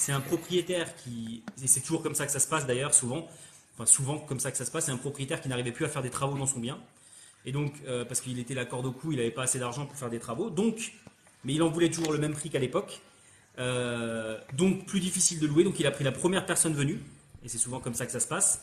C'est 0.00 0.12
un 0.12 0.20
propriétaire 0.22 0.96
qui, 0.96 1.42
et 1.62 1.66
c'est 1.66 1.82
toujours 1.82 2.02
comme 2.02 2.14
ça 2.14 2.24
que 2.24 2.32
ça 2.32 2.40
se 2.40 2.48
passe 2.48 2.66
d'ailleurs, 2.66 2.94
souvent, 2.94 3.28
enfin 3.74 3.84
souvent 3.84 4.18
comme 4.18 4.40
ça 4.40 4.50
que 4.50 4.56
ça 4.56 4.64
se 4.64 4.70
passe, 4.70 4.86
c'est 4.86 4.92
un 4.92 4.96
propriétaire 4.96 5.42
qui 5.42 5.48
n'arrivait 5.50 5.72
plus 5.72 5.84
à 5.84 5.90
faire 5.90 6.00
des 6.02 6.08
travaux 6.08 6.38
dans 6.38 6.46
son 6.46 6.58
bien. 6.58 6.78
Et 7.44 7.52
donc, 7.52 7.74
euh, 7.86 8.06
parce 8.06 8.22
qu'il 8.22 8.38
était 8.38 8.54
la 8.54 8.64
corde 8.64 8.86
au 8.86 8.92
cou, 8.92 9.12
il 9.12 9.18
n'avait 9.18 9.30
pas 9.30 9.42
assez 9.42 9.58
d'argent 9.58 9.84
pour 9.84 9.98
faire 9.98 10.08
des 10.08 10.18
travaux. 10.18 10.48
Donc, 10.48 10.94
mais 11.44 11.52
il 11.52 11.62
en 11.62 11.68
voulait 11.68 11.90
toujours 11.90 12.12
le 12.14 12.18
même 12.18 12.32
prix 12.32 12.48
qu'à 12.48 12.58
l'époque. 12.58 13.00
Euh, 13.58 14.38
donc, 14.54 14.86
plus 14.86 15.00
difficile 15.00 15.38
de 15.38 15.46
louer. 15.46 15.64
Donc, 15.64 15.78
il 15.78 15.86
a 15.86 15.90
pris 15.90 16.04
la 16.04 16.12
première 16.12 16.46
personne 16.46 16.72
venue. 16.72 16.98
Et 17.44 17.48
c'est 17.48 17.58
souvent 17.58 17.78
comme 17.80 17.92
ça 17.94 18.06
que 18.06 18.12
ça 18.12 18.20
se 18.20 18.28
passe. 18.28 18.62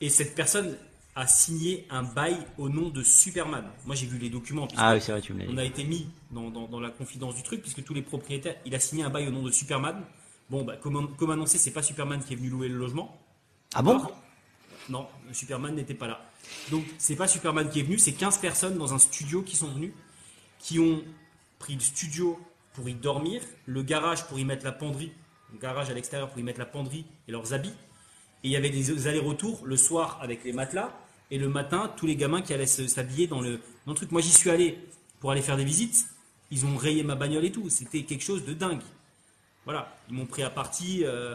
Et 0.00 0.08
cette 0.08 0.36
personne 0.36 0.76
a 1.16 1.26
signé 1.26 1.84
un 1.90 2.04
bail 2.04 2.36
au 2.58 2.68
nom 2.68 2.90
de 2.90 3.02
Superman. 3.02 3.64
Moi, 3.86 3.96
j'ai 3.96 4.06
vu 4.06 4.18
les 4.18 4.28
documents. 4.30 4.68
Ah 4.76 4.94
oui, 4.94 5.00
c'est 5.00 5.10
vrai, 5.12 5.20
tu 5.20 5.32
me 5.32 5.42
l'as 5.44 5.50
on 5.50 5.56
a 5.56 5.64
été 5.64 5.82
mis 5.82 6.08
dans, 6.30 6.50
dans- 6.50 6.68
dans 6.68 6.78
la 6.80 6.90
confidence 6.90 7.34
du 7.34 7.42
truc, 7.42 7.62
puisque 7.62 7.82
tous 7.82 7.94
les 7.94 8.02
propriétaires, 8.02 8.54
il 8.66 8.74
a 8.74 8.78
signé 8.80 9.02
un 9.02 9.10
bail 9.10 9.26
au 9.26 9.30
nom 9.32 9.42
de 9.42 9.50
Superman. 9.50 9.96
Bon, 10.50 10.64
bah, 10.64 10.76
comme, 10.76 11.14
comme 11.16 11.30
annoncé, 11.30 11.58
c'est 11.58 11.72
pas 11.72 11.82
Superman 11.82 12.22
qui 12.22 12.32
est 12.32 12.36
venu 12.36 12.48
louer 12.48 12.68
le 12.68 12.76
logement. 12.76 13.18
Ah 13.74 13.82
bon? 13.82 14.00
Non, 14.88 15.06
Superman 15.32 15.74
n'était 15.74 15.94
pas 15.94 16.06
là. 16.06 16.20
Donc, 16.70 16.84
c'est 16.98 17.16
pas 17.16 17.26
Superman 17.26 17.68
qui 17.68 17.80
est 17.80 17.82
venu, 17.82 17.98
c'est 17.98 18.12
15 18.12 18.38
personnes 18.38 18.78
dans 18.78 18.94
un 18.94 18.98
studio 18.98 19.42
qui 19.42 19.56
sont 19.56 19.68
venues, 19.68 19.92
qui 20.60 20.78
ont 20.78 21.02
pris 21.58 21.74
le 21.74 21.80
studio 21.80 22.38
pour 22.72 22.88
y 22.88 22.94
dormir, 22.94 23.42
le 23.66 23.82
garage 23.82 24.26
pour 24.26 24.38
y 24.38 24.44
mettre 24.44 24.64
la 24.64 24.72
penderie, 24.72 25.12
le 25.52 25.58
garage 25.58 25.90
à 25.90 25.94
l'extérieur 25.94 26.28
pour 26.28 26.38
y 26.38 26.42
mettre 26.42 26.60
la 26.60 26.66
penderie 26.66 27.04
et 27.26 27.32
leurs 27.32 27.52
habits. 27.52 27.74
Et 28.44 28.48
il 28.48 28.50
y 28.50 28.56
avait 28.56 28.70
des 28.70 29.08
allers-retours 29.08 29.66
le 29.66 29.76
soir 29.76 30.18
avec 30.22 30.44
les 30.44 30.52
matelas 30.52 30.92
et 31.30 31.38
le 31.38 31.48
matin, 31.48 31.92
tous 31.96 32.06
les 32.06 32.14
gamins 32.14 32.42
qui 32.42 32.54
allaient 32.54 32.66
s'habiller 32.66 33.26
dans 33.26 33.40
le, 33.40 33.60
dans 33.86 33.92
le 33.92 33.94
truc. 33.94 34.12
Moi, 34.12 34.20
j'y 34.20 34.30
suis 34.30 34.50
allé 34.50 34.78
pour 35.18 35.32
aller 35.32 35.42
faire 35.42 35.56
des 35.56 35.64
visites. 35.64 36.06
Ils 36.50 36.64
ont 36.64 36.76
rayé 36.76 37.02
ma 37.02 37.16
bagnole 37.16 37.44
et 37.44 37.50
tout. 37.50 37.68
C'était 37.70 38.02
quelque 38.04 38.22
chose 38.22 38.44
de 38.44 38.52
dingue. 38.52 38.82
Voilà. 39.66 39.92
Ils 40.08 40.14
m'ont 40.14 40.24
pris 40.24 40.42
à 40.42 40.48
partie, 40.48 41.04
euh, 41.04 41.34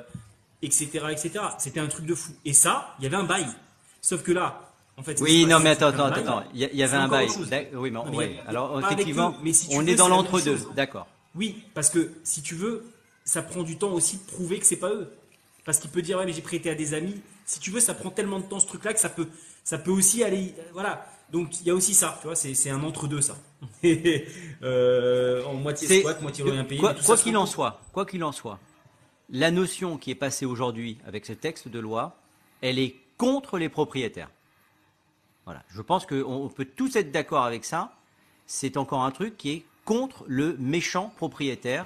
etc., 0.63 0.87
etc. 1.11 1.31
C'était 1.59 1.79
un 1.79 1.87
truc 1.87 2.05
de 2.07 2.15
fou. 2.15 2.31
Et 2.45 2.53
ça, 2.53 2.95
il 2.97 3.03
y 3.03 3.05
avait 3.05 3.17
un 3.17 3.25
bail. 3.25 3.45
Sauf 4.01 4.23
que 4.23 4.31
là, 4.31 4.71
en 4.97 5.03
fait. 5.03 5.21
Oui, 5.21 5.45
non, 5.45 5.59
mais 5.59 5.69
attends, 5.71 5.87
attends, 5.87 6.05
attends. 6.05 6.43
Il 6.55 6.61
y, 6.61 6.83
avait 6.83 6.97
un 6.97 7.07
bail. 7.07 7.29
Oui, 7.73 7.91
mais, 7.91 7.91
Non, 7.91 8.05
mais 8.09 8.39
Alors, 8.47 8.79
effectivement, 8.79 9.35
mais 9.43 9.53
si 9.53 9.67
on 9.75 9.81
veux, 9.81 9.89
est 9.89 9.95
dans 9.95 10.07
l'entre-deux. 10.07 10.57
D'accord. 10.75 11.07
Oui, 11.35 11.63
parce 11.73 11.89
que 11.89 12.11
si 12.23 12.41
tu 12.41 12.55
veux, 12.55 12.91
ça 13.23 13.41
prend 13.41 13.63
du 13.63 13.77
temps 13.77 13.91
aussi 13.91 14.17
de 14.17 14.23
prouver 14.23 14.59
que 14.59 14.65
c'est 14.65 14.77
pas 14.77 14.89
eux. 14.89 15.11
Parce 15.63 15.77
qu'il 15.77 15.91
peut 15.91 16.01
dire 16.01 16.17
ouais 16.17 16.25
mais 16.25 16.33
j'ai 16.33 16.41
prêté 16.41 16.71
à 16.71 16.75
des 16.75 16.93
amis. 16.95 17.21
Si 17.51 17.59
tu 17.59 17.69
veux, 17.69 17.81
ça 17.81 17.93
prend 17.93 18.11
tellement 18.11 18.39
de 18.39 18.45
temps 18.45 18.61
ce 18.61 18.65
truc-là 18.67 18.93
que 18.93 18.99
ça 19.01 19.09
peut, 19.09 19.27
ça 19.65 19.77
peut 19.77 19.91
aussi 19.91 20.23
aller, 20.23 20.55
euh, 20.57 20.61
voilà. 20.71 21.05
Donc 21.33 21.59
il 21.59 21.67
y 21.67 21.69
a 21.69 21.73
aussi 21.75 21.93
ça, 21.93 22.17
tu 22.21 22.27
vois, 22.27 22.35
c'est 22.37 22.53
c'est 22.53 22.69
un 22.69 22.81
entre 22.81 23.07
deux 23.09 23.19
ça. 23.19 23.35
Euh, 24.63 25.43
en 25.45 25.55
moitié 25.55 25.85
C'est- 25.87 25.99
squat, 25.99 26.21
moitié 26.21 26.43
rien 26.45 26.63
payé. 26.63 26.79
Quoi 26.79 26.93
mais 26.93 26.99
tout 26.99 27.05
quoi 27.05 27.15
ça 27.17 27.19
se 27.19 27.23
qu'il 27.27 27.35
en 27.35 27.45
soit, 27.45 27.81
quoi 27.91 28.05
qu'il 28.05 28.23
en 28.23 28.31
soit, 28.31 28.57
la 29.29 29.51
notion 29.51 29.97
qui 29.97 30.11
est 30.11 30.15
passée 30.15 30.45
aujourd'hui 30.45 30.97
avec 31.05 31.25
ce 31.25 31.33
texte 31.33 31.67
de 31.67 31.79
loi, 31.79 32.15
elle 32.61 32.79
est 32.79 32.95
contre 33.17 33.57
les 33.57 33.67
propriétaires. 33.69 34.29
Voilà. 35.45 35.63
Je 35.69 35.81
pense 35.81 36.05
qu'on 36.05 36.21
on 36.23 36.47
peut 36.47 36.65
tous 36.65 36.95
être 36.95 37.11
d'accord 37.11 37.43
avec 37.43 37.65
ça. 37.65 37.91
C'est 38.45 38.77
encore 38.77 39.03
un 39.03 39.11
truc 39.11 39.35
qui 39.37 39.49
est 39.51 39.65
contre 39.83 40.23
le 40.27 40.55
méchant 40.59 41.11
propriétaire 41.17 41.85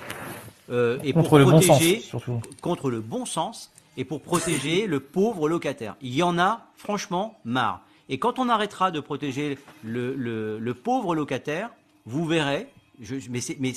euh, 0.69 0.99
et 1.03 1.13
Contre 1.13 1.29
pour 1.29 1.37
le 1.39 1.45
bon 1.45 1.61
sens, 1.61 1.67
protéger 1.77 1.99
surtout. 2.01 2.41
contre 2.61 2.89
le 2.91 2.99
bon 2.99 3.25
sens 3.25 3.71
et 3.97 4.05
pour 4.05 4.21
protéger 4.21 4.87
le 4.87 4.99
pauvre 4.99 5.47
locataire. 5.49 5.95
Il 6.01 6.13
y 6.13 6.23
en 6.23 6.37
a 6.37 6.67
franchement 6.75 7.39
marre. 7.43 7.81
Et 8.09 8.19
quand 8.19 8.39
on 8.39 8.49
arrêtera 8.49 8.91
de 8.91 8.99
protéger 8.99 9.57
le, 9.83 10.73
pauvre 10.73 11.15
locataire, 11.15 11.71
vous 12.05 12.25
verrez, 12.25 12.67
mais 13.29 13.73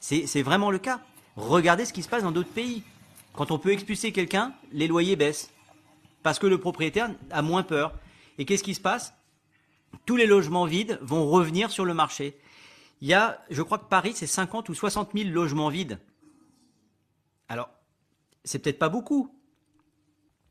c'est 0.00 0.42
vraiment 0.42 0.70
le 0.70 0.78
cas. 0.78 1.00
Regardez 1.36 1.84
ce 1.84 1.92
qui 1.92 2.02
se 2.02 2.08
passe 2.08 2.22
dans 2.22 2.32
d'autres 2.32 2.52
pays. 2.52 2.82
Quand 3.34 3.50
on 3.50 3.58
peut 3.58 3.72
expulser 3.72 4.12
quelqu'un, 4.12 4.54
les 4.72 4.86
loyers 4.86 5.16
baissent. 5.16 5.50
Parce 6.22 6.38
que 6.38 6.46
le 6.46 6.58
propriétaire 6.58 7.10
a 7.30 7.42
moins 7.42 7.62
peur. 7.62 7.94
Et 8.38 8.44
qu'est-ce 8.44 8.62
qui 8.62 8.74
se 8.74 8.80
passe? 8.80 9.14
Tous 10.06 10.16
les 10.16 10.26
logements 10.26 10.64
vides 10.64 10.98
vont 11.02 11.28
revenir 11.28 11.70
sur 11.70 11.84
le 11.84 11.94
marché. 11.94 12.38
Il 13.00 13.08
y 13.08 13.14
a, 13.14 13.42
je 13.50 13.62
crois 13.62 13.78
que 13.78 13.88
Paris, 13.88 14.12
c'est 14.14 14.26
50 14.26 14.68
ou 14.68 14.74
60 14.74 15.10
000 15.14 15.30
logements 15.30 15.68
vides. 15.68 15.98
Alors, 17.48 17.68
c'est 18.44 18.58
peut-être 18.58 18.78
pas 18.78 18.88
beaucoup, 18.88 19.34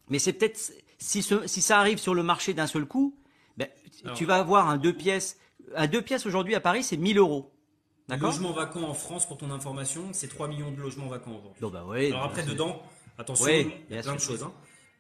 mais 0.10 0.20
c'est 0.20 0.34
peut-être 0.34 0.74
si, 0.98 1.22
ce- 1.22 1.48
si 1.48 1.62
ça 1.62 1.80
arrive 1.80 1.98
sur 1.98 2.14
le 2.14 2.24
marché 2.24 2.54
d'un 2.54 2.68
seul 2.68 2.86
coup, 2.86 3.16
ben, 3.58 3.68
tu 4.16 4.26
vas 4.26 4.38
avoir 4.38 4.70
un 4.70 4.78
deux 4.78 4.94
pièces. 4.94 5.38
Un 5.76 5.88
deux 5.88 6.02
pièces 6.02 6.26
aujourd'hui 6.26 6.56
à 6.56 6.60
Paris, 6.60 6.84
c'est 6.84 6.98
1000 6.98 7.18
euros. 7.18 7.52
Logements 8.10 8.52
vacants 8.52 8.84
en 8.90 8.94
France, 8.94 9.26
pour 9.26 9.38
ton 9.38 9.52
information, 9.52 10.10
c'est 10.12 10.28
3 10.28 10.48
millions 10.50 10.72
de 10.72 10.82
logements 10.82 11.08
vacants 11.08 11.32
aujourd'hui. 11.32 11.62
Bah 11.72 11.86
ouais, 11.86 12.08
Alors 12.08 12.24
après, 12.24 12.44
dedans, 12.44 12.82
attention, 13.18 13.46
Ouais, 13.46 13.68
il 13.90 13.96
y 13.96 14.00
a 14.00 14.02
plein 14.02 14.16
de 14.16 14.20
choses. 14.20 14.44
hein. 14.44 14.54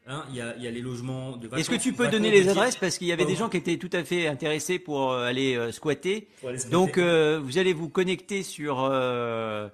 Hein, 0.08 0.24
Il 0.30 0.36
y, 0.36 0.42
a, 0.42 0.56
il 0.56 0.64
y 0.64 0.68
a 0.68 0.72
les 0.72 0.82
logements 0.82 1.36
de 1.38 1.48
vacances. 1.48 1.60
Est-ce 1.60 1.70
que 1.70 1.82
tu 1.82 1.94
peux 1.94 2.08
donner 2.08 2.32
les 2.32 2.48
adresses? 2.48 2.76
Parce 2.78 2.98
qu'il 2.98 3.08
y 3.08 3.12
avait 3.12 3.26
des 3.26 3.36
gens 3.36 3.50
qui 3.50 3.58
étaient 3.58 3.78
tout 3.78 3.90
à 3.94 4.04
fait 4.04 4.28
intéressés 4.28 4.80
pour 4.80 5.12
euh, 5.12 5.26
aller 5.28 5.56
euh, 5.56 5.72
squatter. 5.72 6.30
Pour 6.40 6.50
aller 6.50 6.58
se 6.58 6.70
Donc 6.70 6.98
euh, 6.98 7.40
vous 7.44 7.58
allez 7.58 7.74
vous 7.74 7.90
connecter 7.90 8.42
sur 8.44 8.80
euh, 8.82 9.68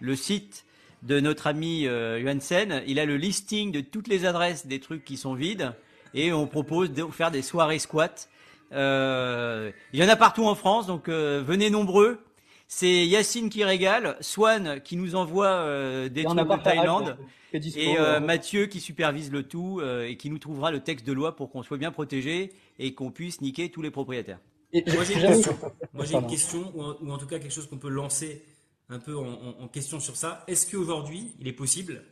le 0.00 0.16
site 0.16 0.64
de 1.04 1.20
notre 1.20 1.46
ami 1.46 1.86
euh, 1.86 2.20
Johansen. 2.20 2.82
Il 2.86 2.98
a 2.98 3.04
le 3.04 3.16
listing 3.16 3.70
de 3.72 3.80
toutes 3.80 4.08
les 4.08 4.24
adresses 4.24 4.66
des 4.66 4.80
trucs 4.80 5.04
qui 5.04 5.16
sont 5.16 5.34
vides 5.34 5.72
et 6.14 6.32
on 6.32 6.46
propose 6.46 6.92
de 6.92 7.04
faire 7.06 7.30
des 7.30 7.42
soirées 7.42 7.78
squat. 7.78 8.28
Euh, 8.72 9.70
il 9.92 10.00
y 10.00 10.04
en 10.04 10.08
a 10.08 10.16
partout 10.16 10.46
en 10.46 10.54
France, 10.54 10.86
donc 10.86 11.08
euh, 11.08 11.42
venez 11.46 11.70
nombreux. 11.70 12.18
C'est 12.66 13.06
Yacine 13.06 13.50
qui 13.50 13.62
régale, 13.62 14.16
Swan 14.20 14.80
qui 14.82 14.96
nous 14.96 15.14
envoie 15.14 15.46
euh, 15.46 16.08
des 16.08 16.24
trucs 16.24 16.38
de 16.38 16.62
Thaïlande. 16.62 17.16
Dispo, 17.52 17.78
Et 17.78 17.96
Mathieu 18.20 18.66
qui 18.66 18.80
supervise 18.80 19.30
le 19.30 19.44
tout 19.44 19.78
euh, 19.80 20.08
et 20.08 20.16
qui 20.16 20.28
nous 20.28 20.38
trouvera 20.38 20.72
le 20.72 20.80
texte 20.80 21.06
de 21.06 21.12
loi 21.12 21.36
pour 21.36 21.50
qu'on 21.50 21.62
soit 21.62 21.76
bien 21.78 21.92
protégé 21.92 22.52
et 22.80 22.94
qu'on 22.94 23.12
puisse 23.12 23.40
niquer 23.42 23.70
tous 23.70 23.80
les 23.80 23.92
propriétaires. 23.92 24.40
et 24.72 24.82
Moi 24.92 25.04
j'ai 25.04 25.14
une 25.14 25.20
question. 25.20 25.56
Moi 25.92 26.04
j'ai 26.04 26.14
une 26.14 26.20
Pardon. 26.22 26.28
question 26.28 26.72
ou 26.74 26.82
en, 26.82 26.96
ou 27.00 27.12
en 27.12 27.18
tout 27.18 27.26
cas 27.28 27.38
quelque 27.38 27.52
chose 27.52 27.68
qu'on 27.68 27.78
peut 27.78 27.90
lancer 27.90 28.42
un 28.88 28.98
peu 28.98 29.16
en, 29.16 29.26
en- 29.26 29.60
en 29.62 29.68
question 29.68 30.00
sur 30.00 30.16
ça. 30.16 30.44
Est-ce 30.46 30.70
qu'aujourd'hui 30.70 31.34
il 31.40 31.48
est 31.48 31.52
possible, 31.52 32.02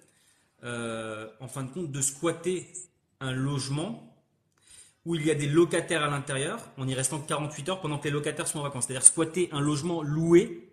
euh, 0.65 1.29
en 1.41 1.49
fin 1.49 1.63
de 1.65 1.71
compte, 1.73 1.91
de 1.91 2.01
squatter 2.01 2.73
un 3.21 3.33
logement 3.33 4.09
où 5.05 5.15
il 5.17 5.27
y 5.27 5.31
a 5.31 5.35
des 5.35 5.49
locataires 5.49 6.03
à 6.05 6.09
l'intérieur 6.09 6.61
en 6.79 6.87
y 6.89 6.95
restant 6.95 7.21
que 7.21 7.27
48 7.29 7.69
heures 7.69 7.81
pendant 7.81 7.99
que 7.99 8.05
les 8.05 8.11
locataires 8.11 8.47
sont 8.47 8.61
en 8.61 8.63
vacances? 8.63 8.87
C'est-à-dire 8.87 9.05
squatter 9.07 9.49
un 9.53 9.61
logement 9.61 10.03
loué 10.03 10.73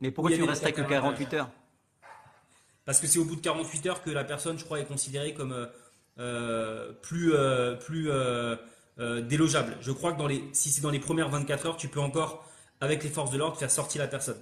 Mais 0.00 0.10
pourquoi 0.10 0.30
tu 0.32 0.38
des 0.40 0.46
restes 0.46 0.62
que 0.62 0.68
locataires 0.68 1.04
à 1.04 1.08
48 1.12 1.34
heures? 1.34 1.50
parce 2.86 2.98
que 2.98 3.06
c'est 3.06 3.20
au 3.20 3.24
bout 3.24 3.36
de 3.36 3.40
48 3.40 3.86
heures 3.86 4.02
que 4.02 4.10
la 4.10 4.24
personne, 4.24 4.58
je 4.58 4.64
crois, 4.64 4.80
est 4.80 4.84
considérée 4.86 5.32
comme 5.32 5.52
euh, 5.52 5.66
euh, 6.18 6.92
plus, 6.92 7.32
euh, 7.34 7.76
plus 7.76 8.10
délogeable. 9.28 9.76
Je 9.80 9.92
crois 9.92 10.12
que 10.12 10.18
dans 10.18 10.26
les, 10.26 10.42
si 10.52 10.70
c'est 10.70 10.80
dans 10.80 10.90
les 10.90 10.98
premières 10.98 11.28
24 11.28 11.66
heures, 11.66 11.76
tu 11.76 11.86
peux 11.88 12.00
encore, 12.00 12.49
avec 12.80 13.02
les 13.02 13.10
forces 13.10 13.30
de 13.30 13.38
l'ordre, 13.38 13.56
faire 13.56 13.70
sortir 13.70 14.00
la 14.00 14.08
personne. 14.08 14.38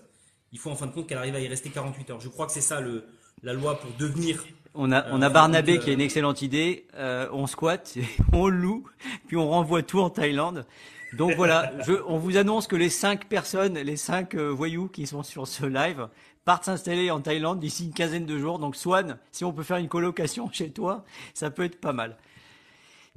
Il 0.52 0.58
faut 0.58 0.70
en 0.70 0.76
fin 0.76 0.86
de 0.86 0.92
compte 0.92 1.06
qu'elle 1.06 1.18
arrive 1.18 1.34
à 1.34 1.40
y 1.40 1.48
rester 1.48 1.70
48 1.70 2.10
heures. 2.10 2.20
Je 2.20 2.28
crois 2.28 2.46
que 2.46 2.52
c'est 2.52 2.60
ça 2.60 2.80
le, 2.80 3.04
la 3.42 3.52
loi 3.52 3.78
pour 3.78 3.90
devenir. 3.98 4.44
On 4.74 4.92
a, 4.92 5.06
on 5.10 5.20
Euh, 5.22 5.26
a 5.26 5.28
Barnabé 5.28 5.72
donc, 5.72 5.80
euh, 5.80 5.84
qui 5.84 5.90
a 5.90 5.92
une 5.92 6.00
excellente 6.00 6.42
idée. 6.42 6.86
Euh, 6.94 7.28
on 7.32 7.46
squatte, 7.46 7.96
on 8.32 8.48
loue, 8.48 8.84
puis 9.26 9.36
on 9.36 9.48
renvoie 9.50 9.82
tout 9.82 10.00
en 10.00 10.10
Thaïlande. 10.10 10.66
Donc 11.14 11.32
voilà, 11.36 11.72
je, 11.86 11.94
on 12.06 12.18
vous 12.18 12.36
annonce 12.36 12.66
que 12.66 12.76
les 12.76 12.90
cinq 12.90 13.28
personnes, 13.28 13.74
les 13.78 13.96
cinq 13.96 14.34
euh, 14.34 14.48
voyous 14.48 14.88
qui 14.88 15.06
sont 15.06 15.22
sur 15.22 15.46
ce 15.48 15.66
live 15.66 16.08
partent 16.44 16.64
s'installer 16.64 17.10
en 17.10 17.20
Thaïlande 17.20 17.60
d'ici 17.60 17.86
une 17.86 17.92
quinzaine 17.92 18.24
de 18.24 18.38
jours. 18.38 18.58
Donc 18.58 18.76
Swan, 18.76 19.18
si 19.32 19.44
on 19.44 19.52
peut 19.52 19.62
faire 19.62 19.76
une 19.78 19.88
colocation 19.88 20.48
chez 20.52 20.70
toi, 20.70 21.04
ça 21.34 21.50
peut 21.50 21.64
être 21.64 21.80
pas 21.80 21.92
mal. 21.92 22.16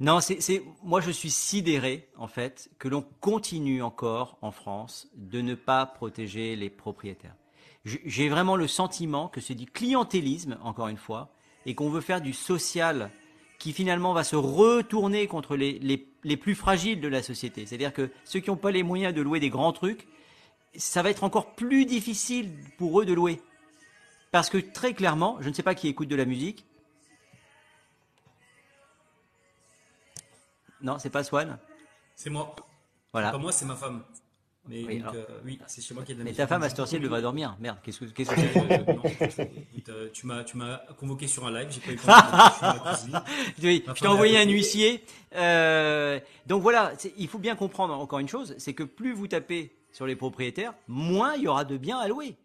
Non, 0.00 0.20
c'est, 0.20 0.62
moi 0.82 1.00
je 1.00 1.10
suis 1.10 1.30
sidéré 1.30 2.08
en 2.16 2.26
fait 2.26 2.70
que 2.78 2.88
l'on 2.88 3.04
continue 3.20 3.82
encore 3.82 4.38
en 4.42 4.50
France 4.50 5.08
de 5.14 5.40
ne 5.40 5.54
pas 5.54 5.86
protéger 5.86 6.56
les 6.56 6.70
propriétaires. 6.70 7.36
J'ai 7.84 8.28
vraiment 8.28 8.56
le 8.56 8.68
sentiment 8.68 9.28
que 9.28 9.40
c'est 9.40 9.54
du 9.54 9.66
clientélisme, 9.66 10.56
encore 10.62 10.88
une 10.88 10.96
fois, 10.96 11.34
et 11.66 11.74
qu'on 11.74 11.90
veut 11.90 12.00
faire 12.00 12.20
du 12.20 12.32
social 12.32 13.10
qui 13.58 13.72
finalement 13.72 14.12
va 14.12 14.24
se 14.24 14.36
retourner 14.36 15.26
contre 15.26 15.56
les, 15.56 15.78
les, 15.78 16.08
les 16.24 16.36
plus 16.36 16.54
fragiles 16.54 17.00
de 17.00 17.08
la 17.08 17.22
société. 17.22 17.66
C'est-à-dire 17.66 17.92
que 17.92 18.10
ceux 18.24 18.40
qui 18.40 18.50
n'ont 18.50 18.56
pas 18.56 18.70
les 18.70 18.82
moyens 18.82 19.14
de 19.14 19.20
louer 19.20 19.40
des 19.40 19.50
grands 19.50 19.72
trucs, 19.72 20.06
ça 20.76 21.02
va 21.02 21.10
être 21.10 21.24
encore 21.24 21.54
plus 21.54 21.84
difficile 21.84 22.50
pour 22.78 23.00
eux 23.00 23.04
de 23.04 23.12
louer. 23.12 23.40
Parce 24.30 24.48
que 24.48 24.58
très 24.58 24.94
clairement, 24.94 25.38
je 25.40 25.48
ne 25.48 25.54
sais 25.54 25.62
pas 25.62 25.74
qui 25.74 25.88
écoute 25.88 26.08
de 26.08 26.16
la 26.16 26.24
musique. 26.24 26.64
Non, 30.82 30.98
c'est 30.98 31.10
pas 31.10 31.24
Swan. 31.24 31.58
C'est 32.16 32.30
moi. 32.30 32.54
Voilà. 33.12 33.30
Pas 33.30 33.38
moi, 33.38 33.52
c'est 33.52 33.64
ma 33.64 33.76
femme. 33.76 34.02
Mais 34.68 34.84
Oui, 34.84 35.02
euh, 35.12 35.24
oui, 35.44 35.58
c'est 35.66 35.80
chez 35.82 35.92
moi 35.92 36.04
de 36.04 36.14
la 36.14 36.22
Mais 36.22 36.32
ta 36.32 36.46
femme, 36.46 36.62
à 36.62 36.68
cette 36.68 36.78
heure-ci, 36.78 36.94
elle 36.96 37.02
devrait 37.02 37.22
dormir. 37.22 37.56
Merde, 37.58 37.78
qu'est-ce 37.82 37.98
que 38.04 38.24
c'est 38.24 39.50
euh, 39.88 40.08
tu 40.12 40.26
m'as, 40.26 40.78
convoqué 40.98 41.26
sur 41.26 41.46
un 41.46 41.50
live, 41.52 41.68
j'ai 41.70 41.80
pas 41.80 41.90
eu 41.90 41.96
le 41.96 43.10
temps. 43.10 43.20
Oui, 43.62 43.84
je 43.88 44.00
t'ai 44.00 44.06
envoyé 44.06 44.36
est 44.36 44.42
un 44.42 44.48
huissier. 44.48 45.04
Euh, 45.34 46.20
donc 46.46 46.62
voilà, 46.62 46.92
il 47.16 47.26
faut 47.26 47.40
bien 47.40 47.56
comprendre 47.56 47.94
encore 47.94 48.20
une 48.20 48.28
chose, 48.28 48.54
c'est 48.58 48.74
que 48.74 48.84
plus 48.84 49.12
vous 49.12 49.26
tapez 49.26 49.76
sur 49.90 50.06
les 50.06 50.14
propriétaires, 50.14 50.74
moins 50.86 51.34
il 51.34 51.42
y 51.42 51.48
aura 51.48 51.64
de 51.64 51.76
biens 51.76 51.98
à 51.98 52.06
louer. 52.06 52.36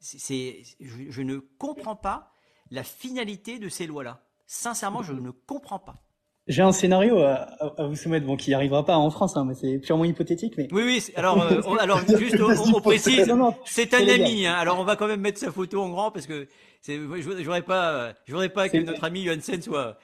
C'est, 0.00 0.18
c'est- 0.18 0.62
je, 0.80 1.10
je 1.10 1.22
ne 1.22 1.38
comprends 1.38 1.96
pas 1.96 2.32
la 2.70 2.84
finalité 2.84 3.58
de 3.58 3.68
ces 3.68 3.86
lois-là. 3.86 4.22
Sincèrement, 4.46 5.02
je 5.02 5.12
ne 5.12 5.30
comprends 5.30 5.78
pas. 5.78 6.05
J'ai 6.48 6.62
un 6.62 6.70
scénario 6.72 7.18
à, 7.18 7.32
à- 7.60 7.74
à 7.82 7.86
vous 7.86 7.96
soumettre, 7.96 8.24
bon, 8.24 8.36
qui 8.36 8.54
arrivera 8.54 8.84
pas 8.84 8.96
en 8.96 9.10
France, 9.10 9.36
hein, 9.36 9.44
mais 9.44 9.54
c'est 9.54 9.78
purement 9.78 10.04
hypothétique, 10.04 10.54
mais. 10.56 10.68
Oui, 10.70 10.82
oui. 10.84 11.04
Alors, 11.16 11.42
euh, 11.42 11.60
on- 11.66 11.74
alors 11.76 12.00
juste, 12.18 12.36
on, 12.40 12.76
on 12.76 12.80
précise, 12.80 13.28
c'est 13.64 13.94
un 13.94 14.06
ami. 14.08 14.46
Hein, 14.46 14.54
alors, 14.54 14.78
on 14.78 14.84
va 14.84 14.94
quand 14.94 15.08
même 15.08 15.20
mettre 15.20 15.40
sa 15.40 15.50
photo 15.50 15.80
en 15.82 15.88
grand 15.90 16.12
parce 16.12 16.26
que 16.26 16.46
c'est, 16.82 16.94
je 16.96 17.00
voudrais 17.02 17.62
pas, 17.62 18.12
je 18.26 18.32
voudrais 18.32 18.48
pas 18.48 18.68
que 18.68 18.78
notre 18.78 19.02
ami 19.02 19.24
Johansen 19.24 19.60
soit. 19.60 19.98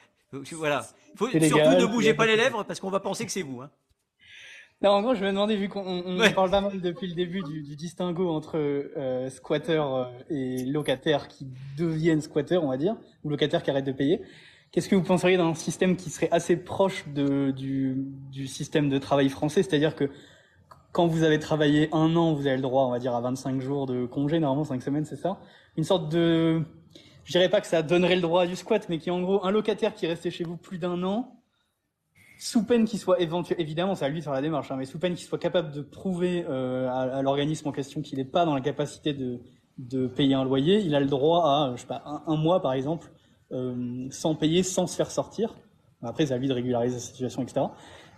Voilà. 0.52 0.84
Faut, 1.14 1.28
surtout 1.28 1.38
légal, 1.38 1.78
ne 1.80 1.86
bougez 1.86 2.14
pas 2.14 2.26
les 2.26 2.36
lèvres 2.36 2.64
parce 2.64 2.80
qu'on 2.80 2.90
va 2.90 3.00
penser 3.00 3.24
que 3.26 3.30
c'est 3.32 3.42
vous. 3.42 3.60
Hein. 3.60 3.70
Non, 4.82 4.90
en 4.90 5.02
gros, 5.02 5.14
je 5.14 5.22
me 5.22 5.28
demandais, 5.28 5.54
vu 5.54 5.68
qu'on 5.68 5.82
on 5.86 6.18
Ouais. 6.18 6.30
parle 6.32 6.50
pas 6.50 6.60
mal 6.60 6.80
depuis 6.80 7.06
le 7.06 7.14
début 7.14 7.42
du, 7.42 7.62
du 7.62 7.76
distinguo 7.76 8.28
entre 8.30 8.56
euh, 8.58 9.28
squatteurs 9.30 9.94
euh, 9.94 10.04
et 10.28 10.64
locataires 10.64 11.28
qui 11.28 11.46
deviennent 11.78 12.20
squatteurs, 12.22 12.64
on 12.64 12.68
va 12.70 12.76
dire, 12.78 12.96
ou 13.22 13.28
locataires 13.30 13.62
qui 13.62 13.70
arrêtent 13.70 13.84
de 13.84 13.92
payer, 13.92 14.22
qu'est-ce 14.72 14.88
que 14.88 14.96
vous 14.96 15.02
penseriez 15.02 15.36
d'un 15.36 15.54
système 15.54 15.96
qui 15.96 16.10
serait 16.10 16.30
assez 16.32 16.56
proche 16.56 17.06
de, 17.08 17.50
du, 17.50 17.94
du 18.30 18.46
système 18.46 18.88
de 18.88 18.98
travail 18.98 19.28
français? 19.28 19.62
C'est-à-dire 19.62 19.94
que 19.94 20.10
quand 20.92 21.06
vous 21.06 21.22
avez 21.22 21.38
travaillé 21.38 21.88
un 21.92 22.16
an, 22.16 22.34
vous 22.34 22.46
avez 22.46 22.56
le 22.56 22.62
droit, 22.62 22.84
on 22.84 22.90
va 22.90 22.98
dire, 22.98 23.14
à 23.14 23.20
25 23.20 23.60
jours 23.60 23.86
de 23.86 24.06
congé, 24.06 24.40
normalement 24.40 24.64
5 24.64 24.82
semaines, 24.82 25.04
c'est 25.04 25.16
ça? 25.16 25.38
Une 25.76 25.84
sorte 25.84 26.10
de... 26.10 26.62
Je 27.24 27.32
dirais 27.32 27.48
pas 27.48 27.60
que 27.60 27.66
ça 27.66 27.82
donnerait 27.82 28.16
le 28.16 28.22
droit 28.22 28.46
du 28.46 28.56
squat, 28.56 28.88
mais 28.88 28.98
qui 28.98 29.10
en 29.10 29.20
gros 29.22 29.44
un 29.44 29.50
locataire 29.50 29.94
qui 29.94 30.06
est 30.06 30.08
resté 30.08 30.30
chez 30.30 30.44
vous 30.44 30.56
plus 30.56 30.78
d'un 30.78 31.02
an, 31.04 31.38
sous 32.38 32.64
peine 32.64 32.84
qu'il 32.84 32.98
soit 32.98 33.20
éventuellement, 33.20 33.62
évidemment, 33.62 33.94
c'est 33.94 34.04
à 34.04 34.08
lui 34.08 34.18
de 34.18 34.24
faire 34.24 34.32
la 34.32 34.42
démarche, 34.42 34.70
hein, 34.70 34.76
mais 34.76 34.86
sous 34.86 34.98
peine 34.98 35.14
qu'il 35.14 35.26
soit 35.26 35.38
capable 35.38 35.70
de 35.70 35.80
prouver 35.82 36.44
euh, 36.48 36.88
à, 36.88 37.18
à 37.18 37.22
l'organisme 37.22 37.68
en 37.68 37.72
question 37.72 38.02
qu'il 38.02 38.18
n'est 38.18 38.24
pas 38.24 38.44
dans 38.44 38.54
la 38.54 38.60
capacité 38.60 39.12
de, 39.14 39.40
de 39.78 40.08
payer 40.08 40.34
un 40.34 40.44
loyer, 40.44 40.80
il 40.80 40.94
a 40.94 41.00
le 41.00 41.06
droit 41.06 41.44
à, 41.44 41.72
je 41.76 41.82
sais 41.82 41.86
pas, 41.86 42.02
un 42.26 42.36
mois 42.36 42.60
par 42.60 42.72
exemple, 42.72 43.12
euh, 43.52 44.06
sans 44.10 44.34
payer, 44.34 44.62
sans 44.62 44.86
se 44.86 44.96
faire 44.96 45.10
sortir. 45.10 45.54
Après, 46.02 46.26
c'est 46.26 46.34
à 46.34 46.38
lui 46.38 46.48
de 46.48 46.52
régulariser 46.52 46.98
sa 46.98 47.06
situation, 47.06 47.42
etc. 47.42 47.66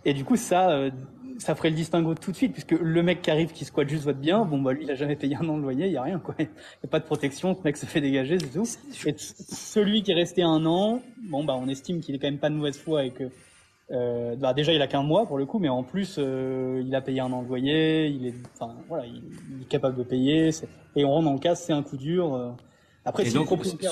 Et 0.05 0.15
du 0.15 0.25
coup, 0.25 0.37
ça, 0.37 0.71
euh, 0.71 0.91
ça 1.39 1.55
ferait 1.55 1.71
le 1.71 1.77
distinguo 1.77 2.15
tout 2.15 2.31
de 2.31 2.37
suite, 2.37 2.53
puisque 2.53 2.73
le 2.73 3.03
mec 3.03 3.23
qui 3.23 3.31
arrive, 3.31 3.53
qui 3.53 3.65
squatte 3.65 3.89
juste 3.89 4.05
votre 4.05 4.19
bien, 4.19 4.45
bon, 4.45 4.61
bah, 4.61 4.73
lui, 4.73 4.85
il 4.85 4.91
a 4.91 4.95
jamais 4.95 5.17
payé 5.17 5.37
un 5.37 5.49
an 5.49 5.57
de 5.57 5.63
loyer, 5.63 5.87
il 5.87 5.93
y 5.93 5.97
a 5.97 6.03
rien, 6.03 6.19
quoi. 6.19 6.35
Il 6.39 6.45
y 6.45 6.87
a 6.87 6.89
pas 6.89 7.01
de 7.01 7.05
protection, 7.05 7.55
ce 7.55 7.63
mec 7.63 7.77
se 7.77 7.87
fait 7.87 8.01
dégager, 8.01 8.39
c'est 8.39 8.53
tout. 8.53 8.67
Et 9.07 9.15
celui 9.19 10.03
qui 10.03 10.13
est 10.13 10.15
resté 10.15 10.43
un 10.43 10.65
an, 10.67 11.01
bon, 11.29 11.45
bah, 11.45 11.57
on 11.59 11.69
estime 11.69 12.01
qu'il 12.01 12.15
est 12.15 12.19
quand 12.19 12.29
même 12.29 12.39
pas 12.39 12.51
de 12.51 12.55
mauvaise 12.55 12.79
foi 12.79 13.05
et 13.05 13.11
que, 13.11 13.25
euh, 13.91 14.37
bah, 14.37 14.55
déjà, 14.55 14.73
il 14.73 14.83
a 14.83 14.87
qu'un 14.87 15.03
mois 15.03 15.27
pour 15.27 15.39
le 15.39 15.47
coup, 15.47 15.59
mais 15.59 15.69
en 15.69 15.83
plus, 15.83 16.17
euh, 16.19 16.83
il 16.85 16.95
a 16.95 17.01
payé 17.01 17.21
un 17.21 17.33
an 17.33 17.43
de 17.43 17.49
loyer, 17.49 18.07
il 18.07 18.27
est, 18.27 18.35
enfin, 18.55 18.75
voilà, 18.89 19.07
il, 19.07 19.23
il 19.55 19.63
est 19.63 19.69
capable 19.69 19.97
de 19.97 20.05
payer, 20.05 20.51
et 20.97 21.05
on 21.05 21.11
rentre 21.11 21.25
dans 21.25 21.33
le 21.33 21.39
cas, 21.39 21.55
c'est 21.55 21.73
un 21.73 21.83
coup 21.83 21.97
dur. 21.97 22.55
Après, 23.05 23.25
Et 23.25 23.27
si 23.31 23.35
donc, 23.35 23.49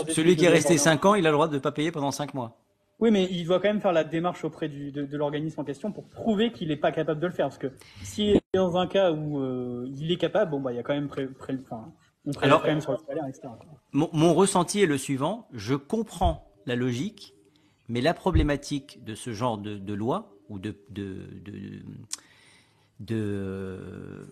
celui 0.09 0.37
qui 0.37 0.45
est 0.45 0.49
resté 0.49 0.75
devoir- 0.75 0.85
5 0.85 1.05
ans, 1.05 1.15
il 1.15 1.27
a 1.27 1.31
le 1.31 1.35
droit 1.35 1.49
de 1.49 1.55
ne 1.55 1.59
pas 1.61 1.73
payer 1.73 1.93
pendant 1.93 2.11
5 2.11 2.33
mois. 2.35 2.57
oui, 3.01 3.11
mais 3.11 3.29
il 3.31 3.45
doit 3.45 3.59
quand 3.61 3.69
même 3.69 3.81
faire 3.81 3.93
la 3.93 4.05
démarche 4.05 4.45
auprès 4.45 4.69
du, 4.69 4.91
de, 4.93 5.05
de 5.05 5.17
l'organisme 5.17 5.61
en 5.61 5.65
question 5.65 5.91
pour 5.93 6.05
prouver 6.09 6.53
qu'il 6.53 6.69
n'est 6.69 6.77
pas 6.77 6.93
capable 6.93 7.21
de 7.21 7.27
le 7.27 7.33
faire. 7.33 7.47
Parce 7.47 7.59
que 7.59 7.73
s'il 8.03 8.37
est 8.37 8.43
dans 8.55 8.77
un 8.77 8.87
cas 8.87 9.11
où 9.13 9.39
euh, 9.41 9.87
il 9.99 10.11
est 10.13 10.17
capable, 10.17 10.51
bon, 10.53 10.61
bah, 10.61 10.73
il 10.73 10.77
y 10.77 10.79
a 10.79 10.83
quand 10.83 10.95
même 10.95 11.09
pré, 11.09 11.27
pré- 11.27 11.59
enfin, 11.65 11.93
on 12.27 12.31
prélève 12.33 12.53
Alors- 12.55 12.63
quand 12.63 12.69
même 12.69 12.81
sur 12.81 12.93
le 12.93 12.99
salaire, 13.07 13.27
etc. 13.27 13.49
Mon, 13.93 14.09
mon 14.13 14.33
ressenti 14.35 14.81
est 14.83 14.87
le 14.87 14.97
suivant. 14.99 15.47
Je 15.53 15.75
comprends 15.75 16.49
la 16.67 16.77
logique, 16.77 17.35
mais 17.89 18.01
la 18.01 18.15
problématique 18.15 19.03
de 19.05 19.15
ce 19.15 19.33
genre 19.33 19.59
de, 19.59 19.77
de 19.77 19.95
loi, 19.95 20.29
ou 20.49 20.59
de, 20.59 20.75
de, 20.91 21.17
de, 21.45 21.83
de- 23.01 24.27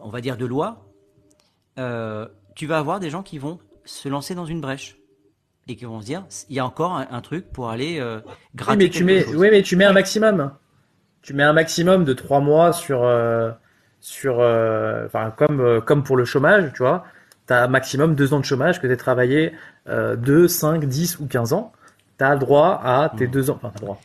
on 0.00 0.08
va 0.08 0.20
dire 0.20 0.36
de 0.36 0.46
loi, 0.46 0.86
euh, 1.78 2.26
tu 2.54 2.66
vas 2.66 2.78
avoir 2.78 3.00
des 3.00 3.10
gens 3.10 3.22
qui 3.22 3.38
vont 3.38 3.58
se 3.84 4.08
lancer 4.08 4.34
dans 4.34 4.46
une 4.46 4.60
brèche 4.60 4.96
et 5.68 5.76
qui 5.76 5.84
vont 5.84 6.00
se 6.00 6.06
dire, 6.06 6.24
il 6.50 6.56
y 6.56 6.58
a 6.60 6.66
encore 6.66 6.92
un, 6.92 7.06
un 7.10 7.20
truc 7.20 7.50
pour 7.52 7.70
aller 7.70 7.98
euh, 8.00 8.20
Oui, 8.68 8.76
mais 8.76 8.88
tu 8.90 9.04
mets, 9.04 9.24
chose. 9.24 9.36
oui, 9.36 9.48
mais 9.50 9.62
tu 9.62 9.76
mets 9.76 9.84
un 9.84 9.92
maximum. 9.92 10.52
Tu 11.22 11.32
mets 11.32 11.42
un 11.42 11.54
maximum 11.54 12.04
de 12.04 12.12
trois 12.12 12.40
mois 12.40 12.72
sur, 12.74 13.02
euh, 13.02 13.50
sur, 14.00 14.40
euh, 14.40 15.06
enfin, 15.06 15.30
comme, 15.30 15.60
euh, 15.60 15.80
comme 15.80 16.02
pour 16.04 16.16
le 16.16 16.24
chômage, 16.26 16.70
tu 16.74 16.82
vois. 16.82 17.04
T'as 17.46 17.64
un 17.64 17.68
maximum 17.68 18.14
deux 18.14 18.34
ans 18.34 18.40
de 18.40 18.44
chômage 18.44 18.80
que 18.80 18.86
t'aies 18.86 18.96
travaillé, 18.96 19.52
euh, 19.88 20.16
2, 20.16 20.48
5, 20.48 20.84
10 20.84 21.18
ou 21.20 21.26
15 21.26 21.52
ans. 21.54 21.72
T'as 22.18 22.34
le 22.34 22.40
droit 22.40 22.80
à 22.84 23.10
tes 23.16 23.26
Mhm. 23.26 23.30
deux 23.32 23.50
ans, 23.50 23.54
enfin, 23.56 23.70
t'as 23.74 23.80
le 23.80 23.86
droit. 23.86 24.00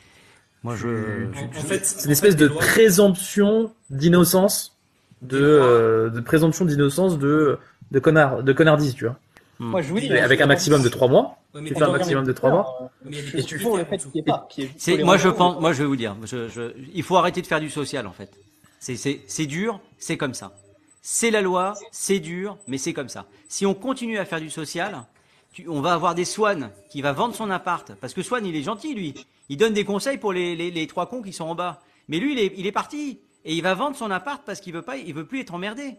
Moi, 0.63 0.75
je, 0.75 0.87
En, 0.87 1.59
en 1.59 1.61
fait, 1.63 1.85
C'est 1.85 2.05
une 2.05 2.11
espèce 2.11 2.35
de 2.35 2.47
présomption 2.47 3.71
d'innocence, 3.89 4.77
de, 5.21 6.09
de 6.13 6.19
présomption 6.21 6.65
d'innocence 6.65 7.17
de, 7.19 7.57
de 7.91 7.99
connard, 7.99 8.43
de 8.43 8.53
connardise, 8.53 8.95
tu 8.95 9.05
vois. 9.05 9.17
Hmm. 9.59 9.71
Moi, 9.71 9.81
je 9.81 9.89
vous 9.89 9.99
dis, 9.99 10.09
Mais 10.09 10.19
avec 10.21 10.39
un 10.39 10.45
maximum 10.45 10.81
de 10.83 10.89
trois 10.89 11.07
mois, 11.09 11.37
Ouais, 11.53 11.61
mais 11.61 11.67
tu 11.69 11.73
t'as 11.73 11.79
fais 11.81 11.85
un 11.85 11.91
maximum 11.91 12.25
de 12.25 12.31
trois 12.31 12.49
mois. 12.49 12.91
pour 13.61 13.75
le 13.77 13.83
en 13.83 13.85
fait 13.85 13.97
dessous. 13.97 14.09
qu'il 14.11 14.23
n'y 14.23 14.29
ait 14.29 14.97
pas. 14.97 15.05
moi, 15.05 15.17
je 15.17 15.27
pense, 15.29 15.59
moi, 15.59 15.73
je 15.73 15.79
vais 15.79 15.85
vous 15.85 15.95
dire, 15.97 16.15
je, 16.23 16.47
je- 16.47 16.71
il 16.93 17.03
faut 17.03 17.17
arrêter 17.17 17.41
de 17.41 17.47
faire 17.47 17.59
du 17.59 17.69
social, 17.69 18.07
en 18.07 18.13
fait. 18.13 18.31
C'est, 18.79 19.45
dur, 19.45 19.81
c'est 19.97 20.15
comme 20.17 20.33
ça. 20.33 20.53
C'est 21.01 21.31
la 21.31 21.41
loi, 21.41 21.73
c'est 21.91 22.19
dur, 22.19 22.57
mais 22.67 22.77
c'est 22.77 22.93
comme 22.93 23.09
ça. 23.09 23.25
Si 23.49 23.65
on 23.65 23.73
continue 23.73 24.17
à 24.17 24.25
faire 24.25 24.39
du 24.39 24.49
social, 24.49 25.03
tu- 25.51 25.67
on 25.67 25.81
va 25.81 25.93
avoir 25.93 26.15
des 26.15 26.25
Swan 26.25 26.71
qui 26.89 27.01
va 27.01 27.11
vendre 27.11 27.35
son 27.35 27.49
appart, 27.49 27.93
parce 27.95 28.13
que 28.13 28.21
Swan, 28.21 28.45
il 28.45 28.55
est 28.55 28.63
gentil, 28.63 28.93
lui. 28.93 29.13
Il 29.49 29.57
donne 29.57 29.73
des 29.73 29.83
conseils 29.83 30.17
pour 30.17 30.31
les, 30.31 30.55
les, 30.55 30.71
les 30.71 30.87
trois 30.87 31.07
cons 31.09 31.21
qui 31.21 31.33
sont 31.33 31.45
en 31.45 31.55
bas. 31.55 31.81
Mais 32.07 32.19
lui, 32.19 32.31
il 32.33 32.39
est, 32.39 32.53
il 32.55 32.65
est 32.65 32.71
parti. 32.71 33.19
Et 33.43 33.55
il 33.55 33.61
va 33.63 33.73
vendre 33.73 33.95
son 33.97 34.11
appart 34.11 34.41
parce 34.45 34.61
qu'il 34.61 34.73
veut 34.73 34.81
pas, 34.83 34.95
il 34.97 35.13
veut 35.13 35.25
plus 35.25 35.39
être 35.41 35.53
emmerdé. 35.53 35.95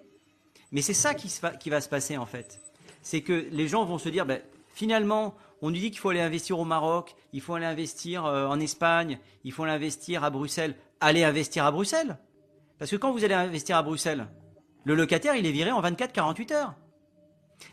Mais 0.73 0.81
c'est 0.83 0.95
ça 0.95 1.15
qui, 1.15 1.29
se 1.29 1.41
va, 1.41 1.51
qui 1.51 1.69
va 1.69 1.81
se 1.81 1.89
passer, 1.89 2.17
en 2.17 2.27
fait. 2.27 2.61
C'est 3.03 3.23
que 3.23 3.47
les 3.51 3.69
gens 3.69 3.85
vont 3.85 3.99
se 3.99 4.09
dire, 4.09 4.27
ben, 4.27 4.41
finalement, 4.69 5.35
on 5.63 5.71
nous 5.71 5.79
dit 5.79 5.91
qu'il 5.91 6.01
faut 6.01 6.11
aller 6.11 6.21
investir 6.21 6.59
au 6.59 6.65
Maroc, 6.65 7.15
il 7.33 7.41
faut 7.41 7.55
aller 7.55 7.67
investir 7.67 8.25
euh, 8.25 8.47
en 8.47 8.61
Espagne, 8.61 9.19
il 9.45 9.53
faut 9.53 9.65
aller 9.65 9.73
investir 9.73 10.25
à 10.25 10.31
Bruxelles. 10.31 10.75
Allez 11.01 11.25
investir 11.25 11.65
à 11.65 11.71
Bruxelles. 11.71 12.19
Parce 12.79 12.91
que 12.91 12.97
quand 12.97 13.13
vous 13.13 13.25
allez 13.25 13.35
investir 13.35 13.77
à 13.77 13.83
Bruxelles, 13.83 14.27
le 14.85 14.95
locataire, 14.95 15.37
il 15.37 15.47
est 15.47 15.53
viré 15.53 15.71
en 15.71 15.83
24-48 15.83 16.53
heures. 16.55 16.75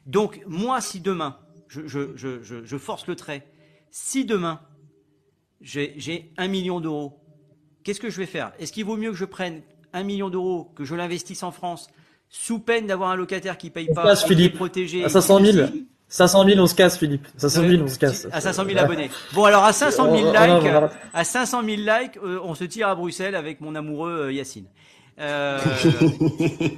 Donc, 0.05 0.43
moi, 0.47 0.81
si 0.81 0.99
demain, 0.99 1.39
je, 1.67 1.87
je, 1.87 2.77
force 2.77 3.07
le 3.07 3.15
trait, 3.15 3.47
si 3.89 4.25
demain, 4.25 4.61
j'ai 5.61 6.33
un 6.37 6.47
million 6.47 6.81
d'euros, 6.81 7.21
qu'est-ce 7.83 8.01
que 8.01 8.09
je 8.09 8.17
vais 8.17 8.25
faire? 8.25 8.51
Est-ce 8.59 8.73
qu'il 8.73 8.85
vaut 8.85 8.97
mieux 8.97 9.11
que 9.11 9.17
je 9.17 9.25
prenne 9.25 9.61
un 9.93 10.03
million 10.03 10.29
d'euros, 10.29 10.71
que 10.75 10.83
je 10.83 10.95
l'investisse 10.95 11.43
en 11.43 11.51
France, 11.51 11.89
sous 12.29 12.59
peine 12.59 12.87
d'avoir 12.87 13.11
un 13.11 13.15
locataire 13.15 13.57
qui 13.57 13.69
paye 13.69 13.87
On 13.91 13.93
pas, 13.93 14.03
passe, 14.03 14.23
qui 14.23 14.33
est 14.33 14.35
Philippe, 14.35 14.55
protégé 14.55 15.03
à 15.03 15.09
500 15.09 15.39
000. 15.39 15.57
ici, 15.65 15.87
500 16.09 16.45
000, 16.45 16.59
on 16.59 16.67
se 16.67 16.75
casse, 16.75 16.97
Philippe. 16.97 17.27
500 17.35 17.67
000, 17.67 17.83
on 17.83 17.87
se 17.87 17.99
casse. 17.99 18.27
à 18.31 18.39
500 18.39 18.65
000 18.65 18.79
abonnés. 18.79 19.09
Bon, 19.33 19.43
alors 19.43 19.65
à 19.65 19.73
500 19.73 20.15
000 20.15 20.29
Oh, 20.29 20.33
oh, 20.33 20.47
non, 20.47 20.59
likes, 20.59 20.91
à 21.13 21.23
500 21.23 21.63
000 21.63 21.75
likes, 21.77 22.17
euh, 22.17 22.39
on 22.43 22.55
se 22.55 22.63
tire 22.63 22.87
à 22.87 22.95
Bruxelles 22.95 23.35
avec 23.35 23.59
mon 23.59 23.75
amoureux 23.75 24.27
euh, 24.27 24.31
Yacine. 24.31 24.67
Euh, 25.19 25.59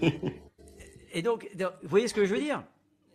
et 1.14 1.22
donc, 1.22 1.48
vous 1.56 1.90
voyez 1.90 2.08
ce 2.08 2.14
que 2.16 2.26
je 2.26 2.34
veux 2.34 2.42
dire? 2.42 2.64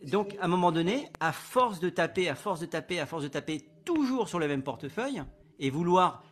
Donc, 0.05 0.37
à 0.41 0.45
un 0.45 0.49
moment 0.49 0.71
donné, 0.71 1.09
à 1.19 1.33
force 1.33 1.81
de 1.81 1.89
taper, 1.89 2.29
à 2.29 2.37
force 2.37 2.61
de 2.61 2.67
taper, 2.67 3.01
à 3.01 3.07
force 3.07 3.25
de 3.25 3.29
taper 3.29 3.63
toujours 3.85 4.29
sur 4.29 4.39
le 4.39 4.47
même 4.47 4.63
portefeuille 4.63 5.23
et 5.59 5.71
vouloir 5.71 6.23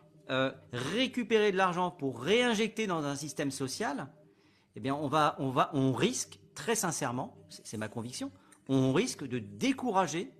récupérer 0.71 1.51
de 1.51 1.57
l'argent 1.57 1.91
pour 1.91 2.21
réinjecter 2.21 2.87
dans 2.87 3.03
un 3.03 3.15
système 3.15 3.51
social, 3.51 4.07
eh 4.75 4.79
bien, 4.79 4.95
on 4.95 5.07
va, 5.07 5.35
on 5.39 5.49
va, 5.49 5.69
on 5.73 5.93
risque 5.93 6.39
très 6.55 6.75
sincèrement, 6.75 7.35
c'est 7.49 7.77
ma 7.77 7.87
conviction, 7.87 8.31
on 8.69 8.93
risque 8.93 9.25
de 9.27 9.39
décourager 9.39 10.31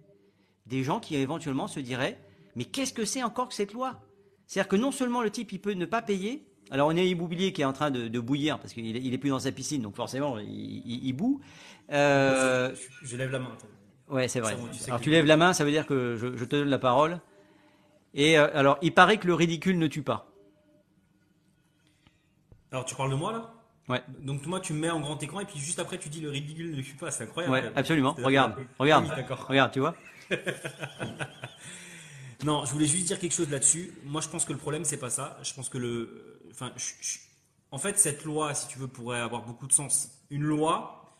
des 0.65 0.83
gens 0.83 0.99
qui 0.99 1.15
éventuellement 1.15 1.67
se 1.67 1.79
diraient 1.79 2.19
mais 2.55 2.65
qu'est-ce 2.65 2.93
que 2.93 3.03
c'est 3.03 3.23
encore 3.23 3.47
que 3.49 3.55
cette 3.55 3.73
loi? 3.73 3.99
C'est-à-dire 4.45 4.69
que 4.69 4.75
non 4.75 4.91
seulement 4.91 5.21
le 5.23 5.31
type 5.31 5.51
il 5.51 5.59
peut 5.59 5.73
ne 5.73 5.85
pas 5.85 6.01
payer, 6.03 6.45
alors 6.69 6.87
on 6.87 6.91
a 6.91 6.93
l'immobilier 6.93 7.51
qui 7.51 7.61
est 7.63 7.65
en 7.65 7.73
train 7.73 7.89
de, 7.91 8.07
de 8.07 8.19
bouillir 8.19 8.59
parce 8.59 8.73
qu'il 8.73 8.95
est, 8.95 9.01
il 9.01 9.13
est 9.13 9.17
plus 9.17 9.31
dans 9.31 9.39
sa 9.39 9.51
piscine 9.51 9.81
donc 9.81 9.95
forcément 9.95 10.37
il, 10.39 10.47
il, 10.49 11.05
il 11.05 11.13
bout. 11.13 11.41
Euh, 11.91 12.73
Je, 12.75 13.07
je 13.07 13.17
lève 13.17 13.31
la 13.31 13.39
main. 13.39 13.57
ouais 14.09 14.27
c'est 14.27 14.39
vrai. 14.39 14.55
Bon, 14.55 14.67
tu 14.71 14.83
alors 14.85 15.01
tu 15.01 15.09
lèves 15.09 15.25
la 15.25 15.37
main, 15.37 15.53
ça 15.53 15.65
veut 15.65 15.71
dire 15.71 15.87
que 15.87 16.15
je, 16.15 16.37
je 16.37 16.45
te 16.45 16.55
donne 16.55 16.69
la 16.69 16.79
parole. 16.79 17.19
Et 18.13 18.37
euh, 18.37 18.47
alors 18.53 18.77
il 18.81 18.93
paraît 18.93 19.17
que 19.17 19.27
le 19.27 19.33
ridicule 19.33 19.77
ne 19.79 19.87
tue 19.87 20.03
pas. 20.03 20.29
Alors, 22.71 22.85
tu 22.85 22.95
parles 22.95 23.11
de 23.11 23.15
moi 23.15 23.31
là? 23.31 23.52
Ouais. 23.89 24.01
Donc, 24.19 24.45
moi, 24.45 24.59
tu 24.61 24.71
me 24.73 24.79
mets 24.79 24.89
en 24.89 24.99
grand 25.01 25.21
écran 25.21 25.41
et 25.41 25.45
puis 25.45 25.59
juste 25.59 25.79
après, 25.79 25.97
tu 25.97 26.07
dis 26.09 26.21
le 26.21 26.29
ridicule 26.29 26.75
ne 26.75 26.81
tue 26.81 26.95
pas. 26.95 27.11
C'est 27.11 27.23
incroyable. 27.25 27.53
Ouais, 27.53 27.71
absolument. 27.75 28.13
Regarde, 28.23 28.55
regarde, 28.79 29.05
Oui, 29.05 29.11
d'accord. 29.15 29.45
regarde, 29.47 29.71
tu 29.73 29.79
vois. 29.79 29.95
Non, 32.43 32.65
je 32.65 32.73
voulais 32.73 32.87
juste 32.87 33.05
dire 33.07 33.19
quelque 33.19 33.33
chose 33.33 33.49
là-dessus. 33.49 33.93
Moi, 34.03 34.19
je 34.19 34.27
pense 34.27 34.43
que 34.43 34.51
le 34.51 34.59
problème, 34.59 34.83
c'est 34.83 34.97
pas 34.97 35.09
ça. 35.09 35.37
Je 35.43 35.53
pense 35.53 35.69
que 35.69 35.77
le. 35.77 36.41
Enfin, 36.51 36.73
je- 36.75 36.91
je- 37.01 37.19
en 37.71 37.77
fait, 37.77 37.97
cette 37.97 38.25
loi, 38.25 38.53
si 38.53 38.67
tu 38.67 38.77
veux, 38.79 38.87
pourrait 38.87 39.21
avoir 39.21 39.43
beaucoup 39.43 39.65
de 39.65 39.71
sens. 39.71 40.09
Une 40.29 40.43
loi, 40.43 41.15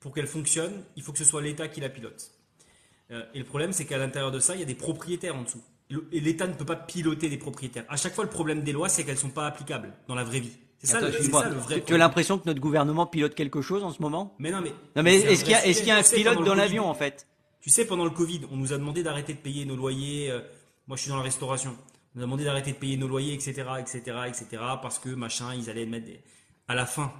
pour 0.00 0.14
qu'elle 0.14 0.26
fonctionne, 0.26 0.84
il 0.96 1.02
faut 1.02 1.12
que 1.12 1.18
ce 1.18 1.24
soit 1.24 1.40
l'État 1.40 1.68
qui 1.68 1.80
la 1.80 1.88
pilote. 1.88 2.32
Euh, 3.10 3.24
et 3.32 3.38
le 3.38 3.44
problème, 3.46 3.72
c'est 3.72 3.86
qu'à 3.86 3.96
l'intérieur 3.96 4.30
de 4.30 4.38
ça, 4.40 4.54
il 4.54 4.60
y 4.60 4.62
a 4.62 4.66
des 4.66 4.74
propriétaires 4.74 5.36
en 5.36 5.42
dessous. 5.42 5.62
Et 6.12 6.20
l'État 6.20 6.46
ne 6.46 6.52
peut 6.52 6.66
pas 6.66 6.76
piloter 6.76 7.30
des 7.30 7.38
propriétaires. 7.38 7.86
À 7.88 7.96
chaque 7.96 8.14
fois, 8.14 8.24
le 8.24 8.30
problème 8.30 8.62
des 8.62 8.72
lois, 8.72 8.90
c'est 8.90 9.04
qu'elles 9.04 9.16
sont 9.16 9.30
pas 9.30 9.46
applicables 9.46 9.94
dans 10.06 10.14
la 10.14 10.24
vraie 10.24 10.40
vie. 10.40 10.52
C'est 10.78 10.86
ça, 10.86 10.98
Attends, 10.98 11.06
le- 11.06 11.12
c'est 11.12 11.16
excuse-moi. 11.18 11.42
ça 11.42 11.48
le 11.48 11.54
vrai 11.56 11.80
Tu, 11.84 11.94
as 11.94 11.98
l'impression 11.98 12.38
que 12.38 12.44
notre 12.46 12.60
gouvernement 12.60 13.06
pilote 13.06 13.34
quelque 13.34 13.60
chose 13.62 13.82
en 13.82 13.90
ce 13.90 14.00
moment? 14.00 14.34
Mais 14.38 14.50
non, 14.50 14.60
mais. 14.62 14.72
Non 14.96 15.04
est-ce 15.04 15.42
qu'il 15.44 15.52
y 15.52 15.54
a, 15.54 15.66
y 15.66 15.70
un 15.70 15.72
sujet. 15.72 16.02
Tu 16.02 16.04
sais, 16.04 16.16
pilote 16.16 16.34
pendant 16.34 16.46
dans 16.46 16.54
le 16.54 16.60
Covid, 16.60 16.68
l'avion 16.74 16.86
en 16.88 16.94
fait? 16.94 17.26
Tu 17.60 17.70
sais, 17.70 17.84
pendant 17.84 18.04
le 18.04 18.10
Covid, 18.10 18.42
on 18.52 18.56
nous 18.56 18.72
a 18.72 18.78
demandé 18.78 19.02
d'arrêter 19.02 19.32
de 19.34 19.38
payer 19.38 19.64
nos 19.64 19.74
loyers. 19.76 20.30
euh, 20.30 20.40
moi, 20.86 20.96
je 20.96 21.02
suis 21.02 21.10
dans 21.10 21.16
la 21.16 21.22
restauration. 21.24 21.70
On 22.14 22.18
nous 22.18 22.22
a 22.22 22.26
demandé 22.26 22.44
d'arrêter 22.44 22.70
de 22.72 22.76
payer 22.76 22.96
nos 22.96 23.08
loyers, 23.08 23.34
etc., 23.34 23.64
etc., 23.80 24.00
etc., 24.28 24.46
parce 24.80 24.98
que 25.00 25.08
machin, 25.10 25.52
ils 25.56 25.68
allaient 25.68 25.84
mettre 25.84 26.06
des... 26.06 26.20
À 26.68 26.74
la 26.76 26.86
fin, 26.86 27.12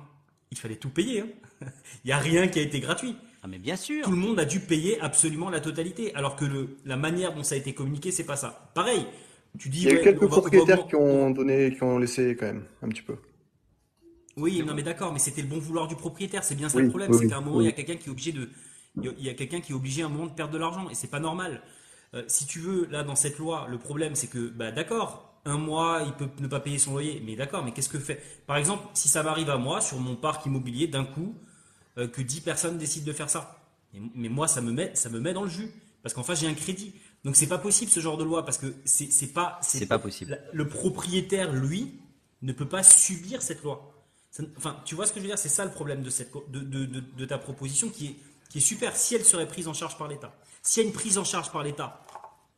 il 0.52 0.56
fallait 0.58 0.76
tout 0.76 0.90
payer. 0.90 1.20
hein. 1.22 1.66
il 2.04 2.06
n'y 2.06 2.12
a 2.12 2.18
rien 2.18 2.46
qui 2.46 2.60
a 2.60 2.62
été 2.62 2.78
gratuit. 2.80 3.16
Ah 3.42 3.48
mais 3.48 3.58
bien 3.58 3.76
sûr. 3.76 4.04
Tout 4.04 4.10
le 4.12 4.16
monde 4.16 4.38
a 4.38 4.44
dû 4.44 4.60
payer 4.60 5.00
absolument 5.00 5.50
la 5.50 5.60
totalité, 5.60 6.14
alors 6.14 6.36
que 6.36 6.44
le, 6.44 6.76
la 6.84 6.96
manière 6.96 7.34
dont 7.34 7.42
ça 7.42 7.56
a 7.56 7.58
été 7.58 7.74
communiqué, 7.74 8.12
c'est 8.12 8.24
pas 8.24 8.36
ça. 8.36 8.70
Pareil. 8.74 9.04
Tu 9.58 9.68
dis. 9.68 9.82
Il 9.82 9.88
y 9.88 9.90
a 9.90 9.94
eu 10.00 10.02
quelques 10.02 10.20
va- 10.22 10.26
va 10.26 10.40
propriétaires 10.40 10.86
qui 10.86 10.94
ont 10.96 11.30
donné, 11.30 11.72
qui 11.74 11.82
ont 11.82 11.98
laissé 11.98 12.36
quand 12.38 12.46
même 12.46 12.64
un 12.82 12.88
petit 12.88 13.02
peu. 13.02 13.16
Oui, 14.38 14.62
non, 14.66 14.74
mais 14.74 14.82
d'accord, 14.82 15.12
mais 15.12 15.18
c'était 15.18 15.42
le 15.42 15.48
bon 15.48 15.58
vouloir 15.58 15.86
du 15.88 15.96
propriétaire. 15.96 16.44
C'est 16.44 16.54
bien 16.54 16.68
ça 16.68 16.78
Oui, 16.78 16.84
le 16.84 16.88
problème. 16.88 17.10
oui, 17.12 17.18
c'est 17.20 17.28
qu'à 17.28 17.36
un 17.38 17.40
moment, 17.40 17.56
oui. 17.58 17.64
il 17.64 17.66
y 17.66 17.70
a 17.70 17.72
quelqu'un 17.72 17.96
qui 17.96 18.08
est 18.08 18.12
obligé 18.12 18.32
de. 18.32 18.48
Il 19.00 19.22
y 19.24 19.28
a- 19.28 19.34
quelqu'un 19.34 19.60
qui 19.60 19.72
est 19.72 19.74
obligé 19.74 20.02
à 20.02 20.06
un 20.06 20.08
moment 20.08 20.26
de 20.26 20.32
perdre 20.32 20.52
de 20.52 20.58
l'argent 20.58 20.88
et 20.90 20.94
c'est 20.94 21.06
pas 21.08 21.20
normal. 21.20 21.62
Euh, 22.14 22.24
si 22.26 22.46
tu 22.46 22.58
veux, 22.58 22.86
là, 22.90 23.04
dans 23.04 23.14
cette 23.14 23.38
loi, 23.38 23.66
le 23.70 23.78
problème, 23.78 24.14
c'est 24.14 24.26
que, 24.28 24.48
bah, 24.48 24.72
d'accord, 24.72 25.40
un 25.44 25.58
mois, 25.58 26.02
il 26.06 26.12
peut 26.14 26.28
ne 26.40 26.48
pas 26.48 26.58
payer 26.60 26.78
son 26.78 26.92
loyer. 26.92 27.22
Mais 27.24 27.36
d'accord, 27.36 27.64
mais 27.64 27.72
qu'est-ce 27.72 27.88
que 27.90 27.98
fait? 27.98 28.20
Par 28.46 28.56
exemple, 28.56 28.84
si 28.94 29.08
ça 29.08 29.22
m'arrive 29.22 29.50
à 29.50 29.56
moi, 29.56 29.80
sur 29.80 29.98
mon 30.00 30.16
parc 30.16 30.46
immobilier, 30.46 30.86
d'un 30.88 31.04
coup, 31.04 31.34
euh, 31.98 32.08
que 32.08 32.22
10 32.22 32.40
personnes 32.40 32.78
décident 32.78 33.06
de 33.06 33.12
faire 33.12 33.30
ça. 33.30 33.60
Et- 33.94 34.00
mais 34.14 34.28
moi, 34.28 34.48
ça 34.48 34.60
me 34.60 34.72
met, 34.72 34.90
ça 34.94 35.10
me 35.10 35.20
met 35.20 35.32
dans 35.32 35.42
le 35.44 35.48
jus. 35.50 35.70
Parce 36.02 36.14
qu'en 36.14 36.22
face, 36.22 36.40
j'ai 36.40 36.46
un 36.48 36.54
crédit. 36.54 36.94
Donc 37.24 37.36
c'est 37.36 37.48
pas 37.48 37.58
possible 37.58 37.90
ce 37.90 38.00
genre 38.00 38.16
de 38.16 38.22
loi 38.24 38.44
parce 38.44 38.58
que 38.58 38.72
c'est 38.84 39.10
c'est 39.10 39.26
pas 39.32 39.58
C'est 39.60 39.86
pas 39.86 39.98
possible. 39.98 40.30
la- 40.30 40.38
le 40.52 40.68
propriétaire 40.68 41.52
lui 41.52 41.92
ne 42.42 42.52
peut 42.52 42.68
pas 42.68 42.84
subir 42.84 43.42
cette 43.42 43.62
loi. 43.64 43.87
Ça- 44.38 44.44
enfin, 44.56 44.76
tu 44.84 44.94
vois 44.94 45.04
ce 45.06 45.12
que 45.12 45.18
je 45.18 45.24
veux 45.24 45.28
dire? 45.30 45.38
C'est 45.38 45.48
ça 45.48 45.64
le 45.64 45.70
problème 45.72 46.02
de 46.02 46.10
cette 46.10 46.30
de, 46.50 46.60
de- 46.60 46.84
de- 46.86 47.02
de 47.16 47.24
ta 47.24 47.38
proposition 47.38 47.88
qui 47.88 48.06
est 48.06 48.16
qui 48.50 48.58
est 48.58 48.62
super. 48.62 48.94
Si 48.96 49.14
elle 49.14 49.24
serait 49.24 49.46
prise 49.48 49.66
en 49.68 49.74
charge 49.74 49.98
par 49.98 50.06
l'État, 50.08 50.32
s'il 50.62 50.82
y 50.82 50.86
a 50.86 50.88
une 50.88 50.94
prise 50.94 51.18
en 51.18 51.24
charge 51.24 51.50
par 51.52 51.62
l'État, 51.62 52.00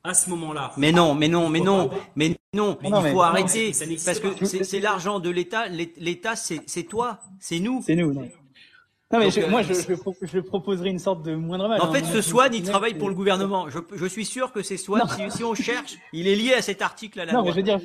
à 0.05 0.15
ce 0.15 0.31
moment-là, 0.31 0.73
Mais 0.77 0.93
non, 0.93 1.15
mais 1.15 1.29
non, 1.29 1.49
mais 1.49 1.61
non, 1.61 1.91
mais 2.17 2.37
non, 2.55 2.79
Mais 2.81 2.89
il 2.89 2.91
non, 2.91 2.97
faut 2.99 3.03
mais- 3.03 3.13
non, 3.13 3.21
arrêter 3.23 3.67
mais 3.69 3.73
ça 3.73 3.87
n'existe 3.87 4.07
parce 4.07 4.21
que 4.53 4.65
c'est 4.65 4.81
l'argent 4.81 5.19
de 5.21 5.31
l'État. 5.31 5.69
L'É- 5.69 5.93
L'État, 5.97 6.37
c'est 6.37 6.61
c'est 6.67 6.85
toi, 6.85 7.21
c'est 7.41 7.59
nous. 7.61 7.83
C'est 7.87 7.97
nous. 7.97 8.13
Non, 8.13 8.23
non 8.23 9.19
mais 9.19 9.25
Donc, 9.25 9.33
je- 9.33 9.41
euh, 9.41 9.49
moi, 9.51 9.63
je, 9.63 9.73
je, 9.75 9.95
pro- 9.95 10.15
je 10.23 10.39
proposerai 10.39 10.91
une 10.91 10.99
sorte 11.01 11.23
de 11.25 11.35
moindre 11.35 11.67
mal. 11.69 11.81
En 11.81 11.87
hein. 11.89 11.93
fait, 11.93 12.05
ce 12.05 12.21
Swan, 12.23 12.53
il 12.55 12.63
travaille 12.63 12.95
pour 12.95 13.09
le 13.09 13.15
gouvernement. 13.15 13.69
Je, 13.69 13.79
je 13.93 14.07
suis 14.07 14.25
sûr 14.25 14.53
que 14.53 14.63
c'est 14.63 14.77
Swan. 14.77 15.03
Si, 15.09 15.39
si 15.39 15.45
on 15.45 15.55
cherche, 15.55 15.97
il 16.13 16.29
est 16.29 16.37
lié 16.37 16.55
à 16.55 16.63
cet 16.63 16.83
article 16.83 17.19
à 17.21 17.25
la 17.25 17.33
Non, 17.33 17.43
mais 17.43 17.51
je 17.51 17.57
veux 17.57 17.63
dire, 17.63 17.81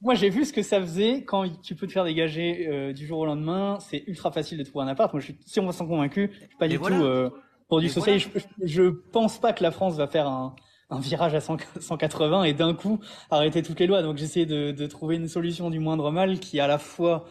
moi 0.00 0.14
j'ai 0.14 0.30
vu 0.30 0.44
ce 0.44 0.52
que 0.52 0.62
ça 0.62 0.80
faisait 0.80 1.24
quand 1.24 1.44
tu 1.62 1.74
peux 1.74 1.86
te 1.86 1.92
faire 1.92 2.04
dégager 2.04 2.68
euh, 2.68 2.92
du 2.92 3.06
jour 3.06 3.18
au 3.18 3.26
lendemain. 3.26 3.78
C'est 3.80 4.04
ultra 4.06 4.30
facile 4.30 4.58
de 4.58 4.62
trouver 4.62 4.84
un 4.84 4.88
appart. 4.88 5.12
Moi, 5.12 5.20
je 5.20 5.26
suis 5.26 5.38
si 5.44 5.60
on 5.60 5.70
s'en 5.72 5.86
convaincu. 5.86 6.30
Je 6.32 6.38
suis 6.46 6.56
pas 6.58 6.66
Et 6.66 6.70
du 6.70 6.76
voilà. 6.76 6.96
tout 6.96 7.04
euh, 7.04 7.30
pour 7.68 7.80
du 7.80 7.86
Et 7.86 7.88
social. 7.88 8.18
Je, 8.18 8.28
je, 8.34 8.44
je 8.62 8.82
pense 8.82 9.40
pas 9.40 9.52
que 9.52 9.62
la 9.62 9.70
France 9.70 9.96
va 9.96 10.06
faire 10.06 10.28
un, 10.28 10.54
un 10.90 11.00
virage 11.00 11.34
à 11.34 11.40
100 11.40 11.58
180 11.80 12.44
et 12.44 12.54
d'un 12.54 12.74
coup 12.74 13.00
arrêter 13.30 13.62
toutes 13.62 13.80
les 13.80 13.86
lois. 13.86 14.02
Donc 14.02 14.16
j'essaie 14.16 14.46
de, 14.46 14.70
de 14.70 14.86
trouver 14.86 15.16
une 15.16 15.28
solution 15.28 15.70
du 15.70 15.80
moindre 15.80 16.10
mal 16.10 16.38
qui 16.38 16.60
à 16.60 16.66
la 16.66 16.78
fois 16.78 17.24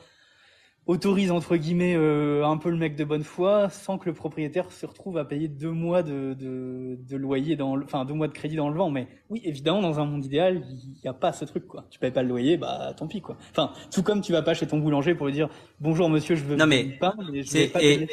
autorise 0.88 1.32
entre 1.32 1.56
guillemets 1.58 1.96
euh, 1.96 2.46
un 2.46 2.58
peu 2.58 2.70
le 2.70 2.78
mec 2.78 2.96
de 2.96 3.04
bonne 3.04 3.24
foi 3.24 3.70
sans 3.70 3.98
que 3.98 4.06
le 4.08 4.14
propriétaire 4.14 4.72
se 4.72 4.86
retrouve 4.86 5.18
à 5.18 5.26
payer 5.26 5.48
deux 5.48 5.72
mois 5.72 6.02
de, 6.02 6.34
de, 6.34 6.98
de 7.00 7.18
loyer 7.18 7.56
dans 7.56 7.76
le, 7.76 7.84
enfin 7.84 8.06
deux 8.06 8.14
mois 8.14 8.28
de 8.28 8.34
crédit 8.34 8.56
dans 8.56 8.70
le 8.70 8.78
vent 8.78 8.90
mais 8.90 9.08
oui 9.30 9.42
évidemment 9.44 9.82
dans 9.82 10.00
un 10.00 10.06
monde 10.06 10.26
idéal 10.26 10.64
il 10.70 11.00
n'y 11.04 11.10
a 11.10 11.14
pas 11.14 11.34
ce 11.34 11.46
truc 11.46 11.68
quoi 11.68 11.86
tu 11.90 12.00
payes 12.00 12.12
pas 12.12 12.24
le 12.24 12.30
loyer 12.30 12.58
bah 12.58 12.94
tant 12.98 13.08
pis 13.08 13.22
quoi 13.22 13.38
enfin 13.52 13.72
tout 13.92 14.02
comme 14.02 14.22
tu 14.22 14.32
vas 14.32 14.42
pas 14.42 14.54
chez 14.54 14.66
ton 14.66 14.80
boulanger 14.80 15.14
pour 15.14 15.28
lui 15.28 15.34
dire 15.34 15.50
bonjour 15.80 16.10
monsieur 16.10 16.36
je 16.36 16.44
veux 16.44 16.56
Non, 16.56 16.66
mais 16.68 16.84
du 16.84 16.98
pain 16.98 17.14
mais 17.32 17.44
je 17.44 17.52
vais 17.52 17.66
C'est 17.66 17.68
pas 17.68 17.84
et 17.84 18.08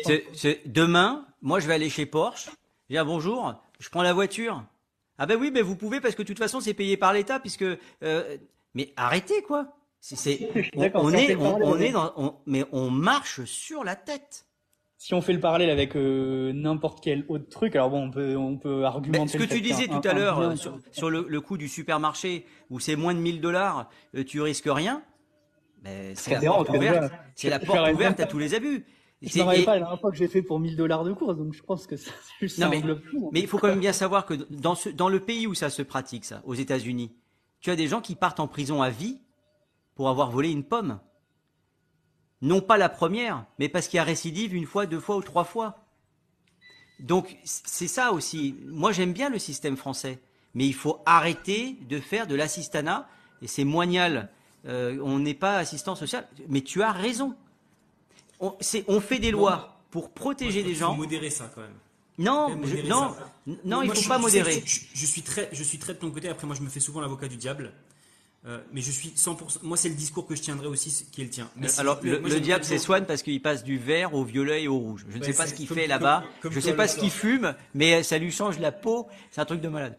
demain, 0.67 1.27
moi, 1.43 1.61
je 1.61 1.67
vais 1.69 1.75
aller 1.75 1.91
chez 1.91 2.07
Porsche. 2.07 2.51
Je 2.89 2.95
dis 2.95 2.99
ah, 2.99 3.05
bonjour, 3.05 3.55
je 3.79 3.89
prends 3.89 4.03
la 4.03 4.13
voiture. 4.13 4.65
Ah 5.19 5.27
ben 5.27 5.39
oui, 5.41 5.51
ben 5.51 5.63
vous 5.63 5.77
pouvez 5.77 6.01
parce 6.01 6.15
que 6.15 6.23
de 6.23 6.27
toute 6.27 6.39
façon, 6.39 6.61
c'est 6.61 6.75
payé 6.75 6.97
par 6.97 7.13
l'État 7.13 7.39
puisque. 7.41 7.63
euh, 7.63 8.37
mais 8.75 8.93
arrêtez 8.97 9.43
quoi. 9.43 9.69
C'est, 10.07 10.51
on, 10.77 10.83
est, 11.15 11.35
on, 11.35 11.79
est 11.81 11.91
dans, 11.93 12.13
on- 12.19 12.35
mais 12.45 12.65
on 12.73 12.91
marche 12.91 13.43
sur 13.45 13.85
la 13.85 13.97
tête. 13.97 14.45
si 14.99 15.15
on 15.15 15.23
fait 15.23 15.33
le 15.33 15.41
parallèle 15.41 15.71
avec 15.71 15.97
euh, 15.97 16.53
n'importe 16.53 17.03
quel 17.03 17.25
autre 17.29 17.49
truc 17.49 17.75
alors 17.75 17.89
bon 17.89 18.03
on 18.09 18.11
peut 18.11 18.37
on 18.37 18.59
peut 18.59 18.81
Ben, 18.81 18.85
argumenter 18.85 19.29
ce 19.33 19.39
que 19.39 19.45
tu 19.45 19.63
disais 19.63 19.87
tout 19.87 20.03
à 20.07 20.13
l'heure 20.13 20.39
euh, 20.41 20.57
sur, 20.57 20.79
sur 20.93 21.09
le, 21.09 21.25
le 21.27 21.41
coût 21.41 21.57
du 21.57 21.69
supermarché 21.69 22.45
où 22.69 22.81
c'est 22.81 22.97
moins 22.97 23.15
de 23.15 23.19
1000 23.21 23.41
dollars, 23.41 23.89
euh, 24.15 24.25
tu 24.25 24.43
risques 24.43 24.69
rien. 24.69 25.03
Ben, 25.83 26.15
c'est 26.15 26.33
la 26.33 26.41
porte 26.43 26.69
ouverte. 26.69 27.13
C'est 27.35 27.49
la 27.49 27.59
porte 27.59 27.91
ouverte 27.95 28.21
à 28.21 28.27
tous 28.27 28.39
les 28.39 28.53
abus. 28.55 28.85
je 29.23 29.41
rappelle 29.41 29.61
et- 29.61 29.65
pas 29.65 29.73
la 29.73 29.79
dernière 29.81 30.01
fois 30.01 30.11
que 30.11 30.19
j'ai 30.19 30.29
fait 30.29 30.43
pour 30.43 30.61
1000 30.61 30.77
dollars 30.77 31.05
de 31.05 31.15
course 31.15 31.39
donc 31.39 31.55
je 31.55 31.63
pense 31.63 31.87
que 31.87 31.97
ça, 31.97 32.11
ça 32.47 32.65
Non, 32.67 32.71
mais- 32.71 32.83
hein. 32.91 32.99
Mais 33.33 33.41
il 33.41 33.47
faut 33.47 33.57
quand 33.57 33.69
même 33.69 33.81
bien 33.81 33.95
savoir 33.95 34.27
que 34.27 34.35
dans, 34.51 34.75
ce, 34.75 34.91
dans 34.91 35.09
le 35.09 35.21
pays 35.21 35.47
où 35.47 35.55
ça 35.55 35.71
se 35.71 35.81
pratique, 35.81 36.27
ça, 36.27 36.43
aux 36.45 36.53
États-Unis, 36.55 37.11
tu 37.61 37.71
as 37.71 37.77
des 37.77 37.87
gens 37.87 38.03
qui 38.03 38.17
partent 38.17 38.41
en 38.41 38.49
prison 38.49 38.83
à 38.83 38.91
vie 38.91 39.23
pour 39.95 40.09
avoir 40.09 40.31
volé 40.31 40.51
une 40.51 40.65
pomme. 40.65 40.99
Non 42.43 42.61
pas 42.61 42.77
la 42.77 42.89
première, 42.89 43.47
mais 43.59 43.69
parce 43.69 43.89
qu'il 43.89 43.97
y 43.97 44.01
a 44.01 44.05
récidive 44.05 44.55
une 44.55 44.67
fois, 44.67 44.87
deux 44.87 45.01
fois 45.01 45.17
ou 45.17 45.23
trois 45.23 45.45
fois. 45.45 45.79
Donc 47.01 47.37
c'est 47.45 47.89
ça 47.89 48.13
aussi. 48.13 48.57
Moi 48.67 48.93
j'aime 48.93 49.13
bien 49.13 49.31
le 49.31 49.39
système 49.39 49.77
français, 49.77 50.19
mais 50.55 50.67
il 50.67 50.75
faut 50.75 51.01
arrêter 51.07 51.79
de 51.89 51.99
faire 52.01 52.27
de 52.27 52.35
l'assistanat. 52.35 53.09
Et 53.43 53.47
c'est 53.47 53.65
moignal. 53.65 54.31
Euh, 54.67 54.99
on 55.03 55.19
n'est 55.19 55.35
pas 55.35 55.57
assistant 55.59 55.95
social. 55.95 56.27
Mais 56.49 56.61
tu 56.63 56.83
as 56.83 56.93
raison. 56.93 57.37
On, 58.41 59.01
fait 59.01 59.19
des 59.19 59.31
lois 59.31 59.81
pour 59.91 60.11
protéger 60.11 60.63
des 60.63 60.75
gens. 60.75 60.89
qu'il 60.89 60.97
faut 60.97 61.03
modérer 61.03 61.31
ça 61.31 61.51
quand 61.55 61.61
même. 61.63 61.75
Non, 62.19 62.49
je- 62.63 62.87
non, 62.89 63.13
ça. 63.15 63.33
non, 63.47 63.77
Moi, 63.77 63.87
il 63.87 63.95
je 63.95 64.01
faut 64.03 64.09
pas 64.09 64.19
modérer. 64.19 64.63
Je, 64.65 64.67
je- 64.67 64.81
je 64.95 65.07
suis 65.07 65.23
très, 65.23 65.49
je 65.53 65.63
suis 65.63 65.79
très 65.79 65.95
de 65.95 65.99
ton 65.99 66.11
côté. 66.11 66.29
Après, 66.29 66.47
moi, 66.47 66.55
je 66.57 66.63
me 66.63 66.69
fais 66.69 66.81
souvent 66.81 67.01
l'avocat 67.01 67.27
du 67.29 67.37
diable. 67.37 67.73
Euh, 68.47 68.61
mais 68.73 68.83
je 68.83 68.91
suis 68.91 69.09
100%. 69.17 69.61
Moi, 69.63 69.77
c'est 69.79 69.89
le 69.89 69.95
discours 69.95 70.27
que 70.27 70.35
je 70.35 70.43
tiendrai 70.43 70.67
aussi, 70.67 71.07
qui 71.11 71.23
est 71.23 71.25
le 71.25 71.31
tien. 71.31 71.49
Alors, 71.79 71.99
le, 72.03 72.21
moi, 72.21 72.29
le 72.29 72.35
j'aime 72.35 72.43
diable, 72.45 72.65
c'est 72.65 72.77
Swan 72.79 73.07
parce 73.07 73.23
qu'il 73.23 73.41
passe 73.41 73.65
du 73.65 73.79
vert 73.79 74.13
au 74.15 74.23
violet 74.25 74.65
et 74.65 74.69
au 74.69 74.77
rouge. 74.79 75.07
Je 75.09 75.17
ne 75.17 75.21
Ouais, 75.23 75.33
sais 75.33 75.37
pas 75.37 75.47
ce 75.47 75.55
qu'il 75.55 75.67
fait 75.67 75.87
là-bas. 75.87 76.25
Je 76.43 76.49
toi, 76.51 76.61
sais 76.61 76.75
pas 76.75 76.87
ce 76.87 76.99
qu'il 76.99 77.11
fume, 77.11 77.55
mais 77.75 78.03
ça 78.03 78.19
lui 78.19 78.31
change 78.31 78.59
la 78.59 78.71
peau. 78.73 79.09
C'est 79.31 79.41
un 79.41 79.47
truc 79.47 79.63
de 79.63 79.69
malade. 79.69 79.97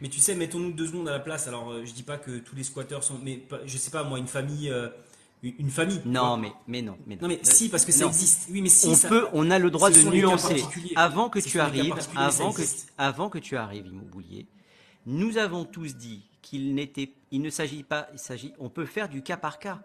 Mais 0.00 0.08
tu 0.08 0.18
sais, 0.18 0.34
mettons-nous 0.34 0.72
deux 0.72 0.86
secondes 0.86 1.08
à 1.08 1.12
la 1.12 1.20
place. 1.20 1.46
Alors, 1.46 1.70
euh, 1.72 1.84
je 1.84 1.92
dis 1.92 2.02
pas 2.02 2.16
que 2.16 2.38
tous 2.38 2.56
les 2.56 2.64
squatteurs 2.64 3.04
sont. 3.04 3.18
Mais 3.22 3.42
je 3.66 3.76
sais 3.76 3.90
pas, 3.90 4.02
moi, 4.02 4.18
une 4.18 4.26
famille. 4.28 4.70
euh, 4.70 4.88
une 5.42 5.68
famille. 5.70 6.00
Non, 6.06 6.38
mais, 6.38 6.52
mais 6.66 6.80
non, 6.80 6.96
mais 7.06 7.16
non. 7.16 7.22
Non, 7.22 7.28
mais 7.28 7.38
si, 7.42 7.68
parce 7.68 7.84
que 7.84 7.92
ça 7.92 8.04
Non. 8.04 8.08
existe. 8.10 8.48
Oui, 8.50 8.62
mais 8.62 8.70
si. 8.70 8.88
on 8.88 8.94
ça- 8.94 9.08
peut, 9.10 9.26
on 9.34 9.50
a 9.50 9.58
le 9.58 9.70
droit 9.70 9.92
ce 9.92 10.02
de 10.06 10.10
nuancer. 10.10 10.64
Avant 10.96 11.28
que 11.28 11.38
tu 11.38 11.60
arrives, 11.60 11.94
avant 12.16 12.50
que, 12.52 12.62
avant 12.96 13.28
que 13.28 13.36
tu 13.38 13.56
arrives, 13.58 13.86
Immobilier, 13.88 14.46
nous 15.04 15.36
avons 15.36 15.66
tous 15.66 15.96
dit 15.96 16.22
qu'il 16.40 16.74
n'était, 16.74 17.10
il 17.34 17.42
ne 17.42 17.50
s'agit 17.50 17.82
pas, 17.82 18.06
on 18.60 18.68
peut 18.68 18.86
faire 18.86 19.08
du 19.08 19.20
cas 19.20 19.36
par 19.36 19.58
cas. 19.58 19.80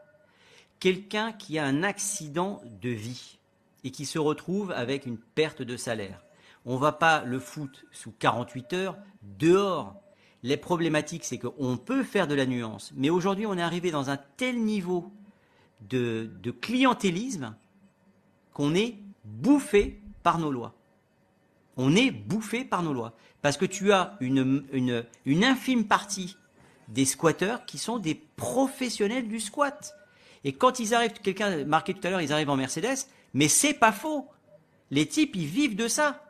Quelqu'un 0.80 1.32
qui 1.32 1.58
a 1.58 1.66
un 1.66 1.82
accident 1.82 2.62
de 2.80 2.90
vie 2.90 3.40
et 3.84 3.90
qui 3.90 4.06
se 4.06 4.20
retrouve 4.20 4.72
avec 4.72 5.08
une 5.08 5.18
perte 5.18 5.64
de 5.64 5.76
salaire. 5.76 6.24
On 6.64 6.78
va 6.78 6.92
pas 6.92 7.24
le 7.24 7.40
foutre 7.40 7.80
sous 7.92 8.12
48 8.12 8.74
heures 8.74 8.98
dehors. 9.24 9.96
Les 10.44 10.58
problématiques, 10.58 11.26
c'est 11.26 11.40
qu'on 11.40 11.78
peut 11.78 12.04
faire 12.04 12.28
de 12.28 12.36
la 12.36 12.46
nuance, 12.46 12.94
mais 12.96 13.10
aujourd'hui, 13.10 13.48
on 13.48 13.58
est 13.58 13.64
arrivé 13.64 13.90
dans 13.90 14.12
un 14.12 14.18
tel 14.38 14.64
niveau 14.64 15.12
de, 15.82 16.30
clientélisme 16.62 17.56
qu'on 18.54 18.76
est 18.76 19.00
bouffé 19.26 20.04
par 20.22 20.38
nos 20.38 20.52
lois. 20.52 20.76
On 21.78 21.96
est 21.96 22.12
bouffé 22.12 22.64
par 22.64 22.84
nos 22.84 22.94
lois. 22.94 23.16
Parce 23.42 23.58
que 23.58 23.66
tu 23.66 23.92
as 23.92 24.18
une 24.20 25.44
infime 25.44 25.86
partie 25.86 26.38
des 26.90 27.06
squatteurs 27.06 27.66
qui 27.66 27.78
sont 27.78 28.00
des 28.00 28.16
professionnels 28.16 29.28
du 29.28 29.40
squat. 29.40 29.96
Et 30.44 30.54
quand 30.54 30.80
ils 30.80 30.94
arrivent, 30.94 31.14
quelqu'un 31.14 31.64
marqué 31.66 31.94
tout 31.94 32.06
à 32.06 32.10
l'heure, 32.10 32.22
ils 32.22 32.34
arrivent 32.34 32.50
en 32.50 32.58
Mercedes, 32.58 33.08
mais 33.34 33.48
c'est 33.48 33.74
pas 33.74 33.92
faux. 33.92 34.28
Les 34.92 35.06
types, 35.06 35.36
ils 35.36 35.46
vivent 35.46 35.76
de 35.76 35.88
ça. 35.88 36.24